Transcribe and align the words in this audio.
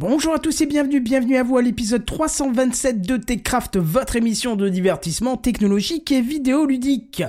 Bonjour 0.00 0.32
à 0.32 0.38
tous 0.38 0.60
et 0.60 0.66
bienvenue, 0.66 1.00
bienvenue 1.00 1.36
à 1.38 1.42
vous 1.42 1.56
à 1.56 1.62
l'épisode 1.62 2.06
327 2.06 3.02
de 3.02 3.16
TechCraft, 3.16 3.78
votre 3.78 4.14
émission 4.14 4.54
de 4.54 4.68
divertissement 4.68 5.36
technologique 5.36 6.12
et 6.12 6.20
vidéoludique. 6.20 7.24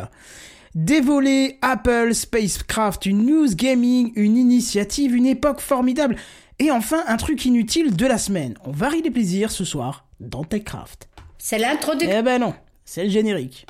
Des 0.75 1.01
volets, 1.01 1.57
Apple, 1.63 2.13
Spacecraft, 2.13 3.07
une 3.07 3.25
news 3.25 3.55
gaming, 3.55 4.11
une 4.15 4.37
initiative, 4.37 5.15
une 5.15 5.25
époque 5.25 5.61
formidable, 5.61 6.15
et 6.59 6.69
enfin 6.69 7.03
un 7.07 7.17
truc 7.17 7.43
inutile 7.43 7.95
de 7.95 8.05
la 8.05 8.19
semaine. 8.19 8.53
On 8.63 8.71
varie 8.71 9.01
les 9.01 9.09
plaisirs 9.09 9.49
ce 9.49 9.65
soir 9.65 10.05
dans 10.19 10.43
TechCraft. 10.43 11.09
C'est 11.39 11.57
l'introduction. 11.57 12.19
Eh 12.19 12.21
ben 12.21 12.39
non, 12.39 12.53
c'est 12.85 13.05
le 13.05 13.09
générique. 13.09 13.65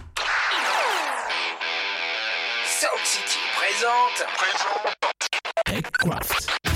Sound 2.66 3.06
City 3.06 3.40
présente. 3.56 4.28
TechCraft. 5.64 6.69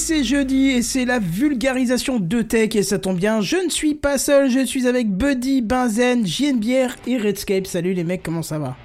C'est 0.00 0.24
jeudi 0.24 0.70
et 0.70 0.82
c'est 0.82 1.04
la 1.04 1.18
vulgarisation 1.18 2.18
de 2.18 2.42
tech 2.42 2.74
et 2.74 2.82
ça 2.82 2.98
tombe 2.98 3.18
bien, 3.18 3.40
je 3.42 3.56
ne 3.56 3.68
suis 3.70 3.94
pas 3.94 4.16
seul, 4.18 4.50
je 4.50 4.64
suis 4.64 4.86
avec 4.88 5.10
Buddy, 5.10 5.60
Benzen, 5.62 6.26
JNBR 6.26 6.96
et 7.06 7.18
Redscape. 7.18 7.66
Salut 7.66 7.92
les 7.92 8.02
mecs, 8.04 8.22
comment 8.22 8.42
ça 8.42 8.58
va? 8.58 8.76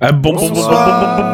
Ah, 0.00 0.12
bon, 0.12 0.32
bon, 0.32 0.48
bon, 0.48 0.54
bon, 0.54 0.54
bon, 0.54 0.64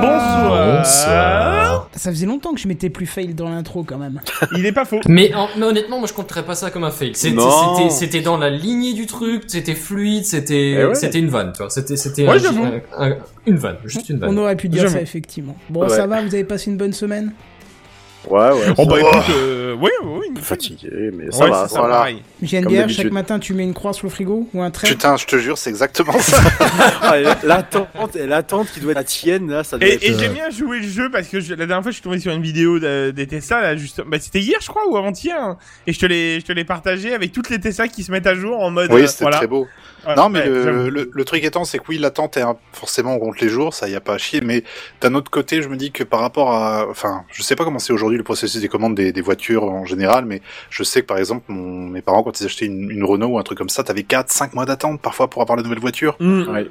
bonsoir. 0.01 0.79
Bonsoir. 0.79 1.91
Ça 1.95 2.11
faisait 2.11 2.27
longtemps 2.27 2.53
que 2.53 2.59
je 2.61 2.67
m'étais 2.67 2.91
plus 2.91 3.07
fail 3.07 3.33
dans 3.35 3.49
l'intro 3.49 3.85
quand 3.85 3.99
même. 3.99 4.21
Il 4.57 4.67
est 4.67 4.73
pas 4.73 4.85
faux. 4.85 5.01
Mais, 5.09 5.33
en- 5.35 5.49
mais 5.57 5.67
honnêtement, 5.67 5.99
moi 6.01 6.09
je 6.09 6.13
compterais 6.15 6.45
pas 6.45 6.55
ça 6.57 6.71
comme 6.71 6.83
un 6.85 6.91
fail. 6.91 7.13
C'était, 7.15 8.21
dans 8.23 8.39
la 8.39 8.51
lignée 8.51 8.95
du 8.95 9.07
truc, 9.07 9.45
c'était 9.47 9.75
fluide, 9.77 10.25
c'était, 10.25 10.73
Eh 10.81 10.85
ouais. 10.87 10.95
c'était 10.97 11.19
une 11.21 11.29
vanne, 11.29 11.53
tu 11.53 11.59
vois. 11.59 11.71
C'était, 11.71 11.97
c'était 11.97 12.25
Ouais, 12.27 12.35
un- 12.35 12.39
j'avoue. 12.39 12.65
un- 12.65 13.11
un- 13.11 13.17
une 13.47 13.57
vanne, 13.57 13.77
juste 13.85 14.09
une 14.09 14.17
On 14.17 14.29
vanne. 14.29 14.39
aurait 14.41 14.57
pu 14.57 14.69
dire 14.69 14.89
ça 14.91 15.01
effectivement. 15.01 15.57
Bon, 15.71 15.83
Ouais. 15.83 15.89
ça 15.91 16.07
va, 16.09 16.23
vous 16.23 16.35
avez 16.35 16.45
passé 16.45 16.71
une 16.71 16.77
bonne 16.77 16.93
semaine? 16.95 17.33
Ouais, 18.29 18.51
ouais. 18.51 18.75
Oh 18.77 18.83
ça 18.83 18.85
bah 18.85 18.99
écoute, 19.01 19.31
euh, 19.31 19.75
oui, 19.81 19.91
oui, 20.03 20.29
oui. 20.35 20.41
fatigué, 20.43 21.11
mais 21.13 21.31
ça 21.31 21.45
Ouais, 21.45 21.51
va, 21.51 21.69
ça 21.69 21.81
va. 21.83 22.07
d'habitude. 22.43 22.91
chaque 22.97 23.13
matin 23.13 23.39
tu 23.39 23.55
mets 23.55 23.63
une 23.65 23.75
croix 23.75 23.93
sur 23.93 24.07
le 24.07 24.11
frigo 24.11 24.49
ou 24.53 24.63
un 24.63 24.71
trait? 24.71 24.89
Putain, 24.89 25.17
je 25.17 25.27
te 25.27 25.37
jure, 25.37 25.59
c'est 25.59 25.71
exactement 25.71 26.19
ça. 26.19 26.39
Ah, 27.03 27.17
L'attente, 27.45 27.89
l'attente 28.17 28.69
qui 28.73 28.81
doit 28.81 28.93
être 28.93 28.97
la 28.99 29.05
tienne, 29.05 29.51
là, 29.51 29.63
ça 29.65 29.79
doit 29.79 29.89
Et, 29.89 29.93
être... 29.95 30.03
et 30.03 30.11
euh, 30.13 30.19
j'aime 30.19 30.33
bien 30.33 30.51
jouer 30.51 30.79
le 30.81 30.89
jeu 30.89 31.11
parce 31.11 31.29
que 31.29 31.41
je- 31.41 31.51
la 31.55 31.67
dernière 31.67 31.83
fois 31.83 31.91
je 31.91 31.97
suis 31.97 32.03
tombé 32.03 32.19
sur 32.19 32.33
une 32.33 32.43
vidéo 32.43 32.79
de- 32.79 33.11
des 33.15 33.27
Tesla 33.27 33.61
là 33.61 33.77
juste 33.77 34.03
bah 34.07 34.19
c'était 34.21 34.41
hier 34.41 34.59
je 34.61 34.67
crois 34.69 34.83
ou 34.89 34.97
avant-hier 34.97 35.37
hein. 35.41 35.57
et 35.87 35.93
je 35.93 35.99
te 35.99 36.07
l'ai 36.07 36.41
je 36.41 36.45
te 36.47 36.53
l'ai 36.53 36.65
partagé 36.65 37.15
avec 37.15 37.33
toutes 37.33 37.49
les 37.51 37.61
Tesla 37.61 37.87
qui 37.89 38.03
se 38.03 38.11
mettent 38.11 38.27
à 38.27 38.35
jour 38.35 38.61
en 38.61 38.71
mode 38.71 38.93
oui, 38.93 39.03
euh, 39.03 39.07
c'était 39.07 39.25
voilà. 39.25 39.37
très 39.39 39.47
beau. 39.47 39.67
Ouais, 40.07 40.15
non, 40.15 40.29
mais 40.29 40.41
ouais, 40.41 40.47
le, 40.49 40.63
j'avoue. 40.65 40.91
le, 40.91 41.11
le 41.13 41.25
truc 41.25 41.43
étant, 41.43 41.65
c'est 41.65 41.79
que 41.79 41.85
oui, 41.89 41.99
l'attente 41.99 42.37
est 42.37 42.43
un- 42.43 42.57
forcément 42.73 43.15
on 43.15 43.19
compte 43.19 43.41
les 43.41 43.49
jours, 43.49 43.75
ça 43.75 43.89
y 43.89 43.97
a 43.97 44.01
pas 44.01 44.15
à 44.15 44.19
chier. 44.19 44.41
Mais 44.41 44.63
d'un 45.01 45.15
autre 45.15 45.33
côté, 45.33 45.63
je 45.63 45.69
me 45.69 45.77
dis 45.77 45.91
que 45.91 46.05
par 46.05 46.21
rapport 46.21 46.53
à, 46.53 46.87
enfin, 46.89 47.25
je 47.33 47.43
sais 47.43 47.57
pas 47.57 47.65
comment 47.65 47.81
c'est 47.81 47.93
aujourd'hui 47.93 48.16
le 48.17 48.23
processus 48.25 48.61
des 48.61 48.69
commandes 48.69 48.95
des, 48.95 49.13
des 49.13 49.21
voitures 49.21 49.65
en 49.65 49.85
général, 49.85 50.25
mais 50.25 50.43
je 50.71 50.83
sais 50.83 51.03
que 51.03 51.07
par 51.07 51.19
exemple, 51.19 51.45
mon, 51.49 51.87
mes 51.89 52.03
parents 52.03 52.23
quand 52.23 52.41
ils 52.41 52.45
achetaient 52.47 52.67
une, 52.67 52.91
une 52.91 53.05
Renault 53.05 53.29
ou 53.29 53.39
un 53.39 53.43
truc 53.43 53.59
comme 53.59 53.69
ça, 53.69 53.83
t'avais 53.85 54.03
4 54.03 54.31
5 54.31 54.55
mois 54.55 54.67
d'attente 54.67 55.01
parfois 55.01 55.29
pour 55.29 55.43
avoir 55.43 55.57
la 55.57 55.63
nouvelle 55.63 55.79
voiture. 55.81 56.17
Mm. 56.21 56.43
Ouais. 56.53 56.71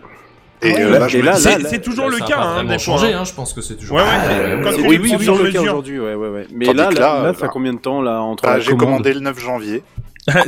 Et 0.61 0.71
Ouais, 0.73 0.81
euh, 0.83 0.89
là- 0.91 0.99
là, 0.99 1.07
et 1.07 1.09
C'est 1.09 1.21
là, 1.21 1.69
c'est 1.69 1.81
toujours 1.81 2.07
le 2.09 2.15
a 2.15 2.25
cas 2.25 2.39
hein, 2.39 2.63
des 2.63 2.79
changé, 2.79 3.11
hein. 3.13 3.25
je 3.25 3.33
pense 3.33 3.53
que 3.53 3.61
c'est 3.61 3.75
toujours. 3.75 3.97
Ouais, 3.97 4.03
ouais. 4.03 4.09
euh, 4.31 4.63
Quand 4.63 4.71
oui, 4.87 4.97
oui, 5.01 5.11
toujours 5.17 5.37
le 5.37 5.51
cas 5.51 5.61
aujourd'hui, 5.61 5.99
ouais, 5.99 6.15
ouais, 6.15 6.29
ouais. 6.29 6.47
Mais 6.53 6.65
là, 6.67 6.73
là, 6.73 6.89
là, 6.91 7.23
là, 7.23 7.33
ça 7.33 7.39
fait 7.41 7.47
combien 7.51 7.73
de 7.73 7.79
temps, 7.79 8.01
là, 8.01 8.21
entre 8.21 8.43
Bah, 8.45 8.59
j'ai 8.59 8.75
commandé 8.75 9.13
le 9.13 9.19
9 9.19 9.37
janvier. 9.39 9.83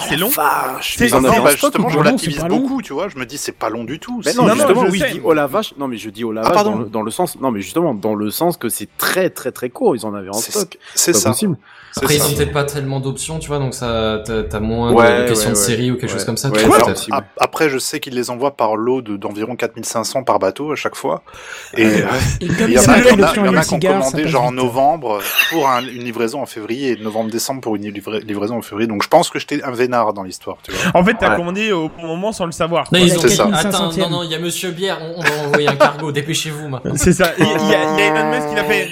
C'est 0.10 0.16
long. 0.18 0.30
Vache, 0.30 0.96
C'est- 0.98 1.08
vous 1.08 1.16
en 1.16 1.22
non, 1.22 1.30
bah, 1.44 1.52
justement, 1.52 1.88
ou 1.88 1.90
je 1.90 1.96
long, 1.96 2.02
relativise 2.02 2.40
c'est 2.42 2.48
long. 2.48 2.58
beaucoup, 2.60 2.82
tu 2.82 2.94
vois. 2.94 3.10
Je 3.10 3.18
me 3.18 3.26
dis, 3.26 3.38
c'est 3.38 3.52
pas 3.52 3.70
long 3.70 3.84
du 3.84 4.00
tout. 4.00 4.22
Mais 4.26 4.32
c'est- 4.32 4.38
non, 4.38 4.46
Non, 4.48 4.56
non, 4.56 4.68
je 4.86 4.92
oui, 4.92 5.00
sais. 5.00 5.08
je 5.10 5.14
dis 5.14 5.22
oh 5.24 5.34
la 5.34 5.48
vache. 5.48 5.74
Non, 5.78 5.88
mais 5.88 5.98
je 5.98 6.10
dis 6.10 6.24
oh 6.24 6.32
la 6.32 6.42
Ah, 6.42 6.52
vache 6.52 6.64
dans 6.64 6.76
le, 6.76 6.86
dans 6.86 7.02
le 7.02 7.12
sens. 7.12 7.40
Non, 7.40 7.52
mais 7.52 7.62
justement, 7.62 7.94
dans 7.94 8.16
le 8.16 8.32
sens 8.32 8.58
que 8.58 8.70
c'est 8.70 8.90
très, 8.98 9.30
très, 9.30 9.52
très 9.52 9.70
court. 9.70 9.96
Ils 9.96 10.06
en 10.06 10.14
avaient 10.14 10.30
en 10.30 10.34
C'est- 10.34 10.52
stock. 10.52 10.78
c'est 10.96 11.14
ça. 11.14 11.30
possible. 11.30 11.58
C'est 11.94 12.04
Après, 12.04 12.16
ils 12.18 12.22
ont 12.22 12.36
peut-être 12.36 12.52
pas 12.54 12.64
tellement 12.66 13.00
d'options, 13.00 13.40
tu 13.40 13.48
vois, 13.48 13.58
donc 13.58 13.74
ça, 13.74 14.22
t'as, 14.24 14.60
moins 14.60 14.92
Ouais, 14.94 15.24
de 15.24 15.28
questions 15.30 15.48
ouais, 15.50 15.54
de 15.56 15.58
ouais. 15.60 15.64
série 15.66 15.90
ou 15.90 15.96
quelque 15.96 16.04
Ouais. 16.04 16.09
chose 16.09 16.26
comme 16.26 16.38
ça. 16.38 16.50
Ouais, 16.50 16.59
c'est 16.96 17.12
Alors, 17.12 17.24
après, 17.40 17.70
je 17.70 17.80
sais 17.80 18.00
qu'ils 18.00 18.14
les 18.14 18.30
envoient 18.30 18.56
par 18.56 18.76
lot 18.76 19.02
de- 19.02 19.18
d'environ 19.18 19.56
4500 19.56 20.24
par 20.24 20.38
bateau 20.38 20.72
à 20.72 20.76
chaque 20.76 20.96
fois. 20.96 21.24
Et 21.76 21.86
Ouais. 21.86 22.04
euh, 22.04 22.08
il 22.42 22.72
y 22.72 22.78
en 22.78 22.84
a 22.84 23.00
qui 23.34 23.40
ont 23.74 23.80
commandé 23.80 24.28
genre 24.28 24.44
en 24.44 24.52
novembre 24.52 25.22
pour 25.50 25.68
un- 25.68 25.82
une 25.82 26.04
livraison 26.04 26.42
en 26.42 26.46
février 26.46 26.92
et 26.92 26.98
novembre-décembre 26.98 27.62
pour 27.62 27.76
une 27.78 27.90
livra- 27.90 28.20
livraison 28.20 28.58
en 28.58 28.62
février. 28.62 28.88
Donc 28.88 29.02
je 29.02 29.08
pense 29.08 29.32
que 29.32 29.40
j'étais 29.40 29.64
un 29.67 29.72
vénard 29.72 30.13
dans 30.13 30.23
l'histoire, 30.23 30.57
tu 30.63 30.72
vois. 30.72 31.00
En 31.00 31.03
fait 31.03 31.16
t'as 31.19 31.31
Ouais. 31.31 31.35
commandé 31.35 31.72
au 31.72 31.89
bon 31.89 32.07
moment 32.07 32.31
sans 32.31 32.45
le 32.45 32.51
savoir. 32.51 32.88
Non, 32.91 33.00
ils 33.00 33.17
ont 33.17 33.28
ça. 33.28 33.45
Attends, 33.53 33.89
4500e. 33.91 34.00
non, 34.01 34.09
non, 34.09 34.23
il 34.23 34.31
y 34.31 34.35
a 34.35 34.39
Monsieur 34.39 34.72
Bière, 34.72 35.00
on, 35.01 35.19
on 35.19 35.22
va 35.23 35.47
envoyer 35.47 35.67
un 35.67 35.75
cargo, 35.75 36.11
dépêchez-vous 36.11 36.69
maintenant. 36.69 36.94
C'est 36.95 37.13
ça. 37.13 37.31
Il 37.38 37.45
y, 37.45 37.50
a, 37.50 37.57
y 37.57 37.75
a 38.01 38.05
Elon 38.07 38.29
Musk 38.31 38.50
qui 38.50 38.55
l'a 38.55 38.63
fait. 38.63 38.89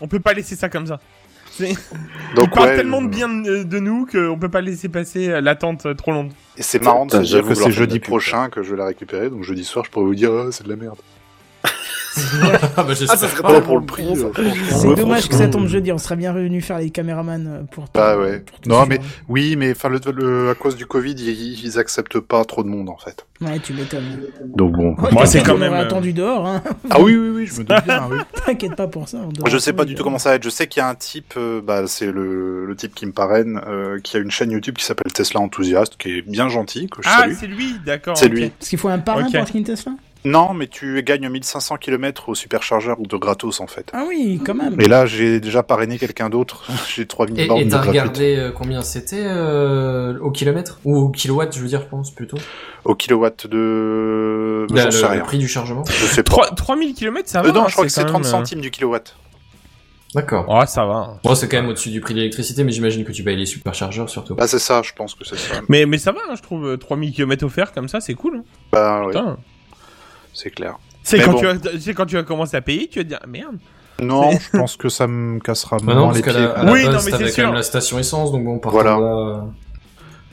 On 0.00 0.08
peut 0.08 0.20
pas 0.20 0.32
laisser 0.32 0.56
ça 0.56 0.68
comme 0.68 0.86
ça. 0.86 0.98
C'est- 1.50 1.70
Il 1.70 2.34
Donc 2.34 2.54
parle 2.54 2.68
ouais, 2.70 2.76
tellement 2.76 3.02
de 3.02 3.06
euh, 3.06 3.10
bien 3.10 3.28
de, 3.28 3.62
de 3.62 3.78
nous 3.78 4.06
qu'on 4.06 4.38
peut 4.38 4.48
pas 4.48 4.62
laisser 4.62 4.88
passer 4.88 5.40
l'attente 5.42 5.84
euh, 5.86 5.94
trop 5.94 6.10
longue. 6.12 6.30
Et 6.56 6.62
c'est 6.62 6.82
marrant 6.82 7.04
de 7.06 7.10
se 7.12 7.16
dire 7.18 7.26
j'avoue 7.26 7.48
que 7.50 7.54
c'est 7.54 7.70
jeudi 7.70 8.00
prochain 8.00 8.48
que 8.48 8.62
je 8.62 8.70
vais 8.70 8.78
la 8.78 8.86
récupérer. 8.86 9.28
Donc 9.30 9.42
jeudi 9.44 9.62
soir, 9.64 9.84
je 9.84 9.90
pourrais 9.90 10.06
vous 10.06 10.14
dire, 10.14 10.30
Ah, 10.32 10.48
c'est 10.50 10.64
de 10.64 10.70
la 10.70 10.76
merde. 10.76 10.96
Ah, 12.76 12.82
bah, 12.84 12.94
j'espère. 12.94 13.10
Ah, 13.10 13.16
ça 13.16 13.28
serait 13.28 13.42
Pas 13.42 13.52
pas 13.54 13.60
pour 13.60 13.78
le 13.78 13.86
prix. 13.86 14.02
bon, 14.04 14.14
ça. 14.14 14.28
franchement. 14.32 14.78
C'est 14.78 14.94
dommage 14.94 15.28
que 15.28 15.34
ça 15.34 15.48
tombe 15.48 15.66
jeudi, 15.66 15.92
on 15.92 15.98
serait 15.98 16.16
bien 16.16 16.32
revenu 16.32 16.60
faire 16.60 16.78
les 16.78 16.90
caméramans 16.90 17.46
euh, 17.46 17.62
pour 17.70 17.84
Bah 17.94 18.16
ouais. 18.18 18.40
pour 18.40 18.58
Non, 18.66 18.86
mais 18.86 18.98
oui, 19.28 19.56
mais 19.56 19.72
enfin, 19.72 19.88
le, 19.88 20.00
le- 20.12 20.50
à 20.50 20.54
cause 20.54 20.76
du 20.76 20.86
Covid, 20.86 21.12
ils, 21.12 21.64
ils 21.64 21.78
acceptent 21.78 22.20
pas 22.20 22.44
trop 22.44 22.62
de 22.62 22.68
monde 22.68 22.88
en 22.88 22.96
fait. 22.96 23.26
Ouais, 23.40 23.58
tu 23.58 23.72
m'étonnes. 23.72 24.04
Donc 24.56 24.72
bon. 24.72 24.90
Ouais, 24.94 25.08
t'inquiète, 25.10 25.26
c'est 25.28 25.42
quand 25.42 25.56
même, 25.58 25.72
euh, 25.72 25.80
attendu 25.82 26.12
dehors, 26.12 26.46
hein. 26.46 26.62
Ah 26.90 27.00
oui, 27.00 27.16
oui, 27.16 27.30
oui, 27.30 27.46
je 27.46 27.60
me 27.60 27.64
doute 27.64 27.84
bien. 27.84 28.08
oui. 28.10 28.18
T'inquiète 28.46 28.76
pas 28.76 28.86
pour 28.86 29.08
ça. 29.08 29.18
on 29.18 29.46
Je 29.46 29.58
sais 29.58 29.72
pas 29.72 29.84
du 29.84 29.94
tout 29.94 30.04
comment 30.04 30.18
ça 30.18 30.30
va 30.30 30.34
être. 30.36 30.44
Je 30.44 30.50
sais 30.50 30.66
qu'il 30.68 30.80
y 30.80 30.84
a 30.84 30.88
un 30.88 30.94
type, 30.94 31.34
euh, 31.36 31.60
bah, 31.60 31.84
c'est 31.86 32.10
le, 32.12 32.66
le 32.66 32.76
type 32.76 32.94
qui 32.94 33.04
me 33.06 33.12
parraine, 33.12 33.60
euh, 33.66 33.98
qui 34.00 34.16
a 34.16 34.20
une 34.20 34.30
chaîne 34.30 34.50
YouTube 34.50 34.76
qui 34.78 34.84
s'appelle 34.84 35.12
Tesla 35.12 35.40
Enthousiaste, 35.40 35.96
qui 35.96 36.18
est 36.18 36.22
bien 36.22 36.48
gentil, 36.48 36.88
que 36.88 37.02
je 37.02 37.08
Ah, 37.10 37.24
c'est 37.38 37.46
lui, 37.46 37.74
d'accord. 37.84 38.16
C'est 38.16 38.28
lui. 38.28 38.50
Parce 38.58 38.68
qu'il 38.68 38.78
faut 38.78 38.88
un 38.88 38.98
parrain 38.98 39.24
Ok. 39.24 39.32
pour 39.32 39.40
acheter 39.42 39.58
une 39.58 39.64
Tesla? 39.64 39.92
Non, 40.24 40.54
mais 40.54 40.68
tu 40.68 41.02
gagnes 41.02 41.28
1500 41.28 41.78
km 41.78 42.28
au 42.28 42.34
superchargeur 42.36 42.96
de 43.00 43.16
gratos 43.16 43.60
en 43.60 43.66
fait. 43.66 43.90
Ah 43.92 44.04
oui, 44.06 44.40
quand 44.46 44.54
même. 44.54 44.80
Et 44.80 44.86
là, 44.86 45.04
j'ai 45.04 45.40
déjà 45.40 45.64
parrainé 45.64 45.98
quelqu'un 45.98 46.30
d'autre. 46.30 46.64
j'ai 46.94 47.06
3000 47.06 47.40
Et 47.40 47.46
bornes 47.48 47.60
et 47.60 47.64
de 47.64 47.70
t'as 47.70 47.80
regardé 47.82 48.36
euh, 48.36 48.52
combien 48.52 48.82
c'était 48.82 49.24
euh, 49.24 50.16
au 50.20 50.30
kilomètre? 50.30 50.78
Ou 50.84 50.96
au 50.96 51.08
kilowatt, 51.08 51.52
je 51.54 51.60
veux 51.60 51.66
dire, 51.66 51.80
je 51.82 51.88
pense, 51.88 52.12
plutôt. 52.12 52.38
Au 52.84 52.94
kilowatt 52.94 53.48
de... 53.48 54.66
Là, 54.70 54.82
J'en 54.82 54.84
le, 54.86 54.90
sais 54.92 55.02
le 55.02 55.08
rien. 55.08 55.20
prix 55.22 55.38
du 55.38 55.48
chargement. 55.48 55.84
Je 55.86 56.06
sais 56.06 56.22
pas. 56.22 56.30
3, 56.30 56.54
3000 56.54 56.94
km, 56.94 57.28
ça 57.28 57.42
va 57.42 57.48
Euh, 57.48 57.52
non, 57.52 57.62
hein, 57.62 57.66
je 57.68 57.72
crois 57.72 57.84
que 57.84 57.90
c'est 57.90 58.02
quand 58.02 58.08
30 58.10 58.22
même, 58.22 58.28
euh, 58.28 58.30
centimes 58.30 58.60
du 58.60 58.70
kilowatt. 58.70 59.16
D'accord. 60.14 60.44
Oh, 60.48 60.62
ça 60.66 60.84
va. 60.84 61.18
Bon, 61.24 61.34
c'est 61.34 61.48
quand 61.48 61.56
même 61.56 61.68
au-dessus 61.70 61.88
du 61.90 62.00
prix 62.00 62.12
de 62.14 62.18
l'électricité, 62.18 62.64
mais 62.64 62.70
j'imagine 62.72 63.02
que 63.04 63.12
tu 63.12 63.24
payes 63.24 63.34
les 63.36 63.46
superchargeurs 63.46 64.10
surtout. 64.10 64.34
Bah, 64.34 64.46
c'est 64.46 64.58
ça, 64.58 64.82
je 64.84 64.92
pense 64.92 65.14
que 65.14 65.24
c'est 65.24 65.36
ça. 65.38 65.54
Mais, 65.68 65.86
mais 65.86 65.96
ça 65.98 66.12
va, 66.12 66.20
hein, 66.30 66.34
je 66.36 66.42
trouve. 66.42 66.66
euh, 66.66 66.76
3000 66.76 67.12
km 67.12 67.44
offerts 67.46 67.72
comme 67.72 67.88
ça, 67.88 68.00
c'est 68.00 68.14
cool. 68.14 68.36
hein. 68.36 68.44
Bah, 68.72 69.00
ouais, 69.00 69.06
Putain. 69.08 69.38
C'est 70.32 70.50
clair. 70.50 70.76
C'est 71.02 71.20
quand, 71.20 71.32
bon. 71.32 71.40
tu 71.72 71.80
sais, 71.80 71.94
quand 71.94 72.06
tu 72.06 72.14
vas 72.16 72.22
commencer 72.22 72.56
à 72.56 72.60
payer, 72.60 72.88
tu 72.88 72.98
vas 73.00 73.04
te 73.04 73.08
dire, 73.08 73.20
merde. 73.26 73.56
Non, 74.00 74.30
je 74.32 74.58
pense 74.58 74.76
que 74.76 74.88
ça 74.88 75.06
me 75.06 75.38
cassera 75.38 75.76
Bah 75.82 75.94
moins 75.94 76.12
les 76.12 76.22
pieds. 76.22 76.32
la, 76.32 76.50
à 76.52 76.64
la 76.64 76.72
Oui, 76.72 76.84
non, 76.86 76.92
mais 76.92 76.98
c'est 76.98 77.10
quand 77.10 77.28
sûr. 77.28 77.44
même 77.46 77.54
la 77.54 77.62
station 77.62 77.98
essence, 77.98 78.32
donc 78.32 78.44
bon, 78.44 78.58
par 78.58 78.72
Voilà. 78.72 78.94
contre, 78.94 79.04
là, 79.04 79.44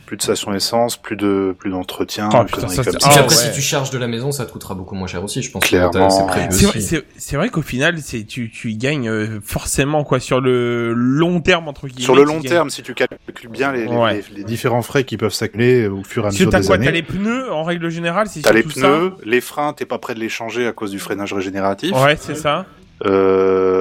plus 0.10 0.18
de 0.18 0.24
station 0.24 0.52
essence, 0.56 0.98
plus 0.98 1.16
de 1.16 1.56
plus 1.60 1.70
d'entretien, 1.70 2.30
Oh, 2.34 2.44
putain, 2.44 2.68
ça, 2.68 2.82
Ah, 3.04 3.10
après, 3.20 3.26
ouais. 3.26 3.30
si 3.30 3.52
tu 3.52 3.62
charges 3.62 3.92
de 3.92 4.00
la 4.00 4.08
maison, 4.08 4.32
ça 4.32 4.48
te 4.48 4.52
coûtera 4.52 4.74
beaucoup 4.74 4.96
moins 4.96 5.06
cher 5.06 5.24
aussi, 5.24 5.44
je 5.44 5.52
pense. 5.52 5.64
Clairement. 5.64 6.10
C'est 6.10 6.26
prévu 6.26 6.48
C'est 6.50 6.66
vrai, 6.66 6.78
aussi. 6.80 6.88
c'est- 6.88 7.06
c'est 7.16 7.36
vrai 7.38 7.50
qu'au 7.50 7.62
final, 7.62 8.00
c'est 8.00 8.24
tu, 8.24 8.50
tu 8.50 8.72
y 8.72 8.76
gagnes 8.78 9.08
euh, 9.08 9.40
forcément 9.44 10.04
quoi 10.04 10.20
sur 10.20 10.42
le 10.42 10.94
long 10.94 11.42
terme 11.42 11.68
entre 11.68 11.86
guillemets. 11.88 12.02
Sur 12.04 12.16
le 12.16 12.24
long 12.24 12.40
gagnes. 12.40 12.50
terme, 12.50 12.70
si 12.72 12.82
tu 12.82 12.96
calcules 12.96 13.50
bien 13.52 13.72
les, 13.72 13.86
les- 13.86 13.96
Ouais. 13.96 14.24
les- 14.32 14.38
les 14.40 14.44
différents 14.44 14.82
frais 14.82 15.04
qui 15.04 15.16
peuvent 15.16 15.32
s'accumuler 15.32 15.86
au 15.88 16.04
fur 16.04 16.24
et 16.24 16.26
à 16.26 16.30
Parce 16.30 16.38
que 16.38 16.40
mesure 16.46 16.50
t'as 16.52 16.60
des 16.62 16.66
quoi 16.66 16.78
T'as 16.80 16.90
les 16.92 17.04
pneus 17.04 17.52
en 17.54 17.64
règle 17.64 17.90
générale, 17.90 18.26
c'est 18.32 18.42
T'as 18.42 18.52
les 18.52 18.64
pneus, 18.64 19.14
les 19.24 19.42
freins, 19.42 19.74
t'es 19.74 19.86
pas 19.86 20.00
prêt 20.00 20.16
de 20.16 20.20
les 20.20 20.30
changer 20.30 20.66
à 20.66 20.72
cause 20.72 20.90
du 20.90 20.98
freinage 20.98 21.34
régénératif. 21.34 21.92
Ouais, 21.96 22.18
c'est 22.20 22.34
ça. 22.34 22.66
Euh, 23.06 23.79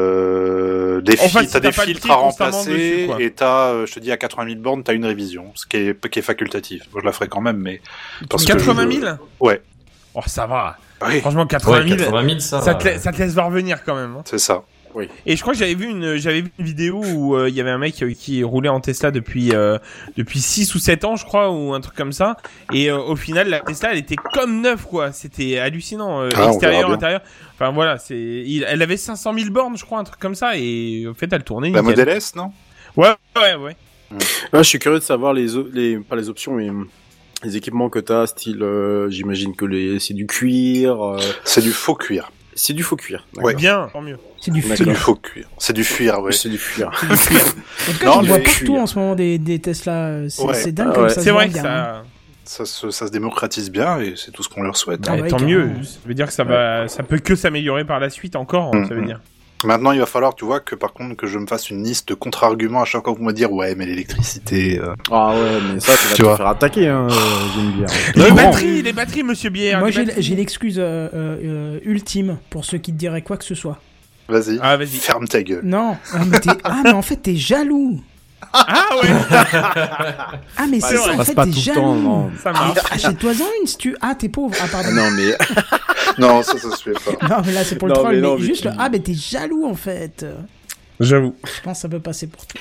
des 1.00 1.15
Enfin, 1.21 1.43
si 1.45 1.50
t'as 1.50 1.61
des 1.61 1.69
le 1.69 1.73
filtres 1.73 2.11
à 2.11 2.15
remplacer 2.17 2.71
dessus, 2.71 3.23
et 3.23 3.31
t'as, 3.33 3.69
euh, 3.73 3.87
je 3.87 3.93
te 3.95 4.00
dis, 4.00 4.11
à 4.12 4.17
80 4.17 4.47
000 4.50 4.61
bornes, 4.61 4.83
t'as 4.83 4.95
une 4.95 5.05
révision, 5.06 5.53
ce 5.55 5.67
qui 5.67 5.77
est, 5.77 6.09
qui 6.11 6.19
est 6.19 6.23
facultatif. 6.23 6.83
Moi, 6.93 7.00
je 7.03 7.06
la 7.06 7.12
ferai 7.12 7.29
quand 7.29 7.41
même, 7.41 7.59
mais 7.59 7.81
parce 8.29 8.45
que 8.45 8.53
80 8.53 8.89
je- 8.91 9.00
000 9.00 9.12
Ouais. 9.41 9.62
Oh, 10.15 10.21
ça 10.27 10.47
va. 10.47 10.77
Oui, 11.06 11.21
Franchement, 11.21 11.47
80 11.47 11.79
Ouais, 11.83 11.87
000, 11.89 11.97
80 11.99 12.29
000, 12.29 12.39
ça. 12.41 12.61
ça, 12.61 12.75
te, 12.75 12.85
va. 12.85 12.91
la- 12.91 12.99
ça 12.99 13.12
te 13.12 13.19
laisse 13.19 13.35
voir 13.35 13.50
venir 13.50 13.85
quand 13.85 13.95
même. 13.95 14.17
hein. 14.19 14.23
c'est 14.25 14.39
ça. 14.39 14.62
Et 15.26 15.37
je 15.37 15.40
crois 15.43 15.52
que 15.52 15.58
j'avais 15.58 15.75
vu 15.75 15.87
une 15.88 16.17
j'avais 16.17 16.40
vu 16.43 16.50
une 16.58 16.64
vidéo 16.64 17.02
où 17.05 17.37
euh, 17.37 17.49
il 17.49 17.55
y 17.55 17.61
avait 17.61 17.70
un 17.70 17.79
mec 17.79 18.02
euh, 18.02 18.12
qui 18.12 18.43
roulait 18.43 18.69
en 18.69 18.81
Tesla 18.81 19.11
depuis 19.11 19.52
euh, 19.55 19.79
depuis 20.17 20.40
6 20.40 20.75
ou 20.75 20.79
7 20.79 21.05
ans 21.05 21.17
je 21.17 21.25
crois 21.25 21.50
ou 21.50 21.75
un 21.75 21.81
truc 21.81 21.94
comme 21.94 22.12
ça 22.12 22.37
et 22.73 22.90
euh, 22.90 22.99
au 22.99 23.14
final 23.17 23.49
la 23.49 23.61
Tesla 23.61 23.93
elle 23.93 23.99
était 23.99 24.17
comme 24.35 24.61
neuve 24.61 24.85
quoi, 24.87 25.12
c'était 25.12 25.58
hallucinant 25.58 26.23
euh, 26.23 26.29
Ah, 26.35 26.46
extérieur 26.49 26.90
intérieur. 26.94 27.20
Enfin 27.55 27.70
voilà, 27.73 27.99
c'est 27.99 28.17
il- 28.19 28.64
elle 28.69 28.82
avait 28.82 28.96
500 28.96 29.35
000 29.35 29.50
bornes 29.50 29.76
je 29.76 29.85
crois 29.85 29.99
un 29.99 30.05
truc 30.05 30.19
comme 30.20 30.35
ça 30.35 30.56
et 30.56 31.06
au 31.06 31.14
fait 31.14 31.32
elle 31.32 31.44
tournait 31.44 31.70
La. 31.70 31.82
Model 31.82 32.08
S, 32.08 32.34
non? 32.37 32.52
Ouais 32.96 33.11
ouais 33.37 33.55
ouais. 33.56 33.76
Là, 34.52 34.62
je 34.62 34.69
suis 34.69 34.79
curieux 34.79 34.99
de 35.00 35.05
savoir 35.05 35.34
les, 35.34 35.49
les 35.75 35.99
pas 35.99 36.17
les 36.17 36.31
options, 36.31 36.55
mais 36.55 36.70
hum, 36.70 36.88
les 37.44 37.56
équipements 37.58 37.91
que 37.91 37.99
t'as, 37.99 38.26
style, 38.26 38.62
euh, 38.62 39.11
j'imagine 39.11 39.55
que 39.55 39.67
les, 39.67 39.99
c'est 40.00 40.14
du 40.14 40.26
cuir, 40.26 41.00
euh, 41.05 41.20
C'est 41.44 41.61
du 41.61 41.73
faux 41.73 41.94
cuir. 41.94 42.32
C'est 42.58 42.75
du 42.75 42.82
faux 42.82 42.96
cuir. 42.96 43.26
Ouais. 43.37 43.55
Bien, 43.55 43.88
tant 43.93 44.02
mieux. 44.02 44.19
C'est 44.40 44.50
du 44.50 44.60
fuir. 44.62 44.87
du 44.87 44.94
faux 44.94 45.14
cuir. 45.16 45.49
C'est 45.58 45.72
du 45.72 45.84
fuir, 45.84 46.20
ouais. 46.20 46.32
C'est 46.32 46.49
du 46.50 46.58
cuir. 46.58 46.90
En 47.88 47.93
tout 47.93 47.99
cas, 47.99 48.06
Non, 48.06 48.22
vois 48.22 48.38
mais- 48.38 48.44
partout 48.44 48.76
en 48.76 48.87
ce 48.87 48.99
moment 48.99 49.14
des, 49.14 49.38
des 49.38 49.58
Tesla. 49.60 50.28
C'est 50.28 50.43
Ouais. 50.43 50.72
dingue 50.72 50.88
Ah 50.90 50.94
comme 50.94 51.02
ouais. 51.05 51.08
ça 51.10 51.14
se 51.16 51.20
C'est 51.22 51.31
vrai 51.31 51.49
que 51.49 51.52
bien, 51.55 51.64
hein. 51.64 52.02
ça 52.44 52.64
Ça 52.64 52.66
se, 52.66 52.90
ça 52.90 53.06
se 53.06 53.12
démocratise 53.12 53.70
bien 53.70 53.99
et 54.00 54.14
c'est 54.16 54.31
tout 54.31 54.43
ce 54.43 54.49
qu'on 54.49 54.62
leur 54.62 54.76
souhaite. 54.76 55.00
Ah 55.08 55.14
Ouais, 55.14 55.22
ouais, 55.22 55.28
tant 55.28 55.40
mieux, 55.40 55.70
ça 55.84 55.99
veut 56.06 56.14
dire 56.14 56.26
que 56.26 56.32
ça 56.32 56.44
va 56.44 56.87
ça 56.88 57.02
peut 57.02 57.19
que 57.19 57.34
s'améliorer 57.34 57.84
par 57.84 57.99
la 58.00 58.10
suite 58.10 58.37
encore, 58.37 58.75
hein, 58.75 58.84
ça 58.88 58.94
veut 58.94 59.05
dire. 59.05 59.20
Maintenant, 59.64 59.90
il 59.93 59.99
va 59.99 60.06
falloir, 60.06 60.34
tu 60.37 60.44
vois, 60.44 60.60
que 60.60 60.75
par 60.76 60.93
contre, 60.93 61.16
que 61.16 61.26
je 61.26 61.37
me 61.38 61.46
fasse 61.46 61.69
une 61.70 61.82
liste 61.82 62.08
de 62.10 62.14
contre-arguments 62.14 62.82
à 62.82 62.84
chaque 62.84 63.02
fois 63.02 63.12
que 63.12 63.19
vous 63.19 63.25
me 63.25 63.32
dire, 63.32 63.52
ouais, 63.52 63.75
mais 63.75 63.87
l'électricité, 63.87 64.78
euh, 64.78 64.94
Ah 65.10 65.31
ouais, 65.34 65.58
mais 65.72 65.81
ça, 65.81 65.93
tu 65.96 66.06
vas 66.06 66.14
Tu 66.14 66.16
te 66.19 66.22
vois. 66.22 66.37
faire 66.37 66.46
attaquer, 66.46 66.87
hein, 66.88 67.08
euh. 67.10 67.14
Les 68.14 68.22
grand. 68.26 68.34
batteries, 68.34 68.82
les 68.82 68.93
batteries 68.93 69.22
monsieur 69.25 69.50
Bière. 69.50 69.81
Moi, 69.81 69.90
j'ai 69.90 70.37
l'excuse 70.37 70.78
euh, 70.78 71.08
euh, 71.12 71.81
ultime 71.84 72.38
pour 72.50 72.64
ceux 72.64 72.78
qui 72.78 72.93
te 72.93 72.99
diraient 72.99 73.22
quoi 73.22 73.37
que 73.37 73.44
ce 73.44 73.55
soit. 73.56 73.78
vas-y, 74.28 74.58
Ah 74.62 74.76
vas-y. 74.76 74.88
ferme 74.88 75.26
ta 75.26 75.43
gueule. 75.43 75.64
Non, 75.64 75.96
ah 76.12 76.19
mais, 76.26 76.38
t'es- 76.38 76.50
ah, 76.62 76.81
mais 76.84 76.93
en 76.93 77.02
fait, 77.02 77.16
t'es 77.16 77.34
jaloux. 77.37 78.00
Ah 78.52 78.87
ouais, 79.02 79.08
Ah, 80.56 80.67
mais 80.70 80.81
c'est 80.81 80.96
ça, 80.96 81.12
en 81.12 81.25
fait, 81.25 81.35
t'es 81.35 81.52
jaloux. 81.52 82.31
ça 82.43 82.52
marche. 82.52 82.79
Achète-toi-en 82.90 83.46
une 83.61 83.67
si 83.67 83.76
tu. 83.76 83.96
Ah, 84.00 84.14
t'es 84.14 84.29
pauvre. 84.29 84.55
Ah, 84.61 84.67
pardon. 84.70 84.88
Ah 84.90 84.94
non, 84.94 85.11
mais 85.11 85.37
Non, 86.19 86.43
ça, 86.43 86.58
ça 86.58 86.70
se 86.76 86.82
fait 86.82 86.93
pas. 86.93 87.29
Non, 87.29 87.43
mais 87.44 87.52
là, 87.52 87.64
c'est 87.64 87.76
pour 87.76 87.88
le 87.88 87.94
troll. 87.94 88.20
mais 88.20 88.38
juste 88.44 88.64
le. 88.64 88.70
Ah, 88.79 88.88
mais 88.90 89.00
t'es 89.00 89.14
jaloux, 89.14 89.67
en 89.67 89.75
fait. 89.75 90.25
J'avoue. 91.00 91.35
Je 91.44 91.61
pense 91.62 91.76
que 91.79 91.82
ça 91.82 91.88
peut 91.88 92.00
passer 92.00 92.26
pour 92.26 92.44
toi. 92.46 92.61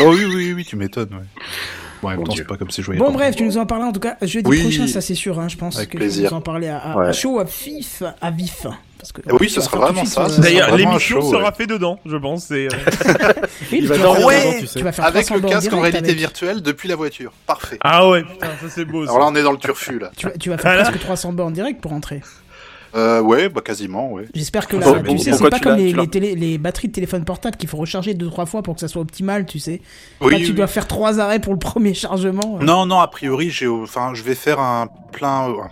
Oh 0.00 0.12
oui, 0.14 0.24
oui, 0.24 0.52
oui, 0.52 0.64
tu 0.64 0.76
m'étonnes, 0.76 1.10
ouais. 1.12 1.42
Bon, 2.02 2.08
en 2.08 2.10
même 2.12 2.24
temps, 2.24 2.34
c'est 2.36 2.44
pas 2.46 2.56
comme 2.56 2.70
si 2.70 2.80
je 2.80 2.86
voyais 2.86 3.00
Bon, 3.00 3.10
bref, 3.12 3.34
tu 3.36 3.42
nous 3.44 3.58
en 3.58 3.66
parlais 3.66 3.84
en 3.84 3.92
tout 3.92 3.98
cas 4.00 4.16
jeudi 4.22 4.48
Oui. 4.48 4.60
prochain, 4.62 4.86
ça 4.86 5.00
c'est 5.00 5.16
sûr. 5.16 5.38
Hein, 5.40 5.48
je 5.48 5.56
pense 5.56 5.76
Avec 5.76 5.90
que 5.90 5.96
plaisir. 5.96 6.28
tu 6.28 6.34
nous 6.34 6.38
en 6.38 6.42
parler 6.42 6.68
à, 6.68 6.78
à, 6.78 6.96
Ouais. 6.96 7.08
à 7.08 7.12
chaud, 7.12 7.40
à 7.40 7.44
vif, 7.44 8.02
à 8.20 8.30
vif. 8.30 8.66
Parce 8.98 9.12
que, 9.12 9.20
Eh 9.28 9.32
oui, 9.38 9.48
ce 9.48 9.60
sera 9.60 9.78
vraiment 9.78 10.04
ça, 10.04 10.26
euh, 10.26 10.38
D'ailleurs, 10.38 10.76
l'émission 10.76 11.22
sera 11.22 11.44
ouais. 11.50 11.54
fait 11.56 11.66
dedans, 11.68 12.00
je 12.04 12.16
pense. 12.16 12.48
Oui, 12.50 12.68
tu 14.72 14.82
vas 14.82 14.90
Avec 15.04 15.26
300 15.26 15.34
le 15.36 15.40
casque 15.48 15.72
en 15.72 15.80
réalité 15.80 16.04
avec- 16.06 16.16
virtuelle 16.18 16.62
depuis 16.62 16.88
la 16.88 16.96
voiture. 16.96 17.32
Parfait. 17.46 17.78
Ah 17.82 18.08
ouais, 18.08 18.22
putain, 18.24 18.46
ça 18.60 18.66
c'est 18.68 18.84
beau. 18.84 19.04
ça. 19.06 19.12
Alors 19.12 19.20
là, 19.24 19.26
on 19.32 19.36
est 19.36 19.42
dans 19.42 19.52
le 19.52 19.58
turfu, 19.58 19.98
là. 19.98 20.10
Tu 20.16 20.26
vas, 20.26 20.32
tu 20.32 20.48
vas 20.50 20.58
faire 20.58 20.72
Voilà. 20.72 20.82
presque 20.88 21.00
300 21.00 21.32
bornes 21.32 21.52
direct 21.52 21.80
pour 21.80 21.92
entrer. 21.92 22.22
Euh, 22.94 23.20
ouais, 23.20 23.48
bah 23.48 23.60
quasiment, 23.60 24.12
ouais. 24.12 24.24
J'espère 24.34 24.66
que 24.66 24.76
là, 24.76 24.92
Bon, 25.00 25.12
tu 25.14 25.18
sais, 25.18 25.32
c'est 25.32 25.48
pas 25.50 25.58
comme 25.58 25.76
les, 25.76 25.92
les, 25.92 26.06
télé- 26.08 26.34
les 26.34 26.58
batteries 26.58 26.88
de 26.88 26.92
téléphone 26.92 27.24
portable 27.24 27.56
qu'il 27.56 27.68
faut 27.68 27.76
recharger 27.76 28.14
deux 28.14 28.28
trois 28.28 28.46
fois 28.46 28.62
pour 28.62 28.74
que 28.74 28.80
ça 28.80 28.88
soit 28.88 29.02
optimal, 29.02 29.46
tu 29.46 29.58
sais. 29.58 29.80
Oui, 30.20 30.32
là, 30.32 30.38
tu 30.38 30.46
oui. 30.46 30.52
dois 30.54 30.66
faire 30.66 30.86
trois 30.86 31.20
arrêts 31.20 31.40
pour 31.40 31.52
le 31.52 31.58
premier 31.58 31.94
chargement. 31.94 32.58
Non, 32.62 32.86
non, 32.86 32.98
a 33.00 33.08
priori, 33.08 33.50
j'ai, 33.50 33.66
enfin, 33.66 34.12
je 34.14 34.22
vais 34.22 34.34
faire 34.34 34.60
un 34.60 34.88
plein. 35.12 35.50
euh. 35.50 35.54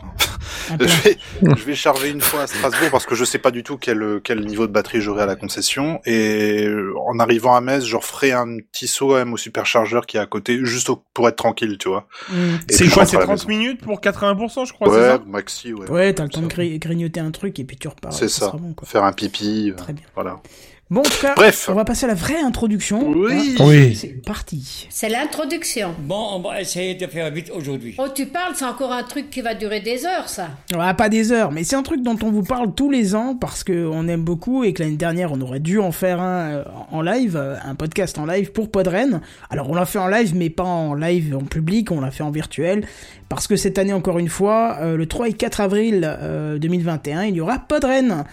Je 0.81 0.85
vais, 1.03 1.19
je 1.43 1.65
vais 1.65 1.75
charger 1.75 2.09
une 2.11 2.21
fois 2.21 2.43
à 2.43 2.47
Strasbourg 2.47 2.89
parce 2.91 3.05
que 3.07 3.15
je 3.15 3.25
sais 3.25 3.39
pas 3.39 3.51
du 3.53 3.63
tout 3.63 3.79
quel, 3.79 4.21
quel 4.23 4.45
niveau 4.45 4.67
de 4.67 4.73
batterie 4.73 5.01
j'aurai 5.01 5.23
à 5.23 5.27
la 5.27 5.37
concession. 5.37 6.01
Et 6.07 6.65
euh, 6.67 6.93
en 7.07 7.19
arrivant 7.21 7.55
à 7.55 7.61
Metz, 7.61 7.85
je 7.85 7.97
referai 7.97 8.33
un 8.33 8.59
petit 8.73 8.87
saut 8.89 9.09
quand 9.09 9.15
même 9.15 9.33
au 9.33 9.37
superchargeur 9.37 10.07
qui 10.07 10.17
est 10.17 10.21
à 10.21 10.27
côté, 10.27 10.59
juste 10.65 10.91
au- 10.91 11.05
pour 11.15 11.29
être 11.29 11.37
tranquille, 11.37 11.77
tu 11.79 11.89
vois. 11.89 12.07
Mm. 12.31 12.35
Et 12.69 12.73
C'est 12.73 12.89
quoi 12.89 13.07
C'est 13.07 13.17
à 13.17 13.21
la 13.21 13.27
30 13.27 13.47
maison. 13.47 13.49
minutes 13.61 13.81
pour 13.81 14.01
80%, 14.01 14.67
je 14.67 14.73
crois, 14.73 14.89
c'est 14.89 14.95
Ouais, 14.97 15.07
ça? 15.09 15.23
maxi, 15.27 15.73
ouais. 15.73 15.89
Ouais, 15.91 16.13
t'as 16.15 16.25
le 16.25 16.29
temps 16.31 16.43
de 16.43 16.47
gri- 16.49 16.79
grignoter 17.07 17.21
un 17.21 17.31
truc 17.31 17.59
et 17.59 17.65
puis 17.65 17.77
tu 17.77 17.89
repars. 17.89 18.13
C'est 18.13 18.29
ça. 18.29 18.51
bon, 18.51 18.75
quoi. 18.75 18.87
Faire 18.87 19.05
un 19.05 19.13
pipi, 19.13 19.73
Très 19.77 19.93
bien. 19.93 20.05
voilà. 20.15 20.41
Bon, 20.89 21.01
en 21.01 21.03
tout 21.03 21.21
cas, 21.21 21.35
Bref. 21.35 21.69
on 21.69 21.75
va 21.75 21.85
passer 21.85 22.05
à 22.05 22.09
la 22.09 22.15
vraie 22.15 22.39
introduction. 22.39 23.09
Oui. 23.09 23.57
Oui. 23.59 23.97
C'est 23.97 24.23
parti. 24.25 24.87
C'est 24.89 25.09
l'introduction. 25.09 25.97
Bon, 25.99 26.29
on 26.35 26.39
va 26.39 26.61
essayer 26.61 26.95
de 26.95 27.09
faire 27.09 27.29
vite 27.33 27.51
aujourd'hui. 27.53 27.97
Oh, 27.99 28.07
tu 28.15 28.27
parles, 28.27 28.53
c'est 28.55 28.67
encore 28.67 28.93
un 28.93 29.03
truc 29.03 29.29
qui 29.29 29.41
va 29.41 29.55
durer 29.55 29.81
des 29.81 30.07
heures, 30.07 30.29
ça. 30.29 30.51
Ouais, 30.73 30.95
pas 30.95 31.09
des 31.09 31.33
heures, 31.33 31.51
mais 31.51 31.65
c'est 31.65 31.75
un 31.75 31.83
truc 31.83 32.05
dont 32.05 32.17
on 32.23 32.31
vous 32.31 32.45
parle 32.45 32.73
tous 32.73 32.89
les 32.89 33.17
ans 33.17 33.35
parce 33.35 33.65
qu'on 33.65 34.07
aime 34.07 34.23
beaucoup 34.23 34.63
et 34.63 34.73
que 34.73 34.85
l'année 34.85 34.95
dernière 34.97 35.33
on 35.33 35.41
aurait 35.41 35.59
dû 35.59 35.81
en 35.81 35.91
faire 35.91 36.21
un 36.21 36.51
euh, 36.51 36.65
en 36.93 37.03
live, 37.03 37.37
euh, 37.37 37.57
un 37.65 37.75
podcast 37.75 38.17
en 38.19 38.25
live 38.27 38.53
pour 38.53 38.71
Podren. 38.71 39.21
Alors 39.51 39.69
on 39.69 39.75
l'a 39.75 39.87
fait 39.87 39.99
en 39.99 40.07
live, 40.07 40.37
mais 40.37 40.51
pas 40.51 40.63
en 40.63 40.95
live 40.95 41.35
en 41.37 41.45
public, 41.45 41.91
on 41.91 42.01
l'a 42.01 42.13
fait 42.13 42.23
en 42.23 42.31
virtuel 42.31 42.87
parce 43.29 43.49
que 43.49 43.57
cette 43.57 43.79
année 43.79 43.93
encore 43.93 44.21
une 44.21 44.29
fois, 44.29 44.79
euh, 44.81 44.97
le 44.97 45.07
3 45.07 45.31
et 45.31 45.33
4 45.33 45.61
avril 45.63 46.03
euh, 46.23 46.59
2021, 46.59 47.25
il 47.25 47.35
y 47.35 47.41
aura 47.41 47.59
Podren. 47.59 48.25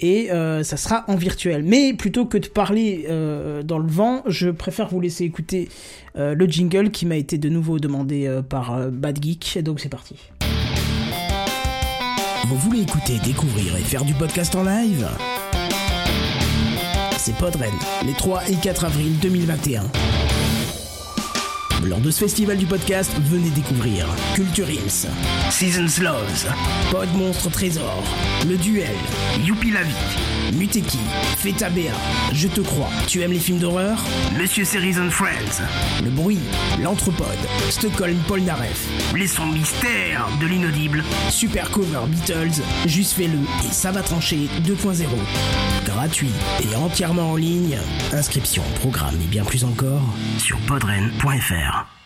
Et 0.00 0.30
euh, 0.30 0.62
ça 0.62 0.76
sera 0.76 1.04
en 1.08 1.16
virtuel. 1.16 1.62
Mais 1.64 1.92
plutôt 1.92 2.26
que 2.26 2.38
de 2.38 2.46
parler 2.46 3.06
euh, 3.08 3.62
dans 3.62 3.78
le 3.78 3.88
vent, 3.88 4.22
je 4.26 4.50
préfère 4.50 4.88
vous 4.88 5.00
laisser 5.00 5.24
écouter 5.24 5.68
euh, 6.16 6.34
le 6.34 6.46
jingle 6.46 6.90
qui 6.90 7.06
m'a 7.06 7.16
été 7.16 7.38
de 7.38 7.48
nouveau 7.48 7.78
demandé 7.78 8.30
par 8.48 8.90
Bad 8.90 9.22
Geek. 9.22 9.56
Et 9.56 9.62
donc 9.62 9.80
c'est 9.80 9.88
parti. 9.88 10.16
Vous 12.46 12.56
voulez 12.56 12.82
écouter, 12.82 13.18
découvrir 13.24 13.76
et 13.76 13.82
faire 13.82 14.04
du 14.04 14.14
podcast 14.14 14.54
en 14.54 14.64
live? 14.64 15.06
C'est 17.18 17.34
Podren, 17.34 17.72
les 18.06 18.14
3 18.14 18.48
et 18.48 18.54
4 18.54 18.84
avril 18.84 19.18
2021. 19.20 19.82
Lors 21.84 22.00
de 22.00 22.10
ce 22.10 22.20
festival 22.20 22.56
du 22.56 22.66
podcast, 22.66 23.12
venez 23.24 23.50
découvrir 23.50 24.06
Culture 24.34 24.66
Seasons 25.50 26.02
Loves, 26.02 26.46
Pod 26.90 27.08
Monstre 27.14 27.50
Trésor, 27.50 28.02
Le 28.48 28.56
Duel, 28.56 28.96
Youpi 29.44 29.70
la 29.70 29.82
vie, 29.82 29.94
Muteki, 30.52 30.98
Feta 31.38 31.68
Béa, 31.70 31.92
Je 32.32 32.48
te 32.48 32.60
crois, 32.60 32.88
tu 33.06 33.20
aimes 33.22 33.32
les 33.32 33.38
films 33.38 33.58
d'horreur? 33.58 33.98
Monsieur 34.38 34.64
Series 34.64 34.98
and 34.98 35.10
Friends, 35.10 35.62
Le 36.02 36.10
Bruit, 36.10 36.38
L'Anthropode, 36.82 37.26
Stockholm 37.70 38.16
Polnareff, 38.26 38.86
Les 39.14 39.26
sons 39.26 39.46
mystères 39.46 40.28
de 40.40 40.46
l'inaudible, 40.46 41.04
Super 41.30 41.70
Cover 41.70 42.00
Beatles, 42.08 42.62
Juste 42.86 43.14
fais-le 43.14 43.38
et 43.68 43.72
ça 43.72 43.90
va 43.90 44.02
trancher 44.02 44.48
2.0. 44.64 45.04
Gratuit 45.84 46.32
et 46.62 46.76
entièrement 46.76 47.32
en 47.32 47.36
ligne. 47.36 47.78
Inscription, 48.12 48.62
programme 48.80 49.16
et 49.22 49.26
bien 49.26 49.44
plus 49.44 49.64
encore 49.64 50.02
sur 50.38 50.58
podren.fr. 50.60 51.97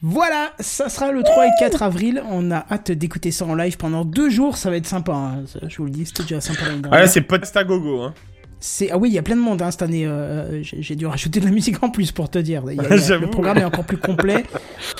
Voilà, 0.00 0.52
ça 0.60 0.88
sera 0.88 1.10
le 1.10 1.22
3 1.24 1.46
et 1.46 1.50
4 1.58 1.82
avril. 1.82 2.22
On 2.30 2.50
a 2.52 2.64
hâte 2.70 2.92
d'écouter 2.92 3.30
ça 3.32 3.44
en 3.46 3.54
live 3.54 3.76
pendant 3.76 4.04
deux 4.04 4.30
jours. 4.30 4.56
Ça 4.56 4.70
va 4.70 4.76
être 4.76 4.86
sympa. 4.86 5.12
hein. 5.12 5.44
Je 5.66 5.76
vous 5.78 5.84
le 5.86 5.90
dis, 5.90 6.06
c'était 6.06 6.22
déjà 6.22 6.40
sympa 6.40 6.60
Ah 6.92 7.06
c'est 7.08 7.20
Podsta 7.22 7.64
Gogo. 7.64 8.02
Hein. 8.02 8.14
C'est 8.60 8.90
ah 8.90 8.98
oui, 8.98 9.08
il 9.10 9.12
y 9.14 9.18
a 9.18 9.22
plein 9.22 9.36
de 9.36 9.40
monde 9.40 9.60
hein, 9.62 9.70
cette 9.70 9.82
année. 9.82 10.04
euh, 10.06 10.62
j'ai 10.62 10.96
dû 10.96 11.06
rajouter 11.06 11.38
de 11.40 11.44
la 11.44 11.50
musique 11.52 11.80
en 11.82 11.90
plus 11.90 12.10
pour 12.12 12.28
te 12.28 12.38
dire. 12.38 12.62
Y 12.66 12.70
a- 12.70 12.72
il 12.72 12.82
y 12.82 12.86
a- 12.86 12.96
J'avoue. 12.96 13.24
le 13.26 13.30
programme 13.30 13.58
est 13.58 13.64
encore 13.64 13.84
plus 13.84 13.96
complet, 13.98 14.44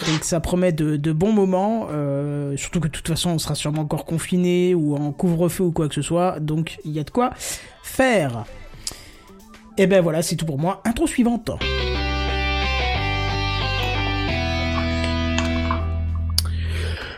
donc 0.06 0.22
ça 0.22 0.38
promet 0.40 0.70
de, 0.72 0.96
de 0.96 1.12
bons 1.12 1.32
moments. 1.32 1.88
euh, 1.90 2.56
surtout 2.56 2.78
que 2.80 2.86
de 2.86 2.92
toute 2.92 3.08
façon, 3.08 3.30
on 3.30 3.38
sera 3.38 3.56
sûrement 3.56 3.82
encore 3.82 4.04
confiné 4.04 4.74
ou 4.76 4.94
en 4.96 5.10
couvre-feu 5.10 5.64
ou 5.64 5.72
quoi 5.72 5.88
que 5.88 5.94
ce 5.96 6.02
soit, 6.02 6.38
donc 6.38 6.78
il 6.84 6.92
y 6.92 7.00
a 7.00 7.04
de 7.04 7.10
quoi 7.10 7.30
faire. 7.82 8.44
Et 9.76 9.88
ben 9.88 10.02
voilà, 10.02 10.22
c'est 10.22 10.36
tout 10.36 10.46
pour 10.46 10.58
moi. 10.58 10.80
Intro 10.84 11.06
suivante. 11.08 11.50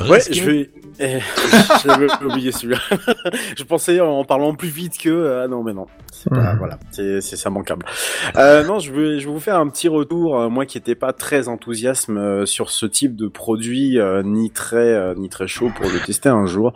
Ouais, 0.08 0.20
je 0.30 0.42
vais. 0.44 0.70
Eh, 0.98 1.18
J'avais 1.84 2.06
oublié 2.24 2.52
celui-là. 2.52 2.78
je 3.56 3.64
pensais 3.64 4.00
en 4.00 4.24
parlant 4.24 4.54
plus 4.54 4.68
vite 4.68 4.98
que. 4.98 5.42
Ah 5.44 5.48
non, 5.48 5.62
mais 5.62 5.72
non. 5.72 5.86
C'est 6.12 6.28
pas. 6.30 6.52
Mhm. 6.52 6.58
Voilà. 6.58 6.78
C'est 6.90 7.20
c'est 7.20 7.36
ça 7.36 7.48
manquable. 7.50 7.86
Euh, 8.36 8.64
non, 8.64 8.78
je 8.78 8.92
vais, 8.92 9.18
je 9.18 9.26
vais 9.26 9.32
vous 9.32 9.40
faire 9.40 9.58
un 9.58 9.68
petit 9.68 9.88
retour. 9.88 10.38
euh, 10.38 10.48
moi 10.48 10.66
qui 10.66 10.76
n'étais 10.78 10.94
pas 10.94 11.12
très 11.12 11.48
enthousiasme 11.48 12.18
euh, 12.18 12.46
sur 12.46 12.70
ce 12.70 12.86
type 12.86 13.16
de 13.16 13.28
produit, 13.28 13.98
euh, 13.98 14.22
ni 14.22 14.50
très, 14.50 14.76
euh, 14.76 15.14
ni 15.16 15.28
très 15.28 15.46
chaud 15.48 15.70
pour 15.74 15.86
le 15.90 15.98
tester 16.04 16.28
un 16.28 16.46
jour. 16.46 16.72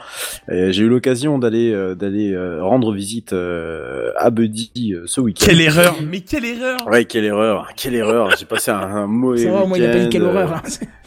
Et 0.50 0.72
J'ai 0.72 0.84
eu 0.84 0.88
l'occasion 0.88 1.38
d'aller, 1.38 1.72
euh, 1.72 1.94
d'aller 1.94 2.32
euh, 2.32 2.62
rendre 2.62 2.92
visite 2.92 3.32
euh, 3.32 4.10
à 4.16 4.30
Buddy 4.30 4.94
euh, 4.94 5.02
ce 5.06 5.20
week-end. 5.20 5.46
Quelle 5.46 5.60
erreur 5.60 5.96
Mais 6.06 6.20
quelle 6.20 6.44
erreur 6.46 6.78
Ouais, 6.88 7.04
quelle 7.04 7.24
erreur, 7.24 7.68
quelle 7.76 7.94
erreur. 7.94 8.30
J'ai 8.38 8.46
passé 8.46 8.70
un, 8.70 8.76
un 8.78 9.06
mauvais 9.06 9.44
Ça 9.44 9.50
va, 9.50 9.64
moi, 9.66 9.76
il 9.78 9.84
a 9.84 9.88
pas 9.88 9.92
dit 9.94 9.98
week-end, 10.04 10.10
quelle 10.10 10.22
horreur. 10.24 10.52
hein. 10.54 10.62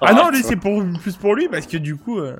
Ah 0.00 0.12
non, 0.14 0.30
lui 0.30 0.42
c'est 0.42 0.56
pour 0.56 0.82
plus 1.02 1.14
pour 1.14 1.34
lui 1.34 1.48
parce 1.48 1.66
que 1.66 1.76
du 1.76 1.96
coup, 1.96 2.18
euh, 2.18 2.34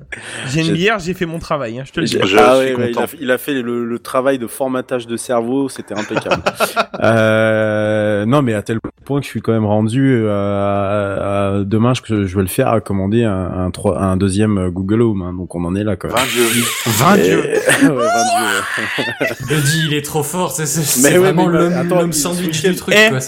j'ai 0.49 0.61
une 0.67 0.73
bière, 0.73 0.99
j'ai 0.99 1.13
fait 1.13 1.25
mon 1.25 1.39
travail. 1.39 1.79
Hein, 1.79 1.83
je 1.85 1.91
te 1.91 1.99
le 1.99 2.05
dis. 2.05 2.17
Ah 2.21 2.25
suis 2.25 2.35
ouais, 2.35 2.75
ouais, 2.75 2.89
il, 2.89 2.95
content. 2.95 3.05
a, 3.05 3.09
il 3.19 3.31
a 3.31 3.37
fait 3.37 3.53
le, 3.61 3.85
le 3.85 3.99
travail 3.99 4.37
de 4.37 4.47
formatage 4.47 5.07
de 5.07 5.17
cerveau, 5.17 5.69
c'était 5.69 5.93
impeccable. 5.97 6.41
euh, 7.03 8.25
non, 8.25 8.41
mais 8.41 8.53
à 8.53 8.61
tel 8.61 8.79
point 9.05 9.19
que 9.19 9.25
je 9.25 9.29
suis 9.31 9.41
quand 9.41 9.53
même 9.53 9.65
rendu 9.65 10.13
euh, 10.13 10.29
à- 10.29 11.57
à- 11.59 11.63
demain, 11.63 11.93
je, 11.93 12.25
je 12.25 12.35
vais 12.35 12.41
le 12.41 12.47
faire 12.47 12.67
à 12.69 12.81
commander 12.81 13.23
un, 13.23 13.31
un, 13.65 13.71
trois- 13.71 13.99
un 14.01 14.17
deuxième 14.17 14.69
Google 14.69 15.01
Home. 15.01 15.21
hein, 15.21 15.33
donc 15.33 15.55
on 15.55 15.63
en 15.63 15.75
est 15.75 15.83
là 15.83 15.95
quand 15.95 16.09
même. 16.09 16.17
20 16.17 16.25
dieux. 16.25 16.45
20 16.85 17.15
Et- 17.15 17.21
dieux. 17.23 17.39
ouais, 17.83 17.87
20 17.89 17.93
dieux. 17.95 19.45
Buddy, 19.47 19.85
il 19.87 19.93
est 19.93 20.01
trop 20.05 20.23
fort, 20.23 20.51
c'est 20.51 20.65
Mais 21.03 21.17
vraiment 21.17 21.47
mais 21.47 21.83
l'homme 21.83 22.13
sandwich 22.13 22.61
du 22.63 22.75
truc, 22.75 22.95
Eh. 22.97 23.09
quoi. 23.09 23.19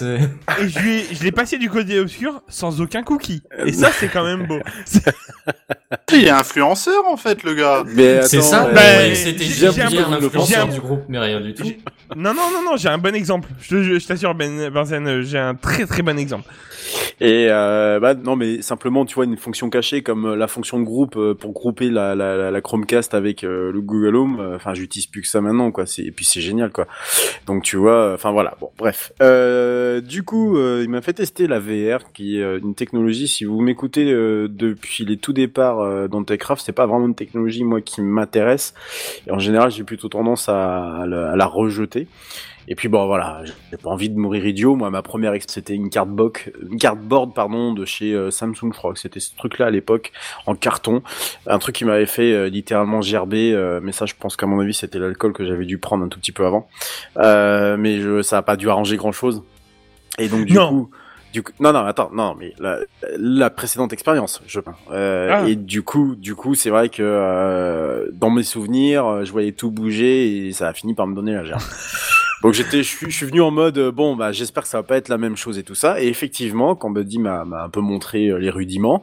Et 0.61 0.63
ai- 0.63 1.05
je 1.13 1.23
l'ai 1.23 1.31
passé 1.31 1.57
du 1.57 1.69
côté 1.69 1.99
obscur 1.99 2.41
sans 2.49 2.81
aucun 2.81 3.03
cookie. 3.03 3.41
Et 3.65 3.71
ça, 3.73 3.89
c'est 3.91 4.09
quand 4.09 4.23
même 4.25 4.45
beau. 4.47 4.59
Il 6.13 6.25
est 6.25 6.29
influenceur 6.29 7.05
en 7.07 7.17
fait, 7.17 7.43
le 7.43 7.53
gars. 7.53 7.83
Mais 7.95 8.21
C'est 8.23 8.41
ça 8.41 8.65
euh, 8.67 8.73
Bah, 8.73 8.81
Ouais, 8.81 9.15
C'était 9.15 9.45
bien 9.45 9.71
bien 9.71 9.87
peu- 9.89 10.11
l'influenceur 10.11 10.67
du 10.67 10.79
groupe, 10.79 11.03
mais 11.07 11.19
rien 11.19 11.39
du 11.41 11.53
tout. 11.53 11.63
Non, 12.15 12.33
non, 12.33 12.49
non, 12.51 12.63
non, 12.71 12.77
j'ai 12.77 12.89
un 12.89 12.97
bon 12.97 13.15
exemple. 13.15 13.47
Je 13.61 13.69
te- 13.69 13.83
je 13.83 13.99
je 13.99 14.07
t'assure, 14.07 14.33
Ben, 14.35 14.69
Benzen, 14.69 15.07
euh, 15.07 15.21
j'ai 15.21 15.37
un 15.39 15.55
très 15.55 15.85
très 15.85 16.01
bon 16.01 16.17
exemple. 16.17 16.49
Et 17.21 17.47
euh, 17.51 17.99
bah 17.99 18.15
non 18.15 18.35
mais 18.35 18.63
simplement 18.63 19.05
tu 19.05 19.13
vois 19.13 19.25
une 19.25 19.37
fonction 19.37 19.69
cachée 19.69 20.01
comme 20.01 20.25
euh, 20.25 20.35
la 20.35 20.47
fonction 20.47 20.79
de 20.79 20.85
groupe 20.85 21.17
euh, 21.17 21.35
pour 21.35 21.51
grouper 21.51 21.89
la, 21.91 22.15
la, 22.15 22.35
la- 22.35 22.49
la 22.49 22.61
Chromecast 22.61 23.13
avec 23.13 23.43
euh, 23.43 23.71
le 23.71 23.81
Google 23.81 24.15
Home. 24.15 24.39
euh, 24.39 24.55
Enfin 24.55 24.73
j'utilise 24.73 25.05
plus 25.05 25.21
que 25.21 25.27
ça 25.27 25.39
maintenant 25.39 25.69
quoi. 25.71 25.83
Et 25.99 26.11
puis 26.11 26.25
c'est 26.25 26.41
génial 26.41 26.71
quoi. 26.71 26.87
Donc 27.45 27.61
tu 27.63 27.75
vois. 27.77 28.13
Enfin 28.15 28.31
voilà. 28.31 28.55
Bon 28.59 28.71
bref. 28.77 29.11
Euh, 29.21 30.01
du 30.01 30.23
coup 30.23 30.57
euh, 30.57 30.81
il 30.83 30.89
m'a 30.89 31.01
fait 31.01 31.13
tester 31.13 31.45
la 31.45 31.59
VR 31.59 32.11
qui 32.11 32.38
euh, 32.41 32.59
une 32.61 32.75
technologie. 32.75 33.27
Si 33.27 33.45
vous 33.45 33.59
m'écoutez 33.61 34.11
euh, 34.11 34.47
depuis 34.49 35.05
les 35.05 35.17
tout 35.17 35.33
départs 35.33 35.79
euh, 35.79 36.07
dans 36.07 36.23
Techcraft, 36.23 36.63
c'est 36.65 36.71
pas 36.73 36.85
vraiment 36.85 37.05
une 37.07 37.15
technologie 37.15 37.63
moi 37.63 37.81
qui 37.81 38.01
m'intéresse. 38.01 38.73
Et 39.27 39.31
en 39.31 39.39
général 39.39 39.71
j'ai 39.71 39.83
plutôt 39.83 40.09
tendance 40.09 40.49
à, 40.49 41.01
à 41.01 41.05
la- 41.05 41.31
à 41.31 41.35
la 41.35 41.45
rejeter. 41.45 42.07
Et 42.71 42.75
puis 42.75 42.87
bon 42.87 43.07
voilà, 43.07 43.41
j'ai 43.71 43.77
pas 43.77 43.89
envie 43.89 44.09
de 44.09 44.15
mourir 44.19 44.45
idiot. 44.45 44.75
Moi, 44.75 44.91
ma 44.91 45.01
première 45.01 45.33
ex, 45.33 45.47
c'était 45.49 45.73
une 45.73 45.89
carte 45.89 46.09
box, 46.09 46.51
une 46.69 46.77
carte 46.77 46.99
board 46.99 47.33
pardon 47.33 47.73
de 47.73 47.83
chez 47.83 48.13
euh, 48.13 48.29
Samsung, 48.29 48.71
je 48.73 48.77
crois 48.77 48.93
que 48.93 48.99
c'était 48.99 49.19
ce 49.19 49.35
truc-là 49.35 49.67
à 49.67 49.69
l'époque 49.71 50.11
en 50.45 50.53
carton, 50.53 51.01
un 51.47 51.57
truc 51.57 51.73
qui 51.77 51.85
m'avait 51.85 52.05
fait 52.05 52.47
littéralement 52.51 53.01
gerber. 53.01 53.57
mais 53.81 53.91
ça, 53.91 54.05
je 54.05 54.13
pense 54.19 54.35
qu'à 54.35 54.45
mon 54.45 54.59
avis, 54.59 54.75
c'était 54.75 54.99
l'alcool 54.99 55.33
que 55.33 55.45
j'avais 55.45 55.65
dû 55.65 55.79
prendre 55.79 56.03
un 56.05 56.09
tout 56.09 56.19
petit 56.19 56.31
peu 56.31 56.45
avant. 56.45 56.67
Mais 57.17 58.01
je, 58.01 58.21
ça 58.21 58.37
a 58.37 58.41
pas 58.43 58.55
dû 58.55 58.69
arranger 58.69 58.97
grand-chose. 58.97 59.41
Et 60.19 60.27
donc 60.27 60.45
du 60.45 60.53
Non. 60.53 60.69
coup. 60.69 60.89
Du 61.33 61.43
coup, 61.43 61.51
non, 61.59 61.71
non, 61.71 61.85
attends, 61.85 62.09
non, 62.11 62.35
mais 62.39 62.53
la, 62.59 62.79
la 63.17 63.49
précédente 63.49 63.93
expérience, 63.93 64.41
je 64.47 64.59
euh, 64.91 65.29
Ah. 65.31 65.47
Et 65.47 65.55
du 65.55 65.83
coup, 65.83 66.15
du 66.15 66.33
coup, 66.33 66.55
c'est 66.55 66.71
vrai 66.71 66.89
que 66.89 67.03
euh, 67.03 68.07
dans 68.13 68.31
mes 68.31 68.43
souvenirs, 68.43 69.05
euh, 69.05 69.25
je 69.25 69.31
voyais 69.31 69.51
tout 69.51 69.69
bouger 69.69 70.47
et 70.47 70.51
ça 70.53 70.67
a 70.69 70.73
fini 70.73 70.95
par 70.95 71.05
me 71.05 71.15
donner 71.15 71.33
la 71.33 71.43
gerbe. 71.43 71.61
Donc 72.41 72.53
j'étais, 72.53 72.77
je 72.77 72.87
suis, 72.87 73.11
je 73.11 73.15
suis 73.15 73.25
venu 73.25 73.41
en 73.41 73.51
mode 73.51 73.77
euh, 73.77 73.91
bon 73.91 74.15
bah 74.15 74.31
j'espère 74.31 74.63
que 74.63 74.69
ça 74.69 74.77
va 74.77 74.83
pas 74.83 74.95
être 74.95 75.09
la 75.09 75.17
même 75.17 75.35
chose 75.35 75.57
et 75.57 75.63
tout 75.63 75.75
ça. 75.75 76.01
Et 76.01 76.07
effectivement, 76.07 76.73
quand 76.73 76.89
Buddy 76.89 77.19
m'a 77.19 77.43
m'a 77.43 77.63
un 77.63 77.69
peu 77.69 77.81
montré 77.81 78.27
euh, 78.27 78.37
les 78.37 78.49
rudiments, 78.49 79.01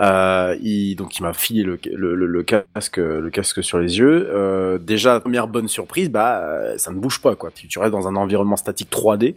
euh, 0.00 0.56
il 0.62 0.94
donc 0.96 1.18
il 1.18 1.22
m'a 1.22 1.32
filé 1.32 1.62
le, 1.62 1.78
le, 1.92 2.14
le, 2.14 2.26
le 2.26 2.42
casque 2.42 2.98
le 2.98 3.28
casque 3.30 3.62
sur 3.64 3.78
les 3.78 3.98
yeux. 3.98 4.28
Euh, 4.32 4.78
déjà 4.78 5.20
première 5.20 5.48
bonne 5.48 5.68
surprise, 5.68 6.10
bah 6.10 6.40
euh, 6.42 6.78
ça 6.78 6.90
ne 6.90 6.96
bouge 6.98 7.20
pas 7.20 7.34
quoi. 7.34 7.50
Tu, 7.54 7.66
tu 7.68 7.78
restes 7.78 7.92
dans 7.92 8.06
un 8.08 8.16
environnement 8.16 8.56
statique 8.56 8.90
3D, 8.90 9.34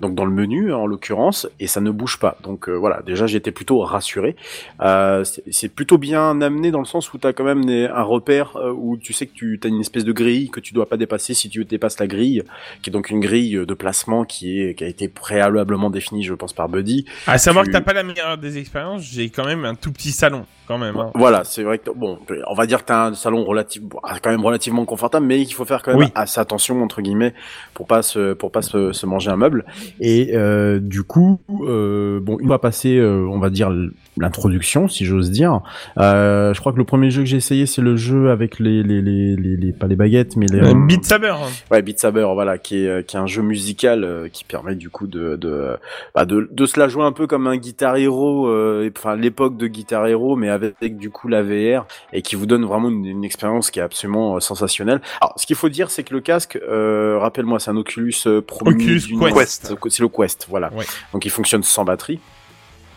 donc 0.00 0.14
dans 0.14 0.24
le 0.24 0.30
menu 0.32 0.72
en 0.72 0.86
l'occurrence, 0.86 1.48
et 1.60 1.66
ça 1.66 1.80
ne 1.80 1.90
bouge 1.90 2.18
pas. 2.18 2.36
Donc 2.42 2.68
euh, 2.68 2.72
voilà, 2.74 3.02
déjà 3.04 3.26
j'étais 3.26 3.52
plutôt 3.52 3.80
rassuré. 3.80 4.36
Euh, 4.80 5.24
c'est 5.50 5.68
plutôt 5.68 5.98
bien 5.98 6.40
amené 6.40 6.70
dans 6.70 6.78
le 6.80 6.84
sens 6.86 7.12
où 7.12 7.18
tu 7.18 7.26
as 7.26 7.32
quand 7.32 7.44
même 7.44 7.64
des- 7.64 7.86
un 7.86 8.02
repère 8.02 8.56
euh, 8.56 8.72
où 8.72 8.96
tu 8.96 9.12
sais 9.12 9.26
que 9.26 9.34
tu 9.34 9.60
as 9.64 9.68
une 9.68 9.80
espèce 9.80 10.04
de 10.04 10.12
grille 10.12 10.50
que 10.50 10.60
tu 10.60 10.74
dois 10.74 10.88
pas 10.88 10.96
dépasser 10.96 11.34
si 11.34 11.48
tu 11.48 11.64
dépasses 11.64 11.98
la 12.00 12.06
grille 12.06 12.42
qui 12.82 12.90
est 12.90 12.92
donc 12.92 13.10
une 13.10 13.20
grille 13.20 13.64
de 13.66 13.74
placement 13.74 14.24
qui 14.24 14.60
est 14.60 14.74
qui 14.74 14.84
a 14.84 14.86
été 14.86 15.08
préalablement 15.08 15.90
définie, 15.90 16.22
je 16.22 16.34
pense, 16.34 16.52
par 16.52 16.68
Buddy. 16.68 17.04
À 17.26 17.38
savoir 17.38 17.64
Tu- 17.64 17.70
que 17.70 17.76
t'as 17.76 17.80
pas 17.82 17.92
la 17.92 18.02
meilleure 18.02 18.38
des 18.38 18.58
expériences, 18.58 19.02
j'ai 19.02 19.30
quand 19.30 19.44
même 19.44 19.64
un 19.64 19.74
tout 19.74 19.92
petit 19.98 20.12
salon, 20.12 20.46
quand 20.66 20.78
même. 20.78 20.96
hein. 20.96 21.10
Voilà, 21.14 21.44
c'est 21.44 21.62
vrai 21.62 21.78
que 21.78 21.90
bon, 21.90 22.18
on 22.48 22.54
va 22.54 22.64
dire 22.66 22.80
que 22.80 22.86
t'as 22.86 23.08
un 23.08 23.14
salon 23.14 23.44
relatif, 23.44 23.82
bon, 23.82 23.98
quand 24.22 24.30
même 24.30 24.44
relativement 24.44 24.84
confortable, 24.86 25.26
mais 25.26 25.40
il 25.40 25.52
faut 25.52 25.64
faire 25.66 25.82
quand 25.82 25.90
même 25.90 26.00
Oui. 26.00 26.12
assez 26.14 26.40
attention 26.40 26.82
entre 26.82 27.02
guillemets 27.02 27.34
pour 27.74 27.86
pas 27.86 28.02
se 28.02 28.32
pour 28.32 28.50
pas 28.52 28.62
se, 28.62 28.92
se 28.92 29.04
manger 29.06 29.30
un 29.30 29.36
meuble. 29.36 29.66
Et 30.00 30.30
euh, 30.34 30.78
du 30.80 31.02
coup, 31.02 31.40
euh, 31.66 32.20
bon, 32.22 32.38
une 32.38 32.46
fois 32.46 32.60
passé, 32.60 32.96
euh, 32.96 33.26
on 33.28 33.38
va 33.38 33.50
dire 33.50 33.70
l'introduction, 34.16 34.88
si 34.88 35.04
j'ose 35.04 35.30
dire. 35.30 35.60
Euh, 35.98 36.52
je 36.54 36.60
crois 36.60 36.72
que 36.72 36.78
le 36.78 36.84
premier 36.84 37.10
jeu 37.10 37.22
que 37.22 37.28
j'ai 37.28 37.36
essayé, 37.36 37.66
c'est 37.66 37.82
le 37.82 37.96
jeu 37.96 38.30
avec 38.30 38.58
les 38.58 38.82
les, 38.82 39.00
les 39.02 39.36
les 39.36 39.56
les 39.56 39.72
pas 39.72 39.86
les 39.86 39.96
baguettes, 39.96 40.36
mais 40.36 40.46
les 40.46 40.60
Euh, 40.60 40.74
Beat 40.86 41.04
Saber. 41.04 41.28
hein. 41.28 41.48
Ouais, 41.70 41.82
Beat 41.82 41.98
Saber, 42.00 42.26
voilà, 42.34 42.58
qui 42.58 42.84
est, 42.84 42.88
euh, 42.88 43.02
qui 43.02 43.16
est 43.16 43.20
un 43.20 43.26
jeu 43.26 43.42
musical 43.42 44.04
euh, 44.04 44.28
qui 44.28 44.44
permet 44.44 44.74
du 44.74 44.90
coup 44.90 45.06
de 45.06 45.36
de, 45.36 45.76
bah, 46.14 46.24
de 46.24 46.48
de 46.50 46.66
se 46.66 46.78
la 46.80 46.88
jouer 46.88 47.04
un 47.04 47.12
peu 47.12 47.26
comme 47.26 47.46
un 47.46 47.56
Guitar 47.56 47.96
Hero, 47.96 48.48
euh, 48.48 48.90
enfin 48.96 49.14
l'époque 49.16 49.56
de 49.56 49.66
Guitar 49.78 50.06
Hero, 50.08 50.34
mais 50.34 50.48
avec, 50.48 50.98
du 50.98 51.10
coup 51.10 51.28
la 51.28 51.42
VR 51.42 51.86
et 52.12 52.22
qui 52.22 52.34
vous 52.34 52.46
donne 52.46 52.64
vraiment 52.64 52.88
une, 52.88 53.04
une 53.04 53.24
expérience 53.24 53.70
qui 53.70 53.78
est 53.78 53.82
absolument 53.82 54.36
euh, 54.36 54.40
sensationnelle. 54.40 55.00
Alors, 55.20 55.34
ce 55.36 55.46
qu'il 55.46 55.56
faut 55.56 55.68
dire, 55.68 55.90
c'est 55.90 56.02
que 56.02 56.14
le 56.14 56.20
casque, 56.20 56.56
euh, 56.56 57.18
rappelle-moi, 57.18 57.60
c'est 57.60 57.70
un 57.70 57.76
Oculus 57.76 58.14
euh, 58.26 58.40
Pro 58.40 58.68
Oculus. 58.68 59.02
Quest. 59.34 59.74
C'est 59.88 60.00
le 60.00 60.08
Quest, 60.08 60.46
voilà. 60.48 60.72
Ouais. 60.72 60.84
Donc 61.12 61.24
il 61.24 61.30
fonctionne 61.30 61.62
sans 61.62 61.84
batterie. 61.84 62.20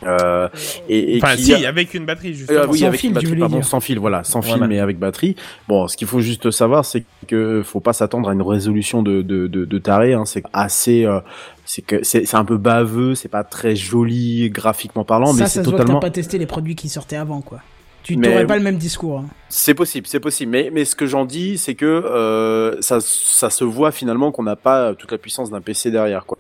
Euh, 0.03 0.47
et, 0.89 1.15
et 1.17 1.23
Enfin, 1.23 1.35
qui 1.35 1.43
si, 1.43 1.53
a- 1.65 1.69
avec 1.69 1.93
une 1.93 2.05
batterie, 2.05 2.33
justement. 2.33 2.59
euh, 2.59 2.67
oui, 2.69 2.79
Sans 2.79 2.87
avec 2.87 2.99
fil, 2.99 3.09
une 3.09 3.13
batterie, 3.15 3.35
pardon, 3.37 3.55
dire. 3.57 3.65
sans 3.65 3.79
fil, 3.79 3.99
voilà, 3.99 4.23
sans 4.23 4.39
Voilà. 4.39 4.65
fil 4.65 4.67
mais 4.67 4.79
avec 4.79 4.97
batterie. 4.97 5.35
Bon, 5.67 5.87
ce 5.87 5.95
qu'il 5.97 6.07
faut 6.07 6.19
juste 6.21 6.49
savoir, 6.51 6.85
c'est 6.85 7.03
que 7.27 7.61
faut 7.63 7.79
pas 7.79 7.93
s'attendre 7.93 8.29
à 8.29 8.33
une 8.33 8.41
résolution 8.41 9.03
de 9.03 9.21
de 9.21 9.47
de, 9.47 9.65
de 9.65 9.77
taré. 9.77 10.13
Hein, 10.13 10.25
c'est 10.25 10.43
assez, 10.53 11.05
euh, 11.05 11.19
c'est 11.65 11.81
que 11.83 12.03
c'est 12.03 12.25
c'est 12.25 12.37
un 12.37 12.45
peu 12.45 12.57
baveux, 12.57 13.13
c'est 13.15 13.29
pas 13.29 13.43
très 13.43 13.75
joli 13.75 14.49
graphiquement 14.49 15.03
parlant, 15.05 15.27
ça, 15.27 15.33
mais 15.33 15.39
ça 15.47 15.47
c'est 15.47 15.63
totalement. 15.63 15.99
t'as 15.99 16.07
pas 16.07 16.11
testé 16.11 16.37
les 16.37 16.45
produits 16.47 16.75
qui 16.75 16.89
sortaient 16.89 17.15
avant, 17.17 17.41
quoi. 17.41 17.59
Tu 18.03 18.15
oui. 18.15 18.45
pas 18.45 18.57
le 18.57 18.63
même 18.63 18.77
discours. 18.77 19.19
hein. 19.19 19.25
C'est 19.49 19.73
possible, 19.73 20.07
c'est 20.07 20.19
possible. 20.21 20.49
Mais, 20.51 20.69
mais 20.71 20.85
ce 20.85 20.95
que 20.95 21.05
j'en 21.05 21.25
dis, 21.25 21.57
c'est 21.57 21.75
que 21.75 21.85
euh, 21.85 22.81
ça, 22.81 22.99
ça 23.01 23.49
se 23.49 23.63
voit 23.65 23.91
finalement 23.91 24.31
qu'on 24.31 24.43
n'a 24.43 24.55
pas 24.55 24.95
toute 24.95 25.11
la 25.11 25.17
puissance 25.17 25.51
d'un 25.51 25.59
PC 25.59 25.91
derrière. 25.91 26.25
Quoi. 26.25 26.37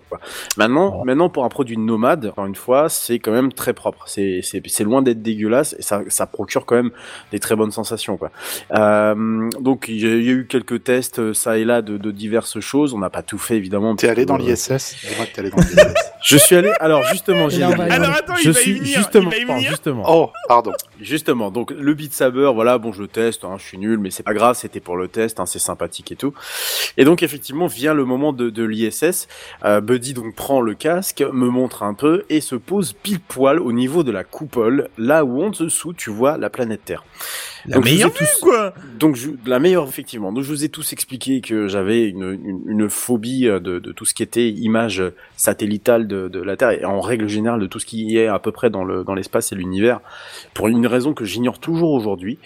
Maintenant, 0.57 1.03
maintenant, 1.03 1.29
pour 1.29 1.43
un 1.43 1.49
produit 1.49 1.77
nomade, 1.77 2.27
encore 2.27 2.45
une 2.45 2.55
fois, 2.55 2.87
c'est 2.89 3.19
quand 3.19 3.33
même 3.33 3.51
très 3.51 3.73
propre. 3.73 4.05
C'est, 4.07 4.39
c'est, 4.43 4.61
c'est 4.67 4.83
loin 4.85 5.01
d'être 5.01 5.21
dégueulasse 5.21 5.75
et 5.77 5.81
ça, 5.81 6.01
ça 6.07 6.25
procure 6.25 6.65
quand 6.65 6.75
même 6.75 6.91
des 7.31 7.39
très 7.39 7.55
bonnes 7.57 7.71
sensations. 7.71 8.15
Quoi. 8.15 8.31
Euh, 8.73 9.49
donc, 9.59 9.85
il 9.89 9.99
y, 9.99 10.05
a 10.05 10.15
il 10.15 10.23
y 10.23 10.29
a 10.29 10.31
eu 10.31 10.47
quelques 10.47 10.83
tests, 10.85 11.19
euh, 11.19 11.33
ça 11.33 11.57
et 11.57 11.65
là, 11.65 11.81
de, 11.81 11.97
de 11.97 12.11
diverses 12.11 12.61
choses. 12.61 12.93
On 12.93 12.99
n'a 12.99 13.09
pas 13.09 13.23
tout 13.23 13.37
fait, 13.37 13.57
évidemment. 13.57 13.95
T'es 13.95 14.07
allé 14.09 14.25
dans 14.25 14.37
Euh, 14.37 14.37
allé 15.37 15.49
dans 15.49 15.57
l'ISS. 15.57 16.10
Je 16.23 16.37
suis 16.37 16.55
allé. 16.55 16.71
Alors, 16.79 17.03
justement, 17.05 17.49
j'ai 17.49 17.63
Alors 17.63 18.11
attends, 18.11 18.35
je 18.35 18.49
il 18.49 18.51
va 18.51 18.59
y 18.59 18.63
suis 18.63 18.79
venir. 18.79 18.97
justement, 18.97 19.31
il 19.31 19.45
va 19.45 19.53
y 19.53 19.57
venir. 19.57 19.69
justement. 19.69 20.03
Oh, 20.07 20.31
pardon. 20.47 20.71
Justement, 20.99 21.49
donc 21.51 21.71
le 21.71 21.93
Beat 21.93 22.13
Saber, 22.13 22.51
voilà, 22.53 22.77
bon, 22.77 22.91
je 22.91 23.01
le 23.01 23.07
teste, 23.07 23.43
hein, 23.43 23.55
je 23.57 23.63
suis 23.63 23.77
nul, 23.77 23.97
mais 23.97 24.11
c'est 24.11 24.21
pas 24.23 24.33
grave, 24.35 24.55
c'était 24.55 24.79
pour 24.79 24.97
le 24.97 25.07
test, 25.07 25.39
hein, 25.39 25.45
c'est 25.47 25.57
sympathique 25.59 26.11
et 26.11 26.15
tout. 26.15 26.33
Et 26.97 27.05
donc 27.05 27.23
effectivement, 27.23 27.65
vient 27.67 27.93
le 27.95 28.05
moment 28.05 28.33
de, 28.33 28.49
de 28.51 28.63
l'ISS, 28.63 29.27
euh, 29.65 29.81
Buddy 29.81 30.13
donc 30.13 30.35
prend 30.35 30.61
le 30.61 30.75
casque, 30.75 31.23
me 31.33 31.47
montre 31.47 31.81
un 31.83 31.95
peu 31.95 32.23
et 32.29 32.39
se 32.39 32.55
pose 32.55 32.93
pile 32.93 33.19
poil 33.19 33.59
au 33.59 33.71
niveau 33.71 34.03
de 34.03 34.11
la 34.11 34.23
coupole, 34.23 34.89
là 34.99 35.25
où 35.25 35.43
en 35.43 35.49
dessous 35.49 35.93
tu 35.93 36.11
vois 36.11 36.37
la 36.37 36.49
planète 36.51 36.85
Terre. 36.85 37.03
La 37.67 37.75
Donc, 37.75 37.85
meilleure 37.85 38.11
tous- 38.13 38.23
vue, 38.23 38.29
quoi. 38.41 38.73
Donc 38.99 39.15
je, 39.15 39.29
la 39.45 39.59
meilleure 39.59 39.87
effectivement. 39.87 40.31
Donc 40.31 40.43
je 40.43 40.49
vous 40.49 40.63
ai 40.63 40.69
tous 40.69 40.93
expliqué 40.93 41.41
que 41.41 41.67
j'avais 41.67 42.07
une, 42.07 42.39
une, 42.43 42.61
une 42.67 42.89
phobie 42.89 43.47
euh, 43.47 43.59
de, 43.59 43.79
de 43.79 43.91
tout 43.91 44.05
ce 44.05 44.13
qui 44.13 44.23
était 44.23 44.49
image 44.49 45.03
satellitale 45.37 46.07
de, 46.07 46.27
de 46.27 46.41
la 46.41 46.57
Terre 46.57 46.71
et 46.71 46.85
en 46.85 47.01
règle 47.01 47.27
générale 47.27 47.59
de 47.59 47.67
tout 47.67 47.79
ce 47.79 47.85
qui 47.85 48.17
est 48.17 48.27
à 48.27 48.39
peu 48.39 48.51
près 48.51 48.69
dans 48.69 48.83
le 48.83 49.03
dans 49.03 49.13
l'espace 49.13 49.51
et 49.51 49.55
l'univers, 49.55 49.99
pour 50.53 50.67
une 50.67 50.87
raison 50.87 51.13
que 51.13 51.25
j'ignore 51.25 51.59
toujours 51.59 51.91
aujourd'hui. 51.91 52.37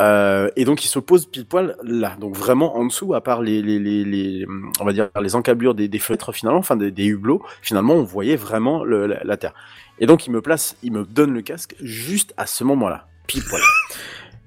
Euh, 0.00 0.48
et 0.54 0.64
donc 0.64 0.84
il 0.84 0.88
se 0.88 1.00
pose 1.00 1.26
pile 1.26 1.44
poil 1.44 1.76
là, 1.82 2.16
donc 2.20 2.36
vraiment 2.36 2.76
en 2.76 2.84
dessous, 2.86 3.14
à 3.14 3.20
part 3.20 3.42
les, 3.42 3.62
les, 3.62 3.80
les, 3.80 4.04
les 4.04 4.46
on 4.80 4.84
va 4.84 4.92
dire 4.92 5.08
les 5.20 5.34
encablures 5.34 5.74
des, 5.74 5.88
des 5.88 5.98
fenêtres 5.98 6.30
finalement, 6.32 6.60
enfin 6.60 6.76
des, 6.76 6.92
des 6.92 7.06
hublots, 7.06 7.42
finalement 7.62 7.94
on 7.94 8.04
voyait 8.04 8.36
vraiment 8.36 8.84
le, 8.84 9.06
la, 9.08 9.24
la 9.24 9.36
Terre. 9.36 9.54
Et 9.98 10.06
donc 10.06 10.26
il 10.28 10.30
me 10.30 10.40
place, 10.40 10.76
il 10.84 10.92
me 10.92 11.04
donne 11.04 11.34
le 11.34 11.42
casque 11.42 11.74
juste 11.80 12.32
à 12.36 12.46
ce 12.46 12.62
moment-là, 12.62 13.08
pile 13.26 13.42
poil. 13.48 13.60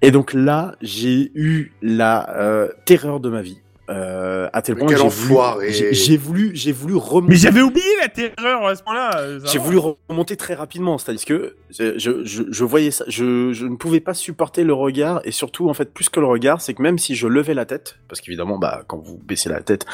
Et 0.02 0.12
donc 0.12 0.34
là, 0.34 0.76
j'ai 0.82 1.32
eu 1.36 1.72
la 1.82 2.30
euh, 2.38 2.70
terreur 2.86 3.20
de 3.20 3.30
ma 3.30 3.42
vie. 3.42 3.60
Euh, 3.90 4.48
à 4.54 4.62
tel 4.62 4.76
point 4.78 4.88
que 4.88 4.96
j'ai 4.96 5.10
voulu, 5.10 5.72
j'ai- 5.74 5.94
j'ai 5.94 6.16
voulu, 6.16 6.52
j'ai 6.54 6.72
voulu 6.72 6.96
remonter. 6.96 7.28
Mais 7.34 7.36
j'avais 7.36 7.62
oublié 7.62 7.86
la 8.00 8.08
terreur 8.08 8.66
à 8.66 8.74
ce 8.76 8.84
moment-là. 8.86 9.18
euh, 9.20 9.40
J'ai 9.44 9.60
voulu 9.60 9.80
remonter 10.08 10.38
très 10.38 10.54
rapidement, 10.54 10.98
c'est-à-dire 10.98 11.26
que 11.26 11.56
je, 11.78 11.98
je, 11.98 12.44
je, 12.50 12.64
voyais 12.64 12.92
ça, 12.92 13.04
je, 13.10 13.52
je 13.52 13.66
ne 13.66 13.76
pouvais 13.76 14.00
pas 14.00 14.14
supporter 14.14 14.64
le 14.64 14.72
regard 14.74 15.20
et 15.26 15.32
surtout 15.32 15.68
en 15.70 15.74
fait 15.74 15.94
plus 15.94 16.08
que 16.08 16.22
le 16.22 16.26
regard, 16.28 16.62
c'est 16.62 16.74
que 16.74 16.82
même 16.82 16.98
si 17.00 17.16
je 17.16 17.28
levais 17.28 17.54
la 17.54 17.66
tête, 17.66 17.98
parce 18.08 18.22
qu'évidemment 18.22 18.58
bah 18.58 18.84
quand 18.88 18.98
vous 18.98 19.18
baissez 19.18 19.50
la 19.50 19.60
tête, 19.62 19.86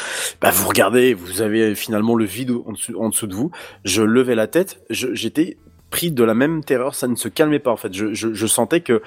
bah 0.41 0.51
vous 0.51 0.67
regardez, 0.67 1.15
vous 1.15 1.41
avez 1.41 1.73
finalement 1.73 2.13
le 2.13 2.25
vide 2.25 2.51
en 2.67 2.73
dessous, 2.73 2.93
en 2.99 3.09
dessous 3.09 3.25
de 3.27 3.33
vous. 3.33 3.49
Je 3.83 4.03
levais 4.03 4.35
la 4.35 4.45
tête, 4.45 4.79
j'étais 4.91 5.57
pris 5.89 6.11
de 6.11 6.23
la 6.23 6.35
même 6.35 6.63
terreur, 6.63 6.93
ça 6.93 7.07
ne 7.07 7.15
se 7.15 7.29
calmait 7.29 7.59
pas 7.59 7.71
en 7.71 7.77
fait. 7.77 7.93
Je, 7.95 8.13
je, 8.13 8.31
je 8.31 8.45
sentais 8.45 8.81
que 8.81 9.01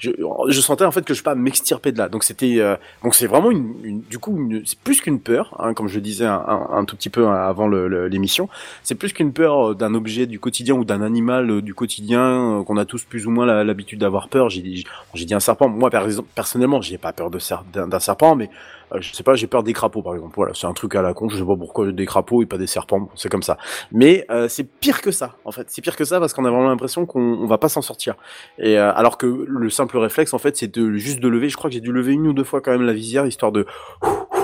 je, 0.00 0.10
je 0.48 0.60
sentais 0.60 0.84
en 0.84 0.90
fait 0.90 1.04
que 1.04 1.14
je 1.14 1.22
pas 1.22 1.34
m'extirper 1.36 1.92
de 1.92 1.98
là. 1.98 2.08
Donc 2.08 2.24
c'était 2.24 2.56
euh, 2.58 2.74
donc 3.04 3.14
c'est 3.14 3.28
vraiment 3.28 3.50
une, 3.52 3.74
une- 3.84 4.00
du 4.00 4.18
coup 4.18 4.50
c'est 4.64 4.78
plus 4.80 5.00
qu'une 5.00 5.20
peur, 5.20 5.54
hein, 5.60 5.74
comme 5.74 5.86
je 5.86 6.00
disais 6.00 6.24
un, 6.26 6.42
un, 6.48 6.84
tout 6.84 6.96
petit 6.96 7.10
peu 7.10 7.28
avant 7.28 7.68
le- 7.68 7.86
le- 7.86 8.08
l'émission. 8.08 8.48
C'est 8.82 8.96
plus 8.96 9.12
qu'une 9.12 9.32
peur 9.32 9.70
euh, 9.70 9.74
d'un 9.74 9.94
objet 9.94 10.26
du 10.26 10.40
quotidien 10.40 10.74
ou 10.74 10.84
d'un 10.84 11.02
animal 11.02 11.50
euh, 11.50 11.62
du 11.62 11.74
quotidien 11.74 12.58
euh, 12.60 12.64
qu'on 12.64 12.76
a 12.78 12.84
tous 12.84 13.04
plus 13.04 13.26
ou 13.26 13.30
moins 13.30 13.46
l'habitude 13.62 14.00
d'avoir 14.00 14.28
peur. 14.28 14.48
J'ai 14.50 14.62
dit 14.62 15.34
un 15.34 15.40
serpent. 15.40 15.68
Moi 15.68 15.90
personnellement 16.34 16.80
j'ai 16.80 16.98
pas 16.98 17.12
peur 17.12 17.30
de 17.30 17.38
d'un 17.86 18.00
serpent, 18.00 18.34
mais 18.34 18.50
je 18.98 19.12
sais 19.14 19.22
pas 19.22 19.34
j'ai 19.34 19.46
peur 19.46 19.62
des 19.62 19.72
crapauds 19.72 20.02
par 20.02 20.14
exemple. 20.14 20.32
Voilà 20.36 20.52
c'est 20.54 20.66
un 20.66 20.72
truc 20.72 20.94
à 20.94 21.02
la 21.02 21.14
con. 21.14 21.28
Je 21.28 21.36
sais 21.36 21.44
pas 21.44 21.56
pourquoi 21.56 21.90
des 21.92 22.06
crapauds 22.06 22.42
et 22.42 22.46
pas 22.46 22.58
des 22.58 22.66
serpents. 22.66 23.00
Bon, 23.00 23.08
c'est 23.14 23.28
comme 23.28 23.42
ça. 23.42 23.56
Mais 23.92 24.24
euh, 24.30 24.48
c'est 24.48 24.64
pire 24.64 25.00
que 25.02 25.10
ça 25.10 25.36
en 25.44 25.52
fait. 25.52 25.66
C'est 25.68 25.82
pire 25.82 25.96
que 25.96 26.04
ça 26.04 26.18
parce 26.20 26.32
qu'on 26.32 26.44
a 26.44 26.50
vraiment 26.50 26.68
l'impression 26.68 27.06
qu'on 27.06 27.20
on 27.20 27.46
va 27.46 27.58
pas 27.58 27.68
s'en 27.68 27.82
sortir. 27.82 28.14
Et 28.58 28.78
euh, 28.78 28.92
alors 28.94 29.18
que 29.18 29.44
le 29.46 29.70
simple 29.70 29.96
réflexe 29.98 30.34
en 30.34 30.38
fait 30.38 30.56
c'est 30.56 30.74
de 30.74 30.92
juste 30.96 31.20
de 31.20 31.28
lever. 31.28 31.48
Je 31.48 31.56
crois 31.56 31.70
que 31.70 31.74
j'ai 31.74 31.80
dû 31.80 31.92
lever 31.92 32.12
une 32.12 32.26
ou 32.26 32.32
deux 32.32 32.44
fois 32.44 32.60
quand 32.60 32.72
même 32.72 32.82
la 32.82 32.92
visière 32.92 33.26
histoire 33.26 33.52
de 33.52 33.66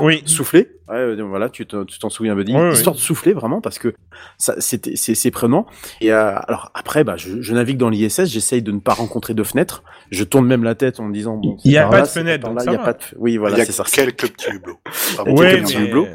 Oui. 0.02 0.22
souffler. 0.26 0.68
Ouais, 0.88 0.94
euh, 0.98 1.22
voilà, 1.24 1.48
tu 1.48 1.66
t'en 1.66 1.84
t'en 1.84 2.10
souviens, 2.10 2.36
Buddy. 2.36 2.54
Ouais. 2.54 2.72
Histoire 2.72 2.94
de 2.94 3.00
souffler 3.00 3.32
vraiment 3.32 3.60
parce 3.60 3.80
que 3.80 3.92
ça, 4.38 4.54
c'était, 4.60 4.94
c'est, 4.94 5.16
c'est 5.16 5.32
prenant. 5.32 5.66
Et 6.00 6.12
euh, 6.12 6.36
alors 6.46 6.70
après, 6.74 7.02
bah, 7.02 7.16
je, 7.16 7.40
je 7.40 7.54
navigue 7.54 7.76
dans 7.76 7.88
l'ISS, 7.88 8.26
j'essaye 8.26 8.62
de 8.62 8.70
ne 8.70 8.78
pas 8.78 8.92
rencontrer 8.94 9.34
de 9.34 9.42
fenêtres. 9.42 9.82
Je 10.12 10.22
tourne 10.22 10.46
même 10.46 10.62
la 10.62 10.76
tête 10.76 11.00
en 11.00 11.04
me 11.06 11.12
disant 11.12 11.36
bon, 11.38 11.56
Il 11.64 11.72
y 11.72 11.78
a 11.78 11.88
pas 11.88 11.96
là, 11.96 12.02
de 12.02 12.06
fenêtre, 12.08 12.46
donc 12.46 12.56
là, 12.58 12.64
ça 12.64 12.70
il 12.70 12.74
y 12.74 12.76
a 12.76 12.78
va. 12.78 12.84
pas 12.84 12.92
de... 12.92 12.98
Oui, 13.18 13.36
voilà, 13.36 13.56
il 13.56 13.58
y 13.58 13.62
a 13.62 13.64
c'est 13.64 13.72
ça. 13.72 13.82
quelques 13.82 14.35
Ouais, 15.32 15.60
mais-. 16.04 16.10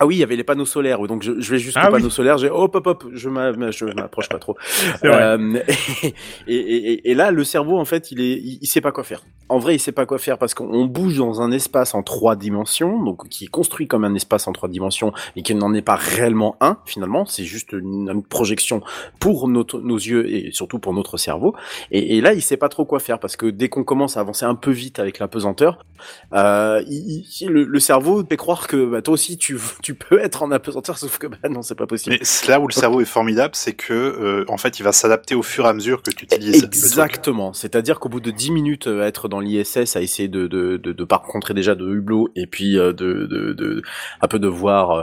Ah 0.00 0.06
oui, 0.06 0.14
il 0.14 0.18
y 0.18 0.22
avait 0.22 0.36
les 0.36 0.44
panneaux 0.44 0.64
solaires. 0.64 1.00
oui, 1.00 1.08
Donc 1.08 1.22
je, 1.24 1.40
je 1.40 1.50
vais 1.50 1.58
jusqu'aux 1.58 1.80
Ah 1.82 1.86
oui. 1.88 1.92
panneaux 1.98 2.10
solaires. 2.10 2.38
J'ai 2.38 2.48
hop 2.50 2.72
hop 2.74 2.86
hop. 2.86 3.04
Je 3.12 3.28
m'a- 3.28 3.52
je 3.72 3.84
m'approche 3.86 4.28
pas 4.28 4.38
trop. 4.38 4.56
Euh, 5.04 5.58
et, 6.46 6.54
et, 6.54 6.92
et- 6.92 7.10
et 7.10 7.14
là, 7.14 7.30
le 7.32 7.42
cerveau, 7.42 7.78
en 7.78 7.84
fait, 7.84 8.12
il 8.12 8.20
est, 8.20 8.34
il, 8.34 8.58
il 8.62 8.66
sait 8.66 8.80
pas 8.80 8.92
quoi 8.92 9.02
faire. 9.02 9.22
En 9.48 9.58
vrai, 9.58 9.74
il 9.76 9.78
sait 9.78 9.92
pas 9.92 10.06
quoi 10.06 10.18
faire 10.18 10.38
parce 10.38 10.54
qu'on 10.54 10.84
bouge 10.86 11.16
dans 11.18 11.40
un 11.40 11.50
espace 11.52 11.94
en 11.94 12.02
trois 12.02 12.36
dimensions, 12.36 13.02
donc 13.02 13.28
qui 13.28 13.44
est 13.44 13.48
construit 13.48 13.86
comme 13.86 14.04
un 14.04 14.14
espace 14.14 14.46
en 14.46 14.52
trois 14.52 14.68
dimensions 14.68 15.12
et 15.36 15.42
qui 15.42 15.54
n'en 15.54 15.72
est 15.74 15.82
pas 15.82 15.94
réellement 15.96 16.56
un 16.60 16.78
finalement. 16.84 17.24
C'est 17.26 17.44
juste 17.44 17.72
une, 17.72 18.10
une 18.12 18.22
projection 18.22 18.82
pour 19.20 19.48
notre, 19.48 19.80
nos 19.80 19.96
yeux 19.96 20.30
et 20.30 20.50
surtout 20.52 20.78
pour 20.78 20.92
notre 20.92 21.16
cerveau. 21.16 21.54
Et, 21.90 22.16
et 22.16 22.20
là, 22.20 22.34
il 22.34 22.42
sait 22.42 22.56
pas 22.56 22.68
trop 22.68 22.84
quoi 22.84 23.00
faire 23.00 23.18
parce 23.18 23.36
que 23.36 23.46
dès 23.46 23.68
qu'on 23.68 23.84
commence 23.84 24.16
à 24.16 24.20
avancer 24.20 24.44
un 24.44 24.54
peu 24.54 24.70
vite 24.70 24.98
avec 24.98 25.18
la 25.18 25.28
pesanteur, 25.28 25.78
euh, 26.34 26.82
il- 26.88 27.24
il- 27.40 27.48
le, 27.48 27.64
le 27.64 27.80
cerveau 27.80 28.22
fait 28.28 28.36
croire 28.36 28.66
que 28.66 28.84
bah, 28.86 29.02
toi 29.02 29.14
aussi 29.14 29.36
tu, 29.38 29.58
tu 29.82 29.94
peux 29.94 30.18
être 30.20 30.42
en 30.42 30.50
apesanteur, 30.50 30.98
sauf 30.98 31.18
que 31.18 31.26
bah 31.26 31.36
non, 31.50 31.62
c'est 31.62 31.74
pas 31.74 31.86
possible. 31.86 32.16
Mais 32.20 32.48
là 32.48 32.60
où 32.60 32.66
le 32.68 32.72
cerveau 32.72 33.00
est 33.00 33.04
formidable, 33.06 33.54
c'est 33.54 33.72
que 33.72 33.92
euh, 33.94 34.44
en 34.48 34.58
fait, 34.58 34.78
il 34.78 34.82
va 34.82 34.92
s'adapter 34.92 35.34
au 35.34 35.42
fur 35.42 35.64
et 35.64 35.68
à 35.68 35.72
mesure 35.72 36.02
que 36.02 36.10
tu 36.10 36.24
utilises. 36.24 36.64
Exactement. 36.64 37.52
C'est-à-dire 37.52 37.98
qu'au 38.00 38.08
bout 38.08 38.20
de 38.20 38.30
10 38.30 38.50
minutes 38.50 38.86
euh, 38.86 39.06
être 39.06 39.28
dans 39.28 39.37
l'ISS 39.40 39.96
à 39.96 40.00
essayer 40.02 40.28
de 40.28 40.46
de 40.46 40.76
de, 40.76 40.92
de 40.92 41.04
déjà 41.54 41.74
de 41.74 41.86
hublot 41.88 42.28
et 42.36 42.46
puis 42.46 42.78
euh, 42.78 42.92
de, 42.92 43.26
de 43.26 43.52
de 43.52 43.82
un 44.20 44.28
peu 44.28 44.38
de 44.38 44.48
voir 44.48 44.90
euh, 44.90 45.02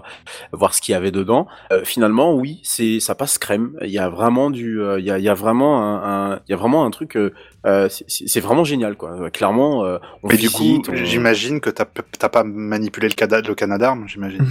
voir 0.52 0.74
ce 0.74 0.82
qu'il 0.82 0.94
y 0.94 0.96
avait 0.96 1.12
dedans. 1.12 1.48
euh, 1.72 1.84
finalement, 1.84 2.34
oui, 2.36 2.60
c'est 2.64 3.00
ça 3.00 3.16
passe 3.16 3.38
crème. 3.38 3.78
Il 3.84 3.90
y 3.92 4.00
a 4.00 4.10
vraiment 4.10 4.50
du 4.50 4.80
il 5.00 5.06
y 5.06 5.12
a 5.12 5.18
il 5.18 5.24
y 5.24 5.30
a 5.30 5.34
vraiment 5.34 5.82
un 5.82 6.34
un- 6.34 6.40
il 6.48 6.52
y 6.52 6.54
a 6.54 6.58
vraiment 6.58 6.86
un 6.86 6.92
truc 6.92 7.18
euh, 7.66 7.90
c'est- 7.90 8.06
c'est 8.08 8.28
c'est 8.28 8.40
vraiment 8.40 8.64
génial 8.64 8.96
quoi. 8.96 9.30
Clairement 9.32 9.84
euh, 9.86 9.98
on 10.24 10.28
Mais 10.30 10.38
du 10.38 10.50
coup, 10.50 10.82
on- 10.88 10.96
j'imagine 10.96 11.60
que 11.60 11.70
t'as 11.70 11.86
pas 12.30 12.44
manipulé 12.44 13.08
le, 13.10 13.14
cada- 13.16 13.42
le 13.42 13.56
Canadarm, 13.56 14.08
j'imagine. 14.08 14.46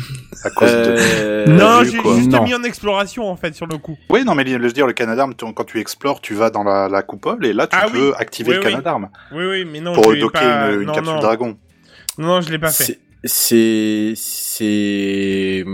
À 0.44 0.50
cause 0.50 0.70
de. 0.72 0.96
Euh, 0.98 1.46
non, 1.46 1.85
j'ai 1.85 1.92
juste 1.92 2.31
Non. 2.31 2.42
mis 2.44 2.55
en 2.55 2.62
exploration 2.64 3.29
en 3.31 3.37
fait 3.37 3.55
sur 3.55 3.66
le 3.66 3.79
coup. 3.79 3.96
Oui, 4.11 4.24
non, 4.24 4.35
mais 4.35 4.44
je 4.46 4.57
veux 4.59 4.72
dire, 4.72 4.87
le 4.87 4.92
Canadarm, 4.92 5.35
tu- 5.35 5.53
quand 5.53 5.64
tu 5.64 5.79
explores, 5.81 6.20
tu 6.20 6.35
vas 6.35 6.50
dans 6.50 6.64
la, 6.64 6.88
la 6.88 7.03
coupole 7.03 7.44
et 7.46 7.53
là, 7.53 7.66
tu 7.66 7.77
Ah 7.81 7.87
peux 7.92 8.09
oui. 8.09 8.14
activer 8.18 8.50
Oui, 8.50 8.57
le 8.57 8.64
oui. 8.64 8.70
Canadarm 8.72 9.09
Oui, 9.33 9.44
oui, 9.46 9.64
mais 9.64 9.81
non. 9.81 9.94
pour 9.94 10.05
je 10.05 10.11
l'ai 10.14 10.20
docker 10.20 10.42
pas... 10.42 10.70
une, 10.72 10.81
une 10.81 10.87
non, 10.88 10.92
capsule 10.94 11.14
non. 11.14 11.20
Dragon. 11.20 11.57
Non, 12.18 12.27
non, 12.29 12.40
je 12.40 12.50
l'ai 12.50 12.59
pas 12.59 12.70
fait. 12.70 12.98
C'est 13.27 14.13
c'est 14.17 15.65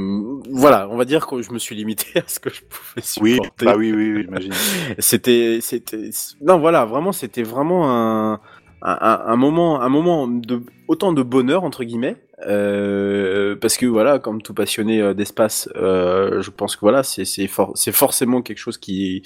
voilà, 0.50 0.88
on 0.90 0.96
va 0.96 1.04
dire 1.04 1.26
que 1.26 1.42
je 1.42 1.50
me 1.52 1.58
suis 1.58 1.74
limité 1.74 2.18
à 2.18 2.22
ce 2.26 2.38
que 2.40 2.50
je 2.50 2.60
pouvais 2.62 3.02
Oui, 3.20 3.32
supporter. 3.34 3.64
bah 3.66 3.74
oui, 3.76 3.92
oui, 3.92 4.12
oui, 4.14 4.22
j'imagine. 4.24 4.52
C'était 4.98 5.58
c'était 5.60 6.10
non 6.40 6.58
voilà, 6.58 6.84
vraiment 6.84 7.12
c'était 7.12 7.42
vraiment 7.42 7.90
un, 7.90 8.40
un- 8.82 9.22
un 9.26 9.36
moment 9.36 9.80
un 9.82 9.88
moment 9.88 10.28
de 10.28 10.62
autant 10.88 11.12
de 11.12 11.22
bonheur 11.22 11.64
entre 11.64 11.82
guillemets 11.84 12.16
euh, 12.46 13.56
parce 13.56 13.76
que 13.76 13.86
voilà 13.86 14.18
comme 14.18 14.40
tout 14.42 14.54
passionné 14.54 15.00
euh, 15.00 15.14
d'espace 15.14 15.68
euh, 15.76 16.40
je 16.42 16.50
pense 16.50 16.76
que 16.76 16.80
voilà 16.80 17.02
c'est 17.02 17.24
c'est 17.24 17.46
for- 17.46 17.74
forcément 17.92 18.42
quelque 18.42 18.58
chose 18.58 18.78
qui 18.78 19.22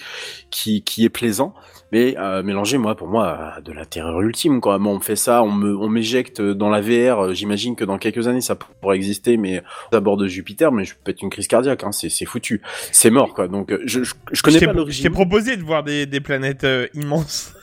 qui 0.50 0.82
qui 0.82 1.04
est 1.04 1.08
plaisant. 1.10 1.54
Mais 1.92 2.16
euh, 2.18 2.42
mélanger 2.42 2.76
moi 2.78 2.96
pour 2.96 3.06
moi 3.08 3.54
de 3.64 3.70
la 3.72 3.84
terreur 3.86 4.20
ultime 4.20 4.60
quoi. 4.60 4.78
Moi 4.78 4.92
on 4.92 4.96
me 4.96 5.02
fait 5.02 5.16
ça 5.16 5.42
on 5.42 5.52
me 5.52 5.76
on 5.76 5.88
m'éjecte 5.88 6.40
dans 6.40 6.68
la 6.70 6.80
VR 6.80 7.20
euh, 7.26 7.34
j'imagine 7.34 7.76
que 7.76 7.84
dans 7.84 7.98
quelques 7.98 8.26
années 8.26 8.40
ça 8.40 8.56
pourrait 8.56 8.96
exister 8.96 9.36
mais 9.36 9.62
à 9.92 10.00
bord 10.00 10.16
de 10.16 10.26
Jupiter 10.26 10.72
mais 10.72 10.84
je 10.84 10.94
peux 11.02 11.10
être 11.12 11.22
une 11.22 11.30
crise 11.30 11.46
cardiaque 11.46 11.84
hein, 11.84 11.92
c'est 11.92 12.08
c'est 12.08 12.24
foutu. 12.24 12.62
C'est 12.90 13.10
mort 13.10 13.32
quoi. 13.34 13.46
Donc 13.48 13.72
je 13.84 14.02
je, 14.02 14.14
je 14.32 14.42
connais 14.42 14.58
Je 14.58 14.64
pas 14.64 14.70
Je 14.70 14.74
t'ai 14.74 14.78
l'origine 14.78 15.10
proposé 15.12 15.56
de 15.56 15.62
voir 15.62 15.84
des, 15.84 16.06
des 16.06 16.20
planètes 16.20 16.66
immenses. 16.94 17.54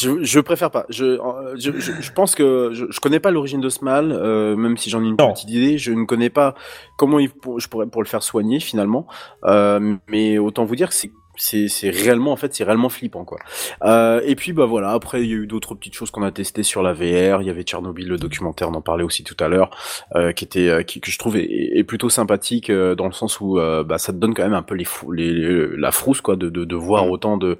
Je, 0.00 0.22
je 0.22 0.40
préfère 0.40 0.70
pas. 0.70 0.86
Je, 0.88 1.18
je, 1.56 1.72
je, 1.78 1.92
je 2.00 2.12
pense 2.12 2.34
que 2.34 2.70
je, 2.72 2.86
je 2.90 3.00
connais 3.00 3.20
pas 3.20 3.30
l'origine 3.30 3.60
de 3.60 3.68
ce 3.68 3.84
mal, 3.84 4.12
euh, 4.12 4.56
même 4.56 4.76
si 4.76 4.90
j'en 4.90 5.02
ai 5.02 5.06
une 5.08 5.16
Non. 5.18 5.32
petite 5.32 5.50
idée. 5.50 5.78
Je 5.78 5.92
ne 5.92 6.04
connais 6.04 6.30
pas 6.30 6.54
comment 6.96 7.18
il, 7.18 7.30
pour- 7.30 7.60
je 7.60 7.68
pourrais 7.68 7.86
pour 7.86 8.02
le 8.02 8.08
faire 8.08 8.22
soigner 8.22 8.60
finalement. 8.60 9.06
Euh, 9.44 9.96
mais 10.08 10.38
autant 10.38 10.64
vous 10.64 10.76
dire 10.76 10.88
que 10.88 10.94
c'est 10.94 11.10
c'est 11.36 11.68
c'est 11.68 11.88
réellement 11.88 12.32
en 12.32 12.36
fait 12.36 12.52
c'est 12.54 12.64
réellement 12.64 12.90
flippant 12.90 13.24
quoi. 13.24 13.38
Euh, 13.84 14.20
et 14.26 14.34
puis 14.34 14.52
bah 14.52 14.66
voilà 14.66 14.90
après 14.90 15.22
il 15.22 15.30
y 15.30 15.32
a 15.32 15.36
eu 15.36 15.46
d'autres 15.46 15.74
petites 15.74 15.94
choses 15.94 16.10
qu'on 16.10 16.22
a 16.22 16.30
testées 16.30 16.62
sur 16.64 16.82
la 16.82 16.92
VR. 16.92 17.40
Il 17.40 17.46
y 17.46 17.50
avait 17.50 17.62
Tchernobyl 17.62 18.08
le 18.08 18.18
documentaire, 18.18 18.68
on 18.68 18.74
en 18.74 18.82
parlait 18.82 19.04
aussi 19.04 19.24
tout 19.24 19.36
à 19.40 19.48
l'heure, 19.48 19.70
euh, 20.16 20.32
qui 20.32 20.44
était 20.44 20.68
euh, 20.68 20.82
qui, 20.82 21.00
que 21.00 21.10
je 21.10 21.18
trouve 21.18 21.36
est, 21.38 21.48
est 21.48 21.84
plutôt 21.84 22.10
sympathique 22.10 22.68
euh, 22.68 22.94
dans 22.94 23.06
le 23.06 23.12
sens 23.12 23.40
où 23.40 23.58
euh, 23.58 23.84
bah 23.84 23.96
ça 23.96 24.12
te 24.12 24.18
donne 24.18 24.34
quand 24.34 24.42
même 24.42 24.52
un 24.54 24.62
peu 24.62 24.74
les, 24.74 24.84
fou- 24.84 25.12
les, 25.12 25.32
les- 25.32 25.76
la 25.78 25.92
frousse 25.92 26.20
quoi 26.20 26.36
de 26.36 26.50
de, 26.50 26.64
de 26.66 26.76
voir 26.76 27.06
Mm. 27.06 27.10
autant 27.10 27.36
de 27.38 27.56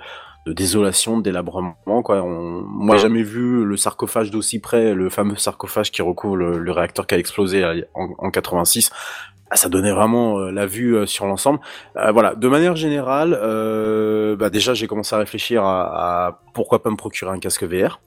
de 0.47 0.53
désolation, 0.53 1.19
de 1.19 1.23
délabrement, 1.23 1.75
quoi. 2.03 2.23
On... 2.23 2.63
Moi, 2.63 2.97
j'ai 2.97 3.03
jamais 3.03 3.23
vu 3.23 3.65
le 3.65 3.77
sarcophage 3.77 4.31
d'aussi 4.31 4.59
près, 4.59 4.95
le 4.95 5.11
fameux 5.11 5.37
sarcophage 5.37 5.91
qui 5.91 6.03
recouvre 6.03 6.37
le, 6.37 6.59
le 6.59 6.73
réacteur 6.73 7.07
qui 7.07 7.15
a 7.15 7.19
explosé 7.19 7.63
à- 7.63 7.75
en, 7.95 8.09
en 8.19 8.31
86. 8.31 8.91
Ah, 9.53 9.57
ça 9.57 9.69
donnait 9.69 9.93
vraiment 9.93 10.39
euh, 10.39 10.51
la 10.53 10.65
vue 10.65 10.95
euh, 10.97 11.07
sur 11.07 11.27
l'ensemble. 11.27 11.59
Euh, 11.97 12.13
voilà, 12.13 12.37
de 12.37 12.47
manière 12.49 12.77
générale, 12.77 13.37
euh, 13.43 14.37
bah 14.37 14.49
déjà 14.49 14.75
j'ai 14.75 14.87
commencé 14.87 15.13
à 15.15 15.19
réfléchir 15.19 15.65
à, 15.65 16.27
à 16.29 16.41
pourquoi 16.55 16.83
pas 16.85 16.91
me 16.91 16.97
procurer 16.97 17.33
un 17.33 17.39
casque 17.41 17.65
VR. 17.65 18.01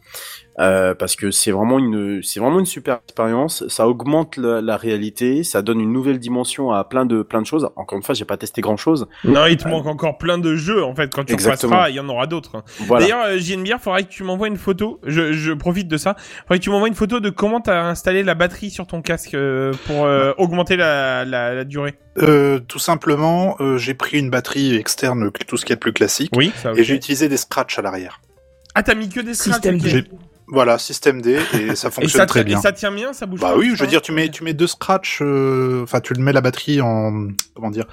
Euh, 0.59 0.93
parce 0.93 1.15
que 1.15 1.31
c'est 1.31 1.49
vraiment 1.49 1.79
une 1.79 2.21
c'est 2.21 2.39
vraiment 2.39 2.59
une 2.59 2.67
super 2.67 2.99
expérience 3.07 3.67
ça 3.69 3.87
augmente 3.87 4.37
la, 4.37 4.61
la 4.61 4.77
réalité 4.77 5.43
ça 5.43 5.63
donne 5.63 5.79
une 5.81 5.91
nouvelle 5.91 6.19
dimension 6.19 6.71
à 6.71 6.83
plein 6.83 7.07
de 7.07 7.23
plein 7.23 7.41
de 7.41 7.47
choses 7.47 7.67
encore 7.75 7.97
une 7.97 8.03
fois 8.03 8.13
j'ai 8.13 8.23
pas 8.25 8.37
testé 8.37 8.61
grand 8.61 8.77
chose 8.77 9.07
Non, 9.23 9.47
il 9.47 9.57
te 9.57 9.67
manque 9.67 9.87
encore 9.87 10.19
plein 10.19 10.37
de 10.37 10.55
jeux 10.55 10.83
en 10.83 10.93
fait. 10.93 11.11
Quand 11.11 11.23
tu 11.23 11.33
repasseras, 11.33 11.89
il 11.89 11.95
y 11.95 11.99
en 11.99 12.07
aura 12.07 12.27
d'autres. 12.27 12.63
voilà 12.81 13.03
D'ailleurs, 13.05 13.25
euh, 13.25 13.37
JNBR, 13.39 13.79
faudrait 13.79 14.03
que 14.03 14.09
tu 14.09 14.23
m'envoies 14.23 14.47
une 14.47 14.57
photo. 14.57 14.99
Je, 15.05 15.33
je 15.33 15.53
profite 15.53 15.87
de 15.87 15.97
ça. 15.97 16.15
Faudrait 16.43 16.59
que 16.59 16.63
tu 16.63 16.69
m'envoies 16.69 16.87
une 16.87 16.93
photo 16.93 17.19
de 17.19 17.29
comment 17.31 17.59
t'as 17.59 17.81
installé 17.85 18.21
la 18.21 18.35
batterie 18.35 18.69
sur 18.69 18.85
ton 18.85 19.01
casque 19.01 19.33
euh, 19.33 19.73
pour 19.87 20.05
euh, 20.05 20.33
augmenter 20.37 20.75
la, 20.75 21.25
la, 21.25 21.53
la 21.55 21.63
durée. 21.63 21.95
Euh, 22.19 22.59
tout 22.59 22.79
simplement, 22.79 23.55
euh, 23.59 23.77
j'ai 23.77 23.95
pris 23.95 24.19
une 24.19 24.29
batterie 24.29 24.75
externe, 24.75 25.31
tout 25.47 25.57
ce 25.57 25.65
qui 25.65 25.73
est 25.73 25.77
de 25.77 25.79
plus 25.81 25.93
classique, 25.93 26.31
Oui, 26.35 26.51
ça. 26.55 26.73
et 26.75 26.83
j'ai 26.83 26.93
utilisé 26.93 27.27
des 27.27 27.37
scratchs 27.37 27.79
à 27.79 27.81
l'arrière. 27.81 28.21
Ah, 28.75 28.83
t'as 28.83 28.93
mis 28.93 29.09
que 29.09 29.19
des 29.19 29.33
scratchs. 29.33 29.61
Voilà, 30.47 30.77
système 30.77 31.21
D, 31.21 31.39
et 31.53 31.75
ça 31.75 31.87
Et 31.87 31.91
fonctionne 31.91 32.09
ça, 32.21 32.25
très 32.25 32.43
bien. 32.43 32.59
et 32.59 32.61
ça 32.61 32.71
tient 32.71 32.91
bien, 32.91 33.13
ça 33.13 33.25
bouge 33.25 33.39
Bah 33.39 33.51
pas, 33.51 33.57
oui, 33.57 33.69
ça 33.69 33.75
je 33.75 33.83
veux 33.83 33.89
dire, 33.89 34.01
tu 34.01 34.11
mets, 34.11 34.29
tu 34.29 34.43
mets 34.43 34.53
deux 34.53 34.67
scratchs, 34.67 35.19
euh, 35.21 35.83
enfin, 35.83 35.99
tu 36.01 36.13
le 36.13 36.21
mets 36.21 36.33
la 36.33 36.41
batterie 36.41 36.81
en, 36.81 37.27
comment 37.55 37.71
dire, 37.71 37.85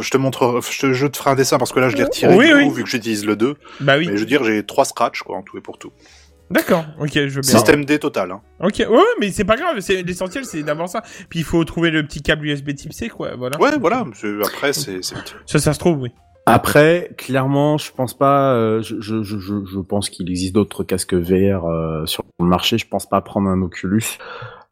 Je 0.00 0.08
te 0.08 0.16
montre, 0.16 0.60
je 0.70 0.78
te, 0.80 0.92
je 0.92 1.06
te 1.06 1.16
ferai 1.16 1.30
un 1.30 1.34
dessin 1.34 1.58
parce 1.58 1.72
que 1.72 1.80
là 1.80 1.88
je 1.88 1.96
l'ai 1.96 2.04
retiré 2.04 2.34
Oui, 2.36 2.46
du 2.48 2.54
oui. 2.54 2.64
coup, 2.68 2.70
vu 2.74 2.84
que 2.84 2.88
j'utilise 2.90 3.26
le 3.26 3.34
2. 3.36 3.54
Bah 3.80 3.96
oui. 3.98 4.06
Mais 4.06 4.14
je 4.14 4.20
veux 4.20 4.26
dire, 4.26 4.44
j'ai 4.44 4.64
trois 4.64 4.84
scratchs 4.84 5.22
quoi 5.22 5.36
en 5.36 5.42
tout 5.42 5.58
et 5.58 5.60
pour 5.60 5.78
tout. 5.78 5.90
D'accord. 6.50 6.84
Ok, 7.00 7.10
je 7.14 7.20
veux 7.22 7.40
bien. 7.40 7.50
Système 7.50 7.84
D 7.86 7.98
total. 7.98 8.30
Hein. 8.30 8.40
Ok, 8.60 8.74
ouais, 8.78 8.86
ouais, 8.86 9.02
mais 9.18 9.32
c'est 9.32 9.44
pas 9.44 9.56
grave. 9.56 9.80
C'est 9.80 10.02
l'essentiel, 10.02 10.44
c'est 10.44 10.62
d'avoir 10.62 10.88
ça. 10.90 11.02
Puis 11.30 11.38
il 11.40 11.44
faut 11.44 11.64
trouver 11.64 11.90
le 11.90 12.06
petit 12.06 12.20
câble 12.22 12.46
USB 12.46 12.74
Type 12.74 12.92
C, 12.92 13.08
quoi. 13.08 13.34
Voilà. 13.34 13.58
Ouais, 13.58 13.70
voilà. 13.80 14.04
Après, 14.44 14.72
c'est. 14.74 15.02
Ça, 15.02 15.58
ça 15.58 15.72
se 15.72 15.78
trouve, 15.78 15.98
oui. 16.02 16.10
Après, 16.46 17.10
clairement, 17.16 17.78
je 17.78 17.90
pense 17.92 18.12
pas. 18.16 18.52
euh, 18.54 18.82
je, 18.82 19.00
je, 19.00 19.22
je, 19.22 19.38
je- 19.38 19.64
je 19.64 19.78
pense 19.80 20.10
qu'il 20.10 20.28
existe 20.30 20.54
d'autres 20.54 20.84
casques 20.84 21.14
VR 21.14 21.64
euh, 21.66 22.04
sur 22.06 22.22
le 22.38 22.44
marché. 22.46 22.76
Je 22.78 22.86
pense 22.86 23.08
pas 23.08 23.20
prendre 23.22 23.48
un 23.48 23.62
Oculus, 23.62 24.02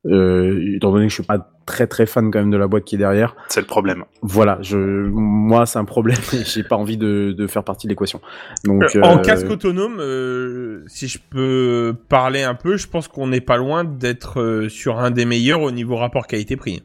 euh, 0.06 0.74
étant 0.76 0.92
donné 0.92 1.06
que 1.06 1.10
je 1.10 1.14
suis 1.14 1.22
pas 1.22 1.48
très 1.64 1.86
très 1.86 2.04
fan 2.06 2.30
quand 2.30 2.40
même 2.40 2.50
de 2.50 2.56
la 2.58 2.66
boîte 2.66 2.84
qui 2.84 2.96
est 2.96 2.98
derrière. 2.98 3.36
C'est 3.48 3.60
le 3.60 3.66
problème. 3.66 4.04
Voilà, 4.20 4.58
je, 4.60 4.76
moi, 4.76 5.64
c'est 5.64 5.78
un 5.78 5.84
problème. 5.86 6.18
et 6.34 6.44
J'ai 6.44 6.62
pas 6.64 6.76
envie 6.76 6.98
de, 6.98 7.32
de 7.32 7.46
faire 7.46 7.64
partie 7.64 7.86
de 7.86 7.92
l'équation. 7.92 8.20
Donc, 8.64 8.82
Euh, 8.96 9.00
En 9.02 9.18
euh, 9.18 9.22
casque 9.22 9.48
autonome, 9.48 9.96
euh, 10.00 10.82
si 10.88 11.08
je 11.08 11.18
peux 11.30 11.94
parler 12.10 12.42
un 12.42 12.54
peu, 12.54 12.76
je 12.76 12.86
pense 12.88 13.08
qu'on 13.08 13.28
n'est 13.28 13.40
pas 13.40 13.56
loin 13.56 13.84
d'être 13.84 14.40
euh, 14.42 14.68
sur 14.68 14.98
un 14.98 15.10
des 15.10 15.24
meilleurs 15.24 15.62
au 15.62 15.70
niveau 15.70 15.96
rapport 15.96 16.26
qualité-prix. 16.26 16.82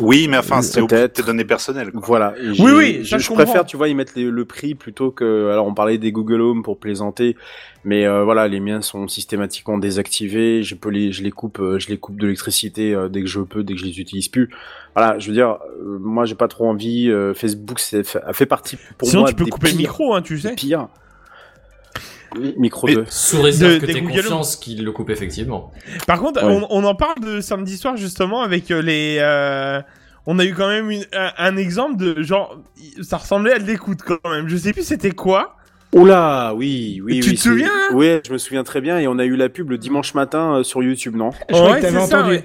Oui, 0.00 0.26
mais 0.26 0.38
enfin, 0.38 0.62
c'est 0.62 0.80
Peut-être. 0.86 1.12
tes 1.12 1.22
données 1.22 1.44
personnelles. 1.44 1.92
quoi. 1.92 2.00
Voilà. 2.04 2.34
Oui, 2.40 2.70
oui, 2.74 3.00
je, 3.02 3.18
ça, 3.18 3.34
préfère, 3.34 3.66
tu 3.66 3.76
vois, 3.76 3.88
ils 3.88 3.94
mettent 3.94 4.14
les- 4.14 4.30
le 4.30 4.44
prix 4.46 4.74
plutôt 4.74 5.10
que. 5.10 5.50
Alors, 5.52 5.66
on 5.66 5.74
parlait 5.74 5.98
des 5.98 6.12
Google 6.12 6.40
Home 6.40 6.62
pour 6.62 6.78
plaisanter, 6.78 7.36
mais 7.84 8.06
euh, 8.06 8.24
voilà, 8.24 8.48
les 8.48 8.58
miens 8.58 8.80
sont 8.80 9.06
systématiquement 9.06 9.76
désactivés. 9.76 10.62
Je 10.62 10.74
peux 10.74 10.88
les, 10.88 11.12
je 11.12 11.22
les 11.22 11.30
coupe, 11.30 11.58
euh, 11.60 11.78
je 11.78 11.88
les 11.88 11.98
coupe 11.98 12.16
de 12.16 12.22
l'électricité 12.26 12.94
euh, 12.94 13.08
dès 13.10 13.20
que 13.20 13.26
je 13.28 13.40
peux, 13.40 13.62
dès 13.64 13.74
que 13.74 13.80
je 13.80 13.84
les 13.84 14.00
utilise 14.00 14.28
plus. 14.28 14.48
Voilà, 14.96 15.18
je 15.18 15.28
veux 15.28 15.34
dire, 15.34 15.58
euh, 15.82 15.98
moi, 16.00 16.24
j'ai 16.24 16.36
pas 16.36 16.48
trop 16.48 16.68
envie. 16.70 17.10
euh, 17.10 17.34
Facebook, 17.34 17.78
c'est 17.78 18.16
a 18.16 18.32
fait 18.32 18.46
partie 18.46 18.78
pour 18.96 19.08
Sinon, 19.08 19.22
moi 19.22 19.28
tu 19.30 19.36
peux 19.36 19.44
des 19.44 19.50
couper 19.50 19.66
le 19.66 19.72
pires- 19.76 19.78
micro, 19.90 20.14
hein, 20.14 20.22
tu 20.22 20.38
sais. 20.38 20.54
pires. 20.54 20.88
Oui, 22.38 22.54
Micro 22.58 22.86
Mais- 22.86 22.94
2. 22.94 23.04
Sous 23.08 23.40
réserve 23.42 23.74
De- 23.74 23.78
que 23.78 23.86
t'aies 23.86 24.00
confiance 24.02 24.56
qu'il 24.56 24.84
le 24.84 24.92
coupe 24.92 25.10
effectivement. 25.10 25.72
Par 26.06 26.18
contre, 26.20 26.44
Ouais. 26.44 26.58
on, 26.70 26.78
on 26.78 26.84
en 26.84 26.94
parle 26.94 27.20
de 27.20 27.40
samedi 27.40 27.76
soir 27.76 27.96
justement 27.96 28.42
avec 28.42 28.70
euh, 28.70 28.80
les. 28.82 29.16
euh, 29.20 29.80
on 30.26 30.38
a 30.38 30.44
eu 30.44 30.54
quand 30.54 30.68
même 30.68 30.90
une- 30.90 31.04
un, 31.12 31.30
un 31.38 31.56
exemple 31.56 31.96
de 31.96 32.22
genre, 32.22 32.58
ça 33.02 33.16
ressemblait 33.16 33.54
à 33.54 33.58
de 33.58 33.64
l'écoute 33.64 33.98
quand 34.06 34.30
même. 34.30 34.48
Je 34.48 34.56
sais 34.56 34.72
plus 34.72 34.84
c'était 34.84 35.10
quoi. 35.10 35.56
Oula, 35.94 36.54
oui, 36.56 37.02
oui, 37.04 37.20
Tu 37.20 37.30
oui. 37.30 37.34
te 37.36 37.40
souviens, 37.40 37.68
hein 37.70 37.92
Oui, 37.94 38.18
je 38.26 38.32
me 38.32 38.38
souviens 38.38 38.64
très 38.64 38.80
bien. 38.80 38.98
Et 38.98 39.06
on 39.06 39.18
a 39.18 39.24
eu 39.26 39.36
la 39.36 39.50
pub 39.50 39.68
le 39.68 39.76
dimanche 39.76 40.14
matin 40.14 40.54
euh, 40.56 40.62
sur 40.62 40.82
YouTube, 40.82 41.16
non? 41.16 41.32
Je 41.50 41.54
crois 41.54 41.72
Ouais, 41.72 41.76
que 41.80 41.82
t'avais 41.82 42.06
ça, 42.06 42.20
entendu 42.20 42.42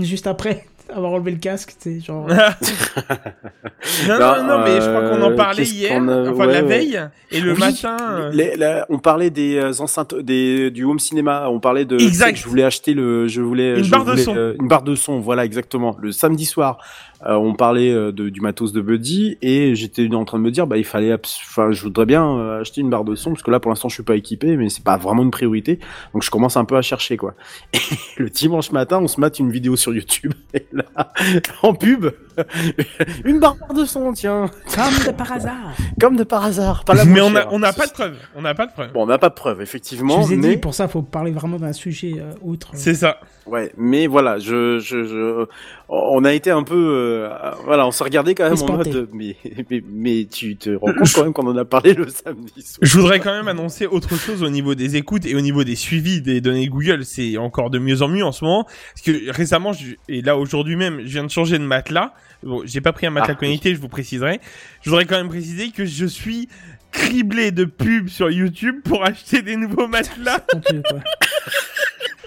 juste 0.04 0.26
après 0.26 0.64
avoir 0.94 1.12
enlevé 1.12 1.32
le 1.32 1.38
casque, 1.38 1.74
c'est 1.78 2.00
genre. 2.00 2.28
non, 4.08 4.18
non, 4.18 4.44
non, 4.44 4.58
mais 4.64 4.80
je 4.80 4.88
crois 4.90 5.08
qu'on 5.08 5.22
en 5.22 5.30
euh, 5.32 5.36
parlait 5.36 5.64
hier, 5.64 5.92
a- 6.00 6.30
enfin 6.30 6.46
ouais, 6.46 6.52
la 6.52 6.62
ouais. 6.62 6.62
veille, 6.62 7.00
et 7.30 7.40
le 7.40 7.52
Oui, 7.52 7.58
matin. 7.58 7.96
euh, 8.00 8.30
les- 8.32 8.56
la- 8.56 8.86
on 8.88 8.98
parlait 8.98 9.30
des 9.30 9.56
euh, 9.56 9.72
enceintes, 9.80 10.14
des, 10.14 10.70
du 10.70 10.84
home 10.84 10.98
cinéma. 10.98 11.48
On 11.50 11.60
parlait 11.60 11.84
de. 11.84 11.98
Exact. 11.98 12.30
tu 12.30 12.36
sais 12.38 12.42
Je 12.44 12.48
voulais 12.48 12.64
acheter 12.64 12.94
le, 12.94 13.28
je 13.28 13.40
voulais 13.42 13.78
Une 13.78 13.84
je 13.84 13.90
barre 13.90 14.04
de 14.04 14.10
voulais, 14.12 14.22
son. 14.22 14.36
euh, 14.36 14.54
une 14.60 14.68
barre 14.68 14.82
de 14.82 14.94
son. 14.94 15.20
Voilà, 15.20 15.44
exactement. 15.44 15.96
Le 16.00 16.12
samedi 16.12 16.44
soir, 16.44 16.78
on 17.24 17.54
parlait 17.54 17.90
euh, 17.90 18.12
de, 18.12 18.28
du 18.28 18.40
matos 18.40 18.72
de 18.72 18.80
Buddy 18.80 19.38
et 19.42 19.74
j'étais 19.74 20.12
en 20.14 20.24
train 20.24 20.38
de 20.38 20.42
me 20.42 20.50
dire, 20.50 20.66
bah 20.66 20.76
il 20.76 20.84
fallait, 20.84 21.14
enfin, 21.14 21.72
je 21.72 21.82
voudrais 21.82 22.06
bien 22.06 22.26
euh, 22.26 22.60
acheter 22.60 22.80
une 22.80 22.90
barre 22.90 23.04
de 23.04 23.14
son 23.14 23.30
parce 23.30 23.42
que 23.42 23.50
là, 23.50 23.60
pour 23.60 23.70
l'instant, 23.70 23.88
je 23.88 23.94
suis 23.94 24.02
pas 24.02 24.16
équipé, 24.16 24.56
mais 24.56 24.68
c'est 24.68 24.84
pas 24.84 24.96
vraiment 24.96 25.22
une 25.22 25.30
priorité. 25.30 25.78
Donc 26.12 26.22
je 26.22 26.30
commence 26.30 26.56
un 26.56 26.64
peu 26.64 26.76
à 26.76 26.82
chercher 26.82 27.16
quoi. 27.16 27.34
Et 27.72 27.78
le 28.18 28.28
dimanche 28.28 28.70
matin, 28.72 28.98
on 29.00 29.08
se 29.08 29.20
mate 29.20 29.38
une 29.38 29.50
vidéo 29.50 29.76
sur 29.76 29.94
YouTube 29.94 30.32
et 30.54 30.66
là, 30.72 30.84
en 31.62 31.74
pub, 31.74 32.06
une 33.24 33.40
barre 33.40 33.56
de 33.74 33.84
son, 33.84 34.12
tiens, 34.12 34.50
Comme 34.74 35.06
de 35.06 35.12
par 35.16 35.32
hasard. 35.32 35.74
comme 36.00 36.16
de 36.16 36.24
par 36.24 36.44
hasard. 36.44 36.84
Pas 36.84 36.94
la 36.94 37.04
mais 37.04 37.20
on 37.20 37.34
a, 37.34 37.40
chère. 37.42 37.48
on 37.52 37.58
n'a 37.58 37.72
pas 37.72 37.86
de 37.86 37.92
preuve. 37.92 38.16
On 38.34 38.42
n'a 38.42 38.54
pas 38.54 38.66
de 38.66 38.72
preuve. 38.72 38.92
Bon, 38.92 39.02
on 39.02 39.06
n'a 39.06 39.18
pas 39.18 39.28
de 39.28 39.34
preuve, 39.34 39.58
Je 39.58 39.62
effectivement, 39.62 40.20
vous 40.20 40.32
ai 40.32 40.36
mais 40.36 40.48
dit, 40.50 40.56
pour 40.58 40.74
ça, 40.74 40.88
faut 40.88 41.02
parler 41.02 41.30
vraiment 41.32 41.58
d'un 41.58 41.72
sujet 41.72 42.14
euh, 42.18 42.32
outre. 42.42 42.70
C'est 42.74 42.94
ça. 42.94 43.20
ouais, 43.46 43.72
mais 43.76 44.06
voilà, 44.06 44.38
je, 44.38 44.78
je, 44.78 45.04
je, 45.04 45.46
on 45.88 46.24
a 46.24 46.32
été 46.32 46.50
un 46.50 46.62
peu, 46.62 46.74
euh, 46.76 47.28
voilà, 47.64 47.86
on 47.86 47.90
s'est 47.90 48.04
regardé 48.04 48.34
quand 48.34 48.44
même 48.48 48.60
en 48.62 48.76
mode, 48.76 49.08
mais, 49.12 49.36
mais, 49.70 49.82
mais 49.88 50.26
tu 50.30 50.56
te 50.56 50.70
rends 50.70 50.92
compte 50.92 51.12
quand 51.14 51.22
même 51.24 51.32
qu'on 51.32 51.46
en 51.46 51.56
a 51.56 51.64
parlé 51.64 51.94
le 51.94 52.08
samedi 52.08 52.62
soir. 52.62 52.78
Je 52.82 52.98
voudrais 52.98 53.20
quand 53.20 53.32
même 53.32 53.48
annoncer 53.48 53.86
autre 53.86 54.16
chose 54.16 54.42
au 54.42 54.50
niveau 54.50 54.74
des 54.74 54.96
écoutes 54.96 55.26
et 55.26 55.34
au 55.34 55.40
niveau 55.40 55.64
des 55.64 55.76
suivis 55.76 56.20
des 56.20 56.40
données 56.40 56.66
Google. 56.68 57.04
C'est 57.04 57.36
encore 57.38 57.70
de 57.70 57.78
mieux 57.78 58.02
en 58.02 58.08
mieux 58.08 58.24
en 58.24 58.32
ce 58.32 58.44
moment. 58.44 58.64
Parce 58.64 59.02
que 59.04 59.30
récemment, 59.30 59.72
je- 59.72 59.94
et 60.08 60.22
là 60.22 60.36
aujourd'hui 60.36 60.76
même, 60.76 61.00
je 61.00 61.12
viens 61.12 61.24
de 61.24 61.30
changer 61.30 61.58
de 61.58 61.64
matelas. 61.64 62.12
Bon, 62.42 62.62
j'ai 62.64 62.80
pas 62.80 62.92
pris 62.92 63.06
un 63.06 63.10
matelas 63.10 63.34
Ah, 63.34 63.40
connecté, 63.40 63.74
je 63.74 63.80
vous 63.80 63.88
préciserai. 63.88 64.40
Je 64.82 64.90
voudrais 64.90 65.04
quand 65.06 65.16
même 65.16 65.28
préciser 65.28 65.70
que 65.70 65.84
je 65.84 66.06
suis 66.06 66.48
criblé 66.92 67.50
de 67.50 67.64
pubs 67.64 68.08
sur 68.08 68.30
YouTube 68.30 68.80
pour 68.84 69.04
acheter 69.04 69.42
des 69.42 69.56
nouveaux 69.56 69.88
matelas. 69.88 70.40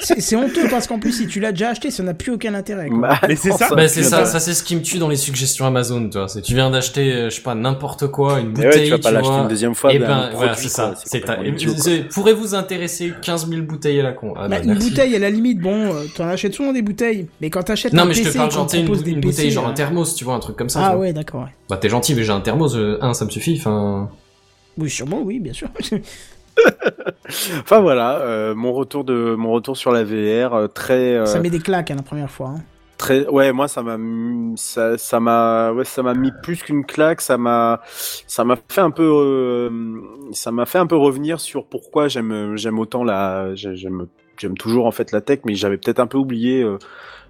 C'est 0.02 0.36
honteux 0.36 0.68
parce 0.70 0.88
qu'en 0.88 0.98
plus, 0.98 1.12
si 1.12 1.28
tu 1.28 1.40
l'as 1.40 1.52
déjà 1.52 1.70
acheté, 1.70 1.92
ça 1.92 2.04
n'a 2.04 2.14
plus 2.14 2.32
aucun 2.32 2.54
intérêt. 2.54 2.88
quoi. 2.90 3.00
Bah, 3.00 3.20
Mais 3.28 3.36
c'est 3.36 3.50
non, 3.50 3.58
ça. 3.58 3.68
Bah 3.76 3.88
c'est 3.88 4.04
ça, 4.04 4.26
ça 4.26 4.40
c'est 4.40 4.54
ce 4.54 4.64
qui 4.64 4.76
me 4.76 4.82
tue 4.82 4.98
dans 4.98 5.10
les 5.10 5.18
suggestions 5.18 5.66
Amazon, 5.66 6.10
tu 6.10 6.18
vois. 6.18 6.28
Tu 6.42 6.54
viens 6.56 6.70
d'acheter, 6.72 7.12
euh, 7.14 7.30
je 7.30 7.36
sais 7.36 7.42
pas, 7.42 7.54
n'importe 7.56 8.08
quoi, 8.08 8.40
une 8.40 8.54
Mais 8.54 8.60
ouais, 8.60 8.66
bouteille, 8.68 8.86
tu 8.86 8.92
vas 8.92 8.98
pas 9.00 9.12
l'acheter 9.12 9.34
une 9.34 9.48
deuxième 9.50 9.76
fois. 9.76 9.94
Et 9.94 10.00
d'un 10.00 10.08
ben 10.08 10.30
voilà, 10.34 10.52
produit, 10.54 10.70
c'est 10.70 10.76
ça. 10.76 10.84
quoi, 10.88 10.96
C'est 11.06 11.20
ta... 11.22 11.36
complètement 11.36 11.58
idiot, 11.58 11.74
quoi. 11.74 11.84
c'est- 11.84 12.00
Pourrait 12.14 12.34
vous 12.34 12.56
intéresser 12.56 13.14
15 13.22 13.50
000 13.50 13.62
bouteilles 13.64 14.00
à 14.00 14.04
la 14.04 14.12
con. 14.14 14.34
Ah, 14.38 14.48
Bah, 14.48 14.56
bah, 14.58 14.64
une 14.64 14.70
merci. 14.74 14.90
bouteille, 14.90 15.16
à 15.16 15.20
la 15.20 15.30
limite, 15.30 15.60
bon, 15.60 15.94
euh, 15.94 16.06
t'en 16.16 16.28
achètes 16.30 16.54
souvent 16.54 16.72
des 16.72 16.82
bouteilles. 16.82 17.28
Mais 17.42 17.50
quand 17.50 17.64
t'achètes 17.64 17.94
Non 17.94 18.04
un 18.04 18.06
mais 18.06 18.14
je 18.14 18.20
PC, 18.24 18.32
te 18.34 18.38
parle 18.38 18.52
une, 18.74 18.86
bou- 18.86 18.94
une 19.06 19.20
bouteille 19.20 19.22
PC, 19.46 19.52
genre 19.52 19.68
euh, 19.68 19.72
un 19.72 19.74
thermos, 19.74 20.16
tu 20.16 20.24
vois, 20.24 20.36
un 20.36 20.40
truc 20.40 20.56
comme 20.56 20.70
ça. 20.70 20.80
Ah 20.82 20.98
ouais, 20.98 21.12
d'accord. 21.14 21.48
Bah 21.70 21.76
t'es 21.78 21.90
gentil, 21.90 22.16
mais 22.16 22.24
j'ai 22.24 22.32
un 22.32 22.42
thermos, 22.42 22.76
euh, 22.76 22.98
un 23.02 23.14
ça 23.14 23.26
me 23.26 23.30
suffit. 23.30 23.58
Enfin, 23.60 24.10
Oui, 24.78 24.90
sûrement, 24.90 25.22
oui, 25.24 25.40
bien 25.40 25.54
sûr. 25.54 25.68
Enfin 27.62 27.80
voilà, 27.80 28.20
euh, 28.22 28.56
mon 28.56 28.74
retour 28.74 29.04
de, 29.04 29.36
mon 29.36 29.52
retour 29.52 29.78
sur 29.78 29.92
la 29.92 30.04
VR, 30.04 30.54
euh, 30.56 30.68
très, 30.68 31.16
euh, 31.16 31.26
Ça 31.26 31.40
met 31.40 31.50
des 31.50 31.60
claques 31.60 31.92
hein, 31.92 31.96
la 31.98 32.02
première 32.04 32.30
fois. 32.30 32.50
hein. 32.58 32.62
très, 32.98 33.28
ouais, 33.28 33.52
moi 33.52 33.68
ça 33.68 33.82
m'a, 33.84 33.98
ça, 34.56 34.98
ça 34.98 35.20
m'a, 35.20 35.72
ouais, 35.72 35.86
ça 35.86 36.02
m'a 36.04 36.14
mis 36.16 36.32
plus 36.44 36.62
qu'une 36.64 36.86
claque, 36.86 37.22
ça 37.22 37.38
m'a, 37.38 37.82
ça 37.86 38.44
m'a 38.44 38.58
fait 38.70 38.82
un 38.82 38.92
peu, 38.92 39.04
euh, 39.08 39.70
ça 40.32 40.52
m'a 40.52 40.66
fait 40.66 40.80
un 40.80 40.88
peu 40.88 40.96
revenir 40.98 41.40
sur 41.40 41.66
pourquoi 41.66 42.08
j'aime, 42.08 42.56
j'aime 42.58 42.80
autant 42.80 43.04
la, 43.04 43.54
j'ai- 43.56 43.76
j'aime, 43.76 44.08
j'aime 44.38 44.58
toujours 44.58 44.86
en 44.88 44.92
fait 44.92 45.12
la 45.12 45.22
tech, 45.22 45.40
mais 45.46 45.54
j'avais 45.56 45.78
peut-être 45.78 46.00
un 46.00 46.08
peu 46.08 46.18
oublié. 46.18 46.66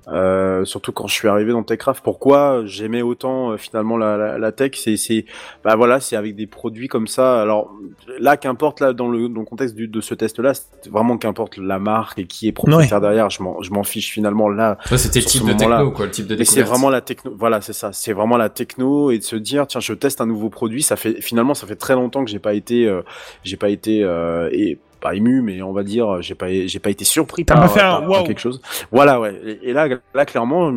Euh, 0.07 0.65
surtout 0.65 0.91
quand 0.91 1.07
je 1.07 1.13
suis 1.13 1.27
arrivé 1.27 1.51
dans 1.51 1.63
Techcraft, 1.63 2.03
pourquoi 2.03 2.61
j'aimais 2.65 3.01
autant 3.01 3.51
euh, 3.51 3.57
finalement 3.57 3.97
la, 3.97 4.17
la, 4.17 4.37
la 4.37 4.51
tech, 4.51 4.71
c'est, 4.75 4.97
c'est, 4.97 5.25
bah 5.63 5.75
voilà, 5.75 5.99
c'est 5.99 6.15
avec 6.15 6.35
des 6.35 6.47
produits 6.47 6.87
comme 6.87 7.07
ça. 7.07 7.41
Alors 7.41 7.71
là, 8.19 8.37
qu'importe 8.37 8.79
là 8.79 8.93
dans 8.93 9.09
le, 9.09 9.29
dans 9.29 9.41
le 9.41 9.45
contexte 9.45 9.75
du, 9.75 9.87
de 9.87 10.01
ce 10.01 10.13
test-là, 10.13 10.53
c'est 10.53 10.89
vraiment 10.89 11.17
qu'importe 11.17 11.57
la 11.57 11.79
marque 11.79 12.19
et 12.19 12.25
qui 12.25 12.47
est 12.47 12.51
propriétaire 12.51 13.01
derrière, 13.01 13.29
je 13.29 13.43
m'en, 13.43 13.61
je 13.61 13.71
m'en 13.71 13.83
fiche 13.83 14.11
finalement 14.11 14.49
là. 14.49 14.77
ouais, 14.91 14.97
c'était 14.97 15.19
le 15.19 15.25
type 15.25 15.45
de 15.45 15.53
techno 15.53 15.91
quoi, 15.91 16.05
le 16.05 16.11
type 16.11 16.27
de 16.27 16.35
Mais 16.35 16.45
c'est 16.45 16.61
vraiment 16.63 16.89
la 16.89 17.01
techno. 17.01 17.33
Voilà, 17.37 17.61
c'est 17.61 17.73
ça. 17.73 17.91
C'est 17.93 18.13
vraiment 18.13 18.37
la 18.37 18.49
techno 18.49 19.11
et 19.11 19.19
de 19.19 19.23
se 19.23 19.35
dire 19.35 19.67
tiens, 19.67 19.81
je 19.81 19.93
teste 19.93 20.21
un 20.21 20.25
nouveau 20.25 20.49
produit. 20.49 20.81
Ça 20.81 20.95
fait 20.95 21.21
finalement, 21.21 21.53
ça 21.53 21.67
fait 21.67 21.75
très 21.75 21.95
longtemps 21.95 22.23
que 22.23 22.31
j'ai 22.31 22.39
pas 22.39 22.53
été, 22.53 22.87
euh, 22.87 23.01
j'ai 23.43 23.57
pas 23.57 23.69
été 23.69 24.03
euh, 24.03 24.49
et 24.51 24.79
pas 24.99 25.15
ému, 25.15 25.41
mais 25.41 25.61
on 25.61 25.71
va 25.73 25.83
dire, 25.83 26.21
j'ai 26.21 26.35
pas, 26.35 26.47
j'ai 26.49 26.79
pas 26.79 26.89
été 26.89 27.05
surpris 27.05 27.45
T'as 27.45 27.55
par, 27.55 27.63
pas 27.63 27.69
fait 27.69 27.79
par- 27.79 28.03
un 28.03 28.07
par 28.09 28.23
quelque 28.23 28.39
chose. 28.41 28.61
Voilà, 28.91 29.19
ouais. 29.19 29.33
Et, 29.45 29.69
et 29.69 29.73
là, 29.73 29.87
là, 30.13 30.25
clairement, 30.25 30.71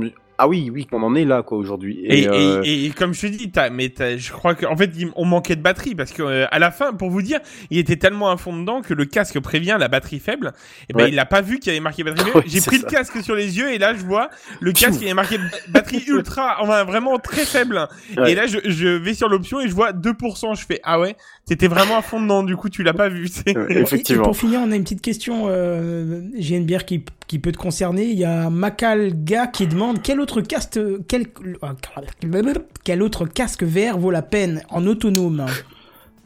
ah 0.45 0.49
oui, 0.49 0.71
oui, 0.73 0.89
on 0.91 1.03
en 1.05 1.15
est 1.15 1.25
là 1.25 1.43
quoi 1.45 1.57
aujourd'hui. 1.57 2.01
Et, 2.05 2.23
Et, 2.23 2.29
euh, 2.29 2.63
et, 2.65 2.87
et 2.87 2.91
comme 2.91 3.15
je 3.15 3.21
te 3.21 3.27
dis, 3.29 3.51
t'as, 3.53 3.71
mais 3.71 3.91
t'as- 3.91 4.17
je 4.17 4.33
crois 4.33 4.55
qu'en 4.57 4.77
fait, 4.77 4.91
il- 4.99 5.13
on 5.15 5.25
manquait 5.25 5.55
de 5.55 5.63
batterie 5.63 5.95
parce 5.95 6.11
que 6.11 6.23
euh, 6.23 6.47
à 6.51 6.59
la 6.59 6.71
fin, 6.73 6.93
pour 6.93 7.11
vous 7.11 7.23
dire, 7.23 7.39
il 7.71 7.79
était 7.79 7.97
tellement 7.97 8.31
à 8.31 8.37
fond 8.37 8.57
dedans 8.59 8.83
que 8.83 8.93
le 8.93 9.05
casque 9.05 9.39
prévient 9.41 9.77
la 9.79 9.87
batterie 9.89 10.19
faible. 10.19 10.53
Et 10.89 10.95
ben, 10.95 11.05
Ouais. 11.05 11.11
il 11.11 11.19
a 11.21 11.27
pas 11.27 11.43
vu 11.43 11.59
qu'il 11.61 11.69
y 11.73 11.77
avait 11.77 11.81
marqué 11.81 12.03
batterie 12.03 12.31
faible. 12.33 12.45
J'ai 12.49 12.61
pris 12.61 12.79
ça. 12.79 12.87
le 12.87 12.91
casque 12.91 13.23
sur 13.23 13.37
les 13.37 13.57
yeux 13.57 13.73
et 13.73 13.79
là, 13.79 13.95
je 13.95 14.05
vois 14.05 14.31
le 14.61 14.73
casque 14.73 15.01
il 15.03 15.09
est 15.09 15.15
marqué 15.15 15.39
batterie 15.69 16.03
ultra, 16.09 16.57
enfin 16.61 16.83
vraiment 16.85 17.19
très 17.19 17.45
faible. 17.45 17.87
Ouais. 18.17 18.33
Et 18.33 18.35
là, 18.35 18.47
je, 18.49 18.59
je 18.65 18.89
vais 18.89 19.15
sur 19.15 19.29
l'option 19.29 19.61
et 19.61 19.69
je 19.69 19.75
vois 19.75 19.93
2%. 19.93 20.59
Je 20.59 20.65
fais 20.67 20.81
ah 20.83 20.99
ouais, 20.99 21.15
t'étais 21.47 21.69
vraiment 21.69 21.99
à 21.99 22.03
fond 22.03 22.21
dedans. 22.21 22.43
Du 22.43 22.57
coup, 22.57 22.69
tu 22.69 22.83
l'as 22.83 22.95
pas 22.95 23.09
vu. 23.09 23.29
c'est- 23.29 23.57
ouais, 23.57 23.79
effectivement. 23.81 24.25
pour 24.25 24.37
finir, 24.37 24.61
on 24.65 24.73
a 24.73 24.77
une 24.77 24.83
petite 24.83 25.03
question. 25.03 25.45
Euh, 25.47 26.23
J'ai 26.39 26.57
une 26.57 26.65
bière 26.65 26.85
qui, 26.85 27.05
qui 27.27 27.39
peut 27.39 27.53
te 27.53 27.59
concerner. 27.59 28.05
Il 28.05 28.19
y 28.19 28.25
a 28.25 28.51
Macalga 28.51 29.47
qui 29.47 29.67
demande 29.67 30.03
quel 30.03 30.21
autre 30.21 30.41
casque, 30.41 30.79
quel, 31.09 31.27
quel 32.85 33.03
autre 33.03 33.27
casque 33.27 33.63
VR 33.63 33.99
vaut 33.99 34.11
la 34.11 34.23
peine 34.23 34.63
en 34.71 34.87
autonome? 34.87 35.47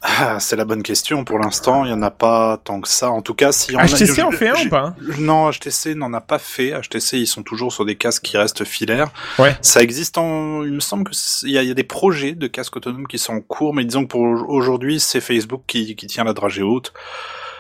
Ah, 0.03 0.39
c'est 0.39 0.55
la 0.57 0.65
bonne 0.65 0.83
question. 0.85 1.25
Pour 1.25 1.39
l'instant, 1.41 1.85
il 1.85 1.91
y 1.91 1.93
en 1.93 2.03
a 2.03 2.11
pas 2.13 2.61
tant 2.63 2.81
que 2.81 2.87
ça. 2.89 3.11
En 3.11 3.23
tout 3.23 3.35
cas, 3.35 3.51
si 3.51 3.75
on 3.75 3.79
a- 3.81 3.87
HTC 3.87 4.23
en 4.23 4.31
fait 4.31 4.49
un 4.51 4.67
ou 4.67 4.69
pas? 4.69 4.95
Non, 5.19 5.51
HTC 5.51 5.95
n'en 5.97 6.13
a 6.13 6.21
pas 6.21 6.39
fait. 6.39 6.71
HTC, 6.81 7.19
ils 7.19 7.27
sont 7.27 7.43
toujours 7.43 7.73
sur 7.73 7.85
des 7.85 7.97
casques 7.97 8.23
qui 8.23 8.37
restent 8.37 8.65
filaires. 8.65 9.09
Ouais. 9.39 9.57
Ça 9.63 9.83
existe 9.83 10.17
en, 10.19 10.63
il 10.65 10.73
me 10.73 10.81
semble 10.81 11.05
que 11.05 11.15
c'est- 11.15 11.47
il 11.47 11.53
y 11.53 11.59
a, 11.59 11.63
y 11.65 11.71
a 11.71 11.75
des 11.75 11.83
projets 11.83 12.33
de 12.33 12.47
casques 12.47 12.77
autonomes 12.77 13.09
qui 13.09 13.19
sont 13.19 13.33
en 13.33 13.41
cours, 13.41 13.75
mais 13.75 13.85
disons 13.85 14.03
que 14.05 14.09
pour 14.09 14.21
aujourd'hui, 14.49 15.01
c'est 15.01 15.21
Facebook 15.21 15.63
qui, 15.67 15.97
qui 15.97 16.07
tient 16.07 16.25
la 16.25 16.35
dragée 16.35 16.63
haute. 16.63 16.93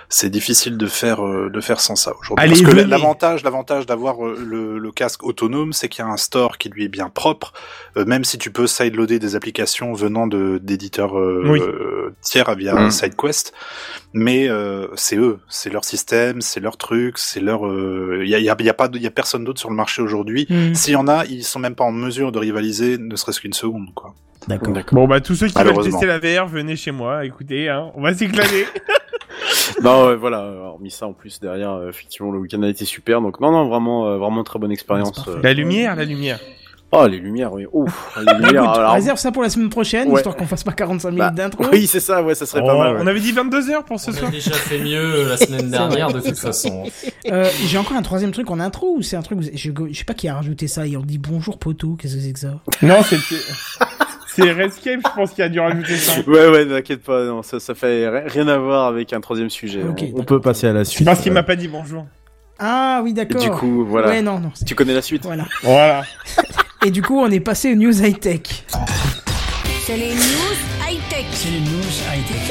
C'est 0.09 0.31
difficile 0.31 0.77
de 0.77 0.87
faire 0.87 1.25
euh, 1.27 1.51
de 1.51 1.61
faire 1.61 1.81
sans 1.81 1.97
ça 1.97 2.12
aujourd'hui. 2.21 2.49
Parce 2.49 2.61
que 2.62 2.66
venez. 2.71 2.85
l'avantage 2.85 3.42
l'avantage 3.45 3.87
d'avoir 3.87 4.25
euh, 4.25 4.37
le, 4.45 4.79
le 4.79 4.92
casque 4.92 5.25
autonome, 5.25 5.73
c'est 5.73 5.88
qu'il 5.88 6.05
y 6.05 6.09
a 6.09 6.11
un 6.11 6.16
store 6.16 6.59
qui 6.59 6.69
lui 6.69 6.85
est 6.85 6.88
bien 6.88 7.09
propre, 7.09 7.53
euh, 7.97 8.05
même 8.05 8.25
si 8.25 8.38
tu 8.38 8.51
peux 8.51 8.66
sideloader 8.66 9.19
des 9.19 9.35
applications 9.37 9.92
venant 9.92 10.27
de 10.27 10.59
d'éditeurs 10.62 11.19
euh, 11.19 11.42
Oui. 11.47 11.61
euh, 11.61 12.14
tiers 12.23 12.55
via 12.55 12.75
Mm. 12.75 12.90
SideQuest. 12.90 13.53
Mais 14.12 14.49
euh, 14.49 14.87
c'est 14.95 15.16
eux, 15.16 15.38
c'est 15.49 15.71
leur 15.71 15.85
système, 15.85 16.40
c'est 16.40 16.61
leur 16.61 16.77
truc, 16.77 17.19
c'est 17.19 17.40
leur. 17.40 17.61
Il 18.23 18.29
y 18.29 18.35
a, 18.35 18.38
y 18.38 18.49
a, 18.49 18.57
y 18.59 18.69
a 18.69 18.75
pas 18.75 18.88
y 18.95 19.07
a 19.07 19.11
personne 19.11 19.45
d'autre 19.45 19.61
sur 19.61 19.71
le 19.71 19.77
marché 19.77 20.03
aujourd'hui. 20.03 20.47
Hmm, 20.49 20.75
S'il 20.75 20.92
y 20.95 20.97
en 20.97 21.09
a, 21.09 21.25
ils 21.27 21.45
sont 21.45 21.59
même 21.59 21.75
pas 21.75 21.85
en 21.85 21.92
mesure 21.92 22.33
de 22.33 22.38
rivaliser, 22.38 22.97
ne 22.99 23.14
serait-ce 23.16 23.40
qu'une 23.40 23.53
seconde, 23.53 23.92
quoi. 23.95 24.14
D'accord. 24.49 24.75
Bon, 24.92 25.09
bah, 25.09 25.21
tous 25.21 25.35
ceux 25.35 25.49
qui 25.49 25.61
veulent 25.61 25.83
tester 25.83 26.07
la 26.07 26.19
VR, 26.19 26.47
venez 26.47 26.77
chez 26.77 26.92
moi, 26.92 27.25
écoutez, 27.25 27.69
hein, 27.69 27.90
on 27.95 28.03
va 28.03 28.14
s'éclater. 28.14 28.66
Non, 29.83 30.07
ouais, 30.09 30.16
voilà, 30.16 30.40
euh, 30.40 30.59
hormis 30.66 30.90
ça 30.90 31.07
en 31.07 31.12
plus 31.12 31.40
derrière, 31.40 31.72
euh, 31.72 31.88
effectivement 31.90 32.31
le 32.31 32.38
week-end 32.38 32.62
a 32.62 32.68
été 32.68 32.85
super, 32.85 33.20
donc 33.20 33.40
non, 33.40 33.50
non, 33.52 33.68
vraiment, 33.68 34.07
euh, 34.07 34.16
vraiment 34.18 34.44
très 34.44 34.59
bonne 34.59 34.72
expérience. 34.72 35.26
Euh. 35.29 35.40
la 35.42 35.52
Lumière, 35.52 35.96
la 35.96 36.05
lumière. 36.05 36.38
Oh, 36.92 37.05
les 37.09 37.18
lumières, 37.18 37.52
oui. 37.52 37.66
Ouf, 37.72 38.16
les 38.16 38.33
lumières. 38.35 38.48
écoute, 38.64 38.76
alors- 38.79 38.92
réserve 38.92 39.18
ça 39.18 39.33
pour 39.33 39.42
la 39.42 39.50
semaine 39.50 39.68
prochaine, 39.70 40.09
Ouais. 40.09 40.14
histoire 40.20 40.37
qu'on 40.37 40.46
fasse 40.46 40.62
pas 40.62 40.70
45 40.72 41.09
minutes 41.11 41.18
Bah, 41.24 41.31
d'intro. 41.31 41.64
Oui, 41.72 41.88
c'est 41.88 41.98
ça, 41.98 42.22
ouais, 42.22 42.37
ça 42.37 42.46
serait 42.46 42.61
pas 42.61 42.74
Oh, 42.74 42.79
mal. 42.79 42.94
ouais. 42.94 43.00
On 43.02 43.07
avait 43.09 43.18
dit 43.18 43.33
22h 43.33 43.83
pour 43.85 43.98
ce 43.98 44.11
On 44.11 44.14
soir. 44.14 44.29
a 44.29 44.31
déjà 44.31 44.52
fait 44.52 44.79
mieux 44.79 44.94
euh, 45.24 45.29
la 45.29 45.37
semaine 45.37 45.68
dernière 45.70 46.12
de 46.12 46.20
toute 46.20 46.38
façon. 46.38 46.85
Euh, 47.33 47.44
J'ai 47.66 47.76
encore 47.76 47.96
un 47.96 48.02
troisième 48.02 48.31
truc 48.31 48.48
en 48.52 48.61
intro 48.61 48.94
ou 48.96 49.02
c'est 49.02 49.16
un 49.16 49.22
truc, 49.22 49.40
je, 49.42 49.70
je 49.90 49.98
sais 49.98 50.05
pas 50.05 50.14
qui 50.14 50.29
a 50.29 50.37
rajouté 50.37 50.68
ça, 50.68 50.87
et 50.87 50.96
on 50.96 51.00
dit 51.02 51.18
bonjour 51.18 51.59
poteau, 51.59 51.96
qu'est-ce 52.00 52.14
que 52.14 52.20
c'est 52.20 52.33
que 52.33 52.38
ça? 52.38 52.61
Non, 52.83 53.02
c'était. 53.02 53.42
C'est 54.37 54.53
Redscape, 54.53 55.01
je 55.05 55.14
pense, 55.14 55.31
qui 55.33 55.42
a 55.42 55.49
dû 55.49 55.61
rajouter 55.61 55.96
ça. 55.96 56.20
Ouais, 56.27 56.49
ouais, 56.49 56.66
t'inquiète 56.66 57.03
pas, 57.03 57.25
non, 57.25 57.42
ça, 57.42 57.59
ça 57.59 57.75
fait 57.75 58.09
ri- 58.09 58.29
rien 58.29 58.49
à 58.49 58.59
voir 58.59 58.87
avec 58.87 59.12
un 59.12 59.20
troisième 59.20 59.51
sujet. 59.51 59.83
Ok, 59.83 60.05
on, 60.14 60.25
peut 60.25 60.40
passer 60.40 60.66
à 60.66 60.72
la 60.72 60.85
suite. 60.85 61.07
parce 61.07 61.20
qu'il 61.20 61.33
euh, 61.33 61.35
m'a 61.35 61.42
pas 61.42 61.57
dit 61.57 61.68
bonjour. 61.68 62.07
Ah 62.59 63.01
oui 63.03 63.11
et 63.11 63.14
d'accord. 63.14 63.40
du 63.40 63.51
coup, 63.51 63.85
voilà. 63.87 64.09
Ouais 64.09 64.22
non 64.22 64.38
non. 64.38 64.51
Tu 64.66 64.75
connais 64.75 64.94
la 64.94 65.03
suite 65.03 65.25
Voilà. 65.25 65.44
Voilà. 65.62 66.03
Et 66.85 66.90
du 66.90 67.03
coup 67.03 67.18
on 67.18 67.31
est 67.31 67.40
passé 67.40 67.72
aux 67.72 67.75
news 67.75 68.03
high 68.03 68.18
tech. 68.18 68.40
C'est 69.87 69.96
les 69.96 70.14
news 70.14 70.57
high-tech. 70.88 71.27
C'est 71.33 71.51
les 71.51 71.61
news 71.61 71.68
high-tech. 72.12 72.45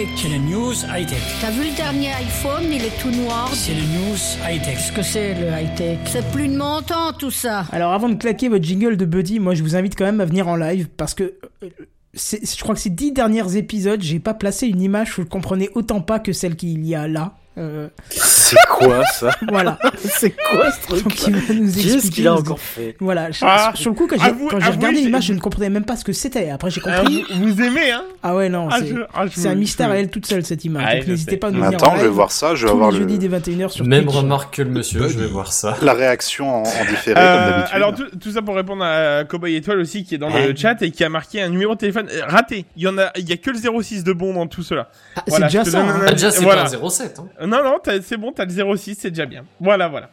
C'est 0.00 0.06
les 0.06 0.08
news 0.08 0.16
high-tech. 0.16 0.16
C'est 0.16 0.28
les 0.28 0.38
news 0.38 0.72
high-tech. 0.72 1.22
T'as 1.42 1.50
vu 1.50 1.68
le 1.68 1.76
dernier 1.76 2.08
iPhone, 2.12 2.62
il 2.72 2.82
est 2.82 3.02
tout 3.02 3.10
noir. 3.10 3.50
C'est 3.52 3.74
les 3.74 3.82
news 3.82 4.16
high-tech. 4.48 4.76
Qu'est-ce 4.76 4.92
que 4.92 5.02
c'est 5.02 5.34
le 5.34 5.48
high 5.48 5.74
tech 5.74 5.98
C'est 6.06 6.26
plus 6.30 6.48
de 6.48 6.56
mon 6.56 6.80
temps, 6.80 7.12
tout 7.12 7.30
ça. 7.30 7.66
Alors 7.70 7.92
avant 7.92 8.08
de 8.08 8.14
claquer 8.14 8.48
votre 8.48 8.64
jingle 8.64 8.96
de 8.96 9.04
Buddy, 9.04 9.40
moi 9.40 9.54
je 9.54 9.62
vous 9.62 9.76
invite 9.76 9.96
quand 9.96 10.06
même 10.06 10.22
à 10.22 10.24
venir 10.24 10.48
en 10.48 10.56
live 10.56 10.88
parce 10.96 11.12
que 11.12 11.34
euh, 11.62 11.68
je 12.14 12.62
crois 12.62 12.74
que 12.74 12.80
ces 12.80 12.88
dix 12.88 13.12
derniers 13.12 13.58
épisodes, 13.58 14.00
j'ai 14.00 14.20
pas 14.20 14.32
placé 14.32 14.68
une 14.68 14.80
image 14.80 15.18
où 15.18 15.22
je 15.22 15.26
comprenais 15.26 15.68
autant 15.74 16.00
pas 16.00 16.18
que 16.18 16.32
celle 16.32 16.56
qu'il 16.56 16.82
y 16.86 16.94
a 16.94 17.06
là. 17.06 17.34
Euh, 17.60 17.88
C'est 18.08 18.56
quoi 18.70 19.04
ça 19.12 19.30
voilà. 19.50 19.78
C'est 20.02 20.30
quoi 20.30 20.70
ce 20.72 20.80
truc 20.86 21.04
Donc 21.04 21.26
il 21.28 21.34
va 21.36 21.54
nous 21.54 21.66
expliquer. 21.68 21.90
Qu'est-ce 21.92 22.10
qu'il 22.10 22.26
a 22.28 22.34
encore 22.34 22.58
fait 22.58 22.96
Voilà. 23.00 23.30
je- 23.30 23.40
Ah, 23.42 23.72
sur 23.74 23.90
le 23.90 23.96
coup, 23.96 24.06
quand 24.06 24.16
j'ai 24.18 24.30
avouez- 24.30 24.48
quand 24.50 24.60
j'ai 24.60 24.66
avouez, 24.68 24.76
regardé 24.86 25.00
l'image, 25.02 25.24
je 25.26 25.32
ne 25.34 25.40
comprenais 25.40 25.68
même 25.70 25.84
pas 25.84 25.96
ce 25.96 26.04
que 26.04 26.12
c'était. 26.12 26.50
Après 26.50 26.70
j'ai 26.70 26.80
Ah, 26.86 26.98
compris. 27.00 27.24
vous, 27.34 27.48
vous 27.54 27.62
aimez, 27.62 27.90
hein 27.90 28.02
Ah 28.22 28.34
ouais 28.34 28.48
non, 28.48 28.68
Ah, 28.70 28.76
c'est 28.80 28.86
je- 28.88 28.94
ah, 29.14 29.26
je 29.26 29.32
c'est 29.38 29.48
un 29.48 29.52
vous- 29.52 29.58
mystère 29.58 29.90
à 29.90 29.96
elle 29.98 30.08
toute 30.10 30.26
seule 30.26 30.44
cette 30.44 30.64
image. 30.64 30.84
Ouais, 30.86 30.98
Donc 31.00 31.08
n'hésitez 31.08 31.32
sais. 31.32 31.36
pas 31.36 31.48
à 31.48 31.50
nous 31.50 31.62
attends, 31.64 31.92
en 31.92 31.96
je 31.96 32.02
vais 32.02 32.08
voir 32.08 32.32
ça, 32.32 32.54
je 32.54 32.64
vais 32.64 32.72
avoir 32.72 32.90
le, 32.92 32.98
jeudis 32.98 33.18
dès 33.18 33.28
21h 33.28 33.68
sur 33.70 33.84
Même 33.84 34.04
Twitch. 34.04 34.16
remarque 34.16 34.54
que 34.56 34.62
le 34.62 34.70
monsieur, 34.70 35.06
je 35.08 35.18
vais 35.18 35.26
voir 35.26 35.52
ça. 35.52 35.76
la 35.82 35.92
réaction 35.92 36.48
en, 36.48 36.62
en 36.62 36.84
différé, 36.88 37.20
Euh, 37.20 37.36
comme 37.44 37.50
d'habitude. 37.52 37.76
alors 37.76 37.94
tout, 37.94 38.06
tout 38.18 38.30
ça 38.30 38.40
pour 38.42 38.54
répondre 38.56 38.84
à 38.84 39.24
Cowboy 39.24 39.54
Étoile 39.56 39.80
aussi 39.80 40.04
qui 40.04 40.14
est 40.14 40.18
dans 40.18 40.30
le 40.30 40.56
chat 40.56 40.80
et 40.82 40.90
qui 40.90 41.04
a 41.04 41.08
marqué 41.10 41.42
un 41.42 41.50
numéro 41.50 41.74
de 41.74 41.78
téléphone 41.80 42.08
euh, 42.10 42.22
raté. 42.26 42.64
Il 42.76 42.82
y 42.84 42.88
en 42.88 42.96
a, 42.96 43.10
il 43.16 43.28
y 43.28 43.32
a 43.32 43.36
que 43.36 43.50
le 43.50 43.58
06 43.82 44.02
de 44.02 44.12
bon 44.14 44.32
dans 44.32 44.46
tout 44.46 44.62
cela. 44.62 44.88
Ah, 45.16 45.22
c'est 45.28 45.42
déjà 45.42 45.64
ça. 45.64 45.80
hein. 45.80 46.00
Ah, 46.06 46.12
déjà, 46.12 46.30
c'est 46.30 46.42
Voilà. 46.42 46.64
pas 46.64 46.76
un 46.76 46.88
07. 46.88 47.20
Non 47.50 47.64
non, 47.64 47.78
c'est 48.02 48.16
bon, 48.16 48.32
t'as 48.32 48.44
le 48.44 48.76
06, 48.76 48.96
c'est 49.00 49.10
déjà 49.10 49.26
bien. 49.26 49.44
Voilà 49.60 49.88
voilà. 49.88 50.10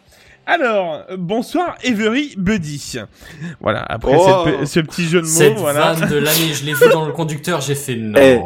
Alors 0.50 1.04
bonsoir 1.18 1.76
Every 1.84 2.34
Buddy. 2.38 2.96
Voilà 3.60 3.82
après 3.88 4.14
Oh. 4.18 4.46
cette 4.60 4.66
ce 4.68 4.80
petit 4.80 5.04
jeu 5.04 5.20
de 5.20 5.26
mots, 5.26 5.32
Cette 5.32 5.58
voilà. 5.58 5.92
vanne 5.94 6.10
de 6.10 6.16
l'année, 6.16 6.54
je 6.54 6.64
l'ai 6.66 6.74
vu 6.74 6.88
dans 6.94 7.06
le 7.06 7.12
conducteur, 7.12 7.60
j'ai 7.60 7.76
fait 7.76 7.96
non. 7.98 8.18
Eh. 8.18 8.40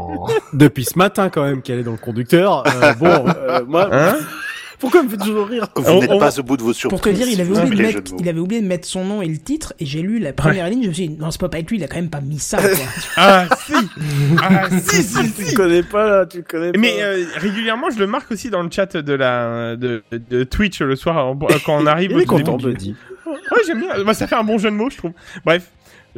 Depuis 0.54 0.84
ce 0.84 0.98
matin 0.98 1.30
quand 1.30 1.44
même 1.44 1.62
qu'elle 1.62 1.78
est 1.80 1.84
dans 1.84 1.92
le 1.92 1.98
conducteur. 1.98 2.64
euh, 2.66 2.94
bon, 2.96 3.26
Euh, 3.28 3.64
Moi, 3.68 3.88
Hein? 3.92 4.16
Pourquoi 4.82 5.04
me 5.04 5.10
faites 5.10 5.22
toujours 5.22 5.48
rire 5.48 5.68
Vous 5.76 6.00
n'êtes 6.02 6.20
pas 6.20 6.40
au 6.40 6.44
bout 6.44 6.58
de 6.58 6.64
vos 6.64 6.74
surprises. 6.74 6.90
Pour 6.90 7.02
te 7.02 7.16
dire, 7.16 7.28
il 7.30 7.40
avait, 7.40 7.52
oublié 7.52 7.76
de 7.78 7.82
mettre, 7.84 7.92
jeux 7.94 8.02
de 8.02 8.12
mots. 8.12 8.18
il 8.20 8.30
avait 8.30 8.40
oublié 8.40 8.62
de 8.62 8.68
mettre 8.68 8.88
son 8.88 9.06
nom 9.06 9.22
et 9.22 9.28
le 9.28 9.38
titre, 9.38 9.74
et 9.80 9.86
j'ai 9.86 10.02
lu 10.02 10.20
la 10.20 10.34
première 10.34 10.68
ligne, 10.70 10.84
je 10.84 10.88
me 10.90 10.94
suis 10.94 11.08
dit, 11.08 11.18
non, 11.18 11.32
c'est 11.32 11.40
pas 11.40 11.48
pas 11.50 11.60
être 11.60 11.70
lui, 11.70 11.78
il 11.78 11.84
a 11.84 11.88
quand 11.88 11.96
même 11.98 12.10
pas 12.10 12.20
mis 12.20 12.40
ça, 12.40 12.58
quoi. 12.58 12.70
Ah 13.16 13.46
si, 13.66 13.74
ah 14.42 14.70
si 14.82 15.04
si 15.04 15.34
Tu 15.34 15.44
si. 15.46 15.54
connais 15.56 15.84
pas 15.84 16.10
là, 16.10 16.26
tu 16.26 16.44
connais 16.44 16.72
pas. 16.72 16.80
Mais 16.80 16.96
euh, 17.02 17.26
régulièrement, 17.38 17.90
je 17.92 18.00
le 18.00 18.08
marque 18.08 18.32
aussi 18.32 18.50
dans 18.50 18.64
le 18.64 18.70
chat 18.72 18.98
de 18.98 19.14
la 19.14 19.76
de, 19.76 20.04
de 20.12 20.44
Twitch 20.44 20.82
le 20.82 20.96
soir 20.96 21.36
quand 21.66 21.78
on 21.82 21.86
arrive. 21.86 22.12
il 22.12 22.18
au 22.18 22.20
est 22.20 22.26
content, 22.26 22.58
début. 22.58 22.72
Buddy. 22.74 22.96
Ouais, 23.28 23.62
j'aime 23.66 23.80
bien. 23.80 24.04
Bah, 24.04 24.14
ça 24.14 24.28
fait 24.28 24.36
un 24.36 24.44
bon 24.44 24.58
jeu 24.58 24.70
de 24.72 24.76
mots, 24.76 24.90
je 24.90 24.98
trouve. 24.98 25.12
Bref. 25.46 25.70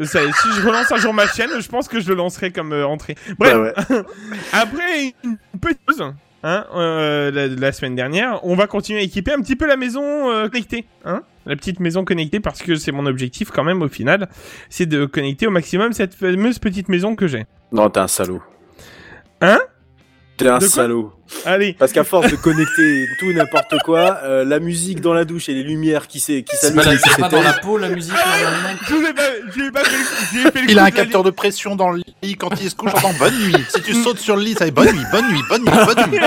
Ça- 0.02 0.19
si 0.21 0.47
je 0.56 0.65
relance 0.65 0.91
un 0.91 0.97
jour 0.97 1.13
ma 1.13 1.28
chaîne, 1.28 1.49
je 1.60 1.67
pense 1.67 1.88
que 1.88 1.99
je 1.99 2.08
le 2.10 2.15
lancerai 2.15 2.52
comme 2.52 2.73
euh, 2.73 2.88
entrée. 2.88 3.15
Bref, 3.38 3.56
Ouais, 3.56 3.73
ouais. 3.95 4.02
après 4.54 5.13
une 5.23 5.38
petite 5.62 5.80
pause, 5.86 6.04
hein, 6.43 6.65
euh, 6.75 7.32
la, 7.32 7.47
la 7.47 7.71
semaine 7.71 7.95
dernière, 7.95 8.39
on 8.43 8.56
va 8.56 8.67
continuer 8.67 8.99
à 8.99 9.03
équiper 9.03 9.32
un 9.32 9.41
petit 9.41 9.56
peu 9.56 9.65
la 9.65 9.77
maison 9.77 10.32
euh, 10.32 10.49
connectée, 10.49 10.86
hein, 11.06 11.21
la 11.45 11.56
petite 11.56 11.79
maison 11.79 12.06
connectée, 12.06 12.39
parce 12.39 12.62
que 12.62 12.75
c'est 12.75 12.91
mon 12.91 13.06
objectif 13.06 13.49
quand 13.51 13.63
même 13.63 13.82
au 13.82 13.88
final, 13.88 14.29
c'est 14.69 14.86
de 14.86 15.06
connecter 15.06 15.47
au 15.47 15.51
maximum 15.51 15.93
cette 15.93 16.13
fameuse 16.13 16.60
petite 16.60 16.89
maison 16.89 17.15
que 17.15 17.27
j'ai. 17.27 17.45
Non, 17.71 17.89
t'es 17.89 17.99
un 17.99 18.08
salaud. 18.08 18.41
Hein? 19.41 19.60
T'es 20.38 20.47
un 20.47 20.60
salaud. 20.60 21.13
Allez. 21.45 21.73
Parce 21.77 21.91
qu'à 21.91 22.03
force 22.03 22.29
de 22.31 22.36
connecter 22.36 23.05
tout 23.19 23.25
et 23.31 23.33
n'importe 23.33 23.75
quoi, 23.83 24.19
euh, 24.23 24.45
la 24.45 24.59
musique 24.59 25.01
dans 25.01 25.13
la 25.13 25.25
douche 25.25 25.49
et 25.49 25.53
les 25.53 25.63
lumières 25.63 26.07
qui 26.07 26.19
s'est- 26.19 26.43
qui 26.43 26.55
C'est 26.55 26.67
s'allument 26.73 26.83
pas, 27.17 27.21
pas 27.23 27.29
dans 27.29 27.41
la 27.41 27.53
peau 27.53 27.77
la 27.77 27.89
musique 27.89 28.13
normalement 28.13 28.79
Je 28.88 28.93
vous 28.93 29.05
ai 29.05 29.13
pas, 29.13 29.21
je 29.53 29.59
lui 29.59 29.67
ai 29.67 29.71
pas 29.71 29.83
fait, 29.83 30.38
j'ai 30.43 30.51
fait 30.51 30.62
le 30.62 30.69
Il 30.71 30.79
a 30.79 30.83
un 30.83 30.86
de 30.89 30.91
la 30.91 30.95
capteur 30.95 31.23
de 31.23 31.31
pression 31.31 31.75
dans 31.75 31.91
le 31.91 32.01
lit 32.21 32.36
quand 32.36 32.49
il 32.62 32.69
se 32.69 32.75
couche 32.75 32.91
en 32.93 32.97
disant 32.97 33.13
bonne 33.19 33.39
nuit. 33.45 33.55
Si 33.69 33.81
tu 33.81 33.93
sautes 33.93 34.19
sur 34.19 34.36
le 34.36 34.43
lit, 34.43 34.53
ça 34.53 34.65
fait 34.65 34.71
bonne 34.71 34.93
nuit, 34.93 35.03
bonne 35.12 35.31
nuit, 35.31 35.41
bonne 35.49 35.62
nuit, 35.63 35.71
bonne 35.86 36.09
nuit. 36.12 36.19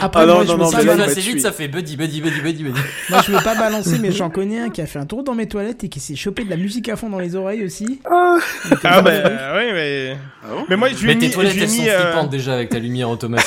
Après, 0.00 0.22
Ah 0.22 0.26
non, 0.26 0.34
moi, 0.36 0.44
non, 0.44 0.52
je, 0.52 0.56
non, 0.58 0.64
veux 0.66 0.70
Ça 0.70 0.76
pas 0.78 0.82
mais 0.82 0.84
là, 0.84 0.92
va 0.92 0.92
il 0.94 0.96
balan- 0.96 0.96
m'a 0.98 1.04
assez 1.12 1.20
vite, 1.20 1.40
ça 1.40 1.52
fait 1.52 1.68
buddy, 1.68 1.96
buddy, 1.96 2.20
buddy, 2.20 2.40
buddy, 2.40 2.62
buddy. 2.64 2.80
moi, 3.10 3.20
je 3.26 3.32
veux 3.32 3.42
pas 3.42 3.54
balancer, 3.54 3.98
mais 4.00 4.12
j'en 4.12 4.30
connais 4.30 4.60
un 4.60 4.70
qui 4.70 4.80
a 4.80 4.86
fait 4.86 4.98
un 4.98 5.06
tour 5.06 5.24
dans 5.24 5.34
mes 5.34 5.48
toilettes 5.48 5.84
et 5.84 5.88
qui 5.88 6.00
s'est 6.00 6.16
chopé 6.16 6.44
de 6.44 6.50
la 6.50 6.56
musique 6.56 6.88
à 6.88 6.96
fond 6.96 7.08
dans 7.10 7.18
les 7.18 7.34
oreilles 7.36 7.64
aussi. 7.64 8.00
Ah 8.10 8.36
était 8.70 8.76
bah 8.88 9.02
ouais 9.02 9.72
mais 9.72 10.16
Ah 10.44 10.48
bon 10.54 10.64
mais 10.68 10.76
moi 10.76 10.88
je 10.90 10.94
lui 11.04 11.04
ai 11.04 11.06
Mais 11.08 11.14
mis 11.14 11.20
tes 11.28 11.30
toilettes, 11.30 11.56
elles 11.60 11.68
sont 11.68 11.82
mis, 11.82 11.88
euh, 11.88 12.00
flippantes 12.12 12.30
déjà 12.30 12.54
avec 12.54 12.68
ta 12.70 12.78
lumière 12.78 13.10
automatique. 13.10 13.46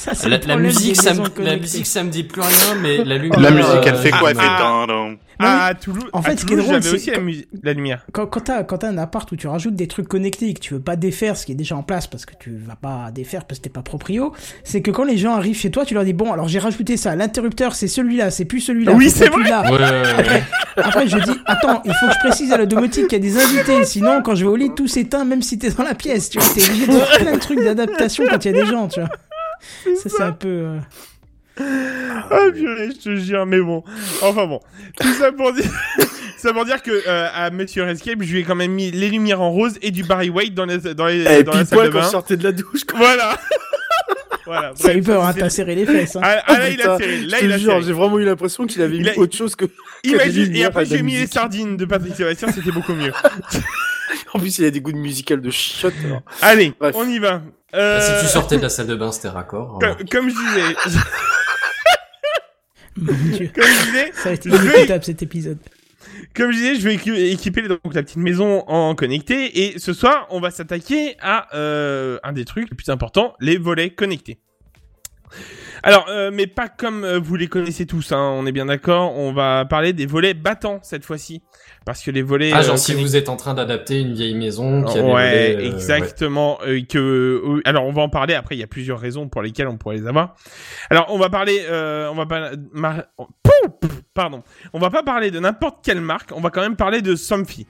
Ça, 0.00 0.12
La, 0.30 0.38
la 0.38 0.56
musique, 0.56 0.96
ça 0.96 1.12
me, 1.12 1.44
la 1.44 1.56
musique, 1.56 1.84
ça 1.86 2.02
me 2.02 2.08
dit 2.08 2.22
plus 2.24 2.40
rien, 2.40 2.74
mais 2.80 3.04
la 3.04 3.18
lumière. 3.18 3.38
La 3.38 3.50
musique, 3.50 3.84
elle 3.84 3.96
fait 3.96 4.14
euh, 4.14 4.18
quoi 4.18 4.30
Elle 4.30 4.36
fait 4.36 4.42
ah. 4.46 5.66
à 5.66 5.74
Toulouse 5.74 6.04
En 6.14 6.22
fait, 6.22 6.32
à 6.32 6.36
ce 6.38 6.46
qui 6.46 6.54
est 6.54 6.56
Toulouse, 6.56 6.68
drôle, 6.68 6.82
c'est 6.82 6.94
aussi 6.94 7.10
la, 7.10 7.16
quand- 7.18 7.26
la 7.62 7.72
lumière 7.74 8.06
Quand, 8.12 8.26
quand 8.26 8.40
t'as 8.40 8.64
quand 8.64 8.78
t'as 8.78 8.88
un 8.88 8.96
appart 8.96 9.30
où 9.30 9.36
tu 9.36 9.46
rajoutes 9.46 9.74
des 9.74 9.88
trucs 9.88 10.08
connectés 10.08 10.48
et 10.48 10.54
que 10.54 10.60
tu 10.60 10.72
veux 10.72 10.80
pas 10.80 10.96
défaire 10.96 11.36
ce 11.36 11.44
qui 11.44 11.52
est 11.52 11.54
déjà 11.54 11.76
en 11.76 11.82
place 11.82 12.06
parce 12.06 12.24
que 12.24 12.32
tu 12.40 12.56
vas 12.66 12.76
pas 12.76 13.10
défaire 13.12 13.44
parce 13.44 13.58
que 13.58 13.64
t'es 13.64 13.70
pas 13.70 13.82
proprio, 13.82 14.32
c'est 14.64 14.80
que 14.80 14.90
quand 14.90 15.04
les 15.04 15.18
gens 15.18 15.34
arrivent 15.34 15.56
chez 15.58 15.70
toi, 15.70 15.84
tu 15.84 15.92
leur 15.92 16.04
dis 16.04 16.14
bon 16.14 16.32
alors 16.32 16.48
j'ai 16.48 16.60
rajouté 16.60 16.96
ça, 16.96 17.14
l'interrupteur 17.14 17.74
c'est 17.74 17.88
celui-là, 17.88 18.30
c'est 18.30 18.46
plus 18.46 18.60
celui-là, 18.60 18.92
Oui, 18.92 19.10
c'est 19.10 19.28
plus 19.28 19.44
là. 19.44 19.64
Ouais, 19.64 19.72
ouais, 19.72 19.78
ouais. 19.78 20.12
Après, 20.18 20.42
après, 20.76 21.08
je 21.08 21.18
dis 21.18 21.38
attends, 21.44 21.82
il 21.84 21.92
faut 21.92 22.06
que 22.06 22.12
je 22.14 22.18
précise 22.26 22.52
à 22.52 22.56
la 22.56 22.64
domotique 22.66 23.08
qu'il 23.08 23.22
y 23.22 23.28
a 23.28 23.32
des 23.34 23.38
invités, 23.38 23.84
sinon 23.84 24.22
quand 24.22 24.34
je 24.34 24.44
vais 24.44 24.50
au 24.50 24.56
lit 24.56 24.70
tout 24.74 24.88
s'éteint 24.88 25.26
même 25.26 25.42
si 25.42 25.58
t'es 25.58 25.68
dans 25.70 25.84
la 25.84 25.94
pièce, 25.94 26.30
tu 26.30 26.38
vois, 26.38 26.48
t'es 26.54 26.64
obligé 26.64 26.86
de 26.86 26.92
faire 26.92 27.18
plein 27.18 27.32
de 27.34 27.38
trucs 27.38 27.62
d'adaptation 27.62 28.24
quand 28.30 28.42
il 28.46 28.54
y 28.54 28.58
a 28.58 28.62
des 28.64 28.66
gens, 28.66 28.88
tu 28.88 29.00
vois. 29.00 29.08
Ça 29.96 30.08
c'est 30.08 30.22
un 30.22 30.32
peu. 30.32 30.48
euh, 30.48 30.78
ah 31.58 32.38
purée 32.54 32.90
je 32.94 33.02
te 33.02 33.16
jure 33.16 33.44
mais 33.46 33.60
bon 33.60 33.82
enfin 34.22 34.46
bon 34.46 34.60
tout 34.98 35.12
ça 35.14 35.30
pour 35.32 35.52
dire 35.52 35.70
ça 36.38 36.52
pour 36.54 36.64
dire 36.64 36.82
que 36.82 36.90
euh, 37.06 37.28
à 37.34 37.50
Monsieur 37.50 37.86
Escape 37.86 38.22
je 38.22 38.32
lui 38.32 38.40
ai 38.40 38.44
quand 38.44 38.54
même 38.54 38.72
mis 38.72 38.90
les 38.90 39.08
lumières 39.10 39.40
en 39.42 39.50
rose 39.50 39.74
et 39.82 39.90
du 39.90 40.02
Barry 40.04 40.30
White 40.30 40.54
dans 40.54 40.64
les 40.64 40.78
dans 40.94 41.06
les 41.06 41.42
dans 41.42 41.52
la 41.52 41.64
salle 41.66 41.86
de 41.86 41.90
quand 41.90 41.98
je 41.98 42.02
bain 42.02 42.02
sortais 42.04 42.36
de 42.36 42.44
la 42.44 42.52
douche. 42.52 42.84
quoi. 42.84 42.98
voilà 42.98 43.38
voilà 44.46 44.72
Ça 44.74 44.88
a 44.90 44.94
eu 44.94 45.02
peur, 45.02 45.22
hein, 45.24 45.34
t'as 45.36 45.50
serré 45.50 45.74
les 45.74 45.84
fesses. 45.86 46.16
Hein. 46.16 46.20
ah, 46.22 46.42
ah, 46.46 46.58
là 46.58 46.70
il 46.70 46.80
a 46.80 46.96
serré 46.98 47.18
là 47.22 47.38
je 47.40 47.44
il 47.44 47.48
te 47.50 47.54
a 47.54 47.58
jure, 47.58 47.70
serré 47.72 47.82
j'ai 47.84 47.92
vraiment 47.92 48.18
eu 48.18 48.24
l'impression 48.24 48.66
qu'il 48.66 48.80
avait 48.80 48.96
Il 48.96 49.02
mis 49.02 49.08
a- 49.10 49.18
autre 49.18 49.36
chose 49.36 49.54
que. 49.54 49.66
Imagine, 50.04 50.56
et 50.56 50.64
après 50.64 50.86
j'ai 50.86 51.02
mis 51.02 51.16
les 51.16 51.26
sardines 51.26 51.76
de 51.76 51.84
Patrick 51.84 52.14
Sébastien 52.16 52.50
c'était 52.52 52.72
beaucoup 52.72 52.94
mieux 52.94 53.12
En 54.34 54.38
plus, 54.40 54.58
il 54.58 54.64
a 54.64 54.70
des 54.70 54.80
goûts 54.80 54.90
de 54.92 54.96
musical 54.96 55.40
de 55.40 55.50
shot. 55.50 55.90
alors. 56.04 56.22
allez 56.42 56.72
Bref. 56.80 56.94
on 56.98 57.08
y 57.08 57.18
va 57.20 57.42
euh... 57.74 58.00
Si 58.20 58.26
tu 58.26 58.30
sortais 58.32 58.56
de 58.56 58.62
la 58.62 58.68
salle 58.68 58.86
de 58.86 58.94
bain, 58.96 59.12
c'était 59.12 59.28
raccord. 59.28 59.78
comme, 59.80 59.96
comme 60.08 60.30
je 60.30 60.34
disais 60.34 60.76
Mon 62.96 63.12
Dieu. 63.12 63.50
comme 63.54 63.64
je 63.64 63.84
disais 63.86 64.12
Ça 64.14 64.28
a 64.30 64.32
été 64.32 64.50
Je 64.50 64.56
vais- 64.56 64.64
inécoutable 64.74 65.04
cet 65.04 65.22
épisode. 65.22 65.58
Comme 66.34 66.52
je 66.52 66.56
disais, 66.56 66.74
je 66.76 66.80
vais 66.88 66.96
équi- 66.96 67.32
équiper 67.32 67.62
donc 67.68 67.80
la 67.94 68.02
petite 68.02 68.16
maison 68.16 68.64
en 68.68 68.94
connecté 68.94 69.64
et 69.72 69.78
ce 69.78 69.92
soir, 69.92 70.26
on 70.30 70.40
va 70.40 70.50
s'attaquer 70.50 71.16
à 71.20 71.54
euh, 71.56 72.18
un 72.22 72.32
des 72.32 72.44
trucs 72.44 72.68
les 72.70 72.76
plus 72.76 72.88
importants, 72.88 73.34
les 73.40 73.58
volets 73.58 73.90
connectés. 73.90 74.38
Alors, 75.82 76.06
euh, 76.08 76.30
mais 76.32 76.46
pas 76.46 76.68
comme 76.68 77.04
euh, 77.04 77.18
vous 77.18 77.36
les 77.36 77.46
connaissez 77.48 77.86
tous, 77.86 78.12
hein, 78.12 78.34
on 78.36 78.46
est 78.46 78.52
bien 78.52 78.66
d'accord. 78.66 79.16
On 79.16 79.32
va 79.32 79.64
parler 79.64 79.92
des 79.92 80.06
volets 80.06 80.34
battants 80.34 80.80
cette 80.82 81.04
fois-ci, 81.04 81.42
parce 81.86 82.02
que 82.02 82.10
les 82.10 82.22
volets. 82.22 82.52
Ah, 82.52 82.62
genre 82.62 82.74
euh, 82.74 82.78
si 82.78 82.94
vous 82.94 83.16
êtes 83.16 83.28
en 83.28 83.36
train 83.36 83.54
d'adapter 83.54 84.00
une 84.00 84.12
vieille 84.14 84.34
maison 84.34 84.82
qui 84.84 84.98
a 84.98 85.02
des 85.02 85.08
ouais, 85.08 85.54
volets, 85.54 85.56
euh, 85.56 85.72
exactement. 85.72 86.58
que 86.88 87.62
alors 87.64 87.84
on 87.86 87.92
va 87.92 88.02
en 88.02 88.08
parler. 88.08 88.34
Après, 88.34 88.56
il 88.56 88.58
y 88.58 88.64
a 88.64 88.66
plusieurs 88.66 89.00
raisons 89.00 89.28
pour 89.28 89.42
lesquelles 89.42 89.68
on 89.68 89.76
pourrait 89.78 89.96
les 89.96 90.06
avoir. 90.06 90.36
Alors 90.90 91.06
on 91.10 91.18
va 91.18 91.30
parler. 91.30 91.60
On 91.70 92.14
va 92.14 92.26
pas. 92.26 92.50
mar- 92.72 93.04
pouh, 93.16 93.88
pardon. 94.14 94.42
On 94.72 94.78
va 94.78 94.90
pas 94.90 95.02
parler 95.02 95.30
de 95.30 95.38
n'importe 95.38 95.84
quelle 95.84 96.00
marque. 96.00 96.32
On 96.34 96.40
va 96.40 96.50
quand 96.50 96.62
même 96.62 96.76
parler 96.76 97.02
de 97.02 97.16
Somfy. 97.16 97.66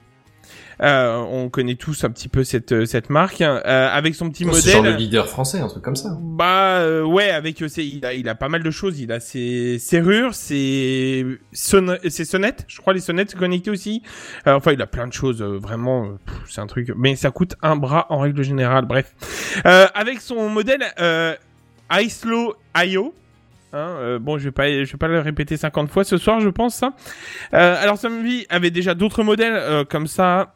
Euh, 0.83 1.17
on 1.29 1.49
connaît 1.49 1.75
tous 1.75 2.03
un 2.03 2.09
petit 2.09 2.27
peu 2.27 2.43
cette 2.43 2.85
cette 2.85 3.11
marque 3.11 3.41
hein, 3.41 3.61
euh, 3.65 3.87
avec 3.91 4.15
son 4.15 4.29
petit 4.31 4.45
ouais. 4.45 4.53
C'est 4.53 4.71
genre 4.71 4.81
le 4.81 4.89
modèle. 4.91 5.05
leader 5.05 5.27
français, 5.27 5.59
un 5.59 5.67
truc 5.67 5.83
comme 5.83 5.95
ça. 5.95 6.17
Bah 6.19 6.77
euh, 6.79 7.03
ouais, 7.03 7.29
avec 7.29 7.61
euh, 7.61 7.67
il 7.77 8.03
a 8.05 8.13
il 8.15 8.27
a 8.27 8.33
pas 8.35 8.49
mal 8.49 8.63
de 8.63 8.71
choses. 8.71 8.99
Il 8.99 9.11
a 9.11 9.19
ses 9.19 9.77
serrures, 9.79 10.33
ses 10.33 11.25
sonne- 11.53 11.99
ses 12.09 12.25
sonnettes. 12.25 12.65
Je 12.67 12.81
crois 12.81 12.93
les 12.93 12.99
sonnettes 12.99 13.35
connectées 13.35 13.69
aussi. 13.69 14.01
Euh, 14.47 14.53
enfin, 14.55 14.71
il 14.71 14.81
a 14.81 14.87
plein 14.87 15.05
de 15.07 15.13
choses. 15.13 15.41
euh, 15.41 15.57
vraiment, 15.59 16.05
euh, 16.05 16.09
c'est 16.49 16.61
un 16.61 16.67
truc. 16.67 16.91
Mais 16.97 17.15
ça 17.15 17.29
coûte 17.29 17.55
un 17.61 17.75
bras 17.75 18.07
en 18.09 18.19
règle 18.19 18.41
générale. 18.43 18.85
Bref, 18.85 19.13
Euh, 19.67 19.85
avec 19.93 20.19
son 20.19 20.49
modèle 20.49 20.83
euh, 20.99 21.35
iSlow 21.91 22.55
IO. 22.75 23.13
Hein, 23.73 23.77
euh, 23.99 24.19
bon, 24.19 24.37
je 24.37 24.45
vais 24.45 24.51
pas, 24.51 24.67
je 24.67 24.91
vais 24.91 24.97
pas 24.97 25.07
le 25.07 25.19
répéter 25.19 25.55
50 25.57 25.89
fois 25.89 26.03
ce 26.03 26.17
soir, 26.17 26.41
je 26.41 26.49
pense. 26.49 26.83
Euh, 27.53 27.81
alors, 27.81 27.97
Somfy 27.97 28.45
avait 28.49 28.71
déjà 28.71 28.95
d'autres 28.95 29.23
modèles 29.23 29.53
euh, 29.55 29.85
comme 29.85 30.07
ça, 30.07 30.53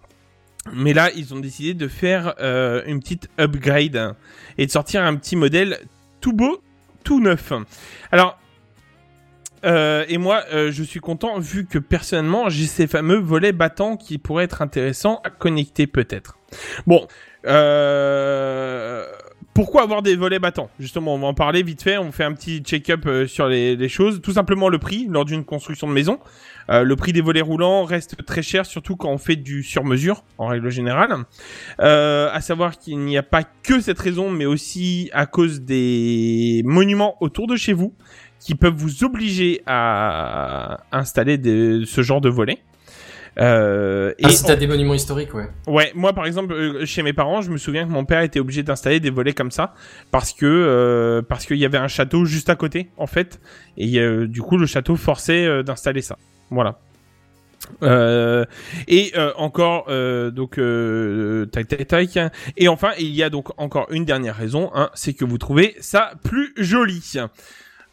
mais 0.73 0.93
là, 0.93 1.09
ils 1.15 1.33
ont 1.33 1.39
décidé 1.39 1.73
de 1.73 1.87
faire 1.87 2.35
euh, 2.39 2.81
une 2.85 2.99
petite 2.99 3.29
upgrade 3.39 4.15
et 4.57 4.65
de 4.65 4.71
sortir 4.71 5.03
un 5.03 5.15
petit 5.15 5.35
modèle 5.35 5.79
tout 6.21 6.33
beau, 6.33 6.61
tout 7.03 7.21
neuf. 7.21 7.53
Alors, 8.11 8.39
euh, 9.65 10.05
et 10.07 10.17
moi, 10.17 10.43
euh, 10.53 10.71
je 10.71 10.83
suis 10.83 10.99
content 10.99 11.39
vu 11.39 11.65
que 11.65 11.79
personnellement, 11.79 12.49
j'ai 12.49 12.65
ces 12.65 12.87
fameux 12.87 13.17
volets 13.17 13.51
battants 13.51 13.97
qui 13.97 14.17
pourraient 14.17 14.43
être 14.43 14.61
intéressants 14.61 15.21
à 15.23 15.29
connecter 15.29 15.87
peut-être. 15.87 16.37
Bon, 16.85 17.07
euh, 17.47 19.05
pourquoi 19.53 19.83
avoir 19.83 20.01
des 20.01 20.15
volets 20.15 20.39
battants? 20.39 20.69
Justement, 20.79 21.15
on 21.15 21.19
va 21.19 21.27
en 21.27 21.33
parler 21.33 21.63
vite 21.63 21.81
fait. 21.81 21.97
On 21.97 22.11
fait 22.11 22.23
un 22.23 22.33
petit 22.33 22.59
check-up 22.59 23.05
euh, 23.05 23.27
sur 23.27 23.47
les, 23.47 23.89
choses. 23.89 24.21
Tout 24.21 24.33
simplement 24.33 24.69
le 24.69 24.79
prix 24.79 25.07
lors 25.09 25.25
d'une 25.25 25.45
construction 25.45 25.87
de 25.87 25.93
maison. 25.93 26.19
Euh, 26.69 26.83
le 26.83 26.95
prix 26.95 27.13
des 27.13 27.21
volets 27.21 27.41
roulants 27.41 27.83
reste 27.83 28.25
très 28.25 28.41
cher, 28.41 28.65
surtout 28.65 28.95
quand 28.95 29.09
on 29.09 29.17
fait 29.17 29.35
du 29.35 29.63
sur-mesure, 29.63 30.23
en 30.37 30.47
règle 30.47 30.69
générale. 30.69 31.15
Euh, 31.79 32.29
à 32.33 32.41
savoir 32.41 32.77
qu'il 32.77 32.99
n'y 32.99 33.17
a 33.17 33.23
pas 33.23 33.43
que 33.43 33.79
cette 33.79 33.99
raison, 33.99 34.29
mais 34.29 34.45
aussi 34.45 35.09
à 35.13 35.25
cause 35.25 35.61
des 35.61 36.61
monuments 36.65 37.15
autour 37.21 37.47
de 37.47 37.55
chez 37.55 37.73
vous 37.73 37.93
qui 38.39 38.55
peuvent 38.55 38.75
vous 38.75 39.03
obliger 39.03 39.61
à 39.65 40.81
installer 40.91 41.39
ce 41.85 42.01
genre 42.01 42.21
de 42.21 42.29
volets. 42.29 42.59
Euh, 43.37 44.13
Ah, 44.23 44.29
et 44.29 44.31
si 44.31 44.45
t'as 44.45 44.55
des 44.55 44.65
monuments 44.67 44.93
historiques, 44.93 45.33
ouais. 45.33 45.49
Ouais, 45.67 45.91
moi 45.93 46.13
par 46.13 46.25
exemple 46.25 46.53
euh, 46.53 46.85
chez 46.85 47.03
mes 47.03 47.11
parents, 47.11 47.41
je 47.41 47.51
me 47.51 47.57
souviens 47.57 47.85
que 47.85 47.91
mon 47.91 48.05
père 48.05 48.21
était 48.21 48.39
obligé 48.39 48.63
d'installer 48.63 48.99
des 49.01 49.09
volets 49.09 49.33
comme 49.33 49.51
ça 49.51 49.73
parce 50.11 50.31
que 50.31 50.45
euh, 50.45 51.21
parce 51.21 51.45
qu'il 51.45 51.57
y 51.57 51.65
avait 51.65 51.77
un 51.77 51.89
château 51.89 52.23
juste 52.25 52.49
à 52.49 52.55
côté 52.55 52.89
en 52.97 53.07
fait 53.07 53.41
et 53.77 53.99
euh, 53.99 54.25
du 54.27 54.41
coup 54.41 54.57
le 54.57 54.65
château 54.65 54.95
forçait 54.95 55.45
euh, 55.45 55.63
d'installer 55.63 56.01
ça. 56.01 56.17
Voilà. 56.49 56.79
Euh, 57.81 58.45
et 58.87 59.11
euh, 59.17 59.31
encore 59.37 59.85
euh, 59.89 60.29
donc 60.29 60.59
euh, 60.59 61.45
tac 61.47 61.67
tac 61.67 61.87
tac 61.87 62.19
et 62.57 62.67
enfin 62.67 62.91
il 62.99 63.07
y 63.09 63.23
a 63.23 63.29
donc 63.31 63.49
encore 63.59 63.87
une 63.89 64.05
dernière 64.05 64.35
raison 64.35 64.69
hein, 64.75 64.91
c'est 64.93 65.13
que 65.13 65.25
vous 65.25 65.39
trouvez 65.39 65.75
ça 65.79 66.11
plus 66.23 66.53
joli. 66.57 67.01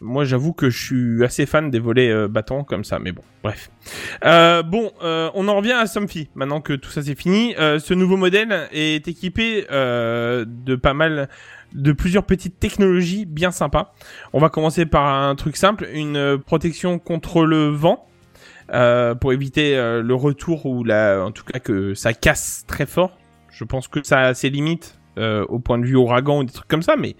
Moi 0.03 0.25
j'avoue 0.25 0.53
que 0.53 0.69
je 0.69 0.85
suis 0.85 1.25
assez 1.25 1.47
fan 1.47 1.71
des 1.71 1.79
volets 1.79 2.11
euh, 2.11 2.29
battants 2.29 2.65
comme 2.65 2.85
ça 2.85 2.99
mais 2.99 3.12
bon 3.12 3.23
bref. 3.43 3.71
Euh, 4.25 4.62
bon, 4.62 4.91
euh, 5.03 5.31
on 5.35 5.49
en 5.49 5.57
revient 5.57 5.73
à 5.73 5.87
Somfy. 5.87 6.29
Maintenant 6.35 6.61
que 6.61 6.73
tout 6.73 6.91
ça 6.91 7.03
c'est 7.03 7.15
fini, 7.15 7.55
euh, 7.59 7.79
ce 7.79 7.95
nouveau 7.95 8.17
modèle 8.17 8.69
est 8.73 9.07
équipé 9.09 9.67
de 9.71 10.75
pas 10.77 10.95
mal, 10.95 11.29
de 11.73 11.93
plusieurs 11.93 12.25
petites 12.25 12.59
technologies 12.59 13.25
bien 13.27 13.51
sympas. 13.51 13.95
On 14.33 14.41
va 14.41 14.49
commencer 14.49 14.87
par 14.87 15.07
un 15.07 15.35
truc 15.35 15.57
simple, 15.57 15.88
une 15.93 16.38
protection 16.38 16.99
contre 16.99 17.45
le 17.45 17.69
vent. 17.69 18.07
pour 19.21 19.33
éviter 19.33 19.77
le 19.77 20.15
retour 20.15 20.67
ou 20.67 20.85
la, 20.85 21.25
en 21.25 21.31
tout 21.31 21.45
cas 21.45 21.59
que 21.59 21.95
ça 21.95 22.12
casse 22.12 22.65
très 22.67 22.87
fort. 22.87 23.17
Je 23.51 23.65
pense 23.65 23.87
que 23.87 24.01
ça 24.03 24.21
a 24.21 24.35
ses 24.35 24.51
limites 24.51 24.99
euh, 25.18 25.44
au 25.48 25.59
point 25.59 25.79
de 25.79 25.85
vue 25.85 25.96
ouragan 25.96 26.40
ou 26.40 26.44
des 26.44 26.53
trucs 26.53 26.68
comme 26.68 26.83
ça, 26.83 26.94
mais 26.96 27.16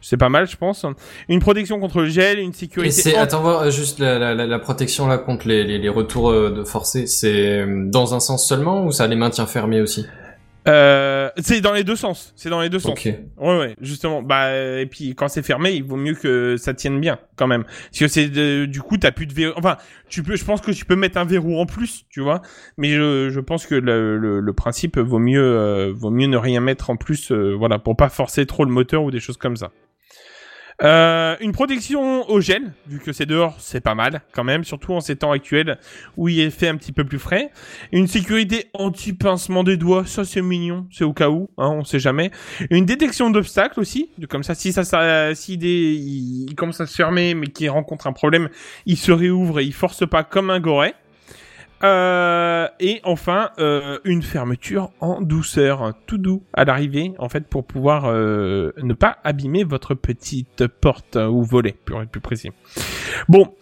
c'est 0.00 0.16
pas 0.16 0.28
mal, 0.28 0.46
je 0.48 0.56
pense. 0.56 0.86
Une 1.28 1.40
protection 1.40 1.80
contre 1.80 2.00
le 2.00 2.08
gel, 2.08 2.38
une 2.38 2.52
sécurité. 2.52 3.16
attends 3.16 3.40
voir 3.40 3.62
euh, 3.62 3.70
juste 3.70 3.98
la, 3.98 4.18
la, 4.18 4.34
la, 4.34 4.46
la 4.46 4.58
protection 4.58 5.06
là 5.06 5.18
contre 5.18 5.48
les, 5.48 5.64
les, 5.64 5.78
les 5.78 5.88
retours 5.88 6.30
euh, 6.30 6.50
de 6.50 6.64
forcés, 6.64 7.06
c'est 7.06 7.64
dans 7.86 8.14
un 8.14 8.20
sens 8.20 8.46
seulement 8.48 8.84
ou 8.84 8.92
ça 8.92 9.06
les 9.06 9.16
maintient 9.16 9.46
fermés 9.46 9.80
aussi? 9.80 10.06
Euh, 10.68 11.28
c'est 11.38 11.60
dans 11.60 11.72
les 11.72 11.82
deux 11.82 11.96
sens. 11.96 12.32
C'est 12.36 12.48
dans 12.48 12.60
les 12.60 12.68
deux 12.68 12.78
sens. 12.78 12.92
Ok. 12.92 13.12
Ouais, 13.36 13.58
ouais, 13.58 13.76
justement. 13.80 14.22
Bah, 14.22 14.56
et 14.56 14.86
puis 14.86 15.14
quand 15.14 15.28
c'est 15.28 15.42
fermé, 15.42 15.72
il 15.72 15.82
vaut 15.82 15.96
mieux 15.96 16.14
que 16.14 16.56
ça 16.56 16.72
tienne 16.74 17.00
bien, 17.00 17.18
quand 17.36 17.46
même. 17.46 17.64
Parce 17.64 17.98
que 17.98 18.08
c'est 18.08 18.28
du 18.28 18.80
coup, 18.80 18.96
t'as 18.96 19.10
plus 19.10 19.26
de 19.26 19.34
verrou. 19.34 19.54
Enfin, 19.56 19.76
tu 20.08 20.22
peux, 20.22 20.36
je 20.36 20.44
pense 20.44 20.60
que 20.60 20.70
tu 20.70 20.84
peux 20.84 20.96
mettre 20.96 21.18
un 21.18 21.24
verrou 21.24 21.58
en 21.58 21.66
plus, 21.66 22.04
tu 22.10 22.20
vois. 22.20 22.42
Mais 22.76 22.90
je, 22.90 23.30
je 23.30 23.40
pense 23.40 23.66
que 23.66 23.74
le, 23.74 24.18
le, 24.18 24.40
le 24.40 24.52
principe 24.52 24.98
vaut 24.98 25.18
mieux, 25.18 25.42
euh, 25.42 25.92
vaut 25.92 26.10
mieux 26.10 26.28
ne 26.28 26.36
rien 26.36 26.60
mettre 26.60 26.90
en 26.90 26.96
plus, 26.96 27.32
euh, 27.32 27.54
voilà, 27.58 27.78
pour 27.78 27.96
pas 27.96 28.08
forcer 28.08 28.46
trop 28.46 28.64
le 28.64 28.70
moteur 28.70 29.02
ou 29.02 29.10
des 29.10 29.20
choses 29.20 29.36
comme 29.36 29.56
ça. 29.56 29.70
Euh, 30.82 31.36
une 31.40 31.52
protection 31.52 32.28
au 32.28 32.40
gel, 32.40 32.72
vu 32.88 32.98
que 32.98 33.12
c'est 33.12 33.26
dehors, 33.26 33.56
c'est 33.60 33.80
pas 33.80 33.94
mal 33.94 34.22
quand 34.32 34.42
même, 34.42 34.64
surtout 34.64 34.92
en 34.92 35.00
ces 35.00 35.16
temps 35.16 35.30
actuels 35.30 35.78
où 36.16 36.28
il 36.28 36.50
fait 36.50 36.68
un 36.68 36.76
petit 36.76 36.92
peu 36.92 37.04
plus 37.04 37.20
frais. 37.20 37.50
Une 37.92 38.08
sécurité 38.08 38.66
anti-pincement 38.74 39.62
des 39.62 39.76
doigts, 39.76 40.04
ça 40.06 40.24
c'est 40.24 40.42
mignon, 40.42 40.86
c'est 40.90 41.04
au 41.04 41.12
cas 41.12 41.28
où, 41.28 41.50
hein, 41.56 41.68
on 41.68 41.84
sait 41.84 42.00
jamais. 42.00 42.32
Une 42.70 42.84
détection 42.84 43.30
d'obstacles 43.30 43.78
aussi, 43.78 44.10
comme 44.28 44.42
ça, 44.42 44.54
si 44.54 44.72
ça 44.72 45.34
si 45.34 45.56
des, 45.56 45.94
il, 45.94 46.50
il 46.50 46.54
commence 46.56 46.80
à 46.80 46.86
se 46.86 46.96
fermer 46.96 47.34
mais 47.34 47.46
qu'il 47.46 47.70
rencontre 47.70 48.08
un 48.08 48.12
problème, 48.12 48.48
il 48.86 48.96
se 48.96 49.12
réouvre 49.12 49.60
et 49.60 49.64
il 49.64 49.72
force 49.72 50.08
pas 50.08 50.24
comme 50.24 50.50
un 50.50 50.58
goret. 50.58 50.94
Euh, 51.84 52.68
et 52.78 53.00
enfin, 53.02 53.50
euh, 53.58 53.98
une 54.04 54.22
fermeture 54.22 54.90
en 55.00 55.20
douceur, 55.20 55.94
tout 56.06 56.18
doux 56.18 56.44
à 56.52 56.64
l'arrivée, 56.64 57.12
en 57.18 57.28
fait, 57.28 57.46
pour 57.48 57.66
pouvoir 57.66 58.04
euh, 58.06 58.72
ne 58.82 58.94
pas 58.94 59.18
abîmer 59.24 59.64
votre 59.64 59.94
petite 59.94 60.66
porte 60.66 61.16
ou 61.16 61.42
volet, 61.42 61.74
pour 61.84 62.00
être 62.00 62.10
plus 62.10 62.20
précis. 62.20 62.50
Bon, 63.28 63.52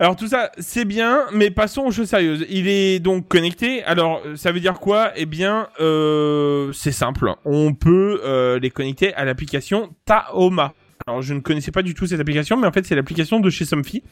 alors 0.00 0.16
tout 0.16 0.26
ça, 0.26 0.50
c'est 0.58 0.84
bien, 0.84 1.26
mais 1.32 1.50
passons 1.50 1.82
aux 1.82 1.92
choses 1.92 2.08
sérieuses. 2.08 2.44
Il 2.48 2.66
est 2.66 2.98
donc 2.98 3.28
connecté. 3.28 3.84
Alors, 3.84 4.20
ça 4.34 4.50
veut 4.50 4.60
dire 4.60 4.80
quoi? 4.80 5.12
Eh 5.14 5.26
bien, 5.26 5.68
euh, 5.80 6.72
c'est 6.72 6.92
simple. 6.92 7.32
On 7.44 7.74
peut 7.74 8.58
les 8.60 8.70
connecter 8.70 9.14
à 9.14 9.24
l'application 9.24 9.90
Taoma. 10.04 10.74
Alors, 11.06 11.22
je 11.22 11.34
ne 11.34 11.40
connaissais 11.40 11.72
pas 11.72 11.82
du 11.82 11.94
tout 11.94 12.06
cette 12.06 12.20
application, 12.20 12.56
mais 12.56 12.66
en 12.66 12.72
fait, 12.72 12.84
c'est 12.84 12.94
l'application 12.94 13.40
de 13.40 13.50
chez 13.50 13.64
Somfy 13.64 14.02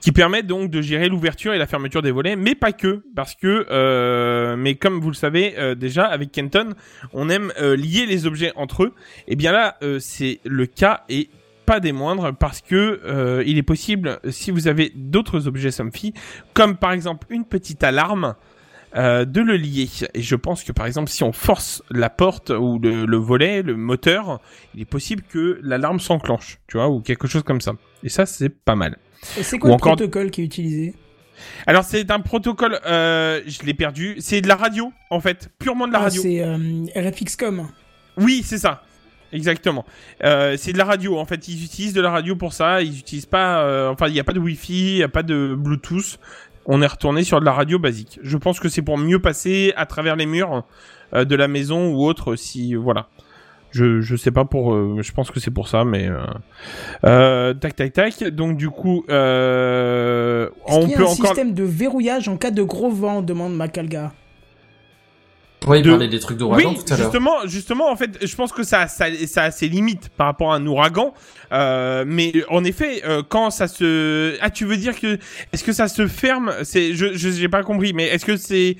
qui 0.00 0.12
permet 0.12 0.42
donc 0.42 0.70
de 0.70 0.82
gérer 0.82 1.08
l'ouverture 1.08 1.54
et 1.54 1.58
la 1.58 1.66
fermeture 1.66 2.02
des 2.02 2.10
volets, 2.10 2.36
mais 2.36 2.54
pas 2.54 2.72
que, 2.72 3.02
parce 3.14 3.34
que, 3.34 3.66
euh, 3.70 4.54
mais 4.56 4.74
comme 4.74 5.00
vous 5.00 5.08
le 5.08 5.14
savez 5.14 5.54
euh, 5.58 5.74
déjà, 5.74 6.04
avec 6.04 6.30
Kenton, 6.30 6.74
on 7.12 7.28
aime 7.28 7.52
euh, 7.60 7.74
lier 7.76 8.06
les 8.06 8.26
objets 8.26 8.52
entre 8.56 8.84
eux. 8.84 8.92
Et 9.28 9.36
bien 9.36 9.52
là, 9.52 9.76
euh, 9.82 9.98
c'est 9.98 10.40
le 10.44 10.66
cas 10.66 11.04
et 11.08 11.30
pas 11.64 11.80
des 11.80 11.92
moindres, 11.92 12.32
parce 12.36 12.60
que 12.60 13.00
euh, 13.04 13.42
il 13.44 13.58
est 13.58 13.64
possible, 13.64 14.20
si 14.28 14.52
vous 14.52 14.68
avez 14.68 14.92
d'autres 14.94 15.48
objets 15.48 15.72
Somfy, 15.72 16.14
comme 16.54 16.76
par 16.76 16.92
exemple 16.92 17.26
une 17.30 17.44
petite 17.44 17.82
alarme, 17.82 18.36
euh, 18.94 19.24
de 19.24 19.40
le 19.40 19.56
lier. 19.56 19.88
Et 20.14 20.22
je 20.22 20.36
pense 20.36 20.62
que 20.62 20.70
par 20.72 20.86
exemple, 20.86 21.10
si 21.10 21.24
on 21.24 21.32
force 21.32 21.82
la 21.90 22.08
porte 22.08 22.50
ou 22.50 22.78
le, 22.78 23.04
le 23.04 23.16
volet, 23.16 23.62
le 23.62 23.74
moteur, 23.76 24.40
il 24.74 24.82
est 24.82 24.84
possible 24.84 25.22
que 25.28 25.58
l'alarme 25.62 25.98
s'enclenche, 25.98 26.60
tu 26.68 26.76
vois, 26.76 26.88
ou 26.88 27.00
quelque 27.00 27.26
chose 27.26 27.42
comme 27.42 27.60
ça. 27.60 27.72
Et 28.04 28.10
ça, 28.10 28.26
c'est 28.26 28.48
pas 28.48 28.76
mal. 28.76 28.96
Et 29.38 29.42
c'est 29.42 29.58
quoi 29.58 29.68
Ou 29.68 29.72
le 29.72 29.74
encore- 29.76 29.92
protocole 29.96 30.30
qui 30.30 30.42
est 30.42 30.44
utilisé 30.44 30.94
Alors 31.66 31.84
c'est 31.84 32.10
un 32.10 32.20
protocole, 32.20 32.78
euh, 32.86 33.40
je 33.46 33.62
l'ai 33.64 33.74
perdu, 33.74 34.16
c'est 34.20 34.40
de 34.40 34.48
la 34.48 34.56
radio 34.56 34.92
en 35.10 35.20
fait, 35.20 35.50
purement 35.58 35.86
de 35.86 35.92
la 35.92 35.98
Ah, 35.98 36.02
radio. 36.04 36.22
C'est 36.22 36.42
euh, 36.42 36.84
RFXcom. 36.94 37.68
Oui, 38.18 38.42
c'est 38.44 38.58
ça. 38.58 38.82
Exactement. 39.32 39.84
Euh, 40.24 40.56
c'est 40.56 40.72
de 40.72 40.78
la 40.78 40.84
radio. 40.84 41.18
En 41.18 41.26
fait, 41.26 41.48
ils 41.48 41.62
utilisent 41.64 41.92
de 41.92 42.00
la 42.00 42.10
radio 42.10 42.36
pour 42.36 42.52
ça. 42.52 42.80
Ils 42.80 42.98
utilisent 42.98 43.26
pas. 43.26 43.90
enfin, 43.90 44.06
il 44.06 44.12
n'y 44.14 44.20
a 44.20 44.24
pas 44.24 44.32
de 44.32 44.38
Wi-Fi, 44.38 44.92
il 44.92 44.96
n'y 44.96 45.02
a 45.02 45.08
pas 45.08 45.22
de 45.24 45.54
Bluetooth. 45.58 46.18
On 46.64 46.80
est 46.80 46.86
retourné 46.86 47.24
sur 47.24 47.40
de 47.40 47.44
la 47.44 47.52
radio 47.52 47.78
basique. 47.78 48.18
Je 48.22 48.36
pense 48.38 48.60
que 48.60 48.68
c'est 48.68 48.82
pour 48.82 48.96
mieux 48.98 49.20
passer 49.20 49.72
à 49.76 49.84
travers 49.84 50.16
les 50.16 50.26
murs 50.26 50.64
de 51.12 51.36
la 51.36 51.48
maison 51.48 51.88
ou 51.92 52.04
autre. 52.06 52.36
Si 52.36 52.74
voilà. 52.74 53.08
Je 53.76 54.00
je 54.00 54.16
sais 54.16 54.30
pas 54.30 54.44
pour. 54.44 54.74
euh, 54.74 54.98
je 55.02 55.12
pense 55.12 55.30
que 55.30 55.38
c'est 55.40 55.50
pour 55.50 55.68
ça, 55.68 55.84
mais 55.84 56.08
euh, 56.08 56.18
euh, 57.04 57.54
tac 57.54 57.76
tac 57.76 57.92
tac. 57.92 58.24
Donc 58.24 58.56
du 58.56 58.70
coup, 58.70 59.04
euh, 59.10 60.48
on 60.66 60.80
qu'il 60.80 60.90
y 60.90 60.94
a 60.94 60.96
peut 60.96 61.02
un 61.02 61.06
encore. 61.06 61.26
système 61.26 61.52
de 61.54 61.62
verrouillage 61.64 62.28
en 62.28 62.36
cas 62.36 62.50
de 62.50 62.62
gros 62.62 62.90
vent 62.90 63.22
demande 63.22 63.54
Macalga. 63.54 64.12
Oui, 65.66 65.78
il 65.78 65.82
De- 65.82 65.90
parlait 65.90 66.06
des 66.08 66.20
trucs 66.20 66.36
d'ouragan 66.38 66.68
Oui, 66.70 66.76
tout 66.76 66.92
à 66.92 66.96
l'heure. 66.96 67.06
justement, 67.06 67.34
justement, 67.46 67.90
en 67.90 67.96
fait, 67.96 68.24
je 68.24 68.36
pense 68.36 68.52
que 68.52 68.62
ça, 68.62 68.86
ça, 68.86 69.06
ça 69.26 69.44
a 69.44 69.50
ses 69.50 69.68
limites 69.68 70.10
par 70.10 70.28
rapport 70.28 70.52
à 70.52 70.56
un 70.56 70.66
ouragan. 70.66 71.12
Euh, 71.52 72.04
mais 72.06 72.32
en 72.50 72.62
effet, 72.62 73.02
euh, 73.04 73.22
quand 73.28 73.50
ça 73.50 73.66
se, 73.66 74.36
ah, 74.40 74.50
tu 74.50 74.64
veux 74.64 74.76
dire 74.76 74.98
que, 75.00 75.18
est-ce 75.52 75.64
que 75.64 75.72
ça 75.72 75.88
se 75.88 76.06
ferme? 76.06 76.52
C'est, 76.62 76.94
je, 76.94 77.14
je, 77.14 77.30
j'ai 77.30 77.48
pas 77.48 77.64
compris, 77.64 77.92
mais 77.94 78.04
est-ce 78.04 78.24
que 78.24 78.36
c'est, 78.36 78.76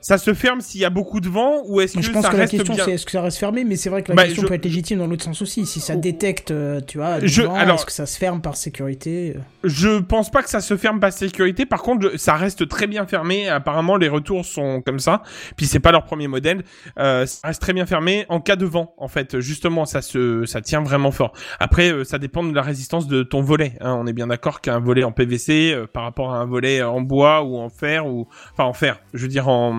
ça 0.00 0.18
se 0.18 0.34
ferme 0.34 0.60
s'il 0.60 0.80
y 0.80 0.84
a 0.84 0.90
beaucoup 0.90 1.20
de 1.20 1.28
vent 1.28 1.62
ou 1.66 1.80
est-ce 1.80 1.94
que 1.96 2.02
Je 2.02 2.10
pense 2.12 2.22
ça 2.24 2.30
que 2.30 2.36
la 2.36 2.42
reste 2.42 2.52
question 2.56 2.74
bien 2.74 2.84
c'est 2.84 2.92
est-ce 2.92 3.04
que 3.06 3.12
ça 3.12 3.22
reste 3.22 3.38
fermé, 3.38 3.64
mais 3.64 3.76
c'est 3.76 3.90
vrai 3.90 4.02
que 4.02 4.10
la 4.10 4.14
Bah, 4.16 4.24
question 4.24 4.42
je- 4.42 4.46
peut 4.48 4.54
être 4.54 4.64
légitime 4.64 4.98
dans 4.98 5.06
l'autre 5.06 5.24
sens 5.24 5.40
aussi. 5.42 5.66
Si 5.66 5.80
ça 5.80 5.96
détecte, 5.96 6.50
euh, 6.50 6.80
tu 6.86 6.98
vois, 6.98 7.18
Je- 7.22 7.42
est-ce 7.42 7.86
que 7.86 7.92
ça 7.92 8.06
se 8.06 8.18
ferme 8.18 8.40
par 8.40 8.56
sécurité 8.56 9.34
euh? 9.36 9.40
Je 9.64 9.98
pense 10.00 10.30
pas 10.30 10.42
que 10.42 10.48
ça 10.50 10.60
se 10.60 10.76
ferme 10.76 11.00
par 11.00 11.12
sécurité. 11.12 11.66
Par 11.66 11.82
contre, 11.82 12.12
ça 12.16 12.34
reste 12.34 12.68
très 12.68 12.86
bien 12.86 13.06
fermé. 13.06 13.48
Apparemment, 13.48 13.96
les 13.96 14.08
retours 14.08 14.44
sont 14.44 14.80
comme 14.82 14.98
ça. 15.00 15.22
Puis 15.56 15.66
c'est 15.66 15.80
pas 15.80 15.92
leur 15.92 16.04
premier 16.04 16.28
modèle. 16.28 16.62
Euh, 16.98 17.26
ça 17.26 17.48
reste 17.48 17.60
très 17.60 17.72
bien 17.72 17.86
fermé 17.86 18.24
en 18.28 18.40
cas 18.40 18.56
de 18.56 18.64
vent. 18.66 18.94
En 18.98 19.08
fait, 19.08 19.40
justement, 19.40 19.84
ça 19.84 20.02
se, 20.02 20.44
ça 20.46 20.60
tient 20.60 20.80
vraiment 20.82 21.10
fort. 21.10 21.32
Après, 21.60 22.04
ça 22.04 22.18
dépend 22.18 22.44
de 22.44 22.54
la 22.54 22.62
résistance 22.62 23.06
de 23.08 23.22
ton 23.22 23.40
volet. 23.40 23.72
hein. 23.80 23.96
On 24.00 24.06
est 24.06 24.12
bien 24.12 24.28
d'accord 24.28 24.60
qu'un 24.60 24.78
volet 24.78 25.04
en 25.04 25.12
PVC 25.12 25.72
euh, 25.72 25.86
par 25.86 26.04
rapport 26.04 26.32
à 26.32 26.38
un 26.38 26.46
volet 26.46 26.82
en 26.82 27.00
bois 27.00 27.42
ou 27.42 27.58
en 27.58 27.68
fer 27.68 28.06
ou, 28.06 28.28
enfin 28.52 28.64
en 28.64 28.72
fer. 28.72 29.00
Je 29.14 29.22
veux 29.22 29.28
dire 29.28 29.48
en, 29.48 29.72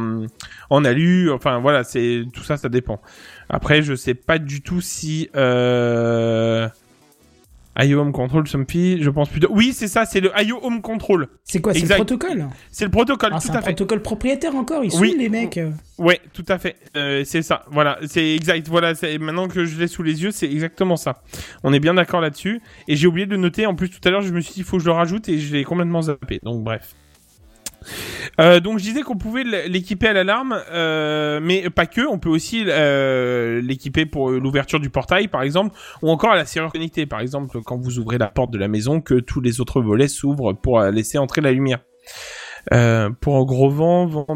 en 0.70 0.86
alu. 0.86 1.32
Enfin 1.32 1.60
voilà, 1.60 1.84
c'est 1.84 2.24
tout 2.34 2.44
ça, 2.44 2.58
ça 2.58 2.70
dépend. 2.70 3.02
Après, 3.50 3.82
je 3.82 3.94
sais 3.96 4.14
pas 4.14 4.38
du 4.38 4.62
tout 4.62 4.82
si. 4.82 5.30
Euh... 5.36 6.68
IO 7.82 8.02
Home 8.02 8.12
Control, 8.12 8.46
Sumpy, 8.46 9.02
je 9.02 9.10
pense 9.10 9.30
plutôt. 9.30 9.48
Oui, 9.52 9.72
c'est 9.74 9.88
ça, 9.88 10.04
c'est 10.06 10.20
le 10.20 10.32
IO 10.44 10.60
Home 10.64 10.82
Control. 10.82 11.28
C'est 11.46 11.62
quoi 11.62 11.74
C'est 11.74 11.88
le 11.88 11.96
protocole 11.96 12.48
C'est 12.72 12.84
le 12.84 12.92
protocole, 12.92 13.30
Ah, 13.34 13.40
tout 13.40 13.48
c'est 13.48 13.56
un 13.56 13.62
protocole 13.62 14.02
propriétaire 14.02 14.54
encore, 14.56 14.84
ils 14.84 14.92
Oui. 15.00 15.12
sont 15.12 15.18
les 15.18 15.30
mecs. 15.30 15.58
euh. 15.58 15.72
Ouais, 15.98 16.20
tout 16.34 16.44
à 16.50 16.58
fait. 16.58 16.76
Euh, 16.98 17.24
c'est 17.24 17.42
ça. 17.42 17.64
Voilà, 17.72 17.98
c'est 18.06 18.36
exact. 18.36 18.68
Voilà, 18.68 18.94
maintenant 19.22 19.48
que 19.48 19.64
je 19.64 19.80
l'ai 19.80 19.88
sous 19.88 20.04
les 20.04 20.22
yeux, 20.24 20.32
c'est 20.32 20.52
exactement 20.52 20.98
ça. 20.98 21.22
On 21.64 21.72
est 21.72 21.80
bien 21.80 21.94
d'accord 21.94 22.20
là-dessus. 22.20 22.60
Et 22.90 22.98
j'ai 22.98 23.08
oublié 23.08 23.26
de 23.26 23.32
le 23.32 23.38
noter. 23.38 23.66
En 23.66 23.76
plus, 23.76 23.90
tout 23.90 24.06
à 24.06 24.12
l'heure, 24.12 24.24
je 24.24 24.34
me 24.34 24.42
suis 24.42 24.56
dit, 24.56 24.60
il 24.60 24.66
faut 24.66 24.76
que 24.78 24.84
je 24.84 24.88
le 24.90 24.94
rajoute 24.96 25.30
et 25.30 25.40
je 25.40 25.56
l'ai 25.56 25.64
complètement 25.64 26.02
zappé. 26.02 26.40
Donc, 26.44 26.64
bref. 26.66 26.96
Euh, 28.40 28.60
donc 28.60 28.80
je 28.80 28.84
disais 28.84 29.02
qu'on 29.02 29.18
pouvait 29.18 29.44
l'équiper 29.44 30.08
à 30.08 30.14
l'alarme, 30.14 30.62
euh, 30.72 31.40
mais 31.42 31.70
pas 31.70 31.86
que. 31.86 32.02
On 32.08 32.20
peut 32.20 32.30
aussi 32.30 32.64
euh, 32.68 33.62
l'équiper 33.62 34.06
pour 34.06 34.32
l'ouverture 34.32 34.80
du 34.80 34.90
portail, 34.90 35.28
par 35.28 35.42
exemple, 35.42 35.76
ou 36.02 36.10
encore 36.10 36.32
à 36.32 36.36
la 36.36 36.46
serrure 36.46 36.72
connectée, 36.72 37.06
par 37.06 37.20
exemple, 37.20 37.60
quand 37.66 37.78
vous 37.78 38.00
ouvrez 38.00 38.18
la 38.18 38.28
porte 38.28 38.52
de 38.52 38.58
la 38.58 38.68
maison, 38.68 39.02
que 39.02 39.16
tous 39.16 39.42
les 39.42 39.62
autres 39.62 39.82
volets 39.82 40.08
s'ouvrent 40.08 40.54
pour 40.54 40.80
euh, 40.80 40.92
laisser 40.92 41.18
entrer 41.18 41.42
la 41.42 41.52
lumière. 41.52 41.80
Euh, 42.74 43.10
pour 43.22 43.38
un 43.38 43.44
gros 43.44 43.70
vent, 43.70 44.06
vent 44.06 44.28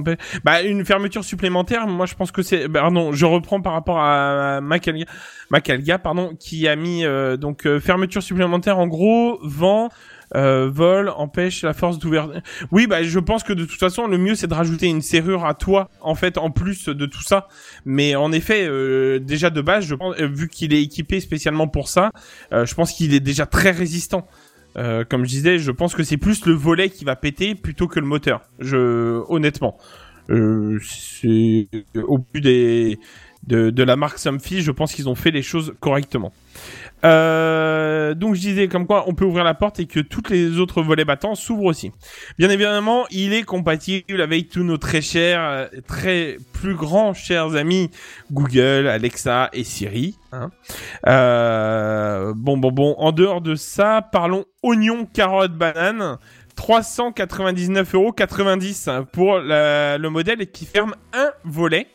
bah 0.43 0.61
une 0.63 0.85
fermeture 0.85 1.23
supplémentaire. 1.23 1.87
Moi, 1.87 2.05
je 2.05 2.15
pense 2.15 2.31
que 2.31 2.41
c'est. 2.41 2.67
bah, 2.67 2.81
Pardon, 2.81 3.11
je 3.11 3.25
reprends 3.25 3.61
par 3.61 3.73
rapport 3.73 3.99
à 3.99 4.59
Macalga, 4.61 5.05
Macalga 5.49 5.99
pardon, 5.99 6.35
qui 6.39 6.67
a 6.67 6.75
mis 6.75 7.05
euh, 7.05 7.37
donc 7.37 7.65
euh, 7.67 7.79
fermeture 7.79 8.23
supplémentaire. 8.23 8.79
En 8.79 8.87
gros, 8.87 9.39
vent. 9.43 9.89
Euh, 10.35 10.67
vol 10.67 11.09
empêche 11.09 11.61
la 11.61 11.73
force 11.73 11.99
d'ouverture. 11.99 12.41
Oui, 12.71 12.87
bah 12.87 13.03
je 13.03 13.19
pense 13.19 13.43
que 13.43 13.53
de 13.53 13.65
toute 13.65 13.79
façon 13.79 14.07
le 14.07 14.17
mieux 14.17 14.33
c'est 14.33 14.47
de 14.47 14.53
rajouter 14.53 14.87
une 14.87 15.01
serrure 15.01 15.45
à 15.45 15.53
toi 15.53 15.89
en 16.01 16.15
fait 16.15 16.39
en 16.39 16.49
plus 16.49 16.89
de 16.89 17.05
tout 17.05 17.21
ça. 17.21 17.47
Mais 17.85 18.15
en 18.15 18.31
effet, 18.31 18.65
euh, 18.67 19.19
déjà 19.19 19.51
de 19.51 19.61
base, 19.61 19.85
je 19.85 19.93
pense 19.93 20.15
euh, 20.19 20.27
vu 20.27 20.47
qu'il 20.47 20.73
est 20.73 20.81
équipé 20.81 21.19
spécialement 21.19 21.67
pour 21.67 21.87
ça, 21.87 22.09
euh, 22.51 22.65
je 22.65 22.73
pense 22.73 22.93
qu'il 22.93 23.13
est 23.13 23.19
déjà 23.19 23.45
très 23.45 23.71
résistant. 23.71 24.27
Euh, 24.75 25.03
comme 25.07 25.23
je 25.23 25.29
disais, 25.29 25.59
je 25.59 25.69
pense 25.69 25.93
que 25.93 26.01
c'est 26.01 26.17
plus 26.17 26.47
le 26.47 26.53
volet 26.53 26.89
qui 26.89 27.05
va 27.05 27.15
péter 27.15 27.53
plutôt 27.53 27.87
que 27.87 27.99
le 27.99 28.07
moteur. 28.07 28.41
Je 28.57 29.21
honnêtement, 29.29 29.77
euh, 30.31 30.79
au 31.95 32.17
but 32.17 32.41
des 32.41 32.97
de, 33.45 33.69
de 33.69 33.83
la 33.83 33.95
marque 33.95 34.19
Somfy, 34.19 34.61
je 34.61 34.71
pense 34.71 34.93
qu'ils 34.93 35.09
ont 35.09 35.15
fait 35.15 35.31
les 35.31 35.41
choses 35.41 35.73
correctement. 35.79 36.31
Euh, 37.05 38.13
donc 38.13 38.35
je 38.35 38.41
disais 38.41 38.67
comme 38.67 38.85
quoi 38.87 39.05
on 39.07 39.13
peut 39.13 39.23
ouvrir 39.25 39.43
la 39.43 39.53
porte 39.53 39.79
et 39.79 39.85
que 39.85 39.99
toutes 39.99 40.29
les 40.29 40.57
autres 40.59 40.81
volets 40.81 41.05
battants 41.05 41.35
s'ouvrent 41.35 41.65
aussi. 41.65 41.91
Bien 42.37 42.49
évidemment, 42.49 43.05
il 43.11 43.33
est 43.33 43.43
compatible 43.43 44.21
avec 44.21 44.47
tous 44.49 44.63
nos 44.63 44.77
très 44.77 45.01
chers, 45.01 45.43
euh, 45.43 45.67
très 45.87 46.37
plus 46.53 46.75
grands 46.75 47.13
chers 47.13 47.55
amis 47.55 47.91
Google, 48.31 48.87
Alexa 48.87 49.49
et 49.53 49.65
Siri. 49.65 50.17
Hein. 50.31 50.49
Euh, 51.07 52.33
bon, 52.35 52.57
bon, 52.57 52.71
bon. 52.71 52.95
En 52.97 53.11
dehors 53.11 53.41
de 53.41 53.55
ça, 53.55 54.01
parlons 54.01 54.45
oignon, 54.61 55.05
carotte, 55.05 55.53
banane. 55.53 56.17
399,90€ 56.55 59.05
pour 59.05 59.39
le 59.39 60.07
modèle 60.09 60.45
qui 60.51 60.67
ferme 60.67 60.93
un 61.11 61.31
volet. 61.43 61.87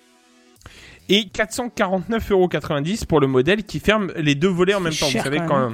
Et 1.11 1.23
449,90€ 1.35 3.07
pour 3.07 3.21
le 3.21 3.27
modèle 3.27 3.65
qui 3.65 3.81
ferme 3.81 4.13
les 4.17 4.35
deux 4.35 4.49
volets 4.49 4.75
en 4.75 4.81
même 4.81 4.93
temps. 4.93 5.07
Vous 5.07 5.19
savez, 5.23 5.39
quand 5.39 5.49
quand, 5.49 5.73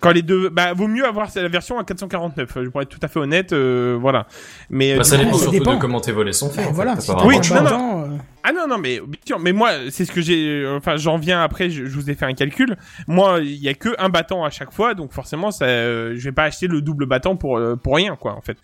quand 0.00 0.10
les 0.10 0.22
deux... 0.22 0.48
Bah, 0.48 0.72
vaut 0.74 0.88
mieux 0.88 1.06
avoir 1.06 1.28
la 1.34 1.48
version 1.48 1.78
à 1.78 1.84
449, 1.84 2.50
je 2.62 2.68
pourrais 2.68 2.82
être 2.84 2.88
tout 2.90 2.98
à 3.02 3.08
fait 3.08 3.20
honnête, 3.20 3.52
euh, 3.52 3.96
voilà. 4.00 4.26
Mais, 4.70 4.96
Bah, 4.96 5.04
ça 5.04 5.16
dépend 5.16 5.34
surtout 5.38 5.52
dépend. 5.52 5.74
de 5.76 5.80
comment 5.80 6.00
tes 6.00 6.12
volets 6.12 6.32
sont 6.32 6.48
faits. 6.50 6.56
Bah, 6.64 6.68
fait, 6.70 6.72
voilà, 6.74 6.92
apparemment. 6.92 7.26
Oui, 7.28 7.36
non, 7.50 7.62
non. 7.62 8.04
euh, 8.04 8.16
Ah 8.42 8.52
non 8.52 8.66
non 8.68 8.78
mais 8.78 9.00
mais 9.40 9.52
moi 9.52 9.70
c'est 9.90 10.04
ce 10.04 10.12
que 10.12 10.20
j'ai 10.20 10.46
euh, 10.64 10.76
enfin 10.76 10.96
j'en 10.96 11.16
viens 11.16 11.40
après 11.42 11.70
je, 11.70 11.86
je 11.86 11.94
vous 11.94 12.10
ai 12.10 12.14
fait 12.14 12.26
un 12.26 12.34
calcul 12.34 12.76
moi 13.06 13.38
il 13.40 13.54
y 13.56 13.68
a 13.70 13.74
que 13.74 13.88
un 13.98 14.10
battant 14.10 14.44
à 14.44 14.50
chaque 14.50 14.70
fois 14.72 14.92
donc 14.94 15.12
forcément 15.12 15.50
ça 15.50 15.64
euh, 15.64 16.12
je 16.18 16.24
vais 16.24 16.32
pas 16.32 16.42
acheter 16.44 16.66
le 16.66 16.82
double 16.82 17.06
battant 17.06 17.36
pour 17.36 17.56
euh, 17.56 17.74
pour 17.76 17.96
rien 17.96 18.16
quoi 18.16 18.34
en 18.34 18.42
fait 18.42 18.58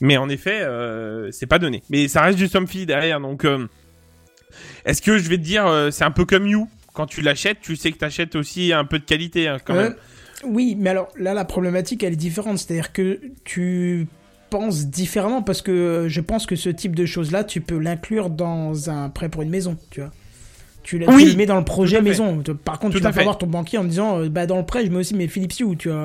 mais 0.00 0.16
en 0.18 0.28
effet 0.28 0.60
euh, 0.62 1.30
c'est 1.32 1.46
pas 1.48 1.58
donné 1.58 1.82
mais 1.90 2.06
ça 2.06 2.22
reste 2.22 2.38
du 2.38 2.46
Somfy 2.46 2.86
derrière 2.86 3.18
donc 3.18 3.44
euh, 3.44 3.66
est-ce 4.84 5.00
que 5.02 5.18
je 5.18 5.28
vais 5.28 5.38
te 5.38 5.42
dire 5.42 5.66
euh, 5.66 5.90
c'est 5.90 6.04
un 6.04 6.10
peu 6.10 6.24
comme 6.24 6.46
You? 6.46 6.68
Quand 6.92 7.06
tu 7.06 7.20
l'achètes 7.22 7.58
tu 7.60 7.74
sais 7.76 7.90
que 7.92 7.98
t'achètes 7.98 8.36
aussi 8.36 8.72
un 8.72 8.84
peu 8.84 8.98
de 8.98 9.04
qualité 9.04 9.48
hein, 9.48 9.58
quand 9.64 9.74
Euh, 9.74 9.82
même 9.90 9.94
Oui, 10.44 10.76
mais 10.78 10.90
alors 10.90 11.08
là, 11.18 11.32
la 11.34 11.44
problématique, 11.44 12.02
elle 12.04 12.12
est 12.12 12.16
différente. 12.16 12.58
C'est-à-dire 12.58 12.92
que 12.92 13.20
tu 13.44 14.06
penses 14.50 14.86
différemment 14.86 15.42
parce 15.42 15.62
que 15.62 15.72
euh, 15.72 16.08
je 16.08 16.20
pense 16.20 16.46
que 16.46 16.54
ce 16.54 16.68
type 16.68 16.94
de 16.94 17.06
choses-là, 17.06 17.42
tu 17.44 17.60
peux 17.60 17.78
l'inclure 17.78 18.30
dans 18.30 18.90
un 18.90 19.08
prêt 19.08 19.28
pour 19.28 19.42
une 19.42 19.50
maison, 19.50 19.76
tu 19.90 20.00
vois. 20.00 20.10
Tu, 20.84 20.98
le- 20.98 21.08
Oui, 21.08 21.24
tu 21.24 21.30
le 21.30 21.36
mets 21.36 21.46
dans 21.46 21.56
le 21.58 21.64
projet 21.64 22.02
maison. 22.02 22.42
Par 22.62 22.78
contre, 22.78 22.92
Tout 22.92 22.98
tu 22.98 23.04
vas 23.04 23.12
pas 23.12 23.22
voir 23.24 23.38
ton 23.38 23.46
banquier 23.46 23.78
en 23.78 23.84
disant, 23.84 24.20
euh, 24.20 24.28
bah 24.28 24.44
dans 24.46 24.58
le 24.58 24.66
prêt, 24.66 24.84
je 24.84 24.90
mets 24.90 24.98
aussi 24.98 25.14
mes 25.14 25.28
Philips 25.28 25.58
Hue, 25.58 25.76
tu 25.78 25.88
vois. 25.88 25.96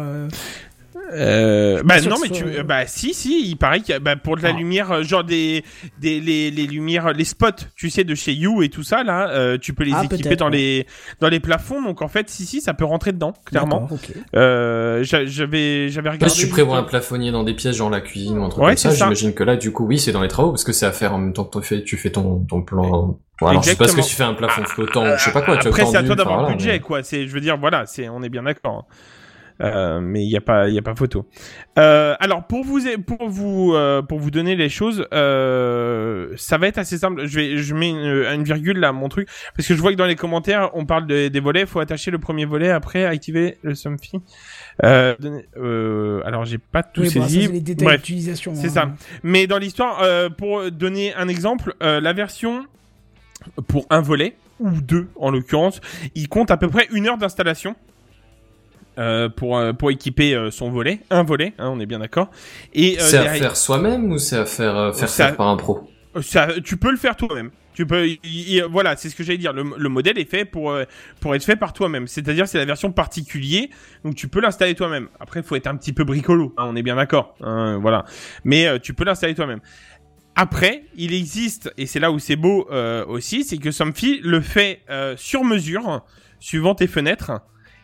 Euh. 1.14 1.78
Euh, 1.80 1.82
bah 1.84 2.02
non 2.02 2.16
que 2.18 2.22
mais 2.24 2.30
tu 2.30 2.54
soit- 2.54 2.64
bah 2.64 2.86
si 2.88 3.14
si 3.14 3.48
il 3.50 3.56
paraît 3.56 3.82
a 3.92 4.00
bah, 4.00 4.16
pour 4.16 4.38
de 4.38 4.42
la 4.44 4.50
Ah. 4.50 4.58
lumière 4.58 4.92
euh, 4.92 5.04
genre 5.04 5.24
des 5.24 5.64
des 6.00 6.20
les, 6.20 6.52
les 6.52 6.68
lumières 6.68 7.14
les 7.14 7.24
spots 7.26 7.48
tu 7.76 7.90
sais 7.90 8.04
de 8.04 8.16
chez 8.16 8.34
You 8.34 8.62
et 8.64 8.70
tout 8.70 8.84
ça 8.84 9.04
là 9.04 9.30
euh, 9.30 9.58
tu 9.60 9.74
peux 9.74 9.84
les 9.84 9.94
Ah, 9.94 10.04
équiper 10.04 10.36
dans 10.36 10.46
ouais. 10.46 10.52
les 10.58 10.88
dans 11.20 11.30
les 11.30 11.40
plafonds 11.40 11.82
donc 11.82 12.02
en 12.02 12.08
fait 12.08 12.30
si 12.30 12.46
si 12.46 12.62
ça 12.62 12.74
peut 12.74 12.86
rentrer 12.86 13.12
dedans 13.12 13.34
clairement 13.46 13.82
D'accord, 13.82 13.94
ok. 14.04 14.12
euh, 14.36 15.04
j'a- 15.04 15.26
j'avais 15.26 15.90
j'avais 15.90 16.10
regardé 16.10 16.34
si 16.34 16.42
tu 16.42 16.48
prévois 16.50 16.78
un 16.78 16.84
plafonnier 16.84 17.32
dans 17.32 17.44
des 17.44 17.54
pièces, 17.54 17.76
genre 17.76 17.90
la 17.90 18.02
cuisine 18.02 18.38
ou 18.38 18.44
un 18.44 18.50
truc 18.50 18.64
Ouais, 18.64 18.70
comme 18.72 18.78
ça, 18.78 18.90
c'est 18.92 18.98
ça. 18.98 19.06
j'imagine 19.06 19.34
que 19.34 19.44
là, 19.44 19.56
du 19.56 19.72
coup, 19.72 19.86
oui, 19.86 19.98
c'est 20.00 20.12
dans 20.12 20.22
les 20.22 20.28
travaux, 20.28 20.52
parce 20.52 20.64
que 20.64 20.72
c'est 20.74 20.86
à 20.86 20.92
faire 20.92 21.14
en 21.14 21.18
même 21.18 21.34
temps 21.34 21.44
que 21.46 21.60
tu 21.60 21.66
fais, 21.66 21.84
tu 21.84 21.98
fais 21.98 22.12
ton, 22.12 22.46
ton 22.50 22.62
plan. 22.62 23.18
Bon, 23.42 23.48
alors, 23.48 23.64
je 23.64 23.70
sais 23.70 23.76
pas 23.76 23.88
ce 23.88 23.94
que 23.94 24.00
Exactement. 24.00 24.08
tu 24.08 24.16
fais 24.16 24.24
un 24.24 24.34
plafond 24.34 24.64
flottant, 24.66 25.04
ou 25.04 25.18
je 25.18 25.24
sais 25.24 25.32
pas 25.32 25.42
quoi, 25.42 25.58
tu 25.58 25.68
après 25.68 25.86
c'est 25.86 25.98
à 25.98 26.04
toi 26.04 26.16
d'avoir 26.16 26.44
le 26.50 26.56
budget 26.56 26.74
mais- 26.74 26.80
quoi 26.80 27.04
c'est 27.04 27.28
je 27.28 27.34
veux 27.34 27.42
dire 27.42 27.58
voilà 27.58 27.86
c'est 27.86 28.10
on 28.10 28.22
est 28.22 28.30
bien 28.30 28.44
d'accord 28.44 28.86
euh, 29.62 30.00
mais 30.02 30.24
il 30.24 30.30
y 30.30 30.38
a 30.38 30.42
pas 30.42 30.70
il 30.70 30.78
a 30.78 30.82
pas 30.82 30.96
photo. 30.96 31.26
Euh, 31.78 32.16
alors 32.20 32.48
pour 32.48 32.64
vous 32.64 32.80
pour 33.06 33.30
vous 33.30 33.74
euh, 33.76 34.02
pour 34.02 34.20
vous 34.20 34.32
donner 34.32 34.56
les 34.56 34.70
choses, 34.70 35.06
ça 35.12 36.58
va 36.58 36.68
être 36.68 36.78
assez 36.78 36.98
simple. 36.98 37.26
Je 37.26 37.36
vais 37.40 37.58
je 37.58 37.76
mets 37.76 37.90
une, 37.90 38.26
une 38.34 38.44
virgule 38.44 38.80
là 38.80 38.92
mon 38.92 39.10
truc 39.10 39.28
parce 39.56 39.68
que 39.68 39.76
je 39.76 39.82
vois 39.82 39.92
que 39.92 39.98
dans 39.98 40.06
les 40.06 40.16
commentaires 40.16 40.70
on 40.74 40.86
parle 40.86 41.08
de- 41.08 41.28
des 41.28 41.40
volets. 41.40 41.66
Faut 41.66 41.80
attacher 41.80 42.12
le 42.12 42.20
premier 42.20 42.46
volet 42.46 42.70
après 42.70 43.06
activer 43.06 43.58
le 43.62 43.76
Somfy. 43.76 44.22
Alors 44.82 46.46
j'ai 46.46 46.58
pas 46.58 46.84
tout 46.84 47.02
Oui, 47.02 47.08
bon, 47.14 47.22
ça, 47.22 47.28
saisi. 47.28 47.46
c'est 47.46 47.52
les 47.52 47.62
détails 47.62 47.98
d'utilisation. 47.98 48.54
C'est 48.56 48.68
hein. 48.68 48.70
ça. 48.70 48.92
Mais 49.24 49.48
dans 49.48 49.58
l'histoire, 49.58 50.02
pour 50.38 50.72
donner 50.72 51.14
un 51.16 51.28
exemple, 51.28 51.76
la 51.82 52.14
version 52.14 52.66
pour 53.68 53.86
un 53.90 54.02
volet 54.02 54.36
ou 54.60 54.70
deux 54.82 55.08
en 55.16 55.32
l'occurrence, 55.32 55.80
il 56.16 56.28
compte 56.28 56.52
à 56.52 56.58
peu 56.58 56.68
près 56.68 56.88
une 56.92 57.08
heure 57.08 57.18
d'installation. 57.18 57.76
Euh, 59.00 59.30
pour 59.30 59.58
euh, 59.58 59.74
pour 59.74 59.90
équiper 59.90 60.36
euh, 60.36 60.52
son 60.52 60.70
volet, 60.70 61.00
un 61.10 61.24
volet, 61.24 61.54
hein, 61.58 61.70
on 61.74 61.80
est 61.80 61.86
bien 61.88 62.00
d'accord. 62.00 62.30
Et 62.74 62.98
euh, 63.00 63.02
C'est 63.02 63.18
à 63.18 63.24
derrière- 63.24 63.42
faire 63.42 63.58
soi-même 63.58 64.12
ou 64.12 64.18
c'est 64.20 64.38
à 64.38 64.46
faire, 64.46 64.76
euh, 64.78 64.94
faire 64.94 65.10
C'est 65.10 65.24
à- 65.24 65.28
faire 65.28 65.38
par 65.38 65.48
un 65.48 65.58
pro 65.58 65.90
ça, 66.22 66.48
tu 66.64 66.76
peux 66.76 66.90
le 66.92 66.98
faire 66.98 67.16
toi-même. 67.16 67.52
Tu 67.76 67.86
peux, 67.86 68.08
il- 68.08 68.66
voilà, 68.70 68.98
c'est 68.98 69.10
ce 69.10 69.16
que 69.16 69.24
j'allais 69.24 69.38
dire. 69.38 69.54
Le, 69.54 69.64
le 69.78 69.90
modèle 69.90 70.18
est 70.18 70.30
fait 70.30 70.44
pour 70.44 70.72
euh, 70.72 70.84
pour 71.22 71.34
être 71.36 71.44
fait 71.46 71.56
par 71.56 71.72
toi-même. 71.72 72.08
C'est-à-dire, 72.08 72.46
c'est 72.48 72.58
la 72.58 72.66
version 72.66 72.92
particulier, 72.92 73.70
donc 74.04 74.16
tu 74.16 74.28
peux 74.28 74.42
l'installer 74.42 74.74
toi-même. 74.76 75.08
Après, 75.20 75.40
il 75.42 75.46
faut 75.46 75.56
être 75.56 75.68
un 75.68 75.78
petit 75.78 75.94
peu 75.94 76.04
bricolo. 76.04 76.54
hein, 76.58 76.66
on 76.68 76.76
est 76.76 76.82
bien 76.82 76.96
d'accord. 76.98 77.36
hein, 77.42 77.78
voilà, 77.80 78.04
mais 78.44 78.68
euh, 78.68 78.80
tu 78.80 78.94
peux 78.94 79.06
l'installer 79.06 79.36
toi-même. 79.36 79.60
Après, 80.36 80.84
il 80.96 81.14
existe, 81.14 81.72
et 81.78 81.86
c'est 81.86 82.00
là 82.00 82.12
où 82.12 82.20
c'est 82.20 82.36
beau 82.36 82.68
euh, 82.72 83.06
aussi, 83.06 83.44
c'est 83.44 83.58
que 83.58 83.72
Somfy 83.72 84.20
le 84.24 84.42
fait 84.42 84.82
euh, 84.90 85.16
sur 85.18 85.44
mesure, 85.44 86.04
suivant 86.40 86.76
tes 86.76 86.88
fenêtres. 86.88 87.32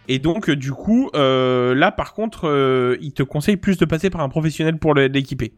Et 0.08 0.20
donc, 0.20 0.50
euh, 0.50 0.56
du 0.56 0.72
coup, 0.72 1.10
euh, 1.16 1.74
là, 1.74 1.92
par 1.92 2.14
contre, 2.14 2.48
euh, 2.48 2.98
il 3.02 3.14
te 3.14 3.24
conseille 3.24 3.58
plus 3.58 3.78
de 3.78 3.86
passer 3.86 4.10
par 4.10 4.22
un 4.22 4.30
professionnel 4.30 4.78
pour 4.78 4.94
l'équiper. 4.94 5.54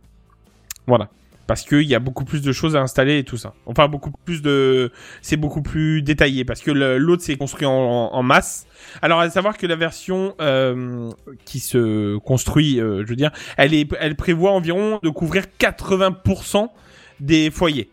Voilà. 0.87 1.09
parce 1.47 1.63
qu'il 1.63 1.83
y 1.83 1.95
a 1.95 1.99
beaucoup 1.99 2.25
plus 2.25 2.41
de 2.41 2.51
choses 2.51 2.75
à 2.75 2.81
installer 2.81 3.19
et 3.19 3.23
tout 3.23 3.37
ça. 3.37 3.53
Enfin, 3.65 3.87
beaucoup 3.87 4.11
plus 4.11 4.41
de, 4.41 4.91
c'est 5.21 5.37
beaucoup 5.37 5.61
plus 5.61 6.01
détaillé 6.01 6.43
parce 6.45 6.61
que 6.61 6.71
l'autre 6.71 7.23
c'est 7.23 7.37
construit 7.37 7.65
en 7.65 8.23
masse. 8.23 8.67
Alors, 9.01 9.19
à 9.19 9.29
savoir 9.29 9.57
que 9.57 9.67
la 9.67 9.75
version 9.75 10.33
euh, 10.41 11.09
qui 11.45 11.59
se 11.59 12.17
construit, 12.17 12.79
euh, 12.79 13.03
je 13.03 13.09
veux 13.09 13.15
dire, 13.15 13.31
elle 13.57 13.73
est, 13.73 13.89
elle 13.99 14.15
prévoit 14.15 14.51
environ 14.51 14.99
de 15.03 15.09
couvrir 15.09 15.45
80% 15.59 16.69
des 17.19 17.51
foyers. 17.51 17.89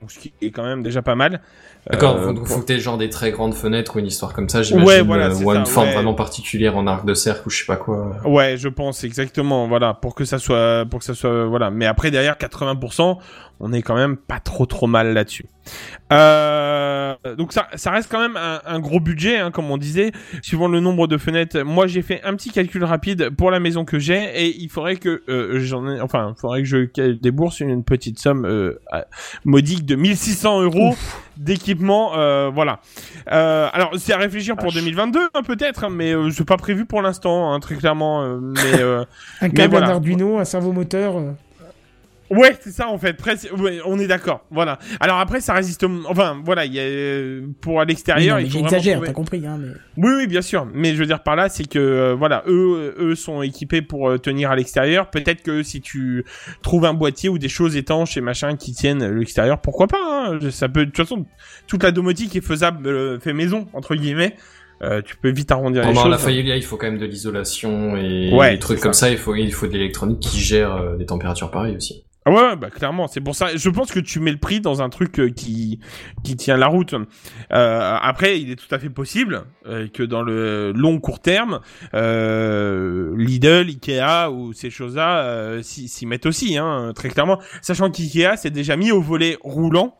Donc, 0.00 0.10
ce 0.10 0.18
qui 0.18 0.32
est 0.42 0.50
quand 0.50 0.64
même 0.64 0.82
déjà 0.82 1.02
pas 1.02 1.14
mal. 1.14 1.40
D'accord, 1.90 2.16
Euh, 2.16 2.34
faut, 2.34 2.44
faut 2.46 2.60
que 2.60 2.66
t'aies 2.66 2.78
genre 2.78 2.96
des 2.96 3.10
très 3.10 3.30
grandes 3.30 3.54
fenêtres 3.54 3.96
ou 3.96 3.98
une 3.98 4.06
histoire 4.06 4.32
comme 4.32 4.48
ça, 4.48 4.62
j'imagine. 4.62 4.88
Ouais, 4.88 5.02
voilà, 5.02 5.26
euh, 5.26 5.34
ou 5.34 5.52
ça, 5.52 5.58
une 5.58 5.66
forme 5.66 5.88
ouais. 5.88 5.94
vraiment 5.94 6.14
particulière 6.14 6.76
en 6.76 6.86
arc 6.86 7.04
de 7.04 7.12
cercle 7.12 7.46
ou 7.46 7.50
je 7.50 7.58
sais 7.58 7.66
pas 7.66 7.76
quoi. 7.76 8.16
Ouais, 8.24 8.56
je 8.56 8.68
pense 8.68 9.04
exactement. 9.04 9.68
Voilà, 9.68 9.92
pour 9.92 10.14
que 10.14 10.24
ça 10.24 10.38
soit, 10.38 10.86
pour 10.88 11.00
que 11.00 11.04
ça 11.04 11.14
soit, 11.14 11.44
voilà. 11.44 11.70
Mais 11.70 11.84
après 11.84 12.10
derrière 12.10 12.36
80%, 12.36 13.18
on 13.60 13.72
est 13.72 13.82
quand 13.82 13.94
même 13.94 14.16
pas 14.16 14.40
trop 14.40 14.66
trop 14.66 14.86
mal 14.86 15.12
là-dessus. 15.12 15.46
Euh, 16.12 17.14
donc 17.36 17.52
ça, 17.52 17.68
ça 17.74 17.90
reste 17.90 18.10
quand 18.10 18.20
même 18.20 18.36
un, 18.36 18.60
un 18.66 18.80
gros 18.80 19.00
budget, 19.00 19.38
hein, 19.38 19.50
comme 19.50 19.70
on 19.70 19.78
disait, 19.78 20.12
suivant 20.42 20.68
le 20.68 20.80
nombre 20.80 21.06
de 21.06 21.18
fenêtres. 21.18 21.60
Moi, 21.60 21.86
j'ai 21.86 22.02
fait 22.02 22.22
un 22.24 22.34
petit 22.34 22.50
calcul 22.50 22.82
rapide 22.84 23.30
pour 23.30 23.50
la 23.50 23.60
maison 23.60 23.84
que 23.84 23.98
j'ai 23.98 24.42
et 24.42 24.56
il 24.56 24.68
faudrait 24.68 24.96
que 24.96 25.22
euh, 25.28 25.60
j'en 25.60 25.88
ai, 25.88 26.00
enfin, 26.00 26.34
il 26.36 26.40
faudrait 26.40 26.62
que 26.62 26.68
je 26.68 27.12
débourse 27.12 27.60
une 27.60 27.84
petite 27.84 28.18
somme 28.18 28.74
modique 29.44 29.84
de 29.84 29.96
1600 29.96 30.62
euros 30.62 30.96
d'équipement. 31.36 31.73
Euh, 31.82 32.50
voilà. 32.52 32.80
Euh, 33.32 33.68
alors, 33.72 33.92
c'est 33.98 34.12
à 34.12 34.18
réfléchir 34.18 34.56
pour 34.56 34.72
2022, 34.72 35.28
hein, 35.34 35.42
peut-être, 35.42 35.84
hein, 35.84 35.90
mais 35.90 36.12
euh, 36.12 36.30
c'est 36.30 36.46
pas 36.46 36.56
prévu 36.56 36.84
pour 36.86 37.02
l'instant, 37.02 37.52
hein, 37.52 37.60
très 37.60 37.76
clairement. 37.76 38.24
mais 38.40 38.82
Un 38.82 39.06
mais 39.42 39.50
câble, 39.50 39.70
voilà. 39.72 39.88
un 39.88 39.90
Arduino, 39.90 40.38
un 40.38 40.44
servo 40.44 40.72
moteur. 40.72 41.16
euh. 41.18 41.32
Ouais, 42.36 42.56
c'est 42.60 42.70
ça 42.70 42.88
en 42.88 42.98
fait. 42.98 43.14
Presque, 43.14 43.48
ouais, 43.58 43.80
on 43.84 43.98
est 43.98 44.06
d'accord. 44.06 44.44
Voilà. 44.50 44.78
Alors 45.00 45.18
après, 45.18 45.40
ça 45.40 45.54
résiste. 45.54 45.82
au- 45.84 46.02
Enfin, 46.08 46.40
voilà, 46.44 46.64
il 46.64 46.74
y 46.74 46.78
a 46.78 46.82
euh, 46.82 47.46
pour 47.60 47.80
à 47.80 47.82
Oui, 47.84 47.88
l'extérieur. 47.88 48.36
vraiment 48.36 48.50
J'exagère, 48.50 48.94
trouver- 48.96 49.06
t'as 49.08 49.12
compris. 49.12 49.46
Hein, 49.46 49.58
mais... 49.60 49.68
Oui, 49.96 50.12
oui, 50.18 50.26
bien 50.26 50.42
sûr. 50.42 50.66
Mais 50.74 50.94
je 50.94 50.98
veux 51.00 51.06
dire 51.06 51.22
par 51.22 51.36
là, 51.36 51.48
c'est 51.48 51.68
que 51.68 51.78
euh, 51.78 52.14
voilà, 52.14 52.42
eux, 52.46 52.94
eux 52.98 53.14
sont 53.14 53.42
équipés 53.42 53.82
pour 53.82 54.08
euh, 54.10 54.18
tenir 54.18 54.50
à 54.50 54.56
l'extérieur. 54.56 55.10
Peut-être 55.10 55.42
que 55.42 55.62
si 55.62 55.80
tu 55.80 56.24
trouves 56.62 56.84
un 56.84 56.94
boîtier 56.94 57.28
ou 57.28 57.38
des 57.38 57.48
choses 57.48 57.76
étanches 57.76 58.16
et 58.16 58.20
machin 58.20 58.56
qui 58.56 58.72
tiennent 58.72 59.02
à 59.02 59.08
l'extérieur, 59.08 59.60
pourquoi 59.60 59.86
pas 59.86 59.98
hein 60.32 60.38
Ça 60.50 60.68
peut. 60.68 60.80
De 60.86 60.90
toute 60.90 60.96
façon, 61.06 61.26
toute 61.66 61.82
la 61.82 61.90
domotique 61.90 62.34
est 62.36 62.40
faisable, 62.44 62.86
euh, 62.86 63.18
fait 63.20 63.32
maison 63.32 63.66
entre 63.72 63.94
guillemets. 63.94 64.34
Euh, 64.82 65.00
tu 65.02 65.16
peux 65.16 65.30
vite 65.30 65.50
arrondir 65.52 65.82
les 65.82 65.88
Pendant 65.88 66.02
choses. 66.02 66.10
la 66.10 66.18
Fayelia, 66.18 66.56
il 66.56 66.62
faut 66.64 66.76
quand 66.76 66.86
même 66.90 66.98
de 66.98 67.06
l'isolation 67.06 67.96
et 67.96 68.30
Ouais, 68.34 68.52
des 68.54 68.58
trucs 68.58 68.80
comme 68.80 68.92
ça. 68.92 69.06
ça. 69.06 69.10
Il 69.12 69.16
faut, 69.18 69.34
il 69.34 69.52
faut 69.52 69.66
de 69.68 69.72
l'électronique 69.72 70.18
qui 70.20 70.40
gère 70.40 70.74
euh, 70.74 70.96
des 70.96 71.06
températures 71.06 71.50
pareilles 71.50 71.76
aussi. 71.76 72.03
Ah 72.26 72.30
ouais, 72.30 72.56
bah 72.56 72.70
clairement, 72.70 73.06
c'est 73.06 73.20
pour 73.20 73.34
ça. 73.34 73.54
Je 73.54 73.68
pense 73.68 73.92
que 73.92 74.00
tu 74.00 74.18
mets 74.18 74.30
le 74.32 74.38
prix 74.38 74.60
dans 74.62 74.80
un 74.80 74.88
truc 74.88 75.20
euh, 75.20 75.28
qui 75.30 75.78
qui 76.22 76.36
tient 76.36 76.56
la 76.56 76.68
route. 76.68 76.94
Euh, 77.52 77.96
après, 78.00 78.40
il 78.40 78.50
est 78.50 78.56
tout 78.56 78.74
à 78.74 78.78
fait 78.78 78.88
possible 78.88 79.42
euh, 79.66 79.88
que 79.88 80.02
dans 80.02 80.22
le 80.22 80.72
long 80.72 81.00
court 81.00 81.20
terme, 81.20 81.60
euh, 81.92 83.14
Lidl, 83.16 83.68
Ikea 83.68 84.30
ou 84.32 84.54
ces 84.54 84.70
choses-là 84.70 85.18
euh, 85.24 85.62
s'y 85.62 86.06
mettent 86.06 86.24
aussi, 86.26 86.56
hein, 86.56 86.92
très 86.94 87.10
clairement. 87.10 87.38
Sachant 87.60 87.90
qu'Ikea 87.90 88.36
s'est 88.36 88.50
déjà 88.50 88.76
mis 88.76 88.90
au 88.90 89.02
volet 89.02 89.36
roulant. 89.42 89.96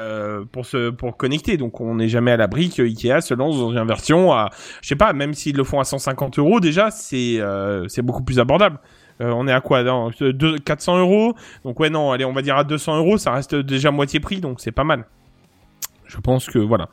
euh, 0.00 0.44
pour 0.52 0.66
se 0.66 0.90
pour 0.90 1.16
connecter 1.16 1.56
donc 1.56 1.80
on 1.80 1.94
n'est 1.94 2.08
jamais 2.08 2.30
à 2.30 2.36
l'abri 2.36 2.68
que 2.68 2.82
Ikea 2.82 3.22
se 3.22 3.32
lance 3.32 3.56
dans 3.56 3.72
une 3.72 3.86
version 3.86 4.30
à 4.30 4.50
je 4.82 4.88
sais 4.88 4.96
pas 4.96 5.14
même 5.14 5.32
s'ils 5.32 5.56
le 5.56 5.64
font 5.64 5.80
à 5.80 5.84
150 5.84 6.38
euros 6.38 6.60
déjà 6.60 6.90
c'est 6.90 7.40
euh, 7.40 7.88
c'est 7.88 8.02
beaucoup 8.02 8.22
plus 8.22 8.38
abordable 8.38 8.78
euh, 9.22 9.32
on 9.34 9.46
est 9.48 9.52
à 9.52 9.60
quoi 9.60 9.82
dans 9.84 10.10
euh, 10.20 10.32
deux- 10.32 10.58
400 10.58 10.98
euros? 10.98 11.34
Donc 11.64 11.80
ouais 11.80 11.88
non 11.90 12.10
allez 12.12 12.24
on 12.24 12.32
va 12.32 12.42
dire 12.42 12.56
à 12.56 12.64
200 12.64 12.96
euros 12.98 13.16
ça 13.18 13.32
reste 13.32 13.54
déjà 13.54 13.90
moitié 13.90 14.20
prix 14.20 14.40
donc 14.40 14.60
c'est 14.60 14.72
pas 14.72 14.84
mal. 14.84 15.04
Je 16.06 16.18
pense 16.18 16.46
que 16.46 16.58
voilà. 16.58 16.88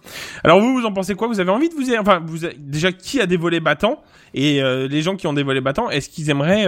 Alors 0.45 0.61
vous 0.61 0.73
vous 0.79 0.85
en 0.85 0.93
pensez 0.93 1.13
quoi? 1.15 1.27
Vous 1.27 1.41
avez 1.41 1.51
envie 1.51 1.67
de 1.67 1.73
vous 1.73 1.93
enfin 1.99 2.23
déjà 2.57 2.93
qui 2.93 3.19
a 3.19 3.25
des 3.25 3.35
volets 3.35 3.59
battants? 3.59 4.01
Et 4.33 4.61
euh, 4.63 4.87
les 4.87 5.01
gens 5.01 5.15
qui 5.17 5.27
ont 5.27 5.33
des 5.33 5.43
volets 5.43 5.59
battants 5.59 5.89
est-ce 5.89 6.09
qu'ils 6.09 6.29
aimeraient 6.29 6.65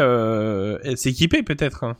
s'équiper 0.95 1.43
peut-être 1.43 1.85
hein? 1.85 1.95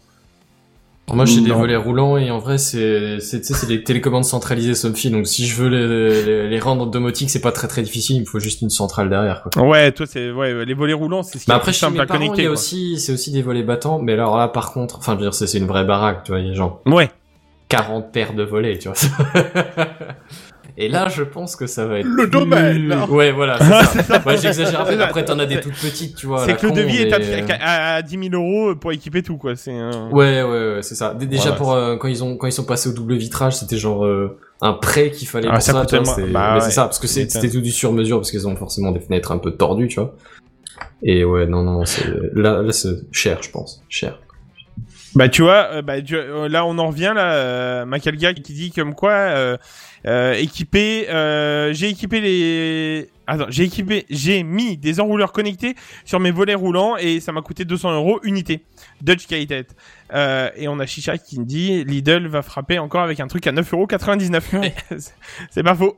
Moi, 1.14 1.26
j'ai 1.26 1.42
des 1.42 1.52
volets 1.52 1.76
roulants 1.76 2.18
et 2.18 2.32
en 2.32 2.40
vrai, 2.40 2.58
c'est, 2.58 3.20
c'est, 3.20 3.42
tu 3.42 3.48
sais, 3.48 3.54
c'est 3.54 3.68
des 3.68 3.84
télécommandes 3.84 4.26
centralisées 4.26 4.76
Somfy. 4.76 5.10
Donc, 5.10 5.28
si 5.28 5.46
je 5.48 5.56
veux 5.56 5.68
les, 5.70 6.24
les, 6.24 6.50
les 6.50 6.60
rendre 6.60 6.86
domotiques, 6.88 7.30
c'est 7.30 7.42
pas 7.42 7.52
très 7.52 7.68
très 7.68 7.82
difficile. 7.82 8.18
Il 8.18 8.22
me 8.22 8.26
faut 8.26 8.40
juste 8.40 8.62
une 8.62 8.70
centrale 8.70 9.10
derrière, 9.10 9.44
quoi. 9.44 9.68
ouais 9.68 9.92
toi 9.92 10.06
c'est 10.08 10.32
ouais 10.32 10.66
les 10.66 10.74
volets 10.74 10.94
roulants 10.94 11.24
c'est 11.24 11.38
ce 11.40 11.46
qui 11.46 11.52
Mais 11.52 11.54
est 11.54 11.58
après, 11.58 11.72
plus 11.72 11.78
simple 11.78 12.00
à 12.00 12.06
parents, 12.06 12.20
connecter 12.20 12.42
il 12.42 12.44
y 12.44 12.48
a 12.48 12.50
quoi. 12.50 12.54
aussi, 12.54 13.00
c'est 13.00 13.14
aussi 13.14 13.32
des 13.32 13.42
volets 13.42 13.64
battants. 13.64 14.00
Mais 14.00 14.14
alors 14.14 14.38
là, 14.38 14.48
par 14.48 14.74
contre, 14.74 14.98
enfin, 15.00 15.14
je 15.14 15.18
veux 15.18 15.24
dire, 15.24 15.34
c'est, 15.34 15.48
c'est 15.48 15.58
une 15.58 15.68
vraie 15.68 15.86
baraque, 15.86 16.24
tu 16.24 16.32
vois. 16.32 16.40
Il 16.42 16.48
y 16.48 16.52
a 16.52 16.54
genre 16.54 16.82
ouais 16.86 17.10
40 17.70 18.12
paires 18.12 18.34
de 18.34 18.44
volets, 18.44 18.78
tu 18.78 18.90
vois. 18.90 18.98
Et 20.78 20.88
là, 20.88 21.08
je 21.10 21.24
pense 21.24 21.56
que 21.56 21.68
ça 21.68 21.86
va 21.86 22.00
être 22.00 22.06
Le 22.08 22.28
domaine. 22.28 22.94
Ouais, 23.10 23.32
voilà. 23.32 23.58
C'est 23.86 24.02
ça. 24.04 24.22
Ouais, 24.26 24.38
j'exagère. 24.38 24.86
C'est. 24.88 25.00
Après, 25.02 25.26
t'en 25.26 25.38
as 25.40 25.46
des 25.46 25.60
toutes 25.60 25.74
petites, 25.80 26.16
tu 26.16 26.28
vois. 26.28 26.46
c'est 26.46 26.56
que 26.58 26.68
le 26.68 26.72
devis 26.72 26.98
est 27.04 27.14
à, 27.14 27.56
à, 27.60 27.96
à 27.96 28.02
10 28.02 28.30
000 28.32 28.36
euros 28.36 28.76
pour 28.76 28.92
équiper 28.92 29.22
tout 29.24 29.38
quoi 29.38 29.56
c'est 29.56 29.72
un... 29.78 30.10
Ouais, 30.12 30.42
ouais, 30.44 30.76
ouais, 30.76 30.80
c'est 30.82 30.96
ça. 30.96 31.14
Déjà 31.14 31.42
Voilà. 31.44 31.56
pour 31.58 31.74
euh, 31.74 31.98
quand 31.98 32.08
ils 32.08 32.24
ont 32.24 32.38
quand 32.38 32.48
ils 32.48 32.52
sont 32.54 32.64
passés 32.66 32.90
au 32.90 32.94
double 32.94 33.16
vitrage, 33.16 33.56
c'était 33.58 33.78
genre 33.78 34.06
euh, 34.06 34.38
un 34.62 34.74
prêt 34.74 35.12
qu'il 35.12 35.28
fallait 35.28 35.48
Ah, 35.50 35.54
pour 35.54 35.62
ça 35.62 35.72
ça. 35.74 35.78
moins. 36.02 36.06
c'était- 36.06 36.28
Bah 36.30 36.56
ouais, 36.56 36.62
c'est 36.62 36.72
ça, 36.72 36.84
parce 36.84 37.00
que 37.00 37.08
c'est- 37.08 37.30
c'était 37.30 37.50
tout 37.50 37.62
du 37.62 37.72
sur 37.72 37.92
mesure 37.94 38.18
parce 38.18 38.32
qu'ils 38.32 38.48
ont 38.48 38.56
forcément 38.56 38.92
des 38.92 39.00
fenêtres 39.00 39.32
un 39.32 39.38
peu 39.38 39.52
tordues, 39.52 39.88
tu 39.88 40.00
vois. 40.00 40.16
Et 41.04 41.24
ouais, 41.24 41.46
non, 41.48 41.64
non, 41.64 41.86
c'est 41.86 42.06
là, 42.34 42.62
là 42.62 42.72
c'est 42.72 42.96
cher, 43.12 43.40
je 43.42 43.50
pense, 43.50 43.84
cher. 43.90 44.20
Bah 45.16 45.28
tu 45.28 45.42
vois, 45.42 45.68
euh, 45.74 45.82
bah, 45.82 46.02
tu- 46.02 46.16
euh, 46.16 46.48
là 46.48 46.66
on 46.66 46.78
en 46.78 46.88
revient 46.88 47.12
là, 47.14 47.34
euh, 47.34 47.86
Macalga 47.86 48.34
qui 48.34 48.54
dit 48.54 48.72
comme 48.72 48.96
quoi 48.96 49.12
euh, 49.12 50.34
équipé, 50.34 51.06
j'ai 51.74 51.90
équipé 51.90 52.22
les, 52.22 53.10
attends, 53.28 53.46
j'ai 53.50 53.64
équipé, 53.66 54.06
j'ai 54.10 54.42
mis 54.44 54.78
des 54.78 55.00
enrouleurs 55.02 55.32
connectés 55.34 55.76
sur 56.06 56.20
mes 56.22 56.32
volets 56.32 56.56
roulants 56.56 56.96
et 56.98 57.20
ça 57.20 57.32
m'a 57.34 57.42
coûté 57.42 57.66
200 57.66 57.94
euros 57.94 58.20
unité, 58.24 58.64
Dutch 59.02 59.28
Kaitet. 59.28 59.68
Et 60.56 60.68
on 60.70 60.80
a 60.80 60.86
Chicha 60.86 61.18
qui 61.18 61.40
me 61.40 61.46
dit 61.46 61.84
Lidl 61.84 62.28
va 62.28 62.42
frapper 62.42 62.80
encore 62.80 63.02
avec 63.02 63.20
un 63.20 63.28
truc 63.28 63.46
à 63.48 63.52
9,99€. 63.52 64.60
Ouais. 64.60 64.74
C'est- 64.98 65.14
C'est 65.52 65.64
pas 65.64 65.76
faux. 65.76 65.98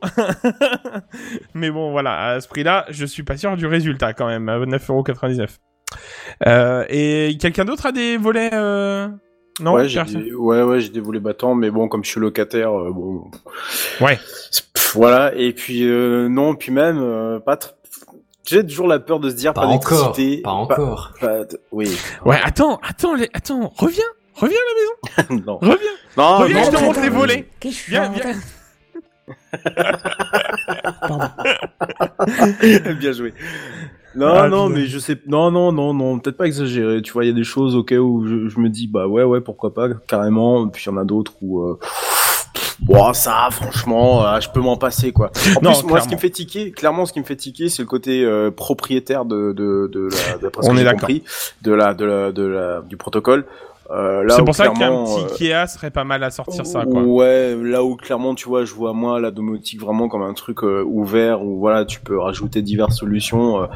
Mais 1.54 1.70
bon 1.72 1.92
voilà, 1.92 2.26
à 2.32 2.42
ce 2.42 2.48
prix-là, 2.48 2.86
je 2.90 3.06
suis 3.06 3.24
pas 3.24 3.38
sûr 3.38 3.56
du 3.58 3.68
résultat 3.68 4.14
quand 4.14 4.28
même, 4.28 4.50
à 4.50 4.58
9,99€. 4.58 5.48
Euh, 6.48 6.86
et 6.90 7.38
quelqu'un 7.40 7.66
d'autre 7.66 7.86
a 7.88 7.92
des 7.92 8.18
volets 8.18 8.50
euh... 8.54 9.08
Non, 9.60 9.74
ouais, 9.74 9.88
j'ai 9.88 10.00
personne 10.00 10.24
des, 10.24 10.34
ouais, 10.34 10.64
ouais, 10.64 10.82
j'ai 10.82 10.90
des 10.90 11.00
volets 11.00 11.20
battants, 11.20 11.54
mais 11.54 11.70
bon, 11.70 11.88
comme 11.88 12.04
je 12.04 12.10
suis 12.10 12.20
locataire, 12.20 12.72
euh, 12.78 12.90
bon. 12.92 13.30
Ouais. 14.02 14.18
Pff, 14.74 14.96
voilà. 14.96 15.32
Et 15.36 15.54
puis, 15.54 15.84
euh, 15.88 16.28
non, 16.28 16.56
puis 16.56 16.72
même, 16.72 16.98
euh, 17.00 17.40
pas 17.40 17.54
tr- 17.56 17.74
J'ai 18.48 18.66
toujours 18.66 18.88
la 18.88 18.98
peur 19.00 19.20
de 19.20 19.30
se 19.30 19.36
dire 19.36 19.54
Pas 19.54 19.62
pas, 19.62 19.68
encore, 19.68 20.16
pas 20.44 20.50
encore. 20.52 21.14
pas 21.22 21.42
oui. 21.72 21.88
Ouais, 22.26 22.40
attends, 22.44 22.80
attends, 22.82 23.14
les... 23.14 23.30
attends, 23.36 23.72
reviens, 23.78 24.04
reviens 24.34 24.58
à 24.58 25.22
la 25.22 25.24
maison, 25.36 25.46
non. 25.46 25.58
reviens, 25.60 25.78
Non, 26.18 26.38
reviens, 26.40 26.58
non, 26.58 26.72
je 26.72 26.78
te 26.78 26.84
montre 26.84 27.02
les 27.02 27.10
volets. 27.10 27.48
Qu'est-ce 27.60 27.76
que 27.76 27.80
je 27.80 27.86
fais 27.86 27.92
Viens, 27.92 28.10
en 28.10 28.14
viens. 28.14 28.34
Pardon. 31.02 31.30
Bien 33.00 33.12
joué. 33.14 33.34
Non, 34.16 34.28
Ah, 34.34 34.48
non, 34.48 34.70
mais 34.70 34.86
je 34.86 35.00
sais, 35.00 35.18
non, 35.28 35.50
non, 35.52 35.72
non, 35.72 35.94
non, 35.94 36.20
peut-être 36.20 36.38
pas 36.38 36.46
exagéré. 36.46 37.02
Tu 37.02 37.12
vois, 37.14 37.26
il 37.26 37.30
y 37.30 37.32
a 37.32 37.36
des 37.36 37.44
choses 37.44 37.84
cas 37.86 37.96
où 37.98 38.26
je, 38.28 38.48
je 38.50 38.60
me 38.60 38.70
dis, 38.70 38.88
bah 38.88 39.08
ouais, 39.08 39.24
ouais, 39.24 39.42
pourquoi 39.42 39.74
pas, 39.74 39.90
carrément. 40.08 40.68
Puis 40.68 40.84
il 40.86 40.90
y 40.92 40.94
en 40.94 40.98
a 40.98 41.04
d'autres 41.04 41.34
où, 41.42 41.62
euh, 41.64 41.80
bon, 42.82 43.14
ça, 43.14 43.48
franchement, 43.52 44.26
euh, 44.28 44.40
je 44.40 44.50
peux 44.50 44.60
m'en 44.62 44.78
passer, 44.78 45.12
quoi. 45.12 45.32
En 45.58 45.62
Non, 45.62 45.74
plus, 45.74 45.88
moi, 45.88 46.00
ce 46.02 46.08
qui 46.08 46.16
me 46.16 46.20
fait 46.20 46.30
tiquer, 46.30 46.72
clairement, 46.72 47.06
ce 47.06 47.14
qui 47.14 47.20
me 47.20 47.26
fait 47.26 47.36
tiquer, 47.36 47.70
c'est 47.70 47.82
le 47.82 47.88
côté 47.88 48.24
euh, 48.24 48.52
propriétaire 48.52 49.26
de, 49.26 49.52
de, 49.54 49.90
de 49.92 50.10
la, 50.10 50.50
ce 50.62 50.70
On 50.70 50.78
est 50.78 50.86
compris, 50.92 51.24
de 51.64 51.74
la, 51.74 51.94
de 51.94 52.06
la, 52.06 52.32
de 52.32 52.44
la, 52.44 52.82
du 52.82 52.98
protocole. 52.98 53.46
Euh, 53.92 54.24
C'est 54.30 54.44
pour 54.44 54.56
ça 54.56 54.70
qu'un 54.70 55.04
petit 55.04 55.52
euh, 55.52 55.60
Ikea 55.64 55.68
serait 55.68 55.92
pas 55.92 56.04
mal 56.06 56.24
à 56.24 56.32
sortir 56.32 56.66
ça, 56.66 56.86
quoi. 56.86 57.02
Ouais, 57.04 57.56
là 57.62 57.84
où 57.84 57.96
clairement 57.98 58.34
tu 58.34 58.48
vois, 58.48 58.64
je 58.66 58.74
vois 58.74 58.94
moi 58.94 59.20
la 59.20 59.30
domotique 59.30 59.82
vraiment 59.82 60.08
comme 60.08 60.22
un 60.24 60.34
truc 60.34 60.64
euh, 60.64 60.84
ouvert 60.88 61.44
où 61.44 61.60
voilà, 61.60 61.84
tu 61.84 62.00
peux 62.00 62.18
rajouter 62.18 62.62
diverses 62.62 62.98
solutions 62.98 63.62
euh, 63.64 63.68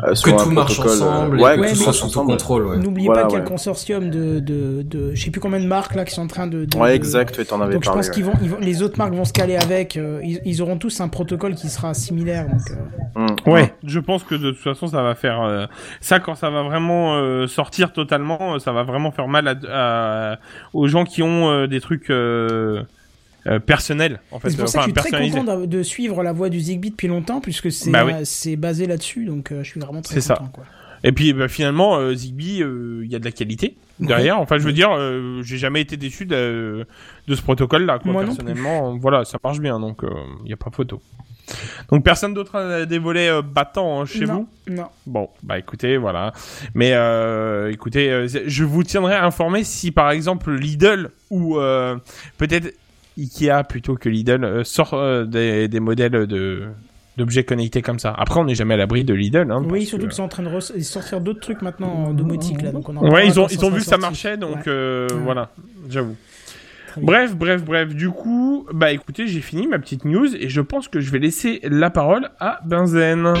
Que 0.00 0.30
un 0.30 0.36
tout 0.44 0.50
marche 0.50 0.74
protocole, 0.78 1.02
ensemble, 1.08 1.40
ouais, 1.40 1.54
et 1.54 1.56
que 1.56 1.60
Ouais, 1.62 1.72
que 1.72 1.78
tout 1.78 1.84
marche 1.84 1.96
sous 1.98 2.22
contrôle, 2.24 2.66
ouais. 2.66 2.76
N'oubliez 2.78 3.06
Voilà, 3.08 3.22
pas 3.22 3.26
qu'il 3.28 3.34
y 3.34 3.36
a 3.38 3.42
ouais. 3.42 3.44
le 3.44 3.50
consortium 3.50 4.08
de, 4.10 4.38
de, 4.38 4.82
de, 4.82 5.14
je 5.14 5.24
sais 5.24 5.30
plus 5.32 5.40
combien 5.40 5.58
de 5.60 5.66
marques 5.66 5.94
là 5.96 6.04
qui 6.04 6.14
sont 6.14 6.22
en 6.22 6.26
train 6.28 6.46
de. 6.46 6.64
de- 6.64 6.76
Ouais, 6.78 6.90
de- 6.90 6.94
exact, 6.94 7.36
ouais, 7.36 7.44
t'en 7.44 7.60
avais 7.60 7.74
Donc 7.74 7.84
je 7.84 7.90
pense 7.90 8.08
qu'ils 8.10 8.24
vont, 8.24 8.32
les 8.60 8.82
autres 8.82 8.98
marques 8.98 9.14
vont 9.14 9.24
se 9.24 9.32
caler 9.32 9.56
avec. 9.56 9.96
euh, 9.96 10.20
ils, 10.22 10.40
ils 10.44 10.62
auront 10.62 10.78
tous 10.78 11.00
un 11.00 11.08
protocole 11.08 11.54
qui 11.56 11.68
sera 11.68 11.92
similaire. 11.92 12.46
Donc, 12.48 12.60
euh, 12.70 13.26
ouais. 13.50 13.52
Ouais, 13.52 13.74
je 13.84 13.98
pense 13.98 14.22
que 14.22 14.34
de 14.36 14.50
toute 14.52 14.60
façon 14.62 14.86
ça 14.86 15.02
va 15.02 15.14
faire 15.14 15.42
euh, 15.42 15.66
ça 16.00 16.20
quand 16.20 16.34
ça 16.36 16.50
va 16.50 16.62
vraiment 16.62 17.16
euh, 17.16 17.46
sortir 17.46 17.92
totalement, 17.92 18.58
ça 18.60 18.72
va 18.72 18.82
vraiment 18.84 19.10
faire 19.10 19.26
mal 19.28 19.48
à, 19.48 19.55
à- 19.68 20.38
aux 20.72 20.88
gens 20.88 21.04
qui 21.04 21.22
ont 21.22 21.48
euh, 21.50 21.66
des 21.66 21.80
trucs 21.80 22.10
euh, 22.10 22.82
euh, 23.46 23.58
personnels 23.60 24.20
en 24.32 24.40
fait, 24.40 24.50
c'est 24.50 24.56
pour 24.56 24.68
ça 24.68 24.80
enfin 24.80 24.90
que 24.90 24.96
je 24.96 25.00
suis 25.02 25.10
très 25.12 25.30
content 25.30 25.66
de, 25.66 25.82
suivre 25.82 26.22
la 26.22 26.32
voie 26.32 26.48
du 26.48 26.58
Zigbee 26.60 26.90
depuis 26.90 27.06
longtemps 27.08 27.40
puisque 27.40 27.70
c'est 27.70 27.90
Bah 27.90 28.04
oui. 28.04 28.12
euh, 28.12 28.56
basé 28.56 28.86
là-dessus. 28.86 29.24
Donc 29.24 29.52
euh, 29.52 29.62
je 29.62 29.70
suis 29.70 29.80
vraiment 29.80 30.02
très 30.02 30.14
C'est 30.14 30.20
ça. 30.20 30.34
content. 30.34 30.50
Quoi. 30.52 30.64
Et 31.04 31.12
puis 31.12 31.32
bah, 31.32 31.46
finalement, 31.48 31.96
euh, 31.98 32.14
Zigbee, 32.14 32.62
euh, 32.62 33.02
il 33.04 33.10
y 33.12 33.14
a 33.14 33.18
de 33.20 33.24
la 33.24 33.30
qualité 33.30 33.76
derrière. 34.00 34.40
Enfin, 34.40 34.58
je 34.58 34.64
veux 34.64 34.72
dire, 34.72 34.90
euh, 34.92 35.40
j'ai 35.42 35.58
jamais 35.58 35.80
été 35.80 35.96
déçu 35.96 36.26
de, 36.26 36.86
de 37.28 37.34
ce 37.34 37.42
protocole-là. 37.42 37.98
Personnellement, 38.00 38.96
voilà, 38.98 39.24
ça 39.24 39.38
marche 39.44 39.60
bien, 39.60 39.78
donc 39.78 40.00
il 40.02 40.46
n'y 40.46 40.52
a 40.52 40.56
pas 40.56 40.70
photo. 40.72 41.00
Donc 41.90 42.04
personne 42.04 42.34
d'autre 42.34 42.56
a 42.56 42.86
des 42.86 42.98
volets 42.98 43.28
euh, 43.28 43.42
battants 43.42 44.00
hein, 44.00 44.04
chez 44.06 44.24
non, 44.26 44.46
vous 44.66 44.74
Non. 44.74 44.86
Bon, 45.06 45.28
bah 45.42 45.58
écoutez, 45.58 45.96
voilà. 45.96 46.32
Mais 46.74 46.92
euh, 46.94 47.70
écoutez, 47.72 48.10
euh, 48.10 48.26
je 48.46 48.64
vous 48.64 48.82
tiendrai 48.82 49.14
informé 49.14 49.62
si 49.64 49.90
par 49.92 50.10
exemple 50.10 50.52
Lidl 50.52 51.10
ou 51.30 51.56
peut-être 52.38 52.74
Ikea 53.18 53.62
plutôt 53.68 53.94
que 53.94 54.08
Lidl 54.08 54.64
sort 54.64 55.24
des, 55.26 55.68
des 55.68 55.80
modèles 55.80 56.26
de 56.26 56.64
d'objets 57.16 57.44
connectés 57.44 57.80
comme 57.80 57.98
ça. 57.98 58.14
Après, 58.18 58.38
on 58.38 58.44
n'est 58.44 58.54
jamais 58.54 58.74
à 58.74 58.76
l'abri 58.76 59.02
de 59.02 59.14
Lidl. 59.14 59.50
Hein, 59.50 59.64
Oui, 59.70 59.86
surtout 59.86 60.02
que- 60.04 60.10
qu'ils 60.10 60.16
sont 60.16 60.24
en 60.24 60.28
train 60.28 60.42
de 60.42 60.60
sortir 60.82 61.22
d'autres 61.22 61.40
trucs 61.40 61.62
maintenant 61.62 61.88
en 61.88 62.12
domotique 62.12 62.60
là. 62.60 62.72
Donc 62.72 62.90
on 62.90 62.96
en 62.98 63.10
Ouais, 63.10 63.26
ils 63.26 63.40
ont 63.40 63.46
ils 63.48 63.64
ont 63.64 63.70
vu 63.70 63.78
que 63.80 63.86
ça 63.86 63.96
marchait, 63.96 64.36
donc 64.36 64.66
Ouais. 64.66 65.06
voilà, 65.24 65.48
j'avoue. 65.88 66.14
Bref, 67.02 67.36
bref, 67.36 67.62
bref. 67.64 67.94
Du 67.94 68.10
coup, 68.10 68.66
bah 68.72 68.90
écoutez, 68.92 69.26
j'ai 69.26 69.40
fini 69.40 69.66
ma 69.66 69.78
petite 69.78 70.04
news 70.04 70.34
et 70.34 70.48
je 70.48 70.60
pense 70.60 70.88
que 70.88 71.00
je 71.00 71.10
vais 71.10 71.18
laisser 71.18 71.60
la 71.62 71.90
parole 71.90 72.30
à 72.40 72.60
Benzen. 72.64 73.34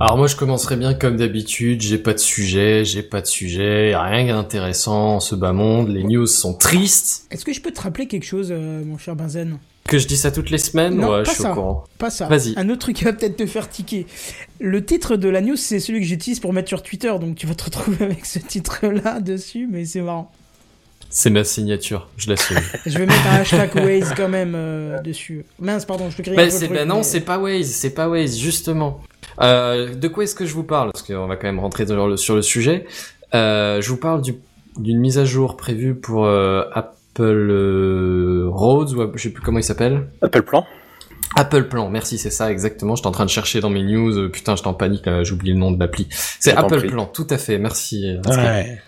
Alors 0.00 0.16
moi 0.16 0.26
je 0.26 0.34
commencerai 0.34 0.74
bien 0.74 0.94
comme 0.94 1.16
d'habitude, 1.16 1.80
j'ai 1.80 1.98
pas 1.98 2.12
de 2.12 2.18
sujet, 2.18 2.84
j'ai 2.84 3.04
pas 3.04 3.20
de 3.20 3.26
sujet, 3.26 3.94
rien 3.94 4.34
d'intéressant 4.34 5.14
en 5.14 5.20
ce 5.20 5.36
bas 5.36 5.52
monde, 5.52 5.90
les 5.90 6.02
news 6.02 6.26
sont 6.26 6.54
tristes. 6.54 7.28
Est-ce 7.30 7.44
que 7.44 7.52
je 7.52 7.60
peux 7.60 7.70
te 7.70 7.82
rappeler 7.82 8.08
quelque 8.08 8.26
chose, 8.26 8.48
euh, 8.50 8.82
mon 8.84 8.98
cher 8.98 9.14
Benzen? 9.14 9.58
Que 9.92 9.98
je 9.98 10.06
dis 10.06 10.16
ça 10.16 10.30
toutes 10.32 10.48
les 10.48 10.56
semaines 10.58 10.96
Non, 10.96 11.10
Ouais, 11.10 11.22
pas 11.22 11.24
je 11.30 11.34
suis 11.34 11.42
ça. 11.42 11.52
au 11.52 11.54
courant. 11.54 11.84
Pas 11.98 12.08
ça. 12.08 12.26
Vas-y. 12.26 12.54
Un 12.56 12.70
autre 12.70 12.78
truc 12.80 12.96
qui 12.96 13.04
va 13.04 13.12
peut-être 13.12 13.36
te 13.36 13.44
faire 13.44 13.68
tiquer. 13.68 14.06
Le 14.58 14.82
titre 14.82 15.16
de 15.16 15.28
la 15.28 15.42
news, 15.42 15.56
c'est 15.56 15.80
celui 15.80 16.00
que 16.00 16.06
j'utilise 16.06 16.40
pour 16.40 16.54
mettre 16.54 16.68
sur 16.68 16.82
Twitter, 16.82 17.12
donc 17.20 17.36
tu 17.36 17.46
vas 17.46 17.54
te 17.54 17.64
retrouver 17.64 18.02
avec 18.06 18.24
ce 18.24 18.38
titre-là 18.38 19.20
dessus, 19.20 19.68
mais 19.70 19.84
c'est 19.84 20.00
marrant. 20.00 20.32
C'est 21.10 21.28
ma 21.28 21.44
signature, 21.44 22.08
je 22.16 22.30
l'assume. 22.30 22.56
Je 22.86 22.96
vais 22.96 23.04
mettre 23.04 23.26
un 23.26 23.34
hashtag 23.40 23.74
Waze 23.74 24.14
quand 24.16 24.30
même 24.30 24.54
euh, 24.56 24.98
dessus. 25.02 25.44
Mince, 25.60 25.84
pardon, 25.84 26.08
je 26.08 26.22
te 26.22 26.30
un 26.30 26.34
bah, 26.34 26.48
c'est, 26.48 26.68
bah 26.68 26.86
non, 26.86 26.96
mais- 26.98 27.02
c'est 27.02 27.20
pas 27.20 27.38
Waze, 27.38 27.66
c'est 27.70 27.90
pas 27.92 28.08
Waze, 28.08 28.38
justement. 28.38 28.98
Euh, 29.42 29.94
de 29.94 30.08
quoi 30.08 30.24
est-ce 30.24 30.34
que 30.34 30.46
je 30.46 30.54
vous 30.54 30.64
parle? 30.64 30.90
Parce 30.90 31.02
qu'on 31.06 31.26
va 31.26 31.36
quand 31.36 31.46
même 31.48 31.60
rentrer 31.60 31.84
dans 31.84 32.06
le- 32.06 32.16
sur 32.16 32.34
le 32.34 32.40
sujet. 32.40 32.86
Euh, 33.34 33.82
je 33.82 33.90
vous 33.90 33.98
parle 33.98 34.22
du, 34.22 34.36
d'une 34.78 35.00
mise 35.00 35.18
à 35.18 35.26
jour 35.26 35.58
prévue 35.58 35.94
pour 35.94 36.24
euh, 36.24 36.62
Apple 36.72 36.96
euh, 37.20 38.44
Roads, 38.48 38.94
ou 38.94 39.10
je 39.16 39.22
sais 39.22 39.30
plus 39.30 39.42
comment 39.42 39.58
il 39.58 39.64
s'appelle. 39.64 40.08
Apple 40.22 40.42
Plan. 40.42 40.66
Apple 41.36 41.64
Plan, 41.68 41.88
merci, 41.88 42.18
c'est 42.18 42.30
ça 42.30 42.50
exactement. 42.50 42.94
J'étais 42.94 43.08
en 43.08 43.12
train 43.12 43.24
de 43.24 43.30
chercher 43.30 43.60
dans 43.60 43.70
mes 43.70 43.82
news. 43.82 44.16
euh, 44.18 44.28
Putain, 44.28 44.54
j'étais 44.56 44.68
en 44.68 44.74
panique, 44.74 45.06
là, 45.06 45.22
j'oublie 45.24 45.52
le 45.52 45.58
nom 45.58 45.70
de 45.72 45.80
l'appli. 45.80 46.06
C'est 46.10 46.54
Apple. 46.54 46.86
Plan, 46.88 47.06
tout 47.06 47.26
à 47.30 47.38
fait. 47.38 47.58
Merci. 47.58 48.06
euh, 48.06 48.20
Pascal. 48.22 48.78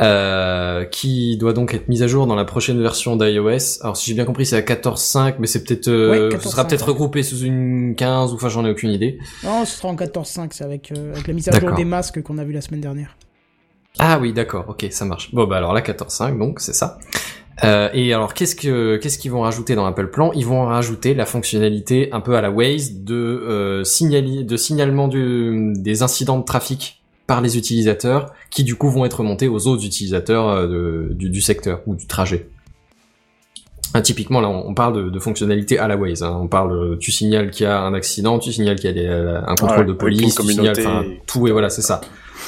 Euh, 0.00 0.84
qui 0.84 1.36
doit 1.38 1.52
donc 1.52 1.74
être 1.74 1.88
mise 1.88 2.04
à 2.04 2.06
jour 2.06 2.28
dans 2.28 2.36
la 2.36 2.44
prochaine 2.44 2.80
version 2.80 3.16
d'iOS. 3.16 3.80
Alors 3.82 3.96
si 3.96 4.08
j'ai 4.10 4.14
bien 4.14 4.26
compris, 4.26 4.46
c'est 4.46 4.54
à 4.56 4.60
14.5, 4.60 5.34
mais 5.40 5.48
c'est 5.48 5.64
peut-être, 5.64 5.88
euh, 5.88 6.28
Ouais, 6.30 6.38
ce 6.40 6.48
sera 6.50 6.62
14.5, 6.62 6.68
peut-être 6.68 6.82
ouais. 6.86 6.92
regroupé 6.92 7.22
sous 7.24 7.38
une 7.40 7.96
15 7.96 8.32
ou 8.32 8.36
enfin 8.36 8.48
j'en 8.48 8.64
ai 8.64 8.70
aucune 8.70 8.90
idée. 8.92 9.18
Non, 9.42 9.64
ce 9.64 9.76
sera 9.76 9.88
en 9.88 9.96
14.5, 9.96 10.50
c'est 10.52 10.62
avec, 10.62 10.92
euh, 10.92 11.12
avec 11.14 11.26
la 11.26 11.34
mise 11.34 11.48
à 11.48 11.58
jour 11.58 11.72
des 11.72 11.84
masques 11.84 12.22
qu'on 12.22 12.38
a 12.38 12.44
vu 12.44 12.52
la 12.52 12.60
semaine 12.60 12.80
dernière. 12.80 13.16
Ah 13.98 14.20
oui, 14.20 14.32
d'accord, 14.32 14.66
ok, 14.68 14.86
ça 14.90 15.04
marche. 15.04 15.34
Bon 15.34 15.48
bah 15.48 15.56
alors 15.56 15.72
la 15.72 15.80
14.5, 15.80 16.38
donc 16.38 16.60
c'est 16.60 16.74
ça. 16.74 17.00
Euh, 17.64 17.88
et 17.92 18.12
alors 18.12 18.34
qu'est-ce 18.34 18.54
que 18.54 18.96
qu'est-ce 18.98 19.18
qu'ils 19.18 19.32
vont 19.32 19.40
rajouter 19.40 19.74
dans 19.74 19.84
Apple 19.84 20.08
Plan? 20.08 20.30
Ils 20.32 20.46
vont 20.46 20.64
rajouter 20.64 21.14
la 21.14 21.26
fonctionnalité 21.26 22.08
un 22.12 22.20
peu 22.20 22.36
à 22.36 22.40
la 22.40 22.50
Waze 22.52 23.00
de 23.00 23.14
euh, 23.16 23.82
signali- 23.84 24.44
de 24.44 24.56
signalement 24.56 25.08
du- 25.08 25.72
des 25.76 26.02
incidents 26.02 26.38
de 26.38 26.44
trafic 26.44 27.02
par 27.26 27.40
les 27.40 27.58
utilisateurs, 27.58 28.32
qui 28.50 28.62
du 28.64 28.76
coup 28.76 28.88
vont 28.90 29.04
être 29.04 29.18
remontés 29.20 29.48
aux 29.48 29.66
autres 29.66 29.84
utilisateurs 29.84 30.48
euh, 30.48 30.66
de- 31.08 31.14
du, 31.14 31.30
du 31.30 31.40
secteur 31.40 31.80
ou 31.86 31.94
du 31.96 32.06
trajet. 32.06 32.48
Ah, 33.94 34.02
typiquement 34.02 34.40
là, 34.40 34.48
on 34.50 34.74
parle 34.74 35.04
de, 35.04 35.10
de 35.10 35.18
fonctionnalité 35.18 35.78
à 35.78 35.88
la 35.88 35.96
Waze. 35.96 36.22
hein. 36.22 36.38
On 36.42 36.46
parle, 36.46 36.72
euh, 36.72 36.96
tu 36.98 37.10
signales 37.10 37.50
qu'il 37.50 37.64
y 37.64 37.68
a 37.68 37.80
un 37.80 37.94
accident, 37.94 38.38
tu 38.38 38.52
signales 38.52 38.76
qu'il 38.76 38.84
y 38.86 38.90
a 38.90 38.92
des, 38.92 39.06
euh, 39.08 39.40
un 39.46 39.54
contrôle 39.56 39.80
Ouais, 39.80 39.84
de 39.86 39.92
police, 39.94 40.34
tu 40.36 40.42
signales, 40.52 40.74
tout 41.26 41.48
et 41.48 41.52
voilà, 41.52 41.70
c'est 41.70 41.82
ça. 41.82 42.02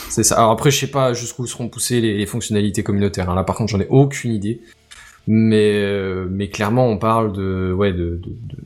C'est 0.09 0.23
ça. 0.23 0.37
Alors 0.37 0.51
après, 0.51 0.71
je 0.71 0.79
sais 0.79 0.87
pas 0.87 1.15
jusqu'où 1.15 1.47
seront 1.47 1.69
poussées 1.69 2.01
les, 2.01 2.17
les 2.17 2.27
fonctionnalités 2.27 2.83
communautaires. 2.83 3.29
hein. 3.31 3.35
Là, 3.35 3.43
par 3.43 3.57
contre, 3.57 3.71
j'en 3.73 3.81
ai 3.81 3.87
aucune 3.89 4.33
idée. 4.33 4.61
Mais 5.33 5.75
euh, 5.77 6.27
mais 6.29 6.49
clairement, 6.49 6.89
on 6.89 6.99
parle 6.99 7.33
de 7.33 7.73
ouais 7.73 7.93
de 7.93 7.99
de, 7.99 8.31
de, 8.31 8.57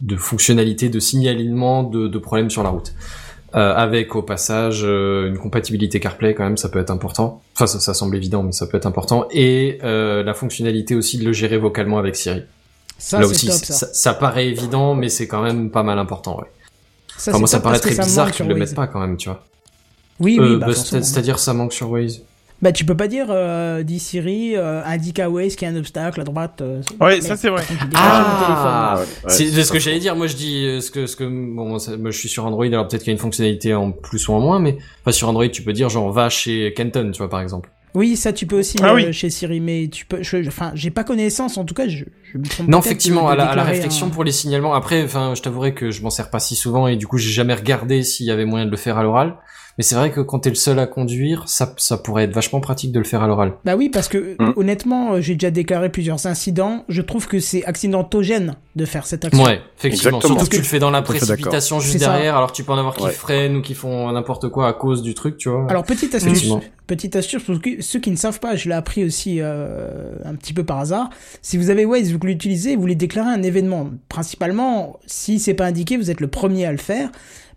de 0.00 0.16
fonctionnalités 0.16 0.88
de 0.88 0.98
signalement 0.98 1.84
de, 1.84 2.08
de 2.08 2.18
problèmes 2.18 2.50
sur 2.50 2.64
la 2.64 2.70
route. 2.70 2.92
Euh, 3.54 3.72
avec 3.76 4.16
au 4.16 4.22
passage 4.22 4.80
euh, 4.82 5.28
une 5.28 5.38
compatibilité 5.38 6.00
CarPlay 6.00 6.34
quand 6.34 6.42
même, 6.42 6.56
ça 6.56 6.70
peut 6.70 6.80
être 6.80 6.90
important. 6.90 7.40
Enfin, 7.54 7.66
ça, 7.68 7.78
ça 7.78 7.94
semble 7.94 8.16
évident, 8.16 8.42
mais 8.42 8.50
ça 8.50 8.66
peut 8.66 8.78
être 8.78 8.86
important. 8.86 9.28
Et 9.30 9.78
euh, 9.84 10.24
la 10.24 10.34
fonctionnalité 10.34 10.96
aussi 10.96 11.18
de 11.18 11.24
le 11.24 11.32
gérer 11.32 11.58
vocalement 11.58 11.98
avec 11.98 12.16
Siri. 12.16 12.42
Ça, 12.98 13.20
Là 13.20 13.26
aussi, 13.26 13.46
top, 13.46 13.56
ça. 13.56 13.74
ça. 13.74 13.86
ça 13.92 14.14
paraît 14.14 14.48
évident, 14.48 14.94
mais 14.96 15.08
c'est 15.08 15.28
quand 15.28 15.42
même 15.42 15.70
pas 15.70 15.82
mal 15.84 15.98
important. 15.98 16.38
Ouais. 16.38 16.46
Ça, 17.16 17.30
Enfin, 17.30 17.38
moi, 17.40 17.46
ça 17.48 17.60
paraît 17.60 17.78
que 17.78 17.88
très 17.90 18.02
bizarre 18.02 18.26
manque 18.26 18.34
qu'ils 18.34 18.46
le 18.48 18.54
mettent 18.56 18.74
pas 18.74 18.86
quand 18.88 19.00
même, 19.00 19.16
tu 19.18 19.28
vois. 19.28 19.44
Oui, 20.18 20.38
oui, 20.40 20.46
Euh, 20.54 20.58
bah, 20.58 20.66
bah, 20.68 20.74
c'est-à-dire 20.74 21.38
ça 21.38 21.52
manque 21.52 21.74
sur 21.74 21.90
Waze. 21.90 22.22
Bah, 22.62 22.70
tu 22.70 22.84
peux 22.84 22.96
pas 22.96 23.08
dire, 23.08 23.26
euh, 23.30 23.82
dis 23.82 23.98
Siri, 23.98 24.54
euh, 24.56 24.82
indique 24.84 25.18
à 25.18 25.28
Waze 25.28 25.56
qu'il 25.56 25.66
y 25.66 25.70
a 25.70 25.74
un 25.74 25.76
obstacle 25.76 26.20
à 26.20 26.24
droite. 26.24 26.60
euh, 26.62 26.80
Ouais, 27.00 27.20
ça 27.20 27.36
c'est 27.36 27.48
vrai. 27.50 27.64
Ah, 27.96 28.98
ouais, 29.00 29.04
c'est 29.28 29.46
c'est 29.50 29.64
ce 29.64 29.72
que 29.72 29.78
j'allais 29.80 29.98
dire. 29.98 30.14
Moi, 30.16 30.26
je 30.28 30.36
dis 30.36 30.64
euh, 30.64 30.80
ce 30.80 30.90
que 30.90 31.06
ce 31.06 31.16
que 31.16 31.24
bon, 31.24 31.78
ça- 31.78 31.96
moi, 31.96 32.10
je 32.10 32.18
suis 32.18 32.28
sur 32.28 32.46
Android. 32.46 32.64
Alors 32.66 32.86
peut-être 32.88 33.02
qu'il 33.02 33.10
y 33.10 33.14
a 33.14 33.14
une 33.14 33.18
fonctionnalité 33.20 33.74
en 33.74 33.90
plus 33.90 34.28
ou 34.28 34.32
en 34.32 34.40
moins, 34.40 34.58
mais 34.60 34.78
enfin 35.02 35.12
sur 35.12 35.28
Android, 35.28 35.48
tu 35.48 35.62
peux 35.62 35.72
dire 35.72 35.88
genre 35.88 36.10
va 36.12 36.28
chez 36.28 36.72
Kenton, 36.74 37.10
tu 37.12 37.18
vois 37.18 37.28
par 37.28 37.40
exemple. 37.40 37.70
Oui, 37.94 38.16
ça 38.16 38.32
tu 38.32 38.46
peux 38.46 38.58
aussi 38.60 38.78
Ah 38.82 38.92
euh, 38.92 38.94
oui. 38.94 39.12
chez 39.12 39.28
Siri, 39.28 39.60
mais 39.60 39.88
tu 39.92 40.06
peux. 40.06 40.22
je- 40.22 40.46
Enfin, 40.48 40.70
j'ai 40.74 40.90
pas 40.90 41.04
connaissance. 41.04 41.58
En 41.58 41.64
tout 41.64 41.74
cas, 41.74 41.88
je, 41.88 42.04
je 42.32 42.38
me 42.38 42.44
trompe 42.44 42.68
Non, 42.68 42.78
effectivement, 42.78 43.28
à 43.28 43.34
la, 43.36 43.42
à 43.42 43.46
la 43.46 43.52
déclarer 43.52 43.72
réflexion 43.72 44.06
un- 44.06 44.10
pour 44.10 44.24
les 44.24 44.32
signalements. 44.32 44.72
Après, 44.72 45.02
enfin, 45.04 45.34
je 45.36 45.42
t'avouerai 45.42 45.74
que 45.74 45.90
je 45.90 46.00
m'en 46.02 46.08
sers 46.10 46.30
pas 46.30 46.38
si 46.40 46.54
souvent 46.56 46.86
et 46.86 46.96
du 46.96 47.06
coup, 47.06 47.18
j'ai 47.18 47.30
jamais 47.30 47.54
regardé 47.54 48.02
s'il 48.02 48.24
y 48.24 48.30
avait 48.30 48.46
moyen 48.46 48.64
de 48.66 48.70
le 48.70 48.76
faire 48.78 48.96
à 48.98 49.02
l'oral. 49.02 49.34
Mais 49.78 49.84
c'est 49.84 49.94
vrai 49.94 50.10
que 50.10 50.20
quand 50.20 50.40
t'es 50.40 50.50
le 50.50 50.54
seul 50.54 50.78
à 50.78 50.86
conduire, 50.86 51.44
ça, 51.48 51.72
ça 51.78 51.96
pourrait 51.96 52.24
être 52.24 52.34
vachement 52.34 52.60
pratique 52.60 52.92
de 52.92 52.98
le 52.98 53.04
faire 53.06 53.22
à 53.22 53.26
l'oral. 53.26 53.52
Bah 53.64 53.74
oui, 53.76 53.88
parce 53.88 54.08
que 54.08 54.36
Mm. 54.38 54.52
honnêtement, 54.56 55.14
euh, 55.14 55.20
j'ai 55.22 55.34
déjà 55.34 55.50
déclaré 55.50 55.88
plusieurs 55.90 56.26
incidents. 56.26 56.84
Je 56.88 57.00
trouve 57.00 57.26
que 57.26 57.40
c'est 57.40 57.64
accidentogène 57.64 58.54
de 58.76 58.84
faire 58.84 59.06
cette 59.06 59.24
action. 59.24 59.42
Ouais, 59.42 59.60
effectivement. 59.78 60.18
Exactement. 60.18 60.20
Surtout 60.20 60.44
que 60.50 60.56
tu 60.56 60.62
le 60.62 60.66
fais 60.66 60.78
dans 60.78 60.90
la 60.90 61.00
précipitation 61.02 61.80
juste 61.80 61.98
ça. 61.98 62.12
derrière, 62.12 62.36
alors 62.36 62.52
tu 62.52 62.64
peux 62.64 62.72
en 62.72 62.78
avoir 62.78 62.94
qui 62.94 63.04
Ouais. 63.04 63.10
freinent 63.12 63.56
ou 63.56 63.62
qui 63.62 63.74
font 63.74 64.10
n'importe 64.12 64.48
quoi 64.50 64.68
à 64.68 64.72
cause 64.74 65.02
du 65.02 65.14
truc, 65.14 65.36
tu 65.38 65.48
vois. 65.48 65.66
Alors 65.70 65.84
petite 65.84 66.14
astuce, 66.14 66.52
petite 66.86 67.16
astuce 67.16 67.42
pour 67.42 67.54
ceux- 67.56 67.80
ceux 67.80 67.98
qui 68.00 68.10
ne 68.10 68.16
savent 68.16 68.40
pas, 68.40 68.56
je 68.56 68.68
l'ai 68.68 68.74
appris 68.74 69.04
aussi 69.04 69.38
euh, 69.40 70.12
un 70.24 70.34
petit 70.34 70.52
peu 70.52 70.64
par 70.64 70.78
hasard. 70.80 71.08
Si 71.40 71.56
vous 71.56 71.70
avez 71.70 71.84
Waze, 71.86 72.12
vous 72.12 72.18
l'utilisez, 72.22 72.74
vous 72.76 72.82
voulez 72.82 72.94
déclarer 72.94 73.30
un 73.30 73.42
événement. 73.42 73.88
Principalement, 74.08 74.98
si 75.06 75.38
c'est 75.38 75.54
pas 75.54 75.66
indiqué, 75.66 75.96
vous 75.96 76.10
êtes 76.10 76.20
le 76.20 76.28
premier 76.28 76.66
à 76.66 76.72
le 76.72 76.78
faire. 76.78 77.10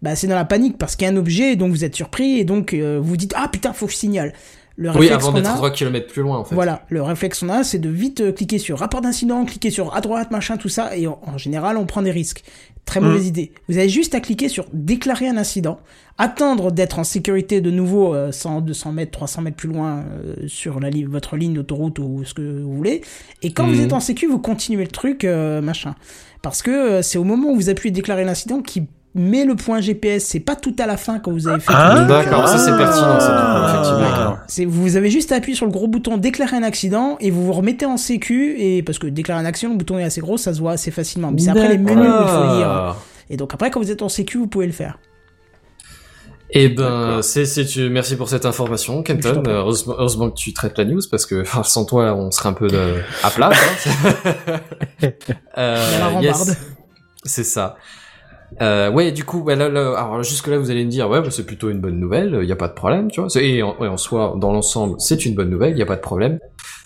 Bah 0.05 0.15
c'est 0.15 0.27
dans 0.27 0.35
la 0.35 0.45
panique 0.45 0.77
parce 0.77 0.95
qu'il 0.95 1.05
y 1.07 1.09
a 1.09 1.13
un 1.13 1.17
objet, 1.17 1.55
donc 1.55 1.71
vous 1.71 1.83
êtes 1.83 1.95
surpris 1.95 2.39
et 2.39 2.43
donc 2.45 2.73
euh, 2.73 2.99
vous 3.01 3.17
dites 3.17 3.33
ah 3.35 3.47
putain 3.51 3.73
faut 3.73 3.87
que 3.87 3.91
je 3.91 3.97
signale. 3.97 4.33
Le 4.77 4.89
oui, 4.91 4.97
réflexe 5.07 5.23
avant 5.23 5.31
d'être 5.31 5.49
a, 5.49 5.53
3 5.55 5.71
km 5.71 6.07
plus 6.11 6.21
loin, 6.21 6.37
en 6.37 6.43
fait. 6.43 6.53
Voilà, 6.53 6.83
le 6.89 7.01
réflexe 7.01 7.39
qu'on 7.39 7.47
a, 7.47 7.63
c'est 7.63 7.79
de 7.79 7.87
vite 7.87 8.19
euh, 8.19 8.33
cliquer 8.33 8.57
sur 8.59 8.77
rapport 8.77 8.99
d'incident, 8.99 9.45
cliquer 9.45 9.69
sur 9.69 9.95
à 9.95 10.01
droite, 10.01 10.31
machin, 10.31 10.57
tout 10.57 10.67
ça, 10.67 10.97
et 10.97 11.07
en, 11.07 11.17
en 11.25 11.37
général, 11.37 11.77
on 11.77 11.85
prend 11.85 12.01
des 12.01 12.11
risques. 12.11 12.43
Très 12.83 12.99
Mm. 12.99 13.05
mauvaise 13.05 13.25
idée. 13.27 13.51
Vous 13.69 13.77
avez 13.77 13.87
juste 13.87 14.13
à 14.15 14.19
cliquer 14.19 14.49
sur 14.49 14.65
déclarer 14.73 15.29
un 15.29 15.37
incident, 15.37 15.79
attendre 16.17 16.73
d'être 16.73 16.99
en 16.99 17.05
sécurité 17.05 17.61
de 17.61 17.71
nouveau 17.71 18.13
euh, 18.13 18.33
100, 18.33 18.59
200 18.61 18.91
mètres, 18.91 19.11
300 19.11 19.43
mètres 19.43 19.55
plus 19.57 19.69
loin 19.69 20.03
euh, 20.11 20.35
sur 20.47 20.81
la 20.81 20.89
li- 20.89 21.05
votre 21.05 21.37
ligne 21.37 21.53
d'autoroute 21.53 21.97
ou 21.99 22.23
ce 22.25 22.33
que 22.33 22.41
vous 22.61 22.73
voulez, 22.75 22.99
et 23.43 23.53
quand 23.53 23.65
vous 23.67 23.75
Mhm. 23.75 23.81
êtes 23.85 23.93
en 23.93 24.01
sécu, 24.01 24.27
vous 24.27 24.39
continuez 24.39 24.83
le 24.83 24.91
truc, 24.91 25.23
euh, 25.23 25.61
machin. 25.61 25.95
Parce 26.41 26.61
que 26.61 26.69
euh, 26.71 27.01
c'est 27.01 27.17
au 27.17 27.23
moment 27.23 27.49
où 27.51 27.55
vous 27.55 27.69
appuyez 27.69 27.91
déclarer 27.93 28.25
l'incident 28.25 28.61
qui 28.61 28.83
met 29.15 29.45
le 29.45 29.55
point 29.55 29.79
GPS, 29.81 30.25
c'est 30.25 30.39
pas 30.41 30.55
tout 30.55 30.75
à 30.77 30.85
la 30.85 30.97
fin 30.97 31.19
quand 31.19 31.31
vous 31.31 31.47
avez 31.47 31.59
fait 31.61 31.71
Ah, 31.73 31.91
tout 31.95 32.01
le 32.01 32.07
truc. 32.07 32.25
D'accord, 32.25 32.47
ça 32.47 32.57
c'est 32.57 32.75
pertinent, 32.77 33.19
ça, 33.19 33.31
Ah. 33.31 34.37
effectivement. 34.43 34.71
Vous 34.71 34.95
avez 34.97 35.09
juste 35.09 35.31
à 35.31 35.35
appuyer 35.35 35.55
sur 35.55 35.65
le 35.65 35.71
gros 35.71 35.87
bouton 35.87 36.17
déclarer 36.17 36.57
un 36.57 36.63
accident 36.63 37.17
et 37.21 37.31
vous 37.31 37.45
vous 37.45 37.53
remettez 37.53 37.85
en 37.85 37.97
sécu 37.97 38.55
et 38.59 38.83
parce 38.83 38.99
que 38.99 39.07
déclarer 39.07 39.39
un 39.39 39.45
accident, 39.45 39.71
le 39.71 39.77
bouton 39.77 39.97
est 39.97 40.03
assez 40.03 40.21
gros, 40.21 40.37
ça 40.37 40.53
se 40.53 40.59
voit 40.59 40.73
assez 40.73 40.91
facilement. 40.91 41.31
Mais 41.31 41.39
c'est 41.41 41.49
après 41.49 41.69
les 41.69 41.77
menus 41.77 41.97
où 41.97 42.21
il 42.23 42.27
faut 42.27 42.57
lire. 42.57 42.95
Et 43.29 43.37
donc 43.37 43.53
après 43.53 43.71
quand 43.71 43.79
vous 43.79 43.91
êtes 43.91 44.01
en 44.01 44.09
sécu, 44.09 44.37
vous 44.37 44.47
pouvez 44.47 44.67
le 44.67 44.73
faire. 44.73 44.99
Eh 46.51 46.69
ben, 46.69 47.21
c'est, 47.23 47.43
c'est, 47.45 47.65
tu- 47.65 47.89
merci 47.89 48.15
pour 48.15 48.29
cette 48.29 48.45
information, 48.45 49.01
Kenton. 49.01 49.41
Heureusement, 49.47 49.95
heureusement 49.97 50.29
que 50.29 50.35
tu 50.35 50.53
traites 50.53 50.77
la 50.77 50.85
news 50.85 51.01
parce 51.09 51.25
que 51.25 51.41
enfin, 51.41 51.63
sans 51.63 51.85
toi, 51.85 52.13
on 52.15 52.29
serait 52.31 52.49
un 52.49 52.53
peu 52.53 52.67
de, 52.67 53.01
à 53.23 53.29
plat. 53.31 53.49
quoi. 53.49 54.53
euh, 55.57 55.85
Il 55.91 55.99
y 55.99 56.01
a 56.01 56.09
la 56.15 56.21
yes. 56.21 56.35
rambarde. 56.37 56.57
C'est 57.23 57.43
ça. 57.43 57.75
Euh, 58.61 58.89
ouais, 58.89 59.11
du 59.11 59.23
coup, 59.25 59.41
ouais, 59.41 59.55
là, 59.55 59.69
là, 59.69 59.97
alors 59.97 60.23
jusque 60.23 60.47
là, 60.47 60.57
vous 60.57 60.71
allez 60.71 60.85
me 60.85 60.89
dire, 60.89 61.09
ouais, 61.09 61.21
bah, 61.21 61.29
c'est 61.29 61.45
plutôt 61.45 61.69
une 61.69 61.79
bonne 61.79 61.99
nouvelle, 61.99 62.39
il 62.41 62.47
y 62.47 62.51
a 62.51 62.55
pas 62.55 62.67
de 62.67 62.73
problème, 62.73 63.11
tu 63.11 63.21
vois. 63.21 63.29
Et 63.41 63.61
en, 63.61 63.97
soi, 63.97 64.35
dans 64.37 64.51
l'ensemble, 64.51 64.95
c'est 64.99 65.25
une 65.25 65.35
bonne 65.35 65.49
nouvelle, 65.49 65.71
il 65.71 65.77
y 65.77 65.81
a 65.81 65.85
pas 65.85 65.95
de 65.95 66.01
problème. 66.01 66.39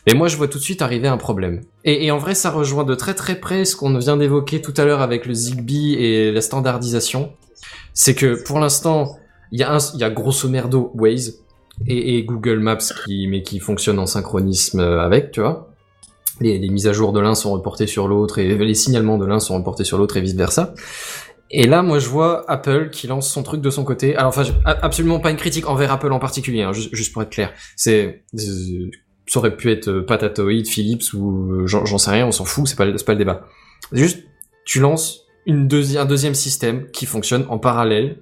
Et 0.08 0.16
moi, 0.16 0.28
je 0.28 0.38
vois 0.38 0.48
tout 0.48 0.58
de 0.58 0.64
suite 0.64 0.82
arriver 0.82 1.08
un 1.08 1.18
problème. 1.18 1.62
Et, 1.84 2.10
en 2.12 2.18
vrai, 2.18 2.34
ça 2.34 2.50
rejoint 2.50 2.84
de 2.84 2.96
très 2.96 3.14
très 3.14 3.36
près 3.36 3.66
ce 3.66 3.76
qu'on 3.76 3.96
vient 3.98 4.18
d'évoquer 4.18 4.62
tout 4.62 4.74
à 4.78 4.86
l'heure 4.86 5.02
avec 5.02 5.26
le 5.26 5.34
Zigbee 5.34 5.96
et 5.96 6.32
la 6.32 6.42
standardisation. 6.42 7.34
C'est 7.94 8.16
que 8.16 8.44
pour 8.44 8.60
l'instant, 8.60 9.18
il 9.52 9.60
y 9.60 9.64
a 9.64 9.78
y 9.94 10.14
grosso 10.14 10.48
merdo 10.48 10.92
Waze 10.96 11.44
et, 11.88 12.24
Google 12.24 12.60
Maps 12.60 12.78
qui, 13.06 13.28
mais 13.28 13.44
qui 13.44 13.60
fonctionnent 13.60 14.00
en 14.00 14.06
synchronisme 14.06 14.80
euh, 14.80 15.02
avec, 15.02 15.32
tu 15.32 15.42
vois. 15.42 15.70
Les 16.42 16.70
mises 16.70 16.88
à 16.88 16.94
jour 16.94 17.12
de 17.12 17.20
l'un 17.20 17.36
sont 17.36 17.52
reportées 17.52 17.88
sur 17.88 18.08
l'autre 18.08 18.40
et 18.40 18.48
les 18.56 18.74
signalements 18.74 19.18
de 19.18 19.26
l'un 19.26 19.40
sont 19.40 19.56
reportés 19.56 19.84
sur 19.84 19.98
l'autre 19.98 20.16
et 20.16 20.22
vice 20.22 20.36
versa. 20.36 20.74
Et 21.52 21.66
là, 21.68 21.82
moi, 21.82 22.00
je 22.00 22.08
vois 22.08 22.50
Apple 22.50 22.90
qui 22.92 23.08
lance 23.08 23.32
son 23.32 23.44
truc 23.44 23.62
de 23.62 23.70
son 23.70 23.84
côté. 23.84 24.16
Alors, 24.16 24.30
enfin, 24.30 24.44
absolument 24.66 25.20
pas 25.20 25.32
une 25.32 25.38
critique 25.38 25.68
envers 25.68 25.92
Apple 25.92 26.12
en 26.12 26.20
particulier, 26.20 26.62
hein, 26.62 26.74
juste, 26.74 27.12
pour 27.12 27.24
être 27.24 27.32
clair. 27.32 27.52
C'est, 27.76 28.24
ça 29.26 29.40
aurait 29.40 29.56
pu 29.56 29.72
être 29.72 29.90
euh, 29.90 30.06
Patatoid, 30.06 30.66
Philips 30.68 31.14
ou 31.14 31.62
euh, 31.62 31.68
j'en 31.68 31.98
sais 31.98 32.12
rien, 32.12 32.28
on 32.28 32.32
s'en 32.32 32.46
fout, 32.46 32.68
c'est 32.68 32.76
pas, 32.76 32.86
pas 32.86 33.14
le 33.14 33.18
débat. 33.18 33.48
Juste, 33.92 34.24
tu 34.66 34.80
lances 34.80 35.26
un 35.48 36.06
deuxième 36.06 36.36
système 36.36 36.90
qui 36.92 37.06
fonctionne 37.06 37.46
en 37.50 37.58
parallèle, 37.58 38.18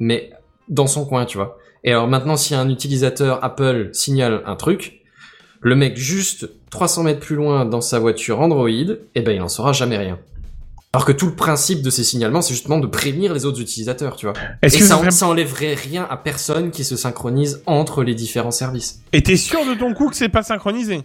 mais 0.00 0.30
dans 0.68 0.86
son 0.86 1.04
coin, 1.04 1.24
tu 1.26 1.36
vois. 1.36 1.58
Et 1.84 1.90
alors 1.90 2.08
maintenant, 2.08 2.36
si 2.36 2.54
un 2.54 2.68
utilisateur 2.68 3.44
Apple 3.44 3.90
signale 3.92 4.42
un 4.46 4.56
truc, 4.56 5.02
le 5.60 5.76
mec 5.76 5.96
juste 5.96 6.50
300 6.70 7.04
mètres 7.04 7.20
plus 7.20 7.36
loin 7.36 7.64
dans 7.64 7.80
sa 7.80 7.98
voiture 7.98 8.40
Android, 8.40 8.68
eh 8.68 9.20
ben 9.20 9.32
il 9.32 9.42
en 9.42 9.48
saura 9.48 9.72
jamais 9.72 9.96
rien. 9.96 10.18
Alors 10.94 11.06
que 11.06 11.12
tout 11.12 11.24
le 11.24 11.34
principe 11.34 11.80
de 11.80 11.88
ces 11.88 12.04
signalements, 12.04 12.42
c'est 12.42 12.52
justement 12.52 12.78
de 12.78 12.86
prévenir 12.86 13.32
les 13.32 13.46
autres 13.46 13.62
utilisateurs, 13.62 14.14
tu 14.14 14.26
vois. 14.26 14.34
Et 14.62 14.68
que 14.68 14.84
ça, 14.84 15.10
ça 15.10 15.26
enlèverait 15.26 15.72
rien 15.72 16.06
à 16.10 16.18
personne 16.18 16.70
qui 16.70 16.84
se 16.84 16.96
synchronise 16.96 17.62
entre 17.64 18.02
les 18.02 18.14
différents 18.14 18.50
services. 18.50 19.00
Et 19.14 19.22
t'es 19.22 19.38
sûr 19.38 19.64
de 19.64 19.72
ton 19.72 19.94
coup 19.94 20.10
que 20.10 20.16
c'est 20.16 20.28
pas 20.28 20.42
synchronisé? 20.42 21.02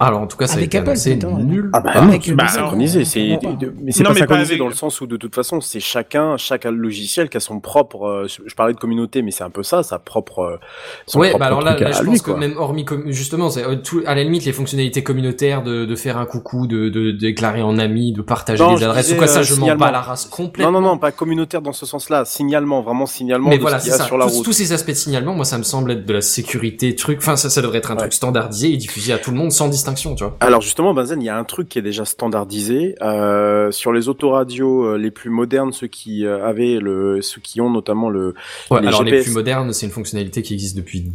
Alors 0.00 0.20
en 0.20 0.26
tout 0.26 0.36
cas, 0.36 0.46
ça 0.48 0.54
Avec 0.54 0.64
a 0.64 0.66
été 0.66 0.78
Apple, 0.78 0.90
annoncé 0.90 1.18
c'est 1.20 1.26
nul. 1.44 1.70
Ah 1.72 1.80
bah 1.80 1.92
le 1.94 2.00
bah, 2.00 2.18
Google, 2.18 2.48
synchronisé, 2.50 3.00
on 3.00 3.04
c'est, 3.04 3.38
mais 3.80 3.92
c'est 3.92 4.02
Non, 4.02 4.08
pas 4.08 4.14
mais 4.14 4.20
pas 4.20 4.26
synchronisé 4.26 4.50
avec- 4.52 4.58
dans 4.58 4.66
le 4.68 4.74
sens 4.74 5.00
où 5.00 5.06
de 5.06 5.16
toute 5.16 5.34
façon, 5.34 5.60
c'est 5.60 5.78
chacun, 5.78 6.36
chaque 6.36 6.64
logiciel 6.64 7.28
qui 7.28 7.36
a 7.36 7.40
son 7.40 7.60
propre, 7.60 8.04
euh, 8.04 8.26
je 8.28 8.54
parlais 8.56 8.74
de 8.74 8.78
communauté, 8.78 9.22
mais 9.22 9.30
c'est 9.30 9.44
un 9.44 9.50
peu 9.50 9.62
ça, 9.62 9.84
sa 9.84 10.00
propre, 10.00 10.40
euh, 10.40 10.56
son 11.06 11.20
Ouais, 11.20 11.28
propre 11.28 11.38
bah 11.40 11.46
alors 11.46 11.62
là, 11.62 11.76
je 11.78 12.00
lui, 12.02 12.08
pense 12.10 12.22
que 12.22 12.32
même 12.32 12.56
hormis 12.56 12.84
justement, 13.06 13.50
c'est 13.50 13.62
euh, 13.64 13.76
tout, 13.76 14.02
à 14.04 14.16
la 14.16 14.24
limite 14.24 14.44
les 14.44 14.52
fonctionnalités 14.52 15.04
communautaires 15.04 15.62
de, 15.62 15.84
de 15.84 15.94
faire 15.96 16.18
un 16.18 16.26
coucou, 16.26 16.66
de, 16.66 16.88
de, 16.88 17.12
déclarer 17.12 17.62
en 17.62 17.78
ami, 17.78 18.12
de 18.12 18.20
partager 18.22 18.64
Non, 18.64 18.74
des 18.74 18.82
adresses 18.82 19.04
disais, 19.06 19.14
ou 19.16 19.18
quoi, 19.18 19.28
ça 19.28 19.42
je 19.42 19.54
m'en 19.54 19.60
signalement. 19.60 19.84
bats 19.86 19.92
la 19.92 20.00
race 20.00 20.26
complètement. 20.26 20.72
Non, 20.72 20.80
non, 20.80 20.88
non, 20.88 20.98
pas 20.98 21.12
communautaire 21.12 21.62
dans 21.62 21.72
ce 21.72 21.86
sens-là, 21.86 22.24
signalement, 22.24 22.82
vraiment 22.82 23.06
signalement 23.06 23.48
Mais 23.48 23.58
de 23.58 23.62
voilà, 23.62 23.78
ce 23.78 23.84
c'est 23.84 23.90
qu'il 23.92 23.98
y 23.98 24.00
a 24.00 24.02
ça. 24.02 24.06
sur 24.08 24.18
la 24.18 24.26
Tous, 24.26 24.34
route. 24.38 24.44
tous 24.44 24.52
ces 24.52 24.72
aspects 24.72 24.88
de 24.90 24.94
signalement, 24.94 25.34
moi, 25.36 25.44
ça 25.44 25.56
me 25.56 25.62
semble 25.62 25.92
être 25.92 26.04
de 26.04 26.12
la 26.12 26.20
sécurité, 26.20 26.96
truc. 26.96 27.18
Enfin, 27.18 27.36
ça, 27.36 27.48
ça 27.48 27.62
devrait 27.62 27.78
être 27.78 27.92
un 27.92 27.96
truc 27.96 28.12
standardisé 28.12 28.72
et 28.72 28.76
diffusé 28.76 29.12
à 29.12 29.18
tout 29.18 29.30
le 29.30 29.36
monde 29.36 29.52
sans 29.52 29.68
distinction, 29.84 30.14
tu 30.14 30.24
vois. 30.24 30.36
Alors 30.40 30.60
justement, 30.60 30.94
Benzen, 30.94 31.20
il 31.20 31.24
y 31.24 31.28
a 31.28 31.36
un 31.36 31.44
truc 31.44 31.68
qui 31.68 31.78
est 31.78 31.82
déjà 31.82 32.04
standardisé 32.04 32.94
euh, 33.02 33.70
sur 33.70 33.92
les 33.92 34.08
autoradios 34.08 34.84
euh, 34.84 34.96
les 34.98 35.10
plus 35.10 35.30
modernes, 35.30 35.72
ceux 35.72 35.86
qui 35.86 36.24
euh, 36.26 36.44
avaient 36.46 36.78
le, 36.80 37.20
ceux 37.22 37.40
qui 37.40 37.60
ont 37.60 37.70
notamment 37.70 38.10
le. 38.10 38.34
Ouais, 38.70 38.80
Les 38.80 38.88
alors 38.88 39.02
les 39.02 39.22
plus 39.22 39.32
modernes, 39.32 39.72
c'est 39.72 39.86
une 39.86 39.92
fonctionnalité 39.92 40.42
qui 40.42 40.54
existe 40.54 40.76
depuis 40.76 41.12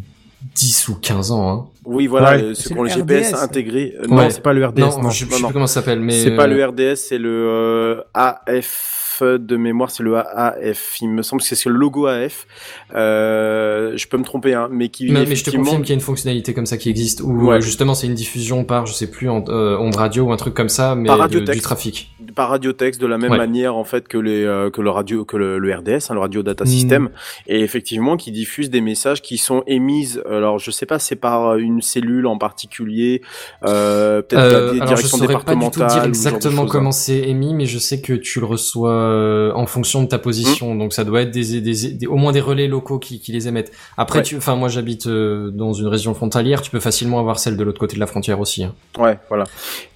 10 0.55 0.87
ou 0.89 0.95
15 0.95 1.31
ans. 1.31 1.49
Hein. 1.49 1.65
Oui, 1.85 2.07
voilà, 2.07 2.37
Ouais. 2.37 2.53
C'est 2.55 2.63
ceux 2.63 2.69
qui 2.69 2.79
ont 2.79 2.83
le 2.83 2.89
le 2.89 2.95
GPS 2.95 3.33
RDS. 3.33 3.43
intégré. 3.43 3.93
Ouais. 4.01 4.07
Non, 4.07 4.29
c'est 4.29 4.41
pas 4.41 4.53
le 4.53 4.65
RDS. 4.65 4.79
non, 4.79 5.01
Non, 5.01 5.09
je, 5.09 5.25
je 5.25 5.25
non, 5.25 5.31
sais 5.35 5.41
non. 5.41 5.47
plus 5.47 5.53
comment 5.53 5.67
ça 5.67 5.73
s'appelle, 5.75 5.99
mais 5.99 6.13
C'est 6.23 6.35
pas 6.35 6.47
le 6.47 6.63
RDS, 6.65 6.95
c'est 6.95 7.17
le 7.17 7.29
euh, 7.49 8.01
AF 8.13 8.95
de 9.23 9.57
mémoire, 9.57 9.91
c'est 9.91 10.03
le 10.03 10.15
AF. 10.17 10.97
Il 11.01 11.09
me 11.09 11.21
semble 11.21 11.41
que 11.41 11.47
c'est 11.55 11.69
le 11.69 11.75
logo 11.75 12.05
AF. 12.07 12.47
Euh, 12.95 13.93
je 13.95 14.07
peux 14.07 14.17
me 14.17 14.23
tromper, 14.23 14.53
hein, 14.53 14.67
mais 14.71 14.89
qui 14.89 15.11
Mais, 15.11 15.25
mais 15.25 15.35
je 15.35 15.43
te 15.43 15.49
confirme 15.51 15.81
qu'il 15.81 15.89
y 15.89 15.91
a 15.91 15.95
une 15.95 16.01
fonctionnalité 16.01 16.53
comme 16.53 16.65
ça 16.65 16.77
qui 16.77 16.89
existe, 16.89 17.21
où 17.21 17.47
Ouais. 17.49 17.57
euh, 17.57 17.61
justement 17.61 17.93
c'est 17.93 18.07
une 18.07 18.13
diffusion 18.13 18.63
par, 18.63 18.85
je 18.85 18.93
sais 18.93 19.07
plus, 19.09 19.29
en, 19.29 19.43
euh, 19.49 19.77
onde 19.77 19.95
radio 19.95 20.23
ou 20.25 20.31
un 20.31 20.37
truc 20.37 20.53
comme 20.53 20.69
ça, 20.69 20.95
mais 20.95 21.07
Par 21.07 21.17
de- 21.17 21.21
radiotexte. 21.21 21.53
du 21.53 21.61
trafic. 21.61 22.11
par 22.35 22.49
radiotexte 22.49 23.01
de 23.01 23.07
la 23.07 23.17
même 23.17 23.31
Ouais. 23.31 23.37
manière 23.37 23.75
en 23.75 23.83
fait 23.83 24.07
que 24.07 24.17
les 24.17 24.43
euh, 24.45 24.69
que 24.69 24.81
le 24.81 24.89
radio 24.91 25.25
que 25.25 25.35
le, 25.35 25.57
le 25.57 25.73
RDS 25.75 26.09
hein, 26.09 26.13
le 26.13 26.19
radio 26.19 26.41
Hmm. 26.41 26.45
data 26.45 26.65
system 26.65 27.09
et 27.47 27.61
effectivement 27.61 28.17
qui 28.17 28.31
diffuse 28.31 28.69
des 28.69 28.81
messages 28.81 29.21
qui 29.21 29.37
sont 29.37 29.63
émises 29.67 30.21
alors 30.29 30.59
je 30.59 30.69
sais 30.71 30.85
pas 30.85 30.99
c'est 30.99 31.15
par 31.15 31.57
une 31.57 31.81
cellule 31.81 32.27
en 32.27 32.37
particulier 32.37 33.21
peut-être 33.61 34.33
la 34.33 34.67
je 34.73 34.73
direction 34.85 35.17
saurais 35.17 35.33
pas 35.33 35.39
du 35.39 35.45
tout 35.45 35.51
départementale 35.51 35.87
dire 35.89 36.03
de 36.03 36.07
exactement 36.07 36.61
choses, 36.63 36.71
comment 36.71 36.89
hein. 36.89 36.91
c'est 36.91 37.17
émis, 37.19 37.53
mais 37.53 37.65
je 37.65 37.79
sais 37.79 37.99
que 38.01 38.13
tu 38.13 38.39
le 38.39 38.45
reçois 38.45 38.93
euh, 39.09 39.51
en 39.53 39.65
fonction 39.65 40.03
de 40.03 40.07
ta 40.07 40.19
position, 40.19 40.73
Hmm. 40.75 40.79
donc 40.79 40.93
ça 40.93 41.03
doit 41.03 41.21
être 41.21 41.31
des, 41.31 41.59
des, 41.61 41.91
des- 41.93 42.07
au 42.07 42.15
moins 42.15 42.31
des 42.31 42.39
relais 42.41 42.67
locaux 42.67 42.99
qui, 42.99 43.19
qui 43.19 43.31
les 43.31 43.47
émettent. 43.47 43.71
Après, 43.97 44.19
Ouais. 44.19 44.23
tu, 44.23 44.37
enfin 44.37 44.55
moi 44.55 44.69
j'habite 44.69 45.07
euh, 45.07 45.49
dans 45.51 45.73
une 45.73 45.87
région 45.87 46.13
frontalière, 46.13 46.61
tu 46.61 46.71
peux 46.71 46.79
facilement 46.79 47.19
avoir 47.19 47.39
celle 47.39 47.57
de 47.57 47.63
l'autre 47.63 47.79
côté 47.79 47.95
de 47.95 47.99
la 47.99 48.07
frontière 48.07 48.39
aussi. 48.39 48.63
hein. 48.63 48.73
ouais 48.97 49.17
voilà 49.29 49.45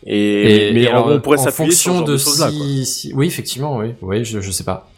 et, 0.06 0.70
Et, 0.70 0.74
mais 0.74 0.82
et 0.84 0.88
alors, 0.88 1.08
on 1.08 1.20
pourrait 1.20 1.40
en 1.40 1.44
s'appuyer 1.44 1.72
sur 1.72 1.94
fonction 1.94 2.18
ce 2.18 2.38
genre 2.40 2.50
de 2.50 2.58
là 2.84 2.86
si- 2.86 3.12
oui 3.16 3.28
effectivement, 3.28 3.78
oui, 3.78 3.94
oui, 4.02 4.26
je, 4.26 4.40
je 4.42 4.52
sais 4.52 4.64
pas. 4.64 4.90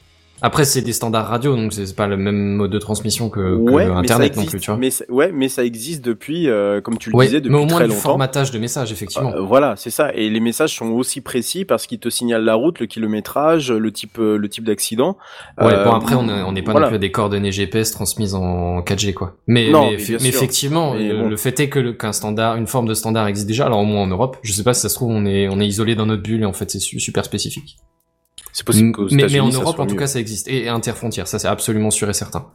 Après 0.41 0.65
c'est 0.65 0.81
des 0.81 0.91
standards 0.93 1.27
radio, 1.27 1.55
donc 1.55 1.71
c'est 1.73 1.95
pas 1.95 2.07
le 2.07 2.17
même 2.17 2.55
mode 2.55 2.69
de 2.71 2.77
transmission 2.77 3.29
que, 3.29 3.39
que 3.39 3.71
ouais, 3.71 3.85
Internet 3.85 4.35
non 4.35 4.43
plus, 4.45 4.59
tu 4.59 4.69
vois. 4.69 4.77
mais 4.77 4.89
ça- 4.91 5.05
ouais, 5.09 5.31
mais 5.31 5.47
ça 5.47 5.63
existe 5.63 6.03
depuis, 6.03 6.49
euh, 6.49 6.81
comme 6.81 6.97
tu 6.97 7.09
le 7.09 7.15
Ouais, 7.15 7.25
disais, 7.25 7.39
depuis 7.39 7.53
mais 7.53 7.59
au 7.61 7.65
moins 7.65 7.75
très 7.75 7.83
le 7.85 7.89
longtemps. 7.91 8.01
formatage 8.01 8.51
de 8.51 8.59
messages, 8.59 8.91
effectivement. 8.91 9.33
Euh, 9.33 9.39
voilà, 9.41 9.75
c'est 9.77 9.89
ça. 9.89 10.13
Et 10.13 10.29
les 10.29 10.39
messages 10.41 10.75
sont 10.75 10.87
aussi 10.91 11.21
précis 11.21 11.63
parce 11.63 11.87
qu'ils 11.87 11.99
te 11.99 12.09
signalent 12.09 12.43
la 12.43 12.55
route, 12.55 12.79
le 12.79 12.85
kilométrage, 12.85 13.71
le 13.71 13.91
type, 13.91 14.19
euh, 14.19 14.37
le 14.37 14.49
type 14.49 14.65
d'accident. 14.65 15.17
Ouais, 15.59 15.73
Euh, 15.73 15.83
bon 15.85 15.91
après 15.91 16.15
on 16.15 16.27
est- 16.27 16.41
on 16.43 16.51
n'est 16.51 16.61
pas 16.61 16.71
voilà. 16.73 16.87
non 16.87 16.89
plus 16.91 16.95
à 16.97 16.99
des 16.99 17.11
coordonnées 17.11 17.51
GPS 17.53 17.91
transmises 17.91 18.35
en 18.35 18.81
4G 18.81 19.13
quoi. 19.13 19.37
Mais 19.47 19.71
Non, 19.71 19.89
mais, 19.91 19.93
effectivement, 19.93 20.93
le, 20.95 21.17
bon. 21.17 21.29
le 21.29 21.37
fait 21.37 21.59
est 21.61 21.69
que 21.69 21.79
le- 21.79 21.93
qu'un 21.93 22.11
standard, 22.11 22.57
une 22.57 22.67
forme 22.67 22.87
de 22.87 22.93
standard 22.93 23.27
existe 23.27 23.47
déjà. 23.47 23.65
Alors 23.65 23.79
au 23.79 23.85
moins 23.85 24.01
en 24.03 24.07
Europe, 24.07 24.37
je 24.43 24.51
sais 24.51 24.63
pas 24.63 24.73
si 24.73 24.81
ça 24.81 24.89
se 24.89 24.95
trouve 24.95 25.11
on 25.11 25.25
est 25.25 25.47
on 25.47 25.59
est 25.61 25.67
isolé 25.67 25.95
dans 25.95 26.05
notre 26.05 26.23
bulle 26.23 26.41
et 26.43 26.45
en 26.45 26.53
fait 26.53 26.69
c'est 26.69 26.79
su- 26.79 26.99
super 26.99 27.23
spécifique. 27.23 27.77
C'est 28.57 28.65
possible 28.65 28.93
qu'aux 28.93 29.07
mais, 29.11 29.27
mais 29.29 29.39
en 29.41 29.49
Europe 29.49 29.79
en 29.79 29.85
tout 29.85 29.95
mieux. 29.95 29.99
cas 29.99 30.07
ça 30.07 30.17
existe 30.17 30.47
et, 30.47 30.63
et 30.63 30.69
interfrontière, 30.69 31.27
ça 31.27 31.39
c'est 31.39 31.49
absolument 31.49 31.91
sûr 31.91 32.09
et 32.09 32.13
certain. 32.13 32.47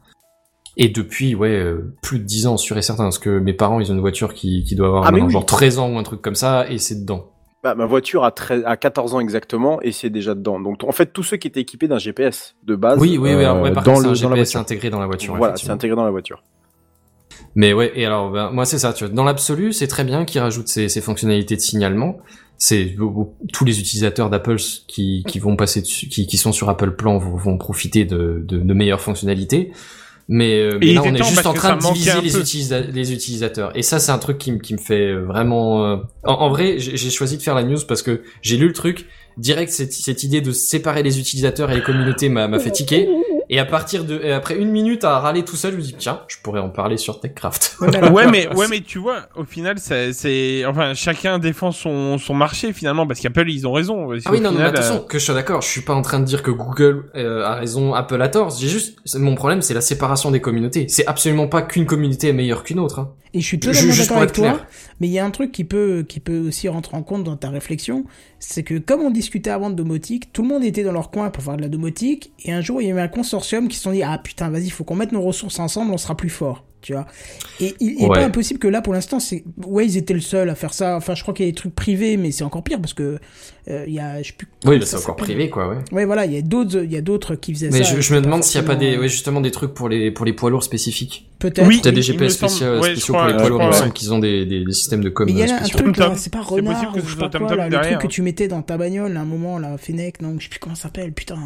Et 0.79 0.89
depuis 0.89 1.35
ouais 1.35 1.51
euh, 1.51 1.95
plus 2.01 2.19
de 2.21 2.25
10 2.25 2.47
ans 2.47 2.57
sûr 2.57 2.79
et 2.79 2.83
certain 2.83 3.03
parce 3.05 3.19
que 3.19 3.39
mes 3.39 3.53
parents 3.53 3.81
ils 3.81 3.91
ont 3.93 3.95
une 3.95 4.01
voiture 4.01 4.33
qui 4.33 4.65
qui 4.65 4.77
doit 4.77 4.87
avoir 4.87 5.05
Ah, 5.07 5.13
oui. 5.13 5.29
genre 5.31 5.45
13 5.45 5.79
ans 5.79 5.91
ou 5.93 5.99
un 5.99 6.03
truc 6.03 6.23
comme 6.23 6.35
ça 6.37 6.67
et 6.71 6.79
c'est 6.79 7.01
dedans. 7.03 7.27
Bah, 7.63 7.75
ma 7.75 7.85
voiture 7.85 8.25
a, 8.25 8.31
13 8.31 8.63
a 8.65 8.79
14 8.79 9.13
ans 9.15 9.21
exactement 9.21 9.83
et 9.83 9.93
c'est 9.93 10.09
déjà 10.09 10.35
dedans. 10.35 10.59
Donc 10.59 10.83
en 10.83 10.93
fait 10.93 11.13
tous 11.13 11.23
ceux 11.23 11.37
qui 11.37 11.49
étaient 11.49 11.61
équipés 11.61 11.89
d'un 11.89 11.99
GPS 11.99 12.55
de 12.65 12.77
base 12.77 12.99
Oui 12.99 13.19
oui 13.19 13.35
oui, 13.35 13.45
euh, 13.45 13.61
ouais, 13.61 13.73
par 13.73 13.83
dans, 13.83 13.93
contre 13.93 14.05
le, 14.05 14.09
un 14.09 14.13
dans 14.13 14.15
GPS 14.15 14.31
voiture. 14.55 14.61
intégré 14.61 14.89
dans 14.89 15.01
la 15.01 15.07
voiture. 15.07 15.37
Voilà, 15.37 15.57
c'est 15.57 15.69
intégré 15.71 15.95
dans 15.97 16.05
la 16.05 16.11
voiture. 16.11 16.43
Mais 17.55 17.73
ouais, 17.73 17.93
et 17.95 18.07
alors 18.07 18.31
ben, 18.31 18.51
moi 18.51 18.65
c'est 18.65 18.79
ça, 18.79 18.93
tu 18.95 19.05
vois, 19.05 19.13
dans 19.13 19.25
l'absolu, 19.25 19.73
c'est 19.73 19.89
très 19.89 20.05
bien 20.05 20.25
qu'ils 20.25 20.41
rajoutent 20.41 20.69
ces, 20.69 20.89
ces 20.89 21.01
fonctionnalités 21.01 21.57
de 21.57 21.61
signalement. 21.61 22.19
C'est 22.63 22.95
tous 23.55 23.65
les 23.65 23.81
utilisateurs 23.81 24.29
d'Apple 24.29 24.57
qui, 24.87 25.25
qui 25.27 25.39
vont 25.39 25.57
passer 25.57 25.81
dessus, 25.81 26.09
qui, 26.09 26.27
qui 26.27 26.37
sont 26.37 26.53
sur 26.53 26.69
Apple 26.69 26.91
Plan 26.91 27.17
vont, 27.17 27.35
vont 27.35 27.57
profiter 27.57 28.05
de, 28.05 28.45
de, 28.47 28.59
de 28.59 28.75
meilleures 28.75 29.01
fonctionnalités. 29.01 29.73
Mais, 30.29 30.61
euh, 30.61 30.79
mais 30.79 30.93
là, 30.93 31.01
on 31.03 31.15
est 31.15 31.19
juste 31.31 31.47
en 31.47 31.53
train 31.55 31.71
de 31.77 31.83
diviser 31.95 32.11
les, 32.23 32.31
peu. 32.31 32.39
utilisa- 32.43 32.87
les 32.93 33.13
utilisateurs. 33.15 33.77
Et 33.77 33.83
ça, 33.83 33.99
c'est 33.99 34.13
un 34.13 34.19
truc 34.19 34.37
qui, 34.39 34.53
me- 34.53 34.59
qui 34.59 34.75
me 34.75 34.79
fait 34.79 35.13
vraiment. 35.15 35.87
euh, 35.87 35.97
En, 36.23 36.35
en 36.35 36.51
vrai, 36.51 36.79
j'ai 36.79 36.97
j'ai 36.97 37.11
choisi 37.11 37.37
de 37.39 37.43
faire 37.43 37.55
la 37.55 37.65
news 37.65 37.79
parce 37.89 38.03
que 38.03 38.23
j'ai 38.43 38.57
lu 38.59 38.69
le 38.69 38.73
truc. 38.75 39.07
Direct, 39.41 39.73
cette, 39.73 39.93
cette 39.93 40.23
idée 40.23 40.41
de 40.41 40.53
séparer 40.53 41.03
les 41.03 41.19
utilisateurs 41.19 41.71
et 41.71 41.75
les 41.75 41.83
communautés 41.83 42.29
m'a 42.29 42.47
m'a 42.49 42.59
fait 42.59 42.71
tiquer. 42.71 43.09
Et 43.53 43.59
à 43.59 43.65
partir 43.65 44.05
de, 44.05 44.21
et 44.23 44.31
après 44.33 44.55
une 44.57 44.71
minute 44.71 45.03
à 45.03 45.19
râler 45.19 45.45
tout 45.45 45.57
seul, 45.57 45.73
je 45.73 45.77
me 45.79 45.83
dis 45.83 45.95
tiens, 45.99 46.21
je 46.29 46.37
pourrais 46.41 46.61
en 46.61 46.69
parler 46.69 46.97
sur 46.97 47.19
TechCraft. 47.19 47.79
Ouais, 48.13 48.27
mais 48.31 48.47
ouais 48.55 48.67
mais 48.71 48.81
tu 48.81 48.99
vois 49.01 49.23
au 49.35 49.43
final 49.45 49.77
c'est 49.81 50.65
enfin 50.67 50.95
chacun 50.95 51.39
défend 51.41 51.73
son 51.73 52.17
son 52.19 52.35
marché 52.35 52.73
finalement 52.73 53.09
parce 53.09 53.19
qu'Apple 53.19 53.51
ils 53.51 53.67
ont 53.67 53.73
raison 53.73 54.13
Ah 54.13 54.31
oui, 54.31 54.41
non, 54.41 54.51
non, 54.53 54.59
mais 54.59 54.67
final, 54.67 54.69
attention, 54.69 55.01
que 55.01 55.19
je 55.19 55.25
sois 55.25 55.35
d'accord, 55.35 55.63
je 55.63 55.69
suis 55.69 55.81
pas 55.81 55.95
en 55.95 56.03
train 56.03 56.21
de 56.21 56.25
dire 56.27 56.43
que 56.45 56.53
Google 56.53 57.11
euh, 57.17 57.43
a 57.45 57.55
raison, 57.57 57.93
Apple 57.95 58.23
a 58.23 58.29
tort. 58.29 58.51
J'ai 58.57 58.69
juste, 58.69 58.99
c'est- 59.05 59.19
mon 59.19 59.35
problème, 59.35 59.63
c'est 59.63 59.75
la 59.75 59.81
séparation 59.81 60.31
des 60.31 60.41
communautés. 60.41 60.87
C'est 60.89 61.07
absolument 61.07 61.49
pas 61.49 61.63
qu'une 61.63 61.87
communauté 61.87 62.29
est 62.29 62.33
meilleure 62.33 62.63
qu'une 62.63 62.79
autre. 62.79 63.01
Hein. 63.01 63.11
Et 63.33 63.41
je 63.41 63.47
suis 63.47 63.61
totalement 63.61 63.95
d'accord 63.95 64.17
avec 64.19 64.33
toi, 64.33 64.51
clair. 64.53 64.67
mais 65.01 65.07
il 65.07 65.13
y 65.13 65.19
a 65.19 65.25
un 65.25 65.31
truc 65.31 65.53
qui 65.53 65.65
peut, 65.65 66.05
qui 66.09 66.19
peut 66.21 66.39
aussi 66.41 66.69
rentrer 66.69 66.97
en 66.97 67.03
compte 67.03 67.23
dans 67.25 67.37
ta 67.37 67.49
réflexion, 67.49 68.05
c'est 68.41 68.63
que 68.65 68.79
comme 68.79 69.01
on 69.03 69.11
discutait 69.11 69.51
avant 69.51 69.71
de 69.71 69.77
domotique, 69.77 70.33
tout 70.33 70.43
le 70.43 70.49
monde 70.49 70.65
était 70.65 70.83
dans 70.83 70.93
leur 70.93 71.11
coin 71.11 71.31
pour 71.31 71.43
faire 71.45 71.57
de 71.57 71.63
la 71.63 71.69
domotique, 71.69 72.33
et 72.45 72.53
un 72.53 72.61
jour 72.61 72.83
il 72.83 72.89
y 72.89 72.91
a 72.93 72.95
eu 72.95 72.99
un 72.99 73.09
consortium 73.09 73.69
qui 73.69 73.77
se 73.77 73.83
sont 73.85 73.93
dit 73.93 74.03
ah 74.03 74.19
putain 74.23 74.51
vas-y 74.51 74.71
faut 74.71 74.83
qu'on 74.85 74.97
mette 74.97 75.13
nos 75.13 75.23
ressources 75.23 75.59
ensemble, 75.61 75.93
on 75.93 75.99
sera 75.99 76.17
plus 76.17 76.31
fort. 76.31 76.65
Tu 76.83 76.95
vois. 76.95 77.07
Et 77.61 77.75
il 77.79 77.97
n'est 77.97 78.07
Ouais. 78.09 78.21
pas 78.21 78.25
impossible 78.25 78.59
que 78.59 78.67
là, 78.67 78.81
pour 78.81 78.95
l'instant, 78.95 79.21
c'est 79.21 79.45
Waze 79.67 79.99
était 79.99 80.15
le 80.15 80.21
seul 80.23 80.49
à 80.49 80.55
faire 80.55 80.73
ça. 80.73 80.97
Enfin, 80.97 81.15
je 81.15 81.21
crois 81.21 81.35
qu'il 81.35 81.45
y 81.45 81.49
a 81.51 81.53
des 81.53 81.55
trucs 81.55 81.75
privés, 81.75 82.17
mais 82.17 82.31
c'est 82.31 82.43
encore 82.43 82.63
pire 82.65 82.81
parce 82.81 82.95
que 82.95 83.19
il 83.69 83.93
y 83.95 84.01
a, 84.01 84.23
je 84.23 84.29
sais 84.29 84.33
plus. 84.37 84.49
Oui, 84.65 84.79
ça 84.81 84.87
c'est 84.87 84.97
encore 85.05 85.17
privé, 85.17 85.49
quoi, 85.51 85.69
ouais. 85.69 85.77
Ouais, 85.93 86.05
voilà, 86.05 86.25
il 86.27 86.33
y 86.33 86.39
a 86.39 86.43
d'autres, 86.43 86.83
il 86.85 86.93
y 86.93 86.97
a 86.97 87.01
d'autres 87.01 87.35
qui 87.35 87.53
faisaient 87.55 87.71
Mais 87.71 87.85
ça. 87.85 87.95
je, 87.97 88.01
je 88.01 88.15
me 88.15 88.21
demande 88.21 88.43
s'il 88.45 88.61
n'y 88.61 88.67
a 88.67 88.69
pas 88.69 88.77
des, 88.77 88.97
ouais, 88.99 89.09
justement 89.09 89.41
des 89.41 89.51
trucs 89.51 89.75
pour 89.75 89.89
les, 89.89 90.11
pour 90.11 90.25
les 90.27 90.33
poids 90.33 90.51
lourds 90.51 90.63
spécifiques. 90.65 91.27
Peut-être. 91.39 91.67
Oui. 91.67 91.81
T'as 91.83 91.91
des 91.91 92.03
GPS 92.03 92.37
semble- 92.37 92.51
spéciaux, 92.51 92.81
ouais, 92.81 92.91
je 92.91 92.97
spéciaux 92.97 93.15
crois- 93.15 93.27
pour 93.27 93.33
les 93.33 93.39
poids 93.41 93.49
lourds, 93.49 93.63
il 93.63 93.67
me 93.69 93.73
semble 93.73 93.93
qu'ils 93.93 94.13
ont 94.13 94.19
des, 94.19 94.45
des, 94.45 94.63
des 94.65 94.73
systèmes 94.73 95.03
de 95.03 95.09
com 95.09 95.25
Mais 95.27 95.33
il 95.33 95.39
y 95.39 95.43
euh, 95.43 95.47
a 95.47 95.55
un 95.55 95.59
spéciaux. 95.61 95.79
truc, 95.79 95.97
là, 95.97 96.05
Tom-Tom. 96.07 96.19
c'est 96.21 96.31
pas 96.33 96.39
C'est 96.41 96.49
possible 96.49 96.69
renard 96.69 96.97
ou 96.97 97.01
je 97.01 97.11
sais 97.11 97.17
pas 97.17 97.21
quoi, 97.31 97.39
Tom-Tom 97.39 97.57
là, 97.57 97.69
le 97.71 97.81
truc 97.81 97.99
que 97.99 98.07
tu 98.09 98.21
mettais 98.23 98.47
dans 98.49 98.61
ta 98.61 98.77
bagnole, 98.77 99.17
à 99.17 99.21
un 99.21 99.25
moment, 99.25 99.59
là, 99.59 99.77
Fennec, 99.79 100.21
non, 100.21 100.35
je 100.39 100.45
sais 100.45 100.51
plus 100.51 100.59
comment 100.59 100.75
ça 100.75 100.83
s'appelle, 100.83 101.13
putain. 101.13 101.39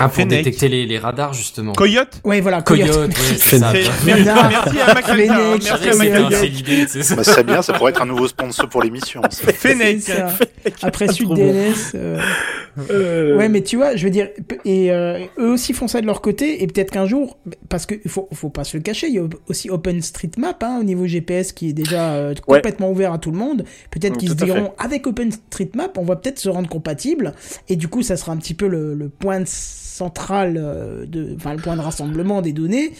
Ah, 0.00 0.08
pour 0.08 0.14
Fennec. 0.16 0.38
détecter 0.44 0.68
les, 0.68 0.84
les 0.86 0.98
radars, 0.98 1.32
justement. 1.32 1.72
Coyote? 1.74 2.20
Ouais, 2.24 2.40
voilà, 2.40 2.62
Coyote, 2.62 2.90
Coyote. 2.90 3.10
ouais, 3.10 3.36
c'est 3.38 3.58
ça. 3.60 3.70
C'est- 3.72 4.04
bien. 4.04 4.16
Merci 4.16 4.30
merci 4.74 4.78
à 4.80 4.90
hein, 4.90 5.56
Je 5.60 5.64
merci 5.64 5.88
à 6.10 6.26
un- 6.26 6.30
c'est 6.32 6.48
l'idée, 6.48 6.86
c'est 6.88 7.02
ça. 7.04 7.14
Bah, 7.14 7.22
c'est 7.24 7.46
bien, 7.46 7.62
ça 7.62 7.72
pourrait 7.72 7.92
être 7.92 8.02
un 8.02 8.06
nouveau 8.06 8.26
sponsor 8.26 8.68
pour 8.68 8.82
l'émission. 8.82 9.22
Fennec. 9.30 10.00
C'est 10.02 10.12
ça. 10.16 10.36
Après 10.82 11.06
suite 11.12 11.28
DNS. 11.56 11.74
euh, 11.94 13.36
Ouais, 13.36 13.48
mais 13.48 13.62
tu 13.62 13.76
vois, 13.76 13.96
je 13.96 14.04
veux 14.04 14.10
dire, 14.10 14.28
et 14.66 14.92
euh, 14.92 15.18
eux 15.38 15.50
aussi 15.50 15.72
font 15.72 15.88
ça 15.88 16.00
de 16.02 16.06
leur 16.06 16.20
côté, 16.20 16.62
et 16.62 16.66
peut-être 16.66 16.90
qu'un 16.90 17.06
jour, 17.06 17.38
parce 17.70 17.86
qu'il 17.86 18.00
faut, 18.08 18.28
faut 18.34 18.50
pas 18.50 18.64
se 18.64 18.76
le 18.76 18.82
cacher, 18.82 19.06
il 19.08 19.14
y 19.14 19.18
a 19.18 19.22
aussi 19.48 19.70
OpenStreetMap 19.70 20.62
hein, 20.62 20.78
au 20.80 20.84
niveau 20.84 21.06
GPS 21.06 21.52
qui 21.52 21.70
est 21.70 21.72
déjà 21.72 22.14
euh, 22.14 22.34
Ouais. 22.46 22.56
complètement 22.58 22.90
ouvert 22.90 23.12
à 23.14 23.18
tout 23.18 23.30
le 23.30 23.38
monde. 23.38 23.64
Peut-être 23.90 24.18
qu'ils 24.18 24.28
se 24.28 24.34
à 24.34 24.38
fait. 24.38 24.44
diront, 24.44 24.72
avec 24.78 25.06
OpenStreetMap, 25.06 25.96
on 25.96 26.02
va 26.04 26.16
peut-être 26.16 26.38
se 26.38 26.48
rendre 26.50 26.68
compatible, 26.68 27.32
et 27.70 27.76
du 27.76 27.88
coup, 27.88 28.02
ça 28.02 28.16
sera 28.16 28.32
un 28.32 28.36
petit 28.36 28.54
peu 28.54 28.66
le, 28.68 28.94
le 28.94 29.08
point 29.08 29.42
central, 29.46 30.56
euh, 30.58 31.06
de, 31.06 31.34
enfin 31.36 31.54
le 31.54 31.62
point 31.62 31.76
de 31.76 31.80
rassemblement 31.82 32.42
des 32.42 32.52
données. 32.52 32.92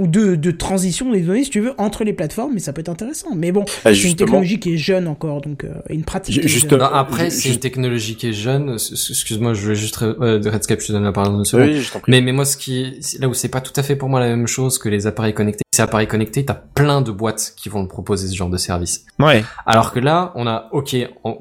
Ou 0.00 0.06
de, 0.06 0.34
de 0.34 0.50
transition 0.50 1.10
des 1.12 1.20
données, 1.20 1.44
si 1.44 1.50
tu 1.50 1.60
veux, 1.60 1.72
entre 1.78 2.04
les 2.04 2.12
plateformes, 2.12 2.52
mais 2.54 2.60
ça 2.60 2.72
peut 2.72 2.80
être 2.80 2.88
intéressant. 2.88 3.34
Mais 3.36 3.52
bon, 3.52 3.64
Ah, 3.84 3.94
c'est 3.94 4.02
une 4.08 4.16
technologie 4.16 4.58
qui 4.58 4.74
est 4.74 4.78
jeune 4.78 5.06
encore, 5.08 5.40
donc 5.42 5.64
euh, 5.64 5.74
une 5.90 6.04
pratique. 6.04 6.34
Ju- 6.34 6.40
qui 6.40 6.46
est 6.46 6.48
juste- 6.48 6.70
jeune. 6.70 6.78
Non, 6.78 6.86
après, 6.86 7.30
c'est 7.30 7.42
juste- 7.42 7.54
une 7.54 7.60
technologie 7.60 8.16
qui 8.16 8.28
est 8.28 8.32
jeune. 8.32 8.74
Excuse-moi, 8.74 9.54
je 9.54 9.62
voulais 9.62 9.74
juste, 9.76 10.02
euh, 10.02 10.38
de 10.38 10.48
Redscape, 10.48 10.80
je 10.80 10.86
te 10.88 10.92
donne 10.92 11.04
la 11.04 11.12
parole 11.12 11.32
dans 11.32 11.38
une 11.38 11.44
seconde. 11.44 11.68
Oui. 11.68 11.86
Mais, 12.08 12.20
mais 12.20 12.32
moi, 12.32 12.44
ce 12.44 12.56
qui 12.56 12.98
là 13.18 13.28
où 13.28 13.34
c'est 13.34 13.48
pas 13.48 13.60
tout 13.60 13.72
à 13.76 13.82
fait 13.82 13.96
pour 13.96 14.08
moi 14.08 14.20
la 14.20 14.28
même 14.28 14.46
chose 14.46 14.78
que 14.78 14.88
les 14.88 15.06
appareils 15.06 15.34
connectés, 15.34 15.62
ces 15.74 15.82
appareils 15.82 16.06
connectés, 16.08 16.44
t'as 16.44 16.54
plein 16.54 17.00
de 17.02 17.10
boîtes 17.10 17.52
qui 17.56 17.68
vont 17.68 17.84
te 17.84 17.88
proposer 17.90 18.28
ce 18.28 18.34
genre 18.34 18.48
de 18.50 18.56
service. 18.56 19.04
Ouais. 19.18 19.44
Alors 19.66 19.92
que 19.92 20.00
là, 20.00 20.32
on 20.34 20.46
a, 20.46 20.68
ok, 20.72 20.96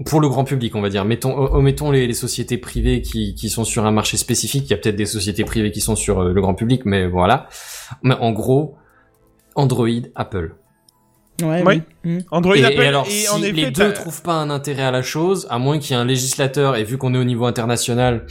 pour 0.06 0.20
le 0.20 0.28
grand 0.30 0.44
public, 0.44 0.76
on 0.76 0.82
va 0.82 0.90
dire, 0.90 1.06
mettons, 1.06 1.34
o- 1.38 1.56
omettons 1.56 1.92
les, 1.92 2.08
les 2.08 2.14
sociétés 2.14 2.58
privées 2.58 3.02
qui, 3.02 3.36
qui 3.36 3.50
sont 3.50 3.64
sur 3.64 3.86
un 3.86 3.92
marché 3.92 4.18
spécifique. 4.18 4.66
Il 4.68 4.72
y 4.72 4.74
a 4.74 4.78
peut-être 4.78 4.96
des 4.98 5.06
sociétés 5.06 5.44
privées 5.46 5.72
qui 5.72 5.82
sont 5.82 5.96
sur 5.96 6.20
euh, 6.22 6.34
le 6.34 6.42
grand 6.42 6.54
public, 6.56 6.82
mais 6.86 7.08
voilà. 7.08 7.48
Mais 8.04 8.16
en 8.16 8.32
gros, 8.32 8.78
Android, 9.56 10.12
Apple. 10.16 10.56
Ouais, 11.44 11.64
Oui. 11.66 11.82
oui. 12.06 12.12
Mm. 12.12 12.20
Android 12.32 12.56
et, 12.56 12.64
Apple 12.64 12.82
et 12.82 12.86
alors, 12.88 13.06
et 13.08 13.10
si 13.12 13.30
en 13.30 13.42
effet 13.44 13.52
les 13.52 13.72
deux 13.72 13.92
trouvent 13.94 14.22
pas 14.22 14.34
un 14.36 14.50
intérêt 14.50 14.84
à 14.84 14.92
la 14.92 15.02
chose, 15.02 15.48
à 15.50 15.60
moins 15.60 15.80
qu'il 15.80 15.96
y 15.96 16.00
ait 16.00 16.02
un 16.02 16.06
législateur, 16.06 16.76
et 16.78 16.84
vu 16.86 16.98
qu'on 16.98 17.14
est 17.14 17.18
au 17.18 17.24
niveau 17.26 17.46
international, 17.46 18.26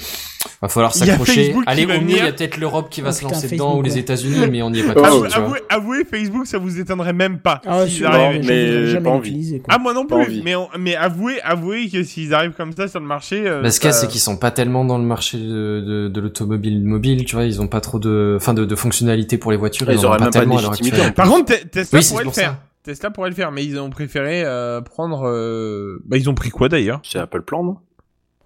va 0.63 0.69
falloir 0.69 0.93
Il 0.95 1.01
y 1.01 1.03
a 1.03 1.07
s'accrocher. 1.07 1.35
Facebook 1.45 1.65
qui 1.65 1.71
Allez, 1.71 1.85
va 1.87 1.97
au 1.99 2.01
mieux, 2.01 2.11
il 2.11 2.17
y 2.17 2.21
a 2.21 2.33
peut-être 2.33 2.57
l'Europe 2.57 2.89
qui 2.91 3.03
va 3.03 3.11
Oh, 3.11 3.13
se 3.13 3.19
putain, 3.19 3.29
lancer 3.35 3.49
Facebook, 3.49 3.69
dedans, 3.69 3.79
ou 3.79 3.83
les. 3.83 3.99
États-Unis, 3.99 4.47
mais 4.51 4.63
on 4.63 4.71
n'y 4.71 4.81
est 4.81 4.85
pas 4.85 4.95
Oh, 4.97 5.05
Avouez, 5.05 5.29
avouez, 5.35 5.59
avouez, 5.69 6.05
Facebook, 6.11 6.47
ça 6.47 6.57
vous 6.59 6.81
étonnerait 6.81 7.13
même 7.13 7.39
pas. 7.41 7.61
Ah, 7.67 7.81
arrivent. 7.81 8.03
bon, 8.03 8.47
mais 8.47 8.67
j'ai 8.69 8.87
jamais 8.93 9.05
pas 9.05 9.11
envie. 9.11 9.61
quoi. 9.63 9.75
Ah 9.75 9.79
moi 9.79 9.93
non 9.93 10.07
plus, 10.07 10.17
envie. 10.17 10.43
mais 10.43 10.55
on- 10.55 10.69
mais 10.79 10.97
avouez, 10.97 11.41
avouez 11.43 11.89
que 11.91 12.03
s'ils 12.03 12.33
arrivent 12.33 12.53
comme 12.57 12.73
ça 12.73 12.89
sur 12.89 13.01
le 13.01 13.07
marché. 13.07 13.43
euh, 13.47 13.61
Bah, 13.63 13.71
ce 13.71 13.81
qu'il 13.81 13.89
y 13.89 13.91
a, 13.91 13.93
ça- 13.93 14.01
c'est 14.03 14.07
qu'ils 14.09 14.21
sont 14.21 14.39
pas 14.39 14.51
tellement 14.51 14.85
dans 14.87 14.99
le 14.99 15.05
marché 15.05 15.37
de, 15.37 15.45
de, 15.87 16.09
de 16.09 16.21
l'automobile 16.21 16.83
mobile, 16.85 17.25
tu 17.27 17.37
vois, 17.37 17.45
ils 17.45 17.61
ont 17.61 17.69
pas 17.69 17.81
trop 17.83 17.99
de, 17.99 18.35
enfin, 18.41 18.55
de, 18.55 18.65
de 18.65 18.75
fonctionnalités 18.77 19.37
pour 19.37 19.51
les 19.51 19.57
voitures, 19.59 19.91
Ils 19.91 19.95
ils, 19.99 20.07
ont 20.07 20.09
auraient 20.09 20.19
pas 20.19 20.31
tellement 20.31 20.59
à 20.59 20.69
actuelle. 20.73 21.13
Par 21.13 21.29
contre, 21.29 21.47
Te- 21.55 21.67
Tesla 21.67 22.01
pourrait 22.09 22.25
le 22.25 22.31
faire. 22.31 22.57
Tesla 22.83 23.11
pourrait 23.11 23.29
le 23.31 23.35
faire, 23.35 23.53
mais 23.53 23.65
ils 23.65 23.79
ont 23.79 23.91
préféré 23.91 24.43
euh, 24.45 24.81
prendre. 24.81 25.27
euh, 25.29 26.03
Bah 26.07 26.17
ils 26.17 26.29
ont 26.31 26.35
pris 26.35 26.51
quoi 26.51 26.69
d'ailleurs? 26.69 27.01
C'est 27.03 27.19
Apple 27.19 27.43
Plan, 27.43 27.63
non? 27.63 27.77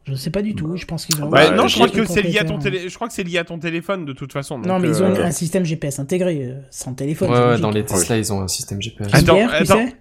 Je 0.05 0.15
sais 0.15 0.31
pas 0.31 0.43
du 0.43 0.57
tout, 0.57 0.77
je 0.77 0.85
pense 0.85 1.07
qu'ils 1.07 1.23
ont. 1.23 1.27
Ouais, 1.31 1.49
Bah, 1.51 1.55
Non, 1.55 1.65
euh, 1.65 1.69
je 1.69 1.75
crois 1.77 1.89
que 1.89 2.05
c'est 2.07 2.23
lié 2.23 2.39
à 2.39 2.43
ton 2.45 2.55
propriétaire. 2.55 2.73
télé. 2.81 2.89
Je 2.89 2.95
crois 2.97 3.07
que 3.07 3.15
c'est 3.15 3.23
lié 3.23 3.39
à 3.39 3.45
ton 3.45 3.59
téléphone 3.61 4.05
de 4.05 4.13
toute 4.13 4.33
façon. 4.33 4.59
Non, 4.59 4.81
mais 4.81 4.89
ils 4.89 5.01
ont 5.03 5.15
euh, 5.15 5.25
un 5.25 5.31
système 5.31 5.65
GPS 5.65 6.01
intégré, 6.01 6.45
euh, 6.45 6.61
sans 6.71 6.93
téléphone. 6.95 7.31
Ouais, 7.31 7.37
c'est 7.37 7.41
ouais, 7.43 7.47
logique. 7.51 7.63
dans 7.63 7.71
les 7.71 7.85
Tesla, 7.85 8.17
ils 8.19 8.33
ont 8.33 8.41
un 8.41 8.49
système 8.49 8.83
GPS. 8.83 9.09
Attends, 9.15 9.39
attends. 9.49 9.65
sait 9.87 9.97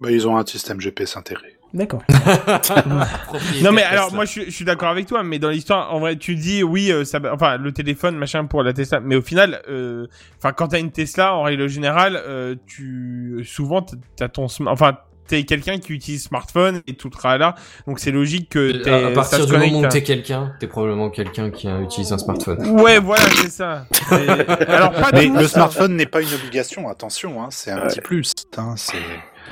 Bah, 0.00 0.12
ils 0.12 0.28
ont 0.28 0.36
un 0.36 0.46
système 0.46 0.80
GPS 0.80 1.16
intégré. 1.16 1.48
D'accord. 1.72 2.02
Non 3.62 3.72
mais 3.72 3.82
alors 3.82 4.12
moi 4.12 4.24
je 4.24 4.30
suis, 4.30 4.44
je 4.46 4.50
suis 4.50 4.64
d'accord 4.64 4.88
avec 4.88 5.06
toi 5.06 5.22
mais 5.22 5.38
dans 5.38 5.50
l'histoire 5.50 5.94
en 5.94 6.00
vrai 6.00 6.16
tu 6.16 6.34
dis 6.34 6.62
oui 6.62 6.90
euh, 6.90 7.04
ça 7.04 7.20
enfin 7.32 7.56
le 7.58 7.72
téléphone 7.72 8.16
machin 8.16 8.44
pour 8.46 8.62
la 8.62 8.72
Tesla 8.72 9.00
mais 9.00 9.16
au 9.16 9.22
final 9.22 9.62
euh, 9.68 10.06
enfin 10.38 10.52
quand 10.52 10.68
t'as 10.68 10.80
une 10.80 10.90
Tesla 10.90 11.34
en 11.34 11.42
règle 11.42 11.68
générale 11.68 12.20
euh, 12.26 12.54
tu 12.66 13.42
souvent 13.46 13.84
t'as 14.16 14.28
ton 14.28 14.46
enfin 14.66 14.98
t'es 15.28 15.44
quelqu'un 15.44 15.78
qui 15.78 15.92
utilise 15.92 16.24
smartphone 16.24 16.80
et 16.88 16.94
tout 16.94 17.08
le 17.08 17.12
tralala 17.16 17.54
donc 17.86 18.00
c'est 18.00 18.10
logique 18.10 18.48
que 18.48 18.72
t'aies- 18.82 18.90
À, 18.90 19.06
à 19.06 19.10
partir 19.12 19.46
du 19.46 19.52
connecte 19.52 19.72
moment 19.74 19.86
où 19.86 19.90
t'es 19.90 20.02
quelqu'un, 20.02 20.52
t'es 20.58 20.66
probablement 20.66 21.08
quelqu'un 21.10 21.50
qui 21.50 21.68
a 21.68 21.80
utilisé 21.80 22.12
un 22.12 22.18
smartphone. 22.18 22.80
ouais 22.80 22.98
voilà 22.98 23.22
c'est 23.36 23.50
ça 23.50 23.86
C'est- 23.92 24.28
alors 24.68 24.90
pas 24.92 25.10
Mais 25.12 25.28
le 25.28 25.46
smartphone 25.46 25.94
n'est 25.94 26.06
pas 26.06 26.20
une 26.20 26.34
obligation, 26.34 26.88
attention, 26.88 27.40
hein, 27.42 27.48
c'est 27.50 27.70
un 27.70 27.86
petit 27.86 28.00
plus. 28.00 28.32
Hein, 28.56 28.74
c'est... 28.76 28.96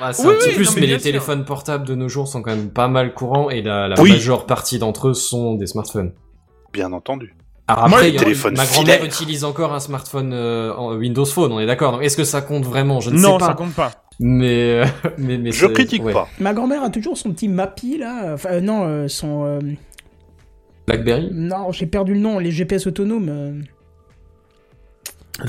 Ah, 0.01 0.13
c'est 0.13 0.25
Oui, 0.25 0.33
un 0.33 0.37
petit 0.37 0.49
oui, 0.49 0.55
plus, 0.55 0.65
non, 0.67 0.71
mais 0.75 0.81
les 0.87 0.93
sûr. 0.93 1.01
téléphones 1.01 1.45
portables 1.45 1.85
de 1.85 1.95
nos 1.95 2.07
jours 2.07 2.27
sont 2.27 2.41
quand 2.41 2.55
même 2.55 2.69
pas 2.69 2.87
mal 2.87 3.13
courants 3.13 3.49
et 3.49 3.61
la, 3.61 3.87
la 3.87 4.01
Oui. 4.01 4.11
majeure 4.11 4.45
partie 4.45 4.79
d'entre 4.79 5.09
eux 5.09 5.13
sont 5.13 5.55
des 5.55 5.67
smartphones. 5.67 6.13
Bien 6.73 6.93
entendu. 6.93 7.35
Alors 7.67 7.87
Moi, 7.89 7.99
après, 7.99 8.11
les 8.11 8.17
téléphones 8.17 8.55
ma 8.55 8.65
grand-mère 8.65 8.95
filaires. 8.95 9.05
utilise 9.05 9.43
encore 9.43 9.73
un 9.73 9.79
smartphone 9.79 10.31
euh, 10.33 10.95
Windows 10.97 11.25
Phone, 11.25 11.51
on 11.51 11.59
est 11.59 11.65
d'accord. 11.67 11.91
Donc, 11.93 12.03
Est-ce 12.03 12.17
que 12.17 12.23
ça 12.23 12.41
compte 12.41 12.63
vraiment? 12.65 12.99
Je 12.99 13.11
ne 13.11 13.17
sais 13.17 13.21
non 13.23 13.37
pas. 13.37 13.47
ça 13.47 13.53
compte 13.53 13.73
pas 13.73 13.91
Mais, 14.19 14.81
euh, 14.81 14.85
mais, 15.19 15.37
mais 15.37 15.51
Je 15.51 15.67
c'est- 15.67 15.73
critique 15.73 16.03
ouais. 16.03 16.13
pas. 16.13 16.27
Ma 16.39 16.53
grand-mère 16.53 16.83
a 16.83 16.89
toujours 16.89 17.17
son 17.17 17.31
petit 17.31 17.47
Mappy, 17.47 17.97
là. 17.99 18.33
Enfin, 18.33 18.49
euh, 18.53 18.61
non, 18.61 18.85
euh, 18.87 19.07
son. 19.07 19.45
euh, 19.45 19.59
BlackBerry? 20.87 21.29
Non, 21.31 21.71
j'ai 21.71 21.85
perdu 21.85 22.13
le 22.15 22.19
nom, 22.19 22.39
les 22.39 22.51
GPS 22.51 22.87
autonomes. 22.87 23.63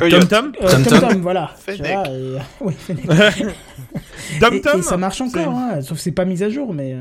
Euh. 0.02 0.20
Tom 0.20 0.52
euh, 0.62 0.68
TomTom. 0.68 1.00
TomTom, 1.00 1.20
voilà. 1.22 1.50
Vois, 1.66 1.76
et- 2.08 2.38
Oui, 2.60 2.74
Fennec. 2.78 3.06
Tom 4.40 4.54
Et, 4.54 4.60
Tom 4.60 4.80
et 4.80 4.82
ça 4.82 4.96
marche 4.96 5.20
encore, 5.20 5.48
hein, 5.54 5.80
sauf 5.82 5.98
que 5.98 6.02
c'est 6.02 6.12
pas 6.12 6.24
mis 6.24 6.42
à 6.42 6.48
jour, 6.50 6.72
mais. 6.72 6.96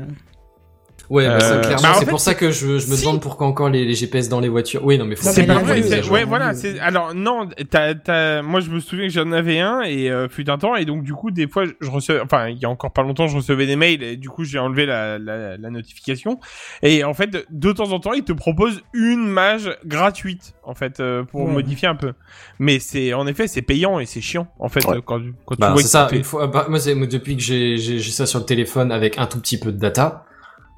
Ouais, 1.10 1.26
bah, 1.26 1.40
ça, 1.40 1.54
Euh, 1.54 1.60
clairement, 1.60 1.82
bah, 1.82 1.90
en 1.90 1.94
c'est 1.94 2.04
fait, 2.04 2.10
pour 2.10 2.20
ça 2.20 2.34
que 2.34 2.50
je, 2.52 2.78
je 2.78 2.88
me 2.88 2.94
si. 2.96 3.02
demande 3.02 3.20
pourquoi 3.20 3.46
encore 3.48 3.68
les, 3.68 3.84
les 3.84 3.94
GPS 3.94 4.28
dans 4.28 4.38
les 4.40 4.48
voitures. 4.48 4.84
Oui, 4.84 4.96
non, 4.96 5.04
mais 5.04 5.16
faut 5.16 5.28
C'est 5.28 5.44
pas 5.44 5.58
vrai, 5.58 5.82
ouais, 6.08 6.24
voilà. 6.24 6.54
c'est- 6.54 6.78
Alors 6.78 7.14
non, 7.14 7.48
t'as, 7.68 7.94
t'as- 7.94 8.42
moi 8.42 8.60
je 8.60 8.70
me 8.70 8.78
souviens 8.80 9.08
que 9.08 9.12
j'en 9.12 9.32
avais 9.32 9.58
un 9.58 9.82
et 9.82 10.08
euh, 10.10 10.28
fut 10.28 10.48
un 10.48 10.56
temps 10.56 10.76
et 10.76 10.84
donc 10.84 11.02
du 11.02 11.12
coup 11.12 11.30
des 11.32 11.48
fois 11.48 11.64
je 11.80 11.90
recevais, 11.90 12.20
enfin 12.20 12.48
il 12.48 12.58
y 12.58 12.64
a 12.64 12.70
encore 12.70 12.92
pas 12.92 13.02
longtemps 13.02 13.26
je 13.26 13.36
recevais 13.36 13.66
des 13.66 13.74
mails 13.76 14.02
et 14.02 14.16
du 14.16 14.28
coup 14.28 14.44
j'ai 14.44 14.58
enlevé 14.60 14.86
la, 14.86 15.18
la, 15.18 15.56
la 15.56 15.70
notification 15.70 16.38
et 16.82 17.02
en 17.04 17.12
fait 17.14 17.30
de 17.50 17.72
temps 17.72 17.90
en 17.92 17.98
temps 17.98 18.12
ils 18.12 18.22
te 18.24 18.32
proposent 18.32 18.80
une 18.94 19.26
mage 19.26 19.76
gratuite 19.84 20.54
en 20.62 20.74
fait 20.74 21.00
euh, 21.00 21.24
pour 21.24 21.42
Ouais. 21.46 21.52
modifier 21.52 21.88
un 21.88 21.96
peu. 21.96 22.12
Mais 22.60 22.78
c'est 22.78 23.14
en 23.14 23.26
effet 23.26 23.48
c'est 23.48 23.62
payant 23.62 23.98
et 23.98 24.06
c'est 24.06 24.20
chiant 24.20 24.46
en 24.60 24.68
fait 24.68 24.84
Ouais. 24.86 24.98
quand, 25.04 25.18
tu- 25.18 25.34
quand 25.44 25.56
tu 25.56 25.60
Bah, 25.60 25.72
vois 25.72 25.82
c'est 25.82 25.88
ça. 25.88 26.06
fait- 26.08 26.16
Une 26.18 26.24
fois, 26.24 26.46
bah, 26.46 26.66
moi, 26.68 26.78
c'est, 26.78 26.94
moi, 26.94 27.06
depuis 27.06 27.36
que 27.36 27.42
j'ai, 27.42 27.76
j'ai, 27.78 27.98
j'ai 27.98 28.10
ça 28.12 28.26
sur 28.26 28.38
le 28.38 28.44
téléphone 28.44 28.92
avec 28.92 29.18
un 29.18 29.26
tout 29.26 29.40
petit 29.40 29.58
peu 29.58 29.72
de 29.72 29.78
data, 29.78 30.24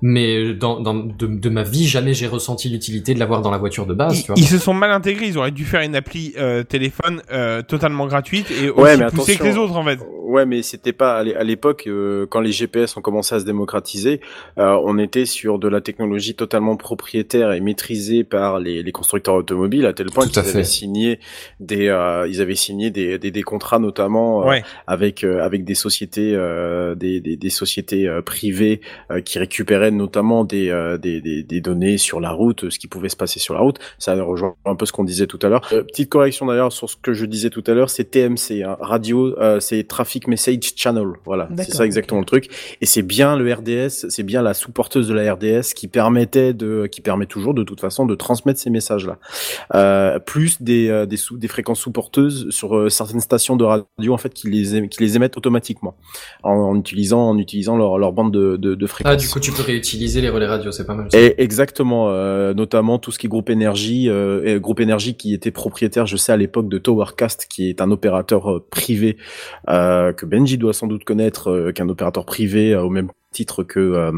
mais 0.03 0.53
dans, 0.55 0.81
dans 0.81 0.95
de, 0.95 1.27
de 1.27 1.49
ma 1.49 1.63
vie, 1.63 1.87
jamais 1.87 2.13
j'ai 2.13 2.27
ressenti 2.27 2.69
l'utilité 2.69 3.15
de 3.15 3.19
l'avoir 3.21 3.41
dans 3.41 3.51
la 3.51 3.59
voiture 3.59 3.87
de 3.87 3.95
base. 3.95 4.19
Ils, 4.19 4.23
tu 4.23 4.27
vois. 4.27 4.35
ils 4.37 4.47
se 4.47 4.59
sont 4.59 4.75
mal 4.75 4.91
intégrés, 4.91 5.27
ils 5.29 5.39
auraient 5.39 5.51
dû 5.53 5.65
faire 5.65 5.81
une 5.83 5.95
appli 5.97 6.35
euh, 6.39 6.63
téléphone 6.65 7.23
euh, 7.33 7.63
totalement 7.63 8.07
gratuite 8.07 8.51
et 8.51 8.69
aussi 8.69 8.81
Ouais, 8.83 8.97
mais 8.97 9.07
poussée 9.07 9.37
que 9.37 9.43
attention. 9.45 9.45
les 9.45 9.57
autres 9.59 9.77
en 9.77 9.85
fait. 9.85 10.01
Ouais, 10.25 10.47
mais 10.47 10.63
c'était 10.63 10.93
pas 10.95 11.19
à 11.19 11.23
l'é- 11.23 11.35
à 11.37 11.45
l'époque 11.45 11.85
euh, 11.87 12.27
quand 12.29 12.41
les 12.41 12.53
GPS 12.53 12.97
ont 12.97 13.01
commencé 13.03 13.35
à 13.35 13.41
se 13.41 13.45
démocratiser, 13.45 14.21
euh, 14.59 14.77
on 14.85 14.99
était 14.99 15.27
sur 15.27 15.59
de 15.59 15.69
la 15.69 15.81
technologie 15.81 16.35
totalement 16.35 16.77
propriétaire 16.77 17.53
et 17.53 17.61
maîtrisée 17.61 18.25
par 18.25 18.59
les, 18.59 18.83
les 18.83 18.93
constructeurs 18.93 19.35
automobiles 19.35 19.87
à 19.87 19.93
tel 19.93 20.07
point 20.07 20.27
qu'ils 20.27 20.39
avaient 20.41 20.65
signé 20.65 21.21
des 21.61 21.89
euh, 21.89 22.27
ils 22.29 22.41
avaient 22.41 22.55
signé 22.57 22.91
des, 22.91 23.19
des, 23.19 23.31
des 23.31 23.43
contrats 23.43 23.79
notamment 23.79 24.43
euh, 24.43 24.49
Ouais. 24.49 24.65
avec 24.89 25.23
euh, 25.23 25.45
avec 25.45 25.65
des 25.65 25.75
sociétés 25.77 26.33
euh, 26.35 26.95
des, 26.97 27.21
des, 27.21 27.37
des 27.37 27.51
sociétés 27.51 28.09
euh, 28.09 28.21
privées 28.23 28.81
euh, 29.11 29.21
qui 29.21 29.39
récupéraient 29.39 29.91
notamment 29.93 30.45
des, 30.45 30.70
euh, 30.70 30.99
des, 30.99 31.20
des 31.20 31.43
des 31.43 31.61
données 31.61 31.99
sur 31.99 32.20
la 32.20 32.30
route, 32.30 32.70
ce 32.70 32.78
qui 32.78 32.88
pouvait 32.88 33.09
se 33.09 33.16
passer 33.16 33.38
sur 33.38 33.55
la 33.55 33.61
route. 33.61 33.78
Ça 33.99 34.14
rejoint 34.22 34.55
un 34.64 34.74
peu 34.74 34.86
ce 34.86 34.93
qu'on 34.93 35.05
disait 35.05 35.26
tout 35.26 35.38
à 35.43 35.49
l'heure. 35.49 35.62
Euh, 35.72 35.82
petite 35.82 36.09
correction 36.09 36.47
d'ailleurs 36.47 36.72
sur 36.72 36.88
ce 36.88 36.97
que 36.97 37.12
je 37.12 37.26
disais 37.26 37.51
tout 37.51 37.64
à 37.66 37.72
l'heure, 37.74 37.90
c'est 37.90 38.05
TMC, 38.05 38.62
hein, 38.64 38.76
radio, 38.80 39.38
euh, 39.38 39.61
c'est 39.61 39.84
Traffic 39.84 40.28
Message 40.28 40.72
Channel. 40.76 41.07
Voilà, 41.24 41.49
c'est 41.57 41.74
ça 41.74 41.84
exactement 41.84 42.20
le 42.20 42.26
truc. 42.26 42.49
Et 42.80 42.86
c'est 42.86 43.03
bien 43.03 43.36
le 43.36 43.53
RDS, 43.53 44.09
c'est 44.09 44.22
bien 44.22 44.43
la 44.43 44.55
sous-porteuse 44.55 45.09
de 45.09 45.14
la 45.14 45.34
RDS 45.34 45.74
qui 45.74 45.88
permettait 45.88 46.55
de, 46.55 46.86
qui 46.90 47.01
permet 47.01 47.26
toujours 47.26 47.55
de 47.55 47.62
toute 47.62 47.80
façon 47.80 48.07
de 48.07 48.14
transmettre 48.14 48.61
ces 48.61 48.70
messages-là. 48.70 49.18
Euh, 49.74 50.18
plus 50.18 50.62
des 50.62 50.88
euh, 50.88 51.07
des, 51.07 51.16
sous, 51.16 51.36
des 51.36 51.49
fréquences 51.49 51.80
sous-porteuses 51.80 52.51
sur 52.51 52.76
euh, 52.76 52.88
certaines 52.88 53.20
stations 53.20 53.57
de 53.57 53.64
radio 53.64 54.14
en 54.14 54.18
fait 54.18 54.32
qui 54.32 54.49
les 54.51 54.88
qui 54.88 55.03
les 55.03 55.16
émettent 55.16 55.36
automatiquement 55.36 55.97
en, 56.43 56.53
en 56.53 56.78
utilisant 56.78 57.28
en 57.28 57.38
utilisant 57.38 57.76
leur, 57.76 57.99
leur 57.99 58.12
bande 58.12 58.32
de, 58.32 58.57
de, 58.57 58.74
de 58.74 58.86
fréquences. 58.86 59.12
Ah, 59.12 59.16
du 59.16 59.28
coup, 59.28 59.40
tu 59.40 59.53
peux 59.53 59.62
réutiliser 59.83 60.20
les 60.20 60.28
relais 60.28 60.47
radio, 60.47 60.70
c'est 60.70 60.87
pas 60.87 60.95
mal. 60.95 61.09
Et 61.12 61.43
exactement, 61.43 62.09
euh, 62.11 62.55
notamment 62.55 62.99
tout 62.99 63.11
ce 63.11 63.18
qui 63.18 63.26
est 63.26 63.28
groupe 63.28 63.51
énergie, 63.51 64.09
euh, 64.09 64.61
groupe 64.61 64.78
énergie 64.78 65.14
qui 65.14 65.35
était 65.35 65.51
propriétaire, 65.51 66.07
je 66.07 66.16
sais 66.16 66.33
à 66.33 66.37
l'époque 66.37 66.68
de 66.68 66.78
Towercast, 66.78 67.47
qui 67.51 67.68
est 67.68 67.80
un 67.80 67.91
opérateur 67.91 68.51
euh, 68.51 68.66
privé 68.70 69.16
que 69.66 70.26
Benji 70.26 70.59
doit 70.59 70.72
sans 70.72 70.87
doute 70.87 71.05
connaître, 71.05 71.72
qu'un 71.72 71.89
opérateur 71.89 72.24
privé 72.24 72.74
au 72.76 72.91
même 72.91 73.11
titre 73.33 73.62
que 73.62 74.12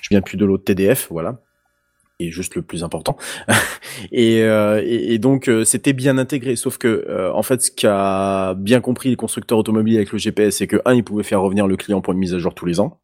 je 0.00 0.08
viens 0.10 0.22
plus 0.22 0.36
de 0.36 0.44
l'autre 0.44 0.64
TDF, 0.64 1.08
voilà. 1.10 1.40
Et 2.18 2.30
juste 2.30 2.54
le 2.54 2.62
plus 2.62 2.84
important. 2.84 3.16
et, 4.12 5.18
donc 5.18 5.50
c'était 5.64 5.92
bien 5.92 6.18
intégré, 6.18 6.56
sauf 6.56 6.78
que 6.78 7.30
en 7.32 7.42
fait 7.42 7.62
ce 7.62 7.70
qu'a 7.70 8.54
bien 8.54 8.80
compris 8.80 9.10
les 9.10 9.16
constructeurs 9.16 9.58
automobiles 9.58 9.96
avec 9.96 10.12
le 10.12 10.18
GPS, 10.18 10.56
c'est 10.56 10.66
que 10.66 10.80
un, 10.84 10.94
ils 10.94 11.04
pouvaient 11.04 11.24
faire 11.24 11.40
revenir 11.40 11.66
le 11.66 11.76
client 11.76 12.00
pour 12.00 12.12
une 12.12 12.18
mise 12.18 12.34
à 12.34 12.38
jour 12.38 12.54
tous 12.54 12.66
les 12.66 12.80
ans 12.80 13.00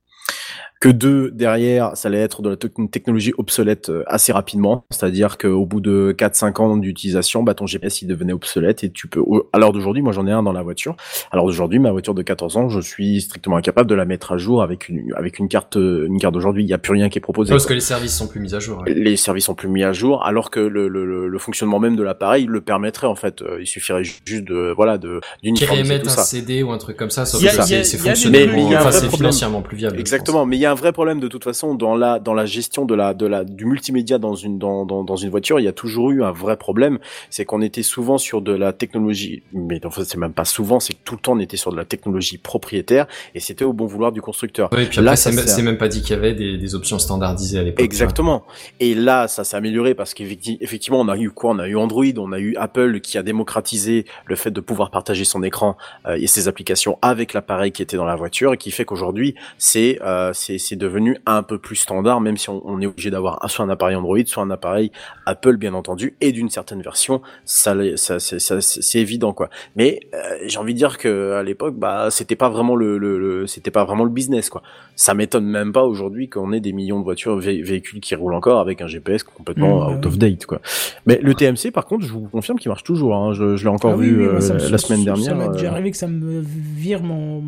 que 0.78 0.88
deux 0.90 1.30
derrière, 1.30 1.96
ça 1.96 2.08
allait 2.08 2.20
être 2.20 2.42
de 2.42 2.50
la 2.50 2.56
technologie 2.56 3.32
obsolète 3.38 3.88
euh, 3.88 4.02
assez 4.06 4.30
rapidement, 4.32 4.84
c'est-à-dire 4.90 5.38
qu'au 5.38 5.64
bout 5.64 5.80
de 5.80 6.14
4-5 6.16 6.60
ans 6.60 6.76
d'utilisation, 6.76 7.42
bah, 7.42 7.54
ton 7.54 7.66
GPS 7.66 8.02
il 8.02 8.08
devenait 8.08 8.34
obsolète 8.34 8.84
et 8.84 8.90
tu 8.90 9.08
peux. 9.08 9.22
À 9.54 9.58
l'heure 9.58 9.72
d'aujourd'hui, 9.72 10.02
moi 10.02 10.12
j'en 10.12 10.26
ai 10.26 10.32
un 10.32 10.42
dans 10.42 10.52
la 10.52 10.62
voiture. 10.62 10.94
Alors 11.30 11.46
d'aujourd'hui, 11.46 11.78
ma 11.78 11.90
voiture 11.92 12.14
de 12.14 12.22
14 12.22 12.56
ans, 12.58 12.68
je 12.68 12.80
suis 12.80 13.22
strictement 13.22 13.56
incapable 13.56 13.88
de 13.88 13.94
la 13.94 14.04
mettre 14.04 14.32
à 14.32 14.36
jour 14.36 14.62
avec 14.62 14.88
une 14.90 15.12
avec 15.16 15.38
une 15.38 15.48
carte 15.48 15.76
euh, 15.78 16.06
une 16.06 16.18
carte 16.18 16.34
d'aujourd'hui. 16.34 16.62
Il 16.62 16.66
n'y 16.66 16.74
a 16.74 16.78
plus 16.78 16.92
rien 16.92 17.08
qui 17.08 17.18
est 17.18 17.22
proposé. 17.22 17.52
Parce 17.52 17.64
quoi. 17.64 17.70
que 17.70 17.74
les 17.74 17.80
services 17.80 18.14
sont 18.16 18.28
plus 18.28 18.40
mis 18.40 18.54
à 18.54 18.58
jour. 18.58 18.82
ouais. 18.86 18.92
Les 18.94 19.16
services 19.16 19.46
sont 19.46 19.54
plus 19.54 19.68
mis 19.68 19.82
à 19.82 19.92
jour, 19.94 20.24
alors 20.24 20.50
que 20.50 20.60
le, 20.60 20.88
le, 20.88 21.06
le- 21.06 21.28
le 21.28 21.38
fonctionnement 21.38 21.78
même 21.80 21.96
de 21.96 22.02
l'appareil 22.02 22.44
le 22.46 22.60
permettrait 22.60 23.06
en 23.06 23.14
fait. 23.16 23.40
Euh, 23.40 23.58
Il 23.60 23.66
suffirait 23.66 24.04
ju- 24.04 24.20
juste 24.26 24.44
de 24.44 24.72
voilà 24.76 24.98
de 24.98 25.20
Qui 25.40 25.46
d'uniformiser 25.52 26.00
tout 26.02 26.08
un 26.08 26.10
ça. 26.10 26.22
CD 26.24 26.62
ou 26.62 26.70
un 26.72 26.78
truc 26.78 26.96
comme 26.98 27.10
ça, 27.10 27.24
sauf 27.24 27.40
que 27.40 27.46
il 27.46 27.46
y 27.46 27.58
a- 27.58 27.62
c'est 27.62 27.84
c'est 27.84 27.96
il 27.96 28.04
y 28.04 28.08
a 28.08 28.12
des 28.12 28.20
fonctionnellement, 28.20 28.52
trucs, 28.52 28.66
il 28.66 28.72
y 28.72 28.74
a 28.74 28.78
un 28.78 28.82
enfin 28.82 28.90
c'est 28.92 29.08
financièrement 29.10 29.62
plus 29.62 29.76
viable. 29.78 29.98
Exactement, 29.98 30.44
mais 30.44 30.56
il 30.56 30.65
y 30.66 30.68
a 30.68 30.72
un 30.72 30.74
vrai 30.74 30.92
problème 30.92 31.20
de 31.20 31.28
toute 31.28 31.44
façon 31.44 31.74
dans 31.74 31.96
la 31.96 32.18
dans 32.18 32.34
la 32.34 32.46
gestion 32.46 32.84
de 32.84 32.94
la 32.94 33.14
de 33.14 33.26
la 33.26 33.44
du 33.44 33.64
multimédia 33.64 34.18
dans 34.18 34.34
une 34.34 34.58
dans 34.58 34.84
dans, 34.84 35.04
dans 35.04 35.16
une 35.16 35.30
voiture. 35.30 35.58
Il 35.60 35.64
y 35.64 35.68
a 35.68 35.72
toujours 35.72 36.10
eu 36.10 36.22
un 36.22 36.32
vrai 36.32 36.56
problème, 36.56 36.98
c'est 37.30 37.44
qu'on 37.44 37.62
était 37.62 37.82
souvent 37.82 38.18
sur 38.18 38.42
de 38.42 38.52
la 38.52 38.72
technologie, 38.72 39.42
mais 39.52 39.84
en 39.86 39.90
fait 39.90 40.04
c'est 40.04 40.18
même 40.18 40.32
pas 40.32 40.44
souvent, 40.44 40.80
c'est 40.80 40.92
que 40.94 40.98
tout 41.04 41.14
le 41.14 41.20
temps 41.20 41.32
on 41.32 41.38
était 41.40 41.56
sur 41.56 41.70
de 41.72 41.76
la 41.76 41.84
technologie 41.84 42.38
propriétaire 42.38 43.06
et 43.34 43.40
c'était 43.40 43.64
au 43.64 43.72
bon 43.72 43.86
vouloir 43.86 44.12
du 44.12 44.20
constructeur. 44.22 44.68
et 44.78 44.86
puis 44.86 44.96
Là, 45.00 45.12
après, 45.12 45.16
c'est 45.16 45.30
même- 45.32 45.44
sert. 45.46 45.48
c'est 45.56 45.62
même 45.62 45.78
pas 45.78 45.88
dit 45.88 46.02
qu'il 46.02 46.10
y 46.10 46.18
avait 46.18 46.34
des, 46.34 46.56
des 46.58 46.74
options 46.74 46.98
standardisées 46.98 47.58
à 47.58 47.62
l'époque. 47.62 47.78
vois. 47.80 47.84
Exactement. 47.84 48.44
Et 48.80 48.94
là, 48.94 49.28
ça 49.28 49.44
s'est 49.44 49.56
amélioré 49.56 49.94
parce 49.94 50.14
qu'effectivement, 50.14 51.00
on 51.00 51.08
a 51.08 51.16
eu 51.16 51.30
quoi? 51.30 51.50
On 51.52 51.58
a 51.58 51.68
eu 51.68 51.76
Android, 51.76 52.04
on 52.18 52.32
a 52.32 52.38
eu 52.38 52.56
Apple 52.56 53.00
qui 53.00 53.18
a 53.18 53.22
démocratisé 53.22 54.04
le 54.26 54.36
fait 54.36 54.50
de 54.50 54.60
pouvoir 54.60 54.90
partager 54.90 55.24
son 55.24 55.42
écran 55.42 55.76
euh, 56.06 56.16
et 56.20 56.26
ses 56.26 56.48
applications 56.48 56.98
avec 57.02 57.32
l'appareil 57.32 57.72
qui 57.72 57.82
était 57.82 57.96
dans 57.96 58.04
la 58.04 58.16
voiture 58.16 58.54
et 58.54 58.56
qui 58.56 58.70
fait 58.70 58.84
qu'aujourd'hui, 58.84 59.34
c'est 59.58 59.98
euh, 60.02 60.32
c'est 60.34 60.55
c'est 60.58 60.76
devenu 60.76 61.16
un 61.26 61.42
peu 61.42 61.58
plus 61.58 61.76
standard, 61.76 62.20
même 62.20 62.36
si 62.36 62.50
on, 62.50 62.62
on 62.64 62.80
est 62.80 62.86
obligé 62.86 63.10
d'avoir 63.10 63.38
soit 63.50 63.64
un 63.64 63.68
appareil 63.68 63.96
Android, 63.96 64.18
soit 64.26 64.42
un 64.42 64.50
appareil 64.50 64.90
Apple, 65.26 65.56
bien 65.56 65.74
entendu, 65.74 66.16
et 66.20 66.32
d'une 66.32 66.50
certaine 66.50 66.82
version, 66.82 67.22
ça, 67.44 67.74
c'est- 67.96 68.18
ça, 68.18 68.60
c'est 68.60 68.82
c'est 68.82 68.98
évident 68.98 69.32
quoi. 69.32 69.48
Mais 69.76 70.00
euh, 70.14 70.18
j'ai 70.46 70.58
envie 70.58 70.74
de 70.74 70.78
dire 70.78 70.98
que 70.98 71.32
à 71.32 71.42
l'époque, 71.42 71.76
bah, 71.76 72.08
c'était 72.10 72.36
pas 72.36 72.48
vraiment 72.48 72.76
le, 72.76 72.98
le, 72.98 73.18
le- 73.18 73.46
c'était 73.46 73.70
pas 73.70 73.84
vraiment 73.84 74.04
le 74.04 74.10
business 74.10 74.48
quoi. 74.50 74.62
Ça 74.94 75.14
m'étonne 75.14 75.46
même 75.46 75.72
pas 75.72 75.84
aujourd'hui 75.84 76.28
qu'on 76.28 76.52
ait 76.52 76.60
des 76.60 76.72
millions 76.72 76.98
de 76.98 77.04
voitures, 77.04 77.38
vé- 77.38 77.62
véhicules 77.62 78.00
qui 78.00 78.14
roulent 78.14 78.34
encore 78.34 78.60
avec 78.60 78.80
un 78.80 78.86
GPS 78.86 79.22
complètement 79.22 79.76
Mmh, 79.76 79.86
bah 79.92 79.98
out 79.98 80.06
of 80.06 80.18
date, 80.18 80.46
quoi. 80.46 80.60
Mais 81.06 81.18
le 81.22 81.34
TMC, 81.34 81.70
par 81.72 81.86
contre, 81.86 82.04
je 82.06 82.12
vous 82.12 82.28
confirme 82.28 82.58
qu'il 82.58 82.68
marche 82.68 82.84
toujours. 82.84 83.14
Hein. 83.14 83.32
Je, 83.34 83.56
je 83.56 83.64
l'ai 83.64 83.70
encore 83.70 83.92
Ah 83.92 83.96
vu 83.96 84.16
oui, 84.18 84.24
moi, 84.26 84.42
euh, 84.42 84.54
me- 84.54 84.70
la 84.70 84.78
semaine 84.78 85.04
dernière. 85.04 85.24
Ça 85.24 85.34
m'est 85.34 85.48
déjà 85.48 85.66
euh, 85.68 85.70
arrivé 85.72 85.90
que 85.90 85.96
ça 85.96 86.06
me 86.06 86.40
vire 86.40 87.02
mon 87.02 87.42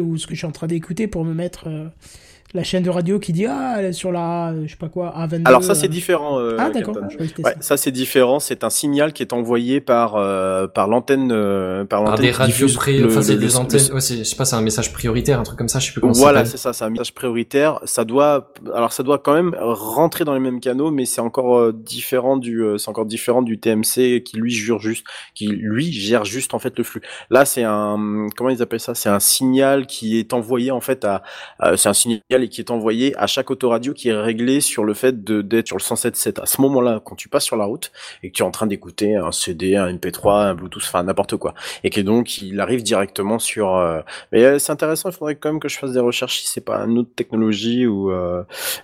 Ou 0.00 0.16
ce 0.16 0.26
que 0.26 0.34
je 0.34 0.38
suis 0.38 0.46
en 0.46 0.52
train 0.52 0.66
d'écouter 0.66 1.06
pour 1.06 1.24
me 1.24 1.34
mettre 1.34 1.68
euh, 1.68 1.88
la 2.52 2.64
chaîne 2.64 2.82
de 2.82 2.90
radio 2.90 3.18
qui 3.18 3.32
dit 3.32 3.46
ah 3.46 3.76
elle 3.78 3.86
est 3.86 3.92
sur 3.92 4.10
la 4.12 4.54
je 4.64 4.70
sais 4.70 4.76
pas 4.76 4.88
quoi 4.88 5.14
A22. 5.16 5.42
Alors 5.44 5.62
ça 5.62 5.74
c'est 5.74 5.86
euh. 5.86 5.88
différent. 5.88 6.38
euh, 6.40 6.56
Ah 6.58 6.70
d'accord. 6.70 6.96
C'était 7.18 7.44
Ouais, 7.44 7.54
ça. 7.60 7.76
c'est 7.76 7.92
différent. 7.92 8.40
C'est 8.40 8.64
un 8.64 8.70
signal 8.70 9.12
qui 9.12 9.22
est 9.22 9.32
envoyé 9.32 9.80
par 9.80 10.16
euh, 10.16 10.66
par 10.66 10.88
l'antenne 10.88 11.30
euh, 11.32 11.84
par 11.84 12.02
l'antenne 12.02 12.24
des 12.24 12.30
radios 12.32 12.66
pré, 12.74 12.98
le- 12.98 13.06
enfin 13.06 13.22
c'est 13.22 13.34
le- 13.34 13.38
des 13.40 13.46
le- 13.46 13.56
antennes, 13.56 13.80
le- 13.88 13.94
ouais, 13.94 14.00
je 14.00 14.22
sais 14.24 14.36
pas, 14.36 14.44
c'est 14.44 14.56
un 14.56 14.62
message 14.62 14.92
prioritaire, 14.92 15.38
un 15.38 15.42
truc 15.44 15.58
comme 15.58 15.68
ça, 15.68 15.78
je 15.78 15.86
sais 15.86 15.92
plus 15.92 16.00
comment 16.00 16.12
Voilà, 16.12 16.44
c'est 16.44 16.56
ça, 16.56 16.72
c'est 16.72 16.84
un 16.84 16.90
message 16.90 17.14
prioritaire. 17.14 17.78
Ça 17.84 18.04
doit, 18.04 18.52
alors 18.74 18.92
ça 18.92 19.02
doit 19.02 19.18
quand 19.18 19.34
même 19.34 19.54
rentrer 19.60 20.24
dans 20.24 20.34
les 20.34 20.40
mêmes 20.40 20.60
canaux, 20.60 20.90
mais 20.90 21.04
c'est 21.04 21.20
encore 21.20 21.58
euh, 21.58 21.72
différent 21.72 22.36
du, 22.36 22.62
euh, 22.64 22.78
c'est 22.78 22.88
encore 22.88 23.06
différent 23.06 23.42
du 23.42 23.58
TMC 23.60 24.22
qui 24.24 24.36
lui 24.36 24.50
jure 24.50 24.80
juste, 24.80 25.04
qui 25.34 25.46
lui 25.46 25.92
gère 25.92 26.24
juste 26.24 26.54
en 26.54 26.58
fait 26.58 26.76
le 26.76 26.84
flux. 26.84 27.00
Là, 27.30 27.44
c'est 27.44 27.62
un, 27.64 28.26
comment 28.36 28.50
ils 28.50 28.62
appellent 28.62 28.80
ça? 28.80 28.94
C'est 28.94 29.08
un 29.08 29.20
signal 29.20 29.86
qui 29.86 30.18
est 30.18 30.32
envoyé 30.32 30.70
en 30.72 30.80
fait 30.80 31.04
à, 31.04 31.22
euh, 31.62 31.76
c'est 31.76 31.88
un 31.88 31.94
signal 31.94 32.20
et 32.42 32.48
qui 32.48 32.60
est 32.60 32.70
envoyé 32.70 33.16
à 33.16 33.26
chaque 33.26 33.50
autoradio 33.50 33.92
qui 33.94 34.08
est 34.08 34.14
réglé 34.14 34.60
sur 34.60 34.84
le 34.84 34.94
fait 34.94 35.22
de 35.24 35.42
d'être 35.42 35.66
sur 35.68 35.76
le 35.76 35.82
107.7. 35.82 36.40
À 36.40 36.46
ce 36.46 36.60
moment-là, 36.62 37.00
quand 37.04 37.14
tu 37.16 37.28
passes 37.28 37.44
sur 37.44 37.56
la 37.56 37.64
route 37.64 37.92
et 38.22 38.30
que 38.30 38.36
tu 38.36 38.42
es 38.42 38.46
en 38.46 38.50
train 38.50 38.66
d'écouter 38.66 39.16
un 39.16 39.32
CD, 39.32 39.76
un 39.76 39.92
MP3, 39.92 40.48
un 40.50 40.54
Bluetooth, 40.54 40.82
enfin 40.84 41.02
n'importe 41.02 41.36
quoi, 41.36 41.54
et 41.84 41.90
que 41.90 42.00
donc 42.00 42.40
il 42.42 42.60
arrive 42.60 42.82
directement 42.82 43.38
sur 43.38 43.76
euh, 43.76 44.00
mais 44.32 44.44
euh, 44.44 44.58
c'est 44.58 44.72
intéressant, 44.72 45.08
il 45.10 45.14
faudrait 45.14 45.36
quand 45.36 45.50
même 45.50 45.60
que 45.60 45.68
je 45.68 45.78
fasse 45.78 45.92
des 45.92 46.00
recherches 46.00 46.40
si 46.40 46.46
c'est 46.48 46.60
pas 46.64 46.78
une 46.84 46.98
autre 46.98 47.10
technologie 47.16 47.86
ou. 47.86 48.10
Euh, 48.10 48.42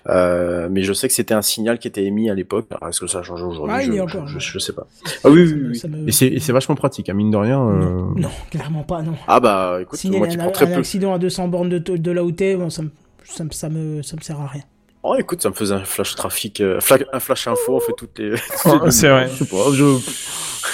euh, 0.09 0.67
mais 0.71 0.83
je 0.83 0.93
sais 0.93 1.07
que 1.07 1.13
c'était 1.13 1.33
un 1.33 1.41
signal 1.41 1.79
qui 1.79 1.87
était 1.87 2.03
émis 2.03 2.29
à 2.29 2.33
l'époque. 2.33 2.65
Alors, 2.71 2.89
Est-ce 2.89 2.99
que 2.99 3.07
ça 3.07 3.19
a 3.19 3.23
changé 3.23 3.43
aujourd'hui? 3.43 3.75
Ah, 3.77 3.83
il 3.83 3.87
je, 3.91 3.93
je, 3.97 4.01
encore, 4.01 4.27
je, 4.27 4.39
je 4.39 4.59
sais 4.59 4.73
pas. 4.73 4.87
Ah 5.23 5.29
oui, 5.29 5.47
Ça 5.47 5.53
oui, 5.55 5.61
me- 5.61 5.69
oui. 5.69 5.75
ça 5.77 5.87
me- 5.87 6.07
Et 6.07 6.11
c'est 6.11 6.27
et 6.27 6.39
c'est 6.39 6.51
vachement 6.53 6.75
pratique, 6.75 7.09
à 7.09 7.13
mine 7.13 7.31
de 7.31 7.37
rien. 7.37 7.61
euh. 7.61 7.73
Non, 7.73 8.11
non, 8.15 8.29
clairement 8.51 8.83
pas 8.83 9.01
non. 9.01 9.13
Ah 9.27 9.39
bah 9.39 9.79
écoute, 9.81 9.99
Signaler 9.99 10.19
moi 10.19 10.27
qui 10.27 10.35
un, 10.35 10.39
prends 10.39 10.51
très 10.51 10.65
un 10.65 10.73
peu. 10.73 10.79
accident 10.79 11.13
à 11.13 11.19
200 11.19 11.47
bornes 11.47 11.69
de, 11.69 11.77
de 11.79 12.11
là 12.11 12.23
où 12.23 12.31
t'es, 12.31 12.55
bon, 12.55 12.69
ça 12.69 12.81
me 12.83 12.89
ça 13.29 13.43
me 13.43 13.51
ça 13.51 13.69
me 13.69 14.01
ça 14.01 14.15
me 14.15 14.21
sert 14.21 14.39
à 14.39 14.47
rien. 14.47 14.63
Oh 15.03 15.15
écoute, 15.17 15.41
ça 15.41 15.49
me 15.49 15.53
faisait 15.53 15.75
un 15.75 15.85
flash 15.85 16.15
trafic, 16.15 16.59
euh, 16.59 16.79
fla- 16.79 17.05
un 17.13 17.19
flash 17.19 17.47
info, 17.47 17.75
on 17.75 17.79
fait 17.79 17.93
toutes 17.97 18.17
les. 18.19 18.33
Oh, 18.65 18.89
c'est 18.89 19.09
vrai. 19.09 19.29
Je 19.31 19.43
sais 19.43 19.45
pas, 19.45 19.71
je. 19.73 19.99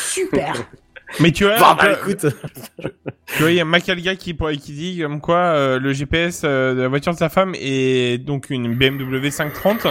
Super. 0.10 0.54
Mais 1.20 1.32
tu 1.32 1.44
vois, 1.44 1.58
Bah, 1.60 1.78
écoute. 2.02 2.26
tu 3.28 3.40
vois, 3.42 3.52
il 3.52 3.56
y 3.56 3.60
a 3.60 3.66
Macalga 3.66 4.16
qui, 4.16 4.36
qui 4.36 4.72
dit 4.72 5.00
comme 5.02 5.22
quoi 5.22 5.38
euh, 5.38 5.78
le 5.80 5.94
GPS 5.94 6.42
euh, 6.44 6.74
de 6.74 6.82
la 6.82 6.88
voiture 6.88 7.14
de 7.14 7.20
sa 7.20 7.30
femme 7.30 7.54
est 7.56 8.18
donc 8.18 8.50
une 8.50 8.74
BMW 8.74 9.30
530 9.30 9.86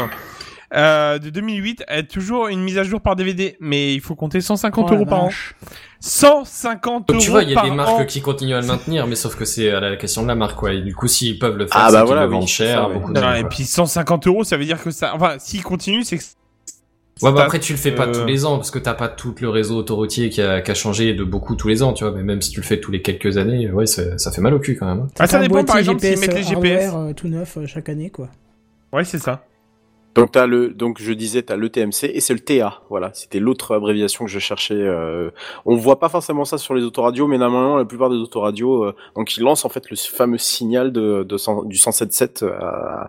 euh, 0.75 1.19
de 1.19 1.31
2008 1.31 1.85
a 1.89 2.03
toujours 2.03 2.49
une 2.49 2.61
mise 2.63 2.79
à 2.79 2.83
jour 2.83 3.01
par 3.01 3.15
DVD, 3.17 3.57
mais 3.61 3.95
il 3.95 4.01
faut 4.01 4.15
compter 4.15 4.41
150 4.41 4.85
Oh 4.87 4.91
la 4.93 4.97
euros 4.97 5.07
par 5.07 5.23
an. 5.23 5.27
vache. 5.27 5.55
150 6.01 7.09
Donc 7.09 7.17
euros 7.17 7.25
tu 7.25 7.31
vois, 7.31 7.43
il 7.43 7.51
y 7.51 7.53
a 7.53 7.57
par 7.57 7.65
des 7.65 7.71
an. 7.71 7.75
marques 7.75 8.07
qui 8.07 8.21
continuent 8.21 8.55
à 8.55 8.61
le 8.61 8.67
maintenir, 8.67 9.07
mais 9.07 9.15
sauf 9.15 9.37
que 9.37 9.45
c'est 9.45 9.71
à 9.71 9.81
la 9.81 9.97
question 9.97 10.23
de 10.23 10.29
la 10.29 10.35
marque, 10.35 10.57
quoi. 10.59 10.73
Et 10.73 10.81
du 10.83 10.95
coup, 10.95 11.09
s'ils 11.09 11.39
peuvent 11.39 11.57
le 11.57 11.67
faire, 11.67 11.77
Ah, 11.77 11.87
c'est 11.89 11.93
bah 11.95 11.99
qu'ils 12.01 12.07
voilà, 12.09 12.27
le 12.27 12.35
oui, 12.35 12.47
cher. 12.47 12.79
ça, 12.79 12.89
ouais. 12.89 13.21
Non, 13.21 13.35
et 13.35 13.45
puis 13.45 13.65
150 13.65 14.27
euros, 14.27 14.45
ça 14.45 14.57
veut 14.57 14.65
dire 14.65 14.83
que 14.83 14.91
ça. 14.91 15.13
Enfin, 15.15 15.37
s'il 15.39 15.63
continue, 15.63 16.03
c'est 16.05 16.19
que. 16.19 16.25
Ouais, 17.21 17.31
bah 17.31 17.45
après 17.45 17.61
tu 17.61 17.73
le 17.73 17.79
fais 17.79 17.93
pas 17.93 18.09
euh, 18.09 18.13
tous 18.13 18.25
les 18.27 18.45
ans 18.45 18.57
parce 18.57 18.73
que 18.73 18.81
t'as 18.81 18.95
pas 18.95 19.07
tout 19.09 19.33
le 19.41 19.49
réseau 19.49 19.77
autoroutier 19.77 20.29
qui 20.29 20.43
a, 20.43 20.61
qui 20.61 20.73
a 20.73 20.75
changé 20.75 21.15
de 21.15 21.23
beaucoup 21.23 21.55
tous 21.55 21.69
les 21.69 21.85
ans, 21.85 21.93
tu 21.93 22.03
vois. 22.03 22.13
Mais 22.13 22.25
même 22.25 22.43
si 22.43 22.51
tu 22.51 22.59
le 22.61 22.67
fais 22.67 22.81
tous 22.81 22.91
les 22.91 23.01
quelques 23.01 23.37
années, 23.37 23.71
ouais, 23.71 23.87
ça, 23.87 24.19
ça 24.19 24.33
fait 24.33 24.41
mal 24.41 24.55
au 24.55 24.59
cul 24.59 24.77
quand 24.77 24.87
même. 24.87 25.01
hein. 25.05 25.09
Ah, 25.21 25.29
ça 25.29 25.39
dépend, 25.39 25.63
par 25.63 25.77
exemple, 25.77 26.01
s'ils 26.01 26.19
mettent 26.19 26.35
les 26.35 26.43
GPS. 26.43 26.87
hardware, 26.89 26.97
euh, 26.97 27.13
tout 27.13 27.29
neuf 27.29 27.59
euh, 27.59 27.67
chaque 27.67 27.89
année 27.91 28.11
quoi. 28.11 28.29
Ouais, 28.93 29.05
c'est 29.05 29.21
ça. 29.21 29.45
Donc 30.15 30.33
t'as 30.33 30.47
le, 30.47 30.69
donc 30.75 31.01
je 31.01 31.13
disais 31.13 31.43
t'as 31.43 31.57
le 31.57 31.71
TMC 31.71 32.05
et 32.13 32.21
c'est 32.21 32.35
le 32.35 32.41
TA, 32.41 32.83
voilà, 32.91 33.11
c'était 33.15 33.39
l'autre 33.41 33.75
abréviation 33.75 34.27
que 34.27 34.31
je 34.31 34.39
cherchais. 34.39 34.75
Euh, 34.75 35.31
on 35.65 35.77
voit 35.77 35.99
pas 35.99 36.11
forcément 36.11 36.45
ça 36.45 36.59
sur 36.59 36.75
les 36.75 36.83
autoradios, 36.85 37.27
mais 37.27 37.39
normalement 37.39 37.77
la 37.79 37.87
plupart 37.87 38.11
des 38.11 38.17
autoradios, 38.17 38.85
euh, 38.85 38.95
donc 39.17 39.35
ils 39.37 39.43
lancent 39.43 39.65
en 39.65 39.71
fait 39.71 39.89
le 39.89 39.97
fameux 39.97 40.37
signal 40.37 40.93
de, 40.93 41.23
de 41.23 41.37
du 41.67 41.77
107.7 41.79 42.45
euh, 42.45 43.05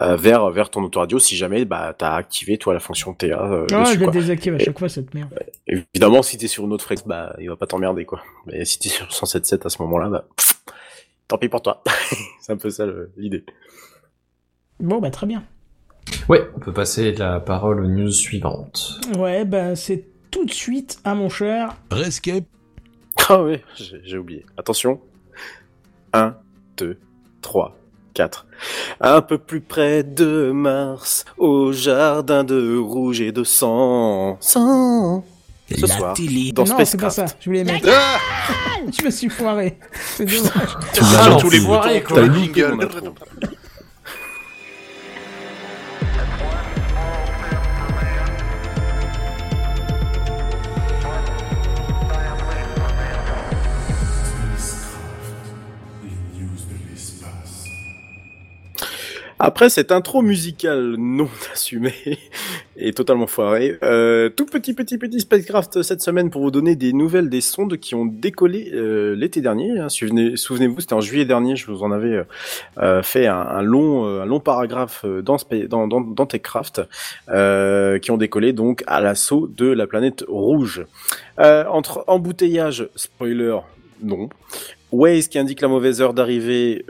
euh, 0.00 0.16
vers 0.16 0.50
vers 0.50 0.70
ton 0.70 0.82
autoradio 0.82 1.20
si 1.20 1.36
jamais 1.36 1.64
bah 1.64 1.94
t'as 1.96 2.14
activé 2.14 2.58
toi 2.58 2.74
la 2.74 2.80
fonction 2.80 3.14
TA 3.14 3.26
euh, 3.26 3.66
Ah, 3.72 3.82
dessus, 3.82 3.94
je 3.94 3.98
la 4.00 4.04
quoi. 4.06 4.12
désactive 4.12 4.54
à 4.54 4.58
chaque 4.58 4.78
fois 4.78 4.88
cette 4.88 5.14
merde. 5.14 5.30
Évidemment 5.68 6.22
si 6.22 6.38
t'es 6.38 6.48
sur 6.48 6.64
une 6.64 6.72
autre 6.72 6.84
fréquence, 6.84 7.06
bah 7.06 7.36
il 7.38 7.48
va 7.48 7.56
pas 7.56 7.66
t'emmerder 7.68 8.04
quoi. 8.04 8.20
Mais 8.46 8.64
si 8.64 8.80
t'es 8.80 8.88
sur 8.88 9.06
le 9.06 9.12
107.7 9.12 9.64
à 9.64 9.68
ce 9.68 9.80
moment-là, 9.82 10.08
bah 10.08 10.24
pff, 10.36 10.60
tant 11.28 11.38
pis 11.38 11.48
pour 11.48 11.62
toi. 11.62 11.84
c'est 12.40 12.52
un 12.52 12.56
peu 12.56 12.70
ça 12.70 12.84
l'idée. 13.16 13.44
Bon 14.80 14.98
bah 14.98 15.10
très 15.10 15.26
bien. 15.26 15.44
Ouais, 16.28 16.48
on 16.54 16.58
peut 16.60 16.72
passer 16.72 17.12
la 17.12 17.40
parole 17.40 17.80
aux 17.84 17.88
news 17.88 18.10
suivantes. 18.12 19.00
Ouais, 19.16 19.44
bah 19.44 19.76
c'est 19.76 20.04
tout 20.30 20.44
de 20.44 20.52
suite 20.52 20.98
à 21.04 21.14
mon 21.14 21.28
cher. 21.28 21.74
Rescape. 21.90 22.44
Ah 23.28 23.42
oui, 23.42 23.58
j'ai 24.04 24.18
oublié. 24.18 24.44
Attention. 24.56 25.00
1, 26.12 26.34
2, 26.76 26.98
3, 27.42 27.76
4. 28.14 28.46
Un 29.00 29.20
peu 29.22 29.38
plus 29.38 29.60
près 29.60 30.02
de 30.02 30.50
Mars, 30.52 31.24
au 31.36 31.72
jardin 31.72 32.44
de 32.44 32.76
rouge 32.76 33.20
et 33.20 33.32
de 33.32 33.44
sang. 33.44 34.36
Sang. 34.40 35.24
Ce 35.70 35.82
La 35.82 35.86
soir, 35.88 36.14
télé. 36.14 36.52
dans 36.52 36.64
non, 36.64 36.76
c'est 36.82 36.98
pas 36.98 37.10
ça. 37.10 37.26
Je 37.40 37.44
voulais 37.50 37.64
mettre. 37.64 37.86
je 38.98 39.04
me 39.04 39.10
suis 39.10 39.28
foiré. 39.28 39.78
C'est 40.16 40.24
dommage. 40.24 40.76
Ah, 41.00 41.22
Sur 41.22 41.30
non, 41.30 41.36
tous 41.38 41.50
les 41.50 41.60
c'est 41.60 41.66
boutons, 41.66 41.82
t'as. 42.14 42.22
Après 59.40 59.68
cette 59.70 59.92
intro 59.92 60.20
musicale 60.20 60.96
non 60.98 61.28
assumée 61.52 61.92
et 62.76 62.92
totalement 62.92 63.28
foirée, 63.28 63.78
euh, 63.84 64.28
tout 64.30 64.46
petit 64.46 64.74
petit 64.74 64.98
petit 64.98 65.20
spacecraft 65.20 65.82
cette 65.82 66.00
semaine 66.02 66.28
pour 66.30 66.42
vous 66.42 66.50
donner 66.50 66.74
des 66.74 66.92
nouvelles 66.92 67.28
des 67.28 67.40
sondes 67.40 67.76
qui 67.76 67.94
ont 67.94 68.04
décollé 68.04 68.70
euh, 68.74 69.14
l'été 69.14 69.40
dernier. 69.40 69.78
hein. 69.78 69.88
Souvenez- 69.88 70.36
Souvenez-vous, 70.36 70.80
c'était 70.80 70.94
en 70.94 71.00
juillet 71.00 71.24
dernier, 71.24 71.54
je 71.54 71.70
vous 71.70 71.84
en 71.84 71.92
avais 71.92 72.14
euh, 72.16 72.24
euh, 72.78 73.02
fait 73.02 73.26
un, 73.26 73.62
long 73.62 74.04
un 74.06 74.26
long 74.26 74.40
paragraphe 74.40 75.04
dans 75.04 75.36
dans 75.68 75.86
dans, 75.86 76.26
TechCraft 76.26 76.82
qui 77.28 78.10
ont 78.10 78.16
décollé 78.16 78.52
donc 78.52 78.82
à 78.88 79.00
l'assaut 79.00 79.48
de 79.56 79.66
la 79.66 79.86
planète 79.86 80.24
rouge. 80.28 80.84
Entre 81.38 82.02
embouteillage, 82.08 82.88
spoiler, 82.96 83.58
non. 84.02 84.28
Waze 84.90 85.28
qui 85.28 85.38
indique 85.38 85.60
la 85.60 85.68
mauvaise 85.68 86.00
heure 86.00 86.14
d'arrivée, 86.14 86.84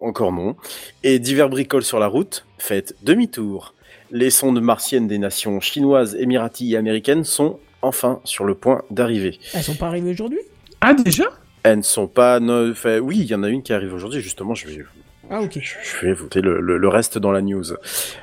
encore 0.00 0.32
non. 0.32 0.56
Et 1.02 1.18
divers 1.18 1.48
bricoles 1.48 1.84
sur 1.84 1.98
la 1.98 2.06
route, 2.06 2.44
faites 2.58 2.94
demi-tour. 3.02 3.74
Les 4.10 4.30
sondes 4.30 4.60
martiennes 4.60 5.06
des 5.08 5.18
nations 5.18 5.60
chinoises, 5.60 6.16
émiraties 6.18 6.72
et 6.72 6.76
américaines 6.76 7.24
sont 7.24 7.58
enfin 7.82 8.20
sur 8.24 8.44
le 8.44 8.54
point 8.54 8.82
d'arriver. 8.90 9.38
Elles 9.54 9.62
sont 9.62 9.74
pas 9.74 9.86
arrivées 9.86 10.10
aujourd'hui? 10.10 10.40
Ah, 10.80 10.94
déjà? 10.94 11.24
Elles 11.62 11.78
ne 11.78 11.82
sont 11.82 12.06
pas... 12.06 12.40
enfin, 12.40 12.98
oui, 12.98 13.18
il 13.18 13.26
y 13.26 13.34
en 13.34 13.42
a 13.42 13.48
une 13.48 13.62
qui 13.62 13.72
arrive 13.72 13.92
aujourd'hui, 13.92 14.20
justement, 14.20 14.54
je 14.54 14.66
vais, 14.68 14.84
Ah 15.30 15.42
ok. 15.42 15.58
je 15.60 16.06
vais 16.06 16.12
voter 16.14 16.40
le, 16.40 16.60
le- 16.60 16.78
le 16.78 16.88
reste 16.88 17.18
dans 17.18 17.32
la 17.32 17.42
news. 17.42 17.64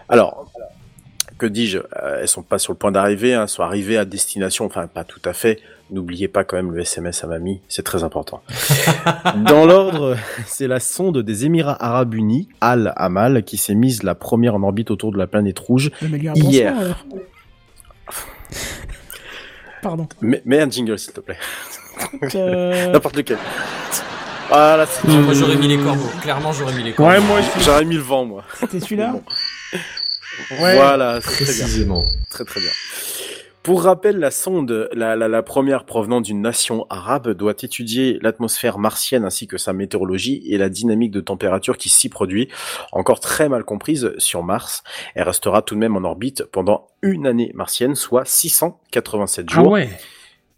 Alors, 0.10 0.52
que 1.38 1.46
dis-je? 1.46 1.80
Euh, 2.02 2.20
Elles 2.22 2.28
sont 2.30 2.44
pas 2.44 2.58
sur 2.60 2.72
le 2.74 2.78
point 2.80 2.92
d'arriver, 2.92 3.34
hein, 3.34 3.44
elles 3.44 3.50
sont 3.50 3.62
arrivées 3.64 3.98
à 3.98 4.06
destination, 4.06 4.66
enfin 4.66 4.88
pas 4.88 5.04
tout 5.04 5.22
à 5.26 5.34
fait. 5.34 5.60
N'oubliez 5.92 6.28
pas 6.28 6.44
quand 6.44 6.56
même 6.58 6.72
le 6.72 6.82
SMS 6.82 7.24
à 7.24 7.28
mamie, 7.28 7.62
c'est 7.70 7.84
très 7.84 8.04
important. 8.04 8.42
Dans 9.48 9.66
l'ordre, 9.66 10.18
c'est 10.48 10.68
la 10.68 10.80
sonde 10.80 11.20
des 11.22 11.46
Émirats 11.46 11.78
Arabes 11.80 12.16
Unis, 12.16 12.48
Al 12.60 12.92
Amal, 12.96 13.44
qui 13.44 13.58
s'est 13.58 13.76
mise 13.76 14.02
la 14.02 14.16
première 14.16 14.56
en 14.56 14.64
orbite 14.64 14.90
autour 14.90 15.12
de 15.12 15.18
la 15.20 15.28
planète 15.28 15.60
rouge. 15.60 15.92
Mais 16.02 16.18
lui 16.18 16.28
un 16.30 16.34
Hier. 16.34 17.06
Pardon. 19.82 20.08
Mais, 20.22 20.42
mets 20.46 20.62
un 20.62 20.70
jingle 20.70 20.98
s'il 20.98 21.14
te 21.14 21.20
plaît, 21.20 21.38
Euh, 22.36 22.92
n'importe 22.92 23.16
lequel. 23.18 23.38
Voilà, 24.50 24.86
c'est- 24.86 25.08
Moi 25.08 25.34
j'aurais 25.34 25.56
mis 25.56 25.68
les 25.68 25.78
corbeaux. 25.78 26.10
Clairement 26.22 26.52
j'aurais 26.52 26.74
mis 26.74 26.84
les 26.84 26.94
corbeaux. 26.94 27.12
Ouais, 27.12 27.20
moi, 27.22 27.40
j'aurais 27.62 27.86
mis 27.86 27.96
le 27.96 28.02
vent 28.02 28.26
moi. 28.26 28.44
C'était 28.60 28.80
celui-là 28.80 29.12
Bon. 29.14 29.24
Ouais. 30.62 30.76
Voilà, 30.76 31.22
c'est 31.22 31.28
très 31.32 31.46
bien. 31.46 31.54
Précisément. 31.54 32.04
Très 32.30 32.44
très 32.44 32.60
bien. 32.60 32.70
Pour 33.66 33.82
rappel, 33.82 34.20
la 34.20 34.30
sonde, 34.30 34.90
la, 34.94 35.16
la, 35.16 35.28
la 35.28 35.42
première 35.42 35.86
provenant 35.86 36.22
d'une 36.22 36.40
nation 36.40 36.86
arabe, 36.92 37.32
doit 37.32 37.56
étudier 37.64 38.20
l'atmosphère 38.22 38.78
martienne 38.78 39.26
ainsi 39.26 39.48
que 39.48 39.58
sa 39.58 39.74
météorologie 39.74 40.44
et 40.48 40.60
la 40.60 40.70
dynamique 40.70 41.10
de 41.10 41.20
température 41.20 41.76
qui 41.80 41.90
s'y 41.90 42.08
produit, 42.08 42.48
encore 42.92 43.20
très 43.20 43.50
mal 43.50 43.64
comprise 43.64 44.14
sur 44.20 44.44
Mars. 44.44 44.84
Elle 45.16 45.24
restera 45.24 45.64
tout 45.64 45.74
de 45.74 45.80
même 45.80 45.96
en 45.98 46.04
orbite 46.04 46.44
pendant 46.44 46.86
une 47.02 47.26
année 47.26 47.52
martienne, 47.56 47.96
soit 47.96 48.24
687 48.24 49.48
Ah 49.50 49.54
jours. 49.56 49.72
ouais. 49.72 49.90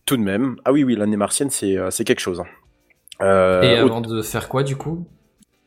Tout 0.04 0.18
de 0.18 0.22
même. 0.24 0.58
Ah 0.66 0.74
oui, 0.74 0.84
oui, 0.84 0.98
l'année 0.98 1.16
martienne, 1.16 1.50
c'est 1.50 1.78
euh, 1.78 1.90
c'est 1.92 2.04
quelque 2.04 2.20
chose. 2.20 2.42
hein. 2.42 2.46
Euh, 3.22 3.62
Et 3.62 3.78
avant 3.78 4.02
de 4.02 4.22
faire 4.22 4.50
quoi 4.50 4.64
du 4.64 4.76
coup? 4.76 5.08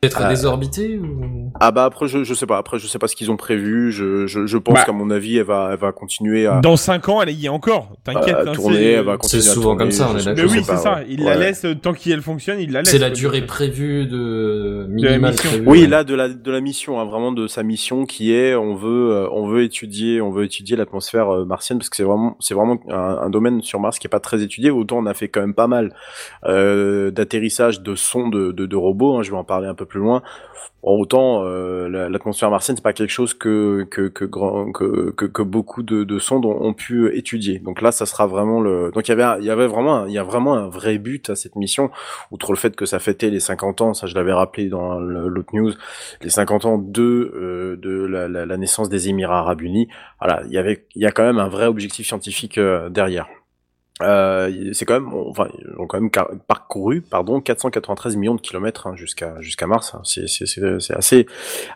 Peut-être 0.01 0.19
Euh, 0.23 0.29
désorbité 0.29 0.97
ou? 0.97 1.51
Ah 1.59 1.69
bah 1.71 1.83
après 1.85 2.07
je 2.07 2.23
je 2.23 2.33
sais 2.33 2.47
pas 2.47 2.57
après 2.57 2.79
je 2.79 2.87
sais 2.87 2.97
pas 2.97 3.07
ce 3.07 3.15
qu'ils 3.15 3.29
ont 3.29 3.37
prévu 3.37 3.91
je 3.91 4.25
je, 4.25 4.47
je 4.47 4.57
pense 4.57 4.73
Bah. 4.73 4.83
qu'à 4.85 4.93
mon 4.93 5.11
avis 5.11 5.37
elle 5.37 5.43
va 5.43 5.69
elle 5.73 5.77
va 5.77 5.91
continuer 5.91 6.47
à, 6.47 6.59
Dans 6.59 6.75
5 6.75 7.07
ans, 7.09 7.21
elle 7.21 7.29
y 7.29 7.45
est 7.45 7.49
encore. 7.49 7.91
T'inquiète. 8.03 8.33
à 8.33 8.41
hein, 8.49 8.51
tourner 8.51 8.93
elle 8.93 9.05
va 9.05 9.17
continuer 9.17 9.43
c'est 9.43 9.49
à 9.49 9.53
souvent 9.53 9.75
tourner, 9.75 9.77
comme 9.83 9.91
ça, 9.91 10.09
on 10.11 10.17
est 10.17 10.25
d'accord. 10.25 10.43
Mais 10.43 10.51
oui, 10.51 10.63
c'est 10.63 10.75
ça. 10.77 10.95
ouais. 10.95 11.05
Il 11.07 11.23
la 11.23 11.35
laisse 11.35 11.65
euh, 11.65 11.75
tant 11.75 11.93
qu'elle 11.93 12.23
fonctionne, 12.23 12.59
il 12.59 12.71
la 12.71 12.79
laisse. 12.81 12.89
C'est 12.89 12.97
la 12.97 13.11
durée 13.11 13.45
prévue 13.45 14.07
de 14.07 14.87
minimale 14.89 15.33
mission. 15.33 15.49
prévue, 15.49 15.67
Oui, 15.67 15.81
ouais. 15.81 15.87
là 15.87 16.03
de 16.03 16.15
la 16.15 16.29
de 16.29 16.51
la 16.51 16.61
mission, 16.61 16.99
hein, 16.99 17.05
vraiment 17.05 17.31
de 17.31 17.45
sa 17.45 17.61
mission 17.61 18.05
qui 18.07 18.33
est 18.33 18.55
on 18.55 18.73
veut 18.73 19.11
euh, 19.11 19.27
on 19.31 19.45
veut 19.45 19.61
étudier 19.61 20.19
on 20.19 20.31
veut 20.31 20.45
étudier 20.45 20.75
l'atmosphère 20.77 21.29
euh, 21.29 21.45
martienne 21.45 21.77
parce 21.77 21.89
que 21.89 21.95
c'est 21.97 22.03
vraiment 22.03 22.37
c'est 22.39 22.55
vraiment 22.55 22.79
un, 22.89 23.19
un 23.21 23.29
domaine 23.29 23.61
sur 23.61 23.79
Mars 23.79 23.99
qui 23.99 24.07
est 24.07 24.09
pas 24.09 24.19
très 24.19 24.41
étudié. 24.41 24.71
Autant 24.71 24.97
on 24.97 25.05
a 25.05 25.13
fait 25.13 25.27
quand 25.27 25.41
même 25.41 25.53
pas 25.53 25.67
mal 25.67 25.93
euh, 26.47 27.11
d'atterrissage 27.11 27.81
de 27.83 27.93
sondes 27.93 28.33
de, 28.33 28.51
de, 28.51 28.65
de 28.65 28.75
robots. 28.75 29.17
hein, 29.19 29.21
je 29.21 29.29
vais 29.29 29.37
en 29.37 29.43
parler 29.43 29.67
un 29.67 29.75
peu 29.75 29.85
plus 29.91 29.99
loin. 29.99 30.23
Autant 30.83 31.43
euh, 31.45 31.87
la- 31.89 32.09
l'atmosphère 32.09 32.49
martienne 32.49 32.75
c'est 32.75 32.83
pas 32.83 32.93
quelque 32.93 33.11
chose 33.11 33.35
que 33.35 33.83
que 33.89 34.07
que 34.07 35.41
beaucoup 35.43 35.83
de, 35.83 36.03
de 36.03 36.19
sondes 36.19 36.45
ont, 36.45 36.73
pu 36.73 37.15
étudier. 37.15 37.59
Donc 37.59 37.81
là 37.81 37.91
ça 37.91 38.05
sera 38.07 38.25
vraiment 38.25 38.59
le 38.61 38.91
donc 38.91 39.07
il 39.07 39.11
y 39.11 39.21
avait 39.21 39.39
il 39.41 39.45
y 39.45 39.51
avait 39.51 39.67
vraiment 39.67 40.05
il 40.07 40.13
y 40.13 40.17
a 40.17 40.23
vraiment 40.23 40.55
un 40.55 40.67
vrai 40.69 40.97
but 40.97 41.29
à 41.29 41.35
cette 41.35 41.55
mission 41.55 41.91
outre 42.31 42.51
le 42.51 42.57
fait 42.57 42.75
que 42.75 42.85
ça 42.85 42.97
fêtait 42.99 43.29
les 43.29 43.39
50 43.39 43.81
ans, 43.81 43.93
ça 43.93 44.07
je 44.07 44.15
l'avais 44.15 44.33
rappelé 44.33 44.69
dans 44.69 44.99
l'autre 44.99 45.53
news, 45.53 45.71
les 46.21 46.29
50 46.29 46.65
ans 46.65 46.77
de 46.79 47.31
euh, 47.35 47.75
de 47.77 48.05
la, 48.05 48.27
la, 48.27 48.45
la 48.45 48.57
naissance 48.57 48.89
des 48.89 49.09
Émirats 49.09 49.39
Arabes 49.39 49.61
Unis. 49.61 49.87
Voilà, 50.19 50.41
il 50.47 50.51
y 50.53 50.57
avait 50.57 50.85
il 50.95 51.01
y 51.01 51.05
a 51.05 51.11
quand 51.11 51.23
même 51.23 51.39
un 51.39 51.49
vrai 51.49 51.65
objectif 51.67 52.07
scientifique 52.07 52.57
euh, 52.57 52.89
derrière. 52.89 53.27
Euh, 54.01 54.71
c'est 54.73 54.85
quand 54.85 54.93
même, 54.93 55.13
enfin, 55.13 55.47
ils 55.59 55.79
ont 55.79 55.85
quand 55.85 55.99
même 55.99 56.09
parcouru, 56.47 57.01
pardon, 57.01 57.39
493 57.39 58.15
millions 58.15 58.35
de 58.35 58.41
kilomètres 58.41 58.87
hein, 58.87 58.95
jusqu'à 58.95 59.39
jusqu'à 59.41 59.67
Mars. 59.67 59.93
hein. 59.93 60.01
C'est 60.03 60.93
assez 60.93 61.27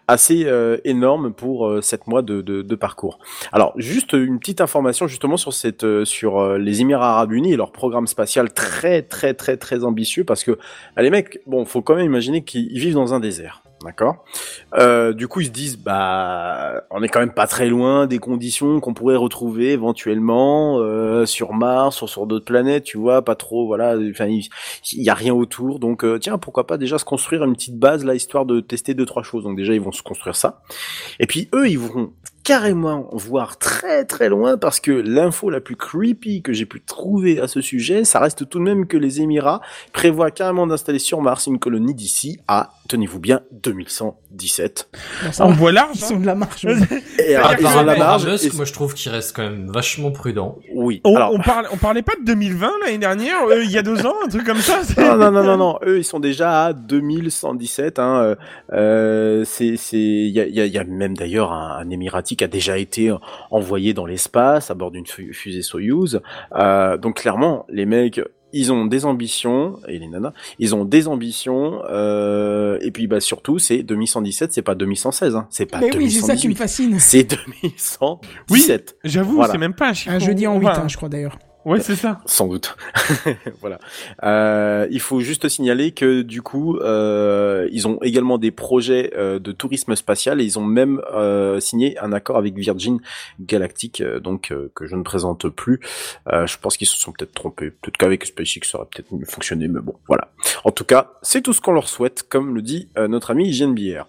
assez 0.08 0.46
euh, 0.46 0.78
énorme 0.86 1.34
pour 1.34 1.68
euh, 1.68 1.82
mois 2.08 2.22
de, 2.22 2.42
de 2.42 2.62
de 2.62 2.76
parcours. 2.76 3.20
Alors, 3.52 3.74
juste 3.78 4.14
une 4.14 4.40
petite 4.40 4.62
information 4.62 5.08
justement 5.08 5.38
sur 5.38 5.54
cette 5.54 5.84
euh, 5.84 6.06
sur 6.06 6.40
euh, 6.40 6.58
les 6.58 6.82
Émirats 6.82 7.12
Arabes 7.12 7.34
Unis 7.34 7.54
et 7.54 7.58
leur 7.58 7.72
programme 7.72 8.08
spatial 8.08 8.54
très 8.54 9.02
très 9.02 9.34
très 9.34 9.58
très 9.58 9.84
ambitieux 9.84 10.24
parce 10.24 10.44
que 10.44 10.58
ah, 10.96 11.02
les 11.02 11.10
mecs, 11.10 11.40
bon, 11.46 11.66
faut 11.66 11.82
quand 11.82 11.96
même 11.96 12.06
imaginer 12.06 12.44
qu'ils 12.44 12.80
vivent 12.80 12.96
dans 12.96 13.14
un 13.14 13.20
désert. 13.20 13.65
D'accord. 13.84 14.24
Euh, 14.76 15.14
du 15.14 15.28
coup, 15.28 15.42
ils 15.42 15.48
se 15.48 15.52
disent, 15.52 15.78
bah, 15.78 16.84
on 16.90 17.04
est 17.04 17.08
quand 17.08 17.20
même 17.20 17.34
pas 17.34 17.46
très 17.46 17.68
loin 17.68 18.08
des 18.08 18.20
conditions 18.20 18.80
qu'on 18.80 18.94
pourrait 18.94 19.18
retrouver 19.18 19.72
éventuellement 19.74 20.80
euh, 20.80 21.26
sur 21.26 21.54
Mars, 21.54 21.98
sur, 21.98 22.10
sur 22.10 22.26
d'autres 22.26 22.46
planètes, 22.46 22.86
tu 22.86 22.98
vois, 22.98 23.24
pas 23.24 23.36
trop, 23.36 23.68
voilà. 23.68 23.96
Enfin, 24.10 24.28
il 24.28 25.04
y 25.04 25.10
a 25.10 25.14
rien 25.14 25.34
autour, 25.34 25.80
donc 25.80 26.04
euh, 26.04 26.18
tiens, 26.18 26.38
pourquoi 26.38 26.66
pas 26.66 26.78
déjà 26.78 26.98
se 26.98 27.06
construire 27.06 27.44
une 27.44 27.54
petite 27.54 27.78
base 27.78 28.06
là, 28.06 28.16
histoire 28.16 28.46
de 28.46 28.60
tester 28.60 28.94
deux 28.94 29.06
trois 29.06 29.24
choses. 29.24 29.44
Donc 29.44 29.58
déjà, 29.58 29.74
ils 29.74 29.82
vont 29.82 29.92
se 29.92 30.04
construire 30.04 30.36
ça. 30.36 30.62
Et 31.20 31.28
puis 31.28 31.50
eux, 31.54 31.68
ils 31.68 31.80
vont 31.80 32.14
carrément 32.46 33.10
voir 33.12 33.58
très 33.58 34.06
très 34.06 34.30
loin 34.30 34.56
parce 34.58 34.80
que 34.80 34.92
l'info 34.92 35.50
la 35.50 35.60
plus 35.60 35.76
creepy 35.76 36.42
que 36.44 36.54
j'ai 36.54 36.66
pu 36.68 36.80
trouver 36.80 37.42
à 37.42 37.48
ce 37.48 37.60
sujet, 37.60 38.06
ça 38.06 38.20
reste 38.20 38.48
tout 38.48 38.60
de 38.60 38.64
même 38.64 38.86
que 38.88 38.96
les 38.98 39.20
Émirats 39.20 39.62
prévoient 39.92 40.30
carrément 40.32 40.68
d'installer 40.68 41.00
sur 41.00 41.22
Mars 41.22 41.48
une 41.48 41.58
colonie 41.60 41.96
d'ici 41.96 42.40
à, 42.48 42.70
tenez-vous 42.88 43.20
bien, 43.20 43.42
2117. 43.52 44.90
bon, 45.24 45.32
ça 45.32 45.46
On 45.48 45.52
voit 45.54 45.72
large. 45.72 45.90
Ils 45.96 46.04
hein. 46.04 46.08
sont 46.08 46.20
de 46.20 46.26
la 46.26 46.36
marche. 46.36 46.66
Et 47.20 47.36
alors, 47.36 47.54
ils 47.60 47.66
ont 47.66 47.70
la 47.70 47.76
rapport 47.78 47.92
à 47.94 47.96
marge. 47.98 48.28
Musk, 48.28 48.54
et- 48.54 48.56
moi 48.56 48.66
je 48.66 48.74
trouve 48.74 48.94
qu'il 48.94 49.12
reste 49.12 49.36
quand 49.36 49.44
même 49.44 49.70
vachement 49.72 50.12
prudent. 50.12 50.60
Oui. 50.74 51.02
On, 51.04 51.16
alors, 51.16 51.34
on, 51.34 51.40
parle, 51.40 51.68
on 51.74 51.78
parlait 51.78 52.04
pas 52.04 52.14
de 52.20 52.26
2020 52.26 52.72
l'année 52.86 52.98
dernière, 53.00 53.44
euh, 53.50 53.64
il 53.64 53.72
y 53.72 53.78
a 53.78 53.82
deux 53.82 54.06
ans, 54.06 54.14
un 54.24 54.28
truc 54.30 54.46
comme 54.46 54.60
ça. 54.60 54.82
non, 54.98 55.18
non, 55.18 55.32
non, 55.32 55.44
non, 55.44 55.58
non. 55.58 55.80
Eux, 55.86 55.98
ils 55.98 56.04
sont 56.04 56.20
déjà 56.20 56.66
à 56.66 56.74
2117. 56.74 57.98
Hein. 57.98 58.36
Euh, 58.72 59.44
c'est, 59.46 59.78
c'est, 59.78 59.98
il 59.98 60.30
y 60.30 60.40
a, 60.40 60.46
il 60.46 60.54
y 60.56 60.62
a- 60.62 60.66
il 60.66 60.74
y 60.74 60.78
a 60.78 60.84
même 60.84 61.18
d'ailleurs 61.18 61.52
un, 61.52 61.78
un 61.80 61.90
Émirati 61.90 62.35
qui 62.36 62.44
a 62.44 62.48
déjà 62.48 62.78
été 62.78 63.14
envoyé 63.52 63.94
dans 63.94 64.06
l'espace 64.06 64.72
à 64.72 64.74
bord 64.74 64.92
d'une 64.92 65.06
fu- 65.08 65.34
fusée 65.34 65.62
Soyuz. 65.62 66.22
Euh, 66.56 66.98
donc 66.98 67.18
clairement, 67.22 67.66
les 67.70 67.86
mecs. 67.86 68.22
Ils 68.58 68.72
ont 68.72 68.86
des 68.86 69.04
ambitions 69.04 69.80
et 69.90 70.00
les 70.00 70.08
nanas, 70.08 70.32
ils 70.60 70.76
ont 70.76 70.86
des 70.86 71.10
ambitions 71.10 71.82
euh, 71.90 72.78
et 72.80 72.92
puis 72.92 73.06
bah 73.06 73.20
surtout 73.20 73.60
c'est 73.60 73.84
2117, 73.84 74.54
c'est 74.54 74.62
pas 74.62 74.76
2116, 74.76 75.36
hein, 75.36 75.48
c'est 75.50 75.66
pas 75.66 75.80
Mais 75.82 75.94
oui, 75.98 76.10
c'est 76.10 76.22
ça 76.22 76.38
qui 76.38 76.48
me 76.48 76.54
2118, 76.54 76.56
fascine. 76.56 77.00
c'est 77.00 77.24
2117. 77.24 78.98
J'avoue, 79.04 79.36
Voilà. 79.36 79.52
c'est 79.52 79.58
même 79.58 79.74
pas 79.74 79.90
un 79.90 79.94
chiffre. 79.94 80.16
Un 80.16 80.20
jeudi 80.20 80.48
en 80.48 80.58
8, 80.58 80.68
Enfin, 80.68 80.82
hein, 80.84 80.88
je 80.88 80.96
crois 80.96 81.10
d'ailleurs. 81.10 81.38
Ouais, 81.66 81.80
c'est 81.80 81.96
ça. 81.96 82.22
Sans 82.26 82.48
doute. 82.48 82.78
voilà. 83.60 83.80
Euh, 84.24 84.88
il 84.92 85.00
faut 85.00 85.20
juste 85.20 85.50
signaler 85.50 85.92
que 85.92 86.22
du 86.22 86.44
coup, 86.44 86.78
euh, 86.78 87.68
ils 87.72 87.88
ont 87.88 87.98
également 88.04 88.38
des 88.38 88.52
projets 88.52 89.12
euh, 89.18 89.40
de 89.40 89.52
tourisme 89.52 89.96
spatial 89.96 90.40
et 90.40 90.44
ils 90.44 90.60
ont 90.60 90.64
même 90.64 91.02
euh, 91.14 91.60
signé 91.60 91.98
un 91.98 92.14
accord 92.14 92.38
avec 92.38 92.56
Virgin 92.56 93.00
Galactic, 93.40 94.02
euh, 94.02 94.20
donc 94.20 94.52
euh, 94.52 94.72
que 94.76 94.86
je 94.86 94.96
ne 94.96 95.02
présente 95.02 95.50
plus. 95.50 95.80
Je 96.28 96.58
pense 96.58 96.78
qu'ils 96.78 96.88
se 96.88 96.98
sont 96.98 97.12
peut-être 97.12 97.34
trompés. 97.34 97.72
Peut-être 97.72 97.98
qu'avec 97.98 98.26
SpaceX 98.26 98.70
ça 98.70 98.78
aurait 98.78 98.88
peut-être 98.92 99.12
mieux 99.12 99.26
fonctionné, 99.26 99.68
mais 99.68 99.80
bon, 99.80 99.96
voilà. 100.08 100.30
En 100.64 100.72
tout 100.72 100.84
cas, 100.86 101.14
c'est 101.24 101.42
tout 101.42 101.54
ce 101.54 101.62
qu'on 101.62 101.74
leur 101.74 101.90
souhaite, 101.90 102.24
comme 102.30 102.54
le 102.54 102.62
dit 102.62 102.90
notre 102.98 103.32
ami 103.32 103.52
Bière. 103.74 104.06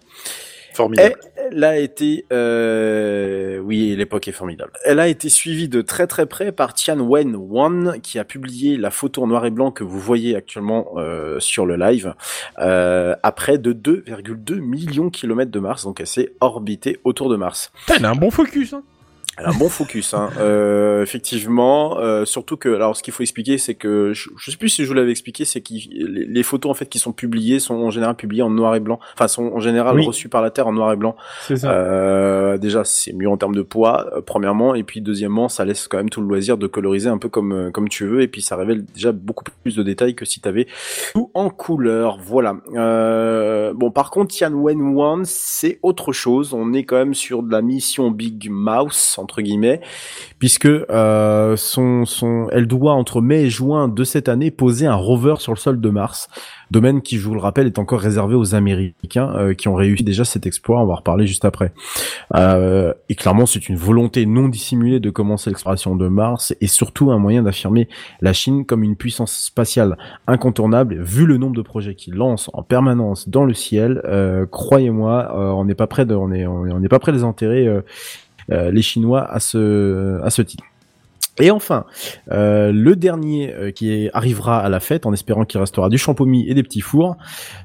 Formidable. 0.77 1.15
Elle 1.51 1.63
a 1.63 1.79
été, 1.79 2.25
euh, 2.31 3.57
oui, 3.57 3.95
l'époque 3.95 4.27
est 4.27 4.31
formidable. 4.31 4.71
Elle 4.85 4.99
a 4.99 5.07
été 5.07 5.27
suivie 5.27 5.67
de 5.67 5.81
très 5.81 6.05
très 6.05 6.27
près 6.27 6.51
par 6.51 6.75
Tian 6.75 6.99
Wen 6.99 7.35
Wan, 7.35 7.99
qui 8.03 8.19
a 8.19 8.23
publié 8.23 8.77
la 8.77 8.91
photo 8.91 9.23
en 9.23 9.27
noir 9.27 9.43
et 9.47 9.49
blanc 9.49 9.71
que 9.71 9.83
vous 9.83 9.99
voyez 9.99 10.35
actuellement 10.35 10.89
euh, 10.97 11.39
sur 11.39 11.65
le 11.65 11.77
live, 11.77 12.13
euh, 12.59 13.15
à 13.23 13.31
près 13.31 13.57
de 13.57 13.73
2,2 13.73 14.59
millions 14.59 15.05
de 15.05 15.09
kilomètres 15.09 15.49
de 15.49 15.59
Mars. 15.59 15.83
Donc 15.83 15.99
elle 15.99 16.05
s'est 16.05 16.33
orbitée 16.41 16.99
autour 17.03 17.29
de 17.29 17.37
Mars. 17.37 17.71
Elle 17.89 18.05
a 18.05 18.11
un 18.11 18.15
bon 18.15 18.29
focus. 18.29 18.73
Hein. 18.73 18.83
Elle 19.37 19.45
a 19.45 19.49
un 19.49 19.53
bon 19.57 19.69
focus, 19.69 20.13
hein. 20.13 20.29
Euh, 20.39 21.03
effectivement. 21.03 21.97
Euh, 21.99 22.25
surtout 22.25 22.57
que, 22.57 22.69
alors, 22.69 22.95
ce 22.95 23.03
qu'il 23.03 23.13
faut 23.13 23.23
expliquer, 23.23 23.57
c'est 23.57 23.75
que 23.75 24.13
je, 24.13 24.29
je 24.37 24.51
sais 24.51 24.57
plus 24.57 24.69
si 24.69 24.83
je 24.83 24.87
vous 24.87 24.93
l'avais 24.93 25.11
expliqué, 25.11 25.45
c'est 25.45 25.61
que 25.61 25.73
les, 25.73 26.25
les 26.25 26.43
photos 26.43 26.71
en 26.71 26.73
fait 26.73 26.87
qui 26.87 26.99
sont 26.99 27.11
publiées 27.11 27.59
sont 27.59 27.75
en 27.75 27.89
général 27.91 28.15
publiées 28.15 28.41
en 28.43 28.49
noir 28.49 28.75
et 28.75 28.79
blanc. 28.79 28.99
Enfin, 29.13 29.27
sont 29.27 29.51
en 29.53 29.59
général 29.59 29.95
Oui. 29.97 30.05
reçues 30.05 30.29
par 30.29 30.41
la 30.41 30.49
Terre 30.51 30.67
en 30.67 30.73
noir 30.73 30.91
et 30.93 30.95
blanc. 30.95 31.15
C'est 31.41 31.57
ça. 31.57 31.71
Euh, 31.71 32.57
déjà, 32.57 32.83
c'est 32.83 33.13
mieux 33.13 33.29
en 33.29 33.37
termes 33.37 33.55
de 33.55 33.61
poids, 33.61 34.07
euh, 34.15 34.21
premièrement, 34.21 34.75
et 34.75 34.83
puis 34.83 35.01
deuxièmement, 35.01 35.49
ça 35.49 35.65
laisse 35.65 35.87
quand 35.87 35.97
même 35.97 36.09
tout 36.09 36.21
le 36.21 36.27
loisir 36.27 36.57
de 36.57 36.67
coloriser 36.67 37.09
un 37.09 37.17
peu 37.17 37.29
comme 37.29 37.51
euh, 37.51 37.71
comme 37.71 37.89
tu 37.89 38.05
veux, 38.05 38.21
et 38.21 38.27
puis 38.27 38.41
ça 38.41 38.55
révèle 38.55 38.85
déjà 38.85 39.11
beaucoup 39.11 39.43
plus 39.63 39.75
de 39.75 39.83
détails 39.83 40.15
que 40.15 40.25
si 40.25 40.39
t'avais 40.39 40.67
tout 41.13 41.31
en 41.33 41.49
couleur. 41.49 42.17
Voilà. 42.21 42.57
Euh, 42.75 43.73
bon, 43.73 43.91
par 43.91 44.11
contre, 44.11 44.33
Tian 44.33 44.53
Wen 44.53 44.77
c'est 45.25 45.79
autre 45.83 46.11
chose. 46.11 46.53
On 46.53 46.73
est 46.73 46.83
quand 46.83 46.97
même 46.97 47.13
sur 47.13 47.43
de 47.43 47.51
la 47.51 47.61
mission 47.61 48.11
Big 48.11 48.49
Mouse 48.49 49.15
entre 49.27 49.41
guillemets. 49.41 49.81
puisque 50.39 50.65
euh, 50.67 51.57
son, 51.57 52.05
son, 52.05 52.47
elle 52.51 52.67
doit 52.67 52.93
entre 52.93 53.19
mai 53.21 53.41
et 53.43 53.49
juin 53.49 53.87
de 53.89 54.03
cette 54.05 54.29
année 54.29 54.51
poser 54.51 54.85
un 54.85 54.95
rover 54.95 55.35
sur 55.39 55.51
le 55.51 55.57
sol 55.57 55.81
de 55.81 55.89
Mars, 55.89 56.29
domaine 56.71 57.01
qui, 57.01 57.17
je 57.17 57.27
vous 57.27 57.33
le 57.33 57.39
rappelle, 57.39 57.65
est 57.65 57.79
encore 57.79 57.99
réservé 57.99 58.35
aux 58.35 58.53
Américains 58.55 59.33
euh, 59.35 59.53
qui 59.53 59.67
ont 59.67 59.75
réussi 59.75 60.03
déjà 60.03 60.23
cet 60.23 60.45
exploit. 60.45 60.79
On 60.81 60.85
va 60.85 60.93
en 60.93 60.97
reparler 60.97 61.25
juste 61.27 61.43
après. 61.43 61.73
Euh, 62.35 62.93
et 63.09 63.15
clairement, 63.15 63.45
c'est 63.45 63.67
une 63.67 63.75
volonté 63.77 64.25
non 64.25 64.47
dissimulée 64.47 64.99
de 64.99 65.09
commencer 65.09 65.49
l'exploration 65.49 65.95
de 65.95 66.07
Mars 66.07 66.53
et 66.61 66.67
surtout 66.67 67.11
un 67.11 67.17
moyen 67.17 67.41
d'affirmer 67.43 67.89
la 68.21 68.31
Chine 68.31 68.65
comme 68.65 68.83
une 68.83 68.95
puissance 68.95 69.33
spatiale 69.33 69.97
incontournable. 70.27 71.01
Vu 71.01 71.25
le 71.25 71.37
nombre 71.37 71.55
de 71.55 71.61
projets 71.63 71.95
qu'il 71.95 72.13
lance 72.13 72.49
en 72.53 72.63
permanence 72.63 73.27
dans 73.27 73.43
le 73.45 73.53
ciel, 73.53 74.01
euh, 74.05 74.45
croyez-moi, 74.45 75.31
euh, 75.35 75.49
on 75.51 75.65
n'est 75.65 75.75
pas 75.75 75.87
prêt 75.87 76.05
de, 76.05 76.13
on 76.15 76.31
est, 76.31 76.45
on 76.45 76.65
est- 76.67 76.71
on 76.73 76.79
n'est 76.79 76.89
pas 76.89 76.99
prêt 76.99 77.11
de 77.11 77.17
les 77.17 77.23
enterrer. 77.23 77.67
Euh, 78.51 78.71
les 78.71 78.81
Chinois 78.81 79.25
à 79.29 79.39
ce 79.39 80.19
à 80.23 80.29
ce 80.29 80.41
titre. 80.41 80.63
Et 81.39 81.51
enfin, 81.51 81.85
euh, 82.31 82.71
le 82.71 82.95
dernier 82.95 83.53
euh, 83.53 83.69
qui 83.69 84.09
arrivera 84.11 84.59
à 84.59 84.69
la 84.69 84.79
fête, 84.79 85.05
en 85.05 85.13
espérant 85.13 85.45
qu'il 85.45 85.59
restera 85.59 85.87
du 85.87 85.99
champomis 85.99 86.49
et 86.49 86.55
des 86.55 86.63
petits 86.63 86.81
fours, 86.81 87.15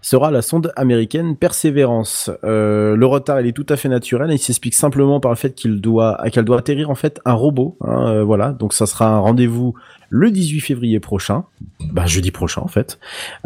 sera 0.02 0.30
la 0.30 0.42
sonde 0.42 0.72
américaine 0.76 1.36
Perseverance. 1.36 2.30
Le 2.42 3.04
retard, 3.04 3.40
il 3.40 3.46
est 3.46 3.52
tout 3.52 3.64
à 3.70 3.76
fait 3.76 3.88
naturel. 3.88 4.30
Il 4.30 4.38
s'explique 4.38 4.74
simplement 4.74 5.20
par 5.20 5.32
le 5.32 5.36
fait 5.36 5.54
qu'il 5.54 5.80
doit, 5.80 6.20
qu'elle 6.32 6.44
doit 6.44 6.58
atterrir 6.58 6.90
en 6.90 6.94
fait 6.94 7.20
un 7.24 7.32
robot. 7.32 7.78
hein, 7.80 8.22
voilà, 8.24 8.52
donc 8.52 8.74
ça 8.74 8.84
sera 8.84 9.08
un 9.08 9.20
rendez-vous 9.20 9.74
le 10.14 10.30
18 10.30 10.60
février 10.60 11.00
prochain, 11.00 11.44
bah, 11.90 12.04
jeudi 12.04 12.30
prochain 12.30 12.60
en 12.60 12.68
fait, 12.68 12.98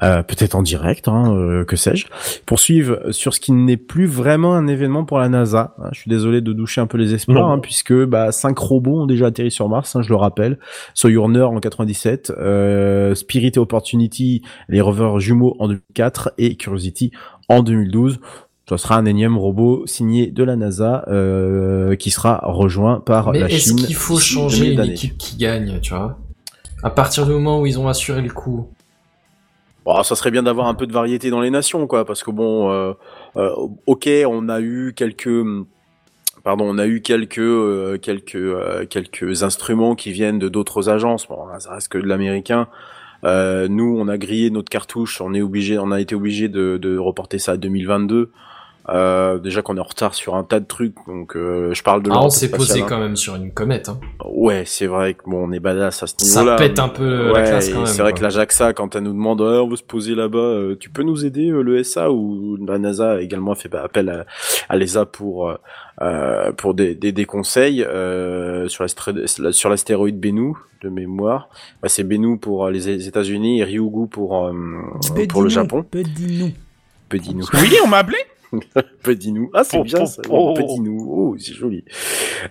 euh, 0.02 0.24
peut-être 0.24 0.56
en 0.56 0.62
direct, 0.62 1.06
hein, 1.06 1.32
euh, 1.32 1.64
que 1.64 1.76
sais-je, 1.76 2.06
pour 2.44 2.58
suivre 2.58 3.12
sur 3.12 3.32
ce 3.34 3.38
qui 3.38 3.52
n'est 3.52 3.76
plus 3.76 4.06
vraiment 4.06 4.54
un 4.56 4.66
événement 4.66 5.04
pour 5.04 5.20
la 5.20 5.28
NASA. 5.28 5.76
hein. 5.78 5.90
je 5.92 6.00
suis 6.00 6.08
désolé 6.10 6.40
de 6.40 6.52
doucher 6.52 6.80
un 6.80 6.88
peu 6.88 6.98
les 6.98 7.14
espoirs, 7.14 7.48
hein, 7.52 7.60
puisque 7.60 7.94
bah, 8.06 8.32
cinq 8.32 8.58
robots 8.58 9.02
ont 9.02 9.06
déjà 9.06 9.26
atterri 9.26 9.52
sur 9.52 9.68
Mars, 9.68 9.94
hein, 9.94 10.02
je 10.02 10.08
le 10.08 10.16
rappelle. 10.16 10.58
Sojourner 10.92 11.42
en 11.42 11.60
97, 11.60 12.32
euh, 12.36 13.14
Spirit 13.14 13.52
et 13.54 13.58
Opportunity, 13.58 14.42
les 14.68 14.80
rovers 14.80 15.20
jumeaux 15.20 15.54
en 15.60 15.68
2004 15.68 16.32
et 16.38 16.56
Curiosity 16.56 17.12
en 17.48 17.62
2012. 17.62 18.18
Ce 18.68 18.76
sera 18.76 18.96
un 18.96 19.04
énième 19.06 19.38
robot 19.38 19.86
signé 19.86 20.26
de 20.32 20.42
la 20.42 20.56
NASA 20.56 21.04
euh, 21.06 21.94
qui 21.94 22.10
sera 22.10 22.40
rejoint 22.42 22.98
par 22.98 23.30
Mais 23.30 23.38
la 23.38 23.46
est-ce 23.48 23.68
Chine. 23.68 23.76
qu'il 23.76 23.94
faut 23.94 24.18
changer 24.18 24.74
2000 24.74 24.80
une 24.80 24.90
équipe 24.92 25.16
qui 25.16 25.36
gagne, 25.36 25.78
tu 25.80 25.94
vois? 25.94 26.18
À 26.86 26.90
partir 26.90 27.26
du 27.26 27.32
moment 27.32 27.60
où 27.60 27.66
ils 27.66 27.80
ont 27.80 27.88
assuré 27.88 28.22
le 28.22 28.30
coup. 28.30 28.68
Bon, 29.84 30.00
ça 30.04 30.14
serait 30.14 30.30
bien 30.30 30.44
d'avoir 30.44 30.68
un 30.68 30.74
peu 30.74 30.86
de 30.86 30.92
variété 30.92 31.30
dans 31.30 31.40
les 31.40 31.50
nations, 31.50 31.88
quoi, 31.88 32.04
parce 32.04 32.22
que 32.22 32.30
bon, 32.30 32.70
euh, 32.70 32.92
euh, 33.36 33.50
ok, 33.86 34.08
on 34.28 34.48
a 34.48 34.60
eu 34.60 34.92
quelques, 34.94 35.44
pardon, 36.44 36.64
on 36.68 36.78
a 36.78 36.86
eu 36.86 37.00
quelques, 37.00 37.38
euh, 37.40 37.98
quelques, 37.98 39.42
instruments 39.42 39.96
qui 39.96 40.12
viennent 40.12 40.38
de 40.38 40.48
d'autres 40.48 40.88
agences. 40.88 41.26
Bon, 41.26 41.48
ça 41.58 41.72
reste 41.72 41.88
que 41.88 41.98
de 41.98 42.06
l'américain. 42.06 42.68
Nous, 43.24 43.96
on 43.98 44.06
a 44.06 44.16
grillé 44.16 44.50
notre 44.50 44.70
cartouche, 44.70 45.20
on 45.20 45.34
est 45.34 45.42
obligé, 45.42 45.78
a 45.78 46.00
été 46.00 46.14
obligé 46.14 46.46
de, 46.48 46.76
de 46.76 46.96
reporter 46.98 47.40
ça 47.40 47.52
à 47.52 47.56
2022. 47.56 48.30
Euh, 48.88 49.38
déjà 49.38 49.62
qu'on 49.62 49.76
est 49.76 49.80
en 49.80 49.84
retard 49.84 50.14
sur 50.14 50.36
un 50.36 50.44
tas 50.44 50.60
de 50.60 50.64
trucs, 50.64 50.94
donc 51.08 51.34
euh, 51.36 51.74
je 51.74 51.82
parle 51.82 52.02
de. 52.04 52.10
Ah, 52.12 52.20
on 52.22 52.30
s'est 52.30 52.50
posé 52.50 52.82
hein. 52.82 52.86
quand 52.88 52.98
même 53.00 53.16
sur 53.16 53.34
une 53.34 53.50
comète. 53.52 53.88
Hein. 53.88 53.98
Ouais, 54.24 54.62
c'est 54.64 54.86
vrai 54.86 55.14
que 55.14 55.22
bon, 55.26 55.48
on 55.48 55.52
est 55.52 55.58
badass 55.58 56.04
à 56.04 56.06
ce 56.06 56.14
Ça 56.18 56.40
niveau-là. 56.40 56.56
pète 56.56 56.78
un 56.78 56.88
peu 56.88 57.32
la 57.32 57.42
classe 57.42 57.68
quand 57.70 57.78
même, 57.78 57.86
C'est 57.86 58.02
vrai 58.02 58.12
quoi. 58.12 58.18
que 58.18 58.22
la 58.24 58.30
JAXA, 58.30 58.72
quand 58.74 58.94
elle 58.94 59.02
nous 59.02 59.12
demande, 59.12 59.40
Ah, 59.42 59.62
on 59.64 59.68
veut 59.68 59.76
se 59.76 59.82
poser 59.82 60.14
là-bas, 60.14 60.38
euh, 60.38 60.76
tu 60.78 60.88
peux 60.90 61.02
nous 61.02 61.24
aider, 61.24 61.48
euh, 61.50 61.62
le 61.62 61.82
SA 61.82 62.12
ou 62.12 62.56
la 62.64 62.78
NASA 62.78 63.14
a 63.14 63.20
également 63.20 63.54
fait 63.56 63.74
appel 63.74 64.08
à, 64.08 64.24
à 64.68 64.76
l'ESA 64.76 65.04
pour 65.04 65.48
euh, 65.50 65.56
euh, 66.02 66.52
pour 66.52 66.74
des, 66.74 66.94
des, 66.94 67.10
des 67.10 67.24
conseils 67.24 67.82
euh, 67.82 68.68
sur 68.68 68.84
l'astéroïde 68.84 69.26
sur 69.52 69.68
l'astéroïde 69.68 70.20
Bennu 70.20 70.52
de 70.82 70.88
mémoire. 70.90 71.48
Bah, 71.82 71.88
c'est 71.88 72.04
Bennu 72.04 72.38
pour 72.38 72.66
euh, 72.66 72.70
les 72.70 73.08
États-Unis 73.08 73.60
et 73.60 73.64
Ryugu 73.64 74.06
pour 74.08 74.46
euh, 74.46 74.52
pour 75.28 75.42
le 75.42 75.48
Japon. 75.48 75.84
bedis-nous. 75.90 76.52
Petit 77.08 77.34
nous. 77.34 77.44
Oui, 77.54 77.72
on 77.84 77.88
m'a 77.88 77.98
appelé 77.98 78.18
Petit 79.02 79.32
nous. 79.32 79.50
Ah, 79.54 79.64
c'est 79.64 79.78
Oh, 79.78 79.84
bien 79.84 80.06
ça. 80.06 80.22
oh. 80.30 80.54
Petit 80.54 80.80
nous. 80.80 81.06
Oh, 81.08 81.36
c'est 81.38 81.52
joli. 81.54 81.84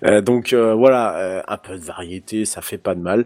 Euh, 0.03 0.21
donc 0.21 0.53
euh, 0.53 0.73
voilà, 0.73 1.17
euh, 1.17 1.41
un 1.47 1.57
peu 1.57 1.75
de 1.77 1.83
variété, 1.83 2.45
ça 2.45 2.61
fait 2.61 2.77
pas 2.77 2.95
de 2.95 3.01
mal. 3.01 3.25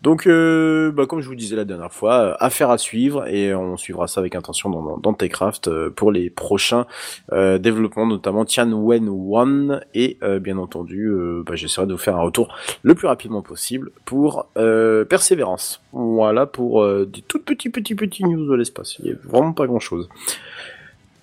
Donc, 0.00 0.28
bah, 0.28 1.06
comme 1.06 1.20
je 1.20 1.26
vous 1.28 1.34
disais 1.34 1.56
la 1.56 1.64
dernière 1.64 1.92
fois, 1.92 2.36
affaire 2.40 2.70
à 2.70 2.78
suivre 2.78 3.26
et 3.26 3.52
on 3.52 3.76
suivra 3.76 4.06
ça 4.06 4.20
avec 4.20 4.36
attention 4.36 4.70
dans, 4.70 4.80
dans, 4.80 4.96
dans 4.96 5.12
Techcraft 5.12 5.88
pour 5.90 6.12
les 6.12 6.30
prochains 6.30 6.86
développements, 7.32 8.06
notamment 8.06 8.44
Tianwen 8.44 9.08
One 9.08 9.80
et 9.94 10.18
bien 10.40 10.56
entendu, 10.58 11.10
bah, 11.44 11.56
j'essaierai 11.56 11.88
de 11.88 11.94
vous 11.94 11.98
faire 11.98 12.14
un 12.14 12.22
retour 12.22 12.54
le 12.84 12.94
plus 12.94 13.08
rapidement 13.08 13.42
possible 13.42 13.90
pour 14.04 14.46
Persévérance. 14.54 15.82
Voilà 15.92 16.46
pour 16.46 16.86
des 17.04 17.22
toutes 17.22 17.44
petits 17.44 17.70
petits 17.70 17.96
petits 17.96 18.22
news 18.24 18.48
de 18.48 18.54
l'espace. 18.54 19.00
Il 19.00 19.06
y 19.06 19.10
a 19.10 19.16
vraiment 19.24 19.52
pas 19.52 19.66
grand 19.66 19.80
chose. 19.80 20.08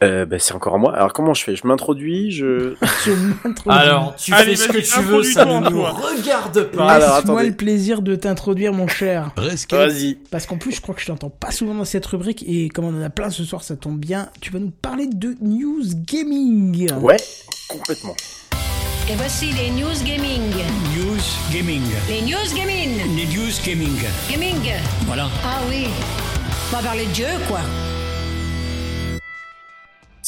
Euh, 0.04 0.26
bah, 0.26 0.40
c'est 0.40 0.54
encore 0.54 0.76
à 0.76 0.78
moi. 0.78 0.94
Alors 0.94 1.14
comment 1.14 1.34
je 1.34 1.44
fais? 1.44 1.56
Je 1.56 1.66
m'introduis, 1.66 2.32
je. 2.32 2.76
Je 3.06 3.12
m'introduis. 3.12 3.80
Alors, 3.82 4.16
tu 4.16 4.34
Allez, 4.34 4.56
fais 4.56 4.64
ce 4.64 4.68
que 4.68 4.78
tu 5.00 5.02
veux, 5.02 5.24
ça 5.24 5.46
ne 5.46 5.70
nous 5.70 5.84
regarde 5.84 6.64
pas. 6.72 6.92
Alors, 6.92 7.18
Laisse-moi 7.18 7.44
le 7.44 7.54
plaisir 7.54 8.02
de 8.02 8.16
t'introduire, 8.16 8.74
mon 8.74 8.88
cher. 8.88 9.32
Vas-y. 9.38 10.16
Parce 10.32 10.46
qu'en 10.46 10.58
plus, 10.58 10.74
je 10.74 10.82
crois 10.82 10.96
que 10.96 11.02
je 11.02 11.08
t'entends 11.08 11.30
pas 11.30 11.52
souvent 11.52 11.74
dans 11.74 11.86
cette 11.86 12.06
rubrique 12.06 12.44
et 12.48 12.68
comme 12.70 12.86
on 12.86 13.00
en 13.00 13.02
a 13.02 13.10
plein 13.10 13.30
ce 13.30 13.44
soir, 13.46 13.64
ça 13.64 13.76
tombe 13.78 13.98
bien. 14.00 14.30
Tu 14.42 14.52
vas 14.52 14.60
nous 14.60 14.72
parler 14.72 15.08
de 15.08 15.36
news 15.42 15.84
gaming. 15.96 16.92
Ouais, 16.96 17.18
complètement. 17.70 18.16
Et 19.10 19.14
voici 19.16 19.52
les 19.54 19.70
news 19.70 20.04
gaming. 20.04 20.42
News 20.98 21.22
Gaming. 21.54 21.84
Les 22.10 22.22
news 22.22 22.56
gaming. 22.56 23.16
Les 23.16 23.26
News 23.28 23.54
Gaming. 23.64 23.96
Gaming. 24.32 24.74
Voilà. 25.06 25.30
Ah 25.46 25.60
oui. 25.70 25.86
On 26.74 26.76
va 26.78 26.82
parler 26.84 27.06
de 27.06 27.12
Dieu, 27.12 27.28
quoi. 27.48 27.60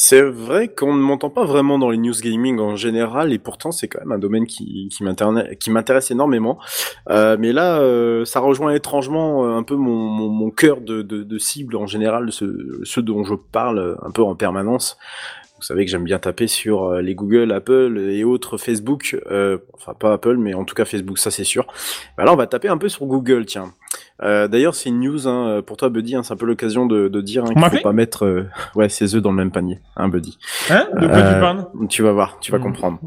C'est 0.00 0.22
vrai 0.22 0.68
qu'on 0.68 0.94
ne 0.94 1.00
m'entend 1.00 1.28
pas 1.28 1.44
vraiment 1.44 1.76
dans 1.76 1.90
les 1.90 1.98
news 1.98 2.14
gaming 2.22 2.60
en 2.60 2.76
général, 2.76 3.32
et 3.32 3.38
pourtant 3.40 3.72
c'est 3.72 3.88
quand 3.88 3.98
même 3.98 4.12
un 4.12 4.18
domaine 4.18 4.46
qui, 4.46 4.88
m'intéresse 5.00 6.12
énormément. 6.12 6.60
Euh, 7.10 7.36
mais 7.36 7.52
là, 7.52 7.80
euh, 7.80 8.24
ça 8.24 8.38
rejoint 8.38 8.72
étrangement 8.72 9.44
euh, 9.44 9.56
un 9.56 9.64
peu 9.64 9.74
mon, 9.74 10.50
cœur 10.52 10.80
de, 10.82 11.38
cible 11.38 11.74
en 11.74 11.88
général, 11.88 12.26
de 12.26 12.30
ce, 12.30 13.00
dont 13.00 13.24
je 13.24 13.34
parle 13.34 13.98
un 14.00 14.12
peu 14.12 14.22
en 14.22 14.36
permanence. 14.36 14.98
Vous 15.56 15.64
savez 15.64 15.84
que 15.84 15.90
j'aime 15.90 16.04
bien 16.04 16.20
taper 16.20 16.46
sur 16.46 16.92
les 17.00 17.16
Google, 17.16 17.50
Apple 17.50 17.98
et 17.98 18.22
autres 18.22 18.56
Facebook. 18.56 19.20
Euh, 19.32 19.58
enfin, 19.74 19.94
pas 19.94 20.12
Apple, 20.12 20.36
mais 20.36 20.54
en 20.54 20.64
tout 20.64 20.76
cas 20.76 20.84
Facebook, 20.84 21.18
ça 21.18 21.32
c'est 21.32 21.42
sûr. 21.42 21.66
Bah 22.16 22.24
là, 22.24 22.32
on 22.32 22.36
va 22.36 22.46
taper 22.46 22.68
un 22.68 22.78
peu 22.78 22.88
sur 22.88 23.04
Google, 23.06 23.46
tiens. 23.46 23.74
Euh, 24.22 24.48
D'ailleurs, 24.48 24.74
c'est 24.74 24.88
une 24.88 25.00
news 25.00 25.28
hein, 25.28 25.62
pour 25.64 25.76
toi, 25.76 25.88
Buddy. 25.90 26.16
hein, 26.16 26.22
c'est 26.22 26.32
un 26.32 26.36
peu 26.36 26.46
l'occasion 26.46 26.86
de, 26.86 27.08
de 27.08 27.20
dire 27.20 27.44
hein, 27.44 27.48
qu'il 27.48 27.58
m'a 27.60 27.70
faut 27.70 27.78
pas 27.78 27.92
mettre 27.92 28.24
euh, 28.24 28.46
ouais, 28.74 28.88
ses 28.88 29.14
œufs 29.14 29.22
dans 29.22 29.30
le 29.30 29.36
même 29.36 29.50
panier, 29.52 29.80
hein, 29.96 30.08
Buddy. 30.08 30.38
Hein? 30.70 30.88
De 31.00 31.06
quoi 31.06 31.16
Euh, 31.18 31.34
tu 31.34 31.40
parles? 31.40 31.66
Tu 31.88 32.02
vas 32.02 32.12
voir, 32.12 32.38
tu 32.40 32.50
vas 32.52 32.58
Mm. 32.58 32.62
comprendre. 32.62 32.98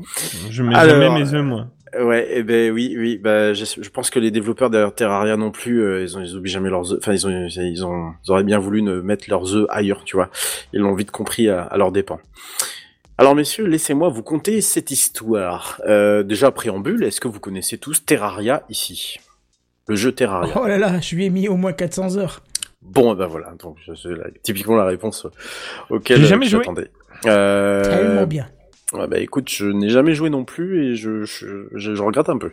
Je 0.49 0.63
mets 0.63 0.73
Alors, 0.75 1.01
jamais 1.01 1.19
mes 1.23 1.33
œufs, 1.33 1.43
moi. 1.43 1.67
Ouais, 1.99 2.25
eh 2.31 2.43
ben 2.43 2.71
oui, 2.71 2.95
oui. 2.97 3.17
Bah, 3.21 3.53
je, 3.53 3.65
je 3.65 3.89
pense 3.89 4.09
que 4.09 4.19
les 4.19 4.31
développeurs 4.31 4.69
derrière 4.69 4.95
Terraria 4.95 5.35
non 5.35 5.51
plus, 5.51 5.81
euh, 5.83 6.01
ils 6.01 6.17
ont, 6.17 6.21
ils 6.21 6.38
oublient 6.38 6.49
jamais 6.49 6.69
leurs 6.69 6.93
œufs. 6.93 6.99
Enfin, 7.01 7.11
ils 7.11 7.27
ont, 7.27 7.47
ils 7.49 7.85
ont, 7.85 8.13
ils 8.25 8.31
auraient 8.31 8.45
bien 8.45 8.59
voulu 8.59 8.81
ne 8.81 9.01
mettre 9.01 9.25
leurs 9.29 9.53
œufs 9.53 9.65
ailleurs, 9.69 10.05
tu 10.05 10.15
vois. 10.15 10.29
Ils 10.71 10.79
l'ont 10.79 10.93
vite 10.95 11.11
compris 11.11 11.49
à, 11.49 11.63
à 11.63 11.75
leurs 11.77 11.91
dépens. 11.91 12.21
Alors 13.17 13.35
messieurs, 13.35 13.65
laissez-moi 13.65 14.07
vous 14.07 14.23
conter 14.23 14.61
cette 14.61 14.89
histoire. 14.89 15.81
Euh, 15.85 16.23
déjà 16.23 16.49
préambule, 16.51 17.03
est-ce 17.03 17.19
que 17.19 17.27
vous 17.27 17.41
connaissez 17.41 17.77
tous 17.77 18.05
Terraria 18.05 18.63
ici? 18.69 19.17
Le 19.91 19.97
jeu 19.97 20.13
Terraria. 20.13 20.53
Oh 20.55 20.65
là 20.68 20.77
là, 20.77 21.01
je 21.01 21.13
lui 21.18 21.26
ai 21.26 21.30
mis 21.30 21.49
au 21.49 21.57
moins 21.57 21.73
400 21.73 22.15
heures. 22.15 22.41
Bon, 22.81 23.13
ben 23.13 23.27
voilà. 23.27 23.51
Donc 23.59 23.76
je- 23.85 23.93
c'est 23.93 24.07
la- 24.07 24.30
typiquement 24.41 24.77
la 24.77 24.85
réponse 24.85 25.27
auquel 25.89 26.18
J'ai 26.19 26.23
euh, 26.23 26.27
jamais 26.27 26.45
je 26.45 26.51
joué. 26.51 26.59
m'attendais. 26.59 26.89
Euh, 27.26 27.84
Tellement 27.84 28.26
bien. 28.26 28.47
Ouais, 28.93 29.07
bah 29.07 29.19
écoute, 29.19 29.47
je 29.49 29.65
n'ai 29.68 29.88
jamais 29.89 30.13
joué 30.13 30.30
non 30.30 30.43
plus 30.43 30.84
et 30.91 30.95
je, 30.95 31.23
je, 31.23 31.68
je, 31.73 31.95
je 31.95 32.03
regrette 32.03 32.27
un 32.30 32.38
peu. 32.38 32.51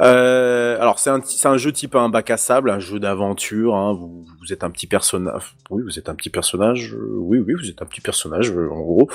Euh, 0.00 0.76
alors 0.80 0.98
c'est 0.98 1.10
un, 1.10 1.20
c'est 1.24 1.48
un 1.48 1.56
jeu 1.56 1.72
type 1.72 1.94
un 1.94 2.08
bac 2.08 2.30
à 2.30 2.36
sable, 2.36 2.70
un 2.70 2.78
jeu 2.78 2.98
d'aventure. 3.00 3.74
Hein, 3.74 3.94
vous, 3.94 4.24
vous 4.40 4.52
êtes 4.52 4.64
un 4.64 4.70
petit 4.70 4.86
personnage. 4.86 5.56
Oui, 5.70 5.82
vous 5.82 5.98
êtes 5.98 6.08
un 6.08 6.14
petit 6.14 6.30
personnage. 6.30 6.94
euh, 6.94 7.08
Oui, 7.16 7.38
oui, 7.38 7.54
vous 7.58 7.68
êtes 7.68 7.80
un 7.82 7.86
petit 7.86 8.00
personnage. 8.00 8.50
euh, 8.52 8.68
En 8.70 8.80
gros, 8.80 9.08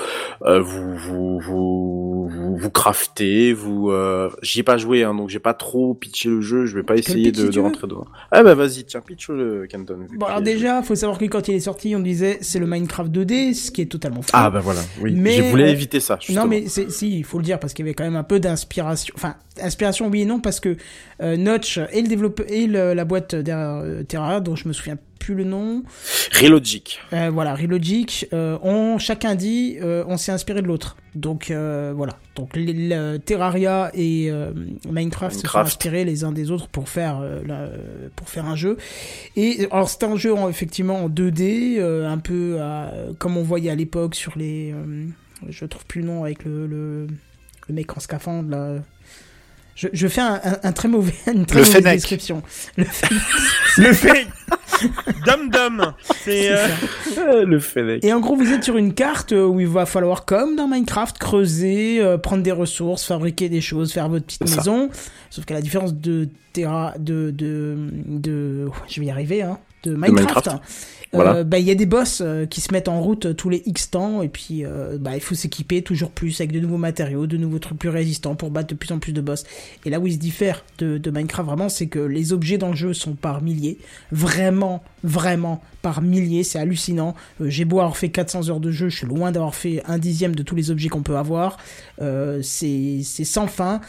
Euh, 0.44 0.60
vous, 0.62 0.96
vous, 0.98 1.40
vous, 1.40 2.28
vous, 2.30 2.58
vous 2.58 2.70
craftez, 2.72 3.54
vous. 3.54 3.92
Euh... 3.92 4.30
J'y 4.42 4.60
ai 4.60 4.64
pas 4.64 4.78
joué, 4.78 5.04
hein, 5.04 5.14
donc 5.14 5.30
j'ai 5.30 5.40
pas 5.40 5.54
trop 5.54 5.94
pitché 5.94 6.30
le 6.30 6.42
jeu. 6.42 6.66
Je 6.66 6.76
vais 6.76 6.84
pas 6.84 6.96
essayer 6.96 7.32
de, 7.32 7.48
de 7.48 7.60
rentrer 7.60 7.88
dedans. 7.88 8.06
Ah 8.32 8.44
bah 8.44 8.56
vas-y, 8.56 8.84
tiens, 8.86 9.02
pitch 9.02 9.30
le 9.30 9.68
Canton. 9.72 9.98
vu 10.10 10.18
Bon, 10.18 10.26
alors 10.26 10.42
déjà, 10.42 10.82
faut 10.82 10.96
savoir 10.96 11.18
que 11.20 11.26
quand 11.26 11.48
il 11.48 11.56
est 11.56 11.60
sorti, 11.60 11.96
on 11.96 12.00
disait 12.00 12.40
c'est 12.42 12.60
le 12.60 12.66
Minecraft 12.66 13.12
2D, 13.12 13.54
ce 13.54 13.72
qui 13.72 13.82
est 13.82 13.86
totalement 13.92 14.22
faux. 14.22 14.32
Ah 14.34 14.50
bah 14.50 14.60
voilà, 14.60 14.82
oui. 15.02 15.14
Mais 15.16 15.34
je 15.34 15.44
voulais 15.44 15.66
on- 15.66 15.68
éviter 15.68 16.00
ça. 16.00 16.18
Justement. 16.20 16.42
Non 16.44 16.50
mais 16.50 16.63
si 16.68 17.18
il 17.20 17.24
faut 17.24 17.38
le 17.38 17.44
dire 17.44 17.60
parce 17.60 17.74
qu'il 17.74 17.86
y 17.86 17.88
avait 17.88 17.94
quand 17.96 18.04
même 18.04 18.16
un 18.16 18.24
peu 18.24 18.40
d'inspiration 18.40 19.14
enfin 19.18 19.36
inspiration 19.62 20.08
oui 20.08 20.22
et 20.22 20.26
non 20.26 20.40
parce 20.40 20.60
que 20.60 20.78
euh, 21.22 21.38
Notch 21.38 21.80
et 21.92 22.02
le 22.02 22.08
développeur 22.08 22.46
et 22.50 22.68
le- 22.68 22.94
la 22.94 23.06
boîte 23.06 23.36
derrière 23.36 23.82
euh, 23.84 24.04
Terra 24.04 24.40
dont 24.42 24.56
je 24.56 24.68
me 24.68 24.74
souviens 24.74 24.98
plus 25.20 25.36
le 25.36 25.46
nom. 25.46 25.84
Relogic. 26.38 27.00
euh, 27.14 27.30
voilà 27.32 27.56
Relogic 27.56 28.28
euh, 28.34 28.58
ont 28.62 28.98
chacun 28.98 29.36
dit 29.36 29.78
on 29.82 30.18
s'est 30.18 30.32
inspiré 30.34 30.62
de 30.62 30.68
l'autre. 30.68 30.98
Donc 31.16 31.50
voilà. 31.50 32.18
Donc 32.36 32.56
les- 32.56 32.74
le 32.74 33.18
Terraria 33.20 33.90
et 33.94 34.30
Minecraft, 34.90 35.36
se 35.40 35.48
sont 35.48 35.60
inspirés 35.60 36.04
les 36.04 36.24
uns 36.26 36.32
des 36.34 36.52
autres 36.52 36.68
pour 36.68 36.90
faire 36.90 37.22
la- 37.46 37.70
pour 38.16 38.28
faire 38.28 38.46
un 38.48 38.56
jeu. 38.58 38.78
Et 39.38 39.68
alors 39.72 39.88
c'est 39.88 40.04
un 40.04 40.16
jeu 40.18 40.34
en, 40.34 40.50
effectivement 40.50 41.06
en 41.06 41.10
2D 41.10 41.76
euh, 41.78 42.10
un 42.10 42.18
peu 42.18 42.60
à- 42.60 42.92
comme 43.20 43.38
on 43.38 43.44
voyait 43.44 43.70
à 43.70 43.76
l'époque 43.76 44.16
sur 44.16 44.38
les 44.38 44.74
je 45.50 45.66
trouve 45.66 45.86
plus 45.86 46.02
le 46.02 46.08
nom 46.08 46.24
avec 46.24 46.44
le, 46.46 46.68
le, 46.68 47.08
le 47.68 47.74
mec 47.74 47.96
en 47.96 48.00
scaphandre 48.00 48.50
là. 48.50 48.76
Je, 49.76 49.88
je 49.92 50.08
fais 50.08 50.22
un, 50.22 50.36
un- 50.44 50.60
un 50.62 50.72
très 50.72 50.88
mauvais, 50.88 51.14
une 51.34 51.48
très 51.48 51.60
Le 51.62 51.66
mauvaise 51.66 51.82
Fennec. 51.82 51.94
description. 51.96 52.44
Le 52.78 52.84
Fennec, 52.86 53.22
Le 53.80 53.94
fait 53.94 54.28
Dum 55.26 55.50
Dum 55.50 55.94
C'est. 56.24 56.52
euh, 56.52 56.68
ça. 56.68 57.22
Ah, 57.28 57.44
le 57.44 57.60
Fennec. 57.60 58.04
Et 58.06 58.14
en 58.14 58.20
gros, 58.20 58.36
vous 58.36 58.52
êtes 58.52 58.64
sur 58.64 58.78
une 58.78 58.94
carte 58.94 59.32
euh, 59.34 59.46
où 59.46 59.60
il 59.60 59.68
va 59.68 59.88
falloir, 59.88 60.26
comme 60.26 60.56
dans 60.56 60.68
Minecraft, 60.68 61.18
creuser, 61.18 62.00
euh, 62.02 62.20
prendre 62.20 62.44
des 62.44 62.52
ressources, 62.52 63.04
fabriquer 63.06 63.50
des 63.50 63.62
choses, 63.62 63.94
faire 63.94 64.10
votre 64.10 64.26
petite 64.26 64.42
maison. 64.42 64.90
Sauf 65.32 65.46
qu'à 65.46 65.56
la 65.56 65.62
différence 65.62 65.96
de 65.96 66.30
Terra, 66.54 66.94
de, 67.00 67.32
de, 67.32 67.76
de, 68.06 68.68
je 68.88 69.00
vais 69.00 69.08
y 69.08 69.12
arriver, 69.12 69.42
hein, 69.42 69.58
de 69.84 69.94
Minecraft, 69.96 70.46
Minecraft. 70.46 70.62
Voilà. 71.14 71.36
euh, 71.36 71.44
bah, 71.44 71.60
il 71.60 71.66
y 71.66 71.72
a 71.72 71.76
des 71.76 71.86
boss 71.86 72.22
euh, 72.22 72.46
qui 72.46 72.60
se 72.60 72.74
mettent 72.74 72.88
en 72.88 73.00
route 73.00 73.28
euh, 73.28 73.34
tous 73.34 73.50
les 73.50 73.62
X 73.66 73.92
temps 73.92 74.24
et 74.24 74.30
puis 74.30 74.66
euh, 74.66 74.98
bah, 75.00 75.12
il 75.16 75.22
faut 75.22 75.36
s'équiper 75.36 75.84
toujours 75.84 76.10
plus 76.10 76.42
avec 76.42 76.52
de 76.52 76.60
nouveaux 76.60 76.78
matériaux, 76.78 77.28
de 77.28 77.38
nouveaux 77.38 77.60
trucs 77.60 77.78
plus 77.78 77.90
résistants 77.90 78.36
pour 78.36 78.50
battre 78.50 78.70
de 78.70 78.76
plus 78.76 78.92
en 78.92 79.00
plus 79.00 79.14
de 79.14 79.22
boss. 79.22 79.44
Et 79.86 79.90
là 79.90 80.00
où 80.00 80.08
il 80.08 80.14
se 80.14 80.18
diffère 80.18 80.64
de, 80.80 80.98
de 80.98 81.12
Minecraft 81.12 81.48
vraiment, 81.48 81.70
c'est 81.70 81.88
que 81.88 82.00
les 82.00 82.34
objets 82.34 82.58
dans 82.58 82.70
le 82.70 82.76
jeu 82.76 82.94
sont 82.94 83.14
par 83.14 83.42
milliers, 83.42 83.78
vraiment, 84.12 84.84
vraiment 85.04 85.62
par 85.82 86.02
milliers, 86.02 86.44
c'est 86.44 86.60
hallucinant. 86.60 87.14
J'ai 87.40 87.66
beau 87.66 87.80
avoir 87.80 87.98
fait 87.98 88.10
400 88.10 88.50
heures 88.50 88.60
de 88.60 88.72
jeu, 88.72 88.90
je 88.90 88.98
suis 88.98 89.08
loin 89.08 89.32
d'avoir 89.32 89.54
fait 89.54 89.84
un 89.86 89.98
dixième 89.98 90.34
de 90.34 90.42
tous 90.44 90.56
les 90.56 90.72
objets 90.72 90.90
qu'on 90.90 91.04
peut 91.04 91.18
avoir. 91.18 91.58
C'est 92.00 93.02
c'est 93.04 93.26
sans 93.26 93.48
fin. 93.48 93.82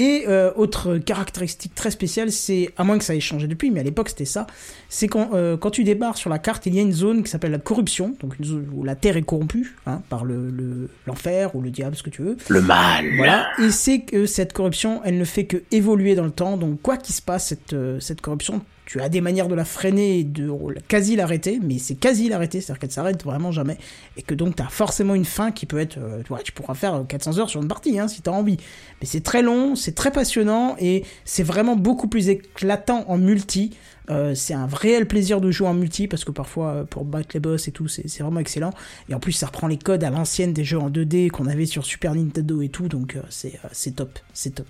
Et 0.00 0.26
euh, 0.28 0.52
autre 0.54 0.98
caractéristique 0.98 1.74
très 1.74 1.90
spéciale, 1.90 2.30
c'est, 2.30 2.70
à 2.76 2.84
moins 2.84 2.98
que 2.98 3.04
ça 3.04 3.16
ait 3.16 3.20
changé 3.20 3.48
depuis, 3.48 3.72
mais 3.72 3.80
à 3.80 3.82
l'époque 3.82 4.10
c'était 4.10 4.24
ça, 4.24 4.46
c'est 4.88 5.08
quand, 5.08 5.30
euh, 5.34 5.56
quand 5.56 5.72
tu 5.72 5.82
débarques 5.82 6.18
sur 6.18 6.30
la 6.30 6.38
carte, 6.38 6.66
il 6.66 6.74
y 6.76 6.78
a 6.78 6.82
une 6.82 6.92
zone 6.92 7.24
qui 7.24 7.30
s'appelle 7.30 7.50
la 7.50 7.58
corruption, 7.58 8.14
donc 8.20 8.38
une 8.38 8.44
zone 8.44 8.68
où 8.72 8.84
la 8.84 8.94
terre 8.94 9.16
est 9.16 9.22
corrompue, 9.22 9.74
hein, 9.86 10.00
par 10.08 10.24
le, 10.24 10.50
le- 10.50 10.88
l'enfer 11.08 11.56
ou 11.56 11.62
le 11.62 11.70
diable, 11.70 11.96
ce 11.96 12.04
que 12.04 12.10
tu 12.10 12.22
veux. 12.22 12.36
Le 12.48 12.60
mal. 12.60 13.06
Voilà. 13.16 13.48
Et 13.60 13.70
c'est 13.70 14.02
que 14.02 14.26
cette 14.26 14.52
corruption, 14.52 15.00
elle 15.04 15.18
ne 15.18 15.24
fait 15.24 15.46
que 15.46 15.56
évoluer 15.72 16.14
dans 16.14 16.24
le 16.24 16.30
temps. 16.30 16.56
Donc, 16.56 16.80
quoi 16.80 16.96
qu'il 16.96 17.14
se 17.16 17.22
passe, 17.22 17.48
cette, 17.48 17.72
euh, 17.72 17.98
cette 17.98 18.20
corruption, 18.20 18.62
tu 18.88 19.02
as 19.02 19.10
des 19.10 19.20
manières 19.20 19.48
de 19.48 19.54
la 19.54 19.66
freiner 19.66 20.20
et 20.20 20.24
de 20.24 20.50
quasi 20.88 21.14
l'arrêter, 21.14 21.60
mais 21.62 21.76
c'est 21.76 21.94
quasi 21.94 22.30
l'arrêter, 22.30 22.62
c'est-à-dire 22.62 22.80
qu'elle 22.80 22.90
s'arrête 22.90 23.22
vraiment 23.22 23.52
jamais. 23.52 23.76
Et 24.16 24.22
que 24.22 24.34
donc, 24.34 24.56
tu 24.56 24.62
as 24.62 24.68
forcément 24.68 25.14
une 25.14 25.26
fin 25.26 25.52
qui 25.52 25.66
peut 25.66 25.78
être. 25.78 25.98
euh, 25.98 26.22
tu 26.22 26.28
vois, 26.28 26.38
tu 26.38 26.52
pourras 26.52 26.72
faire 26.72 27.04
400 27.06 27.38
heures 27.38 27.50
sur 27.50 27.60
une 27.60 27.68
partie, 27.68 27.98
hein, 27.98 28.08
si 28.08 28.22
tu 28.22 28.30
envie. 28.30 28.56
Mais 29.02 29.06
c'est 29.06 29.20
très 29.20 29.42
long, 29.42 29.76
c'est 29.76 29.94
très 29.94 30.10
passionnant 30.10 30.74
et 30.78 31.04
c'est 31.26 31.42
vraiment 31.42 31.76
beaucoup 31.76 32.08
plus 32.08 32.30
éclatant 32.30 33.04
en 33.08 33.18
multi. 33.18 33.76
Euh, 34.08 34.34
c'est 34.34 34.54
un 34.54 34.66
réel 34.66 35.06
plaisir 35.06 35.42
de 35.42 35.50
jouer 35.50 35.68
en 35.68 35.74
multi 35.74 36.08
parce 36.08 36.24
que 36.24 36.30
parfois 36.30 36.68
euh, 36.68 36.84
pour 36.84 37.04
battre 37.04 37.28
les 37.34 37.40
boss 37.40 37.68
et 37.68 37.72
tout 37.72 37.88
c'est 37.88 38.08
vraiment 38.20 38.40
excellent 38.40 38.72
et 39.10 39.14
en 39.14 39.20
plus 39.20 39.32
ça 39.32 39.48
reprend 39.48 39.66
les 39.66 39.76
codes 39.76 40.02
à 40.02 40.08
l'ancienne 40.08 40.54
des 40.54 40.64
jeux 40.64 40.78
en 40.78 40.88
2D 40.88 41.28
qu'on 41.28 41.46
avait 41.46 41.66
sur 41.66 41.84
Super 41.84 42.14
Nintendo 42.14 42.62
et 42.62 42.70
tout 42.70 42.88
donc 42.88 43.16
euh, 43.16 43.20
euh, 43.44 43.68
c'est 43.72 43.96
top 43.96 44.18
c'est 44.32 44.54
top 44.54 44.66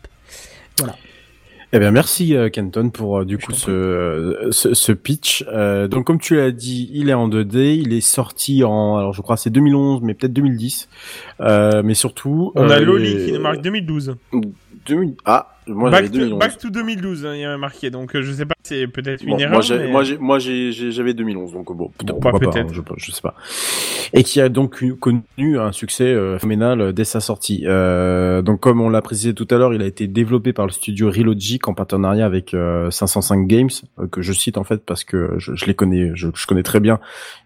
voilà 0.79 0.97
Eh 1.75 1.79
bien, 1.79 1.91
merci 1.91 2.35
euh, 2.35 2.49
Kenton 2.49 2.89
pour 2.89 3.19
euh, 3.21 3.25
du 3.27 3.37
Je 3.39 3.45
coup 3.45 3.53
ce, 3.53 3.71
euh, 3.71 4.51
ce, 4.53 4.73
ce 4.73 4.91
pitch. 4.93 5.45
Euh, 5.49 5.87
donc, 5.87 6.07
comme 6.07 6.19
tu 6.19 6.35
l'as 6.37 6.51
dit, 6.51 6.91
il 6.95 7.11
est 7.11 7.15
en 7.15 7.29
2D. 7.29 7.79
Il 7.85 7.93
est 7.93 8.01
sorti 8.01 8.65
en, 8.65 8.97
alors 8.97 9.13
je 9.13 9.21
crois 9.21 9.37
c'est 9.37 9.51
2011, 9.51 10.01
mais 10.03 10.15
peut-être 10.15 10.33
2010. 10.33 10.89
Euh, 11.41 11.83
mais 11.85 11.93
surtout, 11.95 12.53
On 12.55 12.71
a 12.71 12.81
Loli 12.81 13.13
les- 13.15 13.27
qui 13.27 13.33
nous 13.33 13.41
marque 13.41 13.61
2012. 13.61 14.17
2000 14.87 15.15
Ah, 15.27 15.58
moi 15.69 15.91
Back 15.91 16.07
to, 16.07 16.13
2011. 16.19 16.39
back 16.39 16.59
to 16.59 16.71
2012, 16.71 17.27
hein, 17.27 17.35
il 17.35 17.41
y 17.41 17.45
avait 17.45 17.57
marqué. 17.59 17.91
Donc 17.91 18.15
euh, 18.17 18.23
je 18.23 18.33
sais 18.33 18.47
pas, 18.47 18.55
c'est 18.63 18.87
peut-être 18.87 19.23
une 19.23 19.31
Bon, 19.31 19.39
erreur. 19.39 19.61
moi, 19.91 20.03
mais- 20.03 20.17
moi, 20.19 20.39
j'avais 20.39 21.15
2011, 21.15 21.53
donc 21.53 21.75
bon, 21.77 21.89
peut-être, 21.99 22.07
Bon, 22.15 22.21
pourquoi 22.21 22.41
pas, 22.41 22.51
peut-être. 22.51 22.71
hein, 22.71 22.73
je, 22.73 22.81
je, 22.97 23.13
sais 23.13 23.21
pas. 23.23 23.35
Et 24.13 24.23
qui 24.23 24.41
a 24.41 24.49
donc 24.49 24.83
connu 25.01 25.59
un 25.59 25.73
succès 25.73 26.05
euh, 26.05 26.39
phénoménal 26.39 26.81
euh, 26.81 26.93
dès 26.93 27.05
sa 27.05 27.21
sortie. 27.21 27.65
Euh, 27.67 28.43
donc, 28.43 28.61
comme 28.61 28.81
on 28.81 28.89
l'a 28.91 29.03
précisé 29.03 29.35
tout 29.35 29.47
à 29.51 29.57
l'heure, 29.59 29.75
il 29.75 29.83
a 29.83 29.87
été 29.87 30.07
développé 30.07 30.53
par 30.53 30.67
le 30.67 30.73
studio 30.73 31.11
Relogic 31.11 31.69
en 31.69 31.75
partenariat 31.75 32.25
avec 32.27 32.55
euh, 32.55 32.91
505 32.91 33.47
Games, 33.47 33.69
euh, 33.99 34.07
que 34.07 34.23
je 34.23 34.33
cite 34.33 34.57
en 34.59 34.65
fait 34.65 34.85
parce 34.85 35.05
que 35.05 35.35
je, 35.39 35.55
je 35.55 35.67
les 35.67 35.75
connais, 35.75 36.13
je, 36.15 36.29
je 36.35 36.47
connais 36.47 36.63
très 36.63 36.81
bien, 36.81 37.01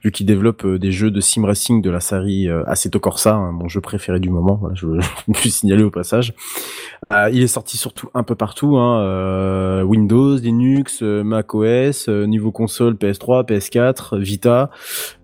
vu 0.05 0.12
qu'ils 0.12 0.27
développent 0.27 0.66
des 0.66 0.93
jeux 0.93 1.11
de 1.11 1.20
sim 1.20 1.44
racing 1.44 1.82
de 1.82 1.90
la 1.90 2.01
série 2.01 2.49
Assetto 2.66 3.01
Corsa, 3.01 3.35
hein, 3.35 3.53
mon 3.53 3.69
jeu 3.69 3.81
préféré 3.81 4.20
du 4.20 4.31
moment. 4.31 4.57
Voilà, 4.61 4.74
je, 4.74 4.86
je 5.27 5.32
me 5.32 5.35
suis 5.35 5.51
signalé 5.51 5.82
au 5.82 5.90
passage. 5.90 6.35
Il 7.32 7.43
est 7.43 7.47
sorti 7.47 7.77
surtout 7.77 8.09
un 8.15 8.23
peu 8.25 8.35
partout, 8.35 8.77
hein, 8.77 9.01
euh, 9.03 9.83
Windows, 9.83 10.37
Linux, 10.37 11.03
euh, 11.03 11.23
Mac 11.25 11.55
OS, 11.55 12.09
euh, 12.09 12.27
niveau 12.27 12.51
console 12.53 12.95
PS3, 12.95 13.45
PS4, 13.47 14.19
Vita. 14.19 14.71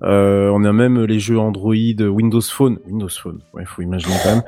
Euh, 0.02 0.50
on 0.54 0.64
a 0.64 0.72
même 0.72 1.04
les 1.04 1.18
jeux 1.20 1.38
Android, 1.38 1.74
Windows 1.74 2.40
Phone, 2.40 2.78
Windows 2.86 3.08
Phone. 3.08 3.40
Ouais, 3.52 3.64
faut 3.66 3.82
imaginer 3.82 4.14
quand 4.22 4.30
même. 4.36 4.42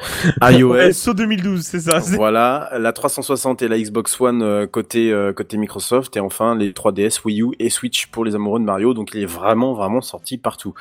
iOS. 0.58 0.92
SO 0.92 1.12
2012, 1.14 1.60
c'est 1.62 1.80
ça. 1.80 2.00
c'est- 2.00 2.16
Voilà, 2.16 2.70
la 2.78 2.92
360 2.92 3.62
et 3.62 3.68
la 3.68 3.78
Xbox 3.78 4.18
One 4.20 4.42
euh, 4.42 4.66
côté 4.66 5.12
euh, 5.12 5.32
côté 5.32 5.56
Microsoft 5.58 6.16
et 6.16 6.20
enfin 6.20 6.54
les 6.54 6.72
3DS, 6.72 7.20
Wii 7.24 7.42
U 7.42 7.48
et 7.58 7.68
Switch 7.70 8.06
pour 8.06 8.24
les 8.24 8.34
amoureux 8.34 8.58
de 8.60 8.64
Mario. 8.64 8.94
Donc 8.94 9.10
il 9.14 9.22
est 9.22 9.26
vraiment 9.26 9.74
vraiment 9.74 10.00
sorti 10.00 10.38
partout. 10.38 10.72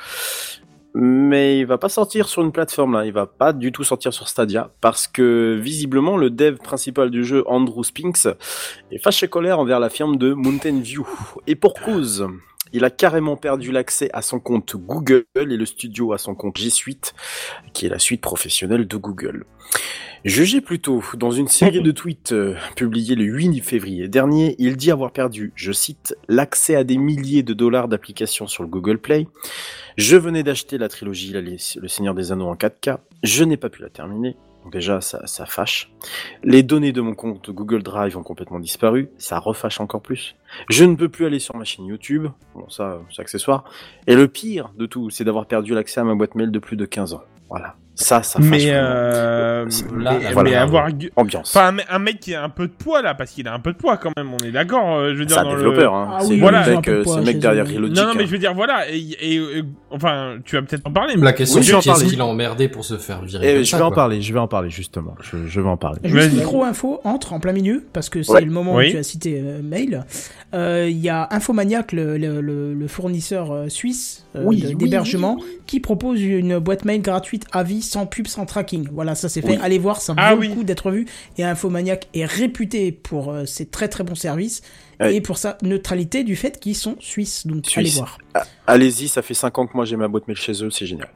Mais 0.95 1.59
il 1.59 1.65
va 1.65 1.77
pas 1.77 1.89
sortir 1.89 2.27
sur 2.27 2.41
une 2.41 2.51
plateforme 2.51 2.93
là, 2.93 3.05
il 3.05 3.13
va 3.13 3.27
pas 3.27 3.53
du 3.53 3.71
tout 3.71 3.83
sortir 3.83 4.11
sur 4.11 4.27
Stadia 4.27 4.71
parce 4.81 5.07
que 5.07 5.57
visiblement 5.61 6.17
le 6.17 6.31
dev 6.31 6.57
principal 6.57 7.11
du 7.11 7.23
jeu 7.23 7.43
Andrew 7.45 7.83
Spinks 7.83 8.27
est 8.91 8.97
fâché 8.97 9.27
colère 9.27 9.59
envers 9.59 9.79
la 9.79 9.89
firme 9.89 10.17
de 10.17 10.33
Mountain 10.33 10.79
View 10.79 11.07
et 11.45 11.55
pour 11.55 11.75
cause. 11.75 12.27
Il 12.73 12.83
a 12.83 12.89
carrément 12.89 13.35
perdu 13.35 13.71
l'accès 13.71 14.09
à 14.13 14.21
son 14.21 14.39
compte 14.39 14.75
Google 14.75 15.25
et 15.35 15.45
le 15.45 15.65
studio 15.65 16.13
à 16.13 16.17
son 16.17 16.35
compte 16.35 16.57
G 16.57 16.69
Suite, 16.69 17.13
qui 17.73 17.85
est 17.85 17.89
la 17.89 17.99
suite 17.99 18.21
professionnelle 18.21 18.87
de 18.87 18.97
Google. 18.97 19.45
Jugé 20.25 20.59
plus 20.59 20.79
tôt, 20.79 21.01
dans 21.13 21.31
une 21.31 21.47
série 21.47 21.81
de 21.81 21.91
tweets 21.91 22.33
euh, 22.33 22.55
publiés 22.75 23.15
le 23.15 23.23
8 23.23 23.61
février 23.61 24.09
dernier, 24.09 24.55
il 24.59 24.75
dit 24.75 24.91
avoir 24.91 25.11
perdu, 25.11 25.53
je 25.55 25.71
cite, 25.71 26.13
l'accès 26.27 26.75
à 26.75 26.83
des 26.83 26.97
milliers 26.97 27.41
de 27.41 27.53
dollars 27.53 27.87
d'applications 27.87 28.45
sur 28.45 28.63
le 28.63 28.69
Google 28.69 28.97
Play. 28.97 29.27
Je 29.95 30.17
venais 30.17 30.43
d'acheter 30.43 30.77
la 30.77 30.89
trilogie 30.89 31.31
Le 31.31 31.87
Seigneur 31.87 32.13
des 32.13 32.33
Anneaux 32.33 32.49
en 32.49 32.55
4K. 32.55 32.97
Je 33.23 33.45
n'ai 33.45 33.55
pas 33.55 33.69
pu 33.69 33.81
la 33.81 33.89
terminer. 33.89 34.35
Déjà, 34.71 35.01
ça, 35.01 35.25
ça 35.25 35.45
fâche. 35.45 35.91
Les 36.43 36.63
données 36.63 36.91
de 36.91 37.01
mon 37.01 37.15
compte 37.15 37.49
Google 37.49 37.83
Drive 37.83 38.17
ont 38.17 38.23
complètement 38.23 38.59
disparu. 38.59 39.09
Ça 39.17 39.39
refâche 39.39 39.79
encore 39.79 40.01
plus. 40.01 40.35
Je 40.69 40.85
ne 40.85 40.95
peux 40.95 41.09
plus 41.09 41.25
aller 41.25 41.39
sur 41.39 41.55
ma 41.55 41.63
chaîne 41.63 41.85
YouTube. 41.85 42.27
Bon, 42.55 42.69
ça, 42.69 43.01
c'est 43.11 43.21
accessoire. 43.21 43.63
Et 44.07 44.15
le 44.15 44.27
pire 44.27 44.71
de 44.77 44.85
tout, 44.85 45.09
c'est 45.09 45.23
d'avoir 45.23 45.47
perdu 45.47 45.73
l'accès 45.73 45.99
à 45.99 46.03
ma 46.03 46.15
boîte 46.15 46.35
mail 46.35 46.51
de 46.51 46.59
plus 46.59 46.77
de 46.77 46.85
15 46.85 47.13
ans. 47.13 47.23
Voilà. 47.49 47.75
Ça, 48.01 48.23
ça. 48.23 48.39
Mais, 48.41 48.67
euh, 48.69 49.65
Là, 49.97 50.17
mais, 50.21 50.31
voilà. 50.31 50.49
mais 50.49 50.55
avoir. 50.55 50.87
Ambiance. 51.17 51.53
Enfin, 51.53 51.67
un, 51.67 51.71
me- 51.73 51.81
un 51.89 51.99
mec 51.99 52.21
qui 52.21 52.33
a 52.33 52.41
un 52.43 52.47
peu 52.49 52.67
de 52.67 52.71
poids 52.71 53.01
là, 53.01 53.13
parce 53.13 53.31
qu'il 53.31 53.45
a 53.47 53.53
un 53.53 53.59
peu 53.59 53.73
de 53.73 53.77
poids 53.77 53.97
quand 53.97 54.11
même, 54.15 54.31
on 54.33 54.37
est 54.45 54.51
d'accord. 54.51 54.95
euh, 54.97 55.13
je 55.13 55.19
veux 55.19 55.25
dire, 55.25 55.35
C'est 55.35 55.41
un 55.41 55.43
dans 55.43 55.51
le- 55.51 55.57
développeur, 55.57 55.93
hein. 55.93 56.09
Ah 56.13 56.19
c'est 56.21 56.29
oui, 56.29 56.39
voilà. 56.39 56.65
mec, 56.65 56.85
de 56.85 56.91
euh, 56.91 57.03
poids 57.03 57.21
mec 57.21 57.39
derrière. 57.39 57.67
Relogic. 57.67 57.97
Non, 57.97 58.03
non, 58.07 58.13
mais 58.15 58.23
hein. 58.23 58.25
je 58.25 58.31
veux 58.31 58.37
dire, 58.37 58.53
voilà. 58.53 58.89
Et, 58.89 59.35
et, 59.35 59.63
enfin, 59.91 60.37
tu 60.45 60.55
vas 60.55 60.61
peut-être 60.61 60.87
en 60.87 60.91
parler. 60.91 61.15
mais- 61.17 61.25
La 61.25 61.33
question 61.33 61.59
Oui, 61.59 61.65
c'est 61.65 61.77
qu'est-ce 61.81 62.05
qu'il 62.05 62.21
a 62.21 62.25
emmerdé 62.25 62.69
pour 62.69 62.85
se 62.85 62.97
faire 62.97 63.21
virer 63.21 63.55
Eh, 63.59 63.63
Je 63.65 63.69
ça, 63.69 63.77
vais 63.77 63.83
en 63.83 63.91
parler, 63.91 64.21
je 64.21 64.33
vais 64.33 64.39
en 64.39 64.47
parler 64.47 64.69
justement. 64.69 65.15
Je, 65.21 65.45
je 65.45 65.59
vais 65.59 65.69
en 65.69 65.75
parler. 65.77 65.99
Juste 66.05 66.29
Vas-y. 66.29 66.39
micro 66.39 66.63
info 66.63 67.01
entre 67.03 67.33
en 67.33 67.41
plein 67.41 67.51
milieu 67.51 67.85
parce 67.91 68.07
que 68.09 68.23
c'est 68.23 68.31
Ouais. 68.31 68.41
le 68.41 68.51
moment 68.51 68.75
Oui. 68.75 68.87
où 68.87 68.91
tu 68.91 68.97
as 68.97 69.03
cité 69.03 69.41
euh, 69.43 69.59
mail. 69.61 70.05
Euh, 70.53 70.87
Il 70.89 70.97
y 70.97 71.09
a 71.09 71.27
Infomaniac, 71.31 71.91
le, 71.91 72.17
le, 72.17 72.39
le- 72.41 72.73
le 72.73 72.87
fournisseur 72.87 73.65
suisse 73.67 74.25
d'hébergement, 74.35 75.37
qui 75.67 75.79
propose 75.79 76.21
une 76.21 76.59
boîte 76.59 76.85
mail 76.85 77.01
gratuite 77.01 77.45
à 77.51 77.63
vie 77.63 77.81
sans 77.89 78.05
pub, 78.05 78.27
sans 78.27 78.45
tracking. 78.45 78.87
Voilà, 78.91 79.15
ça 79.15 79.27
c'est 79.29 79.41
fait. 79.41 79.53
Oui. 79.53 79.59
Allez 79.61 79.79
voir, 79.79 79.99
ça 80.01 80.13
Ah 80.17 80.35
vaut 80.35 80.41
oui. 80.41 80.47
le 80.49 80.53
coup 80.55 80.63
d'être 80.63 80.91
vu. 80.91 81.05
Et 81.37 81.43
Infomaniac 81.43 82.07
est 82.13 82.25
réputé 82.25 82.91
pour 82.91 83.31
euh, 83.31 83.45
ses 83.45 83.65
très 83.65 83.87
très 83.89 84.03
bons 84.03 84.15
services. 84.15 84.61
Et 85.01 85.21
pour 85.21 85.37
sa 85.37 85.57
neutralité 85.61 86.25
du 86.25 86.35
fait 86.35 86.59
qu'ils 86.59 86.75
sont 86.75 86.97
suisses. 86.99 87.47
Donc 87.47 87.65
Suisse. 87.65 87.77
allez 87.77 87.89
voir. 87.91 88.17
Ah, 88.33 88.43
Allez-y, 88.67 89.07
ça 89.07 89.21
fait 89.21 89.33
5 89.33 89.57
ans 89.57 89.65
que 89.65 89.71
moi 89.73 89.85
j'ai 89.85 89.95
ma 89.95 90.09
boîte 90.09 90.27
mail 90.27 90.35
chez 90.35 90.61
eux, 90.61 90.69
c'est 90.71 90.85
génial. 90.85 91.07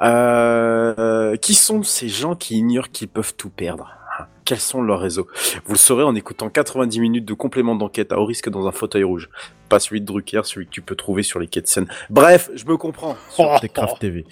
Euh, 0.00 0.94
euh, 0.98 1.36
qui 1.36 1.54
sont 1.54 1.82
ces 1.82 2.08
gens 2.08 2.36
qui 2.36 2.56
ignorent 2.58 2.90
qu'ils 2.90 3.08
peuvent 3.08 3.34
tout 3.36 3.50
perdre? 3.50 3.90
Hein 4.20 4.26
Quels 4.44 4.60
sont 4.60 4.80
leurs 4.80 5.00
réseaux? 5.00 5.26
Vous 5.64 5.72
le 5.72 5.78
saurez 5.78 6.04
en 6.04 6.14
écoutant 6.14 6.50
90 6.50 7.00
minutes 7.00 7.24
de 7.24 7.34
complément 7.34 7.74
d'enquête 7.74 8.12
à 8.12 8.20
haut 8.20 8.26
risque 8.26 8.48
dans 8.48 8.68
un 8.68 8.72
fauteuil 8.72 9.02
rouge. 9.02 9.28
Pas 9.68 9.80
celui 9.80 10.00
de 10.00 10.06
Drucker, 10.06 10.42
celui 10.44 10.66
que 10.66 10.70
tu 10.70 10.80
peux 10.82 10.94
trouver 10.94 11.24
sur 11.24 11.40
les 11.40 11.48
quais 11.48 11.62
de 11.62 11.66
Seine. 11.66 11.88
Bref, 12.10 12.48
je 12.54 12.64
me 12.66 12.76
comprends. 12.76 13.16
sur 13.30 13.54
Techcraft 13.60 13.98
TV. 13.98 14.24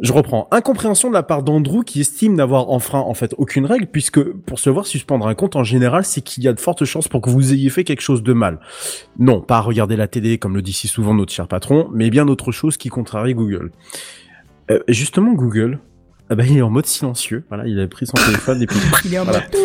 Je 0.00 0.12
reprends. 0.12 0.46
Incompréhension 0.50 1.08
de 1.08 1.14
la 1.14 1.22
part 1.22 1.42
d'Andrew 1.42 1.82
qui 1.82 2.00
estime 2.02 2.34
n'avoir 2.34 2.68
enfreint 2.70 3.00
en 3.00 3.14
fait 3.14 3.34
aucune 3.38 3.64
règle 3.64 3.86
puisque 3.86 4.22
pour 4.22 4.58
se 4.58 4.68
voir 4.68 4.86
suspendre 4.86 5.26
un 5.26 5.34
compte 5.34 5.56
en 5.56 5.64
général 5.64 6.04
c'est 6.04 6.20
qu'il 6.20 6.42
y 6.44 6.48
a 6.48 6.52
de 6.52 6.60
fortes 6.60 6.84
chances 6.84 7.08
pour 7.08 7.22
que 7.22 7.30
vous 7.30 7.52
ayez 7.54 7.70
fait 7.70 7.82
quelque 7.82 8.02
chose 8.02 8.22
de 8.22 8.32
mal. 8.34 8.60
Non, 9.18 9.40
pas 9.40 9.56
à 9.56 9.60
regarder 9.60 9.96
la 9.96 10.06
télé 10.06 10.36
comme 10.36 10.54
le 10.54 10.60
dit 10.60 10.74
si 10.74 10.86
souvent 10.86 11.14
notre 11.14 11.32
cher 11.32 11.48
patron, 11.48 11.88
mais 11.94 12.10
bien 12.10 12.28
autre 12.28 12.52
chose 12.52 12.76
qui 12.76 12.90
contrarie 12.90 13.34
Google. 13.34 13.70
Euh, 14.70 14.80
justement 14.88 15.32
Google, 15.32 15.78
ah 16.28 16.34
bah, 16.34 16.44
il 16.44 16.58
est 16.58 16.62
en 16.62 16.70
mode 16.70 16.86
silencieux. 16.86 17.44
Voilà, 17.48 17.66
il 17.66 17.80
a 17.80 17.86
pris 17.86 18.06
son 18.06 18.14
téléphone 18.14 18.60
et 18.62 18.66
puis 18.66 18.76
Il 19.06 19.14
est 19.14 19.18
en 19.18 19.24
Voilà. 19.24 19.40
mode 19.40 19.56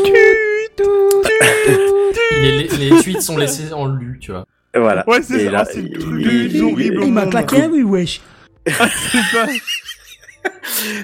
Les, 2.41 2.51
les, 2.69 2.89
les 2.89 3.01
tweets 3.03 3.21
sont 3.21 3.37
laissés 3.37 3.73
en 3.73 3.85
lu, 3.87 4.17
tu 4.21 4.31
vois. 4.31 4.45
Voilà. 4.73 5.03
Ouais, 5.09 5.21
c'est 5.21 5.41
Et 5.41 5.45
ça, 5.45 5.51
là, 5.51 5.65
c'est 5.65 5.81
le 5.81 5.87
il- 5.89 5.97
truc 5.99 6.25
il- 6.25 6.57
de 6.57 6.61
horrible. 6.63 7.03
Il 7.03 7.11
m'a 7.13 7.25
claqué 7.27 7.67
oui, 7.67 7.83
wesh. 7.83 8.21
C'est 8.67 8.71
ça. 8.73 9.47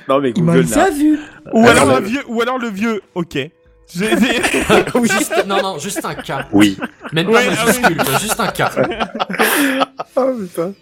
Non 0.07 0.19
mais 0.19 0.31
Il 0.35 0.43
m'a 0.43 0.53
Google 0.55 0.67
n'a- 0.69 0.73
ça 0.73 0.89
vu. 0.89 1.17
Ou 1.53 1.65
Ah, 1.67 1.71
alors 1.71 2.01
mais- 2.01 2.07
vieux, 2.07 2.21
ou 2.27 2.41
alors 2.41 2.57
le 2.57 2.69
vieux. 2.69 3.01
Ok. 3.15 3.37
Juste, 3.95 5.45
non, 5.47 5.61
non, 5.61 5.79
juste 5.79 6.03
un 6.03 6.13
K. 6.13 6.33
Oui. 6.51 6.77
Même 7.13 7.31
pas 7.31 7.39
ah 7.41 7.49
majuscule, 7.65 7.95
quoi, 7.97 8.17
juste 8.19 8.37
un 8.39 8.47
K. 8.47 8.63
Oh 10.17 10.31
putain. 10.41 10.73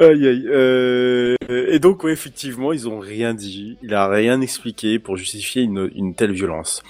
Aïe 0.00 0.26
aïe. 0.28 0.46
Euh, 0.48 1.36
et 1.50 1.78
donc 1.78 2.04
ouais, 2.04 2.12
effectivement, 2.12 2.72
ils 2.72 2.88
ont 2.88 3.00
rien 3.00 3.34
dit. 3.34 3.76
Il 3.82 3.92
a 3.92 4.08
rien 4.08 4.40
expliqué 4.40 4.98
pour 4.98 5.16
justifier 5.18 5.62
une, 5.62 5.90
une 5.94 6.14
telle 6.14 6.32
violence. 6.32 6.82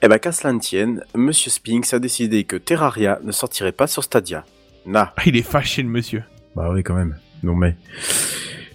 Eh 0.00 0.08
ben 0.08 0.18
qu'à 0.18 0.32
cela 0.32 0.52
ne 0.54 0.60
tienne, 0.60 1.02
Monsieur 1.14 1.50
Spinks 1.50 1.92
a 1.92 1.98
décidé 1.98 2.44
que 2.44 2.56
Terraria 2.56 3.18
ne 3.24 3.32
sortirait 3.32 3.72
pas 3.72 3.86
sur 3.86 4.04
Stadia. 4.04 4.44
Na. 4.86 5.12
Ah, 5.16 5.22
Il 5.26 5.36
est 5.36 5.42
fâché 5.42 5.82
le 5.82 5.88
monsieur. 5.88 6.22
Bah 6.56 6.70
oui, 6.72 6.82
quand 6.82 6.94
même. 6.94 7.16
Non 7.42 7.54
mais. 7.54 7.76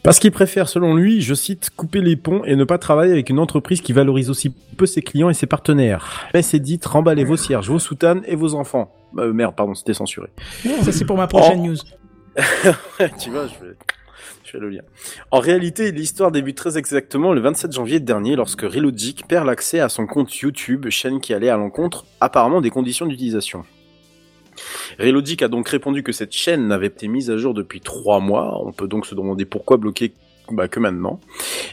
Parce 0.04 0.20
qu'il 0.20 0.32
préfère, 0.32 0.70
selon 0.70 0.96
lui, 0.96 1.22
je 1.22 1.34
cite, 1.34 1.70
couper 1.76 2.02
les 2.02 2.16
ponts 2.16 2.44
et 2.46 2.56
ne 2.56 2.64
pas 2.64 2.78
travailler 2.78 3.12
avec 3.12 3.30
une 3.30 3.40
entreprise 3.40 3.82
qui 3.82 3.94
valorise 3.94 4.30
aussi 4.30 4.50
peu 4.78 4.86
ses 4.86 5.02
clients 5.02 5.30
et 5.30 5.34
ses 5.34 5.46
partenaires. 5.46 6.28
Mais 6.34 6.42
c'est 6.42 6.60
dit, 6.60 6.80
remballez 6.84 7.24
vos 7.26 7.38
cierges, 7.38 7.70
vos 7.70 7.80
soutanes 7.80 8.22
et 8.26 8.36
vos 8.36 8.56
enfants. 8.56 8.94
Euh, 9.18 9.34
merde, 9.34 9.56
pardon, 9.56 9.76
c'était 9.76 9.94
censuré. 9.94 10.30
Ça 10.84 10.92
c'est 10.92 11.06
pour 11.06 11.18
ma 11.18 11.28
prochaine 11.28 11.60
Oh. 11.62 11.68
news. 11.68 11.78
tu 13.20 13.30
vois, 13.32 13.48
je 13.48 13.66
vais, 13.66 13.76
je 14.46 14.52
fais 14.52 14.60
le 14.60 14.70
lien. 14.70 14.82
En 15.32 15.40
réalité, 15.40 15.92
l'histoire 15.92 16.32
débute 16.32 16.56
très 16.56 16.78
exactement 16.78 17.34
le 17.34 17.42
27 17.42 17.74
janvier 17.74 18.00
dernier 18.00 18.36
lorsque 18.36 18.62
Relogic 18.62 19.28
perd 19.28 19.46
l'accès 19.48 19.80
à 19.80 19.90
son 19.90 20.06
compte 20.06 20.34
YouTube, 20.38 20.88
chaîne 20.90 21.20
qui 21.20 21.34
allait 21.34 21.50
à 21.50 21.58
l'encontre 21.58 22.06
apparemment 22.22 22.62
des 22.62 22.70
conditions 22.70 23.06
d'utilisation. 23.06 23.66
Relogic 24.98 25.42
a 25.42 25.48
donc 25.48 25.70
répondu 25.70 26.04
que 26.04 26.12
cette 26.12 26.32
chaîne 26.32 26.68
n'avait 26.68 26.88
été 26.88 27.08
mise 27.08 27.30
à 27.30 27.38
jour 27.38 27.54
depuis 27.54 27.82
trois 27.82 28.20
mois. 28.20 28.60
On 28.66 28.72
peut 28.72 28.88
donc 28.88 29.06
se 29.06 29.16
demander 29.16 29.46
pourquoi 29.46 29.78
bloquer 29.78 30.14
bah, 30.52 30.68
que 30.68 30.80
maintenant, 30.80 31.20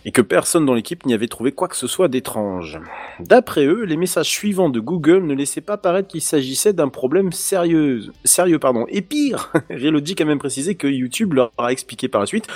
et 0.05 0.13
que 0.13 0.21
personne 0.21 0.67
dans 0.67 0.75
l'équipe 0.75 1.07
n'y 1.07 1.15
avait 1.15 1.29
trouvé 1.29 1.53
quoi 1.53 1.67
que 1.67 1.77
ce 1.77 1.87
soit 1.87 2.09
d'étrange. 2.09 2.79
D'après 3.21 3.65
eux, 3.65 3.85
les 3.85 3.97
messages 3.97 4.29
suivants 4.29 4.69
de 4.69 4.81
Google 4.81 5.25
ne 5.25 5.35
laissaient 5.35 5.63
pas 5.63 5.79
paraître 5.79 6.09
qu'il 6.09 6.21
s'agissait 6.21 6.75
d'un 6.75 6.89
problème 6.89 7.33
sérieux. 7.33 8.13
Sérieux, 8.25 8.59
pardon. 8.59 8.85
Et 8.89 9.01
pire, 9.01 9.51
Relogic 9.71 10.21
a 10.21 10.27
même 10.27 10.39
précisé 10.39 10.75
que 10.75 10.87
YouTube 10.87 11.33
leur 11.33 11.53
a 11.57 11.73
expliqué 11.73 12.09
par 12.09 12.21
la 12.21 12.27
suite 12.27 12.49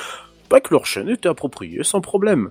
pas 0.51 0.61
que 0.61 0.75
leur 0.75 0.85
chaîne 0.85 1.09
était 1.09 1.29
appropriée 1.29 1.85
sans 1.85 2.01
problème. 2.01 2.51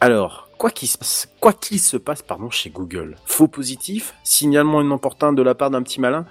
Alors, 0.00 0.48
quoi 0.58 0.70
qu'il 0.70 0.88
se 0.88 0.98
passe, 0.98 1.28
quoi 1.40 1.52
qu'il 1.52 1.78
se 1.78 1.96
passe, 1.96 2.22
pardon, 2.22 2.50
chez 2.50 2.70
Google, 2.70 3.16
faux 3.24 3.48
positif, 3.48 4.14
signalement 4.24 4.82
inopportun 4.82 5.32
de 5.32 5.42
la 5.42 5.54
part 5.54 5.70
d'un 5.70 5.82
petit 5.82 6.00
malin. 6.00 6.26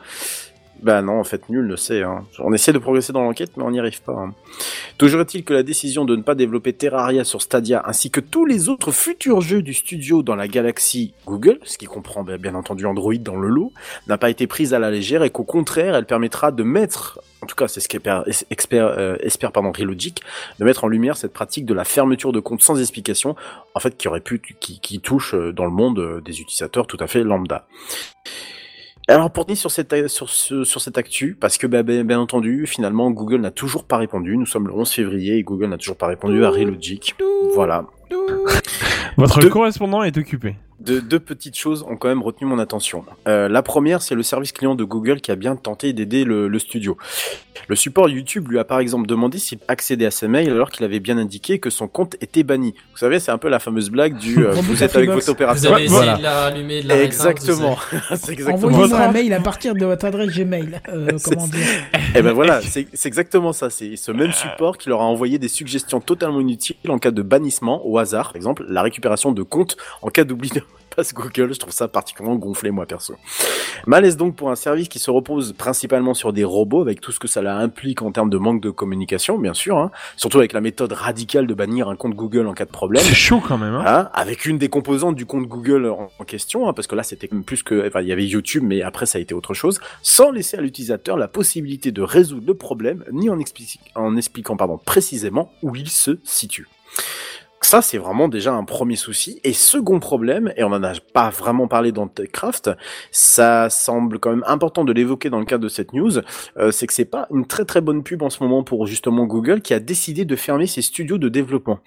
Bah 0.82 1.02
non, 1.02 1.20
en 1.20 1.24
fait, 1.26 1.50
nul 1.50 1.68
ne 1.68 1.76
sait. 1.76 2.04
Hein. 2.04 2.24
On 2.40 2.54
essaie 2.54 2.72
de 2.72 2.78
progresser 2.78 3.12
dans 3.12 3.22
l'enquête, 3.22 3.52
mais 3.58 3.64
on 3.64 3.72
n'y 3.72 3.80
arrive 3.80 4.02
pas. 4.02 4.14
hein. 4.14 4.34
Toujours 4.98 5.20
est-il 5.22 5.44
que 5.44 5.54
la 5.54 5.64
décision 5.64 6.06
de 6.06 6.16
ne 6.16 6.22
pas 6.22 6.36
développer 6.36 6.72
Terraria 6.72 7.26
sur 7.26 7.42
Stadia, 7.42 7.84
ainsi 7.86 8.12
que 8.12 8.22
tous 8.22 8.46
les 8.46 8.70
autres 8.70 8.92
futurs 8.92 9.42
jeux 9.42 9.62
du 9.62 9.74
studio 9.74 10.24
dans 10.24 10.36
la 10.36 10.48
galaxie 10.48 11.14
Google, 11.26 11.60
ce 11.64 11.78
qui 11.78 11.86
comprend 11.86 12.24
bien 12.24 12.38
bien 12.38 12.56
entendu 12.56 12.86
Android 12.86 13.16
dans 13.16 13.36
le 13.36 13.50
lot, 13.50 13.74
n'a 14.08 14.18
pas 14.18 14.30
été 14.30 14.48
prise 14.48 14.74
à 14.74 14.80
la 14.80 14.90
légère 14.90 15.24
et 15.24 15.30
qu'au 15.30 15.44
contraire, 15.44 15.96
elle 15.96 16.06
permettra 16.06 16.52
de 16.52 16.64
mettre, 16.64 17.20
en 17.42 17.46
tout 17.46 17.56
cas 17.56 17.68
c'est 17.68 17.82
ce 17.82 17.90
qu'espère 17.90 18.24
euh, 18.98 19.18
espère 19.20 19.52
pardon, 19.52 19.72
Relogic, 19.72 20.22
de 20.60 20.66
mettre 20.66 20.86
en 20.86 20.88
lumière 20.88 21.18
cette 21.18 21.34
pratique 21.34 21.66
de 21.66 21.74
la 21.74 21.84
fermeture 21.84 22.32
de 22.32 22.40
compte 22.40 22.62
sans 22.62 22.80
explication, 22.80 23.36
en 23.76 23.80
fait 23.82 23.98
qui 23.98 24.08
aurait 24.08 24.22
pu, 24.22 24.42
qui, 24.60 24.80
qui 24.80 25.00
touche 25.02 25.34
euh, 25.36 25.52
dans 25.52 25.66
le 25.66 25.72
monde 25.72 26.00
euh, 26.00 26.22
des 26.22 26.40
utilisateurs 26.40 26.88
tout 26.88 26.98
à 27.02 27.08
fait 27.08 27.24
lambda. 27.24 27.68
Alors 29.10 29.32
pour 29.32 29.48
sur 29.56 29.72
cette 29.72 30.08
sur 30.08 30.30
ce, 30.30 30.64
sur 30.64 30.82
cette 30.82 31.00
actu, 31.00 31.36
parce 31.40 31.58
que 31.58 31.66
bah, 31.66 31.82
bien, 31.82 32.04
bien 32.04 32.20
entendu, 32.20 32.68
finalement 32.68 33.10
Google 33.10 33.42
n'a 33.42 33.50
toujours 33.50 33.84
pas 33.84 33.98
répondu. 33.98 34.38
Nous 34.38 34.46
sommes 34.46 34.68
le 34.68 34.74
11 34.74 34.92
février 34.92 35.38
et 35.38 35.44
Google 35.44 35.66
n'a 35.66 35.80
toujours 35.80 35.98
pas 35.98 36.06
répondu 36.06 36.46
à 36.46 36.52
Relogic. 36.52 37.16
Voilà. 37.56 37.86
Votre 39.18 39.40
Deux- 39.42 39.50
correspondant 39.50 40.04
est 40.04 40.18
occupé. 40.18 40.56
De, 40.80 41.02
deux 41.02 41.20
petites 41.20 41.58
choses 41.58 41.84
ont 41.90 41.98
quand 41.98 42.08
même 42.08 42.24
retenu 42.24 42.48
mon 42.48 42.58
attention. 42.58 43.04
Euh, 43.28 43.50
la 43.50 43.62
première, 43.62 44.02
c'est 44.02 44.16
le 44.16 44.24
service 44.24 44.54
client 44.54 44.76
de 44.76 44.86
Google 44.86 45.20
qui 45.20 45.30
a 45.30 45.36
bien 45.36 45.58
tenté 45.58 45.92
d'aider 45.92 46.24
le, 46.24 46.48
le 46.48 46.58
studio. 46.60 46.98
Le 47.68 47.76
support 47.76 48.08
YouTube 48.08 48.48
lui 48.48 48.58
a 48.60 48.64
par 48.64 48.80
exemple 48.80 49.06
demandé 49.06 49.40
s'il 49.40 49.60
accédait 49.68 50.06
à 50.06 50.12
ses 50.12 50.30
mails 50.30 50.50
alors 50.50 50.72
qu'il 50.72 50.86
avait 50.86 51.02
bien 51.02 51.18
indiqué 51.18 51.60
que 51.60 51.70
son 51.70 51.90
compte 51.90 52.16
était 52.22 52.44
banni. 52.44 52.76
Vous 52.94 52.98
savez, 52.98 53.20
c'est 53.20 53.30
un 53.32 53.38
peu 53.38 53.50
la 53.50 53.60
fameuse 53.60 53.90
blague 53.90 54.18
du 54.18 54.40
euh, 54.46 54.52
vous 54.54 54.82
êtes 54.82 54.96
avec 54.96 55.10
votre 55.10 55.26
Vous 55.26 55.32
opérateur. 55.32 55.74
avez 55.74 55.84
essayé 55.84 55.98
voilà. 55.98 56.18
de 56.18 56.24
la 56.24 56.40
rallumer, 56.44 56.82
de 56.82 56.88
la 56.88 57.04
Exactement. 57.04 57.76
c'est 58.16 58.32
exactement 58.32 58.70
Envoyez-moi 58.70 58.88
ça. 58.88 59.10
un 59.10 59.12
mail 59.12 59.34
à 59.34 59.42
partir 59.42 59.76
de 59.76 59.86
votre 59.86 60.06
adresse 60.06 60.30
Gmail. 60.34 60.80
Euh, 60.88 61.10
comment 61.26 61.46
dire 61.48 61.60
Et 62.16 62.22
ben 62.22 62.32
voilà, 62.32 62.62
c'est 62.62 62.88
c'est 62.94 63.10
exactement 63.10 63.52
ça. 63.52 63.70
C'est 63.70 63.98
ce 63.98 64.14
même 64.14 64.32
support 64.32 64.78
qui 64.78 64.88
leur 64.88 65.02
a 65.02 65.06
envoyé 65.06 65.38
des 65.40 65.50
suggestions 65.50 66.00
totalement 66.00 66.40
inutiles 66.40 66.78
en 66.88 67.00
cas 67.00 67.12
de 67.12 67.22
bannissement 67.22 67.86
au 67.86 67.98
hasard. 68.00 68.30
Par 68.30 68.36
exemple, 68.36 68.66
la 68.68 68.82
récupération 68.82 69.32
de 69.32 69.44
comptes 69.44 69.78
en 70.02 70.10
cas 70.10 70.24
d'oubli 70.24 70.50
de 70.50 70.62
passe 70.96 71.14
Google. 71.14 71.54
Je 71.54 71.60
trouve 71.60 71.74
ça 71.74 71.88
particulièrement 71.88 72.38
gonflé, 72.38 72.72
moi, 72.72 72.86
perso. 72.86 73.16
Malaise 73.86 74.18
donc 74.18 74.36
pour 74.36 74.52
un 74.52 74.56
service 74.56 74.90
qui 74.90 75.00
se 75.00 75.12
repose 75.12 75.54
principalement 75.54 76.14
sur 76.14 76.34
des 76.34 76.44
robots, 76.44 76.82
avec 76.82 77.02
tout 77.02 77.12
ce 77.12 77.20
que 77.20 77.28
ça 77.28 77.40
implique 77.58 78.02
en 78.02 78.12
termes 78.12 78.30
de 78.30 78.38
manque 78.38 78.62
de 78.62 78.70
communication, 78.70 79.38
bien 79.38 79.54
sûr. 79.54 79.78
Hein, 79.78 79.92
surtout 80.18 80.40
avec 80.40 80.54
la 80.54 80.62
méthode 80.62 80.92
radicale 80.92 81.48
de 81.48 81.54
bannir 81.54 81.90
un 81.90 81.96
compte 81.96 82.16
Google 82.16 82.48
en 82.48 82.54
cas 82.54 82.66
de 82.66 82.72
problème. 82.72 83.04
C'est 83.04 83.14
chaud 83.14 83.42
quand 83.46 83.58
même. 83.58 83.74
Hein. 83.74 83.84
Hein, 83.86 84.10
avec 84.14 84.46
une 84.46 84.58
des 84.58 84.70
composantes 84.70 85.16
du 85.16 85.26
compte 85.26 85.48
Google 85.48 85.88
en, 85.88 86.10
en 86.18 86.24
question, 86.24 86.72
parce 86.74 86.88
que 86.88 86.96
là 86.96 87.04
c'était 87.04 87.28
plus 87.28 87.64
que, 87.64 87.88
enfin 87.88 88.02
il 88.02 88.08
y 88.08 88.12
avait 88.12 88.26
YouTube, 88.26 88.64
mais 88.66 88.82
après 88.82 89.06
ça 89.06 89.18
a 89.18 89.22
été 89.22 89.34
autre 89.34 89.54
chose, 89.54 89.80
sans 90.02 90.32
laisser 90.32 90.58
à 90.58 90.62
l'utilisateur 90.62 91.18
la 91.18 91.28
possibilité 91.28 91.92
de 91.92 92.02
résoudre 92.02 92.48
le 92.48 92.54
problème, 92.56 93.04
ni 93.12 93.30
en, 93.30 93.38
en 93.96 94.18
expliquant 94.18 94.58
pardon 94.58 94.78
précisément 94.78 95.52
où 95.62 95.76
il 95.76 95.90
se 95.90 96.20
situe. 96.24 96.68
Ça, 97.62 97.82
c'est 97.82 97.98
vraiment 97.98 98.28
déjà 98.30 98.54
un 98.54 98.64
premier 98.64 98.96
souci. 98.96 99.42
Et 99.44 99.54
second 99.54 100.00
problème, 100.00 100.54
et 100.56 100.64
on 100.64 100.68
en 100.72 100.84
a 100.84 100.94
pas 101.14 101.30
vraiment 101.30 101.68
parlé 101.68 101.92
dans 101.92 102.08
TechCraft, 102.08 102.72
ça 103.12 103.70
semble 103.70 104.20
quand 104.20 104.30
même 104.30 104.44
important 104.48 104.86
de 104.86 104.94
l'évoquer 104.94 105.30
dans 105.30 105.40
le 105.40 105.46
cadre 105.46 105.64
de 105.64 105.70
cette 105.70 105.94
news, 105.94 106.20
euh, 106.58 106.72
c'est 106.72 106.88
que 106.88 106.94
c'est 106.94 107.06
pas 107.06 107.28
une 107.32 107.46
très 107.46 107.66
très 107.66 107.82
bonne 107.82 108.02
pub 108.04 108.22
en 108.24 108.30
ce 108.30 108.42
moment 108.42 108.64
pour 108.64 108.88
justement 108.88 109.26
Google 109.26 109.62
qui 109.62 109.74
a 109.74 109.80
décidé 109.80 110.26
de 110.26 110.36
fermer 110.36 110.68
ses 110.68 110.82
studios 110.82 111.18
de 111.18 111.30
développement. 111.30 111.80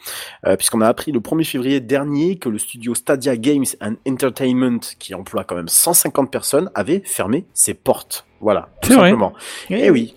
Euh, 0.47 0.57
puisqu'on 0.57 0.83
a 0.83 0.89
appris 0.89 1.11
le 1.11 1.21
1er 1.21 1.45
février 1.45 1.81
dernier 1.81 2.37
que 2.37 2.49
le 2.49 2.59
studio 2.59 2.95
Stadia 2.95 3.37
Games 3.37 3.65
and 3.81 3.95
Entertainment, 4.07 4.81
qui 4.99 5.15
emploie 5.15 5.45
quand 5.45 5.57
même 5.57 5.69
150 5.69 6.31
personnes, 6.31 6.71
avait 6.75 7.03
fermé 7.05 7.47
ses 7.55 7.75
portes. 7.75 8.27
Voilà, 8.41 8.69
tout 8.83 8.89
C'est 8.91 8.95
vrai. 8.97 9.11
simplement. 9.11 9.33
Eh 9.71 9.91
oui. 9.91 10.15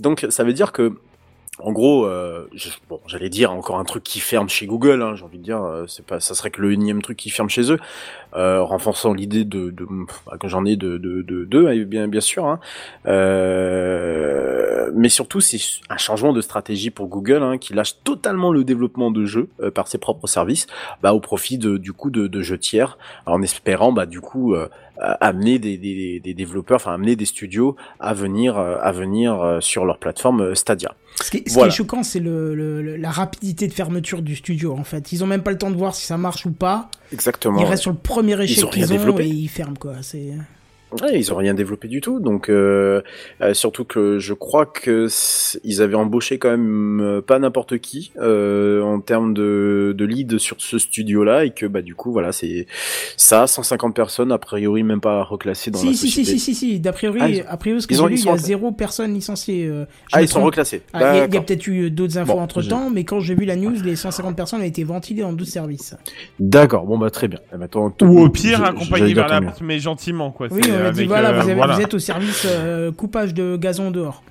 Donc 0.00 0.26
ça 0.28 0.44
veut 0.44 0.52
dire 0.52 0.72
que 0.72 0.98
en 1.58 1.72
gros, 1.72 2.04
euh, 2.06 2.48
bon, 2.88 3.00
j'allais 3.06 3.30
dire 3.30 3.50
encore 3.50 3.78
un 3.78 3.84
truc 3.84 4.04
qui 4.04 4.20
ferme 4.20 4.48
chez 4.48 4.66
Google. 4.66 5.02
Hein, 5.02 5.14
J'ai 5.16 5.24
envie 5.24 5.38
de 5.38 5.42
dire, 5.42 5.62
euh, 5.62 5.86
c'est 5.86 6.04
pas, 6.04 6.20
ça 6.20 6.34
serait 6.34 6.50
que 6.50 6.60
le 6.60 6.72
énième 6.72 7.00
truc 7.00 7.16
qui 7.16 7.30
ferme 7.30 7.48
chez 7.48 7.72
eux, 7.72 7.78
euh, 8.34 8.62
renforçant 8.62 9.14
l'idée 9.14 9.44
de, 9.44 9.70
de 9.70 9.86
bah, 10.26 10.36
que 10.38 10.48
j'en 10.48 10.64
ai 10.66 10.76
de 10.76 10.98
de 10.98 11.22
de 11.22 11.66
hein, 11.66 11.84
bien 11.86 12.08
bien 12.08 12.20
sûr. 12.20 12.46
Hein. 12.46 12.60
Euh, 14.66 14.90
mais 14.94 15.08
surtout, 15.08 15.40
c'est 15.40 15.58
un 15.90 15.96
changement 15.96 16.32
de 16.32 16.40
stratégie 16.40 16.90
pour 16.90 17.06
Google, 17.06 17.42
hein, 17.42 17.56
qui 17.58 17.72
lâche 17.72 17.94
totalement 18.02 18.50
le 18.50 18.64
développement 18.64 19.10
de 19.12 19.24
jeux 19.24 19.48
euh, 19.60 19.70
par 19.70 19.86
ses 19.86 19.98
propres 19.98 20.26
services, 20.26 20.66
bah, 21.02 21.12
au 21.14 21.20
profit 21.20 21.56
de, 21.58 21.76
du 21.76 21.92
coup 21.92 22.10
de, 22.10 22.26
de 22.26 22.42
jeux 22.42 22.58
tiers, 22.58 22.98
en 23.26 23.42
espérant 23.42 23.92
bah 23.92 24.06
du 24.06 24.20
coup 24.20 24.54
euh, 24.54 24.68
amener 25.20 25.58
des, 25.58 25.76
des, 25.78 26.20
des 26.20 26.34
développeurs, 26.34 26.76
enfin 26.76 26.94
amener 26.94 27.14
des 27.16 27.26
studios 27.26 27.76
à 28.00 28.12
venir 28.14 28.58
euh, 28.58 28.76
à 28.80 28.92
venir 28.92 29.40
euh, 29.40 29.60
sur 29.60 29.84
leur 29.84 29.98
plateforme 29.98 30.54
Stadia. 30.54 30.94
Ce 31.22 31.30
qui, 31.30 31.42
ce 31.46 31.54
qui 31.54 31.64
est 31.64 31.70
choquant, 31.70 32.02
c'est 32.02 32.20
le, 32.20 32.54
le- 32.54 32.96
la 32.96 33.10
rapidité 33.10 33.68
de 33.68 33.72
fermeture 33.72 34.20
du 34.20 34.36
studio, 34.36 34.74
en 34.76 34.84
fait. 34.84 35.12
Ils 35.12 35.22
ont 35.24 35.26
même 35.26 35.42
pas 35.42 35.50
le 35.50 35.56
temps 35.58 35.70
de 35.70 35.76
voir 35.76 35.94
si 35.94 36.04
ça 36.04 36.18
marche 36.18 36.44
ou 36.44 36.52
pas. 36.52 36.90
Exactement. 37.12 37.58
Ils 37.58 37.64
restent 37.64 37.82
sur 37.84 37.92
le 37.92 37.96
premier 37.96 38.38
échec 38.42 38.64
ont 38.64 38.68
qu'ils 38.68 38.84
ont 38.84 38.88
développé. 38.88 39.24
et 39.24 39.28
ils 39.28 39.48
ferment, 39.48 39.76
quoi. 39.78 39.94
C'est... 40.02 40.32
Ouais, 41.02 41.18
ils 41.18 41.32
ont 41.32 41.36
rien 41.36 41.52
développé 41.52 41.88
du 41.88 42.00
tout, 42.00 42.20
donc 42.20 42.48
euh, 42.48 43.02
euh, 43.40 43.54
surtout 43.54 43.84
que 43.84 44.20
je 44.20 44.32
crois 44.34 44.66
que 44.66 45.08
ils 45.64 45.82
avaient 45.82 45.96
embauché 45.96 46.38
quand 46.38 46.50
même 46.50 47.00
euh, 47.00 47.20
pas 47.20 47.40
n'importe 47.40 47.78
qui 47.78 48.12
euh, 48.18 48.82
en 48.82 49.00
termes 49.00 49.34
de, 49.34 49.94
de 49.98 50.04
lead 50.04 50.38
sur 50.38 50.56
ce 50.60 50.78
studio-là 50.78 51.44
et 51.44 51.50
que 51.50 51.66
bah 51.66 51.82
du 51.82 51.96
coup 51.96 52.12
voilà 52.12 52.30
c'est 52.30 52.66
ça 53.16 53.48
150 53.48 53.96
personnes 53.96 54.30
a 54.30 54.38
priori 54.38 54.84
même 54.84 55.00
pas 55.00 55.24
reclassées 55.24 55.72
dans 55.72 55.82
la 55.82 55.90
Si, 55.90 55.96
si, 55.96 56.08
si, 56.08 56.24
société. 56.24 56.38
si, 56.38 56.54
si, 56.54 56.54
si, 56.54 56.80
d'a 56.80 56.92
priori, 56.92 57.18
Ah, 57.20 57.28
ils- 57.30 57.44
a 57.48 57.56
priori, 57.56 57.82
ce 57.82 57.88
que 57.88 57.92
ils 57.94 57.96
j'ai 57.96 58.02
ont- 58.02 58.06
lu, 58.06 58.14
ils 58.14 58.20
il 58.20 58.26
y 58.26 58.28
a 58.28 58.32
en- 58.32 58.36
zéro 58.38 58.70
personne 58.70 59.12
licenciée. 59.12 59.66
euh, 59.66 59.86
Ah 60.12 60.22
ils 60.22 60.28
sont 60.28 60.42
reclassés. 60.44 60.82
Ah, 60.92 61.16
Il 61.26 61.34
y 61.34 61.36
a- 61.36 61.40
peut-être 61.42 61.66
eu 61.66 61.90
d'autres 61.90 62.16
infos 62.16 62.34
Bon, 62.34 62.40
entre 62.40 62.62
temps, 62.62 62.90
mais 62.90 63.02
quand 63.02 63.18
j'ai 63.18 63.34
vu 63.34 63.44
la 63.44 63.56
news, 63.56 63.74
les 63.84 63.96
150 63.96 64.36
personnes 64.36 64.60
ont 64.60 64.64
été 64.64 64.84
ventilées 64.84 65.22
dans 65.22 65.32
12 65.32 65.48
services. 65.48 65.96
D'accord, 66.38 66.84
bon 66.86 66.96
bah 66.96 67.10
très 67.10 67.26
bien. 67.26 67.40
Eh 67.52 67.56
ben, 67.58 67.68
Ou 68.02 68.20
au 68.20 68.28
pire, 68.30 68.62
accompagné 68.64 69.14
vers 69.14 69.26
la 69.28 69.40
porte, 69.42 69.60
mais 69.62 69.80
gentiment, 69.80 70.30
quoi. 70.30 70.46
Oui, 70.50 70.60
on 70.82 70.86
a 70.86 70.90
dit 70.92 70.98
avec, 71.00 71.08
voilà, 71.08 71.28
euh, 71.30 71.32
vous, 71.34 71.40
avez- 71.40 71.54
voilà. 71.54 71.74
vous 71.74 71.80
êtes 71.82 71.94
au 71.94 71.98
service 71.98 72.46
euh, 72.48 72.92
coupage 72.92 73.34
de 73.34 73.56
gazon 73.56 73.90
dehors. 73.90 74.22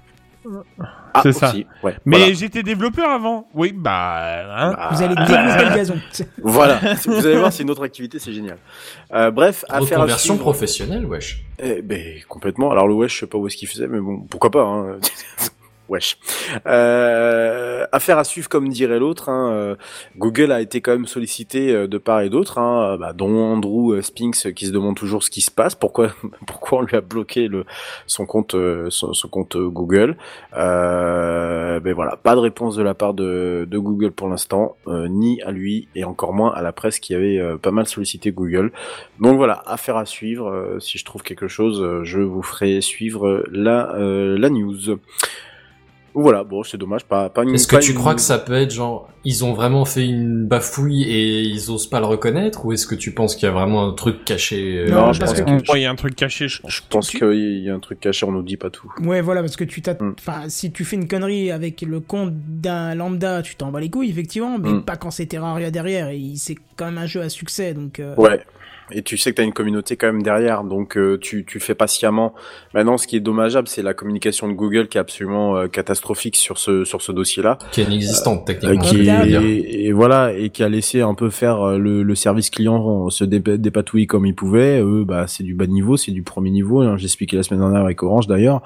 Ah, 1.14 1.22
C'est 1.24 1.32
ça. 1.34 1.52
ouais, 1.82 1.96
Mais 2.06 2.18
voilà. 2.18 2.34
j'étais 2.34 2.62
développeur 2.62 3.10
avant. 3.10 3.48
Oui, 3.56 3.74
bah. 3.76 4.44
Hein. 4.56 4.76
Vous 4.92 5.02
allez 5.02 5.16
développer 5.16 5.66
le 5.70 5.76
gazon. 5.76 5.96
Voilà, 6.44 6.80
vous 7.08 7.26
allez 7.26 7.38
voir, 7.38 7.52
c'est 7.52 7.64
une 7.64 7.72
autre 7.72 7.84
activité, 7.84 8.20
c'est 8.20 8.32
génial. 8.34 8.58
Euh, 9.14 9.32
bref, 9.32 9.66
affaire 9.70 9.98
à 9.98 10.02
Reconversion 10.02 10.34
suivre. 10.36 10.44
professionnelle, 10.44 11.06
wesh. 11.08 11.44
Eh 11.58 11.82
ben 11.82 12.20
complètement. 12.30 12.70
Alors 12.70 12.88
le 12.88 12.94
wesh, 12.94 13.16
je 13.16 13.20
sais 13.22 13.28
pas 13.28 13.38
où 13.40 13.48
est-ce 13.48 13.58
qu'il 13.58 13.68
faisait, 13.68 13.88
mais 13.88 14.00
bon, 14.00 14.20
pourquoi 14.30 14.52
pas. 14.52 14.62
Hein. 14.64 14.98
wesh. 15.90 16.18
Euh, 16.66 17.86
affaire 17.92 18.18
à 18.18 18.24
suivre, 18.24 18.50
comme 18.50 18.70
dirait 18.70 19.00
l'autre. 19.00 19.30
Hein. 19.30 19.52
euh, 19.52 19.76
Google 20.18 20.52
a 20.52 20.62
été 20.62 20.82
quand 20.82 20.92
même 20.92 21.06
sollicité 21.06 21.72
euh, 21.72 21.88
de 21.88 21.98
part 21.98 22.22
et 22.22 22.30
d'autre, 22.30 22.58
hein, 22.58 22.98
bah, 23.00 23.14
dont 23.14 23.38
Andrew 23.38 24.00
Spinks 24.02 24.54
qui 24.54 24.68
se 24.68 24.72
demande 24.72 24.96
toujours 24.96 25.24
ce 25.24 25.30
qui 25.30 25.42
se 25.42 25.52
passe, 25.52 25.76
pourquoi, 25.76 26.10
pourquoi 26.48 26.80
on 26.80 26.82
lui 26.82 26.96
a 26.96 27.02
bloqué 27.02 27.50
son 28.08 28.26
compte, 28.26 28.56
Google. 29.56 30.18
Euh, 30.56 31.80
ben 31.80 31.94
voilà, 31.94 32.18
pas 32.18 32.36
de 32.36 32.40
réponse 32.40 32.76
de 32.76 32.84
la 32.84 32.94
part 32.94 33.14
de, 33.14 33.68
Google 33.76 34.12
pour 34.12 34.30
l'instant, 34.30 34.78
ni 34.88 35.42
à 35.42 35.52
lui 35.52 35.90
et 35.96 36.06
encore 36.06 36.34
moins 36.34 36.54
à 36.54 36.62
la 36.62 36.72
presse 36.72 37.00
qui 37.00 37.14
avait 37.14 37.42
pas 37.62 37.72
mal 37.72 37.86
sollicité 37.86 38.32
Google. 38.32 38.72
Donc 39.20 39.36
voilà, 39.36 39.62
affaire 39.66 39.98
à 39.98 40.06
suivre. 40.06 40.78
si 40.80 40.98
je 40.98 41.06
trouve 41.06 41.24
quelque 41.24 41.48
chose, 41.48 42.04
je 42.04 42.20
vous 42.20 42.42
ferai 42.42 42.80
suivre 42.82 43.44
la 43.52 43.94
la 43.98 44.50
news. 44.50 44.98
Voilà, 46.16 46.44
bon, 46.44 46.64
c'est 46.64 46.78
dommage, 46.78 47.04
pas 47.06 47.30
pas 47.30 47.44
une. 47.44 47.54
Est-ce 47.54 47.68
que 47.68 47.76
tu 47.76 47.92
une- 47.92 47.98
crois 47.98 48.16
que 48.16 48.22
ça 48.22 48.38
peut 48.40 48.54
être 48.54 48.72
genre, 48.74 49.10
ils 49.26 49.44
ont 49.44 49.54
vraiment 49.54 49.84
fait 49.86 50.06
une 50.08 50.46
bafouille 50.48 51.04
et 51.04 51.42
ils 51.42 51.70
osent 51.70 51.88
pas 51.90 52.00
le 52.00 52.06
reconnaître, 52.06 52.66
ou 52.66 52.72
est-ce 52.72 52.88
que 52.88 52.96
tu 52.96 53.12
penses 53.12 53.36
qu'il 53.36 53.48
y 53.48 53.50
a 53.50 53.54
vraiment 53.54 53.88
un 53.88 53.92
truc 53.94 54.24
caché 54.26 54.86
euh, 54.88 54.90
Non, 54.90 55.12
je 55.14 55.20
pense 55.20 55.34
que- 55.34 55.40
que 55.42 55.66
Bon, 55.68 55.76
il 55.76 55.82
y 55.82 55.86
a 55.86 55.92
un 55.92 55.96
truc 55.96 56.16
caché. 56.16 56.48
Je, 56.48 56.62
je 56.68 56.82
pense 56.90 57.10
qu'il 57.12 57.64
y 57.64 57.70
a 57.70 57.76
un 57.76 57.80
truc 57.80 58.00
caché, 58.00 58.26
on 58.26 58.32
nous 58.32 58.44
dit 58.44 58.58
pas 58.58 58.70
tout. 58.70 58.92
Ouais, 59.04 59.22
voilà, 59.22 59.42
parce 59.42 59.56
que 59.58 59.64
tu 59.66 59.82
t'as, 59.82 59.94
Mm. 59.96 60.16
enfin, 60.18 60.44
si 60.48 60.72
tu 60.72 60.86
fais 60.86 60.96
une 60.96 61.08
connerie 61.08 61.52
avec 61.52 61.82
le 61.82 62.00
compte 62.00 62.32
d'un 62.34 62.96
lambda, 62.96 63.42
tu 63.42 63.56
t'en 63.56 63.72
bats 63.72 63.80
les 63.82 63.90
couilles, 63.90 64.10
effectivement, 64.10 64.58
mais 64.58 64.70
Mm. 64.70 64.84
pas 64.84 64.96
quand 64.96 65.12
c'est 65.12 65.26
Terraria 65.26 65.70
derrière, 65.70 66.08
et 66.10 66.22
c'est 66.38 66.56
quand 66.78 66.86
même 66.86 66.98
un 66.98 67.06
jeu 67.08 67.22
à 67.22 67.30
succès, 67.30 67.74
donc, 67.74 68.00
euh, 68.00 68.16
Ouais. 68.16 68.40
Et 68.92 69.02
tu 69.02 69.18
sais 69.18 69.32
que 69.32 69.36
tu 69.38 69.42
as 69.42 69.46
une 69.46 69.54
communauté 69.54 69.96
quand 69.98 70.08
même 70.08 70.22
derrière, 70.22 70.64
donc 70.64 70.96
euh, 70.96 71.18
tu, 71.20 71.44
tu 71.44 71.60
fais 71.60 71.74
pas 71.74 71.88
sciemment. 71.88 72.36
Maintenant, 72.76 72.98
ce 72.98 73.08
qui 73.08 73.16
est 73.16 73.20
dommageable, 73.20 73.68
c'est 73.68 73.82
la 73.82 73.94
communication 73.96 74.48
de 74.48 74.54
Google 74.54 74.88
qui 74.88 74.98
est 74.98 75.02
absolument 75.02 75.58
euh, 75.58 75.68
catastrophique 75.68 76.36
sur 76.36 76.58
ce 76.60 76.84
sur 76.84 77.02
ce 77.02 77.12
dossier-là. 77.12 77.58
qui 77.72 77.82
est 77.82 77.86
inexistante 77.86 78.48
Euh, 78.50 78.54
techniquement. 78.54 78.84
qui 78.84 79.10
et, 79.10 79.86
et 79.88 79.92
voilà 79.92 80.34
et 80.34 80.50
qui 80.52 80.62
a 80.64 80.70
laissé 80.70 81.02
un 81.02 81.16
peu 81.16 81.30
faire 81.32 81.62
euh, 81.62 81.78
le, 81.80 82.04
le 82.04 82.16
service 82.16 82.50
client 82.52 83.10
se 83.10 83.24
dé- 83.24 83.58
dépatouiller 83.58 84.06
comme 84.08 84.26
il 84.26 84.36
pouvait 84.36 84.80
eux 84.82 85.04
bah 85.04 85.26
c'est 85.28 85.44
du 85.44 85.56
bas 85.56 85.66
niveau 85.68 85.98
c'est 85.98 86.12
du 86.12 86.22
premier 86.24 86.52
niveau 86.52 86.82
hein. 86.82 86.96
j'ai 86.98 87.06
expliqué 87.06 87.38
la 87.38 87.44
semaine 87.44 87.62
dernière 87.62 87.82
avec 87.82 88.04
Orange 88.04 88.28
d'ailleurs 88.28 88.62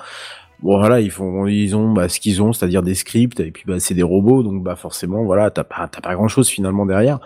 bon 0.62 0.78
voilà 0.78 1.00
ils 1.00 1.12
font 1.12 1.48
ils 1.48 1.76
ont 1.76 1.94
bah, 1.94 2.10
ce 2.10 2.20
qu'ils 2.20 2.42
ont 2.42 2.52
c'est-à-dire 2.52 2.84
des 2.84 2.96
scripts 2.96 3.40
et 3.40 3.52
puis 3.52 3.64
bah 3.66 3.80
c'est 3.80 3.94
des 3.94 4.04
robots 4.04 4.44
donc 4.44 4.62
bah 4.64 4.76
forcément 4.76 5.24
voilà 5.24 5.50
t'as 5.50 5.64
pas 5.64 5.88
t'as 5.90 6.02
pas 6.02 6.14
grand 6.16 6.28
chose 6.28 6.50
finalement 6.50 6.86
derrière 6.86 7.20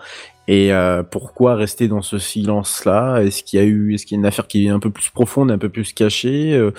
et 0.46 0.72
euh, 0.72 1.02
pourquoi 1.02 1.54
rester 1.54 1.88
dans 1.88 2.02
ce 2.02 2.18
silence 2.18 2.84
là 2.84 3.20
est-ce 3.20 3.42
qu'il 3.42 3.58
y 3.58 3.62
a 3.62 3.64
eu 3.64 3.94
est-ce 3.94 4.04
qu'il 4.04 4.16
y 4.16 4.18
a 4.18 4.20
une 4.20 4.26
affaire 4.26 4.46
qui 4.46 4.66
est 4.66 4.68
un 4.68 4.78
peu 4.78 4.90
plus 4.90 5.08
profonde 5.10 5.50
un 5.50 5.58
peu 5.58 5.70
plus 5.70 5.92
cachée? 5.94 6.52
Euh, 6.54 6.72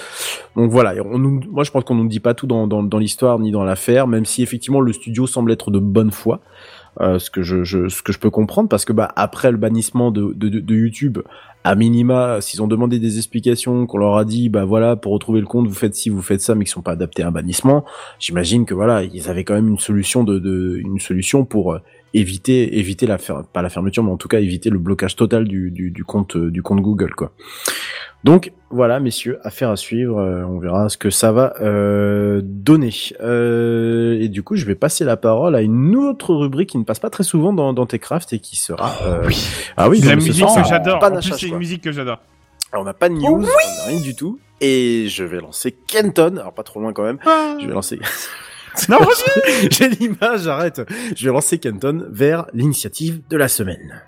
donc 0.55 0.69
voilà, 0.69 0.93
on 1.03 1.17
nous, 1.17 1.41
moi 1.49 1.63
je 1.63 1.71
pense 1.71 1.83
qu'on 1.83 1.95
nous 1.95 2.07
dit 2.07 2.19
pas 2.19 2.35
tout 2.35 2.45
dans, 2.47 2.67
dans, 2.67 2.83
dans 2.83 2.99
l'histoire 2.99 3.39
ni 3.39 3.51
dans 3.51 3.63
l'affaire, 3.63 4.07
même 4.07 4.25
si 4.25 4.43
effectivement 4.43 4.81
le 4.81 4.93
studio 4.93 5.25
semble 5.25 5.51
être 5.51 5.71
de 5.71 5.79
bonne 5.79 6.11
foi, 6.11 6.41
euh, 7.01 7.17
ce 7.17 7.31
que 7.31 7.41
je, 7.41 7.63
je 7.63 7.89
ce 7.89 8.03
que 8.03 8.13
je 8.13 8.19
peux 8.19 8.29
comprendre 8.29 8.69
parce 8.69 8.85
que 8.85 8.93
bah 8.93 9.11
après 9.15 9.51
le 9.51 9.57
bannissement 9.57 10.11
de, 10.11 10.31
de, 10.35 10.47
de, 10.47 10.59
de 10.59 10.75
YouTube, 10.75 11.19
à 11.63 11.73
minima, 11.73 12.41
s'ils 12.41 12.61
ont 12.61 12.67
demandé 12.67 12.99
des 12.99 13.17
explications, 13.17 13.87
qu'on 13.87 13.97
leur 13.97 14.15
a 14.15 14.25
dit 14.25 14.49
bah 14.49 14.65
voilà 14.65 14.95
pour 14.95 15.11
retrouver 15.11 15.39
le 15.41 15.47
compte 15.47 15.67
vous 15.67 15.73
faites 15.73 15.95
ci 15.95 16.09
vous 16.11 16.21
faites 16.21 16.41
ça, 16.41 16.53
mais 16.53 16.65
qu'ils 16.65 16.71
sont 16.71 16.83
pas 16.83 16.91
adaptés 16.91 17.23
à 17.23 17.29
un 17.29 17.31
bannissement, 17.31 17.83
j'imagine 18.19 18.65
que 18.65 18.75
voilà 18.75 19.03
ils 19.03 19.27
avaient 19.27 19.43
quand 19.43 19.55
même 19.55 19.69
une 19.69 19.79
solution 19.79 20.23
de, 20.23 20.37
de 20.37 20.77
une 20.77 20.99
solution 20.99 21.43
pour 21.45 21.73
euh, 21.73 21.79
éviter 22.19 22.77
éviter 22.79 23.05
la 23.07 23.17
fer- 23.17 23.43
pas 23.51 23.61
la 23.61 23.69
fermeture 23.69 24.03
mais 24.03 24.11
en 24.11 24.17
tout 24.17 24.27
cas 24.27 24.39
éviter 24.39 24.69
le 24.69 24.79
blocage 24.79 25.15
total 25.15 25.47
du, 25.47 25.71
du, 25.71 25.91
du 25.91 26.03
compte 26.03 26.35
euh, 26.35 26.49
du 26.51 26.61
compte 26.63 26.81
Google 26.81 27.13
quoi. 27.15 27.31
Donc 28.23 28.53
voilà, 28.71 28.99
messieurs, 28.99 29.37
affaire 29.43 29.69
à 29.69 29.75
suivre. 29.75 30.17
euh, 30.17 30.43
on 30.45 30.57
verra 30.57 30.89
ce 30.89 30.97
que 30.97 31.11
ça 31.11 31.31
va 31.31 31.53
euh, 31.61 32.41
donner. 32.43 32.91
Euh, 33.21 34.17
et 34.19 34.29
du 34.29 34.41
coup, 34.41 34.55
je 34.55 34.65
vais 34.65 34.73
passer 34.73 35.05
la 35.05 35.15
parole 35.15 35.55
à 35.55 35.61
une 35.61 35.95
autre 35.95 36.33
rubrique 36.33 36.69
qui 36.71 36.79
ne 36.79 36.83
passe 36.85 36.99
pas 36.99 37.11
très 37.11 37.23
souvent 37.23 37.53
dans, 37.53 37.71
dans 37.71 37.85
Techcraft 37.85 38.33
et 38.33 38.39
qui 38.39 38.55
sera. 38.55 38.95
euh, 39.05 39.29
Ah 39.77 39.89
oui, 39.89 39.99
C'est 39.99 40.07
la 40.07 40.15
musique 40.15 40.43
que 40.43 40.63
j'adore. 40.67 41.03
En 41.03 41.11
plus, 41.11 41.33
c'est 41.37 41.47
une 41.49 41.57
musique 41.59 41.83
que 41.83 41.91
j'adore. 41.91 42.17
Alors, 42.71 42.81
on 42.81 42.85
n'a 42.85 42.95
pas 42.95 43.09
de 43.09 43.13
news, 43.13 43.23
on 43.27 43.41
n'a 43.41 43.47
rien 43.89 44.01
du 44.01 44.15
tout. 44.15 44.39
Et 44.59 45.05
je 45.07 45.23
vais 45.23 45.39
lancer 45.39 45.71
Kenton. 45.87 46.37
Alors 46.37 46.53
pas 46.53 46.63
trop 46.63 46.79
loin 46.79 46.93
quand 46.93 47.03
même. 47.03 47.19
Je 47.61 47.67
vais 47.67 47.73
lancer. 47.73 47.99
Non, 48.89 48.99
J'ai 49.71 49.89
l'image, 49.89 50.47
arrête. 50.47 50.81
Je 51.15 51.25
vais 51.25 51.33
lancer 51.33 51.57
Kenton 51.57 52.05
vers 52.09 52.45
l'initiative 52.53 53.21
de 53.29 53.37
la 53.37 53.47
semaine. 53.47 54.03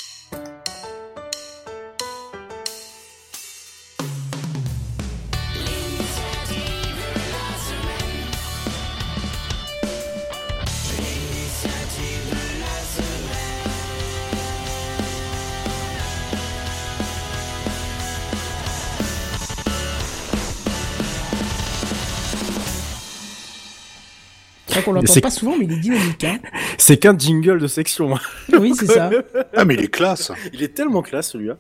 Qu'on 24.88 24.94
l'entend 24.94 25.14
C'est- 25.14 25.22
pas 25.22 25.30
souvent, 25.30 25.56
mais 25.58 25.66
il 25.66 25.74
est 25.74 25.78
dynamique, 25.80 26.24
hein. 26.24 26.40
C'est 26.78 26.98
qu'un 26.98 27.18
jingle 27.18 27.60
de 27.60 27.68
section. 27.68 28.16
Oui, 28.60 28.74
c'est 28.78 28.88
ça. 28.88 29.10
Ah, 29.56 29.66
mais 29.66 29.74
il 29.76 29.82
est 29.84 29.88
classe. 29.88 30.32
Il 30.54 30.64
est 30.64 30.74
tellement 30.74 31.02
classe 31.02 31.32
celui-là. 31.32 31.58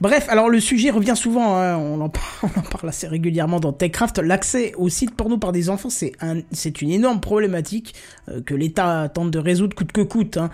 Bref, 0.00 0.26
alors 0.28 0.50
le 0.50 0.60
sujet 0.60 0.90
revient 0.90 1.14
souvent, 1.16 1.56
hein, 1.56 1.76
on, 1.78 2.00
en 2.02 2.10
parle, 2.10 2.26
on 2.42 2.60
en 2.60 2.62
parle 2.62 2.88
assez 2.90 3.06
régulièrement 3.08 3.60
dans 3.60 3.72
TechCraft. 3.72 4.18
L'accès 4.18 4.72
aux 4.76 4.90
sites 4.90 5.14
porno 5.14 5.38
par 5.38 5.52
des 5.52 5.70
enfants, 5.70 5.88
c'est 5.88 6.12
un, 6.20 6.40
c'est 6.52 6.82
une 6.82 6.90
énorme 6.90 7.20
problématique 7.20 7.94
euh, 8.28 8.42
que 8.42 8.54
l'État 8.54 9.08
tente 9.12 9.30
de 9.30 9.38
résoudre 9.38 9.74
coûte 9.74 9.92
que 9.92 10.02
coûte. 10.02 10.36
hein. 10.36 10.50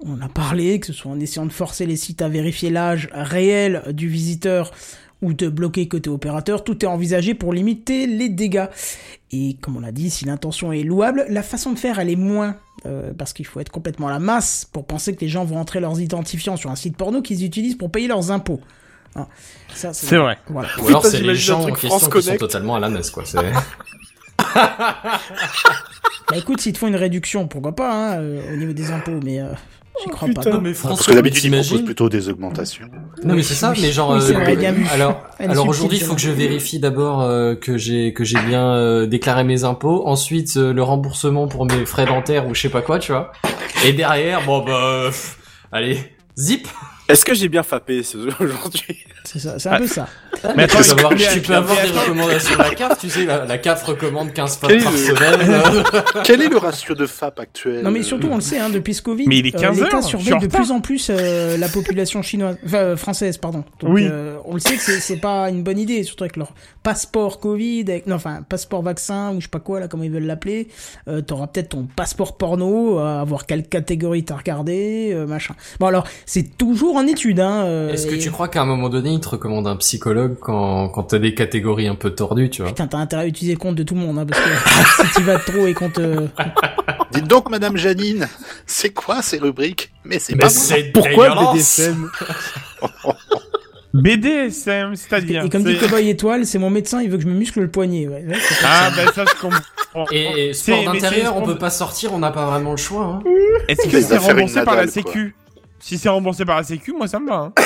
On 0.00 0.20
a 0.20 0.28
parlé, 0.28 0.78
que 0.80 0.86
ce 0.86 0.92
soit 0.92 1.10
en 1.10 1.20
essayant 1.20 1.46
de 1.46 1.52
forcer 1.52 1.86
les 1.86 1.96
sites 1.96 2.20
à 2.22 2.28
vérifier 2.28 2.68
l'âge 2.70 3.08
réel 3.12 3.82
du 3.92 4.08
visiteur 4.08 4.70
ou 5.22 5.32
de 5.32 5.48
bloquer 5.48 5.88
côté 5.88 6.10
opérateur, 6.10 6.62
tout 6.64 6.84
est 6.84 6.88
envisagé 6.88 7.34
pour 7.34 7.52
limiter 7.52 8.06
les 8.06 8.28
dégâts. 8.28 8.66
Et 9.32 9.56
comme 9.60 9.76
on 9.76 9.80
l'a 9.80 9.92
dit, 9.92 10.10
si 10.10 10.24
l'intention 10.24 10.72
est 10.72 10.82
louable, 10.82 11.24
la 11.28 11.42
façon 11.42 11.72
de 11.72 11.78
faire, 11.78 11.98
elle 11.98 12.10
est 12.10 12.16
moins. 12.16 12.56
euh, 12.84 13.12
parce 13.16 13.32
qu'il 13.32 13.46
faut 13.46 13.58
être 13.58 13.70
complètement 13.72 14.08
à 14.08 14.10
la 14.12 14.18
masse 14.18 14.66
pour 14.70 14.86
penser 14.86 15.14
que 15.16 15.20
les 15.22 15.28
gens 15.28 15.44
vont 15.44 15.56
entrer 15.58 15.80
leurs 15.80 15.98
identifiants 16.00 16.56
sur 16.56 16.70
un 16.70 16.76
site 16.76 16.96
porno 16.96 17.22
qu'ils 17.22 17.44
utilisent 17.44 17.74
pour 17.76 17.90
payer 17.90 18.06
leurs 18.06 18.30
impôts. 18.30 18.60
Hein. 19.16 19.26
Ça, 19.74 19.92
C'est 19.94 20.18
vrai. 20.18 20.36
Voilà. 20.48 20.68
Ou 20.82 20.88
alors 20.88 21.04
c'est 21.04 21.22
les 21.22 21.34
gens 21.34 21.62
en 21.62 21.72
question 21.72 22.10
qui 22.10 22.22
sont 22.22 22.36
totalement 22.36 22.76
à 22.76 22.80
la 22.80 22.90
messe, 22.90 23.10
quoi. 23.10 23.24
C'est... 23.24 23.38
Bah 26.28 26.36
écoute, 26.36 26.60
s'ils 26.60 26.72
te 26.72 26.78
font 26.78 26.88
une 26.88 26.96
réduction, 26.96 27.46
pourquoi 27.46 27.74
pas, 27.74 27.92
hein, 27.92 28.20
euh, 28.20 28.52
au 28.52 28.56
niveau 28.56 28.72
des 28.72 28.90
impôts, 28.90 29.20
mais 29.22 29.40
euh, 29.40 29.46
j'y 30.02 30.10
crois 30.10 30.28
pas. 30.34 30.50
Non, 30.50 30.60
mais 30.60 30.72
Parce 30.72 31.06
que 31.06 31.12
d'habitude, 31.12 31.44
ils 31.44 31.60
proposent 31.60 31.84
plutôt 31.84 32.08
des 32.08 32.28
augmentations. 32.28 32.86
Non 33.24 33.34
mais 33.34 33.42
c'est 33.42 33.54
ça, 33.54 33.70
Oui, 33.72 33.78
mais 33.82 33.92
genre 33.92 34.10
oui, 34.10 34.18
euh, 34.30 34.32
vrai, 34.34 34.74
alors 34.92 35.22
alors 35.38 35.68
aujourd'hui 35.68 35.98
il 35.98 36.04
faut 36.04 36.14
que 36.14 36.20
je 36.20 36.30
vérifie 36.30 36.78
d'abord 36.78 37.22
euh, 37.22 37.54
que 37.54 37.78
j'ai 37.78 38.12
que 38.12 38.24
j'ai 38.24 38.38
bien 38.40 38.74
euh, 38.74 39.06
déclaré 39.06 39.42
mes 39.42 39.64
impôts, 39.64 40.06
ensuite 40.06 40.56
euh, 40.56 40.72
le 40.72 40.82
remboursement 40.82 41.48
pour 41.48 41.64
mes 41.64 41.86
frais 41.86 42.04
dentaires 42.06 42.46
ou 42.46 42.54
je 42.54 42.60
sais 42.60 42.68
pas 42.68 42.82
quoi, 42.82 42.98
tu 42.98 43.12
vois. 43.12 43.32
Et 43.84 43.92
derrière 43.92 44.44
bon 44.44 44.62
bah 44.64 45.06
euh, 45.06 45.10
allez, 45.72 45.98
zip. 46.38 46.68
Est-ce 47.08 47.24
que 47.24 47.34
j'ai 47.34 47.48
bien 47.48 47.62
fappé 47.62 48.02
ce- 48.02 48.16
aujourd'hui 48.42 48.98
C'est 49.24 49.38
ça, 49.38 49.58
c'est 49.58 49.68
un 49.68 49.78
peu 49.78 49.86
ça. 49.86 50.08
Mais 50.56 50.64
attends, 50.64 50.78
tu 50.82 50.84
peux 50.94 50.98
avoir, 50.98 51.12
mais- 51.12 51.32
tu 51.32 51.40
peux 51.40 51.54
avoir 51.54 51.76
des 51.82 51.90
recommandations 51.90 52.54
de 52.56 52.58
la 52.62 52.74
CAF, 52.74 52.98
tu 52.98 53.08
sais, 53.10 53.24
la, 53.24 53.44
la 53.44 53.58
CAF 53.58 53.82
recommande 53.84 54.32
15 54.32 54.58
fois 54.58 54.68
Quel 54.68 54.80
est 54.80 54.84
par 54.84 54.92
semaine. 54.92 55.62
Quel 56.24 56.42
est 56.42 56.48
le 56.48 56.56
ratio 56.56 56.94
de 56.94 57.06
FAP 57.06 57.40
actuel 57.40 57.82
Non 57.82 57.90
mais 57.90 58.02
surtout 58.02 58.28
on 58.30 58.36
le 58.36 58.40
sait 58.40 58.58
hein, 58.58 58.70
depuis 58.70 58.94
ce 58.94 59.02
Covid, 59.02 59.26
Mais 59.28 59.38
il 59.38 59.46
est 59.46 59.54
euh, 59.56 59.60
15 59.60 59.76
l'État 59.80 59.96
heures, 59.96 60.02
je 60.02 60.06
suis 60.08 60.18
surveille 60.24 60.48
de 60.48 60.52
plus 60.54 60.70
en 60.70 60.80
plus 60.80 61.08
euh, 61.10 61.56
la 61.56 61.68
population 61.68 62.22
chinoise, 62.22 62.56
enfin 62.64 62.76
euh, 62.78 62.96
française 62.96 63.38
pardon. 63.38 63.64
Donc 63.80 63.90
Oui. 63.94 64.06
euh, 64.10 64.36
on 64.44 64.54
le 64.54 64.60
sait 64.60 64.74
que 64.76 64.80
c'est- 64.82 65.16
pas 65.16 65.48
une 65.48 65.62
bonne 65.62 65.78
idée, 65.78 66.02
surtout 66.02 66.24
avec 66.24 66.36
leur 66.36 66.52
passeport 66.82 67.40
Covid, 67.40 67.82
avec, 67.88 68.06
non 68.06 68.16
enfin 68.16 68.42
passeport 68.48 68.82
vaccin 68.82 69.30
ou 69.32 69.36
je 69.40 69.44
sais 69.46 69.50
pas 69.50 69.60
quoi 69.60 69.80
là 69.80 69.88
comment 69.88 70.02
ils 70.04 70.10
veulent 70.10 70.26
l'appeler. 70.26 70.68
Euh, 71.08 71.22
T'auras 71.22 71.46
peut-être 71.46 71.70
ton 71.70 71.86
passeport 71.86 72.36
porno, 72.36 72.98
euh, 73.00 73.20
à 73.22 73.24
voir 73.24 73.46
quelle 73.46 73.66
catégorie 73.66 74.24
t'as 74.24 74.36
regardé, 74.36 75.10
euh, 75.14 75.26
machin. 75.26 75.54
Bon 75.80 75.86
alors 75.86 76.06
c'est 76.26 76.56
toujours 76.58 76.95
en 76.96 77.06
étude 77.06 77.40
hein. 77.40 77.64
euh, 77.66 77.92
Est-ce 77.92 78.06
que 78.06 78.14
tu 78.16 78.30
crois 78.30 78.48
qu'à 78.48 78.62
un 78.62 78.64
moment 78.66 78.88
donné, 78.88 79.10
il 79.10 79.20
te 79.20 79.28
recommande 79.28 79.66
un 79.66 79.76
psychologue 79.76 80.36
quand, 80.40 80.88
quand 80.88 81.04
t'as 81.04 81.18
des 81.18 81.34
catégories 81.34 81.86
un 81.88 81.94
peu 81.94 82.10
tordues, 82.10 82.50
tu 82.50 82.62
vois 82.62 82.70
Putain, 82.70 82.86
t'as 82.86 82.98
intérêt 82.98 83.22
à 83.22 83.26
utiliser 83.26 83.54
le 83.54 83.58
compte 83.60 83.74
de 83.76 83.82
tout 83.82 83.94
le 83.94 84.00
monde, 84.00 84.18
hein, 84.18 84.26
parce 84.26 84.40
que 84.42 85.06
si 85.08 85.14
tu 85.16 85.22
vas 85.22 85.38
trop 85.38 85.66
et 85.66 85.74
qu'on 85.74 85.90
te... 85.90 86.26
Dites 87.12 87.28
donc, 87.28 87.48
Madame 87.50 87.76
Janine, 87.76 88.26
c'est 88.66 88.90
quoi 88.90 89.22
ces 89.22 89.38
rubriques? 89.38 89.92
Mais 90.04 90.18
c'est 90.18 90.34
pas 90.36 90.46
moi. 90.46 90.50
c'est 90.50 90.92
Pourquoi 90.92 91.52
BDSM 91.52 92.10
BDSM, 93.94 94.94
c'est-à-dire. 94.94 95.44
Et 95.44 95.48
comme 95.48 95.64
dit 95.64 95.78
Cowboy 95.78 96.10
Étoile, 96.10 96.44
c'est 96.44 96.58
mon 96.58 96.68
médecin, 96.68 97.00
il 97.00 97.08
veut 97.10 97.16
que 97.16 97.22
je 97.22 97.28
me 97.28 97.34
muscle 97.34 97.60
le 97.60 97.70
poignet. 97.70 98.06
Ouais, 98.06 98.24
ouais, 98.28 98.36
Ah, 98.62 98.90
bah 98.94 99.10
ça, 99.14 99.24
je 99.24 99.40
comprends. 99.40 100.04
Et, 100.12 100.48
et 100.48 100.52
C'est- 100.52 100.72
sport 100.72 100.92
d'intérieur, 100.92 101.36
on 101.36 101.42
peut 101.42 101.56
pas 101.56 101.70
sortir, 101.70 102.12
on 102.12 102.18
n'a 102.18 102.30
pas 102.30 102.44
vraiment 102.46 102.72
le 102.72 102.76
choix. 102.76 103.04
Hein. 103.04 103.22
Est-ce 103.68 103.88
que 103.88 104.00
c'est 104.02 104.18
remboursé 104.18 104.62
par 104.64 104.76
la. 104.76 104.86
Sécu? 104.86 105.34
Si 105.78 105.98
c'est 105.98 106.08
remboursé 106.08 106.44
par 106.44 106.56
la 106.56 106.62
Sécu, 106.64 106.92
moi 106.92 107.06
ça 107.08 107.18
me 107.20 107.28
va. 107.28 107.34
hein. 107.36 107.52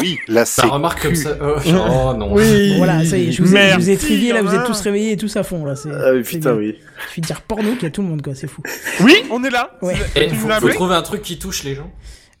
Oui, 0.00 0.18
la 0.26 0.44
Ça 0.44 0.62
sécu. 0.62 0.74
remarque 0.74 1.02
comme 1.02 1.14
ça. 1.14 1.36
Oh, 1.40 1.54
oh, 1.66 2.12
non. 2.14 2.30
Bon, 2.34 2.36
voilà, 2.78 3.04
ça 3.04 3.16
y 3.16 3.28
est, 3.28 3.32
je 3.32 3.42
vous 3.44 3.54
ai, 3.54 3.70
je 3.70 3.76
vous 3.76 3.90
ai 3.90 4.32
là, 4.32 4.42
vous 4.42 4.52
êtes 4.54 4.64
tous 4.64 4.80
réveillés 4.80 5.12
et 5.12 5.16
tous 5.16 5.36
à 5.36 5.44
fond, 5.44 5.64
là. 5.64 5.76
c'est- 5.76 5.88
Ah 5.94 6.10
oui, 6.14 6.22
putain, 6.24 6.50
bien. 6.54 6.58
oui. 6.58 6.78
Je 7.06 7.12
suis 7.12 7.22
dire 7.22 7.40
porno 7.42 7.74
qu'il 7.74 7.84
y 7.84 7.86
a 7.86 7.90
tout 7.90 8.02
le 8.02 8.08
monde, 8.08 8.20
quoi, 8.20 8.34
c'est 8.34 8.48
fou. 8.48 8.60
Oui, 9.02 9.14
on 9.30 9.44
est 9.44 9.50
là. 9.50 9.70
Ouais. 9.80 9.94
Et 10.16 10.26
tu 10.26 10.34
faut, 10.34 10.48
faut 10.48 10.68
trouver 10.70 10.96
un 10.96 11.02
truc 11.02 11.22
qui 11.22 11.38
touche 11.38 11.62
les 11.62 11.76
gens. 11.76 11.92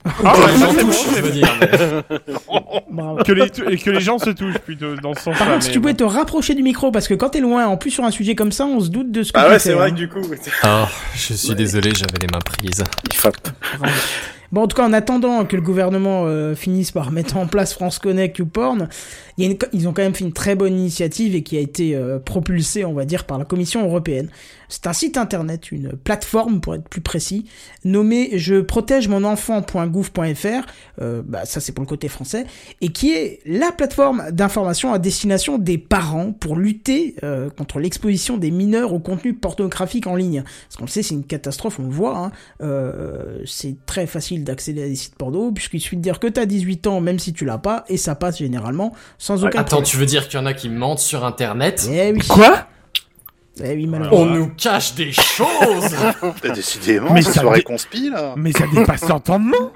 Ah, 0.04 0.10
Que 0.16 0.22
bah, 0.24 0.32
les 0.52 0.58
gens 0.58 0.72
c'est 0.72 0.84
bon, 0.84 0.90
touchent, 0.90 1.16
je 1.16 1.20
veux 1.22 1.30
dire. 1.30 1.54
mais- 2.90 3.22
que 3.24 3.32
les, 3.32 3.76
que 3.78 3.90
les 3.90 4.00
gens 4.00 4.18
se 4.18 4.30
touchent 4.30 4.58
plutôt 4.58 4.96
dans 4.96 5.14
ce 5.14 5.20
sens-là. 5.22 5.38
Par 5.38 5.48
contre, 5.52 5.62
si 5.64 5.70
tu 5.70 5.80
pouvais 5.80 5.92
bon. 5.92 5.98
te 6.08 6.12
rapprocher 6.12 6.54
du 6.56 6.64
micro, 6.64 6.90
parce 6.90 7.06
que 7.06 7.14
quand 7.14 7.30
t'es 7.30 7.40
loin, 7.40 7.66
en 7.66 7.76
plus 7.76 7.92
sur 7.92 8.02
un 8.04 8.10
sujet 8.10 8.34
comme 8.34 8.50
ça, 8.50 8.64
on 8.66 8.80
se 8.80 8.88
doute 8.88 9.12
de 9.12 9.22
ce 9.22 9.32
que 9.32 9.38
Ah 9.38 9.44
tu 9.44 9.48
ouais, 9.50 9.58
fais, 9.60 9.68
c'est 9.70 9.74
vrai 9.74 9.86
hein. 9.88 9.90
que 9.90 9.96
du 9.96 10.08
coup, 10.08 10.20
Oh, 10.64 10.84
je 11.14 11.34
suis 11.34 11.54
désolé, 11.54 11.92
j'avais 11.94 12.18
les 12.20 12.26
mains 12.32 12.40
prises. 12.40 12.82
il. 13.12 13.88
Bon, 14.50 14.62
en 14.62 14.66
tout 14.66 14.76
cas, 14.76 14.86
en 14.86 14.94
attendant 14.94 15.44
que 15.44 15.56
le 15.56 15.62
gouvernement 15.62 16.24
euh, 16.24 16.54
finisse 16.54 16.90
par 16.90 17.10
mettre 17.10 17.36
en 17.36 17.46
place 17.46 17.74
France 17.74 17.98
Connect 17.98 18.38
YouPorn, 18.38 18.88
a 19.46 19.68
ils 19.72 19.88
ont 19.88 19.92
quand 19.92 20.02
même 20.02 20.14
fait 20.14 20.24
une 20.24 20.32
très 20.32 20.54
bonne 20.54 20.76
initiative 20.76 21.34
et 21.34 21.42
qui 21.42 21.56
a 21.56 21.60
été 21.60 21.94
euh, 21.94 22.18
propulsée, 22.18 22.84
on 22.84 22.92
va 22.92 23.04
dire, 23.04 23.24
par 23.24 23.38
la 23.38 23.44
Commission 23.44 23.84
européenne. 23.84 24.28
C'est 24.68 24.86
un 24.86 24.92
site 24.92 25.16
internet, 25.16 25.72
une 25.72 25.92
plateforme 25.92 26.60
pour 26.60 26.74
être 26.74 26.88
plus 26.88 27.00
précis, 27.00 27.46
nommé 27.84 28.30
je 28.34 28.60
protège 28.60 29.08
mon 29.08 29.24
euh, 31.00 31.22
bah, 31.24 31.44
ça 31.44 31.60
c'est 31.60 31.72
pour 31.72 31.82
le 31.82 31.88
côté 31.88 32.08
français, 32.08 32.46
et 32.80 32.90
qui 32.90 33.12
est 33.12 33.40
la 33.46 33.72
plateforme 33.72 34.30
d'information 34.30 34.92
à 34.92 34.98
destination 34.98 35.58
des 35.58 35.78
parents 35.78 36.32
pour 36.32 36.56
lutter 36.56 37.14
euh, 37.22 37.48
contre 37.48 37.78
l'exposition 37.78 38.36
des 38.36 38.50
mineurs 38.50 38.92
au 38.92 38.98
contenu 38.98 39.32
pornographique 39.32 40.06
en 40.06 40.16
ligne. 40.16 40.42
Parce 40.42 40.76
qu'on 40.76 40.84
le 40.84 40.90
sait, 40.90 41.02
c'est 41.02 41.14
une 41.14 41.24
catastrophe, 41.24 41.78
on 41.80 41.84
le 41.84 41.90
voit, 41.90 42.18
hein. 42.18 42.32
C'est 43.46 43.76
très 43.86 44.06
facile 44.06 44.44
d'accéder 44.44 44.82
à 44.82 44.86
des 44.86 44.96
sites 44.96 45.14
porno, 45.14 45.52
puisqu'il 45.52 45.80
suffit 45.80 45.96
de 45.96 46.02
dire 46.02 46.18
que 46.18 46.26
t'as 46.26 46.46
18 46.46 46.86
ans, 46.86 47.00
même 47.00 47.18
si 47.18 47.32
tu 47.32 47.44
l'as 47.44 47.58
pas, 47.58 47.84
et 47.88 47.96
ça 47.96 48.14
passe 48.14 48.38
généralement 48.38 48.92
sans 49.28 49.44
aucun 49.44 49.60
Attends, 49.60 49.82
tu 49.82 49.96
veux 49.98 50.06
dire 50.06 50.26
qu'il 50.28 50.38
y 50.40 50.42
en 50.42 50.46
a 50.46 50.54
qui 50.54 50.68
mentent 50.70 50.98
sur 51.00 51.24
Internet 51.24 51.86
Eh 51.92 52.12
oui. 52.12 52.18
Quoi? 52.28 52.66
Eh 53.62 53.74
oui, 53.74 53.86
malheureusement. 53.86 54.18
On 54.24 54.26
nous 54.26 54.48
cache 54.56 54.94
des 54.94 55.12
choses 55.12 55.46
Bah, 56.42 56.50
décidément, 56.54 57.12
Mais 57.12 57.22
c'est 57.22 57.32
ça 57.32 57.40
soirée 57.42 57.58
dé- 57.58 57.64
conspi, 57.64 58.08
là. 58.10 58.34
Mais 58.36 58.52
ça 58.52 58.64
dépasse 58.72 59.06
l'entendement. 59.08 59.72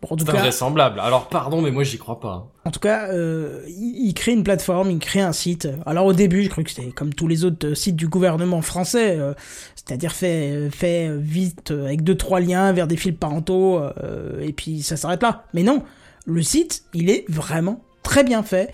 Bon, 0.00 0.08
en 0.10 0.16
tout 0.16 0.24
C'est 0.24 0.32
cas, 0.32 0.38
invraisemblable. 0.38 0.98
Alors 1.00 1.28
pardon, 1.28 1.60
mais 1.62 1.70
moi 1.70 1.84
j'y 1.84 1.96
crois 1.98 2.18
pas. 2.18 2.48
En 2.64 2.70
tout 2.72 2.80
cas, 2.80 3.08
euh, 3.12 3.60
il, 3.68 4.08
il 4.08 4.14
crée 4.14 4.32
une 4.32 4.42
plateforme, 4.42 4.90
il 4.90 4.98
crée 4.98 5.20
un 5.20 5.32
site. 5.32 5.68
Alors 5.86 6.06
au 6.06 6.12
début, 6.12 6.42
je 6.42 6.48
crois 6.48 6.64
que 6.64 6.70
c'était 6.70 6.90
comme 6.90 7.12
tous 7.14 7.28
les 7.28 7.44
autres 7.44 7.68
euh, 7.68 7.74
sites 7.76 7.94
du 7.94 8.08
gouvernement 8.08 8.62
français, 8.62 9.16
euh, 9.18 9.32
c'est-à-dire 9.76 10.10
fait, 10.12 10.70
fait 10.72 11.08
vite 11.16 11.70
avec 11.70 12.02
deux 12.02 12.16
trois 12.16 12.40
liens 12.40 12.72
vers 12.72 12.88
des 12.88 12.96
fils 12.96 13.14
parentaux, 13.18 13.78
euh, 13.78 14.40
et 14.40 14.52
puis 14.52 14.82
ça 14.82 14.96
s'arrête 14.96 15.22
là. 15.22 15.44
Mais 15.54 15.62
non, 15.62 15.84
le 16.26 16.42
site, 16.42 16.82
il 16.94 17.08
est 17.10 17.24
vraiment 17.28 17.84
très 18.02 18.24
bien 18.24 18.42
fait. 18.42 18.72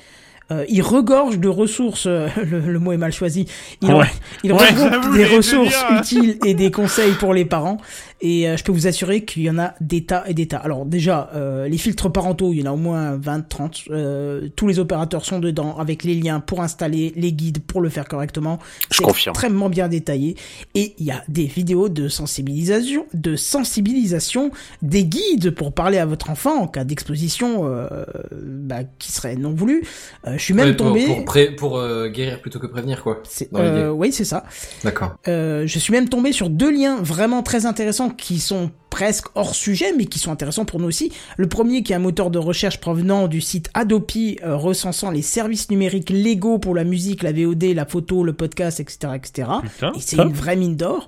Euh, 0.50 0.64
il 0.70 0.80
regorge 0.80 1.38
de 1.38 1.48
ressources, 1.48 2.06
euh, 2.06 2.28
le, 2.36 2.60
le 2.60 2.78
mot 2.78 2.92
est 2.92 2.96
mal 2.96 3.12
choisi. 3.12 3.46
Il, 3.82 3.92
Ouais. 3.92 4.06
il 4.42 4.52
Ouais, 4.52 4.66
j'avoue, 4.74 5.14
des 5.14 5.26
ressources 5.26 5.84
hein. 5.90 5.98
utiles 6.00 6.38
et 6.44 6.54
des 6.54 6.70
conseils 6.70 7.12
pour 7.12 7.34
les 7.34 7.44
parents. 7.44 7.76
Et 8.20 8.48
euh, 8.48 8.56
je 8.56 8.64
peux 8.64 8.72
vous 8.72 8.86
assurer 8.86 9.24
qu'il 9.24 9.42
y 9.42 9.50
en 9.50 9.58
a 9.58 9.74
des 9.80 10.04
tas 10.04 10.24
et 10.26 10.34
des 10.34 10.48
tas. 10.48 10.58
Alors 10.58 10.84
déjà, 10.86 11.30
euh, 11.34 11.68
les 11.68 11.78
filtres 11.78 12.10
parentaux, 12.10 12.52
il 12.52 12.60
y 12.60 12.62
en 12.66 12.70
a 12.70 12.74
au 12.74 12.76
moins 12.76 13.16
20, 13.16 13.48
30. 13.48 13.82
Euh, 13.90 14.48
tous 14.56 14.66
les 14.66 14.78
opérateurs 14.80 15.24
sont 15.24 15.38
dedans 15.38 15.76
avec 15.78 16.02
les 16.04 16.14
liens 16.14 16.40
pour 16.40 16.60
installer, 16.62 17.12
les 17.16 17.32
guides 17.32 17.60
pour 17.60 17.80
le 17.80 17.88
faire 17.88 18.06
correctement. 18.08 18.58
Je 18.90 19.02
confirme. 19.02 19.32
extrêmement 19.34 19.68
bien 19.68 19.88
détaillé. 19.88 20.36
Et 20.74 20.94
il 20.98 21.06
y 21.06 21.10
a 21.12 21.22
des 21.28 21.44
vidéos 21.46 21.88
de 21.88 22.08
sensibilisation, 22.08 23.06
de 23.14 23.36
sensibilisation, 23.36 24.50
des 24.82 25.04
guides 25.04 25.50
pour 25.50 25.72
parler 25.72 25.98
à 25.98 26.06
votre 26.06 26.30
enfant 26.30 26.60
en 26.62 26.66
cas 26.66 26.84
d'exposition 26.84 27.60
euh, 27.66 28.04
bah, 28.42 28.80
qui 28.98 29.12
serait 29.12 29.36
non 29.36 29.52
voulue. 29.52 29.84
Euh, 30.26 30.32
je 30.36 30.42
suis 30.42 30.54
même 30.54 30.68
Ouais, 30.70 30.74
pour, 30.76 30.86
tombé... 30.88 31.06
pour, 31.06 31.24
pré- 31.24 31.50
pour 31.54 31.78
euh, 31.78 32.08
guérir 32.08 32.40
plutôt 32.40 32.58
que 32.58 32.66
prévenir, 32.66 33.02
quoi. 33.02 33.22
C'est- 33.28 33.52
dans 33.52 33.60
euh, 33.60 33.90
oui, 33.90 34.12
c'est 34.12 34.24
ça. 34.24 34.44
D'accord. 34.84 35.14
Euh, 35.28 35.66
je 35.66 35.78
suis 35.78 35.92
même 35.92 36.08
tombé 36.08 36.32
sur 36.32 36.50
deux 36.50 36.70
liens 36.70 36.96
vraiment 37.00 37.42
très 37.42 37.64
intéressants 37.66 38.07
qui 38.10 38.38
sont 38.38 38.70
presque 38.90 39.26
hors 39.34 39.54
sujet, 39.54 39.92
mais 39.96 40.06
qui 40.06 40.18
sont 40.18 40.32
intéressants 40.32 40.64
pour 40.64 40.80
nous 40.80 40.86
aussi. 40.86 41.12
Le 41.36 41.48
premier 41.48 41.82
qui 41.82 41.92
est 41.92 41.96
un 41.96 42.00
moteur 42.00 42.30
de 42.30 42.38
recherche 42.38 42.80
provenant 42.80 43.28
du 43.28 43.40
site 43.40 43.70
Adopi, 43.74 44.38
euh, 44.42 44.56
recensant 44.56 45.10
les 45.10 45.22
services 45.22 45.70
numériques 45.70 46.10
légaux 46.10 46.58
pour 46.58 46.74
la 46.74 46.84
musique, 46.84 47.22
la 47.22 47.32
VOD, 47.32 47.64
la 47.74 47.86
photo, 47.86 48.24
le 48.24 48.32
podcast, 48.32 48.80
etc., 48.80 49.12
etc. 49.14 49.48
Putain, 49.62 49.92
Et 49.94 50.00
c'est 50.00 50.16
une 50.16 50.32
vraie 50.32 50.56
mine 50.56 50.76
d'or. 50.76 51.06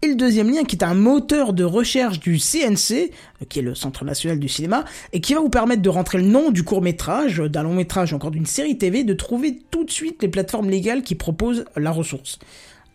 Et 0.00 0.06
le 0.06 0.14
deuxième 0.14 0.48
lien 0.48 0.62
qui 0.62 0.76
est 0.76 0.84
un 0.84 0.94
moteur 0.94 1.52
de 1.52 1.64
recherche 1.64 2.20
du 2.20 2.38
CNC, 2.38 3.10
euh, 3.42 3.44
qui 3.48 3.58
est 3.58 3.62
le 3.62 3.74
Centre 3.74 4.04
national 4.04 4.38
du 4.38 4.48
cinéma, 4.48 4.84
et 5.12 5.20
qui 5.20 5.34
va 5.34 5.40
vous 5.40 5.50
permettre 5.50 5.82
de 5.82 5.88
rentrer 5.88 6.18
le 6.18 6.24
nom 6.24 6.50
du 6.50 6.62
court 6.62 6.82
métrage, 6.82 7.38
d'un 7.38 7.64
long 7.64 7.74
métrage, 7.74 8.12
encore 8.14 8.30
d'une 8.30 8.46
série 8.46 8.78
TV, 8.78 9.02
de 9.02 9.14
trouver 9.14 9.58
tout 9.70 9.84
de 9.84 9.90
suite 9.90 10.22
les 10.22 10.28
plateformes 10.28 10.70
légales 10.70 11.02
qui 11.02 11.16
proposent 11.16 11.64
la 11.76 11.90
ressource. 11.90 12.38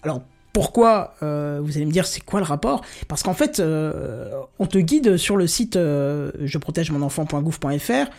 Alors 0.02 0.22
pourquoi 0.54 1.16
euh, 1.24 1.60
Vous 1.62 1.76
allez 1.76 1.86
me 1.86 1.92
dire 1.92 2.06
c'est 2.06 2.22
quoi 2.22 2.40
le 2.40 2.46
rapport? 2.46 2.84
Parce 3.08 3.24
qu'en 3.24 3.34
fait, 3.34 3.60
euh, 3.60 4.30
on 4.60 4.68
te 4.68 4.78
guide 4.78 5.18
sur 5.18 5.36
le 5.36 5.48
site 5.48 5.76
euh, 5.76 6.32
je 6.44 6.58
protège 6.60 6.92
mon 6.92 7.02
enfant.gouv.fr. 7.02 8.10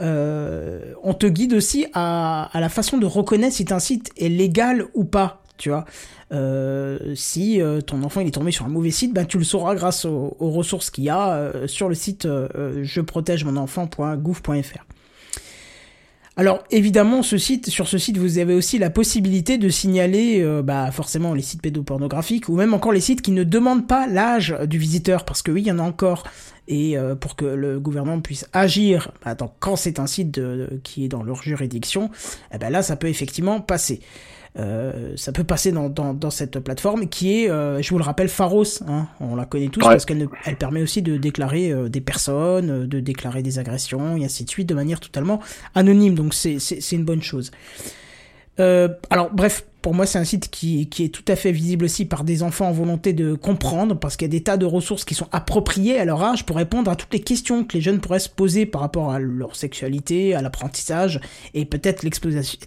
Euh, 0.00 0.94
on 1.02 1.14
te 1.14 1.26
guide 1.26 1.54
aussi 1.54 1.86
à, 1.94 2.50
la 2.54 2.68
façon 2.68 2.98
de 2.98 3.06
reconnaître 3.06 3.56
si 3.56 3.64
un 3.70 3.78
site 3.78 4.10
est 4.18 4.28
légal 4.28 4.86
ou 4.94 5.04
pas. 5.04 5.42
Tu 5.58 5.70
vois, 5.70 5.84
si 7.14 7.60
ton 7.86 8.02
enfant 8.02 8.20
il 8.20 8.26
est 8.26 8.32
tombé 8.32 8.50
sur 8.50 8.64
un 8.64 8.68
mauvais 8.68 8.90
site, 8.90 9.12
ben 9.12 9.24
tu 9.24 9.38
le 9.38 9.44
sauras 9.44 9.76
grâce 9.76 10.04
aux, 10.06 10.34
ressources 10.40 10.90
qu'il 10.90 11.04
y 11.04 11.10
a 11.10 11.52
sur 11.66 11.88
le 11.88 11.94
site 11.94 12.26
je 12.26 13.00
protège 13.00 13.44
mon 13.44 13.56
enfant.gouv.fr. 13.56 14.84
Alors 16.36 16.64
évidemment, 16.70 17.22
ce 17.22 17.36
site, 17.36 17.68
sur 17.68 17.86
ce 17.86 17.98
site, 17.98 18.16
vous 18.16 18.38
avez 18.38 18.54
aussi 18.54 18.78
la 18.78 18.88
possibilité 18.88 19.58
de 19.58 19.68
signaler, 19.68 20.40
euh, 20.40 20.62
bah 20.62 20.90
forcément 20.90 21.34
les 21.34 21.42
sites 21.42 21.60
pédopornographiques 21.60 22.48
ou 22.48 22.56
même 22.56 22.72
encore 22.72 22.92
les 22.92 23.02
sites 23.02 23.20
qui 23.20 23.32
ne 23.32 23.44
demandent 23.44 23.86
pas 23.86 24.06
l'âge 24.06 24.56
du 24.66 24.78
visiteur, 24.78 25.26
parce 25.26 25.42
que 25.42 25.50
oui, 25.50 25.60
il 25.62 25.66
y 25.66 25.72
en 25.72 25.78
a 25.78 25.82
encore. 25.82 26.24
Et 26.68 26.96
euh, 26.96 27.14
pour 27.14 27.36
que 27.36 27.44
le 27.44 27.78
gouvernement 27.80 28.20
puisse 28.20 28.48
agir, 28.54 29.10
bah, 29.24 29.34
dans- 29.34 29.52
quand 29.60 29.76
c'est 29.76 29.98
un 29.98 30.06
site 30.06 30.40
qui 30.84 31.04
est 31.04 31.08
dans 31.08 31.22
leur 31.22 31.42
juridiction, 31.42 32.10
eh 32.54 32.56
ben 32.56 32.70
là, 32.70 32.82
ça 32.82 32.96
peut 32.96 33.08
effectivement 33.08 33.60
passer. 33.60 34.00
Euh, 34.58 35.14
ça 35.16 35.32
peut 35.32 35.44
passer 35.44 35.72
dans, 35.72 35.88
dans, 35.88 36.12
dans 36.12 36.30
cette 36.30 36.58
plateforme 36.60 37.08
qui 37.08 37.42
est, 37.44 37.50
euh, 37.50 37.80
je 37.80 37.88
vous 37.88 37.96
le 37.98 38.04
rappelle, 38.04 38.28
Pharos. 38.28 38.82
Hein, 38.86 39.08
on 39.20 39.34
la 39.34 39.46
connaît 39.46 39.68
tous 39.68 39.80
Ouais. 39.80 39.86
parce 39.86 40.04
qu'elle 40.04 40.28
elle 40.44 40.56
permet 40.56 40.82
aussi 40.82 41.00
de 41.00 41.16
déclarer 41.16 41.70
euh, 41.72 41.88
des 41.88 42.02
personnes, 42.02 42.86
de 42.86 43.00
déclarer 43.00 43.42
des 43.42 43.58
agressions 43.58 44.16
et 44.16 44.24
ainsi 44.26 44.44
de 44.44 44.50
suite 44.50 44.68
de 44.68 44.74
manière 44.74 45.00
totalement 45.00 45.40
anonyme. 45.74 46.14
Donc 46.14 46.34
c'est 46.34 46.58
une 46.92 47.04
bonne 47.04 47.22
chose. 47.22 47.50
Alors 48.58 49.30
bref, 49.32 49.64
pour 49.82 49.94
moi, 49.94 50.06
c'est 50.06 50.18
un 50.18 50.24
site 50.24 50.48
qui, 50.50 50.88
qui 50.88 51.04
est 51.04 51.08
tout 51.08 51.24
à 51.28 51.36
fait 51.36 51.52
visible 51.52 51.84
aussi 51.84 52.04
par 52.04 52.24
des 52.24 52.42
enfants 52.42 52.68
en 52.68 52.72
volonté 52.72 53.12
de 53.12 53.34
comprendre, 53.34 53.96
parce 53.98 54.16
qu'il 54.16 54.26
y 54.26 54.30
a 54.30 54.32
des 54.32 54.42
tas 54.42 54.56
de 54.56 54.64
ressources 54.64 55.04
qui 55.04 55.14
sont 55.14 55.26
appropriées 55.32 55.98
à 55.98 56.04
leur 56.04 56.22
âge 56.22 56.46
pour 56.46 56.56
répondre 56.56 56.90
à 56.90 56.96
toutes 56.96 57.12
les 57.12 57.20
questions 57.20 57.64
que 57.64 57.74
les 57.74 57.80
jeunes 57.80 57.98
pourraient 58.00 58.18
se 58.20 58.28
poser 58.28 58.64
par 58.64 58.80
rapport 58.80 59.10
à 59.10 59.18
leur 59.18 59.56
sexualité, 59.56 60.34
à 60.34 60.40
l'apprentissage, 60.42 61.20
et 61.54 61.64
peut-être 61.64 62.02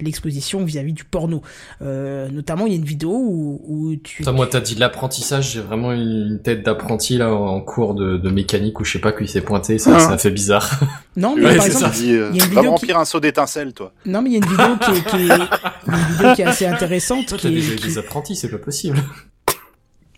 l'exposition 0.01 0.63
vis-à-vis 0.63 0.93
du 0.93 1.03
porno. 1.05 1.41
Euh, 1.81 2.27
notamment, 2.29 2.65
il 2.67 2.73
y 2.73 2.75
a 2.75 2.79
une 2.79 2.85
vidéo 2.85 3.11
où, 3.11 3.61
où 3.67 3.95
tu... 3.95 4.17
Putain, 4.17 4.31
moi, 4.31 4.47
t'as 4.47 4.59
dit 4.59 4.75
l'apprentissage, 4.75 5.53
j'ai 5.53 5.61
vraiment 5.61 5.91
une 5.93 6.39
tête 6.43 6.63
d'apprenti 6.63 7.17
là 7.17 7.33
en 7.33 7.61
cours 7.61 7.93
de, 7.95 8.17
de 8.17 8.29
mécanique 8.29 8.79
ou 8.79 8.85
je 8.85 8.91
sais 8.93 8.99
pas 8.99 9.11
qui 9.11 9.27
s'est 9.27 9.41
pointé, 9.41 9.77
ça, 9.79 9.93
Ah. 9.95 9.99
ça 9.99 10.17
fait 10.17 10.31
bizarre. 10.31 10.69
Non, 11.17 11.33
mais 11.37 11.45
Ouais, 11.45 11.55
par 11.55 11.65
exemple, 11.67 11.95
ça. 11.95 12.03
Euh, 12.03 12.11
y 12.11 12.11
a 12.11 12.25
une 12.27 12.31
va 12.39 12.45
vidéo 12.47 12.61
qui... 12.63 12.67
remplir 12.67 12.99
un 12.99 13.05
seau 13.05 13.21
d'étincelles, 13.21 13.71
toi. 13.71 13.93
Non, 14.05 14.21
mais 14.21 14.31
il 14.31 14.33
y 14.33 14.35
a 14.35 14.39
une 14.39 14.51
vidéo 14.51 14.75
qui 14.83 14.91
est, 14.91 15.09
qui 15.09 15.15
est- 15.15 15.87
une 15.87 16.13
vidéo 16.17 16.33
qui 16.35 16.41
est 16.41 16.45
assez 16.45 16.65
intéressante, 16.65 17.04
Toi, 17.07 17.37
qui 17.37 17.43
t'as 17.43 17.49
est, 17.49 17.75
qui- 17.75 17.87
des 17.87 17.97
apprentis, 17.97 18.35
c'est 18.35 18.49
pas 18.49 18.57
possible. 18.57 18.97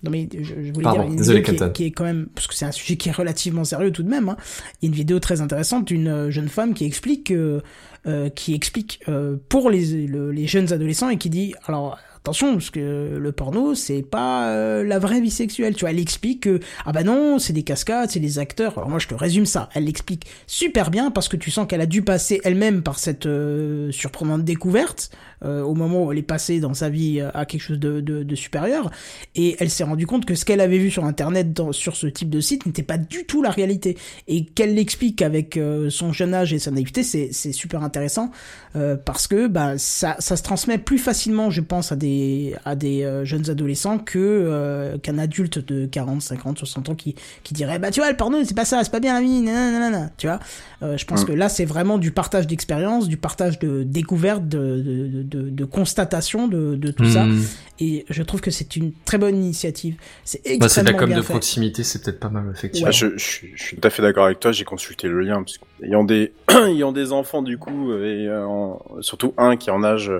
Non 0.04 0.12
mais 0.12 0.30
je, 0.32 0.44
je 0.44 0.72
voulais 0.72 0.84
Pardon, 0.84 1.02
dire, 1.06 1.10
une 1.12 1.16
désolé, 1.18 1.40
vidéo 1.40 1.54
qui 1.54 1.56
est, 1.56 1.58
Kenton. 1.60 1.74
qui 1.74 1.84
est 1.86 1.92
quand 1.92 2.04
même, 2.04 2.28
parce 2.36 2.46
que 2.46 2.54
c'est 2.54 2.66
un 2.66 2.72
sujet 2.72 2.98
qui 2.98 3.10
est 3.10 3.12
relativement 3.12 3.64
sérieux 3.64 3.92
tout 3.92 4.04
de 4.04 4.10
même, 4.10 4.30
hein. 4.30 4.38
il 4.82 4.86
y 4.86 4.88
a 4.88 4.90
une 4.90 4.96
vidéo 4.96 5.20
très 5.20 5.42
intéressante 5.42 5.86
d'une 5.88 6.08
euh, 6.08 6.30
jeune 6.30 6.50
femme 6.50 6.76
qui 6.76 6.86
explique, 6.86 7.32
euh, 7.32 7.62
euh, 8.06 8.30
qui 8.30 8.54
explique 8.54 9.00
euh, 9.10 9.38
pour 9.50 9.72
les, 9.72 10.06
le- 10.06 10.32
les 10.32 10.46
jeunes 10.46 10.72
adolescents 10.72 11.10
et 11.10 11.18
qui 11.18 11.32
dit, 11.32 11.56
alors 11.66 11.98
attention, 12.18 12.54
parce 12.54 12.70
que 12.70 13.18
le 13.20 13.32
porno, 13.32 13.74
c'est 13.74 14.04
pas 14.04 14.50
euh, 14.52 14.84
la 14.84 15.00
vraie 15.00 15.20
vie 15.20 15.32
sexuelle, 15.32 15.74
tu 15.74 15.80
vois, 15.82 15.90
elle 15.90 16.00
explique 16.00 16.42
que, 16.44 16.60
ah 16.86 16.92
bah 16.92 17.02
non, 17.04 17.40
c'est 17.40 17.54
des 17.54 17.64
cascades, 17.64 18.12
c'est 18.12 18.20
des 18.20 18.38
acteurs, 18.38 18.78
alors 18.78 18.90
moi 18.90 19.00
je 19.00 19.08
te 19.08 19.16
résume 19.16 19.48
ça, 19.48 19.68
elle 19.74 19.86
l'explique 19.86 20.28
super 20.46 20.92
bien 20.92 21.10
parce 21.10 21.28
que 21.28 21.38
tu 21.38 21.50
sens 21.50 21.66
qu'elle 21.68 21.82
a 21.82 21.86
dû 21.88 22.04
passer 22.04 22.40
elle-même 22.44 22.84
par 22.84 23.00
cette 23.00 23.26
euh, 23.26 23.92
surprenante 23.92 24.44
découverte, 24.44 25.10
euh, 25.44 25.62
au 25.62 25.74
moment 25.74 26.06
où 26.06 26.12
elle 26.12 26.18
est 26.18 26.24
passée 26.24 26.60
dans 26.60 26.74
sa 26.74 26.90
vie 26.90 27.20
euh, 27.20 27.30
à 27.34 27.46
quelque 27.46 27.62
chose 27.62 27.80
de, 27.80 28.02
de, 28.02 28.24
de 28.24 28.36
supérieur, 28.36 28.90
et 29.36 29.56
elle 29.60 29.70
s'est 29.70 29.84
rendue 29.84 30.08
compte 30.08 30.26
que 30.26 30.36
ce 30.36 30.46
qu'elle 30.46 30.62
avait 30.62 30.78
vu 30.78 30.90
sur 30.92 31.06
internet 31.06 31.54
dans, 31.54 31.72
sur 31.72 31.96
ce 31.96 32.08
type 32.08 32.30
de 32.30 32.40
site 32.40 32.66
n'était 32.66 32.84
pas 32.84 32.98
du 32.98 33.26
tout 33.26 33.42
la 33.42 33.50
réalité. 33.52 33.98
Et 34.28 34.46
qu'elle 34.46 34.76
l'explique 34.76 35.22
avec 35.22 35.58
euh, 35.58 35.90
son 35.90 36.12
jeune 36.14 36.34
âge 36.34 36.54
et 36.54 36.60
sa 36.60 36.72
naïveté 36.72 37.04
c'est 37.04 37.30
c'est 37.32 37.52
super 37.52 37.84
intéressant 37.84 38.32
euh, 38.76 38.96
parce 38.96 39.28
que 39.28 39.48
bah 39.48 39.78
ça 39.78 40.16
ça 40.20 40.36
se 40.36 40.44
transmet 40.44 40.78
plus 40.78 40.98
facilement 40.98 41.50
je 41.50 41.62
pense 41.62 41.92
à 41.92 41.96
des 41.96 42.56
à 42.66 42.76
des 42.76 43.04
euh, 43.04 43.26
jeunes 43.26 43.50
adolescents 43.50 43.98
que 44.00 44.18
euh, 44.18 44.98
qu'un 44.98 45.18
adulte 45.18 45.60
de 45.60 45.86
40 45.86 46.22
50 46.22 46.60
60 46.60 46.90
ans 46.90 46.96
qui 46.96 47.16
qui 47.44 47.54
dirait 47.54 47.80
bah 47.80 47.92
tu 47.92 48.00
vois 48.00 48.10
le 48.10 48.18
porno 48.18 48.44
c'est 48.44 48.56
pas 48.56 48.66
ça 48.66 48.84
c'est 48.84 48.92
pas 48.92 49.00
bien 49.00 49.20
la 49.20 49.28
nanana, 49.28 50.10
tu 50.18 50.28
vois. 50.28 50.40
Euh, 50.84 50.98
je 50.98 51.06
pense 51.06 51.24
Mm. 51.24 51.26
que 51.26 51.32
là 51.34 51.50
c'est 51.50 51.66
vraiment 51.66 51.98
du 51.98 52.12
partage 52.12 52.46
d'expérience 52.48 53.08
du 53.08 53.18
partage 53.18 53.60
de 53.60 53.84
découverte 53.84 54.48
de 54.48 54.58
de, 54.80 55.08
de, 55.08 55.24
de, 55.28 55.50
de 55.50 55.66
constatation 55.66 56.48
de, 56.48 56.76
de 56.76 56.92
tout 56.92 57.06
ça 57.06 57.26
Hmm. 57.26 57.42
et 57.80 58.06
je 58.10 58.24
trouve 58.24 58.42
que 58.42 58.52
c'est 58.52 58.76
une 58.76 58.92
très 59.06 59.18
bonne 59.18 59.36
initiative. 59.36 59.96
C'est 60.24 60.38
extrêmement 60.40 60.60
Bah, 60.60 60.70
c'est 60.70 60.82
de 60.84 60.88
la 60.88 60.94
com 60.94 61.08
bien 61.10 61.18
de 61.18 61.22
fait. 61.22 61.34
proximité, 61.34 61.84
c'est 61.84 62.04
peut-être 62.04 62.20
pas 62.20 62.30
mal, 62.30 62.46
effectivement. 62.54 62.88
Bah, 62.88 62.92
je, 62.92 63.18
je, 63.18 63.24
suis- 63.26 63.52
je 63.56 63.62
suis 63.64 63.78
tout 63.78 63.88
à 63.88 63.90
fait 63.90 64.02
d'accord 64.02 64.26
avec 64.26 64.40
toi. 64.40 64.52
J'ai 64.52 64.64
consulté 64.64 65.08
le 65.08 65.22
lien 65.22 65.44
parce 65.44 65.58
qu'ayant 65.58 66.04
des 66.04 66.34
ayant 66.68 66.92
des 66.92 67.12
enfants 67.12 67.42
du 67.42 67.58
coup 67.58 67.94
et 67.94 68.28
euh, 68.28 68.46
en- 68.46 68.82
surtout 69.02 69.34
un 69.38 69.58
qui 69.58 69.70
est 69.70 69.74
en 69.74 69.84
âge 69.84 70.12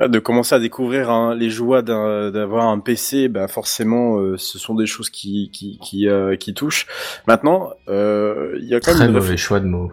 euh, 0.00 0.08
de 0.08 0.18
commencer 0.18 0.54
à 0.54 0.58
découvrir 0.58 1.10
hein, 1.10 1.34
les 1.34 1.50
joies 1.50 1.82
d'avoir 1.82 2.66
un 2.68 2.78
PC, 2.78 3.28
bah 3.28 3.48
forcément 3.48 4.18
euh, 4.18 4.36
ce 4.38 4.58
sont 4.58 4.74
des 4.74 4.86
choses 4.86 5.10
qui 5.10 5.50
qui 5.52 5.78
qui, 5.82 6.08
euh, 6.08 6.36
qui 6.36 6.54
touchent. 6.54 6.86
Maintenant, 7.26 7.70
euh, 7.88 8.56
il 8.60 8.66
y 8.66 8.74
a 8.74 8.80
quand 8.80 8.92
Très 8.92 9.00
même 9.00 9.08
une 9.10 9.14
mauvais 9.16 9.36
choix 9.36 9.60
de 9.60 9.66
mots. 9.66 9.92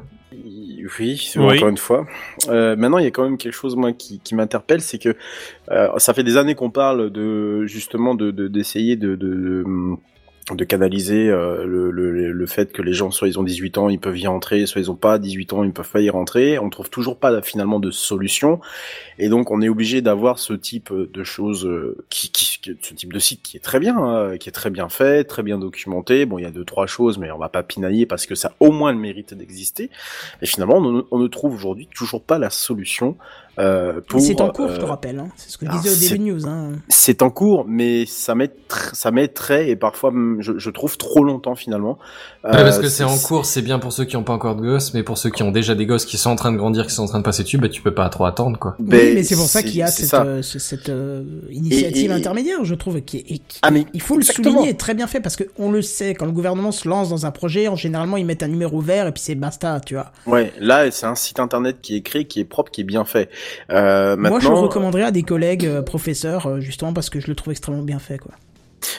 Oui, 0.97 1.21
encore 1.57 1.69
une 1.69 1.77
fois. 1.77 2.05
Euh, 2.49 2.75
maintenant, 2.75 2.97
il 2.97 3.03
y 3.03 3.07
a 3.07 3.11
quand 3.11 3.23
même 3.23 3.37
quelque 3.37 3.53
chose 3.53 3.75
moi 3.75 3.93
qui, 3.93 4.19
qui 4.19 4.35
m'interpelle, 4.35 4.81
c'est 4.81 4.97
que 4.97 5.15
euh, 5.71 5.87
ça 5.97 6.13
fait 6.13 6.23
des 6.23 6.37
années 6.37 6.55
qu'on 6.55 6.69
parle 6.71 7.09
de 7.11 7.65
justement 7.65 8.15
de 8.15 8.31
de- 8.31 8.47
d'essayer 8.47 8.95
de, 8.95 9.15
de, 9.15 9.27
de 9.27 9.63
de 9.63 9.63
canaliser 10.55 11.29
euh, 11.29 11.65
le, 11.65 11.91
le, 11.91 12.31
le 12.31 12.45
fait 12.45 12.71
que 12.71 12.81
les 12.81 12.93
gens 12.93 13.11
soit 13.11 13.27
ils 13.27 13.39
ont 13.39 13.43
18 13.43 13.77
ans 13.77 13.89
ils 13.89 13.99
peuvent 13.99 14.17
y 14.17 14.27
rentrer 14.27 14.65
soit 14.65 14.81
ils 14.81 14.91
ont 14.91 14.95
pas 14.95 15.19
18 15.19 15.53
ans 15.53 15.63
ils 15.63 15.73
peuvent 15.73 15.89
pas 15.89 16.01
y 16.01 16.09
rentrer. 16.09 16.59
On 16.59 16.69
trouve 16.69 16.89
toujours 16.89 17.17
pas 17.17 17.41
finalement 17.41 17.79
de 17.79 17.91
solution. 17.91 18.59
Et 19.17 19.29
donc 19.29 19.51
on 19.51 19.61
est 19.61 19.69
obligé 19.69 20.01
d'avoir 20.01 20.39
ce 20.39 20.53
type 20.53 20.91
de 20.93 21.23
choses 21.23 21.65
euh, 21.65 21.97
qui, 22.09 22.31
qui, 22.31 22.59
ce 22.81 22.93
type 22.93 23.13
de 23.13 23.19
site 23.19 23.41
qui 23.43 23.57
est 23.57 23.61
très 23.61 23.79
bien 23.79 23.97
hein, 23.97 24.37
qui 24.37 24.49
est 24.49 24.53
très 24.53 24.69
bien 24.69 24.89
fait 24.89 25.23
très 25.23 25.43
bien 25.43 25.57
documenté. 25.57 26.25
Bon 26.25 26.37
il 26.37 26.43
y 26.43 26.47
a 26.47 26.51
deux 26.51 26.65
trois 26.65 26.87
choses 26.87 27.17
mais 27.17 27.31
on 27.31 27.37
va 27.37 27.49
pas 27.49 27.63
pinailler 27.63 28.05
parce 28.05 28.25
que 28.25 28.35
ça 28.35 28.49
a 28.49 28.53
au 28.59 28.71
moins 28.71 28.91
le 28.91 28.99
mérite 28.99 29.33
d'exister. 29.33 29.89
Et 30.41 30.45
finalement 30.45 30.77
on, 30.77 31.05
on 31.11 31.19
ne 31.19 31.27
trouve 31.27 31.53
aujourd'hui 31.53 31.87
toujours 31.93 32.23
pas 32.23 32.39
la 32.39 32.49
solution 32.49 33.17
euh, 33.59 33.99
c'est 34.19 34.41
en 34.41 34.49
cours, 34.49 34.69
je 34.69 34.77
te 34.77 34.81
euh, 34.83 34.87
rappelle. 34.87 35.19
Hein. 35.19 35.27
C'est 35.35 35.49
ce 35.51 35.57
que 35.57 35.65
je 35.65 35.71
alors, 35.71 35.81
disais 35.83 35.95
au 35.95 36.09
début 36.17 36.19
de 36.29 36.33
news. 36.33 36.47
Hein. 36.47 36.71
c'est 36.89 37.21
en 37.21 37.29
cours, 37.29 37.65
mais 37.67 38.05
ça 38.05 38.33
met 38.35 38.47
tr- 38.47 38.93
ça 38.93 39.11
met 39.11 39.27
très 39.27 39.69
et 39.69 39.75
parfois 39.75 40.11
mm, 40.11 40.37
je, 40.41 40.57
je 40.57 40.69
trouve 40.69 40.97
trop 40.97 41.23
longtemps 41.23 41.55
finalement. 41.55 41.97
Ouais, 42.43 42.51
parce 42.51 42.77
Euh, 42.77 42.81
que 42.81 42.87
c'est 42.89 43.03
en 43.03 43.17
cours, 43.17 43.45
c'est 43.45 43.61
bien 43.61 43.79
pour 43.79 43.91
ceux 43.91 44.05
qui 44.05 44.15
ont 44.15 44.23
pas 44.23 44.33
encore 44.33 44.55
de 44.55 44.61
gosses, 44.61 44.93
mais 44.93 45.03
pour 45.03 45.17
ceux 45.17 45.29
qui 45.29 45.43
ont 45.43 45.51
déjà 45.51 45.75
des 45.75 45.85
gosses 45.85 46.05
qui 46.05 46.17
sont 46.17 46.29
en 46.29 46.35
train 46.35 46.51
de 46.51 46.57
grandir, 46.57 46.87
qui 46.87 46.93
sont 46.93 47.03
en 47.03 47.07
train 47.07 47.19
de 47.19 47.23
passer 47.23 47.43
dessus, 47.43 47.57
bah 47.57 47.69
tu 47.69 47.81
peux 47.81 47.93
pas 47.93 48.07
trop 48.09 48.25
attendre, 48.25 48.57
quoi. 48.57 48.75
Oui, 48.79 48.85
Ben, 48.87 49.15
mais 49.15 49.23
c'est 49.23 49.35
pour 49.35 49.45
ça 49.47 49.61
qu'il 49.61 49.75
y 49.75 49.81
a 49.83 49.87
cette, 49.87 50.13
euh, 50.13 50.41
ce- 50.41 50.59
cette 50.59 50.89
euh, 50.89 51.23
initiative 51.51 52.11
Et- 52.11 52.13
et- 52.13 52.17
intermédiaire, 52.17 52.63
je 52.63 52.75
trouve, 52.75 53.01
qui, 53.01 53.17
est- 53.17 53.25
et 53.31 53.37
qui- 53.39 53.59
Ah, 53.61 53.71
mais 53.71 53.85
il 53.93 54.01
faut 54.01 54.15
le 54.15 54.23
souligner, 54.23 54.75
très 54.77 54.93
bien 54.93 55.07
fait, 55.07 55.19
parce 55.19 55.35
que 55.35 55.43
on 55.57 55.71
le 55.71 55.81
sait, 55.81 56.13
quand 56.13 56.25
le 56.25 56.31
gouvernement 56.31 56.71
se 56.71 56.87
lance 56.87 57.09
dans 57.09 57.25
un 57.25 57.31
projet, 57.31 57.67
en 57.67 57.75
généralement 57.75 58.17
ils 58.17 58.25
mettent 58.25 58.43
un 58.43 58.47
numéro 58.47 58.79
vert 58.79 59.07
et 59.07 59.11
puis 59.11 59.21
c'est 59.21 59.35
basta, 59.35 59.79
tu 59.85 59.95
vois. 59.95 60.11
Ouais, 60.25 60.53
là 60.59 60.89
c'est 60.91 61.05
un 61.05 61.15
site 61.15 61.39
internet 61.39 61.77
qui 61.81 61.95
est 61.97 62.01
créé, 62.01 62.25
qui 62.25 62.39
est 62.39 62.45
propre, 62.45 62.71
qui 62.71 62.81
est 62.81 62.85
bien 62.85 63.03
fait. 63.05 63.29
Euh, 63.71 64.15
Moi, 64.17 64.39
je 64.39 64.47
le 64.47 64.55
recommanderais 64.55 65.03
à 65.03 65.11
des 65.11 65.23
collègues 65.23 65.65
euh, 65.65 65.81
professeurs, 65.81 66.47
euh, 66.47 66.59
justement 66.59 66.93
parce 66.93 67.09
que 67.09 67.19
je 67.19 67.27
le 67.27 67.35
trouve 67.35 67.51
extrêmement 67.51 67.83
bien 67.83 67.99
fait, 67.99 68.17
quoi. 68.17 68.31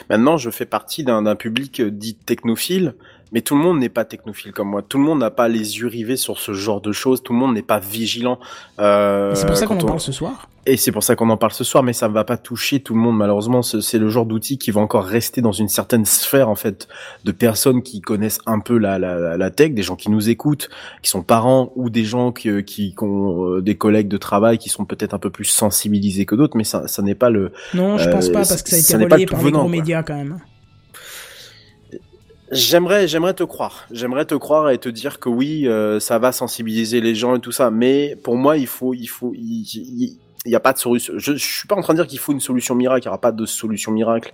maintenant 0.09 0.37
je 0.37 0.49
fais 0.49 0.65
partie 0.65 1.03
d'un 1.03 1.35
public 1.35 1.81
dit 1.81 2.15
technophile. 2.15 2.93
Mais 3.31 3.41
tout 3.41 3.55
le 3.55 3.61
monde 3.61 3.79
n'est 3.79 3.89
pas 3.89 4.03
technophile 4.05 4.51
comme 4.51 4.69
moi. 4.69 4.81
Tout 4.81 4.97
le 4.97 5.03
monde 5.05 5.19
n'a 5.19 5.31
pas 5.31 5.47
les 5.47 5.77
yeux 5.79 5.87
rivés 5.87 6.17
sur 6.17 6.37
ce 6.39 6.51
genre 6.53 6.81
de 6.81 6.91
choses. 6.91 7.23
Tout 7.23 7.31
le 7.33 7.39
monde 7.39 7.53
n'est 7.53 7.61
pas 7.61 7.79
vigilant. 7.79 8.39
Euh, 8.79 9.33
c'est 9.35 9.45
pour 9.47 9.55
ça 9.57 9.67
qu'on 9.67 9.79
en 9.79 9.85
parle 9.85 9.99
ce 10.01 10.11
soir. 10.11 10.47
Et 10.67 10.77
c'est 10.77 10.91
pour 10.91 11.01
ça 11.01 11.15
qu'on 11.15 11.29
en 11.31 11.37
parle 11.37 11.53
ce 11.53 11.63
soir, 11.63 11.81
mais 11.81 11.91
ça 11.93 12.07
ne 12.07 12.13
va 12.13 12.23
pas 12.23 12.37
toucher 12.37 12.81
tout 12.81 12.93
le 12.93 12.99
monde 12.99 13.17
malheureusement. 13.17 13.63
Ce- 13.63 13.81
C'est 13.81 13.97
le 13.97 14.09
genre 14.09 14.25
d'outil 14.27 14.59
qui 14.59 14.69
va 14.69 14.79
encore 14.81 15.05
rester 15.05 15.41
dans 15.41 15.53
une 15.53 15.69
certaine 15.69 16.05
sphère 16.05 16.49
en 16.49 16.55
fait 16.55 16.87
de 17.23 17.31
personnes 17.31 17.81
qui 17.81 17.99
connaissent 17.99 18.39
un 18.45 18.59
peu 18.59 18.77
la, 18.77 18.99
la, 18.99 19.37
la- 19.37 19.49
tech, 19.49 19.71
des 19.71 19.81
gens 19.81 19.95
qui 19.95 20.11
nous 20.11 20.29
écoutent, 20.29 20.69
qui 21.01 21.09
sont 21.09 21.23
parents 21.23 21.71
ou 21.75 21.89
des 21.89 22.03
gens 22.03 22.31
qui, 22.31 22.63
qui, 22.63 22.93
qui 22.95 23.03
ont 23.03 23.55
euh, 23.55 23.61
des 23.61 23.75
collègues 23.75 24.07
de 24.07 24.17
travail 24.17 24.59
qui 24.59 24.69
sont 24.69 24.85
peut-être 24.85 25.13
un 25.15 25.19
peu 25.19 25.31
plus 25.31 25.45
sensibilisés 25.45 26.25
que 26.27 26.35
d'autres, 26.35 26.55
mais 26.57 26.63
ça, 26.63 26.87
ça 26.87 27.01
n'est 27.01 27.15
pas 27.15 27.31
le. 27.31 27.51
Non, 27.73 27.97
je 27.97 28.07
Euh, 28.07 28.11
pense 28.11 28.27
pas, 28.29 28.39
parce 28.39 28.61
que 28.61 28.69
ça 28.69 28.75
a 28.75 28.79
été 28.79 28.93
relayé 29.05 29.25
par 29.25 29.39
les 29.41 29.51
gros 29.51 29.67
médias 29.69 30.03
quand 30.03 30.15
même. 30.15 30.37
J'aimerais, 32.51 33.07
j'aimerais 33.07 33.33
te 33.33 33.43
croire. 33.43 33.87
J'aimerais 33.91 34.25
te 34.25 34.35
croire 34.35 34.69
et 34.71 34.77
te 34.77 34.89
dire 34.89 35.19
que 35.19 35.29
oui, 35.29 35.67
euh, 35.67 35.99
ça 36.01 36.19
va 36.19 36.33
sensibiliser 36.33 36.99
les 36.99 37.15
gens 37.15 37.35
et 37.35 37.39
tout 37.39 37.53
ça. 37.53 37.71
Mais 37.71 38.17
pour 38.23 38.35
moi, 38.35 38.57
il 38.57 38.67
faut, 38.67 38.93
il 38.93 39.07
faut, 39.07 39.33
il, 39.35 39.63
il- 39.73 40.17
il 40.45 40.49
n'y 40.49 40.55
a 40.55 40.59
pas 40.59 40.73
de 40.73 40.79
solution. 40.79 41.13
Je, 41.17 41.35
je 41.35 41.45
suis 41.45 41.67
pas 41.67 41.75
en 41.75 41.81
train 41.81 41.93
de 41.93 41.99
dire 41.99 42.07
qu'il 42.07 42.17
faut 42.17 42.31
une 42.31 42.39
solution 42.39 42.73
miracle. 42.73 43.03
Il 43.03 43.07
n'y 43.07 43.09
aura 43.09 43.21
pas 43.21 43.31
de 43.31 43.45
solution 43.45 43.91
miracle 43.91 44.33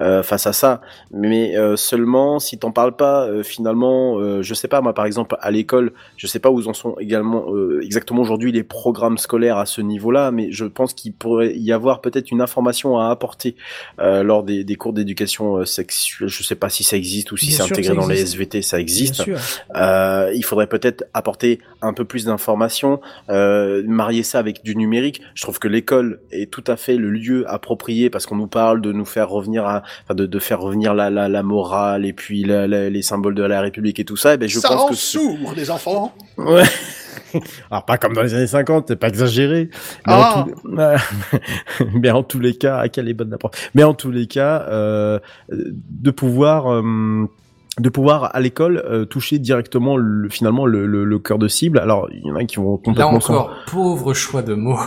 euh, 0.00 0.22
face 0.22 0.46
à 0.46 0.52
ça. 0.52 0.80
Mais 1.10 1.56
euh, 1.56 1.74
seulement, 1.74 2.38
si 2.38 2.58
t'en 2.58 2.70
parles 2.70 2.94
pas, 2.94 3.26
euh, 3.26 3.42
finalement, 3.42 3.98
je 4.42 4.54
sais 4.54 4.68
pas 4.68 4.80
moi, 4.80 4.94
par 4.94 5.04
exemple, 5.04 5.36
à 5.40 5.50
l'école, 5.50 5.92
je 6.16 6.26
sais 6.28 6.38
pas 6.38 6.50
où 6.50 6.64
en 6.68 6.74
sont 6.74 6.96
également 6.98 7.46
exactement 7.82 8.20
aujourd'hui 8.20 8.52
les 8.52 8.62
programmes 8.62 9.18
scolaires 9.18 9.58
à 9.58 9.66
ce 9.66 9.80
niveau-là, 9.80 10.30
mais 10.30 10.52
je 10.52 10.64
pense 10.64 10.94
qu'il 10.94 11.12
pourrait 11.12 11.56
y 11.56 11.72
avoir 11.72 12.00
peut-être 12.00 12.30
une 12.30 12.40
information 12.40 12.98
à 12.98 13.08
apporter 13.10 13.56
lors 13.98 14.42
des, 14.42 14.64
des 14.64 14.76
cours 14.76 14.92
d'éducation 14.92 15.64
sexuelle. 15.64 16.28
Je 16.28 16.42
sais 16.42 16.54
pas 16.54 16.68
si 16.68 16.84
ça 16.84 16.96
existe 16.96 17.32
ou 17.32 17.36
si 17.36 17.50
c'est 17.52 17.62
intégré 17.62 17.94
dans 17.94 18.06
les. 18.06 18.18
SVT, 18.18 18.62
ça 18.62 18.78
existe. 18.78 19.24
il 19.74 20.44
faudrait 20.44 20.66
peut-être 20.66 21.04
apporter 21.14 21.60
un 21.82 21.92
peu 21.92 22.04
plus 22.04 22.26
d'informations, 22.26 23.00
marier 23.28 24.22
ça 24.22 24.38
avec 24.38 24.62
du 24.62 24.76
numérique. 24.76 25.22
Je 25.34 25.47
trouve 25.48 25.58
que 25.58 25.68
l'école 25.68 26.20
est 26.30 26.50
tout 26.52 26.64
à 26.66 26.76
fait 26.76 26.96
le 26.96 27.10
lieu 27.10 27.44
approprié 27.50 28.10
parce 28.10 28.26
qu'on 28.26 28.36
nous 28.36 28.46
parle 28.46 28.80
de 28.82 28.92
nous 28.92 29.04
faire 29.06 29.28
revenir 29.30 29.64
à, 29.66 29.82
enfin 30.04 30.14
de, 30.14 30.26
de 30.26 30.38
faire 30.38 30.60
revenir 30.60 30.94
la, 30.94 31.08
la, 31.10 31.28
la 31.28 31.42
morale 31.42 32.04
et 32.04 32.12
puis 32.12 32.44
la- 32.44 32.66
la- 32.66 32.90
les 32.90 33.02
symboles 33.02 33.34
de 33.34 33.42
la 33.42 33.60
République 33.60 33.98
et 33.98 34.04
tout 34.04 34.16
ça. 34.16 34.34
Et 34.34 34.36
ben 34.36 34.48
je 34.48 34.58
ça 34.58 34.68
pense 34.68 34.80
rend 34.82 34.88
que 34.88 34.94
sourd, 34.94 35.54
les 35.56 35.70
enfants. 35.70 36.14
Ouais. 36.36 36.62
Alors 37.70 37.84
pas 37.84 37.96
comme 37.98 38.12
dans 38.14 38.22
les 38.22 38.34
années 38.34 38.46
50, 38.46 38.84
c'est 38.88 38.96
pas 38.96 39.08
exagéré. 39.08 39.70
Mais, 40.06 40.12
Ah. 40.14 40.38
en, 40.38 40.44
tous... 40.44 41.84
mais 41.94 42.10
en 42.10 42.22
tous 42.22 42.40
les 42.40 42.54
cas, 42.54 42.78
à 42.78 42.88
quelle 42.88 43.08
est 43.08 43.14
bonne 43.14 43.32
approche. 43.32 43.52
Mais 43.74 43.84
en 43.84 43.94
tous 43.94 44.10
les 44.10 44.26
cas, 44.26 44.66
euh, 44.68 45.18
de 45.50 46.10
pouvoir 46.10 46.72
euh, 46.72 47.26
de 47.80 47.88
pouvoir 47.90 48.34
à 48.34 48.40
l'école 48.40 48.82
euh, 48.86 49.04
toucher 49.04 49.38
directement 49.38 49.96
le, 49.96 50.28
finalement 50.28 50.66
le, 50.66 50.86
le, 50.86 51.04
le 51.04 51.18
cœur 51.18 51.38
de 51.38 51.48
cible. 51.48 51.78
Alors 51.78 52.08
il 52.12 52.26
y 52.26 52.30
en 52.30 52.36
a 52.36 52.44
qui 52.44 52.56
vont 52.56 52.72
Là 52.74 52.80
complètement 52.84 53.20
s'en- 53.20 53.34
encore, 53.34 53.54
pauvre 53.70 54.14
choix 54.14 54.42
de 54.42 54.54
mots. 54.54 54.80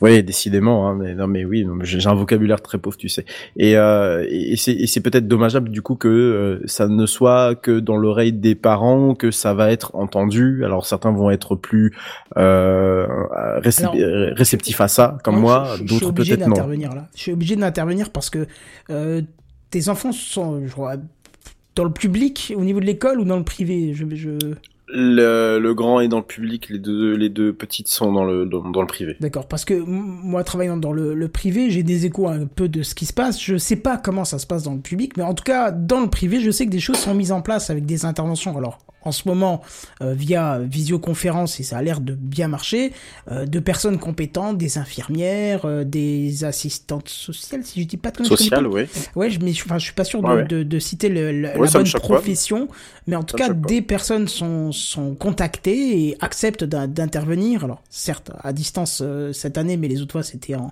Oui, 0.00 0.22
décidément. 0.22 0.88
Hein, 0.88 0.96
mais 1.00 1.14
non, 1.14 1.26
mais 1.26 1.44
oui, 1.44 1.66
j'ai 1.82 2.08
un 2.08 2.14
vocabulaire 2.14 2.60
très 2.60 2.78
pauvre, 2.78 2.96
tu 2.96 3.08
sais. 3.08 3.24
Et, 3.56 3.76
euh, 3.76 4.26
et 4.28 4.56
c'est 4.56 5.00
peut-être 5.00 5.28
dommageable 5.28 5.68
du 5.68 5.82
coup 5.82 5.94
que 5.94 6.08
euh, 6.08 6.60
ça 6.66 6.88
ne 6.88 7.06
soit 7.06 7.54
que 7.54 7.80
dans 7.80 7.96
l'oreille 7.96 8.32
des 8.32 8.54
parents 8.54 9.14
que 9.14 9.30
ça 9.30 9.54
va 9.54 9.70
être 9.70 9.94
entendu. 9.94 10.64
Alors 10.64 10.86
certains 10.86 11.12
vont 11.12 11.30
être 11.30 11.54
plus 11.54 11.94
euh, 12.36 13.06
récep- 13.60 13.82
Alors, 13.82 13.96
euh, 13.96 14.32
réceptifs 14.34 14.80
à 14.80 14.88
ça, 14.88 15.18
comme 15.22 15.38
moi. 15.38 15.76
D'autres 15.80 16.08
obligé 16.08 16.36
peut-être 16.36 16.48
non. 16.48 16.54
d'intervenir 16.56 16.94
là. 16.94 17.08
Je 17.14 17.20
suis 17.20 17.32
obligé 17.32 17.56
d'intervenir 17.56 18.10
parce 18.10 18.30
que 18.30 18.46
euh, 18.90 19.22
tes 19.70 19.88
enfants 19.88 20.12
sont 20.12 20.66
je 20.66 20.72
crois, 20.72 20.96
dans 21.74 21.84
le 21.84 21.92
public 21.92 22.52
au 22.56 22.64
niveau 22.64 22.80
de 22.80 22.84
l'école 22.84 23.20
ou 23.20 23.24
dans 23.24 23.38
le 23.38 23.44
privé? 23.44 23.94
Je, 23.94 24.04
je... 24.14 24.30
Le, 24.94 25.58
le 25.58 25.74
grand 25.74 26.00
est 26.00 26.08
dans 26.08 26.18
le 26.18 26.24
public, 26.24 26.68
les 26.68 26.78
deux 26.78 27.16
les 27.16 27.30
deux 27.30 27.54
petites 27.54 27.88
sont 27.88 28.12
dans 28.12 28.24
le 28.24 28.44
dans, 28.44 28.80
le 28.80 28.86
privé. 28.86 29.16
D'accord, 29.20 29.48
parce 29.48 29.64
que 29.64 29.74
moi, 29.74 30.44
travaillant 30.44 30.76
dans 30.76 30.92
le, 30.92 31.14
le 31.14 31.28
privé, 31.28 31.70
j'ai 31.70 31.82
des 31.82 32.04
échos 32.04 32.28
un 32.28 32.46
peu 32.46 32.68
de 32.68 32.82
ce 32.82 32.94
qui 32.94 33.06
se 33.06 33.12
passe. 33.14 33.42
Je 33.42 33.56
sais 33.56 33.76
pas 33.76 33.96
comment 33.96 34.26
ça 34.26 34.38
se 34.38 34.46
passe 34.46 34.64
dans 34.64 34.74
le 34.74 34.80
public, 34.80 35.16
mais 35.16 35.22
en 35.22 35.32
tout 35.32 35.44
cas, 35.44 35.70
dans 35.70 36.00
le 36.00 36.10
privé, 36.10 36.40
je 36.40 36.50
sais 36.50 36.66
que 36.66 36.70
des 36.70 36.80
choses 36.80 36.98
sont 36.98 37.14
mises 37.14 37.32
en 37.32 37.40
place 37.40 37.70
avec 37.70 37.86
des 37.86 38.04
interventions. 38.04 38.56
Alors, 38.56 38.78
en 39.04 39.12
ce 39.12 39.26
moment, 39.28 39.62
euh, 40.02 40.14
via 40.14 40.58
visioconférence, 40.60 41.60
et 41.60 41.62
ça 41.62 41.78
a 41.78 41.82
l'air 41.82 42.00
de 42.00 42.14
bien 42.14 42.48
marcher, 42.48 42.92
euh, 43.30 43.46
de 43.46 43.58
personnes 43.58 43.98
compétentes, 43.98 44.58
des 44.58 44.78
infirmières, 44.78 45.64
euh, 45.64 45.84
des 45.84 46.44
assistantes 46.44 47.08
sociales, 47.08 47.64
si 47.64 47.82
je 47.82 47.86
dis 47.86 47.96
pas 47.96 48.10
de 48.10 48.18
conneries, 48.18 48.30
je 48.30 48.36
connais 48.36 48.48
Social, 48.50 48.64
pas- 48.64 49.18
ouais. 49.18 49.30
Je, 49.30 49.38
mais 49.40 49.52
je, 49.52 49.64
enfin, 49.64 49.78
je 49.78 49.84
suis 49.84 49.94
pas 49.94 50.04
sûr 50.04 50.22
de, 50.22 50.26
Ouais, 50.26 50.34
ouais. 50.34 50.44
de, 50.44 50.62
de 50.62 50.78
citer 50.78 51.08
le, 51.08 51.32
le- 51.32 51.48
Ouais, 51.58 51.66
la 51.66 51.70
bonne 51.70 51.90
pas. 51.90 51.98
profession, 52.00 52.68
mais 53.06 53.16
en 53.16 53.22
tout 53.22 53.36
Ça 53.36 53.48
cas, 53.48 53.52
des 53.54 53.82
personnes 53.82 54.28
sont, 54.28 54.72
sont 54.72 55.14
contactées 55.14 56.08
et 56.08 56.16
acceptent 56.20 56.64
d'in- 56.64 56.88
d'intervenir. 56.88 57.64
Alors, 57.64 57.82
certes, 57.90 58.30
à 58.42 58.52
distance 58.52 59.00
euh, 59.02 59.32
cette 59.32 59.58
année, 59.58 59.76
mais 59.76 59.88
les 59.88 60.00
autres 60.02 60.12
fois, 60.12 60.22
c'était 60.22 60.54
en, 60.54 60.70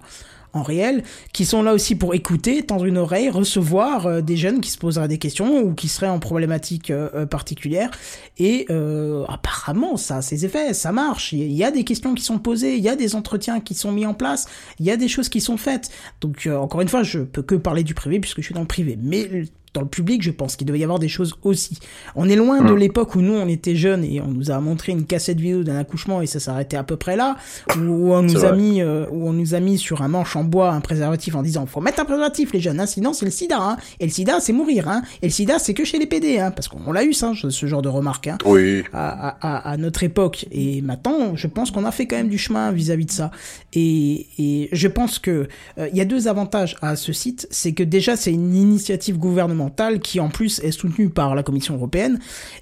en 0.53 0.63
réel, 0.63 1.05
qui 1.33 1.45
sont 1.45 1.63
là 1.63 1.73
aussi 1.73 1.95
pour 1.95 2.15
écouter, 2.15 2.63
tendre 2.63 2.85
une 2.85 2.99
oreille, 2.99 3.31
recevoir 3.31 4.07
euh, 4.07 4.21
des 4.21 4.37
jeunes 4.37 4.61
qui 4.61 4.71
se 4.71 4.79
poseraient 4.79 5.09
des 5.09 5.19
questions 5.19 5.61
ou 5.61 5.75
qui 5.75 5.89
seraient 5.89 6.09
en 6.09 6.19
problématique 6.19 6.91
euh, 6.91 7.09
euh, 7.15 7.27
particulière. 7.27 7.91
Et 8.39 8.67
apparemment, 9.29 9.97
ça 9.97 10.17
a 10.17 10.23
ses 10.23 10.47
effets, 10.47 10.73
ça 10.73 10.93
marche. 10.93 11.33
Il 11.33 11.53
y 11.53 11.63
a 11.63 11.71
des 11.71 11.85
questions 11.85 12.15
qui 12.15 12.23
sont 12.23 12.39
posées, 12.39 12.77
il 12.77 12.83
y 12.83 12.89
a 12.89 12.97
des 12.97 13.15
entretiens 13.15 13.61
qui 13.61 13.75
sont 13.75 13.93
mis 13.93 14.07
en 14.07 14.15
place, 14.15 14.47
il 14.79 14.87
y 14.87 14.91
a 14.91 14.97
des 14.97 15.09
choses 15.09 15.29
qui 15.29 15.41
sont 15.41 15.59
faites. 15.59 15.91
Donc, 16.21 16.49
encore 16.51 16.81
une 16.81 16.89
fois, 16.89 17.03
je 17.03 17.21
peux 17.21 17.43
que 17.43 17.55
parler 17.55 17.83
du 17.83 17.93
privé 17.93 18.19
puisque 18.19 18.39
je 18.39 18.47
suis 18.47 18.55
dans 18.55 18.63
le 18.63 18.67
privé. 18.67 18.99
Mais 19.03 19.45
dans 19.75 19.83
le 19.83 19.87
public, 19.89 20.23
je 20.23 20.31
pense 20.31 20.57
qu'il 20.57 20.67
doit 20.67 20.77
y 20.77 20.83
avoir 20.83 20.99
des 20.99 21.09
choses 21.09 21.35
aussi. 21.43 21.79
On 22.17 22.29
est 22.29 22.37
loin 22.37 22.61
de 22.63 22.73
Mm. 22.73 22.77
l'époque 22.77 23.15
où 23.15 23.21
nous, 23.21 23.35
on 23.35 23.47
était 23.49 23.77
jeunes 23.77 24.03
et 24.05 24.21
on 24.21 24.27
nous 24.29 24.51
a 24.51 24.59
montré 24.61 24.93
une 24.93 25.05
cassette 25.05 25.39
vidéo 25.39 25.63
d'un 25.63 25.77
accouchement 25.77 26.21
et 26.23 26.27
ça 26.27 26.41
s'arrêtait 26.41 26.77
à 26.77 26.83
peu 26.83 26.97
près 26.97 27.15
là, 27.17 27.37
où 27.79 28.13
on 28.13 28.23
nous 28.23 28.45
a 28.45 28.49
vrai. 28.49 28.57
mis, 28.57 28.83
euh, 28.83 29.07
où 29.13 29.29
on 29.29 29.33
nous 29.33 29.55
a 29.55 29.61
mis 29.61 29.79
sur 29.79 30.03
un 30.03 30.09
manche 30.09 30.35
en 30.35 30.43
bois 30.45 30.73
un 30.73 30.81
préservatif 30.81 31.37
en 31.37 31.43
disant, 31.43 31.67
faut 31.67 31.81
mettre 31.81 32.01
un 32.01 32.05
préservatif, 32.05 32.53
les 32.53 32.61
jeunes, 32.61 32.81
hein, 32.81 32.87
sinon 32.87 33.13
c'est 33.13 33.25
le 33.27 33.31
sida, 33.31 33.59
hein. 33.61 33.77
Et 34.01 34.07
le 34.07 34.11
sida, 34.11 34.41
c'est 34.41 34.53
mourir, 34.53 34.89
hein. 34.89 35.03
Et 35.23 35.27
le 35.27 35.33
sida, 35.33 35.59
c'est 35.61 35.73
que 35.75 35.85
chez 35.85 35.99
les 35.99 36.07
PD, 36.07 36.39
hein. 36.39 36.51
Parce 36.51 36.67
qu'on 36.67 36.91
l'a 36.93 37.05
eu, 37.05 37.13
ça, 37.13 37.33
ce 37.49 37.67
genre 37.67 37.83
de 37.83 37.89
remarque, 37.89 38.27
hein 38.27 38.39
Oui. 38.45 38.83
à, 38.93 39.37
à, 39.41 39.71
à 39.71 39.77
notre 39.77 40.03
époque. 40.03 40.47
Et 40.51 40.83
maintenant, 40.83 41.37
je 41.37 41.47
pense 41.47 41.71
qu'on 41.71 41.85
a 41.85 41.93
fait 41.93 42.07
quand 42.07 42.17
même 42.17 42.29
du 42.29 42.39
chemin 42.39 42.73
vis-à-vis 42.73 43.07
de 43.07 43.13
ça. 43.13 43.31
Et, 43.73 44.27
et 44.39 44.69
je 44.73 44.89
pense 44.89 45.19
que 45.21 45.47
euh, 45.79 45.89
il 45.93 45.97
y 45.97 46.01
a 46.01 46.05
deux 46.05 46.27
avantages 46.27 46.77
à 46.83 46.97
ce 46.97 47.13
site, 47.13 47.47
c'est 47.53 47.73
que 47.73 47.83
déjà 47.85 48.17
c'est 48.17 48.33
une 48.33 48.57
initiative 48.57 49.17
gouvernementale 49.19 49.60
qui 50.01 50.21
en 50.21 50.29
plus 50.29 50.61
est 50.61 50.71
soutenue 50.71 51.11
par 51.11 51.35
la 51.35 51.43
Commission 51.43 51.75
européenne 51.75 52.19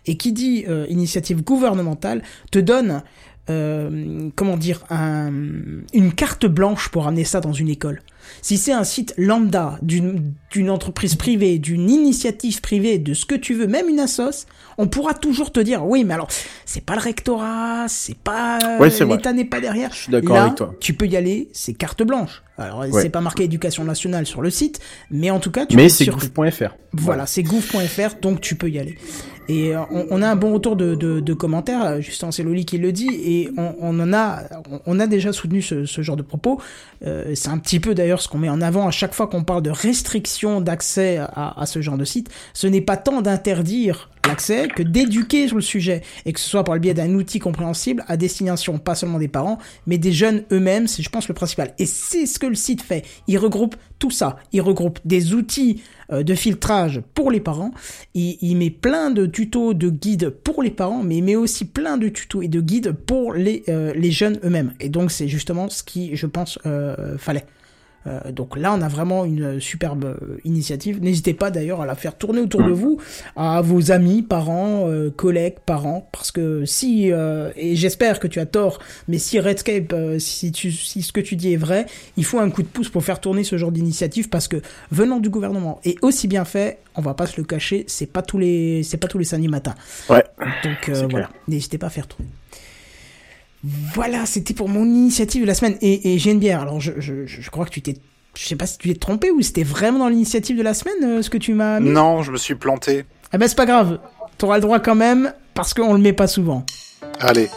et 0.06 0.16
qui 0.16 0.32
dit 0.32 0.64
euh, 0.68 0.86
initiative 0.88 1.42
gouvernementale 1.42 2.22
te 2.50 2.58
donne 2.58 3.02
euh, 3.50 4.30
comment 4.36 4.56
dire 4.56 4.84
un, 4.90 5.32
une 5.94 6.12
carte 6.12 6.46
blanche 6.46 6.88
pour 6.90 7.06
amener 7.06 7.24
ça 7.24 7.40
dans 7.40 7.52
une 7.52 7.68
école. 7.68 8.02
Si 8.42 8.56
c'est 8.58 8.72
un 8.72 8.84
site 8.84 9.14
lambda 9.16 9.78
d'une 9.82 10.70
entreprise 10.70 11.14
privée, 11.14 11.58
d'une 11.58 11.90
initiative 11.90 12.60
privée, 12.60 12.98
de 12.98 13.14
ce 13.14 13.26
que 13.26 13.34
tu 13.34 13.54
veux, 13.54 13.66
même 13.66 13.88
une 13.88 14.00
assos, 14.00 14.46
on 14.78 14.86
pourra 14.86 15.14
toujours 15.14 15.50
te 15.52 15.60
dire 15.60 15.84
oui, 15.86 16.04
mais 16.04 16.14
alors 16.14 16.28
c'est 16.64 16.84
pas 16.84 16.94
le 16.94 17.00
rectorat, 17.00 17.86
c'est 17.88 18.16
pas 18.16 18.58
Ouais, 18.78 18.90
l'État 18.90 19.32
n'est 19.32 19.44
pas 19.44 19.60
derrière. 19.60 19.92
Je 19.92 19.98
suis 20.02 20.12
d'accord 20.12 20.36
avec 20.36 20.54
toi. 20.54 20.74
Tu 20.80 20.94
peux 20.94 21.06
y 21.06 21.16
aller, 21.16 21.48
c'est 21.52 21.74
carte 21.74 22.02
blanche. 22.02 22.42
Alors 22.56 22.80
Ouais. 22.80 23.02
c'est 23.02 23.10
pas 23.10 23.20
marqué 23.20 23.44
éducation 23.44 23.84
nationale 23.84 24.26
sur 24.26 24.42
le 24.42 24.50
site, 24.50 24.80
mais 25.10 25.30
en 25.30 25.38
tout 25.40 25.50
cas 25.50 25.66
tu 25.66 25.76
Mais 25.76 25.88
c'est 25.88 26.04
sur- 26.04 26.16
gouv.fr. 26.16 26.74
voilà, 26.92 27.26
c'est 27.26 27.42
gouv.fr, 27.42 28.16
donc 28.20 28.40
tu 28.40 28.54
peux 28.56 28.68
y 28.70 28.78
aller. 28.78 28.98
Et 29.48 29.72
on, 30.10 30.20
a 30.20 30.28
un 30.28 30.36
bon 30.36 30.52
retour 30.52 30.76
de, 30.76 30.94
de, 30.94 31.20
de 31.20 31.32
commentaires, 31.32 32.02
Justin 32.02 32.30
c'est 32.30 32.42
Loli 32.42 32.66
qui 32.66 32.76
le 32.76 32.92
dit, 32.92 33.08
et 33.08 33.48
on, 33.56 33.98
en 33.98 34.12
a, 34.12 34.42
on- 34.84 35.00
a 35.00 35.06
déjà 35.06 35.32
soutenu 35.32 35.62
ce, 35.62 35.84
genre 36.02 36.16
de 36.16 36.22
propos. 36.22 36.60
Euh, 37.06 37.32
c'est 37.34 37.48
un 37.48 37.56
petit 37.56 37.80
peu 37.80 37.94
d'ailleurs 37.94 38.20
ce 38.20 38.28
qu'on 38.28 38.36
met 38.38 38.50
en 38.50 38.60
avant 38.60 38.86
à 38.86 38.90
chaque 38.90 39.14
fois 39.14 39.26
qu'on 39.26 39.44
parle 39.44 39.62
de 39.62 39.70
restriction 39.70 40.60
d'accès 40.60 41.16
à, 41.16 41.58
à 41.58 41.64
ce 41.64 41.80
genre 41.80 41.96
de 41.96 42.04
site. 42.04 42.28
Ce 42.52 42.66
n'est 42.66 42.82
pas 42.82 42.98
tant 42.98 43.22
d'interdire 43.22 44.10
l'accès 44.26 44.68
que 44.68 44.82
d'éduquer 44.82 45.46
sur 45.46 45.56
le 45.56 45.62
sujet, 45.62 46.02
et 46.26 46.34
que 46.34 46.40
ce 46.40 46.48
soit 46.50 46.62
par 46.64 46.74
le 46.74 46.80
biais 46.80 46.92
d'un 46.92 47.14
outil 47.14 47.38
compréhensible 47.38 48.04
à 48.06 48.18
destination 48.18 48.78
pas 48.78 48.94
seulement 48.94 49.18
des 49.18 49.28
parents, 49.28 49.58
mais 49.86 49.96
des 49.96 50.12
jeunes 50.12 50.42
eux-mêmes, 50.52 50.86
c'est 50.86 51.02
je 51.02 51.08
pense 51.08 51.26
le 51.28 51.34
principal. 51.34 51.72
Et 51.78 51.86
c'est 51.86 52.26
ce 52.26 52.38
que 52.38 52.46
le 52.46 52.54
site 52.54 52.82
fait. 52.82 53.04
Il 53.26 53.38
regroupe 53.38 53.76
tout 53.98 54.10
ça. 54.10 54.36
Il 54.52 54.60
regroupe 54.60 54.98
des 55.06 55.32
outils 55.32 55.82
de 56.10 56.34
filtrage 56.34 57.02
pour 57.14 57.30
les 57.30 57.40
parents. 57.40 57.72
Il, 58.14 58.38
il 58.40 58.56
met 58.56 58.70
plein 58.70 59.10
de 59.10 59.26
tutos, 59.26 59.74
de 59.74 59.90
guides 59.90 60.30
pour 60.30 60.62
les 60.62 60.70
parents, 60.70 61.02
mais 61.02 61.18
il 61.18 61.24
met 61.24 61.36
aussi 61.36 61.64
plein 61.64 61.96
de 61.96 62.08
tutos 62.08 62.42
et 62.42 62.48
de 62.48 62.60
guides 62.60 62.92
pour 62.92 63.34
les, 63.34 63.64
euh, 63.68 63.92
les 63.94 64.10
jeunes 64.10 64.38
eux-mêmes. 64.44 64.72
Et 64.80 64.88
donc 64.88 65.10
c'est 65.10 65.28
justement 65.28 65.68
ce 65.68 65.82
qui, 65.82 66.16
je 66.16 66.26
pense, 66.26 66.58
euh, 66.66 67.18
fallait. 67.18 67.44
Euh, 68.06 68.32
donc 68.32 68.56
là, 68.56 68.72
on 68.72 68.80
a 68.80 68.88
vraiment 68.88 69.24
une 69.24 69.60
superbe 69.60 70.04
euh, 70.04 70.38
initiative. 70.44 71.02
N'hésitez 71.02 71.34
pas 71.34 71.50
d'ailleurs 71.50 71.80
à 71.80 71.86
la 71.86 71.94
faire 71.94 72.16
tourner 72.16 72.40
autour 72.40 72.62
de 72.62 72.70
vous, 72.70 72.98
à 73.36 73.60
vos 73.60 73.90
amis, 73.90 74.22
parents, 74.22 74.88
euh, 74.88 75.10
collègues, 75.10 75.56
parents, 75.66 76.08
parce 76.12 76.30
que 76.30 76.64
si, 76.64 77.12
euh, 77.12 77.50
et 77.56 77.76
j'espère 77.76 78.20
que 78.20 78.28
tu 78.28 78.40
as 78.40 78.46
tort, 78.46 78.78
mais 79.08 79.18
si 79.18 79.40
Redscape, 79.40 79.92
euh, 79.92 80.18
si, 80.18 80.52
tu, 80.52 80.70
si 80.72 81.02
ce 81.02 81.12
que 81.12 81.20
tu 81.20 81.36
dis 81.36 81.52
est 81.52 81.56
vrai, 81.56 81.86
il 82.16 82.24
faut 82.24 82.38
un 82.38 82.50
coup 82.50 82.62
de 82.62 82.68
pouce 82.68 82.88
pour 82.88 83.04
faire 83.04 83.20
tourner 83.20 83.44
ce 83.44 83.58
genre 83.58 83.72
d'initiative, 83.72 84.28
parce 84.28 84.48
que 84.48 84.62
venant 84.90 85.18
du 85.18 85.28
gouvernement 85.28 85.80
et 85.84 85.96
aussi 86.02 86.28
bien 86.28 86.44
fait, 86.44 86.78
on 86.94 87.02
va 87.02 87.14
pas 87.14 87.26
se 87.26 87.36
le 87.36 87.44
cacher, 87.44 87.84
c'est 87.88 88.06
pas 88.06 88.22
tous 88.22 88.38
les, 88.38 88.82
c'est 88.82 88.96
pas 88.96 89.08
tous 89.08 89.18
les 89.18 89.24
samedis 89.24 89.48
matins. 89.48 89.74
Ouais. 90.08 90.24
Donc 90.64 90.88
euh, 90.88 91.06
voilà, 91.10 91.30
n'hésitez 91.46 91.78
pas 91.78 91.88
à 91.88 91.90
faire 91.90 92.06
tourner. 92.06 92.28
Voilà, 93.64 94.24
c'était 94.26 94.54
pour 94.54 94.68
mon 94.68 94.84
initiative 94.84 95.42
de 95.42 95.46
la 95.46 95.54
semaine. 95.54 95.76
Et, 95.80 96.14
et 96.14 96.18
j'ai 96.18 96.30
une 96.30 96.38
bière. 96.38 96.60
Alors, 96.60 96.80
je, 96.80 96.92
je, 96.98 97.26
je 97.26 97.50
crois 97.50 97.64
que 97.64 97.70
tu 97.70 97.82
t'es. 97.82 97.96
Je 98.36 98.46
sais 98.46 98.56
pas 98.56 98.66
si 98.66 98.78
tu 98.78 98.88
t'es 98.88 98.94
trompé 98.94 99.30
ou 99.32 99.42
c'était 99.42 99.64
vraiment 99.64 99.98
dans 99.98 100.08
l'initiative 100.08 100.56
de 100.56 100.62
la 100.62 100.74
semaine 100.74 101.02
euh, 101.02 101.22
ce 101.22 101.30
que 101.30 101.38
tu 101.38 101.54
m'as. 101.54 101.80
Non, 101.80 102.22
je 102.22 102.30
me 102.30 102.36
suis 102.36 102.54
planté. 102.54 103.04
Eh 103.32 103.38
ben, 103.38 103.48
c'est 103.48 103.56
pas 103.56 103.66
grave. 103.66 103.98
T'auras 104.36 104.56
le 104.56 104.62
droit 104.62 104.78
quand 104.78 104.94
même 104.94 105.32
parce 105.54 105.74
qu'on 105.74 105.92
le 105.92 105.98
met 105.98 106.12
pas 106.12 106.28
souvent. 106.28 106.64
Allez. 107.18 107.48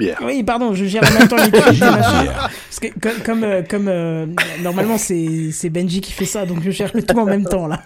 Bière. 0.00 0.18
Oui, 0.22 0.42
pardon, 0.42 0.74
je 0.74 0.84
gère 0.86 1.04
en 1.04 1.18
même 1.18 1.28
temps 1.28 1.36
les. 1.36 1.50
Parce 1.50 2.80
que 2.80 2.88
comme, 2.98 3.22
comme, 3.24 3.44
euh, 3.44 3.62
comme, 3.62 3.88
euh, 3.88 4.26
normalement 4.60 4.98
c'est 4.98 5.50
c'est 5.52 5.70
Benji 5.70 6.00
qui 6.00 6.12
fait 6.12 6.24
ça, 6.24 6.46
donc 6.46 6.62
je 6.62 6.70
gère 6.70 6.90
le 6.94 7.02
tout 7.02 7.18
en 7.18 7.26
même 7.26 7.44
temps 7.44 7.68
là. 7.68 7.82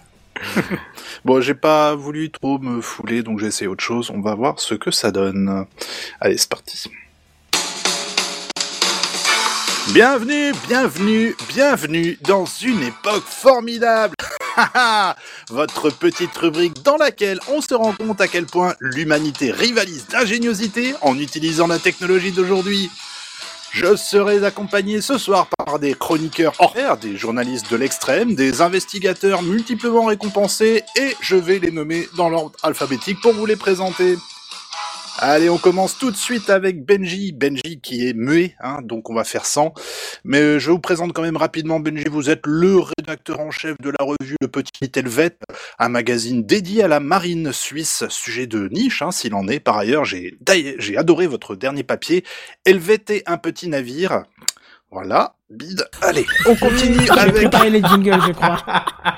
Bon, 1.25 1.41
j'ai 1.41 1.55
pas 1.55 1.95
voulu 1.95 2.31
trop 2.31 2.59
me 2.59 2.81
fouler, 2.83 3.23
donc 3.23 3.39
j'ai 3.39 3.47
essayé 3.47 3.67
autre 3.67 3.83
chose. 3.83 4.11
On 4.11 4.21
va 4.21 4.35
voir 4.35 4.61
ce 4.61 4.75
que 4.75 4.91
ça 4.91 5.11
donne. 5.11 5.65
Allez, 6.21 6.37
c'est 6.37 6.49
parti. 6.49 6.91
Bienvenue, 9.93 10.53
bienvenue, 10.69 11.35
bienvenue 11.49 12.19
dans 12.27 12.47
une 12.47 12.83
époque 12.83 13.25
formidable. 13.25 14.15
Votre 15.51 15.91
petite 15.91 16.37
rubrique 16.37 16.83
dans 16.83 16.97
laquelle 16.97 17.41
on 17.49 17.61
se 17.61 17.75
rend 17.75 17.93
compte 17.93 18.21
à 18.21 18.29
quel 18.29 18.47
point 18.47 18.75
l'humanité 18.81 19.51
rivalise 19.51 20.07
d'ingéniosité 20.09 20.95
en 21.03 21.19
utilisant 21.19 21.67
la 21.67 21.79
technologie 21.79 22.33
d'aujourd'hui. 22.33 22.91
Je 23.73 23.97
serai 23.97 24.45
accompagné 24.45 25.01
ce 25.01 25.19
soir 25.19 25.49
par 25.59 25.81
des 25.81 25.95
chroniqueurs 25.95 26.55
hors 26.61 26.73
pair, 26.73 26.97
des 26.97 27.17
journalistes 27.17 27.69
de 27.73 27.77
l'extrême, 27.77 28.37
des 28.37 28.63
investigateurs 28.63 29.43
multiplement 29.43 30.05
récompensés, 30.05 30.85
et 30.97 31.17
je 31.21 31.35
vais 31.35 31.59
les 31.59 31.73
nommer 31.73 32.09
dans 32.17 32.29
l'ordre 32.29 32.57
alphabétique 32.63 33.21
pour 33.21 33.33
vous 33.33 33.47
les 33.47 33.57
présenter. 33.57 34.17
Allez, 35.19 35.49
on 35.49 35.59
commence 35.59 35.97
tout 35.97 36.11
de 36.11 36.17
suite 36.17 36.51
avec 36.51 36.85
Benji. 36.85 37.31
Benji 37.31 37.81
qui 37.81 38.09
est 38.09 38.15
muet, 38.15 38.57
hein, 38.59 38.81
donc 38.83 39.11
on 39.11 39.15
va 39.15 39.23
faire 39.23 39.47
100. 39.47 39.73
Mais 40.25 40.41
euh, 40.41 40.59
je 40.59 40.73
vous 40.73 40.81
présente 40.81 41.13
quand 41.13 41.23
même 41.23 41.37
rapidement 41.37 41.79
Benji. 41.79 42.05
Vous 42.11 42.31
êtes 42.31 42.45
le 42.47 42.79
rédacteur 42.81 43.39
en 43.39 43.53
chef 43.53 43.77
de 43.81 43.91
la 43.91 44.05
revue 44.05 44.37
Le 44.41 44.49
Petit 44.49 44.91
Helvet, 44.93 45.39
un 45.79 45.89
magazine 45.89 46.45
dédié 46.45 46.83
à 46.83 46.89
la 46.89 46.99
marine 46.99 47.53
suisse, 47.53 48.05
sujet 48.09 48.49
de 48.49 48.69
niche, 48.71 49.03
hein, 49.03 49.13
s'il 49.13 49.35
en 49.35 49.47
est. 49.47 49.61
Par 49.61 49.79
ailleurs, 49.79 50.05
j'ai 50.05 50.37
adoré 50.97 51.29
votre 51.29 51.55
dernier 51.55 51.85
papier, 51.85 52.25
Helvet 52.65 53.05
et 53.11 53.23
un 53.27 53.39
petit 53.39 53.69
navire. 53.69 54.25
Voilà, 54.91 55.37
bide. 55.49 55.89
Allez, 56.03 56.27
on 56.47 56.57
continue 56.57 57.09
avec, 57.11 57.53
les 57.71 57.83
jingles, 57.83 58.21
je 58.27 58.33
crois. 58.33 58.65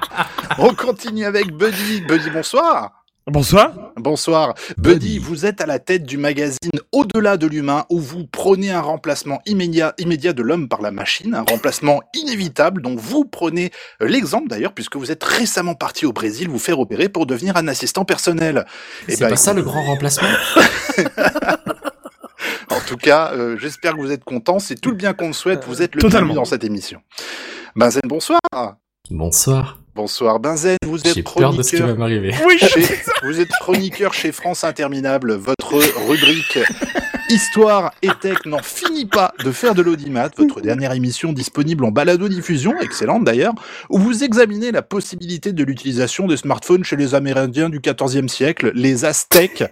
on 0.58 0.74
continue 0.74 1.24
avec 1.24 1.52
Buddy. 1.52 2.02
Buddy, 2.02 2.30
bonsoir. 2.30 2.95
Bonsoir. 3.28 3.72
Bonsoir. 3.96 4.54
Buddy, 4.78 5.18
vous 5.18 5.46
êtes 5.46 5.60
à 5.60 5.66
la 5.66 5.80
tête 5.80 6.04
du 6.04 6.16
magazine 6.16 6.70
Au-delà 6.92 7.36
de 7.36 7.48
l'humain 7.48 7.84
où 7.90 7.98
vous 7.98 8.24
prenez 8.24 8.70
un 8.70 8.80
remplacement 8.80 9.40
immédiat, 9.46 9.94
immédiat 9.98 10.32
de 10.32 10.42
l'homme 10.42 10.68
par 10.68 10.80
la 10.80 10.92
machine, 10.92 11.34
un 11.34 11.42
remplacement 11.42 12.02
inévitable 12.14 12.82
dont 12.82 12.94
vous 12.94 13.24
prenez 13.24 13.72
l'exemple 13.98 14.46
d'ailleurs 14.46 14.74
puisque 14.74 14.94
vous 14.94 15.10
êtes 15.10 15.24
récemment 15.24 15.74
parti 15.74 16.06
au 16.06 16.12
Brésil 16.12 16.48
vous 16.48 16.60
faire 16.60 16.78
opérer 16.78 17.08
pour 17.08 17.26
devenir 17.26 17.56
un 17.56 17.66
assistant 17.66 18.04
personnel. 18.04 18.64
Eh 19.08 19.16
C'est 19.16 19.24
ben, 19.24 19.30
pas 19.30 19.36
ça 19.36 19.52
le 19.52 19.62
grand 19.62 19.82
remplacement? 19.82 20.28
En 22.70 22.80
tout 22.88 22.96
cas, 22.96 23.32
euh, 23.32 23.56
j'espère 23.58 23.94
que 23.94 24.00
vous 24.00 24.12
êtes 24.12 24.22
content. 24.22 24.60
C'est 24.60 24.76
tout 24.76 24.90
le 24.90 24.96
bien 24.96 25.12
qu'on 25.12 25.32
souhaite. 25.32 25.64
Vous 25.64 25.82
êtes 25.82 25.96
le 25.96 26.08
bienvenu 26.08 26.34
dans 26.34 26.44
cette 26.44 26.62
émission. 26.62 27.00
Benzen, 27.74 28.02
bonsoir. 28.06 28.38
Bonsoir. 29.10 29.78
Bonsoir 30.00 30.38
Benzen, 30.40 30.76
vous 30.84 31.00
êtes 31.00 31.14
J'ai 31.14 31.22
peur 31.22 31.54
de 31.54 31.62
ce 31.62 31.70
qui 31.70 31.76
va 31.76 31.94
chroniqueur. 31.94 31.98
m'arriver. 31.98 32.34
Oui. 32.46 32.58
Chez- 32.58 33.00
vous 33.22 33.40
êtes 33.40 33.48
chroniqueur 33.60 34.12
chez 34.12 34.30
France 34.30 34.62
Interminable. 34.62 35.32
Votre 35.36 35.76
rubrique 36.06 36.58
Histoire 37.30 37.92
et 38.02 38.10
Tech 38.20 38.36
n'en 38.44 38.62
finit 38.62 39.06
pas 39.06 39.32
de 39.42 39.50
faire 39.50 39.74
de 39.74 39.80
l'audimat. 39.80 40.28
Votre 40.36 40.60
dernière 40.60 40.92
émission 40.92 41.32
disponible 41.32 41.82
en 41.86 41.90
balado-diffusion, 41.92 42.78
excellente 42.78 43.24
d'ailleurs, 43.24 43.54
où 43.88 43.98
vous 43.98 44.22
examinez 44.22 44.70
la 44.70 44.82
possibilité 44.82 45.52
de 45.52 45.64
l'utilisation 45.64 46.26
des 46.26 46.36
smartphones 46.36 46.84
chez 46.84 46.96
les 46.96 47.14
Amérindiens 47.14 47.70
du 47.70 47.80
XIVe 47.80 48.28
siècle, 48.28 48.72
les 48.74 49.06
Aztèques. 49.06 49.64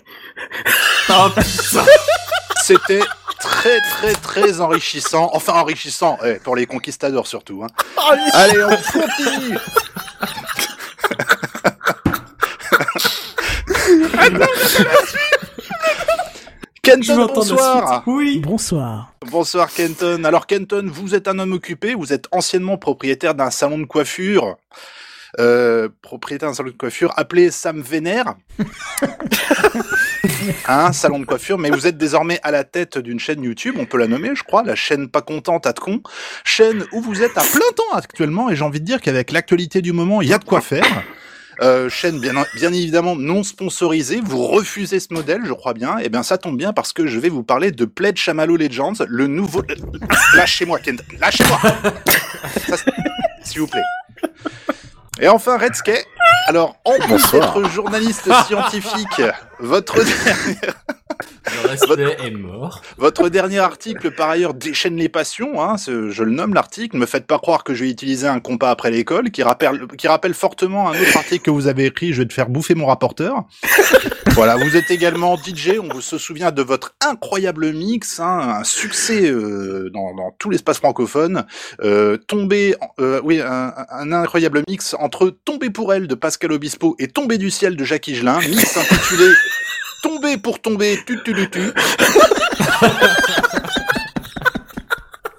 C'était 2.64 3.02
très 3.40 3.78
très 3.90 4.14
très 4.14 4.60
enrichissant. 4.62 5.28
Enfin 5.34 5.52
enrichissant, 5.52 6.16
eh, 6.24 6.36
pour 6.42 6.56
les 6.56 6.64
conquistadors 6.64 7.26
surtout. 7.26 7.62
Hein. 7.62 7.68
Allez, 8.32 8.64
on 8.64 8.70
continue. 10.20 10.74
Kenton, 16.82 17.26
bonsoir. 17.34 18.02
Oui. 18.06 18.40
Bonsoir. 18.40 19.14
Bonsoir 19.30 19.72
Kenton. 19.72 20.24
Alors 20.24 20.46
Kenton, 20.46 20.90
vous 20.92 21.14
êtes 21.14 21.28
un 21.28 21.38
homme 21.38 21.52
occupé, 21.52 21.94
vous 21.94 22.12
êtes 22.12 22.26
anciennement 22.30 22.76
propriétaire 22.76 23.34
d'un 23.34 23.50
salon 23.50 23.78
de 23.78 23.84
coiffure. 23.84 24.56
Euh, 25.40 25.88
propriétaire 26.02 26.50
d'un 26.50 26.54
salon 26.54 26.70
de 26.70 26.76
coiffure 26.76 27.12
appelé 27.16 27.50
Sam 27.50 27.80
Vénère. 27.80 28.34
un 30.68 30.92
salon 30.92 31.18
de 31.18 31.24
coiffure, 31.24 31.58
mais 31.58 31.70
vous 31.70 31.86
êtes 31.86 31.96
désormais 31.96 32.40
à 32.42 32.50
la 32.50 32.64
tête 32.64 32.98
d'une 32.98 33.20
chaîne 33.20 33.42
YouTube, 33.42 33.76
on 33.78 33.86
peut 33.86 33.98
la 33.98 34.06
nommer, 34.06 34.34
je 34.34 34.42
crois, 34.42 34.62
la 34.62 34.74
chaîne 34.74 35.08
pas 35.08 35.22
contente 35.22 35.66
à 35.66 35.72
de 35.72 35.80
con, 35.80 36.02
chaîne 36.44 36.84
où 36.92 37.00
vous 37.00 37.22
êtes 37.22 37.36
à 37.36 37.42
plein 37.42 37.72
temps 37.76 37.96
actuellement, 37.96 38.50
et 38.50 38.56
j'ai 38.56 38.64
envie 38.64 38.80
de 38.80 38.86
dire 38.86 39.00
qu'avec 39.00 39.32
l'actualité 39.32 39.82
du 39.82 39.92
moment, 39.92 40.22
il 40.22 40.28
y 40.28 40.32
a 40.32 40.38
de 40.38 40.44
quoi 40.44 40.60
faire. 40.60 40.84
Euh, 41.60 41.88
chaîne 41.88 42.18
bien, 42.18 42.34
évidemment 42.72 43.14
non 43.14 43.44
sponsorisée, 43.44 44.20
vous 44.24 44.44
refusez 44.44 44.98
ce 44.98 45.12
modèle, 45.14 45.42
je 45.44 45.52
crois 45.52 45.72
bien. 45.72 45.98
Et 45.98 46.08
bien 46.08 46.22
ça 46.22 46.36
tombe 46.36 46.56
bien 46.56 46.72
parce 46.72 46.92
que 46.92 47.06
je 47.06 47.18
vais 47.18 47.28
vous 47.28 47.44
parler 47.44 47.70
de 47.70 47.84
Pledge 47.84 48.18
Chamallow 48.18 48.56
Legends, 48.56 48.94
le 49.06 49.26
nouveau. 49.28 49.62
Lâchez-moi, 50.34 50.80
Ken, 50.80 50.98
lâchez-moi. 51.20 51.60
S'il 53.42 53.60
vous 53.60 53.68
plaît. 53.68 53.84
Et 55.20 55.28
enfin 55.28 55.56
Redsky. 55.58 55.92
Alors 56.46 56.76
en 56.84 56.98
plus 56.98 57.30
d'être 57.32 57.68
journaliste 57.70 58.30
scientifique, 58.46 59.22
votre 59.60 59.96
Le 61.62 61.68
respect 61.68 62.16
est 62.26 62.30
mort. 62.30 62.82
votre 62.98 63.28
dernier 63.28 63.58
article, 63.58 64.10
par 64.10 64.30
ailleurs, 64.30 64.54
déchaîne 64.54 64.96
les 64.96 65.08
passions. 65.08 65.62
Hein, 65.62 65.76
ce- 65.76 66.10
je 66.10 66.22
le 66.24 66.30
nomme 66.30 66.54
l'article. 66.54 66.96
Ne 66.96 67.00
me 67.02 67.06
faites 67.06 67.26
pas 67.26 67.38
croire 67.38 67.64
que 67.64 67.74
je 67.74 67.84
vais 67.84 67.90
utiliser 67.90 68.26
un 68.26 68.40
compas 68.40 68.70
après 68.70 68.90
l'école, 68.90 69.30
qui 69.30 69.42
rappelle, 69.42 69.86
qui 69.98 70.08
rappelle 70.08 70.34
fortement 70.34 70.88
un 70.90 71.00
autre 71.00 71.16
article 71.16 71.44
que 71.44 71.50
vous 71.50 71.66
avez 71.66 71.86
écrit. 71.86 72.12
Je 72.12 72.22
vais 72.22 72.28
te 72.28 72.32
faire 72.34 72.48
bouffer 72.48 72.74
mon 72.74 72.86
rapporteur. 72.86 73.44
voilà, 74.32 74.56
vous 74.56 74.76
êtes 74.76 74.90
également 74.90 75.36
DJ. 75.36 75.72
On 75.80 76.00
se 76.00 76.18
souvient 76.18 76.50
de 76.52 76.62
votre 76.62 76.94
incroyable 77.06 77.72
mix, 77.72 78.20
hein, 78.20 78.56
un 78.60 78.64
succès 78.64 79.28
euh, 79.30 79.90
dans, 79.92 80.14
dans 80.14 80.30
tout 80.38 80.50
l'espace 80.50 80.78
francophone. 80.78 81.44
Euh, 81.82 82.16
tombé, 82.16 82.74
euh, 83.00 83.20
oui, 83.24 83.40
un, 83.40 83.72
un 83.90 84.12
incroyable 84.12 84.62
mix 84.68 84.94
entre 84.98 85.30
Tomber 85.44 85.70
pour 85.70 85.92
elle 85.94 86.06
de 86.08 86.14
Pascal 86.14 86.52
Obispo 86.52 86.96
et 86.98 87.08
Tomber 87.08 87.38
du 87.38 87.50
ciel 87.50 87.76
de 87.76 87.84
Jacques 87.84 88.08
Higelin. 88.08 88.38
Mix 88.40 88.76
intitulé 88.76 89.28
Tomber 90.04 90.36
pour 90.36 90.60
tomber, 90.60 90.98
tu 91.06 91.18
tu 91.24 91.32
tu 91.34 91.48
tu. 91.50 91.60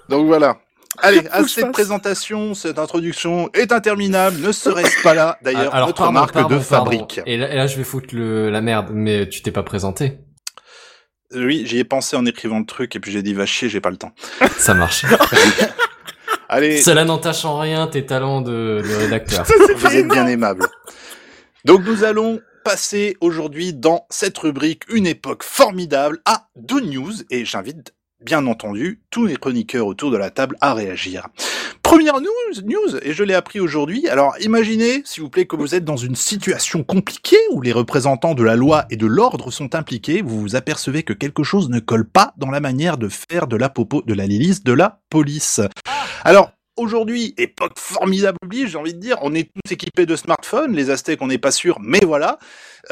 Donc 0.08 0.26
voilà. 0.26 0.56
Allez, 0.98 1.22
assez 1.30 1.62
de 1.62 1.70
présentation, 1.70 2.54
cette 2.54 2.80
introduction 2.80 3.48
est 3.54 3.70
interminable, 3.70 4.40
ne 4.40 4.50
serait-ce 4.50 5.02
pas 5.04 5.14
là, 5.14 5.38
d'ailleurs, 5.42 5.72
Alors, 5.72 5.86
notre 5.88 5.98
pardon, 5.98 6.12
marque 6.14 6.32
pardon, 6.32 6.56
de 6.56 6.62
pardon. 6.64 6.90
fabrique. 6.90 7.20
Et 7.26 7.36
là, 7.36 7.52
et 7.52 7.54
là, 7.56 7.68
je 7.68 7.76
vais 7.76 7.84
foutre 7.84 8.08
le, 8.12 8.50
la 8.50 8.60
merde, 8.60 8.88
mais 8.92 9.28
tu 9.28 9.40
t'es 9.42 9.52
pas 9.52 9.62
présenté. 9.62 10.18
Oui, 11.32 11.62
j'y 11.64 11.78
ai 11.78 11.84
pensé 11.84 12.16
en 12.16 12.26
écrivant 12.26 12.58
le 12.58 12.66
truc, 12.66 12.96
et 12.96 13.00
puis 13.00 13.12
j'ai 13.12 13.22
dit, 13.22 13.34
va 13.34 13.46
chier, 13.46 13.68
j'ai 13.68 13.80
pas 13.80 13.90
le 13.90 13.98
temps. 13.98 14.10
Ça 14.58 14.74
marche. 14.74 15.04
Allez, 16.48 16.82
Cela 16.82 17.04
n'entache 17.04 17.44
en 17.44 17.56
rien 17.58 17.86
tes 17.86 18.04
talents 18.04 18.40
de, 18.40 18.82
de 18.82 18.94
rédacteur. 18.96 19.46
vous 19.76 19.94
êtes 19.94 20.08
bien 20.08 20.26
aimable. 20.26 20.66
Donc 21.64 21.84
nous 21.84 22.02
allons 22.02 22.40
passer 22.66 23.16
aujourd'hui 23.20 23.72
dans 23.72 24.08
cette 24.10 24.36
rubrique 24.38 24.82
une 24.88 25.06
époque 25.06 25.44
formidable 25.44 26.18
à 26.24 26.48
deux 26.56 26.80
news, 26.80 27.12
et 27.30 27.44
j'invite 27.44 27.94
bien 28.20 28.44
entendu 28.48 29.02
tous 29.12 29.24
les 29.24 29.36
chroniqueurs 29.36 29.86
autour 29.86 30.10
de 30.10 30.16
la 30.16 30.30
table 30.30 30.56
à 30.60 30.74
réagir. 30.74 31.28
Première 31.84 32.20
news, 32.20 32.62
news 32.64 32.96
et 33.02 33.12
je 33.12 33.22
l'ai 33.22 33.34
appris 33.34 33.60
aujourd'hui. 33.60 34.08
Alors 34.08 34.34
imaginez, 34.40 35.02
s'il 35.04 35.22
vous 35.22 35.30
plaît, 35.30 35.46
que 35.46 35.54
vous 35.54 35.76
êtes 35.76 35.84
dans 35.84 35.96
une 35.96 36.16
situation 36.16 36.82
compliquée 36.82 37.38
où 37.52 37.62
les 37.62 37.70
représentants 37.70 38.34
de 38.34 38.42
la 38.42 38.56
loi 38.56 38.86
et 38.90 38.96
de 38.96 39.06
l'ordre 39.06 39.52
sont 39.52 39.76
impliqués. 39.76 40.20
Vous 40.20 40.40
vous 40.40 40.56
apercevez 40.56 41.04
que 41.04 41.12
quelque 41.12 41.44
chose 41.44 41.68
ne 41.68 41.78
colle 41.78 42.08
pas 42.08 42.34
dans 42.36 42.50
la 42.50 42.58
manière 42.58 42.98
de 42.98 43.08
faire 43.08 43.46
de 43.46 43.56
la 43.56 43.68
popo 43.68 44.02
de 44.02 44.12
la 44.12 44.26
lilice 44.26 44.64
de 44.64 44.72
la 44.72 45.02
police. 45.08 45.60
Alors 46.24 46.50
aujourd'hui, 46.76 47.34
époque 47.38 47.72
formidable 47.78 48.38
oblige, 48.42 48.70
j'ai 48.70 48.78
envie 48.78 48.94
de 48.94 49.00
dire, 49.00 49.18
on 49.22 49.34
est 49.34 49.44
tous 49.52 49.72
équipés 49.72 50.06
de 50.06 50.16
smartphones, 50.16 50.72
les 50.74 50.90
Aztèques 50.90 51.22
on 51.22 51.26
n'est 51.28 51.38
pas 51.38 51.50
sûr, 51.50 51.78
mais 51.80 52.00
voilà. 52.04 52.38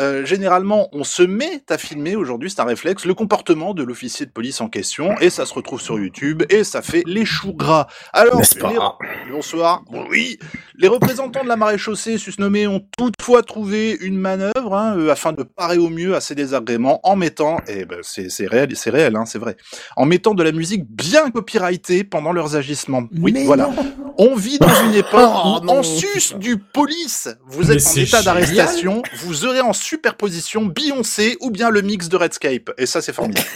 Euh, 0.01 0.24
généralement, 0.27 0.89
on 0.93 1.05
se 1.05 1.23
met 1.23 1.62
à 1.70 1.78
filmer 1.78 2.16
aujourd'hui, 2.16 2.51
c'est 2.51 2.61
un 2.61 2.65
réflexe, 2.65 3.05
le 3.05 3.15
comportement 3.15 3.74
de 3.74 3.85
l'officier 3.85 4.27
de 4.27 4.32
police 4.32 4.61
en 4.61 4.69
question, 4.69 5.16
et 5.20 5.31
ça 5.31 5.47
se 5.47 5.55
retrouve 5.55 5.81
sur 5.81 5.98
YouTube, 6.01 6.43
et 6.51 6.65
ça 6.65 6.82
fait 6.82 7.05
les 7.06 7.24
choux 7.24 7.52
gras. 7.55 7.86
Alors, 8.12 8.40
les- 8.40 9.31
bonsoir, 9.31 9.85
Bon, 9.90 10.05
oui, 10.11 10.39
les 10.77 10.89
représentants 10.89 11.44
de 11.44 11.48
la 11.48 11.55
maréchaussée 11.56 12.19
susnommés 12.19 12.66
ont 12.66 12.81
toutefois 12.98 13.43
trouvé 13.44 13.97
une 14.01 14.16
manœuvre 14.19 14.74
hein, 14.74 14.97
euh, 14.98 15.11
afin 15.11 15.32
de 15.32 15.44
parer 15.44 15.78
au 15.78 15.90
mieux 15.90 16.16
à 16.16 16.20
ces 16.20 16.35
désagréments 16.35 16.98
en 17.05 17.15
mettant, 17.15 17.59
et 17.69 17.85
ben 17.85 17.98
c'est 18.02 18.31
c'est 18.31 18.47
réel, 18.48 18.74
c'est 18.74 18.90
réel, 18.90 19.15
hein, 19.15 19.27
c'est 19.27 19.39
vrai, 19.39 19.56
en 19.97 20.06
mettant 20.06 20.35
de 20.35 20.43
la 20.43 20.51
musique 20.51 20.85
bien 20.90 21.31
copyrightée 21.31 22.02
pendant 22.02 22.32
leurs 22.32 22.56
agissements. 22.56 23.05
Oui, 23.20 23.32
Mais 23.32 23.44
voilà. 23.44 23.70
On 24.18 24.34
vit 24.36 24.59
dans 24.59 24.68
une 24.86 24.94
époque 24.94 25.30
Oh, 25.34 25.59
où, 25.60 25.64
non. 25.64 25.78
en 25.78 25.82
sus 25.82 26.34
du 26.38 26.56
police, 26.59 27.28
vous 27.46 27.64
Mais 27.64 27.76
êtes 27.76 27.86
en 27.86 28.01
état 28.01 28.22
d'arrestation, 28.22 29.02
vous 29.24 29.44
aurez 29.44 29.60
en 29.60 29.72
superposition 29.72 30.66
Beyoncé 30.66 31.36
ou 31.40 31.51
bien 31.51 31.70
le 31.70 31.82
mix 31.82 32.09
de 32.09 32.16
Redscape. 32.16 32.70
Et 32.78 32.86
ça, 32.86 33.01
c'est 33.02 33.12
formidable. 33.12 33.46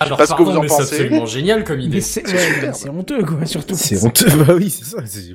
Alors, 0.00 0.16
Parce 0.16 0.32
que 0.32 0.42
vous 0.42 0.50
en 0.56 0.62
mais 0.62 0.68
c'est 0.68 0.76
pensez. 0.76 0.94
absolument 0.94 1.26
génial 1.26 1.64
comme 1.64 1.80
idée. 1.80 2.00
c'est 2.00 2.24
ouais, 2.26 2.88
honteux, 2.88 3.24
quoi, 3.24 3.44
surtout. 3.46 3.74
C'est 3.76 4.02
honteux. 4.04 4.30
Bah 4.46 4.54
oui, 4.56 4.70
c'est 4.70 4.84
ça. 4.84 4.98
c'est- 5.04 5.34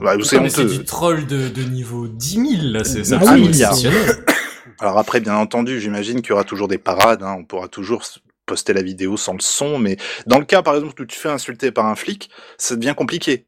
Bah, 0.00 0.14
c'est 0.22 0.36
Non, 0.36 0.42
mais 0.42 0.50
c'est 0.50 0.60
honteux. 0.62 0.78
du 0.78 0.84
troll 0.84 1.26
de, 1.26 1.48
de 1.48 1.62
niveau 1.64 2.06
10 2.06 2.34
000, 2.34 2.46
là. 2.72 2.84
C'est 2.84 3.04
c'est 3.04 3.14
Ah 3.16 3.34
oui. 3.34 3.50
Alors 4.80 4.98
après, 4.98 5.20
bien 5.20 5.34
entendu, 5.36 5.80
j'imagine 5.80 6.20
qu'il 6.20 6.30
y 6.30 6.32
aura 6.32 6.44
toujours 6.44 6.68
des 6.68 6.78
parades. 6.78 7.22
hein, 7.22 7.34
on 7.38 7.44
pourra 7.44 7.68
toujours 7.68 8.02
poster 8.46 8.72
la 8.72 8.82
vidéo 8.82 9.16
sans 9.16 9.32
le 9.34 9.40
son. 9.40 9.78
Mais 9.78 9.96
dans 10.26 10.38
le 10.38 10.44
cas, 10.44 10.62
par 10.62 10.74
exemple, 10.74 11.00
où 11.02 11.04
tu 11.06 11.16
te 11.16 11.20
fais 11.20 11.28
insulter 11.28 11.70
par 11.70 11.86
un 11.86 11.94
flic, 11.94 12.30
ça 12.58 12.76
devient 12.76 12.94
compliqué. 12.96 13.46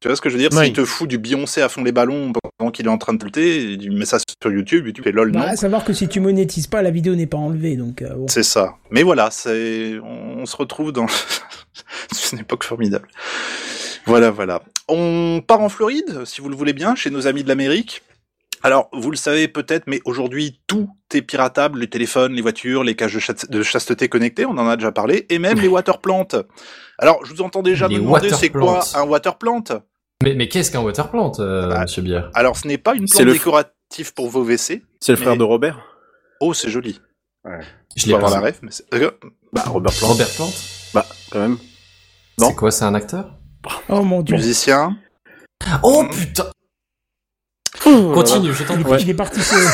Tu 0.00 0.08
vois 0.08 0.16
ce 0.16 0.20
que 0.20 0.28
je 0.28 0.34
veux 0.34 0.40
dire? 0.40 0.50
Oui. 0.52 0.66
S'il 0.66 0.74
te 0.74 0.84
fout 0.84 1.08
du 1.08 1.16
Beyoncé 1.16 1.62
à 1.62 1.68
fond 1.68 1.82
les 1.82 1.92
ballons 1.92 2.32
pendant 2.58 2.70
qu'il 2.70 2.84
est 2.86 2.90
en 2.90 2.98
train 2.98 3.14
de 3.14 3.18
tilter, 3.18 3.72
il 3.72 3.92
met 3.92 4.04
ça 4.04 4.18
sur 4.18 4.52
YouTube, 4.52 4.86
YouTube 4.86 5.04
fait 5.04 5.12
lol, 5.12 5.30
non? 5.30 5.40
Bah, 5.40 5.50
à 5.50 5.56
savoir 5.56 5.82
que 5.84 5.94
si 5.94 6.08
tu 6.08 6.20
monétises 6.20 6.66
pas, 6.66 6.82
la 6.82 6.90
vidéo 6.90 7.14
n'est 7.14 7.26
pas 7.26 7.38
enlevée, 7.38 7.76
donc 7.76 8.02
euh, 8.02 8.14
bon. 8.14 8.28
C'est 8.28 8.42
ça. 8.42 8.74
Mais 8.90 9.02
voilà, 9.02 9.30
c'est, 9.30 9.98
on, 10.02 10.40
on 10.40 10.46
se 10.46 10.56
retrouve 10.56 10.92
dans 10.92 11.06
c'est 12.12 12.32
une 12.32 12.40
époque 12.40 12.64
formidable. 12.64 13.08
Voilà, 14.06 14.30
voilà. 14.30 14.62
On 14.88 15.40
part 15.46 15.60
en 15.60 15.70
Floride, 15.70 16.24
si 16.26 16.42
vous 16.42 16.50
le 16.50 16.56
voulez 16.56 16.74
bien, 16.74 16.94
chez 16.94 17.08
nos 17.08 17.26
amis 17.26 17.42
de 17.42 17.48
l'Amérique. 17.48 18.02
Alors, 18.64 18.88
vous 18.94 19.10
le 19.10 19.16
savez 19.16 19.46
peut-être, 19.46 19.84
mais 19.86 20.00
aujourd'hui, 20.06 20.60
tout 20.66 20.88
est 21.12 21.20
piratable, 21.20 21.78
les 21.80 21.88
téléphones, 21.90 22.32
les 22.32 22.40
voitures, 22.40 22.82
les 22.82 22.96
cages 22.96 23.12
de, 23.14 23.20
chas- 23.20 23.46
de 23.48 23.62
chasteté 23.62 24.08
connectées, 24.08 24.46
on 24.46 24.52
en 24.56 24.66
a 24.66 24.76
déjà 24.76 24.90
parlé, 24.90 25.26
et 25.28 25.38
même 25.38 25.60
les 25.60 25.68
water 25.68 26.00
plantes. 26.00 26.34
Alors, 26.98 27.24
je 27.26 27.34
vous 27.34 27.42
entends 27.42 27.62
déjà 27.62 27.86
Les 27.88 27.96
me 27.96 28.00
demander, 28.00 28.22
water 28.28 28.38
c'est 28.38 28.48
quoi 28.48 28.80
un 28.94 29.02
water 29.02 29.36
plant 29.36 29.62
Mais, 30.22 30.34
mais 30.34 30.48
qu'est-ce 30.48 30.70
qu'un 30.72 30.80
water 30.80 31.10
plant, 31.10 31.30
euh, 31.40 31.68
Bah, 31.68 31.82
monsieur 31.82 32.00
Bière? 32.00 32.30
Alors, 32.34 32.56
ce 32.56 32.66
n'est 32.66 32.78
pas 32.78 32.94
une 32.94 33.06
plante 33.06 33.22
le- 33.22 33.32
décorative 33.34 34.14
pour 34.14 34.28
vos 34.30 34.42
WC. 34.44 34.82
C'est 34.98 35.12
le 35.12 35.16
frère 35.16 35.32
Mais- 35.32 35.38
de 35.38 35.44
Robert? 35.44 35.78
Oh, 36.40 36.54
c'est 36.54 36.70
joli. 36.70 37.00
Je 37.44 37.50
Je 37.96 38.06
l'ai 38.06 38.18
pas. 38.18 38.30
la 38.30 38.40
ref, 38.40 38.60
mais 38.62 38.70
c'est... 38.70 38.86
euh, 38.94 39.10
Bah, 39.52 39.64
Robert 39.66 39.92
Plant. 39.92 40.08
Robert 40.08 40.30
Plant 40.34 40.50
Bah, 40.94 41.04
quand 41.30 41.38
même. 41.40 41.58
C'est 42.38 42.54
quoi, 42.56 42.70
c'est 42.70 42.86
un 42.86 42.94
acteur? 42.94 43.34
Oh 43.90 44.02
mon 44.02 44.22
dieu. 44.22 44.36
musicien. 44.36 44.96
Oh 45.82 46.04
putain 46.10 46.46
Continue, 47.84 48.52
je 48.52 48.64
t'en 48.64 48.80
prie. 48.82 49.02
il 49.02 49.10
est 49.10 49.14
parti 49.14 49.40
sur... 49.42 49.56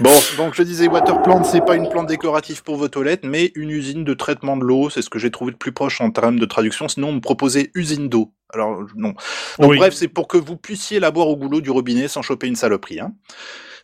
Bon, 0.00 0.18
donc 0.38 0.54
je 0.54 0.62
disais 0.62 0.88
water 0.88 1.20
plant, 1.20 1.44
c'est 1.44 1.60
pas 1.60 1.76
une 1.76 1.86
plante 1.86 2.06
décorative 2.06 2.62
pour 2.62 2.76
vos 2.76 2.88
toilettes, 2.88 3.20
mais 3.22 3.52
une 3.54 3.68
usine 3.68 4.02
de 4.02 4.14
traitement 4.14 4.56
de 4.56 4.64
l'eau. 4.64 4.88
C'est 4.88 5.02
ce 5.02 5.10
que 5.10 5.18
j'ai 5.18 5.30
trouvé 5.30 5.52
de 5.52 5.58
plus 5.58 5.72
proche 5.72 6.00
en 6.00 6.10
termes 6.10 6.38
de 6.38 6.46
traduction. 6.46 6.88
Sinon, 6.88 7.08
on 7.10 7.12
me 7.12 7.20
proposait 7.20 7.70
usine 7.74 8.08
d'eau. 8.08 8.32
Alors 8.54 8.80
non. 8.96 9.12
Donc 9.58 9.72
Oui. 9.72 9.76
bref, 9.76 9.92
c'est 9.92 10.08
pour 10.08 10.26
que 10.26 10.38
vous 10.38 10.56
puissiez 10.56 11.00
la 11.00 11.10
boire 11.10 11.28
au 11.28 11.36
goulot 11.36 11.60
du 11.60 11.70
robinet 11.70 12.08
sans 12.08 12.22
choper 12.22 12.46
une 12.46 12.56
saloperie. 12.56 13.00
Hein. 13.00 13.12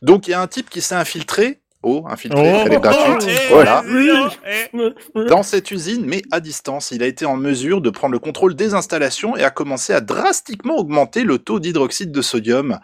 Donc 0.00 0.26
il 0.26 0.30
y 0.30 0.34
a 0.34 0.40
un 0.40 0.46
type 0.46 0.70
qui 0.70 0.80
s'est 0.80 0.94
infiltré. 0.94 1.60
Oh, 1.88 2.04
infiltré, 2.08 2.42
elle 2.64 2.72
est 2.72 2.80
gratuite. 2.80 3.28
eh, 3.30 3.52
Voilà. 3.52 3.78
hein, 3.78 4.30
eh. 5.14 5.24
Dans 5.28 5.44
cette 5.44 5.70
usine, 5.70 6.04
mais 6.04 6.20
à 6.32 6.40
distance, 6.40 6.90
il 6.90 7.00
a 7.00 7.06
été 7.06 7.26
en 7.26 7.36
mesure 7.36 7.80
de 7.80 7.90
prendre 7.90 8.12
le 8.12 8.18
contrôle 8.18 8.56
des 8.56 8.74
installations 8.74 9.36
et 9.36 9.44
a 9.44 9.50
commencé 9.50 9.92
à 9.92 10.00
drastiquement 10.00 10.76
augmenter 10.78 11.22
le 11.22 11.38
taux 11.38 11.60
d'hydroxyde 11.60 12.10
de 12.10 12.22
sodium. 12.22 12.80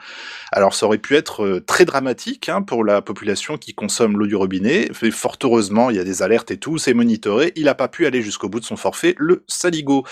Alors 0.52 0.74
ça 0.74 0.86
aurait 0.86 0.98
pu 0.98 1.16
être 1.16 1.44
euh, 1.44 1.60
très 1.60 1.84
dramatique 1.84 2.48
hein, 2.48 2.62
pour 2.62 2.84
la 2.84 3.02
population 3.02 3.58
qui 3.58 3.74
consomme 3.74 4.16
l'eau 4.16 4.28
du 4.28 4.36
robinet. 4.36 4.88
Mais 5.02 5.10
fort 5.10 5.36
heureusement, 5.42 5.90
il 5.90 5.96
y 5.96 6.00
a 6.00 6.04
des 6.04 6.22
alertes 6.22 6.52
et 6.52 6.56
tout, 6.58 6.78
c'est 6.78 6.94
monitoré. 6.94 7.52
Il 7.56 7.64
n'a 7.64 7.74
pas 7.74 7.88
pu 7.88 8.06
aller 8.06 8.22
jusqu'au 8.22 8.48
bout 8.48 8.60
de 8.60 8.64
son 8.64 8.76
forfait, 8.76 9.16
le 9.18 9.42
saligo. 9.48 10.04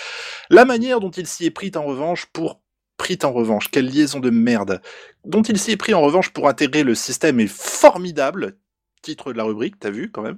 La 0.51 0.65
manière 0.65 0.99
dont 0.99 1.11
il 1.11 1.29
s'y 1.29 1.47
est 1.47 1.51
pris 1.51 1.71
en 1.77 1.85
revanche 1.85 2.27
pour 2.33 2.61
pris 3.01 3.19
en 3.23 3.33
revanche, 3.33 3.71
quelle 3.71 3.87
liaison 3.87 4.21
de 4.21 4.29
merde, 4.29 4.83
dont 5.25 5.41
il 5.41 5.59
s'y 5.59 5.71
est 5.71 5.79
pris 5.79 5.95
en 5.95 6.03
revanche 6.03 6.31
pour 6.35 6.49
intégrer 6.49 6.83
le 6.83 6.95
système 6.95 7.41
est 7.41 7.51
formidable. 7.51 8.59
Titre 9.03 9.33
de 9.33 9.39
la 9.39 9.45
rubrique, 9.45 9.79
t'as 9.81 9.91
vu 9.91 10.11
quand 10.11 10.23
même. 10.23 10.37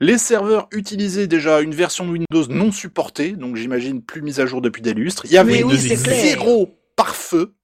Les 0.00 0.18
serveurs 0.18 0.68
utilisaient 0.72 1.26
déjà 1.26 1.60
une 1.60 1.74
version 1.74 2.06
de 2.06 2.10
Windows 2.10 2.46
non 2.48 2.72
supportée, 2.72 3.32
donc 3.32 3.56
j'imagine 3.56 4.02
plus 4.02 4.22
mise 4.22 4.40
à 4.40 4.46
jour 4.46 4.60
depuis 4.60 4.82
des 4.82 4.94
lustres. 4.94 5.24
Il 5.26 5.32
y 5.32 5.38
avait 5.38 5.52
Mais 5.52 5.62
oui, 5.64 5.76
zéro 5.78 6.74
pare-feu. 6.96 7.54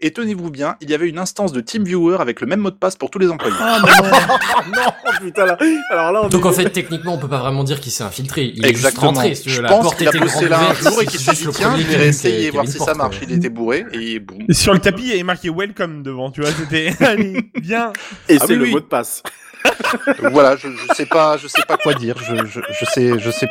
Et 0.00 0.12
tenez-vous 0.12 0.50
bien, 0.50 0.76
il 0.80 0.90
y 0.90 0.94
avait 0.94 1.08
une 1.08 1.18
instance 1.20 1.52
de 1.52 1.60
TeamViewer 1.60 2.16
avec 2.20 2.40
le 2.40 2.48
même 2.48 2.58
mot 2.60 2.70
de 2.70 2.76
passe 2.76 2.96
pour 2.96 3.10
tous 3.10 3.18
les 3.20 3.28
employés. 3.30 3.54
Ah, 3.60 3.78
non. 3.80 4.72
non, 4.76 4.90
putain, 5.20 5.44
là. 5.46 5.56
Alors 5.90 6.10
là, 6.12 6.22
on 6.24 6.28
Donc 6.28 6.46
en 6.46 6.52
fait, 6.52 6.68
techniquement, 6.70 7.14
on 7.14 7.18
peut 7.18 7.28
pas 7.28 7.38
vraiment 7.38 7.62
dire 7.62 7.80
qu'il 7.80 7.92
s'est 7.92 8.02
infiltré. 8.02 8.44
Il 8.56 8.64
est 8.64 8.68
juste 8.68 8.86
Exactement. 8.86 9.06
rentré, 9.12 9.34
si 9.36 9.42
tu 9.42 9.48
veux. 9.50 9.54
Je 9.56 9.62
La 9.62 9.68
pense 9.68 9.94
qu'il 9.94 10.08
a 10.08 10.10
grande 10.10 10.42
là 10.48 10.70
un 10.70 10.74
jour 10.74 11.00
et 11.02 11.06
qu'il 11.06 11.20
s'est 11.20 11.30
juste 11.30 11.42
dit 11.42 11.46
le 11.46 11.52
tiens, 11.52 11.68
premier 11.70 11.84
je 11.84 11.88
qui- 11.90 11.96
vais 11.96 12.08
essayer, 12.08 12.50
voir 12.50 12.66
si 12.66 12.78
ça 12.78 12.94
marche. 12.94 13.20
ouais. 13.20 13.26
Il 13.28 13.36
était 13.36 13.50
bourré 13.50 13.84
et 13.92 14.18
boum. 14.18 14.38
Sur 14.50 14.72
le 14.72 14.80
tapis, 14.80 15.02
il 15.02 15.08
y 15.08 15.12
avait 15.12 15.22
marqué 15.22 15.48
welcome 15.48 16.02
devant, 16.02 16.32
tu 16.32 16.40
vois, 16.40 16.50
c'était, 16.50 16.92
allez, 17.04 17.50
bien. 17.60 17.92
Et 18.28 18.38
Ah 18.40 18.44
c'est 18.46 18.52
oui, 18.54 18.56
le 18.56 18.62
oui. 18.64 18.70
mot 18.72 18.80
de 18.80 18.84
passe. 18.86 19.22
voilà, 20.32 20.56
je, 20.56 20.68
je 20.68 20.94
sais 20.94 21.06
pas, 21.06 21.36
je 21.36 21.48
sais 21.48 21.62
pas 21.66 21.76
quoi 21.76 21.94
dire. 21.94 22.16
Je, 22.18 22.44
je, 22.46 22.60
je 22.70 22.84
sais, 22.86 23.18
je 23.18 23.30
sais, 23.30 23.48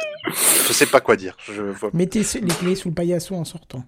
je 0.67 0.73
sais 0.73 0.85
pas 0.85 0.99
quoi 1.01 1.15
dire. 1.15 1.35
Je 1.45 1.61
vois. 1.61 1.89
Mettez 1.93 2.21
les 2.41 2.47
clés 2.47 2.75
sous 2.75 2.89
le 2.89 2.93
paillasson 2.95 3.35
en 3.35 3.45
sortant. 3.45 3.83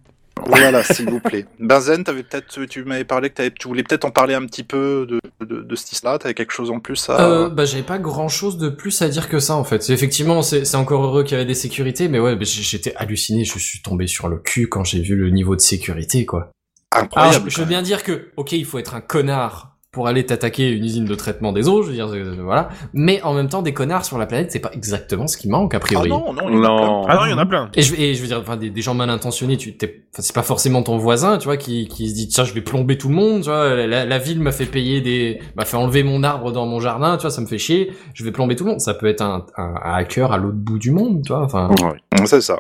Voilà, 0.46 0.84
s'il 0.84 1.10
vous 1.10 1.20
plaît. 1.20 1.46
Benzen, 1.60 2.04
t'avais 2.06 2.24
peut-être, 2.24 2.66
tu 2.66 2.84
m'avais 2.86 3.04
parlé 3.04 3.30
que 3.30 3.50
tu 3.50 3.68
voulais 3.68 3.84
peut-être 3.84 4.06
en 4.06 4.12
parler 4.12 4.34
un 4.36 4.46
petit 4.46 4.64
peu 4.64 5.06
de, 5.06 5.20
de, 5.46 5.62
de 5.62 5.76
ce 5.76 6.06
là 6.06 6.18
T'avais 6.18 6.34
quelque 6.34 6.54
chose 6.54 6.72
en 6.72 6.80
plus 6.80 7.10
à. 7.10 7.20
Euh, 7.20 7.50
bah 7.50 7.66
j'avais 7.66 7.84
pas 7.84 8.00
grand 8.00 8.30
chose 8.30 8.58
de 8.58 8.70
plus 8.70 9.02
à 9.02 9.10
dire 9.10 9.28
que 9.28 9.40
ça 9.40 9.56
en 9.56 9.66
fait. 9.66 9.90
Effectivement, 9.90 10.42
c'est 10.42 10.64
c'est 10.64 10.78
encore 10.78 11.04
heureux 11.04 11.24
qu'il 11.24 11.34
y 11.34 11.36
avait 11.36 11.46
des 11.46 11.54
sécurités, 11.56 12.08
mais 12.08 12.20
ouais, 12.20 12.36
bah, 12.38 12.46
j- 12.46 12.64
j'étais 12.64 12.96
halluciné, 12.96 13.44
je 13.44 13.60
suis 13.60 13.82
tombé 13.82 14.08
sur 14.08 14.30
le 14.30 14.38
cul 14.38 14.70
quand 14.70 14.86
j'ai 14.86 15.02
vu 15.02 15.16
le 15.18 15.30
niveau 15.30 15.56
de 15.58 15.62
sécurité 15.62 16.26
quoi. 16.26 16.52
Alors, 16.92 17.04
Incroyable. 17.06 17.50
je, 17.52 17.56
je 17.56 17.60
veux 17.62 17.68
bien 17.68 17.82
dire 17.82 18.02
que, 18.04 18.30
ok, 18.38 18.54
il 18.54 18.66
faut 18.66 18.80
être 18.80 18.96
un 18.96 19.02
connard 19.02 19.78
pour 19.92 20.08
aller 20.08 20.24
t'attaquer 20.24 20.70
une 20.70 20.84
usine 20.86 21.06
de 21.06 21.16
traitement 21.16 21.52
des 21.52 21.68
eaux, 21.68 21.82
je 21.82 21.88
veux 21.88 21.94
dire, 21.96 22.10
euh, 22.14 22.36
voilà. 22.44 22.70
Mais 22.94 23.22
en 23.24 23.34
même 23.34 23.50
temps, 23.50 23.64
des 23.64 23.74
connards 23.74 24.06
sur 24.06 24.20
la 24.20 24.28
planète, 24.28 24.52
c'est 24.52 24.60
pas 24.60 24.70
exactement 24.74 25.26
ce 25.26 25.36
qui 25.36 25.50
manque 25.50 25.74
a 25.74 25.78
Ah 25.78 25.80
priori. 25.80 26.10
non, 26.10 26.32
non, 26.32 26.48
il 26.48 26.54
y 26.54 26.58
en 26.58 26.64
a 26.64 26.68
Non. 26.68 27.06
Ah 27.08 27.16
non, 27.16 27.26
il 27.26 27.32
y 27.32 27.34
en 27.34 27.40
a 27.40 27.46
plein. 27.48 27.72
Et 27.74 27.82
je, 27.82 27.96
et 27.96 28.14
je 28.14 28.22
veux 28.22 28.28
dire, 28.28 28.40
enfin, 28.40 28.56
des, 28.56 28.70
des 28.70 28.82
gens 28.84 28.94
mal 28.94 29.10
intentionnés, 29.10 29.58
tu, 29.58 29.76
t'es, 29.78 30.04
enfin, 30.14 30.22
c'est 30.22 30.36
pas 30.36 30.44
forcément 30.44 30.84
ton 30.84 30.98
voisin, 30.98 31.40
tu 31.40 31.46
vois, 31.46 31.58
qui, 31.58 31.88
qui 31.88 32.08
se 32.10 32.14
dit, 32.14 32.28
tiens, 32.28 32.44
je 32.44 32.54
vais 32.54 32.62
plomber 32.62 33.00
tout 33.00 33.10
le 33.10 33.16
monde, 33.16 33.42
tu 33.42 33.50
vois, 33.50 33.76
la, 33.88 34.06
la 34.06 34.18
ville 34.20 34.40
m'a 34.42 34.52
fait 34.52 34.68
payer 34.68 35.02
des, 35.02 35.42
m'a 35.56 35.66
fait 35.66 35.78
enlever 35.78 36.04
mon 36.04 36.22
arbre 36.22 36.52
dans 36.52 36.68
mon 36.68 36.80
jardin, 36.80 37.18
tu 37.18 37.22
vois, 37.24 37.32
ça 37.32 37.42
me 37.42 37.48
fait 37.48 37.58
chier, 37.58 37.92
je 38.14 38.24
vais 38.24 38.32
plomber 38.32 38.56
tout 38.56 38.66
le 38.66 38.70
monde. 38.72 38.82
Ça 38.82 38.94
peut 38.94 39.08
être 39.08 39.22
un, 39.22 39.46
un, 39.58 39.74
un 39.84 39.94
hacker 39.96 40.32
à 40.32 40.38
l'autre 40.38 40.58
bout 40.58 40.78
du 40.78 40.92
monde, 40.92 41.24
tu 41.26 41.34
vois, 41.34 41.42
enfin. 41.44 41.68
plein. 41.82 42.26
C'est 42.26 42.42
ça. 42.42 42.60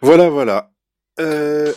Voilà, 0.00 0.28
voilà. 0.30 0.70
Euh... 1.20 1.72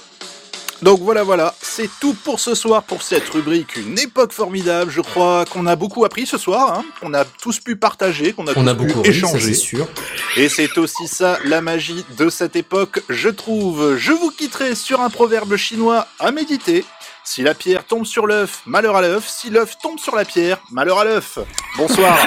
Donc 0.81 0.99
voilà, 1.01 1.23
voilà, 1.23 1.55
c'est 1.61 1.89
tout 1.99 2.13
pour 2.13 2.39
ce 2.39 2.53
soir 2.53 2.83
pour 2.83 3.01
cette 3.01 3.27
rubrique 3.29 3.75
Une 3.77 3.97
époque 3.97 4.33
formidable. 4.33 4.91
Je 4.91 5.01
crois 5.01 5.45
qu'on 5.45 5.65
a 5.67 5.75
beaucoup 5.75 6.05
appris 6.05 6.25
ce 6.25 6.37
soir, 6.37 6.77
hein, 6.77 6.85
qu'on 6.99 7.13
a 7.13 7.23
tous 7.25 7.59
pu 7.59 7.75
partager, 7.75 8.33
qu'on 8.33 8.45
a 8.47 8.51
On 8.51 8.63
tous 8.63 8.67
a 8.69 8.75
pu 8.75 8.85
beaucoup 8.85 9.01
ri, 9.01 9.11
ça 9.13 9.27
échanger. 9.27 9.53
sûr. 9.53 9.87
Et 10.35 10.49
c'est 10.49 10.77
aussi 10.77 11.07
ça 11.07 11.39
la 11.45 11.61
magie 11.61 12.05
de 12.17 12.29
cette 12.29 12.55
époque, 12.55 13.01
je 13.09 13.29
trouve. 13.29 13.95
Je 13.97 14.11
vous 14.11 14.31
quitterai 14.31 14.75
sur 14.75 15.01
un 15.01 15.09
proverbe 15.09 15.55
chinois 15.55 16.07
à 16.19 16.31
méditer. 16.31 16.85
Si 17.23 17.41
la 17.41 17.55
pierre 17.55 17.85
tombe 17.85 18.05
sur 18.05 18.27
l'œuf, 18.27 18.61
malheur 18.65 18.95
à 18.97 19.01
l'œuf. 19.01 19.27
Si 19.27 19.49
l'œuf 19.49 19.77
tombe 19.81 19.97
sur 19.99 20.15
la 20.15 20.25
pierre, 20.25 20.59
malheur 20.71 20.99
à 20.99 21.05
l'œuf. 21.05 21.39
Bonsoir. 21.77 22.17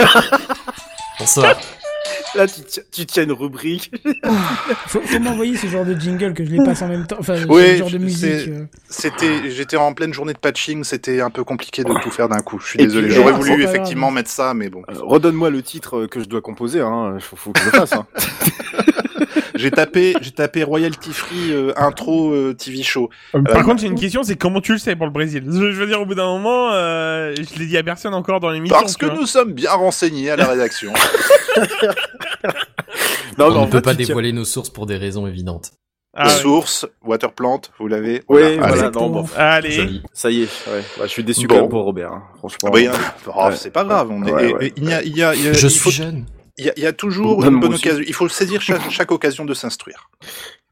Bonsoir. 1.20 1.56
Là, 2.34 2.46
tu, 2.46 2.60
tiens- 2.62 2.82
tu 2.92 3.06
tiens 3.06 3.22
une 3.24 3.32
rubrique. 3.32 3.90
Faut, 4.88 5.00
faut 5.00 5.18
m'envoyer 5.18 5.56
ce 5.56 5.66
genre 5.66 5.84
de 5.84 5.94
jingle 5.94 6.32
que 6.34 6.44
je 6.44 6.50
les 6.50 6.62
passe 6.64 6.82
en 6.82 6.88
même 6.88 7.06
temps. 7.06 7.16
Enfin, 7.20 7.34
Oui, 7.48 7.62
ce 7.72 7.76
genre 7.78 7.90
de 7.90 7.98
musique. 7.98 8.48
euh. 8.48 8.64
C'était, 8.88 9.50
j'étais 9.50 9.76
en 9.76 9.92
pleine 9.92 10.12
journée 10.14 10.32
de 10.32 10.38
patching, 10.38 10.82
c'était 10.84 11.20
un 11.20 11.30
peu 11.30 11.44
compliqué 11.44 11.84
de 11.84 11.92
tout 12.02 12.10
faire 12.10 12.28
d'un 12.28 12.40
coup. 12.40 12.58
Je 12.60 12.66
suis 12.68 12.80
Et 12.80 12.84
désolé. 12.86 13.10
J'aurais 13.10 13.32
euh, 13.32 13.36
voulu 13.36 13.62
effectivement 13.64 14.06
grave. 14.08 14.14
mettre 14.16 14.30
ça, 14.30 14.54
mais 14.54 14.68
bon. 14.70 14.82
Euh, 14.90 14.94
Redonne-moi 15.00 15.50
le 15.50 15.62
titre 15.62 16.06
que 16.06 16.20
je 16.20 16.24
dois 16.26 16.40
composer, 16.40 16.80
hein. 16.80 17.18
Faut, 17.20 17.36
faut 17.36 17.52
que 17.52 17.60
je 17.60 17.64
le 17.66 17.70
fasse, 17.72 17.92
hein. 17.92 18.06
J'ai 19.58 19.70
tapé, 19.70 20.14
j'ai 20.20 20.30
tapé 20.30 20.62
royalty 20.62 21.12
free 21.12 21.50
euh, 21.52 21.72
intro 21.76 22.32
euh, 22.32 22.54
TV 22.54 22.82
show. 22.82 23.10
Par 23.32 23.42
Euh, 23.56 23.62
contre, 23.62 23.80
j'ai 23.80 23.88
une 23.88 23.98
question, 23.98 24.22
c'est 24.22 24.36
comment 24.36 24.60
tu 24.60 24.72
le 24.72 24.78
sais 24.78 24.94
pour 24.96 25.06
le 25.06 25.12
Brésil? 25.12 25.42
Je, 25.46 25.52
je 25.72 25.80
veux 25.80 25.86
dire, 25.86 26.00
au 26.00 26.06
bout 26.06 26.14
d'un 26.14 26.26
moment, 26.26 26.70
euh, 26.72 27.34
je 27.34 27.58
l'ai 27.58 27.66
dit 27.66 27.76
à 27.76 27.82
personne 27.82 28.14
encore 28.14 28.40
dans 28.40 28.50
l'émission. 28.50 28.78
Parce 28.78 28.96
que 28.96 29.06
nous 29.06 29.26
sommes 29.26 29.52
bien 29.52 29.72
renseignés 29.72 30.30
à 30.30 30.36
la 30.36 30.46
rédaction. 30.46 30.92
Non, 33.38 33.46
On 33.56 33.66
ne 33.66 33.70
peut 33.70 33.78
fait, 33.78 33.82
pas 33.82 33.94
dévoiler 33.94 34.32
nos 34.32 34.44
sources 34.44 34.70
pour 34.70 34.86
des 34.86 34.96
raisons 34.96 35.26
évidentes. 35.26 35.70
Ah, 36.16 36.24
ouais. 36.26 36.30
Source, 36.30 36.86
waterplant, 37.04 37.60
vous 37.78 37.86
l'avez. 37.86 38.22
Oui, 38.28 38.42
Allez. 38.42 38.56
voilà, 38.58 38.72
Exactement. 38.72 39.08
non, 39.08 39.22
bon, 39.22 39.28
Allez. 39.36 39.70
Joli. 39.70 40.02
ça 40.12 40.30
y 40.30 40.42
est. 40.42 40.66
Ouais, 40.66 40.72
ouais, 40.78 40.82
je 41.02 41.06
suis 41.06 41.22
déçu 41.22 41.46
Bon. 41.46 41.54
quand 41.54 41.60
même 41.60 41.70
pour 41.70 41.84
Robert, 41.84 42.12
hein, 42.12 42.22
franchement. 42.38 42.70
Ah 42.72 42.72
bah, 42.72 42.78
a- 42.90 43.30
oh, 43.36 43.48
Ouais. 43.50 43.56
c'est 43.56 43.70
pas 43.70 43.84
grave. 43.84 44.08
On 44.10 44.24
est, 44.26 44.32
Ouais, 44.32 44.48
et- 44.50 44.54
ouais. 44.54 44.66
et 44.68 44.72
il 44.76 44.88
y 44.88 44.92
a, 44.92 45.02
il 45.04 45.16
y 45.16 45.22
a, 45.22 45.34
il 45.34 45.44
y 45.44 45.48
a- 45.48 45.52
Je 45.52 45.66
il 45.66 45.70
suis 45.70 45.78
faut- 45.80 45.90
jeune. 45.90 46.24
Il 46.58 46.72
y 46.76 46.80
y 46.80 46.86
a 46.86 46.92
toujours 46.92 47.40
Même 47.42 47.54
une 47.54 47.60
bonne 47.60 47.74
aussi. 47.74 47.86
occasion. 47.88 48.04
Il 48.06 48.14
faut 48.14 48.28
saisir 48.28 48.60
chaque, 48.60 48.90
chaque 48.90 49.10
occasion 49.12 49.44
de 49.44 49.54
s'instruire. 49.54 50.10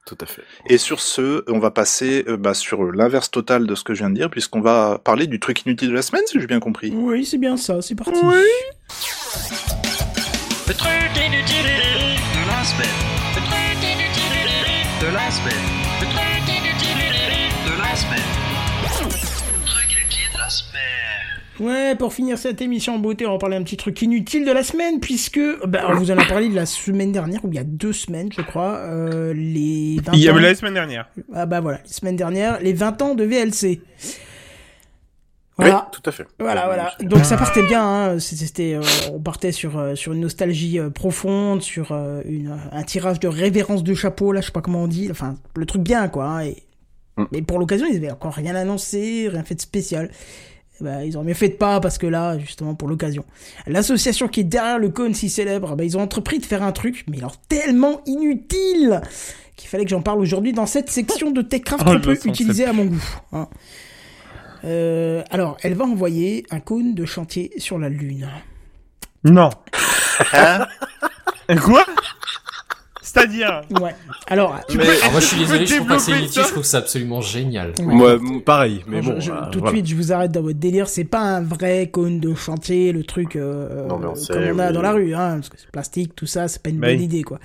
Tout 0.07 0.17
à 0.21 0.27
fait. 0.27 0.43
Et 0.69 0.79
sur 0.79 1.01
ce, 1.01 1.43
on 1.51 1.59
va 1.59 1.71
passer 1.73 2.25
euh, 2.29 2.37
bah, 2.37 2.55
sur 2.55 2.85
l'inverse 2.93 3.29
total 3.31 3.67
de 3.67 3.75
ce 3.75 3.83
que 3.83 3.93
je 3.95 4.01
viens 4.01 4.11
de 4.11 4.15
dire, 4.15 4.31
puisqu'on 4.31 4.61
va 4.61 5.01
parler 5.03 5.27
du 5.27 5.41
truc 5.41 5.63
inutile 5.67 5.89
de 5.89 5.95
la 5.95 6.03
semaine, 6.03 6.23
si 6.27 6.41
j'ai 6.41 6.47
bien 6.47 6.61
compris. 6.61 6.93
Oui, 6.95 7.25
c'est 7.25 7.39
bien 7.39 7.57
ça, 7.57 7.83
c'est 7.83 7.97
parti. 7.97 8.13
Le 10.69 10.75
truc 10.75 10.91
inutile 11.17 11.67
de 11.67 12.49
la 12.49 12.65
semaine. 12.65 12.99
Le 13.35 13.41
truc 13.43 13.83
inutile 13.83 14.47
de 15.01 15.07
la 15.13 15.31
semaine. 15.31 15.67
Le 16.01 16.07
truc 16.07 16.49
inutile 16.49 17.03
de 17.67 17.73
la 17.83 17.97
semaine. 17.97 18.31
Le 18.93 19.67
truc 19.67 19.93
inutile 19.93 20.31
de 20.35 20.39
la 20.39 20.49
semaine. 20.51 21.16
Ouais, 21.61 21.95
pour 21.97 22.13
finir 22.13 22.37
cette 22.39 22.61
émission 22.61 22.97
en 22.97 22.99
beauté, 22.99 23.27
on 23.27 23.33
va 23.33 23.39
parler 23.39 23.57
un 23.57 23.63
petit 23.63 23.77
truc 23.77 24.01
inutile 24.03 24.45
de 24.45 24.53
la 24.53 24.63
semaine, 24.63 25.01
puisque 25.01 25.41
bah, 25.67 25.87
on 25.89 25.95
vous 25.95 26.11
en 26.11 26.19
a 26.19 26.25
parlé 26.25 26.49
de 26.49 26.55
la 26.55 26.67
semaine 26.67 27.13
dernière, 27.13 27.45
ou 27.45 27.49
il 27.49 27.55
y 27.55 27.59
a 27.59 27.65
deux 27.65 27.93
semaines, 27.95 28.31
je 28.37 28.43
crois, 28.43 28.77
euh, 28.77 29.33
les 29.35 29.97
20 30.05 30.13
Il 30.13 30.19
y 30.21 30.29
ans... 30.29 30.35
avait 30.35 30.43
la 30.43 30.55
semaine 30.55 30.75
dernière. 30.75 31.09
Ah 31.33 31.47
bah 31.47 31.61
voilà, 31.61 31.79
la 31.85 31.91
semaine 31.93 32.17
dernière, 32.17 32.61
les 32.61 32.73
20 32.75 33.01
ans 33.03 33.15
de 33.15 33.25
VLC. 33.25 33.81
Oui, 35.59 35.65
Voilà. 35.65 35.89
tout 35.91 36.03
à 36.05 36.13
fait. 36.13 36.27
Voilà, 36.39 36.67
voilà. 36.67 36.93
Donc 37.01 37.25
ça 37.25 37.39
partait 37.39 37.63
bien. 37.63 37.83
Hein. 37.83 38.19
C'était, 38.19 38.75
euh, 38.75 38.83
on 39.15 39.21
partait 39.21 39.53
sur 39.53 39.79
euh, 39.79 39.95
sur 39.95 40.13
une 40.13 40.21
nostalgie 40.21 40.79
euh, 40.79 40.91
profonde, 40.91 41.63
sur 41.63 41.93
euh, 41.93 42.21
une, 42.27 42.59
un 42.71 42.83
tirage 42.83 43.21
de 43.21 43.29
révérence 43.29 43.83
de 43.83 43.95
chapeau. 43.95 44.33
Là, 44.33 44.43
je 44.43 44.47
sais 44.47 44.53
pas 44.53 44.61
comment 44.61 44.83
on 44.83 44.87
dit. 44.87 45.09
Enfin, 45.11 45.37
le 45.57 45.65
truc 45.65 45.81
bien, 45.81 46.09
quoi. 46.09 46.27
hein, 46.27 46.41
et... 46.43 46.63
Mm. 47.17 47.25
Mais 47.33 47.41
pour 47.41 47.59
l'occasion, 47.59 47.87
ils 47.91 47.97
avaient 47.97 48.11
encore 48.11 48.35
rien 48.35 48.55
annoncé, 48.55 49.31
rien 49.33 49.45
fait 49.45 49.55
de 49.55 49.63
spécial. 49.63 50.11
Ben, 50.81 51.01
ils 51.03 51.17
ont 51.17 51.25
mieux 51.25 51.35
fait 51.35 51.49
de 51.49 51.55
pas 51.55 51.81
parce 51.81 51.97
que 51.97 52.07
là, 52.07 52.39
justement, 52.39 52.75
pour 52.75 52.89
l'occasion, 52.89 53.25
l'association 53.67 54.29
qui 54.29 54.41
est 54.41 54.45
derrière 54.45 54.79
le 54.79 54.91
cône 54.91 55.15
si 55.15 55.31
célèbre, 55.31 55.75
ben, 55.75 55.85
ils 55.85 55.97
ont 55.97 56.03
entrepris 56.03 56.39
de 56.39 56.45
faire 56.45 56.63
un 56.63 56.73
truc, 56.73 57.05
mais 57.09 57.19
alors 57.19 57.37
tellement 57.49 58.03
inutile 58.07 59.01
qu'il 59.57 59.69
fallait 59.71 59.85
que 59.85 59.91
j'en 59.91 60.03
parle 60.03 60.21
aujourd'hui 60.21 60.53
dans 60.53 60.67
cette 60.67 60.91
section 60.91 61.31
de 61.31 61.41
Techcraft 61.41 61.83
Oh, 61.87 61.91
un 61.91 61.95
je 61.95 61.99
peu 61.99 62.19
utilisée 62.25 62.67
à 62.67 62.73
mon 62.75 62.85
goût. 62.87 63.05
hein. 63.33 63.49
Euh, 64.65 65.23
alors, 65.31 65.57
elle 65.63 65.75
va 65.75 65.85
envoyer 65.85 66.45
un 66.51 66.61
cône 66.61 66.95
de 66.95 67.05
chantier 67.05 67.53
sur 67.59 67.79
la 67.79 67.89
Lune. 67.89 68.29
Non. 69.25 69.51
Hein? 70.33 70.67
Quoi? 71.65 71.85
C'est-à-dire 73.17 73.63
Ouais. 73.81 73.95
Alors, 74.29 74.59
Tu 74.69 74.77
Mais- 74.79 74.85
peux- 74.85 74.91
Alors 75.01 75.13
moi 75.13 75.21
je 75.21 75.27
suis 75.27 75.39
désolé, 75.39 75.67
je 75.67 75.75
trouve 75.77 75.87
pas 75.89 75.97
que 75.97 76.03
c'est 76.03 76.27
ça 76.29 76.43
je 76.43 76.49
trouve 76.49 76.63
que 76.63 76.69
c'est 76.69 76.77
absolument 76.77 77.21
génial. 77.21 77.73
ouais. 77.79 77.85
Moi, 77.95 78.19
pareil, 78.45 78.83
mais 78.87 79.01
bon. 79.01 79.19
je- 79.21 79.31
euh, 79.31 79.35
tout 79.51 79.59
de 79.59 79.59
voilà. 79.61 79.77
suite, 79.77 79.87
je 79.87 79.95
vous 79.97 80.13
arrête 80.13 80.33
dans 80.33 80.43
votre 80.43 80.59
délire. 80.59 80.89
C'est 80.89 81.05
pas 81.05 81.21
un 81.21 81.43
vrai 81.43 81.89
cône 81.93 82.21
de 82.21 82.35
chantier, 82.35 82.93
le 82.93 83.05
truc 83.05 83.37
euh, 83.37 83.87
Non, 83.89 83.99
mais 83.99 84.07
on 84.07 84.13
euh, 84.13 84.15
sait, 84.15 84.33
comme 84.33 84.43
on 84.55 84.59
a 84.59 84.69
oui. 84.69 84.73
dans 84.75 84.83
la 84.83 84.93
rue, 84.93 85.15
hein, 85.15 85.37
parce 85.37 85.49
que 85.49 85.57
c'est 85.59 85.71
plastique, 85.71 86.15
tout 86.15 86.27
ça, 86.27 86.49
c'est 86.49 86.63
pas 86.63 86.71
une 86.71 86.81
bonne 86.81 87.01
idée, 87.01 87.23
quoi. 87.23 87.39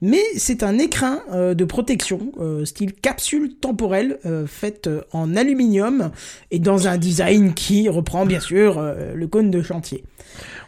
Mais 0.00 0.20
c'est 0.36 0.62
un 0.62 0.78
écrin 0.78 1.20
euh, 1.32 1.54
de 1.54 1.64
protection, 1.64 2.30
euh, 2.40 2.64
style 2.64 2.92
capsule 2.94 3.56
temporelle, 3.60 4.18
euh, 4.26 4.46
faite 4.46 4.86
euh, 4.86 5.00
en 5.12 5.34
aluminium 5.34 6.12
et 6.52 6.60
dans 6.60 6.86
un 6.86 6.96
design 6.98 7.52
qui 7.52 7.88
reprend 7.88 8.24
bien 8.24 8.38
sûr 8.38 8.78
euh, 8.78 9.12
le 9.14 9.26
cône 9.26 9.50
de 9.50 9.60
chantier. 9.60 10.04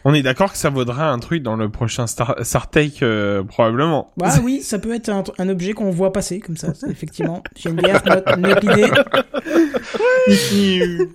On 0.03 0.13
est 0.13 0.23
d'accord 0.23 0.51
que 0.51 0.57
ça 0.57 0.69
vaudra 0.69 1.09
un 1.11 1.19
truc 1.19 1.43
dans 1.43 1.55
le 1.55 1.69
prochain 1.69 2.07
Star, 2.07 2.35
Star 2.41 2.69
Trek, 2.69 2.91
euh, 3.01 3.43
probablement. 3.43 4.11
Bah 4.17 4.33
oui, 4.43 4.61
ça 4.61 4.79
peut 4.79 4.93
être 4.93 5.09
un, 5.09 5.23
un 5.37 5.49
objet 5.49 5.73
qu'on 5.73 5.91
voit 5.91 6.11
passer 6.11 6.39
comme 6.39 6.57
ça, 6.57 6.73
effectivement. 6.89 7.43
Geneviève, 7.55 8.01
note, 8.05 8.37
note 8.37 8.63
l'idée. 8.63 8.91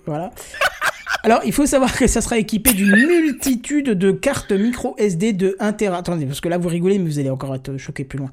Voilà. 0.05 0.31
Alors, 1.23 1.41
il 1.45 1.51
faut 1.51 1.65
savoir 1.65 1.97
que 1.97 2.07
ça 2.07 2.21
sera 2.21 2.37
équipé 2.37 2.71
d'une 2.71 2.95
multitude 2.95 3.89
de 3.89 4.11
cartes 4.11 4.51
micro 4.51 4.95
SD 4.97 5.33
de 5.33 5.57
1 5.59 5.73
Tera. 5.73 5.97
Attendez, 5.97 6.25
parce 6.25 6.39
que 6.39 6.47
là, 6.47 6.57
vous 6.57 6.69
rigolez, 6.69 6.99
mais 6.99 7.05
vous 7.09 7.19
allez 7.19 7.29
encore 7.29 7.53
être 7.55 7.77
choqué 7.77 8.05
plus 8.05 8.19
loin. 8.19 8.29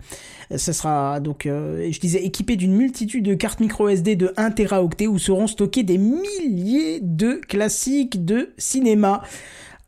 Euh, 0.53 0.59
Ça 0.59 0.73
sera 0.73 1.19
donc, 1.19 1.47
euh, 1.47 1.89
je 1.91 1.99
disais, 1.99 2.23
équipé 2.25 2.57
d'une 2.57 2.75
multitude 2.77 3.25
de 3.25 3.35
cartes 3.35 3.61
micro 3.61 3.89
SD 3.89 4.17
de 4.17 4.33
1 4.37 4.51
Teraoctet 4.53 5.07
où 5.09 5.19
seront 5.19 5.47
stockés 5.47 5.83
des 5.83 5.99
milliers 5.99 7.01
de 7.03 7.41
classiques 7.49 8.25
de 8.25 8.51
cinéma. 8.59 9.23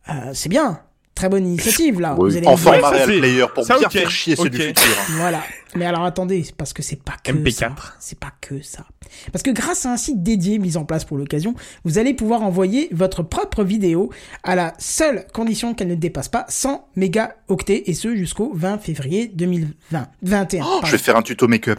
Euh, 0.09 0.31
c'est 0.35 0.49
bien. 0.49 0.81
Très 1.15 1.31
bonne 1.31 1.47
initiative, 1.47 1.99
là. 1.99 2.15
Oui. 2.19 2.31
Vous 2.31 2.37
allez 2.37 2.47
En 2.47 2.59
format 2.59 2.91
player 2.91 3.47
pour 3.55 3.65
ça, 3.65 3.79
bien 3.79 3.89
faire 3.89 4.11
chier 4.11 4.37
ceux 4.37 4.51
du 4.51 4.59
futur. 4.59 4.85
Voilà. 5.13 5.43
Mais 5.75 5.87
alors 5.87 6.05
attendez, 6.05 6.45
parce 6.59 6.75
que 6.75 6.83
c'est 6.83 7.03
pas 7.03 7.15
que 7.23 7.33
MP4. 7.33 7.53
ça. 7.55 7.75
C'est 7.99 8.19
pas 8.19 8.33
que 8.41 8.61
ça. 8.61 8.85
Parce 9.33 9.43
que 9.43 9.51
grâce 9.51 9.87
à 9.87 9.93
un 9.93 9.97
site 9.97 10.23
dédié 10.23 10.59
mis 10.59 10.77
en 10.77 10.85
place 10.85 11.05
pour 11.07 11.17
l'occasion, 11.17 11.55
vous 11.85 11.97
allez 11.99 12.13
pouvoir 12.13 12.43
envoyer 12.43 12.89
votre 12.93 13.23
propre 13.23 13.65
vidéo 13.65 14.11
à 14.43 14.55
la 14.57 14.75
seule 14.79 15.27
condition 15.33 15.73
qu'elle 15.75 15.89
ne 15.89 15.95
dépasse 15.95 16.29
pas 16.29 16.45
100 16.49 16.87
mégaoctets 16.97 17.85
et 17.87 17.95
ce 17.95 18.15
jusqu'au 18.15 18.53
20 18.55 18.79
février 18.79 19.27
2020. 19.29 20.09
21. 20.23 20.65
Oh, 20.67 20.81
je 20.85 20.93
vais 20.93 20.99
faire 20.99 21.17
un 21.17 21.23
tuto 21.23 21.49
make-up. 21.49 21.79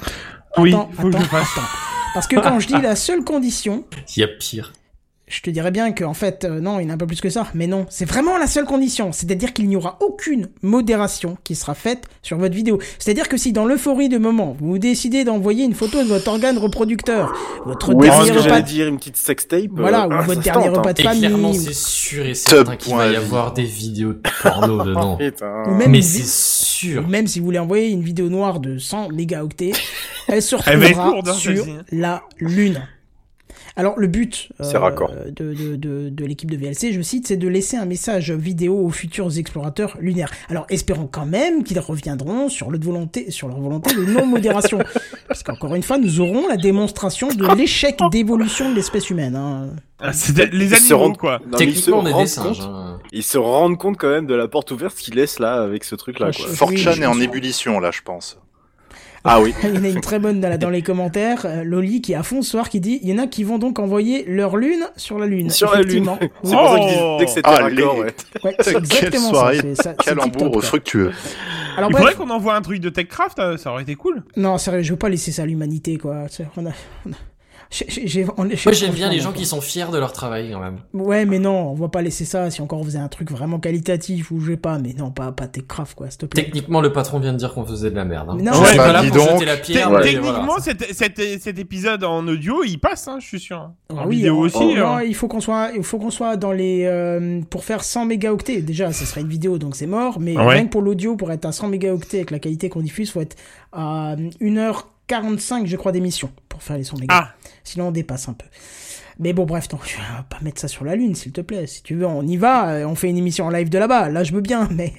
Oui, 0.57 0.73
Attends, 0.73 0.89
faut 0.93 1.09
que 1.09 1.11
je 1.11 1.17
attends, 1.17 1.37
attends. 1.37 1.67
Parce 2.15 2.25
que 2.27 2.35
quand 2.39 2.59
je 2.59 2.67
dis 2.67 2.81
la 2.81 2.95
seule 2.95 3.23
condition, 3.23 3.85
Il 4.15 4.21
y 4.21 4.23
a 4.23 4.27
pire. 4.27 4.73
Je 5.29 5.41
te 5.41 5.49
dirais 5.49 5.71
bien 5.71 5.91
qu'en 5.91 6.13
fait, 6.13 6.45
euh, 6.45 6.61
non, 6.61 6.79
il 6.79 6.83
y 6.83 6.85
en 6.87 6.91
a 6.91 6.93
un 6.93 6.97
peu 6.97 7.05
plus 7.05 7.19
que 7.19 7.29
ça. 7.29 7.47
Mais 7.53 7.67
non, 7.67 7.85
c'est 7.89 8.05
vraiment 8.05 8.37
la 8.37 8.47
seule 8.47 8.63
condition. 8.63 9.11
C'est-à-dire 9.11 9.51
qu'il 9.51 9.67
n'y 9.67 9.75
aura 9.75 9.97
aucune 10.01 10.47
modération 10.61 11.37
qui 11.43 11.53
sera 11.55 11.73
faite 11.73 12.05
sur 12.21 12.37
votre 12.37 12.55
vidéo. 12.55 12.79
C'est-à-dire 12.97 13.27
que 13.27 13.35
si 13.35 13.51
dans 13.51 13.65
l'euphorie 13.65 14.07
de 14.07 14.17
moment, 14.17 14.55
vous 14.59 14.77
décidez 14.77 15.25
d'envoyer 15.25 15.65
une 15.65 15.73
photo 15.73 16.01
de 16.01 16.07
votre 16.07 16.29
organe 16.29 16.57
reproducteur, 16.57 17.33
votre 17.65 17.93
Oui, 17.93 18.07
dernier 18.07 18.31
repas 18.31 18.41
j'allais 18.43 18.61
de- 18.61 18.67
dire, 18.67 18.87
une 18.87 18.97
petite 18.97 19.17
sextape. 19.17 19.63
Voilà, 19.73 20.05
euh, 20.05 20.07
ou 20.07 20.13
ah, 20.13 20.21
votre 20.21 20.41
dernier 20.41 20.67
tente, 20.67 20.77
repas 20.77 20.89
hein. 20.91 20.93
de 20.93 21.01
Et 21.01 21.03
famille. 21.03 21.19
clairement, 21.21 21.51
ou- 21.51 21.53
c'est 21.53 21.73
sûr 21.75 22.25
et 22.25 22.33
certain 22.33 22.75
qu'il 22.77 22.95
va 22.95 23.07
y 23.07 23.15
avoir 23.17 23.51
des 23.53 23.63
vidéos 23.63 24.13
de 24.13 24.21
porno 24.41 24.83
dedans. 24.85 25.17
Ou 25.67 25.73
même, 25.75 25.91
Mais 25.91 26.01
c'est 26.01 26.25
sûr. 26.25 27.03
ou 27.05 27.09
même 27.09 27.27
si 27.27 27.39
vous 27.39 27.45
voulez 27.45 27.59
envoyer 27.59 27.89
une 27.89 28.01
vidéo 28.01 28.29
noire 28.29 28.61
de 28.61 28.77
100 28.77 29.09
mégaoctets, 29.09 29.73
elle 30.29 30.41
se 30.41 30.55
retrouvera 30.55 31.13
hein, 31.27 31.33
sur 31.33 31.65
la 31.91 32.23
Lune. 32.39 32.81
Alors 33.77 33.93
le 33.97 34.07
but 34.07 34.49
euh, 34.59 34.65
de, 35.31 35.53
de, 35.53 35.75
de, 35.75 36.09
de 36.09 36.25
l'équipe 36.25 36.49
de 36.51 36.57
VLC, 36.57 36.91
je 36.91 37.01
cite, 37.01 37.27
c'est 37.27 37.37
de 37.37 37.47
laisser 37.47 37.77
un 37.77 37.85
message 37.85 38.31
vidéo 38.31 38.75
aux 38.77 38.89
futurs 38.89 39.37
explorateurs 39.37 39.95
lunaires. 40.01 40.31
Alors 40.49 40.65
espérons 40.69 41.07
quand 41.07 41.25
même 41.27 41.63
qu'ils 41.63 41.79
reviendront 41.79 42.49
sur 42.49 42.71
leur 42.71 42.81
volonté, 42.81 43.31
sur 43.31 43.47
leur 43.47 43.59
volonté 43.59 43.95
de 43.95 44.03
non-modération. 44.03 44.79
Parce 45.27 45.43
qu'encore 45.43 45.75
une 45.75 45.83
fois, 45.83 45.97
nous 45.99 46.19
aurons 46.21 46.47
la 46.47 46.57
démonstration 46.57 47.27
de 47.29 47.55
l'échec 47.55 47.97
d'évolution 48.11 48.69
de 48.71 48.75
l'espèce 48.75 49.09
humaine. 49.11 49.35
Hein. 49.35 49.69
Ah, 49.99 50.11
c'est 50.13 50.35
les 50.53 50.65
Ils 50.65 50.69
se 50.71 50.75
animaux, 50.75 50.97
rendent- 50.97 51.17
quoi. 51.17 51.39
Non, 51.45 51.57
mais 51.59 51.65
ils 51.65 51.75
se 51.75 51.85
Techniquement, 51.91 51.99
on 51.99 52.05
est 52.19 52.21
des 52.23 52.27
singes. 52.27 52.57
compte- 52.59 52.67
hein. 52.67 52.99
Ils 53.11 53.23
se 53.23 53.37
rendent 53.37 53.77
compte 53.77 53.97
quand 53.97 54.09
même 54.09 54.25
de 54.27 54.33
la 54.35 54.47
porte 54.47 54.71
ouverte 54.71 54.95
qu'ils 54.97 55.15
laissent 55.15 55.39
là 55.39 55.61
avec 55.61 55.83
ce 55.83 55.95
truc-là. 55.95 56.29
Ah, 56.29 56.47
Fortune 56.53 57.03
est 57.03 57.05
en 57.05 57.19
ébullition 57.21 57.79
là, 57.79 57.91
je 57.91 58.01
pense. 58.03 58.39
Ah 59.27 59.41
oui. 59.41 59.53
Il 59.63 59.75
y 59.75 59.77
en 59.77 59.83
a 59.83 59.87
une 59.89 60.01
très 60.01 60.19
bonne 60.19 60.39
dans, 60.39 60.69
les 60.69 60.81
commentaires, 60.81 61.45
euh, 61.45 61.63
Loli 61.63 62.01
qui 62.01 62.13
est 62.13 62.15
à 62.15 62.23
fond 62.23 62.41
ce 62.41 62.49
soir 62.51 62.69
qui 62.69 62.79
dit 62.79 62.99
il 63.03 63.09
y 63.09 63.13
en 63.13 63.17
a 63.17 63.27
qui 63.27 63.43
vont 63.43 63.57
donc 63.59 63.77
envoyer 63.79 64.23
leur 64.27 64.57
lune 64.57 64.85
sur 64.95 65.19
la 65.19 65.25
lune. 65.25 65.49
Sur 65.49 65.71
la 65.73 65.81
lune. 65.81 66.09
C'est 66.43 66.55
pour 66.55 66.69
ça 66.69 66.79
que 66.79 66.83
Oh. 66.99 67.17
que 67.19 67.27
c'était 67.27 67.41
Ah, 67.43 67.57
raccord, 67.63 67.97
ouais. 67.97 68.13
Ouais, 68.43 68.55
exactement 68.57 69.29
soirée, 69.29 69.57
ça. 69.57 69.61
c'est- 69.63 69.83
ça- 69.83 70.15
quoi. 70.15 70.61
fructueux. 70.61 71.11
Alors 71.77 71.89
Il 71.89 71.93
bref, 71.93 72.05
faudrait 72.13 72.15
qu'on 72.25 72.29
envoie 72.33 72.55
un 72.55 72.61
truc 72.61 72.79
de 72.79 72.89
TechCraft, 72.89 73.37
euh, 73.39 73.57
ça 73.57 73.71
aurait 73.71 73.83
été 73.83 73.95
cool. 73.95 74.23
non 74.35 74.57
sérieux, 74.57 74.81
je 74.81 74.91
veux 74.91 74.97
pas 74.97 75.09
laisser 75.09 75.31
ça 75.31 75.43
à 75.43 75.45
l'humanité 75.45 75.97
quoi. 75.97 76.25
C'est- 76.29 76.47
On 76.57 76.65
a, 76.65 76.71
on 77.05 77.11
a- 77.11 77.15
on- 78.37 78.43
Moi 78.45 78.55
j'aime 78.73 78.93
bien 78.93 79.09
les 79.09 79.19
gens 79.19 79.31
qui 79.33 79.45
sont 79.45 79.61
fiers 79.61 79.91
de 79.91 79.97
leur 79.97 80.13
travail 80.13 80.49
quand 80.51 80.59
même. 80.59 80.77
Ouais, 80.93 81.25
mais 81.25 81.39
non, 81.39 81.71
on 81.71 81.73
va 81.73 81.89
pas 81.89 82.01
laisser 82.01 82.25
ça. 82.25 82.49
Si 82.49 82.61
encore 82.61 82.79
on 82.79 82.83
faisait 82.83 82.97
un 82.99 83.07
truc 83.07 83.31
vraiment 83.31 83.59
qualitatif 83.59 84.31
ou 84.31 84.39
je 84.39 84.51
sais 84.51 84.57
pas, 84.57 84.77
mais 84.79 84.93
non, 84.93 85.11
pas 85.11 85.31
pas 85.31 85.47
Techcraft 85.47 85.95
quoi, 85.95 86.09
s'il 86.09 86.19
te 86.19 86.25
plaît. 86.27 86.43
Techniquement 86.43 86.81
le 86.81 86.91
patron 86.91 87.19
vient 87.19 87.33
de 87.33 87.37
dire 87.37 87.53
qu'on 87.53 87.65
faisait 87.65 87.91
de 87.91 87.95
la 87.95 88.05
merde. 88.05 88.29
Hein. 88.31 88.37
Non, 88.41 88.53
je 88.53 88.59
ouais, 88.61 88.67
suis 88.67 88.77
bah, 88.77 88.85
pas 88.85 88.93
là 88.93 89.01
dis 89.03 89.09
pour 89.09 89.17
donc. 89.19 89.29
jeter 89.31 89.45
la 89.45 89.57
pierre. 89.57 89.89
mais 89.91 90.01
Techniquement, 90.01 90.45
voilà. 90.45 90.61
cet, 90.61 90.93
cet- 90.93 91.41
cet 91.41 91.59
épisode 91.59 92.03
en 92.03 92.25
audio, 92.27 92.63
il 92.63 92.77
passe, 92.79 93.07
hein, 93.07 93.17
je 93.19 93.25
suis 93.27 93.39
sûr. 93.39 93.57
En 93.89 93.97
Ah 93.97 94.03
oui, 94.07 94.17
vidéo 94.17 94.37
aussi. 94.37 94.57
oh, 94.59 94.73
hein. 94.77 94.95
non, 94.95 94.99
il 94.99 95.15
faut 95.15 95.27
qu'on 95.27 95.41
soit, 95.41 95.69
il 95.75 95.83
faut 95.83 95.97
qu'on 95.99 96.09
soit 96.11 96.37
dans 96.37 96.51
les, 96.51 96.83
euh, 96.85 97.41
pour 97.49 97.63
faire 97.63 97.83
100 97.83 98.05
mégaoctets. 98.05 98.61
Déjà, 98.61 98.91
ça 98.91 99.05
serait 99.05 99.21
une 99.21 99.27
vidéo, 99.29 99.57
donc 99.57 99.75
c'est 99.75 99.87
mort. 99.87 100.19
Mais 100.19 100.37
Ouais. 100.37 100.45
rien 100.53 100.65
que 100.65 100.69
pour 100.71 100.81
l'audio, 100.81 101.15
pour 101.15 101.31
être 101.31 101.45
à 101.45 101.51
100 101.51 101.67
mégaoctets 101.67 102.17
avec 102.17 102.31
la 102.31 102.39
qualité 102.39 102.69
qu'on 102.69 102.81
diffuse, 102.81 103.11
faut 103.11 103.21
être 103.21 103.35
à 103.73 104.15
1h45, 105.09 105.65
je 105.65 105.75
crois, 105.77 105.91
d'émission 105.91 106.31
pour 106.49 106.61
faire 106.63 106.77
les 106.77 106.83
100 106.83 106.97
mégas. 106.97 107.13
Ah, 107.15 107.33
Sinon, 107.63 107.87
on 107.89 107.91
dépasse 107.91 108.27
un 108.29 108.33
peu. 108.33 108.45
Mais 109.19 109.33
bon, 109.33 109.45
bref, 109.45 109.67
non, 109.71 109.79
je 109.85 109.95
vais 109.95 110.03
pas 110.29 110.39
mettre 110.41 110.61
ça 110.61 110.67
sur 110.67 110.85
la 110.85 110.95
lune, 110.95 111.15
s'il 111.15 111.31
te 111.31 111.41
plaît. 111.41 111.67
Si 111.67 111.81
tu 111.83 111.95
veux, 111.95 112.05
on 112.05 112.25
y 112.25 112.37
va, 112.37 112.69
euh, 112.69 112.85
on 112.85 112.95
fait 112.95 113.09
une 113.09 113.17
émission 113.17 113.45
en 113.45 113.49
live 113.49 113.69
de 113.69 113.77
là-bas. 113.77 114.09
Là, 114.09 114.23
je 114.23 114.33
veux 114.33 114.41
bien, 114.41 114.67
mais, 114.71 114.93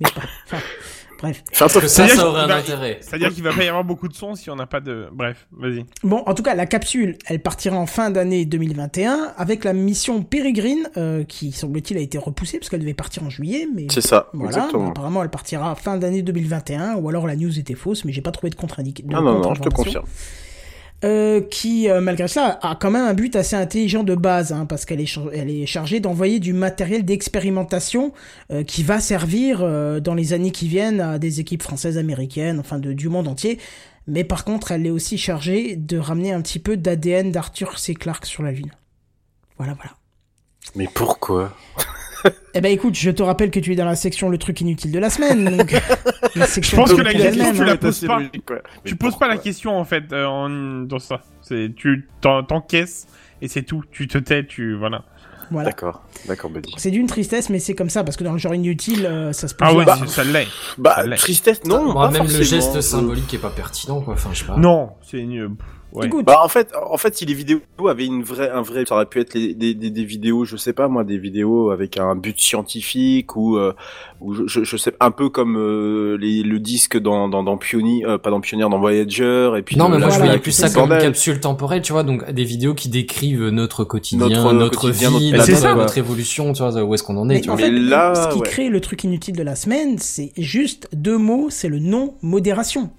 mais 0.00 0.10
pas. 0.10 0.22
Enfin, 0.46 0.62
bref. 1.20 1.42
Ça, 1.52 1.68
ça 1.68 1.78
aurait 1.78 2.40
un 2.40 2.44
qu'il 2.44 2.48
va- 2.52 2.56
intérêt. 2.56 2.98
c'est-à-dire 3.00 3.32
qu'il 3.32 3.42
va 3.42 3.52
pas 3.52 3.64
y 3.64 3.68
avoir 3.68 3.84
beaucoup 3.84 4.08
de 4.08 4.14
sons 4.14 4.34
si 4.34 4.50
on 4.50 4.56
n'a 4.56 4.66
pas 4.66 4.80
de. 4.80 5.08
Bref, 5.12 5.46
vas-y. 5.52 5.84
Bon, 6.02 6.22
en 6.26 6.34
tout 6.34 6.42
cas, 6.42 6.54
la 6.54 6.66
capsule, 6.66 7.16
elle 7.26 7.40
partira 7.40 7.76
en 7.76 7.86
fin 7.86 8.10
d'année 8.10 8.44
2021 8.44 9.32
avec 9.36 9.64
la 9.64 9.72
mission 9.72 10.22
Peregrine, 10.22 10.88
euh, 10.96 11.24
qui 11.24 11.52
semble-t-il 11.52 11.98
a 11.98 12.00
été 12.00 12.18
repoussée 12.18 12.58
parce 12.58 12.68
qu'elle 12.70 12.80
devait 12.80 12.94
partir 12.94 13.22
en 13.24 13.30
juillet, 13.30 13.66
mais 13.74 13.86
C'est 13.90 14.00
ça, 14.00 14.28
voilà. 14.32 14.56
exactement. 14.56 14.90
apparemment, 14.90 15.22
elle 15.22 15.30
partira 15.30 15.74
fin 15.74 15.96
d'année 15.96 16.22
2021, 16.22 16.96
ou 16.96 17.08
alors 17.08 17.26
la 17.26 17.36
news 17.36 17.58
était 17.58 17.74
fausse, 17.74 18.04
mais 18.04 18.12
j'ai 18.12 18.22
pas 18.22 18.30
trouvé 18.32 18.50
de 18.50 18.54
contre-indiqué. 18.56 19.04
Ah 19.12 19.20
non, 19.20 19.40
non, 19.40 19.54
je 19.54 19.60
te 19.62 19.68
confirme. 19.68 20.04
Euh, 21.04 21.42
qui, 21.42 21.90
euh, 21.90 22.00
malgré 22.00 22.28
cela, 22.28 22.58
a 22.62 22.76
quand 22.76 22.90
même 22.90 23.04
un 23.04 23.12
but 23.12 23.36
assez 23.36 23.56
intelligent 23.56 24.04
de 24.04 24.14
base, 24.14 24.52
hein, 24.52 24.64
parce 24.64 24.86
qu'elle 24.86 25.02
est, 25.02 25.06
char- 25.06 25.30
est 25.34 25.66
chargée 25.66 26.00
d'envoyer 26.00 26.40
du 26.40 26.54
matériel 26.54 27.04
d'expérimentation 27.04 28.12
euh, 28.50 28.64
qui 28.64 28.82
va 28.82 29.00
servir 29.00 29.58
euh, 29.60 30.00
dans 30.00 30.14
les 30.14 30.32
années 30.32 30.50
qui 30.50 30.66
viennent 30.66 31.02
à 31.02 31.18
des 31.18 31.40
équipes 31.40 31.62
françaises, 31.62 31.98
américaines, 31.98 32.58
enfin 32.58 32.78
de, 32.78 32.94
du 32.94 33.10
monde 33.10 33.28
entier. 33.28 33.58
Mais 34.06 34.24
par 34.24 34.44
contre, 34.44 34.72
elle 34.72 34.86
est 34.86 34.90
aussi 34.90 35.18
chargée 35.18 35.76
de 35.76 35.98
ramener 35.98 36.32
un 36.32 36.40
petit 36.40 36.58
peu 36.58 36.76
d'ADN 36.78 37.30
d'Arthur 37.30 37.78
C. 37.78 37.94
Clarke 37.94 38.24
sur 38.24 38.42
la 38.42 38.52
Lune. 38.52 38.70
Voilà, 39.58 39.74
voilà. 39.74 39.92
Mais 40.74 40.88
pourquoi? 40.92 41.54
Eh 42.54 42.60
ben 42.60 42.70
écoute, 42.72 42.94
je 42.94 43.10
te 43.10 43.22
rappelle 43.22 43.50
que 43.50 43.60
tu 43.60 43.72
es 43.72 43.76
dans 43.76 43.84
la 43.84 43.96
section 43.96 44.28
le 44.28 44.38
truc 44.38 44.60
inutile 44.60 44.92
de 44.92 44.98
la 44.98 45.10
semaine. 45.10 45.56
Donc, 45.56 45.72
la 46.36 46.46
section 46.46 46.76
Je 46.86 46.92
pense 46.92 46.94
que 46.98 47.02
la 47.02 47.12
question, 47.12 47.52
tu 47.52 47.64
la 47.64 47.72
hein. 47.72 47.76
poses 47.76 48.00
pas. 48.06 48.20
Tu 48.84 48.96
poses 48.96 49.18
pas 49.18 49.28
la 49.28 49.36
question. 49.38 49.78
en 49.78 49.84
fait 49.84 50.12
euh, 50.12 50.24
en- 50.26 50.84
dans 50.84 50.98
ça. 50.98 51.20
C'est 51.42 51.72
tu 51.76 52.08
t'en- 52.20 52.42
t'encaisses 52.42 53.06
et 53.42 53.48
c'est 53.48 53.62
tout. 53.62 53.82
Tu 53.90 54.08
te 54.08 54.18
tais, 54.18 54.44
tu 54.46 54.74
voilà. 54.74 55.04
Voilà. 55.50 55.68
D'accord, 55.68 56.02
d'accord, 56.26 56.50
Buddy. 56.50 56.72
C'est 56.78 56.90
d'une 56.90 57.06
tristesse, 57.06 57.50
mais 57.50 57.58
c'est 57.58 57.74
comme 57.74 57.90
ça, 57.90 58.02
parce 58.02 58.16
que 58.16 58.24
dans 58.24 58.32
le 58.32 58.38
genre 58.38 58.54
inutile, 58.54 59.04
euh, 59.04 59.32
ça 59.34 59.46
se 59.46 59.54
Ah 59.60 59.74
ouais, 59.74 59.84
faire. 59.84 59.98
c'est- 59.98 60.06
ça 60.08 60.24
l'est. 60.24 60.46
Bah, 60.78 61.04
tristesse, 61.16 61.62
non, 61.64 61.92
Moi, 61.92 62.06
pas 62.06 62.10
même 62.18 62.26
le 62.26 62.42
geste 62.42 62.80
symbolique 62.80 63.32
est 63.34 63.38
pas 63.38 63.50
pertinent 63.50 64.00
quoi. 64.00 64.14
Enfin 64.14 64.30
je 64.32 64.38
sais 64.40 64.46
pas. 64.46 64.56
Non, 64.56 64.92
c'est 65.02 65.18
une. 65.18 65.54
Ouais. 65.94 66.08
Bah 66.24 66.40
en 66.42 66.48
fait, 66.48 66.72
en 66.90 66.96
fait, 66.96 67.16
si 67.16 67.24
les 67.24 67.34
vidéos 67.34 67.60
avaient 67.88 68.04
une 68.06 68.24
vraie, 68.24 68.50
un 68.50 68.62
vrai, 68.62 68.84
ça 68.84 68.96
aurait 68.96 69.06
pu 69.06 69.20
être 69.20 69.34
les- 69.34 69.54
des, 69.54 69.74
des, 69.74 69.90
des 69.90 70.04
vidéos, 70.04 70.44
je 70.44 70.56
sais 70.56 70.72
pas 70.72 70.88
moi, 70.88 71.04
des 71.04 71.18
vidéos 71.18 71.70
avec 71.70 71.98
un 71.98 72.16
but 72.16 72.40
scientifique 72.40 73.36
ou, 73.36 73.56
euh, 73.58 73.72
ou 74.20 74.34
je, 74.34 74.64
je, 74.64 74.76
sais 74.76 74.92
un 74.98 75.12
peu 75.12 75.28
comme 75.28 75.56
euh, 75.56 76.16
les, 76.20 76.42
le 76.42 76.58
disque 76.58 76.98
dans 76.98 77.28
dans, 77.28 77.44
dans 77.44 77.56
Pioneer, 77.56 78.04
euh, 78.06 78.18
pas 78.18 78.30
dans 78.30 78.40
Pioneer, 78.40 78.68
dans 78.70 78.80
Voyager 78.80 79.52
et 79.56 79.62
puis. 79.62 79.76
Non, 79.76 79.84
euh, 79.86 79.88
mais 79.90 79.98
moi 79.98 80.08
je 80.10 80.18
voyais 80.18 80.38
plus 80.38 80.50
ça, 80.50 80.68
comme 80.68 80.90
une 80.90 80.98
capsule 80.98 81.38
temporelle, 81.38 81.82
tu 81.82 81.92
vois, 81.92 82.02
donc 82.02 82.28
des 82.28 82.44
vidéos 82.44 82.74
qui 82.74 82.88
décrivent 82.88 83.48
notre 83.50 83.84
quotidien, 83.84 84.28
Notre 84.28 84.52
notre, 84.52 84.80
quotidien, 84.80 85.10
vie, 85.10 85.30
notre 85.30 85.48
notre, 85.48 85.74
notre 85.76 85.98
évolution, 85.98 86.52
tu 86.54 86.62
vois, 86.64 86.82
où 86.82 86.92
est-ce 86.94 87.04
qu'on 87.04 87.16
en 87.16 87.28
est, 87.30 87.34
mais 87.34 87.40
tu 87.40 87.50
en 87.50 87.54
vois. 87.54 87.66
fait, 87.66 87.70
Mais 87.70 87.78
là, 87.78 88.14
ce 88.16 88.34
qui 88.34 88.40
ouais. 88.40 88.48
crée 88.48 88.68
le 88.68 88.80
truc 88.80 89.04
inutile 89.04 89.36
de 89.36 89.42
la 89.44 89.54
semaine, 89.54 89.98
c'est 89.98 90.32
juste 90.36 90.88
deux 90.92 91.18
mots, 91.18 91.50
c'est 91.50 91.68
le 91.68 91.78
non-modération. 91.78 92.90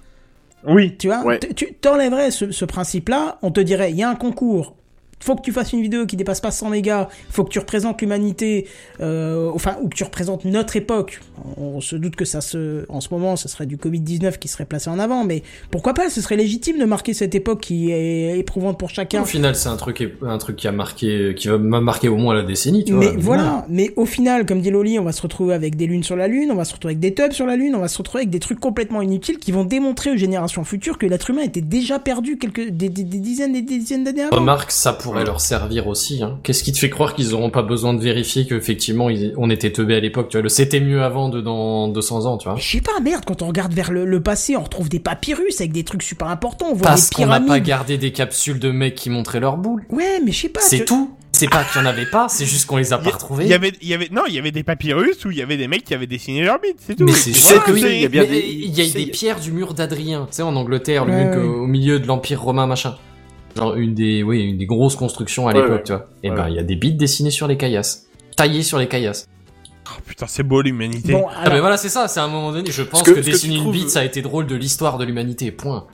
Oui. 0.68 0.96
Tu 0.98 1.08
vois, 1.08 1.24
Ouais. 1.24 1.40
tu 1.40 1.74
t'enlèverais 1.74 2.32
ce, 2.32 2.52
ce 2.52 2.66
principe-là, 2.66 3.38
on 3.42 3.52
te 3.52 3.60
dirait, 3.60 3.92
il 3.92 3.98
y 3.98 4.04
a 4.04 4.10
un 4.10 4.16
concours 4.16 4.76
faut 5.20 5.36
que 5.36 5.42
tu 5.42 5.52
fasses 5.52 5.74
une 5.74 5.82
vidéo 5.82 6.06
qui 6.06 6.18
dépasse 6.18 6.40
pas 6.42 6.52
100 6.52 6.70
mégas, 6.70 7.08
faut 7.32 7.44
que 7.44 7.50
tu 7.50 7.58
représentes 7.60 8.02
l'humanité, 8.02 8.68
euh, 9.02 9.50
enfin, 9.54 9.78
ou 9.82 9.90
que 9.90 9.96
tu 9.96 10.04
représentes 10.04 10.46
notre 10.46 10.76
époque. 10.76 11.20
On, 11.58 11.64
on 11.78 11.82
se 11.82 11.96
doute 11.96 12.16
que 12.16 12.26
ça 12.26 12.42
se, 12.42 12.86
en 12.90 13.02
ce 13.02 13.08
moment, 13.12 13.36
ce 13.36 13.48
serait 13.48 13.66
du 13.66 13.78
Covid-19 13.78 14.38
qui 14.38 14.48
serait 14.48 14.66
placé 14.66 14.90
en 14.90 15.00
avant, 15.00 15.24
mais 15.24 15.42
pourquoi 15.72 15.94
pas, 15.94 16.10
ce 16.10 16.22
serait 16.22 16.36
légitime 16.36 16.78
de 16.78 16.86
marquer 16.86 17.14
cette 17.14 17.34
époque 17.34 17.62
qui 17.62 17.92
est 17.92 18.38
éprouvante 18.38 18.78
pour 18.78 18.90
chacun. 18.90 19.22
Au 19.22 19.26
final, 19.26 19.56
c'est 19.56 19.70
un 19.70 19.78
truc, 19.78 20.08
un 20.22 20.38
truc 20.38 20.58
qui 20.58 20.68
a 20.68 20.72
marqué, 20.72 21.34
qui 21.36 21.48
va 21.48 21.58
m'a 21.58 21.82
marqué 21.82 22.08
au 22.08 22.18
moins 22.18 22.34
la 22.36 22.44
décennie, 22.44 22.84
tu 22.84 22.94
mais 22.94 23.08
vois. 23.08 23.16
voilà, 23.20 23.66
mais 23.70 23.92
au 23.96 24.06
final, 24.06 24.46
comme 24.46 24.62
dit 24.62 24.70
Loli, 24.70 25.00
on 25.00 25.04
va 25.04 25.12
se 25.12 25.22
retrouver 25.22 25.54
avec 25.56 25.76
des 25.76 25.88
lunes 25.88 26.04
sur 26.04 26.16
la 26.16 26.28
lune, 26.28 26.52
on 26.52 26.56
va 26.56 26.66
se 26.66 26.74
retrouver 26.74 26.92
avec 26.94 27.00
des 27.00 27.14
tubs 27.14 27.32
sur 27.32 27.46
la 27.48 27.56
lune, 27.56 27.74
on 27.76 27.80
va 27.80 27.88
se 27.88 27.98
retrouver 27.98 28.22
avec 28.22 28.30
des 28.30 28.40
trucs 28.40 28.60
complètement 28.60 29.02
inutiles 29.02 29.38
qui 29.40 29.52
vont 29.52 29.64
démontrer 29.66 30.12
aux 30.12 30.18
générations 30.18 30.64
futures 30.64 30.98
que 30.98 31.06
l'être 31.06 31.30
humain 31.30 31.42
était 31.42 31.62
déjà 31.62 31.98
perdu 32.00 32.38
quelques 32.38 32.70
des, 32.70 32.90
des- 32.90 33.04
des 33.04 33.20
dizaines 33.20 33.56
et 33.56 33.62
des 33.62 33.78
dizaines 33.80 34.04
d'années 34.04 34.24
avant. 34.24 34.36
Remarque, 34.36 34.72
ça 34.72 34.94
pourrait 35.12 35.26
leur 35.26 35.42
servir 35.42 35.88
aussi. 35.88 36.22
Hein. 36.24 36.40
Qu'est-ce 36.44 36.64
qui 36.64 36.72
te 36.72 36.78
fait 36.80 36.90
croire 36.90 37.14
qu'ils 37.16 37.34
auront 37.34 37.50
pas 37.50 37.62
besoin 37.64 37.94
de 37.94 38.02
vérifier 38.02 38.46
qu'effectivement 38.46 39.08
on 39.38 39.50
était 39.50 39.72
teubé 39.72 39.96
à 39.96 40.00
l'époque 40.00 40.30
Tu 40.30 40.38
vois, 40.38 40.42
le 40.44 40.50
c'était 40.50 40.80
mieux 40.80 41.02
avant 41.04 41.30
de 41.30 41.42
dans 41.42 41.88
200 41.88 42.26
ans, 42.26 42.38
tu 42.38 42.48
vois? 42.50 42.58
Je 42.60 42.68
sais 42.70 42.82
pas, 42.82 43.00
merde, 43.02 43.24
quand 43.26 43.42
on 43.42 43.48
regarde 43.48 43.74
vers 43.74 43.92
le, 43.92 44.06
le 44.06 44.22
passé, 44.22 44.56
on 44.58 44.64
retrouve 44.64 44.90
des 44.90 45.00
papyrus 45.00 45.60
avec 45.62 45.72
des 45.72 45.84
trucs 45.84 46.04
super 46.04 46.28
importants, 46.28 46.68
on 46.72 46.76
voit 46.76 46.88
Parce 46.88 47.10
qu'on 47.10 47.28
n'a 47.28 47.40
pas 47.40 47.60
gardé 47.60 47.98
des 47.98 48.12
capsules 48.12 48.60
de 48.60 48.72
mecs 48.72 48.96
qui 48.96 49.10
montraient 49.10 49.40
leur 49.40 49.58
boule. 49.58 49.86
Ouais, 49.90 50.20
mais 50.26 50.32
je 50.32 50.42
sais 50.42 50.50
pas. 50.50 50.60
C'est 50.62 50.80
tu- 50.80 50.86
tout. 50.86 51.12
C'est 51.32 51.50
pas 51.50 51.66
qu'il 51.66 51.82
y 51.82 51.84
en 51.84 51.88
avait 51.88 52.06
pas, 52.06 52.30
c'est 52.30 52.46
juste 52.46 52.66
qu'on 52.66 52.78
les 52.78 52.94
a 52.94 52.98
pas 52.98 53.10
retrouvés. 53.10 53.44
Il 53.44 53.50
y 53.50 53.54
avait, 53.54 53.74
il 53.82 53.90
y 53.90 53.94
avait, 53.94 54.08
non, 54.10 54.22
il 54.26 54.34
y 54.34 54.40
avait 54.40 54.54
des 54.54 54.64
papyrus 54.64 55.26
où 55.26 55.32
il 55.32 55.38
y 55.38 55.42
avait 55.42 55.58
des 55.58 55.68
mecs 55.68 55.84
qui 55.84 55.94
avaient 55.94 56.08
dessiné 56.08 56.46
leur 56.46 56.62
bite, 56.62 56.78
c'est 56.80 56.96
tout. 56.96 57.04
Mais 57.04 57.12
c'est 57.12 57.34
sûr 57.34 57.62
que 57.62 57.74
oui. 57.74 57.84
il 57.86 58.02
y 58.02 58.06
a 58.06 58.08
bien 58.08 58.24
des- 58.24 58.40
y 58.40 58.82
a 58.82 58.94
des 58.94 59.08
pierres 59.08 59.42
du 59.42 59.52
mur 59.52 59.74
d'Adrien, 59.74 60.28
tu 60.32 60.38
sais, 60.38 60.44
en 60.44 60.56
Angleterre, 60.56 61.04
le 61.04 61.12
mec 61.12 61.32
ouais. 61.32 61.36
euh, 61.36 61.46
au 61.64 61.68
milieu 61.68 62.00
de 62.00 62.08
l'Empire 62.08 62.42
romain, 62.42 62.68
machin. 62.68 62.96
Genre 63.56 63.76
une 63.76 63.94
des, 63.94 64.22
oui, 64.24 64.42
une 64.44 64.58
des 64.58 64.66
grosses 64.66 64.96
constructions 64.96 65.48
à 65.48 65.54
Ouais, 65.54 65.62
l'époque, 65.62 65.78
ouais. 65.78 65.84
tu 65.84 65.94
vois. 65.94 66.08
Et 66.24 66.30
Ouais. 66.30 66.36
ben, 66.36 66.50
il 66.50 66.56
y 66.56 66.60
a 66.60 66.64
des 66.64 66.76
bites 66.76 66.98
dessinées 66.98 67.32
sur 67.32 67.48
les 67.48 67.58
caillasses. 67.58 68.08
Taillées 68.36 68.64
sur 68.64 68.78
les 68.80 68.88
caillasses. 68.88 69.28
Oh, 69.88 70.02
putain, 70.06 70.26
c'est 70.28 70.44
beau 70.44 70.62
l'humanité. 70.62 71.14
Bon, 71.14 71.26
Ah, 71.34 71.50
mais 71.50 71.60
voilà, 71.60 71.78
c'est 71.78 71.90
ça, 71.90 72.08
c'est 72.08 72.20
à 72.20 72.24
un 72.24 72.28
moment 72.28 72.52
donné, 72.52 72.72
je 72.72 72.82
pense 72.84 73.02
que- 73.04 73.12
que, 73.12 73.22
ce 73.22 73.26
que 73.28 73.32
dessiner 73.32 73.56
une 73.56 73.62
trouves- 73.62 73.74
bite, 73.74 73.90
ça 73.90 74.00
a 74.00 74.04
été 74.04 74.22
drôle 74.22 74.48
de 74.48 74.56
l'histoire 74.56 74.98
de 74.98 75.06
l'humanité, 75.06 75.52
point. 75.52 75.86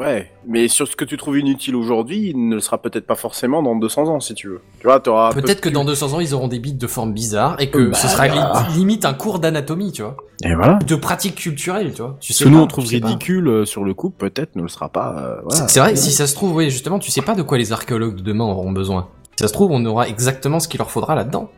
Ouais, 0.00 0.30
mais 0.46 0.66
sur 0.68 0.88
ce 0.88 0.96
que 0.96 1.04
tu 1.04 1.18
trouves 1.18 1.38
inutile 1.38 1.76
aujourd'hui, 1.76 2.30
il 2.30 2.48
ne 2.48 2.54
le 2.54 2.60
sera 2.62 2.78
peut-être 2.78 3.06
pas 3.06 3.16
forcément 3.16 3.62
dans 3.62 3.76
200 3.76 4.08
ans, 4.08 4.18
si 4.18 4.32
tu 4.34 4.48
veux. 4.48 4.60
Tu 4.80 4.86
vois, 4.86 4.98
t'auras 4.98 5.30
peu 5.32 5.42
Peut-être 5.42 5.60
que 5.60 5.68
dans 5.68 5.84
200 5.84 6.14
ans, 6.14 6.20
ils 6.20 6.32
auront 6.34 6.48
des 6.48 6.58
bites 6.58 6.78
de 6.78 6.86
forme 6.86 7.12
bizarre 7.12 7.60
et 7.60 7.68
que 7.70 7.90
Bah, 7.90 7.98
ce 7.98 8.08
sera 8.08 8.26
bah. 8.28 8.64
li- 8.70 8.78
limite 8.78 9.04
un 9.04 9.12
cours 9.12 9.40
d'anatomie, 9.40 9.92
tu 9.92 10.00
vois. 10.02 10.16
Et 10.42 10.54
voilà. 10.54 10.78
De 10.86 10.94
pratique 10.96 11.34
culturelle, 11.34 11.92
tu 11.92 12.00
vois. 12.00 12.16
Tu 12.18 12.32
Ce 12.32 12.44
que 12.44 12.48
nous 12.48 12.58
on 12.60 12.66
trouve 12.66 12.84
pas. 12.84 12.90
ridicule 12.90 13.46
euh, 13.48 13.64
sur 13.66 13.84
le 13.84 13.92
coup, 13.92 14.08
peut-être 14.08 14.56
ne 14.56 14.62
le 14.62 14.68
sera 14.68 14.88
pas. 14.88 15.14
euh, 15.18 15.40
voilà. 15.44 15.68
C'est 15.68 15.80
vrai, 15.80 15.94
si 15.96 16.12
ça 16.12 16.26
se 16.26 16.34
trouve, 16.34 16.54
oui, 16.56 16.70
justement, 16.70 16.98
tu 16.98 17.10
sais 17.10 17.20
pas 17.22 17.34
de 17.34 17.42
quoi 17.42 17.58
les 17.58 17.72
archéologues 17.72 18.16
de 18.16 18.22
demain 18.22 18.44
auront 18.46 18.72
besoin. 18.72 19.08
Si 19.36 19.42
ça 19.44 19.48
se 19.48 19.52
trouve, 19.52 19.70
on 19.70 19.84
aura 19.84 20.08
exactement 20.08 20.60
ce 20.60 20.68
qu'il 20.68 20.78
leur 20.78 20.90
faudra 20.90 21.14
là-dedans. 21.14 21.50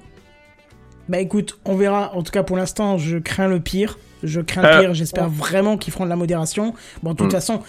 bah 1.09 1.21
écoute, 1.21 1.61
on 1.65 1.77
verra. 1.77 2.13
En 2.15 2.23
tout 2.25 2.33
cas, 2.33 2.43
pour 2.43 2.57
l'instant, 2.57 2.99
je 2.99 3.19
crains 3.19 3.49
le 3.49 3.61
pire. 3.61 3.99
Je 4.25 4.41
crains 4.41 4.65
Euh, 4.65 4.75
le 4.77 4.81
pire. 4.81 4.95
J'espère 4.95 5.29
vraiment 5.29 5.77
qu'ils 5.77 5.93
feront 5.93 6.05
de 6.05 6.11
la 6.11 6.17
modération. 6.17 6.75
Bon, 7.03 7.13
de 7.13 7.17
toute 7.17 7.27
Mm. 7.29 7.31
façon, 7.31 7.61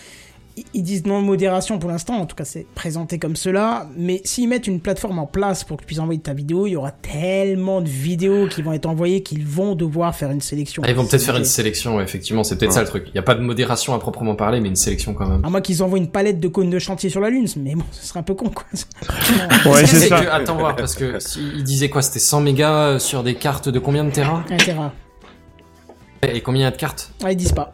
ils 0.74 0.84
disent 0.84 1.06
non 1.06 1.22
modération 1.22 1.80
pour 1.80 1.90
l'instant. 1.90 2.16
En 2.16 2.26
tout 2.26 2.36
cas, 2.36 2.46
c'est 2.46 2.66
présenté 2.76 3.20
comme 3.20 3.36
cela. 3.36 3.88
Mais 3.98 4.22
s'ils 4.24 4.48
mettent 4.48 4.68
une 4.68 4.80
plateforme 4.80 5.20
en 5.20 5.26
place 5.26 5.64
pour 5.64 5.78
que 5.78 5.82
tu 5.82 5.88
puisses 5.88 6.00
envoyer 6.00 6.20
ta 6.20 6.34
vidéo, 6.34 6.68
il 6.68 6.72
y 6.72 6.76
aura 6.76 6.92
tellement 6.92 7.82
de 7.82 7.90
vidéos 7.90 8.48
qui 8.48 8.62
vont 8.62 8.74
être 8.74 8.86
envoyées 8.86 9.24
qu'ils 9.24 9.46
vont 9.46 9.76
devoir 9.76 10.16
faire 10.16 10.32
une 10.32 10.42
sélection. 10.42 10.84
Ah, 10.86 10.90
ils 10.90 10.96
vont 10.96 11.06
peut-être 11.06 11.24
faire 11.24 11.38
une 11.38 11.46
sélection, 11.46 11.96
ouais, 11.98 12.04
effectivement, 12.04 12.44
c'est 12.44 12.58
peut-être 12.58 12.74
ça 12.74 12.82
le 12.82 12.88
truc. 12.88 13.06
Il 13.08 13.16
y 13.16 13.20
a 13.20 13.24
pas 13.24 13.36
de 13.36 13.42
modération 13.42 13.94
à 13.94 14.00
proprement 14.00 14.36
parler, 14.36 14.60
mais 14.60 14.70
une 14.70 14.76
sélection 14.76 15.14
quand 15.14 15.28
même. 15.28 15.44
À 15.44 15.50
moins 15.50 15.62
qu'ils 15.62 15.82
envoient 15.84 15.98
une 15.98 16.10
palette 16.10 16.40
de 16.40 16.48
cônes 16.48 16.70
de 16.70 16.80
chantier 16.80 17.10
sur 17.10 17.22
la 17.22 17.30
Lune, 17.30 17.48
mais 17.58 17.76
bon, 17.76 17.86
ce 17.92 18.06
serait 18.06 18.20
un 18.20 18.24
peu 18.24 18.36
con, 18.36 18.50
quoi. 18.50 18.66
Ouais, 19.72 19.86
c'est 19.86 20.08
ça. 20.08 20.20
que, 20.20 20.30
attends 20.30 20.58
voir, 20.58 20.76
parce 20.76 20.96
que 20.96 21.20
si, 21.20 21.40
il 21.56 21.64
disait 21.64 21.90
quoi, 21.90 22.02
c'était 22.02 22.20
100 22.20 22.42
mégas 22.42 22.74
euh, 22.74 23.00
sur 23.00 23.24
des 23.24 23.36
cartes 23.36 23.70
de 23.70 23.80
combien 23.80 24.04
de 24.04 24.12
terrain 24.12 24.44
Un 24.50 24.58
terrain. 24.58 24.92
Et 26.22 26.42
combien 26.42 26.62
il 26.62 26.64
y 26.64 26.68
a 26.68 26.72
de 26.72 26.78
cartes? 26.78 27.12
Ah, 27.24 27.32
ils 27.32 27.38
disent 27.38 27.52
pas. 27.52 27.72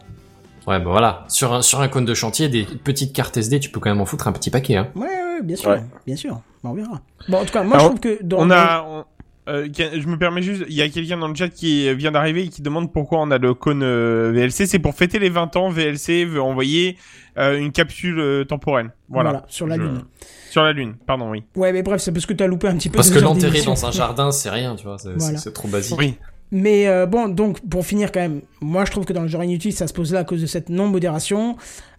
Ouais, 0.66 0.78
bah 0.78 0.90
voilà, 0.90 1.24
sur 1.28 1.52
un, 1.52 1.62
sur 1.62 1.80
un 1.80 1.88
cône 1.88 2.04
de 2.04 2.14
chantier, 2.14 2.48
des 2.48 2.64
petites 2.64 3.12
cartes 3.14 3.36
SD, 3.36 3.60
tu 3.60 3.70
peux 3.70 3.80
quand 3.80 3.90
même 3.90 4.00
en 4.00 4.06
foutre 4.06 4.28
un 4.28 4.32
petit 4.32 4.50
paquet, 4.50 4.76
hein. 4.76 4.88
Ouais, 4.94 5.06
ouais, 5.06 5.42
bien 5.42 5.56
sûr. 5.56 5.70
Ouais. 5.70 5.82
Bien 6.06 6.16
sûr. 6.16 6.40
Bon, 6.62 6.70
on 6.70 6.74
verra. 6.74 7.00
Bon, 7.28 7.38
en 7.38 7.44
tout 7.44 7.52
cas, 7.52 7.62
moi, 7.62 7.76
Alors, 7.78 7.92
je 7.94 7.98
trouve 7.98 8.00
que 8.18 8.22
dans. 8.22 8.38
On 8.40 8.50
a, 8.50 8.82
on- 8.86 9.04
euh, 9.48 9.68
qui- 9.68 9.82
je 10.00 10.06
me 10.06 10.16
permets 10.18 10.42
juste, 10.42 10.64
il 10.68 10.74
y 10.74 10.82
a 10.82 10.88
quelqu'un 10.90 11.16
dans 11.16 11.26
le 11.26 11.34
chat 11.34 11.48
qui 11.48 11.92
vient 11.94 12.12
d'arriver 12.12 12.44
et 12.44 12.48
qui 12.48 12.60
demande 12.62 12.92
pourquoi 12.92 13.20
on 13.20 13.30
a 13.30 13.38
le 13.38 13.54
cône 13.54 13.82
euh, 13.82 14.30
VLC. 14.34 14.66
C'est 14.66 14.78
pour 14.78 14.94
fêter 14.94 15.18
les 15.18 15.30
20 15.30 15.56
ans. 15.56 15.70
VLC 15.70 16.24
veut 16.26 16.42
envoyer 16.42 16.96
euh, 17.38 17.58
une 17.58 17.72
capsule 17.72 18.20
euh, 18.20 18.44
temporelle. 18.44 18.92
Voilà. 19.08 19.30
Voilà, 19.30 19.44
sur 19.48 19.66
la 19.66 19.76
Je- 19.76 19.80
Lune. 19.80 20.02
Sur 20.50 20.62
la 20.62 20.72
Lune, 20.72 20.94
pardon, 21.06 21.30
oui. 21.30 21.42
Ouais, 21.56 21.72
mais 21.72 21.82
bref, 21.82 22.00
c'est 22.02 22.12
parce 22.12 22.26
que 22.26 22.34
t'as 22.34 22.46
loupé 22.46 22.68
un 22.68 22.76
petit 22.76 22.90
peu. 22.90 22.96
Parce 22.96 23.10
que 23.10 23.18
l'enterrer 23.18 23.62
dans 23.62 23.86
un 23.86 23.90
jardin, 23.92 24.30
c'est 24.30 24.50
rien, 24.50 24.76
tu 24.76 24.84
vois, 24.84 24.98
c'est 24.98 25.12
Voilà. 25.16 25.38
c'est- 25.38 25.44
c'est 25.44 25.52
trop 25.52 25.68
basique. 25.68 25.96
Oui. 25.98 26.16
Mais 26.52 26.88
euh, 26.88 27.06
bon, 27.06 27.28
donc 27.28 27.60
pour 27.68 27.86
finir 27.86 28.10
quand 28.12 28.20
même, 28.20 28.40
moi 28.60 28.84
je 28.84 28.90
trouve 28.90 29.04
que 29.04 29.12
dans 29.12 29.22
le 29.22 29.28
genre 29.28 29.44
inutile, 29.44 29.72
ça 29.72 29.86
se 29.86 29.92
pose 29.92 30.12
là 30.12 30.20
à 30.20 30.24
cause 30.24 30.40
de 30.40 30.46
cette 30.46 30.68
non-modération. 30.68 31.56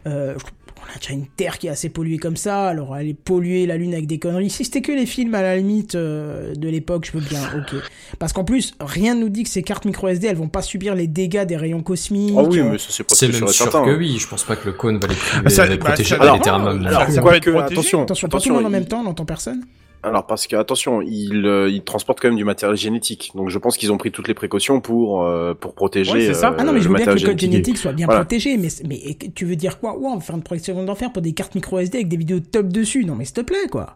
Euh, 0.08 0.36
qu'on 0.76 0.96
a 0.96 0.98
déjà 1.00 1.14
une 1.14 1.28
Terre 1.28 1.60
qui 1.60 1.68
est 1.68 1.70
assez 1.70 1.90
polluée 1.90 2.18
comme 2.18 2.36
ça, 2.36 2.68
alors 2.68 2.96
aller 2.96 3.14
polluer 3.14 3.68
la 3.68 3.78
Lune 3.78 3.94
avec 3.94 4.08
des 4.08 4.18
conneries. 4.18 4.50
Si 4.50 4.66
c'était 4.66 4.82
que 4.82 4.92
les 4.92 5.06
films 5.06 5.36
à 5.36 5.44
la 5.44 5.56
limite 5.56 5.94
euh, 5.94 6.56
de 6.56 6.68
l'époque, 6.68 7.06
je 7.06 7.18
veux 7.20 7.24
bien, 7.24 7.40
ok. 7.56 7.80
Parce 8.18 8.34
qu'en 8.34 8.44
plus, 8.44 8.74
rien 8.82 9.14
ne 9.14 9.22
nous 9.22 9.30
dit 9.30 9.44
que 9.44 9.50
ces 9.50 9.62
cartes 9.62 9.86
micro 9.86 10.08
SD, 10.08 10.26
elles 10.28 10.36
vont 10.36 10.48
pas 10.50 10.64
subir 10.64 10.96
les 10.96 11.06
dégâts 11.06 11.46
des 11.46 11.56
rayons 11.56 11.84
cosmiques. 11.84 12.34
Ah 12.36 12.42
oui, 12.42 12.60
euh, 12.60 12.70
mais 12.72 12.78
ça 12.80 12.88
c'est 12.90 13.04
pas 13.04 13.14
sûr 13.14 13.28
même 13.30 13.38
sûr 13.38 13.50
certain. 13.52 13.86
que 13.86 13.92
hein. 13.92 13.96
oui, 14.00 14.18
je 14.18 14.28
pense 14.28 14.44
pas 14.44 14.56
que 14.56 14.66
le 14.66 14.72
cône 14.74 14.98
va 15.00 15.08
les, 15.08 15.14
priver- 15.14 15.44
Ah, 15.46 15.50
ça- 15.52 15.66
les 15.68 15.78
bah, 15.78 15.86
protéger 15.86 16.10
ça- 16.10 16.16
à 16.16 16.24
alors, 16.24 16.42
alors, 16.48 17.06
quoi 17.22 17.40
que, 17.40 17.52
protégé. 17.52 17.74
attention, 17.76 18.02
Attention, 18.02 18.28
pas 18.28 18.32
tout 18.32 18.38
attention, 18.38 18.54
le 18.56 18.60
monde 18.64 18.66
en 18.66 18.70
même 18.72 18.86
temps, 18.86 19.02
on 19.02 19.04
n'entend 19.04 19.26
personne. 19.26 19.62
Alors 20.04 20.26
parce 20.26 20.48
que 20.48 20.56
attention, 20.56 21.02
ils 21.02 21.46
euh, 21.46 21.70
ils 21.70 21.84
transportent 21.84 22.20
quand 22.20 22.30
même 22.30 22.38
du 22.38 22.44
matériel 22.44 22.76
génétique. 22.78 23.32
Donc 23.36 23.50
je 23.50 23.58
pense 23.60 23.78
qu'ils 23.78 23.92
ont 23.92 23.98
pris 23.98 24.12
toutes 24.12 24.28
les 24.28 24.34
précautions 24.34 24.82
pour 24.82 25.24
euh, 25.24 25.54
pour 25.54 25.76
protéger 25.76 26.12
Ouais, 26.14 26.26
c'est 26.26 26.34
ça. 26.34 26.50
euh, 26.50 26.56
Ah 26.58 26.64
non, 26.64 26.74
mais 26.74 26.82
je 26.82 26.90
veux 26.90 26.96
bien 26.96 27.06
que 27.06 27.12
le 27.12 27.20
code 27.26 27.40
génétique 27.40 27.78
soit 27.78 27.94
bien 27.94 28.08
Voilà. 28.08 28.22
protégé, 28.22 28.58
mais, 28.58 28.70
mais 28.88 29.16
tu 29.36 29.46
veux 29.46 29.56
dire 29.56 29.80
quoi? 29.80 29.96
Ouais, 29.98 30.08
on 30.08 30.16
va 30.16 30.22
faire 30.22 30.36
une 30.36 30.42
protection 30.42 30.84
d'enfer 30.84 31.12
pour 31.14 31.22
des 31.22 31.34
cartes 31.34 31.54
micro 31.54 31.78
SD 31.78 31.98
avec 32.00 32.08
des 32.08 32.18
vidéos 32.18 32.40
top 32.40 32.68
dessus. 32.70 33.06
Non, 33.06 33.14
mais 33.16 33.26
s'il 33.26 33.36
te 33.36 33.42
plaît, 33.42 33.68
quoi. 33.72 33.96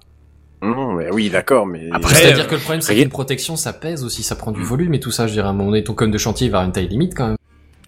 Non, 0.61 0.93
mais 0.93 1.11
oui, 1.11 1.29
d'accord, 1.29 1.65
mais 1.65 1.89
Après, 1.91 2.13
C'est-à-dire 2.15 2.45
euh, 2.45 2.47
que 2.47 2.55
le 2.55 2.61
problème, 2.61 2.81
c'est 2.81 2.95
qu'une 2.95 3.09
protection, 3.09 3.55
ça 3.55 3.73
pèse 3.73 4.03
aussi, 4.03 4.23
ça 4.23 4.35
prend 4.35 4.51
du 4.51 4.61
volume 4.63 4.93
et 4.93 4.99
tout 4.99 5.11
ça. 5.11 5.27
Je 5.27 5.33
dirais, 5.33 5.47
à 5.47 5.49
un 5.49 5.53
moment 5.53 5.69
donné, 5.71 5.83
ton 5.83 5.93
cône 5.93 6.11
de 6.11 6.17
chantier 6.17 6.49
va 6.49 6.59
avoir 6.59 6.67
une 6.67 6.71
taille 6.71 6.87
limite 6.87 7.13
quand 7.15 7.27
même. 7.27 7.37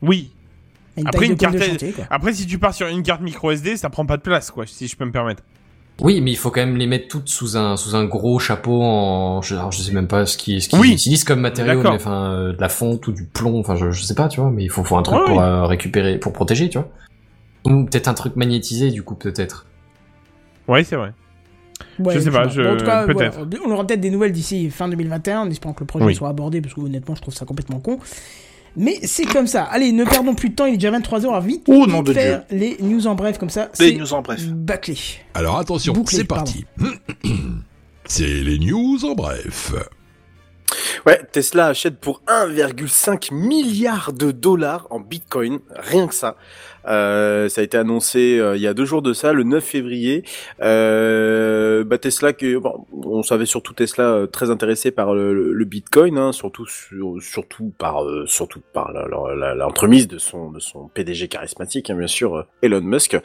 Oui. 0.01 0.31
Une 0.97 1.07
Après, 1.07 1.27
une 1.27 1.37
carte- 1.37 1.57
chantier. 1.57 1.93
Après, 2.09 2.33
si 2.33 2.45
tu 2.47 2.57
pars 2.59 2.73
sur 2.73 2.87
une 2.87 3.03
carte 3.03 3.21
micro 3.21 3.51
SD, 3.51 3.77
ça 3.77 3.89
prend 3.89 4.05
pas 4.05 4.17
de 4.17 4.21
place, 4.23 4.49
quoi, 4.51 4.65
si 4.67 4.87
je 4.87 4.95
peux 4.97 5.05
me 5.05 5.11
permettre. 5.11 5.43
Oui, 6.01 6.21
mais 6.21 6.31
il 6.31 6.35
faut 6.37 6.51
quand 6.51 6.59
même 6.61 6.75
les 6.77 6.85
mettre 6.85 7.07
toutes 7.07 7.27
sous 7.27 7.57
un 7.57 7.75
sous 7.75 7.95
un 7.95 8.05
gros 8.05 8.37
chapeau 8.37 8.81
en. 8.83 9.41
Je, 9.41 9.55
alors, 9.55 9.71
je 9.71 9.81
sais 9.81 9.91
même 9.91 10.07
pas 10.07 10.25
ce 10.27 10.37
qu'ils 10.37 10.61
ce 10.61 10.69
qu'ils 10.69 10.79
Oui. 10.79 10.91
utilisent 10.93 11.23
comme 11.23 11.39
matériau, 11.39 11.81
mais 11.81 11.89
enfin 11.89 12.31
euh, 12.31 12.53
de 12.53 12.61
la 12.61 12.69
fonte 12.69 13.07
ou 13.07 13.11
du 13.11 13.23
plomb. 13.23 13.59
Enfin, 13.59 13.75
je, 13.75 13.89
je 13.91 14.03
sais 14.03 14.13
pas, 14.13 14.27
tu 14.27 14.39
vois. 14.39 14.51
Mais 14.51 14.63
il 14.63 14.69
faut 14.69 14.83
faut 14.83 14.95
un 14.97 15.01
truc 15.01 15.17
Ouais, 15.19 15.25
pour 15.25 15.37
oui. 15.37 15.43
euh, 15.43 15.65
récupérer, 15.65 16.19
pour 16.19 16.33
protéger, 16.33 16.69
tu 16.69 16.77
vois. 16.77 16.87
Ou 17.65 17.85
peut-être 17.85 18.07
un 18.07 18.13
truc 18.13 18.35
magnétisé, 18.35 18.91
du 18.91 19.01
coup, 19.01 19.15
peut-être. 19.15 19.65
Ouais, 20.67 20.83
c'est 20.83 20.95
vrai. 20.97 21.13
Ouais, 21.99 22.13
Je 22.15 22.19
sais 22.19 22.31
pas, 22.31 22.47
je- 22.47 22.61
Bon, 22.61 22.73
en 22.73 22.77
tout 22.77 22.85
cas, 22.85 23.05
peut-être. 23.05 23.37
voilà, 23.39 23.57
on 23.65 23.71
aura 23.71 23.85
peut-être 23.85 23.99
des 24.01 24.09
nouvelles 24.11 24.31
d'ici 24.31 24.69
fin 24.69 24.87
2021, 24.87 25.41
en 25.41 25.49
espérant 25.49 25.73
que 25.73 25.79
le 25.81 25.85
projet 25.87 26.05
Oui. 26.05 26.15
soit 26.15 26.29
abordé, 26.29 26.61
parce 26.61 26.73
que 26.73 26.81
honnêtement, 26.81 27.15
je 27.15 27.21
trouve 27.21 27.33
ça 27.33 27.45
complètement 27.45 27.79
con. 27.79 27.99
Mais 28.79 28.99
c'est 29.03 29.25
comme 29.25 29.47
ça. 29.47 29.63
Allez, 29.63 29.91
ne 29.91 30.03
perdons 30.05 30.35
plus 30.35 30.49
de 30.49 30.55
temps, 30.55 30.65
il 30.67 30.75
est 30.75 30.77
déjà 30.77 30.91
23h, 30.91 31.33
à 31.35 31.39
vite, 31.39 31.63
Oh, 31.67 31.85
vite 31.85 32.03
de 32.03 32.13
faire 32.13 32.43
les 32.51 32.77
news 32.79 33.07
en 33.07 33.15
bref, 33.15 33.39
comme 33.39 33.49
ça, 33.49 33.69
Les 33.79 33.95
news 33.97 34.13
en 34.13 34.21
bref. 34.21 34.45
bâclé. 34.45 34.95
Alors 35.33 35.57
attention, 35.57 35.93
c'est 36.07 36.23
parti. 36.25 36.65
c'est 38.05 38.25
les 38.25 38.59
news 38.59 39.03
en 39.03 39.15
bref. 39.15 39.73
Ouais, 41.05 41.21
Tesla 41.31 41.67
achète 41.67 41.99
pour 41.99 42.21
1,5 42.27 43.33
milliard 43.33 44.13
de 44.13 44.31
dollars 44.31 44.85
en 44.89 44.99
Bitcoin, 44.99 45.59
rien 45.75 46.07
que 46.07 46.13
ça. 46.13 46.35
Euh, 46.87 47.49
ça 47.49 47.61
a 47.61 47.63
été 47.63 47.77
annoncé 47.77 48.39
euh, 48.39 48.55
il 48.55 48.61
y 48.61 48.67
a 48.67 48.73
deux 48.73 48.85
jours 48.85 49.01
de 49.01 49.13
ça, 49.13 49.33
le 49.33 49.43
9 49.43 49.63
février. 49.63 50.23
Euh, 50.61 51.83
bah 51.83 51.97
Tesla, 51.97 52.33
que, 52.33 52.57
bon, 52.57 52.85
on 52.91 53.23
savait 53.23 53.45
surtout 53.45 53.73
Tesla 53.73 54.03
euh, 54.05 54.27
très 54.27 54.49
intéressé 54.49 54.91
par 54.91 55.13
le, 55.13 55.33
le- 55.53 55.65
Bitcoin, 55.67 56.17
hein, 56.17 56.31
surtout 56.31 56.65
sur- 56.65 57.15
surtout 57.21 57.73
par 57.77 58.03
euh, 58.05 58.23
surtout 58.25 58.61
par 58.73 58.91
l'entremise 59.55 60.07
de 60.07 60.17
son 60.17 60.49
de 60.51 60.59
son 60.59 60.87
PDG 60.87 61.27
charismatique, 61.27 61.89
hein, 61.89 61.95
bien 61.97 62.07
sûr, 62.07 62.45
Elon 62.61 62.81
Musk. 62.81 63.17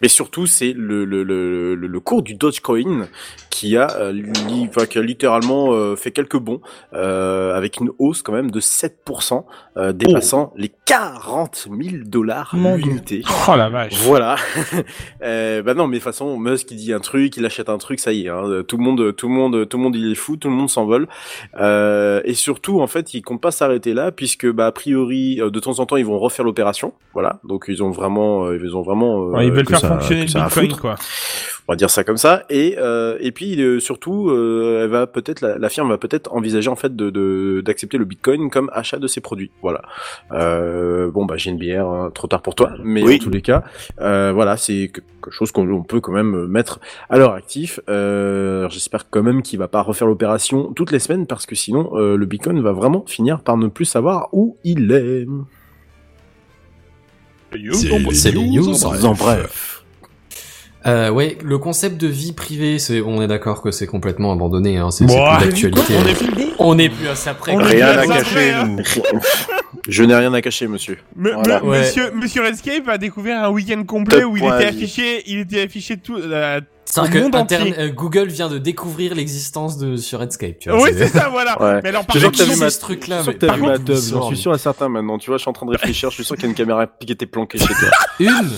Mais 0.00 0.08
surtout, 0.08 0.46
c'est 0.46 0.72
le, 0.72 1.04
le, 1.04 1.22
le, 1.22 1.74
le, 1.74 1.86
le 1.86 2.00
cours 2.00 2.22
du 2.22 2.34
Dogecoin 2.34 3.06
qui 3.50 3.76
a, 3.76 3.88
euh, 3.98 4.12
li- 4.12 4.68
enfin, 4.68 4.86
qui 4.86 4.98
a 4.98 5.02
littéralement 5.02 5.72
euh, 5.74 5.94
fait 5.96 6.10
quelques 6.10 6.38
bons 6.38 6.60
euh, 6.94 7.54
avec 7.54 7.78
une 7.80 7.90
hausse 7.98 8.22
quand 8.22 8.32
même 8.32 8.50
de 8.50 8.60
7%, 8.60 9.44
euh, 9.76 9.92
dépassant 9.92 10.54
les 10.56 10.70
40 10.86 11.68
000 11.70 12.04
dollars 12.06 12.54
Mon 12.54 12.76
Oh 13.48 13.56
la 13.56 13.68
vache. 13.68 13.94
Voilà. 14.02 14.36
euh, 15.22 15.62
bah 15.62 15.74
non, 15.74 15.86
mais 15.86 15.98
de 15.98 16.02
toute 16.02 16.04
façon, 16.04 16.38
Musk 16.38 16.70
il 16.70 16.76
dit 16.76 16.92
un 16.92 17.00
truc, 17.00 17.36
il 17.36 17.44
achète 17.46 17.68
un 17.68 17.78
truc, 17.78 18.00
ça 18.00 18.12
y 18.12 18.26
est. 18.26 18.28
Hein, 18.28 18.62
tout 18.66 18.76
le 18.76 18.82
monde, 18.84 19.14
tout 19.16 19.28
le 19.28 19.34
monde, 19.34 19.68
tout 19.68 19.76
le 19.76 19.82
monde, 19.82 19.96
il 19.96 20.10
est 20.12 20.14
fou, 20.14 20.36
tout 20.36 20.48
le 20.48 20.54
monde 20.54 20.70
s'envole. 20.70 21.08
Euh, 21.58 22.20
et 22.24 22.34
surtout, 22.34 22.80
en 22.80 22.86
fait, 22.86 23.14
il 23.14 23.22
compte 23.22 23.40
pas 23.40 23.50
s'arrêter 23.50 23.94
là, 23.94 24.12
puisque 24.12 24.50
bah 24.50 24.66
a 24.66 24.72
priori, 24.72 25.40
euh, 25.40 25.50
de 25.50 25.60
temps 25.60 25.78
en 25.80 25.86
temps, 25.86 25.96
ils 25.96 26.06
vont 26.06 26.18
refaire 26.18 26.44
l'opération. 26.44 26.92
Voilà. 27.12 27.40
Donc 27.44 27.64
ils 27.68 27.82
ont 27.82 27.90
vraiment, 27.90 28.44
euh, 28.46 28.58
ils 28.62 28.76
ont 28.76 28.82
vraiment. 28.82 29.24
euh, 29.24 29.30
Ouais, 29.32 29.46
ils 29.46 29.52
veulent 29.52 29.66
faire 29.68 29.80
ça- 29.80 29.88
fonctionner 29.98 30.26
le 30.26 30.44
Bitcoin, 30.44 30.72
quoi. 30.76 30.94
On 31.68 31.72
va 31.72 31.76
dire 31.76 31.90
ça 31.90 32.02
comme 32.02 32.16
ça. 32.16 32.44
Et 32.50 32.76
euh, 32.78 33.16
et 33.20 33.30
puis 33.30 33.62
euh, 33.62 33.78
surtout, 33.78 34.28
euh, 34.30 34.80
elle 34.84 34.90
va 34.90 35.06
peut-être 35.06 35.40
la, 35.40 35.56
la 35.56 35.68
firme 35.68 35.88
va 35.88 35.98
peut-être 35.98 36.32
envisager 36.34 36.68
en 36.68 36.74
fait 36.76 36.96
de 36.96 37.10
de- 37.10 37.60
d'accepter 37.64 37.96
le 37.96 38.04
Bitcoin 38.04 38.50
comme 38.50 38.70
achat 38.72 38.98
de 38.98 39.06
ses 39.06 39.20
produits. 39.20 39.50
Voilà. 39.62 39.82
Euh, 40.32 41.10
bon 41.12 41.26
bah 41.26 41.36
j'ai 41.36 41.50
une 41.50 41.58
bière, 41.58 41.86
hein, 41.86 42.10
trop 42.12 42.26
tard 42.26 42.42
pour 42.42 42.54
toi, 42.56 42.72
mais 42.82 43.02
Oui. 43.04 43.16
en 43.20 43.24
tous 43.24 43.30
les 43.30 43.42
cas, 43.42 43.62
euh, 44.00 44.32
voilà, 44.34 44.56
c'est 44.56 44.90
quelque 44.92 45.30
chose 45.30 45.52
qu'on 45.52 45.68
on 45.70 45.82
peut 45.84 46.00
quand 46.00 46.12
même 46.12 46.46
mettre 46.46 46.80
à 47.08 47.18
leur 47.18 47.34
actif. 47.34 47.78
Euh, 47.88 48.68
J'espère 48.70 49.08
quand 49.08 49.22
même 49.22 49.42
qu'il 49.42 49.58
va 49.58 49.68
pas 49.68 49.82
refaire 49.82 50.08
l'opération 50.08 50.72
toutes 50.72 50.90
les 50.90 50.98
semaines 50.98 51.26
parce 51.26 51.46
que 51.46 51.54
sinon 51.54 51.90
euh, 51.94 52.16
le 52.16 52.26
Bitcoin 52.26 52.60
va 52.62 52.72
vraiment 52.72 53.04
finir 53.06 53.40
par 53.42 53.56
ne 53.56 53.68
plus 53.68 53.84
savoir 53.84 54.28
où 54.32 54.56
il 54.64 54.90
est. 54.92 55.26
C'est 57.72 58.12
C'est 58.12 58.32
les 58.32 58.48
news 58.48 58.84
En 59.04 59.14
bref. 59.14 59.79
Euh, 60.86 61.10
ouais, 61.10 61.36
le 61.44 61.58
concept 61.58 62.00
de 62.00 62.06
vie 62.06 62.32
privée, 62.32 62.78
c'est, 62.78 63.00
on 63.02 63.20
est 63.20 63.26
d'accord 63.26 63.60
que 63.60 63.70
c'est 63.70 63.86
complètement 63.86 64.32
abandonné, 64.32 64.78
hein, 64.78 64.90
c'est, 64.90 65.06
c'est 65.08 65.14
Ouah. 65.18 65.36
plus 65.38 65.46
d'actualité. 65.48 65.94
On 65.98 66.06
est 66.06 66.14
plus- 66.14 66.46
On 66.58 66.78
est 66.78 66.88
plus 66.88 67.08
à 67.08 67.14
ça 67.14 67.34
près. 67.34 67.54
Rien 67.54 67.98
à 67.98 68.06
cacher, 68.06 68.54
nous. 68.66 68.78
Je 69.88 70.02
n'ai 70.04 70.14
rien 70.14 70.32
à 70.34 70.40
cacher, 70.42 70.68
monsieur. 70.68 70.98
Me- 71.16 71.32
Voilà. 71.34 71.60
me- 71.60 71.66
Ouais. 71.68 71.78
monsieur, 71.80 72.10
monsieur 72.12 72.42
Redscape 72.42 72.88
a 72.88 72.98
découvert 72.98 73.44
un 73.44 73.50
week-end 73.50 73.82
complet 73.84 74.20
Top 74.22 74.32
où 74.32 74.36
il 74.36 74.44
était 74.44 74.66
affiché, 74.66 75.22
il 75.26 75.38
était 75.40 75.62
affiché 75.62 75.96
tout. 75.96 76.16
euh, 76.16 76.60
que 76.94 77.18
monde 77.18 77.34
Interne- 77.36 77.68
entier. 77.68 77.74
euh, 77.78 77.88
Google 77.90 78.26
vient 78.28 78.48
de 78.48 78.58
découvrir 78.58 79.14
l'existence 79.14 79.78
de 79.78 79.96
sur 79.96 80.18
Redscape. 80.20 80.58
Tu 80.60 80.70
vois, 80.70 80.82
Oui, 80.82 80.90
c'est 80.96 81.06
ça, 81.08 81.28
voilà. 81.30 81.60
Ouais. 81.62 81.80
Mais 81.82 81.90
alors, 81.90 82.04
par 82.04 82.16
Je 82.16 82.26
contre, 82.26 82.42
vu 82.44 82.56
ma- 82.58 82.68
ce 82.70 82.80
truc-là 82.80 83.18
Je 83.18 83.30
suis 83.30 83.32
sûr 83.32 83.38
mais 83.42 83.46
par 83.48 83.56
vu 83.56 83.62
ma 83.62 83.76
contre, 83.78 83.94
j'en 83.94 84.22
suis 84.28 84.36
sûr 84.36 84.52
à 84.52 84.58
certains 84.58 84.88
maintenant. 84.88 85.18
Tu 85.18 85.30
vois, 85.30 85.36
je 85.36 85.42
suis 85.42 85.48
en 85.50 85.52
train 85.54 85.66
de 85.66 85.70
réfléchir, 85.72 86.10
je 86.10 86.14
suis 86.16 86.24
sûr 86.24 86.36
qu'il 86.36 86.44
y 86.44 86.46
a 86.46 86.50
une 86.50 86.56
caméra 86.56 86.86
qui 86.86 87.12
était 87.12 87.26
planquée 87.26 87.58
chez 87.58 87.66
toi. 87.66 87.88
Une, 88.18 88.50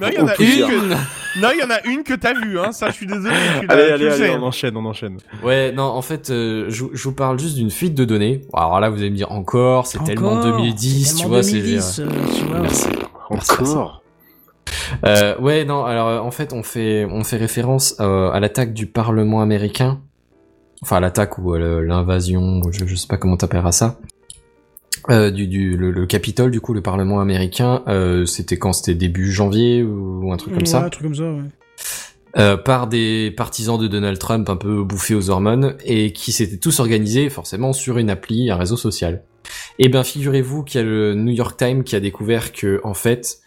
non, 0.00 0.08
il 0.08 0.14
y 0.14 0.18
en 0.20 0.26
a 0.26 0.34
une 0.38 0.66
que, 0.68 1.40
non, 1.40 1.48
il 1.54 1.60
y 1.60 1.62
en 1.64 1.70
a 1.70 1.86
une 1.86 2.02
que 2.02 2.14
t'as 2.14 2.34
vue, 2.34 2.58
hein. 2.58 2.72
Ça, 2.72 2.88
je 2.90 2.94
suis 2.94 3.06
désolé. 3.06 3.34
tu 3.60 3.66
allez, 3.68 4.08
allez, 4.08 4.30
on 4.30 4.42
enchaîne, 4.42 4.76
on 4.76 4.84
enchaîne. 4.84 5.18
Ouais, 5.42 5.72
non, 5.72 5.84
en 5.84 6.02
fait, 6.02 6.30
euh, 6.30 6.66
je, 6.68 6.84
je 6.92 7.04
vous 7.04 7.14
parle 7.14 7.38
juste 7.38 7.56
d'une 7.56 7.70
fuite 7.70 7.94
de 7.94 8.04
données. 8.04 8.42
Alors 8.54 8.80
là, 8.80 8.90
vous 8.90 8.98
allez 8.98 9.10
me 9.10 9.16
dire 9.16 9.32
encore, 9.32 9.86
c'est 9.86 10.02
tellement 10.04 10.42
2010, 10.42 11.16
tu 11.16 11.26
vois, 11.26 11.42
c'est. 11.42 11.52
2010, 11.60 12.00
euh, 12.00 12.06
tu 12.36 12.44
vois. 12.44 12.60
Merci. 12.60 12.88
Encore 13.30 14.02
Euh, 15.04 15.36
ouais, 15.38 15.64
non, 15.64 15.84
alors 15.84 16.08
euh, 16.08 16.18
en 16.18 16.30
fait, 16.30 16.52
on 16.52 16.62
fait, 16.62 17.06
on 17.10 17.24
fait 17.24 17.36
référence 17.36 17.96
euh, 18.00 18.30
à 18.30 18.40
l'attaque 18.40 18.72
du 18.72 18.86
Parlement 18.86 19.40
américain. 19.40 20.00
Enfin, 20.82 20.96
à 20.96 21.00
l'attaque 21.00 21.38
ou 21.38 21.54
l'invasion, 21.54 22.60
je, 22.70 22.86
je 22.86 22.94
sais 22.94 23.06
pas 23.06 23.16
comment 23.16 23.36
t'appelleras 23.36 23.72
ça. 23.72 23.98
Euh, 25.08 25.30
du, 25.30 25.46
du 25.46 25.76
le, 25.76 25.90
le 25.92 26.06
Capitole, 26.06 26.50
du 26.50 26.60
coup, 26.60 26.74
le 26.74 26.82
Parlement 26.82 27.20
américain, 27.20 27.82
euh, 27.86 28.26
c'était 28.26 28.58
quand? 28.58 28.72
C'était 28.72 28.94
début 28.94 29.30
janvier 29.30 29.82
ou 29.82 30.32
un 30.32 30.36
truc 30.36 30.52
comme 30.54 30.62
Ouais, 30.62 30.68
ça? 30.68 30.84
Un 30.84 30.88
truc 30.90 31.04
comme 31.04 31.14
ça, 31.14 31.30
ouais. 31.32 31.42
euh, 32.38 32.56
par 32.56 32.88
des 32.88 33.30
partisans 33.36 33.78
de 33.80 33.86
Donald 33.86 34.18
Trump 34.18 34.48
un 34.50 34.56
peu 34.56 34.82
bouffés 34.82 35.14
aux 35.14 35.30
hormones 35.30 35.76
et 35.84 36.12
qui 36.12 36.32
s'étaient 36.32 36.56
tous 36.58 36.80
organisés 36.80 37.30
forcément 37.30 37.72
sur 37.72 37.98
une 37.98 38.10
appli, 38.10 38.50
un 38.50 38.56
réseau 38.56 38.76
social. 38.76 39.22
Et 39.78 39.88
ben 39.88 40.02
figurez-vous 40.02 40.64
qu'il 40.64 40.80
y 40.80 40.82
a 40.82 40.86
le 40.86 41.14
New 41.14 41.32
York 41.32 41.56
Times 41.56 41.84
qui 41.84 41.94
a 41.94 42.00
découvert 42.00 42.52
que 42.52 42.80
en 42.82 42.94
fait 42.94 43.38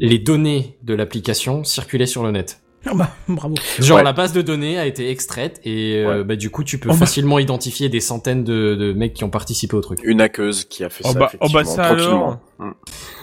les 0.00 0.18
données 0.18 0.76
de 0.82 0.94
l'application 0.94 1.62
circulaient 1.62 2.06
sur 2.06 2.24
le 2.24 2.32
net. 2.32 2.60
Ah 2.90 2.92
bah, 2.94 3.10
bravo. 3.28 3.54
Genre 3.78 3.96
Ouais. 3.98 4.02
la 4.04 4.12
base 4.12 4.32
de 4.34 4.42
données 4.42 4.78
a 4.78 4.86
été 4.86 5.10
extraite 5.10 5.60
et 5.64 6.02
euh, 6.04 6.22
bah, 6.22 6.36
du 6.36 6.50
coup 6.50 6.64
tu 6.64 6.78
peux 6.78 6.90
Oh 6.90 6.92
bah. 6.92 6.98
facilement 6.98 7.38
identifier 7.38 7.88
des 7.88 8.00
centaines 8.00 8.44
de, 8.44 8.74
de 8.74 8.92
mecs 8.92 9.14
qui 9.14 9.24
ont 9.24 9.30
participé 9.30 9.74
au 9.74 9.80
truc. 9.80 10.00
Une 10.04 10.20
hackeuse 10.20 10.64
qui 10.64 10.84
a 10.84 10.90
fait 10.90 11.02
Oh 11.06 11.12
ça, 11.12 11.18
bah- 11.18 11.30
oh 11.40 11.46
bah 11.52 11.62
effectivement, 11.62 11.64
ça 11.76 11.84
tranquillement. 11.94 12.40
Mm. 12.58 12.70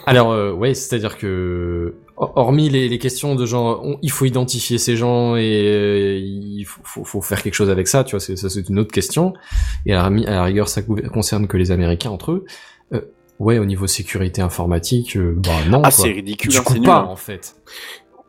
Alors 0.08 0.32
euh, 0.32 0.52
ouais, 0.52 0.74
c'est-à-dire 0.74 1.18
que 1.18 1.94
hor- 2.18 2.34
hormis 2.36 2.70
les, 2.70 2.90
les 2.90 2.98
questions 2.98 3.36
de 3.36 3.46
genre 3.46 3.82
on- 3.84 3.98
il 4.02 4.10
faut 4.12 4.26
identifier 4.26 4.80
ces 4.80 4.96
gens 4.98 5.36
et 5.36 5.42
euh, 5.68 6.18
il 6.20 6.64
faut, 6.66 6.82
faut, 6.84 7.04
faut 7.04 7.22
faire 7.22 7.44
quelque 7.44 7.54
chose 7.54 7.70
avec 7.70 7.88
ça, 7.88 8.04
tu 8.04 8.12
vois, 8.12 8.20
c'est, 8.20 8.36
ça 8.36 8.50
c'est 8.50 8.68
une 8.68 8.80
autre 8.80 8.92
question. 8.92 9.34
Et 9.86 9.94
à 9.94 10.02
la, 10.04 10.10
mi- 10.10 10.26
à 10.26 10.32
la 10.32 10.44
rigueur, 10.44 10.70
ça 10.70 10.82
concerne 10.82 11.48
que 11.48 11.58
les 11.58 11.70
Américains 11.72 12.10
entre 12.10 12.32
eux. 12.32 12.46
Euh, 12.94 13.02
ouais, 13.40 13.60
au 13.60 13.66
niveau 13.66 13.86
sécurité 13.88 14.42
informatique, 14.42 15.16
euh, 15.18 15.34
bah 15.38 15.52
non. 15.70 15.82
Ah, 15.86 15.92
c'est 15.92 16.12
ridicule, 16.12 16.50
Du 16.52 16.58
hein, 16.58 16.62
coup 16.64 16.74
c'est 16.74 16.80
nul. 16.80 16.88
pas 16.88 16.98
hein. 17.02 17.08
en 17.10 17.16
fait. 17.16 17.56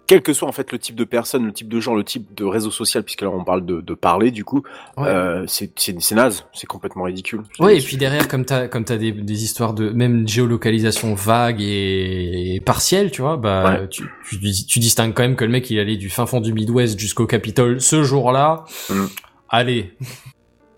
Quel 0.09 0.21
que 0.21 0.33
soit 0.33 0.49
en 0.49 0.53
fait 0.53 0.73
le 0.73 0.79
type 0.79 0.97
de 0.97 1.05
personne, 1.05 1.47
le 1.47 1.53
type 1.53 1.69
de 1.69 1.81
genre, 1.81 1.95
le 1.95 2.05
type 2.05 2.35
de 2.35 2.45
réseau 2.45 2.71
social, 2.71 3.03
puisque 3.05 3.23
là 3.23 3.31
on 3.31 3.45
parle 3.45 3.65
de, 3.65 3.81
de 3.81 3.95
parler, 3.95 4.31
du 4.31 4.45
coup, 4.45 4.63
Ouais. 4.97 5.09
euh, 5.09 5.45
c'est 5.47 5.71
naze, 6.13 6.45
c'est 6.53 6.67
complètement 6.67 7.05
ridicule. 7.05 7.43
Ouais, 7.61 7.79
et 7.79 7.81
puis 7.81 7.97
derrière, 7.97 8.27
comme 8.29 8.45
t'as 8.45 8.67
comme 8.69 8.85
t'as 8.85 8.97
des, 8.99 9.13
des 9.13 9.45
histoires 9.45 9.73
de 9.75 9.91
même 9.91 10.27
géolocalisation 10.29 11.15
vague 11.15 11.63
et, 11.63 12.57
et 12.57 12.61
partielle, 12.61 13.11
tu 13.11 13.23
vois, 13.23 13.37
bah 13.37 13.65
Ouais. 13.81 13.89
tu, 13.89 14.03
tu, 14.29 14.39
tu 14.67 14.79
distingues 14.81 15.15
quand 15.15 15.23
même 15.23 15.37
que 15.37 15.45
le 15.45 15.51
mec 15.51 15.71
il 15.71 15.79
allait 15.79 15.97
du 15.97 16.11
fin 16.11 16.27
fond 16.27 16.41
du 16.41 16.53
Midwest 16.53 16.99
jusqu'au 16.99 17.27
Capitole 17.27 17.81
ce 17.81 18.03
jour-là. 18.03 18.65
Mm. 18.91 19.05
Allez, 19.49 19.95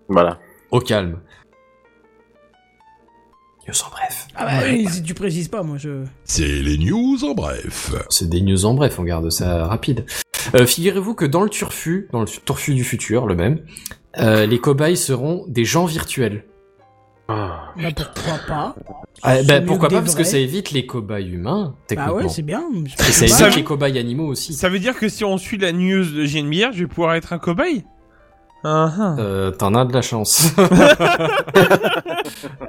Voilà. 0.07 0.39
au 0.71 0.79
calme. 0.79 1.19
News 3.67 3.73
en 3.85 3.89
bref. 3.89 4.27
Ah 4.35 4.45
bah, 4.45 4.91
si 4.91 5.01
tu 5.01 5.13
précises 5.13 5.47
pas, 5.47 5.63
moi 5.63 5.77
je. 5.77 6.03
C'est 6.23 6.45
les 6.47 6.77
news 6.77 7.23
en 7.23 7.33
bref. 7.33 7.91
C'est 8.09 8.29
des 8.29 8.41
news 8.41 8.65
en 8.65 8.73
bref, 8.75 8.99
on 8.99 9.03
garde 9.03 9.29
ça 9.31 9.65
rapide. 9.65 10.05
Euh, 10.53 10.67
Figurez-vous 10.67 11.15
que 11.15 11.25
dans 11.25 11.41
le 11.41 11.49
turfu, 11.49 12.07
dans 12.11 12.19
le 12.21 12.27
turfu 12.27 12.75
du 12.75 12.83
futur, 12.83 13.25
le 13.25 13.35
même, 13.35 13.61
euh, 14.19 14.45
les 14.45 14.59
cobayes 14.59 14.97
seront 14.97 15.45
des 15.47 15.65
gens 15.65 15.85
virtuels. 15.85 16.45
Ah. 17.27 17.73
Bah 17.75 17.89
pourquoi 17.95 18.37
pas? 18.47 18.75
Ah, 19.23 19.41
bah, 19.41 19.61
pourquoi 19.61 19.89
pas? 19.89 20.01
Parce 20.01 20.13
que 20.13 20.23
ça 20.23 20.37
évite 20.37 20.69
les 20.69 20.85
cobayes 20.85 21.31
humains, 21.31 21.75
techniquement. 21.87 22.13
ouais, 22.17 22.29
c'est 22.29 22.43
bien. 22.43 22.63
Et 22.85 23.11
ça 23.11 23.27
Ça- 23.27 23.45
évite 23.47 23.55
les 23.57 23.63
cobayes 23.63 23.97
animaux 23.97 24.27
aussi. 24.27 24.53
Ça 24.53 24.69
veut 24.69 24.77
dire 24.77 24.95
que 24.95 25.09
si 25.09 25.25
on 25.25 25.39
suit 25.39 25.57
la 25.57 25.71
news 25.71 26.05
de 26.05 26.47
bière, 26.47 26.71
je 26.71 26.79
vais 26.79 26.87
pouvoir 26.87 27.15
être 27.15 27.33
un 27.33 27.39
cobaye? 27.39 27.83
Ah. 28.67 29.15
Euh, 29.19 29.51
T'en 29.51 29.75
as 29.75 29.85
de 29.85 29.93
la 29.93 30.01
chance. 30.01 30.51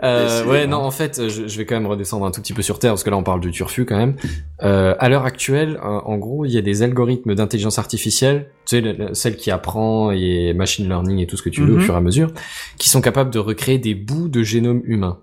euh, 0.03 0.45
ouais, 0.47 0.67
non, 0.67 0.79
en 0.79 0.91
fait, 0.91 1.29
je, 1.29 1.47
je 1.49 1.59
vais 1.59 1.65
quand 1.65 1.75
même 1.75 1.87
redescendre 1.87 2.27
un 2.27 2.31
tout 2.31 2.41
petit 2.43 2.53
peu 2.53 2.63
sur 2.63 2.79
Terre, 2.79 2.93
parce 2.93 3.05
que 3.05 3.11
là, 3.11 3.17
on 3.17 3.23
parle 3.23 3.41
du 3.41 3.51
turfu 3.51 3.85
quand 3.87 3.97
même. 3.97 4.17
Euh, 4.63 4.95
à 4.99 5.09
l'heure 5.09 5.25
actuelle, 5.25 5.79
euh, 5.83 6.01
en 6.05 6.17
gros, 6.19 6.45
il 6.45 6.53
y 6.53 6.59
a 6.59 6.63
des 6.63 6.83
algorithmes 6.83 7.35
d'intelligence 7.35 7.79
artificielle, 7.79 8.51
tu 8.69 8.81
sais, 8.83 8.97
celle 9.15 9.37
qui 9.37 9.51
apprend 9.51 10.11
et 10.11 10.53
machine 10.55 10.87
learning 10.87 11.19
et 11.21 11.27
tout 11.27 11.37
ce 11.37 11.43
que 11.43 11.51
tu 11.51 11.63
veux 11.65 11.77
au 11.77 11.81
fur 11.81 11.95
et 11.95 11.97
à 11.97 12.01
mesure, 12.01 12.31
qui 12.79 12.89
sont 12.89 13.01
capables 13.01 13.31
de 13.31 13.39
recréer 13.39 13.79
des 13.79 13.95
bouts 13.95 14.29
de 14.29 14.43
génome 14.43 14.83
humain. 14.85 15.19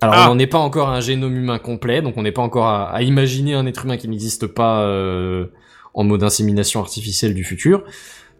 Alors, 0.00 0.14
Ah. 0.16 0.26
on 0.30 0.34
n'en 0.34 0.38
est 0.38 0.46
pas 0.46 0.58
encore 0.58 0.88
à 0.90 0.96
un 0.96 1.00
génome 1.00 1.36
humain 1.36 1.58
complet, 1.58 2.02
donc 2.02 2.14
on 2.16 2.22
n'est 2.22 2.32
pas 2.32 2.42
encore 2.42 2.66
à, 2.66 2.90
à 2.90 3.02
imaginer 3.02 3.54
un 3.54 3.66
être 3.66 3.84
humain 3.84 3.96
qui 3.96 4.08
n'existe 4.08 4.46
pas 4.46 4.82
euh, 4.82 5.46
en 5.94 6.04
mode 6.04 6.22
insémination 6.22 6.78
artificielle 6.80 7.34
du 7.34 7.42
futur, 7.42 7.82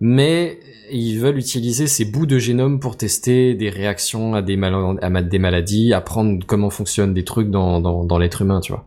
mais 0.01 0.59
ils 0.91 1.19
veulent 1.19 1.39
utiliser 1.39 1.87
ces 1.87 2.05
bouts 2.05 2.27
de 2.27 2.39
génome 2.39 2.81
pour 2.81 2.97
tester 2.97 3.55
des 3.55 3.69
réactions 3.71 4.35
à 4.35 4.43
des, 4.43 4.57
mal- 4.57 4.99
à 5.03 5.11
ma- 5.11 5.23
des 5.23 5.39
maladies, 5.39 5.93
apprendre 5.93 6.45
comment 6.47 6.71
fonctionnent 6.71 7.13
des 7.15 7.25
trucs 7.25 7.51
dans, 7.51 7.81
dans, 7.81 8.05
dans 8.05 8.19
l'être 8.19 8.43
humain, 8.43 8.61
tu 8.61 8.73
vois. 8.73 8.85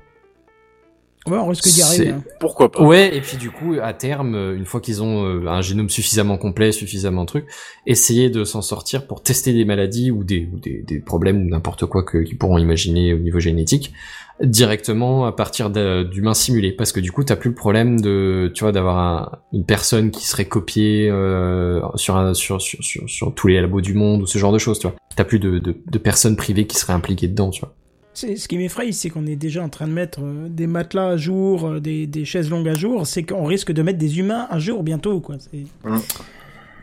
Ouais, 1.28 1.38
on 1.38 1.50
risque 1.50 1.68
d'y 1.68 1.84
arriver. 1.84 2.10
Hein. 2.10 2.24
Pourquoi 2.40 2.72
pas 2.72 2.82
Ouais, 2.84 3.16
et 3.16 3.22
puis 3.22 3.38
du 3.38 3.52
coup, 3.52 3.76
à 3.80 3.94
terme, 3.94 4.34
une 4.58 4.66
fois 4.66 4.82
qu'ils 4.82 5.04
ont 5.04 5.24
euh, 5.24 5.48
un 5.48 5.62
génome 5.62 5.88
suffisamment 5.90 6.40
complet, 6.40 6.72
suffisamment 6.72 7.28
truc, 7.28 7.46
essayer 7.86 8.32
de 8.32 8.44
s'en 8.44 8.64
sortir 8.64 9.06
pour 9.06 9.22
tester 9.22 9.54
des 9.54 9.64
maladies 9.64 10.10
ou 10.10 10.24
des, 10.24 10.50
ou 10.52 10.58
des, 10.58 10.82
des 10.82 10.98
problèmes 11.00 11.46
ou 11.46 11.50
n'importe 11.50 11.86
quoi 11.86 12.02
que- 12.02 12.18
qu'ils 12.24 12.40
pourront 12.40 12.58
imaginer 12.58 13.14
au 13.14 13.20
niveau 13.20 13.40
génétique 13.40 13.94
directement 14.44 15.26
à 15.26 15.32
partir 15.32 15.70
d'humains 15.70 16.34
simulés. 16.34 16.72
Parce 16.72 16.92
que 16.92 17.00
du 17.00 17.12
coup 17.12 17.24
t'as 17.24 17.36
plus 17.36 17.50
le 17.50 17.56
problème 17.56 18.00
de 18.02 18.52
tu 18.54 18.64
vois 18.64 18.72
d'avoir 18.72 18.98
un- 19.00 19.32
une 19.54 19.66
personne 19.66 20.12
qui 20.12 20.26
serait 20.26 20.46
copiée 20.46 21.10
euh, 21.10 21.82
sur, 21.96 22.16
un, 22.18 22.34
sur, 22.34 22.62
sur, 22.62 22.84
sur 22.84 23.10
sur 23.10 23.34
tous 23.36 23.48
les 23.48 23.62
labos 23.62 23.82
du 23.82 23.94
monde 23.94 24.22
ou 24.22 24.26
ce 24.26 24.38
genre 24.38 24.52
de 24.54 24.58
choses 24.58 24.80
tu 24.80 24.88
vois. 24.88 24.96
T'as 25.16 25.24
plus 25.26 25.40
de, 25.40 25.60
de, 25.60 25.76
de 25.86 25.98
personnes 25.98 26.36
privées 26.36 26.66
qui 26.68 26.78
seraient 26.78 26.94
impliquées 26.94 27.28
dedans 27.28 27.50
tu 27.50 27.62
vois. 27.62 27.74
C'est- 28.14 28.36
Ce 28.36 28.48
qui 28.50 28.58
m'effraie, 28.58 28.92
c'est 28.92 29.10
qu'on 29.10 29.26
est 29.26 29.38
déjà 29.38 29.64
en 29.64 29.70
train 29.70 29.88
de 29.88 29.94
mettre 29.94 30.20
euh, 30.22 30.48
des 30.50 30.68
matelas 30.68 31.10
à 31.12 31.18
jour, 31.18 31.66
euh, 31.66 31.80
des, 31.80 32.08
des 32.08 32.26
chaises 32.26 32.50
longues 32.50 32.68
à 32.68 32.74
jour. 32.74 33.08
C'est 33.08 33.24
qu'on 33.24 33.46
risque 33.46 33.72
de 33.72 33.82
mettre 33.82 34.00
des 34.00 34.20
humains 34.20 34.48
à 34.50 34.60
jour 34.60 34.84
bientôt, 34.84 35.22
quoi. 35.22 35.36
C'est- 35.40 35.64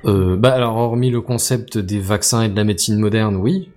euh, 0.04 0.36
bah 0.36 0.52
alors 0.52 0.76
hormis 0.76 1.10
le 1.10 1.20
concept 1.20 1.76
des 1.76 1.98
vaccins 1.98 2.42
et 2.44 2.48
de 2.48 2.56
la 2.56 2.62
médecine 2.64 2.98
moderne 2.98 3.36
oui 3.36 3.68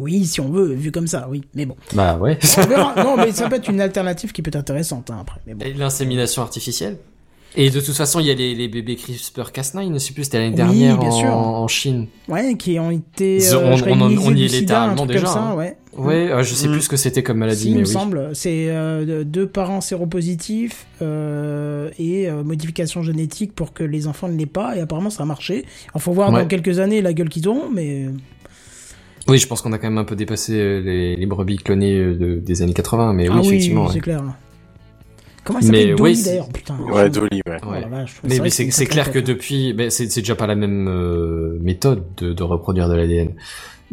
Oui, 0.00 0.24
si 0.26 0.40
on 0.40 0.48
veut, 0.50 0.72
vu 0.72 0.90
comme 0.90 1.06
ça, 1.06 1.28
oui. 1.30 1.42
Mais 1.54 1.66
bon. 1.66 1.76
bah 1.94 2.16
ouais 2.18 2.38
On 2.58 2.66
verra. 2.66 2.94
non, 3.04 3.16
mais 3.16 3.32
ça 3.32 3.48
peut 3.48 3.56
être 3.56 3.68
une 3.68 3.80
alternative 3.80 4.32
qui 4.32 4.42
peut 4.42 4.48
être 4.48 4.56
intéressante 4.56 5.10
hein, 5.10 5.18
après. 5.20 5.40
Mais 5.46 5.54
bon. 5.54 5.64
Et 5.64 5.72
l'insémination 5.74 6.42
artificielle? 6.42 6.96
Et 7.56 7.68
de 7.70 7.80
toute 7.80 7.96
façon, 7.96 8.20
il 8.20 8.26
y 8.26 8.30
a 8.30 8.34
les, 8.34 8.54
les 8.54 8.68
bébés 8.68 8.94
CRISPR-Cas9, 8.94 9.92
je 9.94 9.98
sais 9.98 10.12
plus, 10.12 10.22
c'était 10.22 10.38
l'année 10.38 10.50
Oui, 10.50 10.54
dernière 10.56 10.98
bien 10.98 11.08
en, 11.08 11.18
sûr. 11.18 11.30
en 11.32 11.66
Chine. 11.66 12.06
Ouais, 12.28 12.54
qui 12.54 12.78
ont 12.78 12.92
été. 12.92 13.38
Ils 13.38 13.56
ont- 13.56 13.60
euh, 13.60 13.76
on- 13.86 13.90
on 13.90 14.00
en- 14.02 14.08
immunisés 14.10 14.28
on 14.30 14.34
y 14.36 14.44
est 14.44 14.60
littéralement 14.60 15.04
déjà, 15.04 15.24
Comme 15.24 15.32
ça, 15.32 15.40
hein. 15.42 15.54
ouais. 15.56 15.76
Ouais, 15.96 16.30
euh, 16.30 16.44
je 16.44 16.54
sais 16.54 16.68
Mm. 16.68 16.72
plus 16.72 16.82
ce 16.82 16.88
que 16.88 16.96
c'était 16.96 17.24
comme 17.24 17.38
maladie, 17.38 17.62
Si, 17.62 17.68
il 17.70 17.74
mais 17.74 17.80
me 17.80 17.86
oui. 17.86 17.92
semble. 17.92 18.30
C'est 18.34 18.66
euh, 18.70 19.04
de- 19.04 19.22
deux 19.24 19.48
parents 19.48 19.80
séropositifs 19.80 20.86
euh, 21.02 21.90
et 21.98 22.30
euh, 22.30 22.44
modification 22.44 23.02
génétique 23.02 23.52
pour 23.56 23.72
que 23.72 23.82
les 23.82 24.06
enfants 24.06 24.28
ne 24.28 24.36
l'aient 24.38 24.46
pas. 24.46 24.76
Et 24.76 24.80
apparemment, 24.80 25.10
ça 25.10 25.24
a 25.24 25.26
marché. 25.26 25.64
Il 25.92 26.00
faut 26.00 26.12
voir 26.12 26.32
Ouais. 26.32 26.42
dans 26.42 26.46
quelques 26.46 26.78
années 26.78 27.02
la 27.02 27.12
gueule 27.12 27.28
qu'ils 27.28 27.48
auront, 27.48 27.68
mais. 27.68 28.06
Oui, 29.28 29.38
je 29.38 29.46
pense 29.46 29.62
qu'on 29.62 29.72
a 29.72 29.78
quand 29.78 29.88
même 29.88 29.98
un 29.98 30.04
peu 30.04 30.16
dépassé 30.16 30.54
euh, 30.54 30.80
les, 30.80 31.16
les 31.16 31.26
brebis 31.26 31.58
clonées 31.58 31.98
euh, 31.98 32.14
de- 32.16 32.36
des 32.40 32.62
années 32.62 32.72
80, 32.72 33.12
mais 33.12 33.28
oui, 33.28 33.34
ah 33.36 33.40
oui, 33.40 33.46
effectivement. 33.48 33.88
c'est 33.88 33.94
ouais. 33.94 34.00
clair. 34.00 34.22
Comment 35.44 35.58
il 35.60 35.66
s'appelle 35.66 35.94
Dolly 35.96 36.16
oui, 36.18 36.22
d'ailleurs 36.24 36.48
Putain. 36.48 36.78
Ouais, 36.80 37.10
Dolly, 37.10 37.40
ouais. 37.46 37.56
Oh 37.62 37.70
Ouais. 37.70 37.84
Mais, 38.24 38.38
mais 38.40 38.50
c'est 38.50 38.86
clair 38.86 39.10
que 39.10 39.18
depuis, 39.18 39.72
ben, 39.72 39.90
c'est 39.90 40.06
déjà 40.14 40.34
pas 40.34 40.46
la 40.46 40.54
même 40.54 40.86
euh, 40.88 41.58
méthode 41.62 42.04
de, 42.18 42.32
de 42.32 42.42
reproduire 42.42 42.88
de 42.88 42.94
l'ADN 42.94 43.30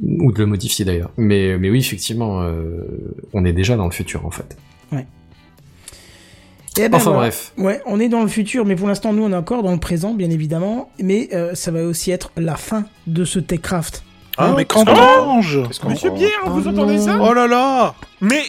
ou 0.02 0.32
de 0.32 0.40
le 0.40 0.46
modifier 0.46 0.84
d'ailleurs. 0.86 1.10
Mais 1.18 1.58
mais 1.58 1.70
oui, 1.70 1.80
effectivement, 1.80 2.42
euh, 2.42 2.82
on 3.34 3.46
est 3.46 3.54
déjà 3.54 3.76
dans 3.78 3.86
le 3.86 3.92
futur 3.92 4.26
en 4.26 4.32
fait. 4.32 4.58
Eh 6.80 6.90
ben 6.90 6.98
Enfin 6.98 7.06
voilà. 7.06 7.20
bref. 7.30 7.54
Ouais, 7.58 7.82
on 7.88 8.00
est 8.00 8.08
dans 8.10 8.22
le 8.22 8.28
futur, 8.28 8.64
mais 8.64 8.76
pour 8.76 8.88
l'instant, 8.88 9.12
nous, 9.12 9.24
on 9.24 9.32
est 9.32 9.36
encore 9.36 9.64
dans 9.64 9.72
le 9.72 9.80
présent, 9.80 10.14
bien 10.14 10.30
évidemment. 10.30 10.92
Mais 11.02 11.30
euh, 11.34 11.56
ça 11.56 11.72
va 11.72 11.84
aussi 11.84 12.12
être 12.12 12.32
la 12.38 12.56
fin 12.56 12.86
de 13.08 13.26
ce 13.26 13.40
TechCraft. 13.40 14.04
Ah, 14.38 14.46
Hein 14.50 14.54
mais 14.58 14.66
quand 14.66 14.86
Oh 14.88 15.42
qu'on 15.82 15.90
Monsieur 15.90 16.12
Pierre, 16.12 16.30
Oh 16.46 16.50
vous 16.52 16.68
entendez 16.68 17.00
ça 17.00 17.18
Oh 17.22 17.34
là 17.34 17.48
là 17.48 17.94
Mais 18.22 18.44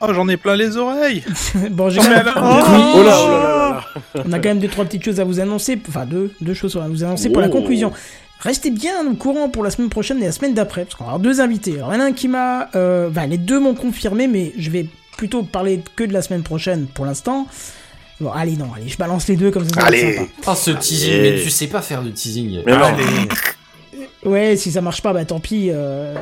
Oh, 0.00 0.12
j'en 0.14 0.28
ai 0.28 0.36
plein 0.36 0.54
les 0.56 0.76
oreilles 0.76 1.24
bon, 1.70 1.90
j'ai 1.90 1.98
quand 2.00 2.08
même- 2.08 2.26
Oh 2.36 2.40
là, 2.40 2.94
oh 2.94 3.02
là 3.02 3.04
là 3.04 3.80
là 4.14 4.22
on 4.26 4.32
a 4.32 4.38
quand 4.38 4.48
même 4.48 4.60
deux 4.60 4.68
trois 4.68 4.84
petites 4.84 5.04
choses 5.04 5.20
à 5.20 5.24
vous 5.24 5.40
annoncer. 5.40 5.78
Enfin, 5.88 6.06
deux, 6.06 6.32
deux 6.40 6.54
choses 6.54 6.76
à 6.76 6.88
vous 6.88 7.04
annoncer 7.04 7.30
pour 7.30 7.40
la 7.42 7.48
Oh. 7.48 7.50
conclusion. 7.50 7.92
Restez 8.40 8.70
bien 8.70 9.04
au 9.10 9.14
courant 9.14 9.48
pour 9.48 9.64
la 9.64 9.70
semaine 9.70 9.88
prochaine 9.88 10.22
et 10.22 10.26
la 10.26 10.32
semaine 10.32 10.54
d'après, 10.54 10.84
parce 10.84 10.94
qu'on 10.94 11.04
va 11.04 11.10
avoir 11.10 11.20
deux 11.20 11.40
invités. 11.40 11.74
Alors, 11.76 11.92
il 11.92 11.98
y 11.98 12.00
en 12.00 12.04
a 12.04 12.06
un 12.06 12.12
qui 12.12 12.28
m'a... 12.28 12.68
Euh, 12.76 13.10
enfin, 13.10 13.26
les 13.26 13.38
deux 13.38 13.58
m'ont 13.58 13.74
confirmé, 13.74 14.28
mais 14.28 14.52
je 14.56 14.70
vais 14.70 14.86
plutôt 15.16 15.42
parler 15.42 15.82
que 15.96 16.04
de 16.04 16.12
la 16.12 16.22
semaine 16.22 16.42
prochaine 16.44 16.86
pour 16.86 17.04
l'instant. 17.04 17.48
Bon, 18.20 18.30
allez, 18.30 18.56
non, 18.56 18.68
allez, 18.76 18.88
je 18.88 18.96
balance 18.96 19.26
les 19.28 19.36
deux 19.36 19.50
comme 19.50 19.68
ça. 19.68 19.80
Allez. 19.82 20.14
sympa. 20.14 20.30
Oh 20.46 20.54
ce 20.54 20.70
teasing, 20.70 21.12
Allez. 21.14 21.30
mais 21.32 21.42
tu 21.42 21.50
sais 21.50 21.66
pas 21.66 21.82
faire 21.82 22.02
du 22.02 22.12
teasing. 22.12 22.62
Mais 22.64 22.72
non. 22.76 22.84
Allez. 22.84 23.04
Ouais, 24.24 24.56
si 24.56 24.70
ça 24.70 24.80
marche 24.80 25.02
pas, 25.02 25.12
bah 25.12 25.24
tant 25.24 25.40
pis, 25.40 25.68
euh, 25.70 26.14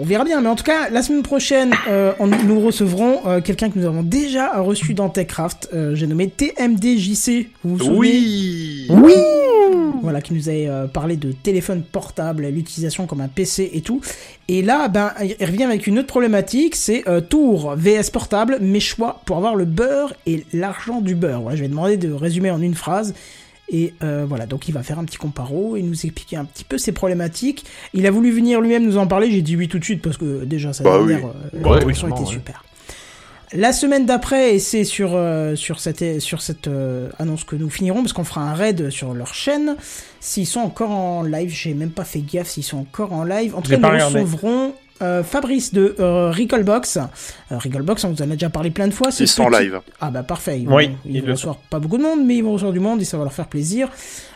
on 0.00 0.04
verra 0.04 0.24
bien. 0.24 0.40
Mais 0.40 0.48
en 0.48 0.54
tout 0.56 0.64
cas, 0.64 0.88
la 0.90 1.02
semaine 1.02 1.22
prochaine, 1.22 1.72
euh, 1.88 2.12
on- 2.18 2.26
nous 2.26 2.60
recevrons 2.60 3.20
euh, 3.26 3.40
quelqu'un 3.40 3.70
que 3.70 3.78
nous 3.78 3.86
avons 3.86 4.02
déjà 4.02 4.60
reçu 4.60 4.94
dans 4.94 5.08
TechCraft. 5.08 5.70
Euh, 5.74 5.94
J'ai 5.94 6.06
nommé 6.06 6.28
TMDJC. 6.28 7.48
Vous 7.64 7.76
vous 7.76 7.84
souvenez 7.84 7.96
Oui 7.98 8.86
Oui 8.90 9.12
Voilà, 10.02 10.20
qui 10.20 10.32
nous 10.34 10.48
avait 10.48 10.68
parlé 10.92 11.16
de 11.16 11.32
téléphone 11.32 11.82
portable, 11.82 12.46
l'utilisation 12.46 13.06
comme 13.06 13.20
un 13.20 13.28
PC 13.28 13.70
et 13.74 13.80
tout. 13.80 14.00
Et 14.48 14.62
là, 14.62 14.88
ben, 14.88 15.12
il 15.22 15.44
revient 15.44 15.64
avec 15.64 15.86
une 15.86 15.98
autre 15.98 16.06
problématique, 16.06 16.76
c'est 16.76 17.06
euh, 17.08 17.20
Tour 17.20 17.74
VS 17.76 18.10
portable, 18.12 18.58
mes 18.60 18.80
choix 18.80 19.20
pour 19.26 19.36
avoir 19.36 19.54
le 19.56 19.64
beurre 19.64 20.14
et 20.26 20.44
l'argent 20.52 21.00
du 21.00 21.14
beurre. 21.14 21.42
Voilà, 21.42 21.56
je 21.56 21.62
vais 21.62 21.68
demander 21.68 21.96
de 21.96 22.12
résumer 22.12 22.50
en 22.50 22.62
une 22.62 22.74
phrase. 22.74 23.14
Et 23.70 23.94
euh, 24.02 24.24
voilà, 24.26 24.46
donc 24.46 24.68
il 24.68 24.72
va 24.72 24.82
faire 24.82 24.98
un 24.98 25.04
petit 25.04 25.18
comparo 25.18 25.76
et 25.76 25.82
nous 25.82 25.92
expliquer 26.06 26.36
un 26.36 26.44
petit 26.44 26.64
peu 26.64 26.78
ses 26.78 26.92
problématiques. 26.92 27.64
Il 27.92 28.06
a 28.06 28.10
voulu 28.10 28.30
venir 28.30 28.60
lui-même 28.60 28.84
nous 28.84 28.96
en 28.96 29.06
parler, 29.06 29.30
j'ai 29.30 29.42
dit 29.42 29.56
oui 29.56 29.68
tout 29.68 29.78
de 29.78 29.84
suite 29.84 30.00
parce 30.02 30.16
que 30.16 30.44
déjà 30.44 30.72
sa 30.72 30.84
Bah 30.84 30.96
dernière 30.98 31.24
oui. 31.24 31.30
euh, 31.54 31.80
oui, 31.84 31.92
était 31.92 32.04
ouais. 32.04 32.26
super. 32.26 32.64
La 33.54 33.72
semaine 33.72 34.04
d'après, 34.04 34.54
et 34.56 34.58
c'est 34.58 34.84
sur, 34.84 35.12
euh, 35.14 35.56
sur 35.56 35.80
cette, 35.80 36.20
sur 36.20 36.42
cette 36.42 36.68
euh, 36.68 37.08
annonce 37.18 37.44
que 37.44 37.56
nous 37.56 37.70
finirons, 37.70 38.02
parce 38.02 38.12
qu'on 38.12 38.24
fera 38.24 38.42
un 38.42 38.52
raid 38.52 38.90
sur 38.90 39.14
leur 39.14 39.32
chaîne. 39.32 39.76
S'ils 40.20 40.46
sont 40.46 40.60
encore 40.60 40.90
en 40.90 41.22
live, 41.22 41.48
j'ai 41.48 41.72
même 41.72 41.90
pas 41.90 42.04
fait 42.04 42.20
gaffe 42.20 42.48
s'ils 42.48 42.62
sont 42.64 42.76
encore 42.78 43.14
en 43.14 43.24
live. 43.24 43.54
En 43.56 43.62
tout 43.62 43.70
cas, 43.70 43.78
nous 43.78 43.88
regardé. 43.88 44.24
Euh, 45.02 45.22
Fabrice 45.22 45.72
de 45.72 45.96
euh, 46.00 46.30
Recallbox. 46.30 46.96
Euh, 46.96 47.58
Recallbox, 47.58 48.04
on 48.04 48.10
vous 48.10 48.22
en 48.22 48.30
a 48.30 48.34
déjà 48.34 48.50
parlé 48.50 48.70
plein 48.70 48.88
de 48.88 48.94
fois. 48.94 49.10
c'est 49.10 49.24
Ils 49.24 49.28
sont 49.28 49.44
en 49.44 49.48
live. 49.48 49.80
Ah 50.00 50.10
bah 50.10 50.22
parfait, 50.22 50.60
ils, 50.60 50.68
Oui, 50.68 50.88
vont, 50.88 50.94
ils 51.04 51.16
ils 51.16 51.22
vont 51.24 51.32
recevoir 51.32 51.56
pas 51.70 51.78
beaucoup 51.78 51.98
de 51.98 52.02
monde, 52.02 52.24
mais 52.24 52.36
ils 52.36 52.44
vont 52.44 52.52
recevoir 52.52 52.72
du 52.72 52.80
monde 52.80 53.00
et 53.00 53.04
ça 53.04 53.16
va 53.16 53.24
leur 53.24 53.32
faire 53.32 53.48
plaisir. 53.48 53.88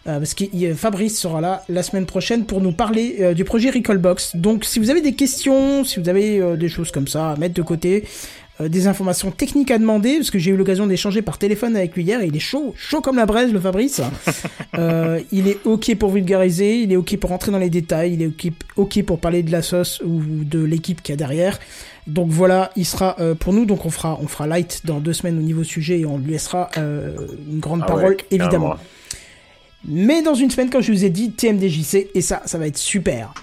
Euh, 0.08 0.18
parce 0.18 0.34
que 0.34 0.74
Fabrice 0.74 1.16
sera 1.20 1.40
là 1.40 1.62
la 1.68 1.82
semaine 1.84 2.06
prochaine 2.06 2.44
pour 2.44 2.60
nous 2.60 2.72
parler 2.72 3.18
euh, 3.20 3.34
du 3.34 3.44
projet 3.44 3.70
Recallbox. 3.70 4.34
Donc 4.34 4.64
si 4.64 4.80
vous 4.80 4.90
avez 4.90 5.00
des 5.00 5.14
questions, 5.14 5.84
si 5.84 6.00
vous 6.00 6.08
avez 6.08 6.40
euh, 6.40 6.56
des 6.56 6.68
choses 6.68 6.90
comme 6.90 7.06
ça 7.06 7.30
à 7.30 7.36
mettre 7.36 7.54
de 7.54 7.62
côté, 7.62 8.04
des 8.68 8.86
informations 8.86 9.30
techniques 9.30 9.70
à 9.70 9.78
demander, 9.78 10.16
parce 10.16 10.30
que 10.30 10.38
j'ai 10.38 10.50
eu 10.50 10.56
l'occasion 10.56 10.86
d'échanger 10.86 11.22
par 11.22 11.38
téléphone 11.38 11.76
avec 11.76 11.94
lui 11.94 12.04
hier 12.04 12.20
et 12.20 12.26
il 12.26 12.36
est 12.36 12.40
chaud, 12.40 12.74
chaud 12.76 13.00
comme 13.00 13.16
la 13.16 13.26
braise 13.26 13.52
le 13.52 13.60
Fabrice. 13.60 14.00
Euh, 14.78 15.20
il 15.32 15.48
est 15.48 15.58
ok 15.66 15.94
pour 15.96 16.10
vulgariser, 16.10 16.78
il 16.80 16.92
est 16.92 16.96
ok 16.96 17.18
pour 17.18 17.28
rentrer 17.28 17.52
dans 17.52 17.58
les 17.58 17.68
détails, 17.68 18.14
il 18.14 18.22
est 18.22 18.26
ok, 18.26 18.52
ok 18.76 19.02
pour 19.02 19.18
parler 19.18 19.42
de 19.42 19.52
la 19.52 19.60
sauce 19.60 20.00
ou 20.02 20.22
de 20.22 20.64
l'équipe 20.64 21.02
qu'il 21.02 21.12
y 21.12 21.14
a 21.14 21.16
derrière. 21.16 21.58
Donc 22.06 22.30
voilà, 22.30 22.70
il 22.74 22.86
sera 22.86 23.16
euh, 23.20 23.34
pour 23.34 23.52
nous, 23.52 23.66
donc 23.66 23.84
on 23.84 23.90
fera, 23.90 24.18
on 24.22 24.26
fera 24.26 24.46
light 24.46 24.80
dans 24.84 24.98
deux 25.00 25.12
semaines 25.12 25.38
au 25.38 25.42
niveau 25.42 25.62
sujet 25.62 26.00
et 26.00 26.06
on 26.06 26.16
lui 26.16 26.32
laissera 26.32 26.70
euh, 26.78 27.14
une 27.50 27.60
grande 27.60 27.82
Ah 27.84 27.86
parole, 27.86 28.16
évidemment. 28.30 28.76
Mais 29.84 30.22
dans 30.22 30.34
une 30.34 30.50
semaine, 30.50 30.70
comme 30.70 30.82
je 30.82 30.92
vous 30.92 31.04
ai 31.04 31.10
dit, 31.10 31.32
TMDJC, 31.32 32.08
et 32.14 32.20
ça, 32.20 32.42
ça 32.44 32.58
va 32.58 32.66
être 32.66 32.78
super. 32.78 33.34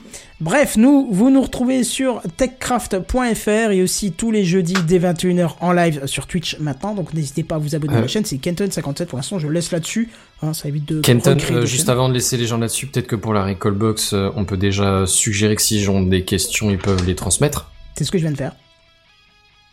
Bref, 0.41 0.77
nous, 0.77 1.09
vous 1.11 1.29
nous 1.29 1.41
retrouvez 1.41 1.83
sur 1.83 2.21
techcraft.fr 2.37 3.71
et 3.71 3.83
aussi 3.83 4.13
tous 4.13 4.31
les 4.31 4.45
jeudis 4.45 4.75
dès 4.87 4.97
21h 4.97 5.55
en 5.59 5.73
live 5.73 6.05
sur 6.05 6.27
Twitch 6.27 6.57
maintenant. 6.59 6.95
Donc 6.95 7.13
n'hésitez 7.13 7.43
pas 7.43 7.55
à 7.55 7.57
vous 7.57 7.75
abonner 7.75 7.97
à 7.97 8.01
la 8.01 8.07
chaîne, 8.07 8.23
c'est 8.23 8.37
Kenton57 8.37 9.07
pour 9.07 9.17
l'instant, 9.17 9.37
je 9.37 9.49
laisse 9.49 9.73
là-dessus. 9.73 10.09
Hein, 10.41 10.53
ça 10.53 10.69
évite 10.69 10.85
de. 10.85 11.01
Kenton, 11.01 11.37
euh, 11.51 11.65
juste 11.65 11.87
chaînes. 11.87 11.89
avant 11.89 12.07
de 12.07 12.13
laisser 12.13 12.37
les 12.37 12.45
gens 12.45 12.57
là-dessus, 12.57 12.87
peut-être 12.87 13.07
que 13.07 13.17
pour 13.17 13.33
la 13.33 13.43
recall 13.43 13.73
box, 13.73 14.13
euh, 14.13 14.29
on 14.37 14.45
peut 14.45 14.55
déjà 14.55 15.05
suggérer 15.05 15.57
que 15.57 15.61
s'ils 15.61 15.89
ont 15.89 16.01
des 16.01 16.23
questions, 16.23 16.71
ils 16.71 16.77
peuvent 16.77 17.05
les 17.05 17.15
transmettre. 17.15 17.69
C'est 17.97 18.05
ce 18.05 18.11
que 18.11 18.17
je 18.17 18.23
viens 18.23 18.31
de 18.31 18.37
faire. 18.37 18.53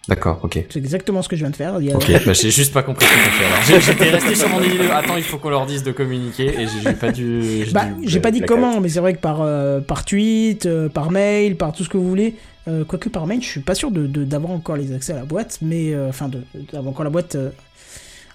D'accord, 0.08 0.38
ok. 0.44 0.64
C'est 0.70 0.78
exactement 0.78 1.20
ce 1.20 1.28
que 1.28 1.34
je 1.34 1.40
viens 1.42 1.50
de 1.50 1.56
faire. 1.56 1.76
Il 1.80 1.86
y 1.88 1.92
a- 1.92 1.96
Ok, 1.96 2.08
bah 2.26 2.32
j'ai 2.32 2.50
juste 2.50 2.72
pas 2.72 2.82
compris 2.84 3.06
ce 3.06 3.10
que 3.12 3.16
t'as 3.24 3.30
fait 3.30 3.44
alors. 3.44 3.62
J'ai- 3.66 3.80
J'étais 3.80 4.10
resté 4.10 4.34
sur 4.36 4.48
mon 4.48 4.62
idée 4.62 4.78
de 4.78 4.84
attends, 4.90 5.16
il 5.16 5.22
faut 5.24 5.38
qu'on 5.38 5.50
leur 5.50 5.66
dise 5.66 5.82
de 5.82 5.90
communiquer 5.92 6.46
et 6.46 6.66
j'ai 6.68 6.80
j'ai 6.84 6.92
pas 6.92 7.10
dû. 7.10 7.64
Bah, 7.72 7.86
dû- 7.86 8.08
j'ai 8.08 8.20
pas 8.20 8.30
dit 8.30 8.40
comment, 8.42 8.80
mais 8.80 8.88
c'est 8.88 9.00
vrai 9.00 9.14
que 9.14 9.18
par, 9.20 9.42
euh, 9.42 9.80
par 9.80 10.04
tweet, 10.04 10.66
euh, 10.66 10.88
par 10.88 11.10
mail, 11.10 11.56
par 11.56 11.72
tout 11.72 11.82
ce 11.84 11.88
que 11.88 11.96
vous 11.96 12.08
voulez. 12.08 12.34
Euh, 12.68 12.84
quoique 12.84 13.08
par 13.08 13.26
mail, 13.26 13.42
je 13.42 13.46
suis 13.48 13.60
pas 13.60 13.74
sûr 13.74 13.90
de 13.90 14.06
de- 14.06 14.24
d'avoir 14.24 14.52
encore 14.52 14.76
les 14.76 14.92
accès 14.92 15.12
à 15.12 15.16
la 15.16 15.24
boîte, 15.24 15.58
mais 15.62 15.92
enfin 16.08 16.28
de 16.28 16.42
d'avoir 16.72 16.88
encore 16.90 17.04
la 17.04 17.10
boîte 17.10 17.34
euh, 17.34 17.50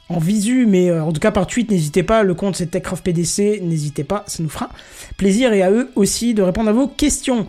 en 0.09 0.19
visu, 0.19 0.65
mais 0.67 0.89
euh, 0.89 1.01
en 1.03 1.13
tout 1.13 1.21
cas 1.21 1.31
par 1.31 1.47
tweet, 1.47 1.71
n'hésitez 1.71 2.03
pas. 2.03 2.23
Le 2.23 2.33
compte 2.33 2.55
c'est 2.57 2.65
Techcraft 2.67 3.03
PDC, 3.03 3.61
n'hésitez 3.61 4.03
pas, 4.03 4.23
ça 4.27 4.43
nous 4.43 4.49
fera 4.49 4.69
plaisir 5.17 5.53
et 5.53 5.61
à 5.63 5.71
eux 5.71 5.89
aussi 5.95 6.33
de 6.33 6.41
répondre 6.41 6.69
à 6.69 6.73
vos 6.73 6.87
questions. 6.87 7.47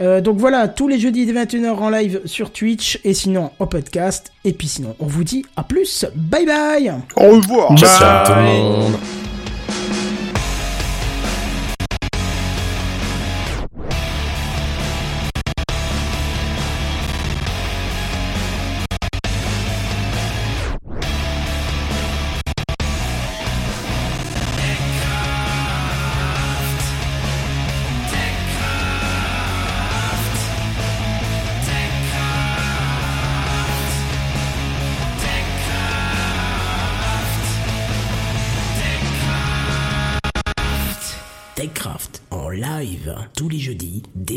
Euh, 0.00 0.20
donc 0.20 0.38
voilà, 0.38 0.68
tous 0.68 0.88
les 0.88 0.98
jeudis 0.98 1.26
dès 1.26 1.32
21h 1.32 1.74
en 1.74 1.90
live 1.90 2.20
sur 2.24 2.50
Twitch 2.50 2.98
et 3.04 3.14
sinon 3.14 3.50
au 3.58 3.66
podcast. 3.66 4.32
Et 4.44 4.52
puis 4.52 4.68
sinon, 4.68 4.96
on 4.98 5.06
vous 5.06 5.24
dit 5.24 5.44
à 5.56 5.62
plus. 5.62 6.06
Bye 6.14 6.46
bye 6.46 6.92
Au 7.16 7.30
revoir 7.30 7.76
Ciao, 7.76 7.88
ciao 7.98 8.26
tout 8.26 8.32
le 8.34 8.42
monde. 8.42 8.94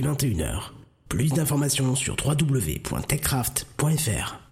21h. 0.08 0.72
Plus 1.10 1.34
d'informations 1.34 1.96
sur 1.96 2.16
www.techcraft.fr. 2.26 4.47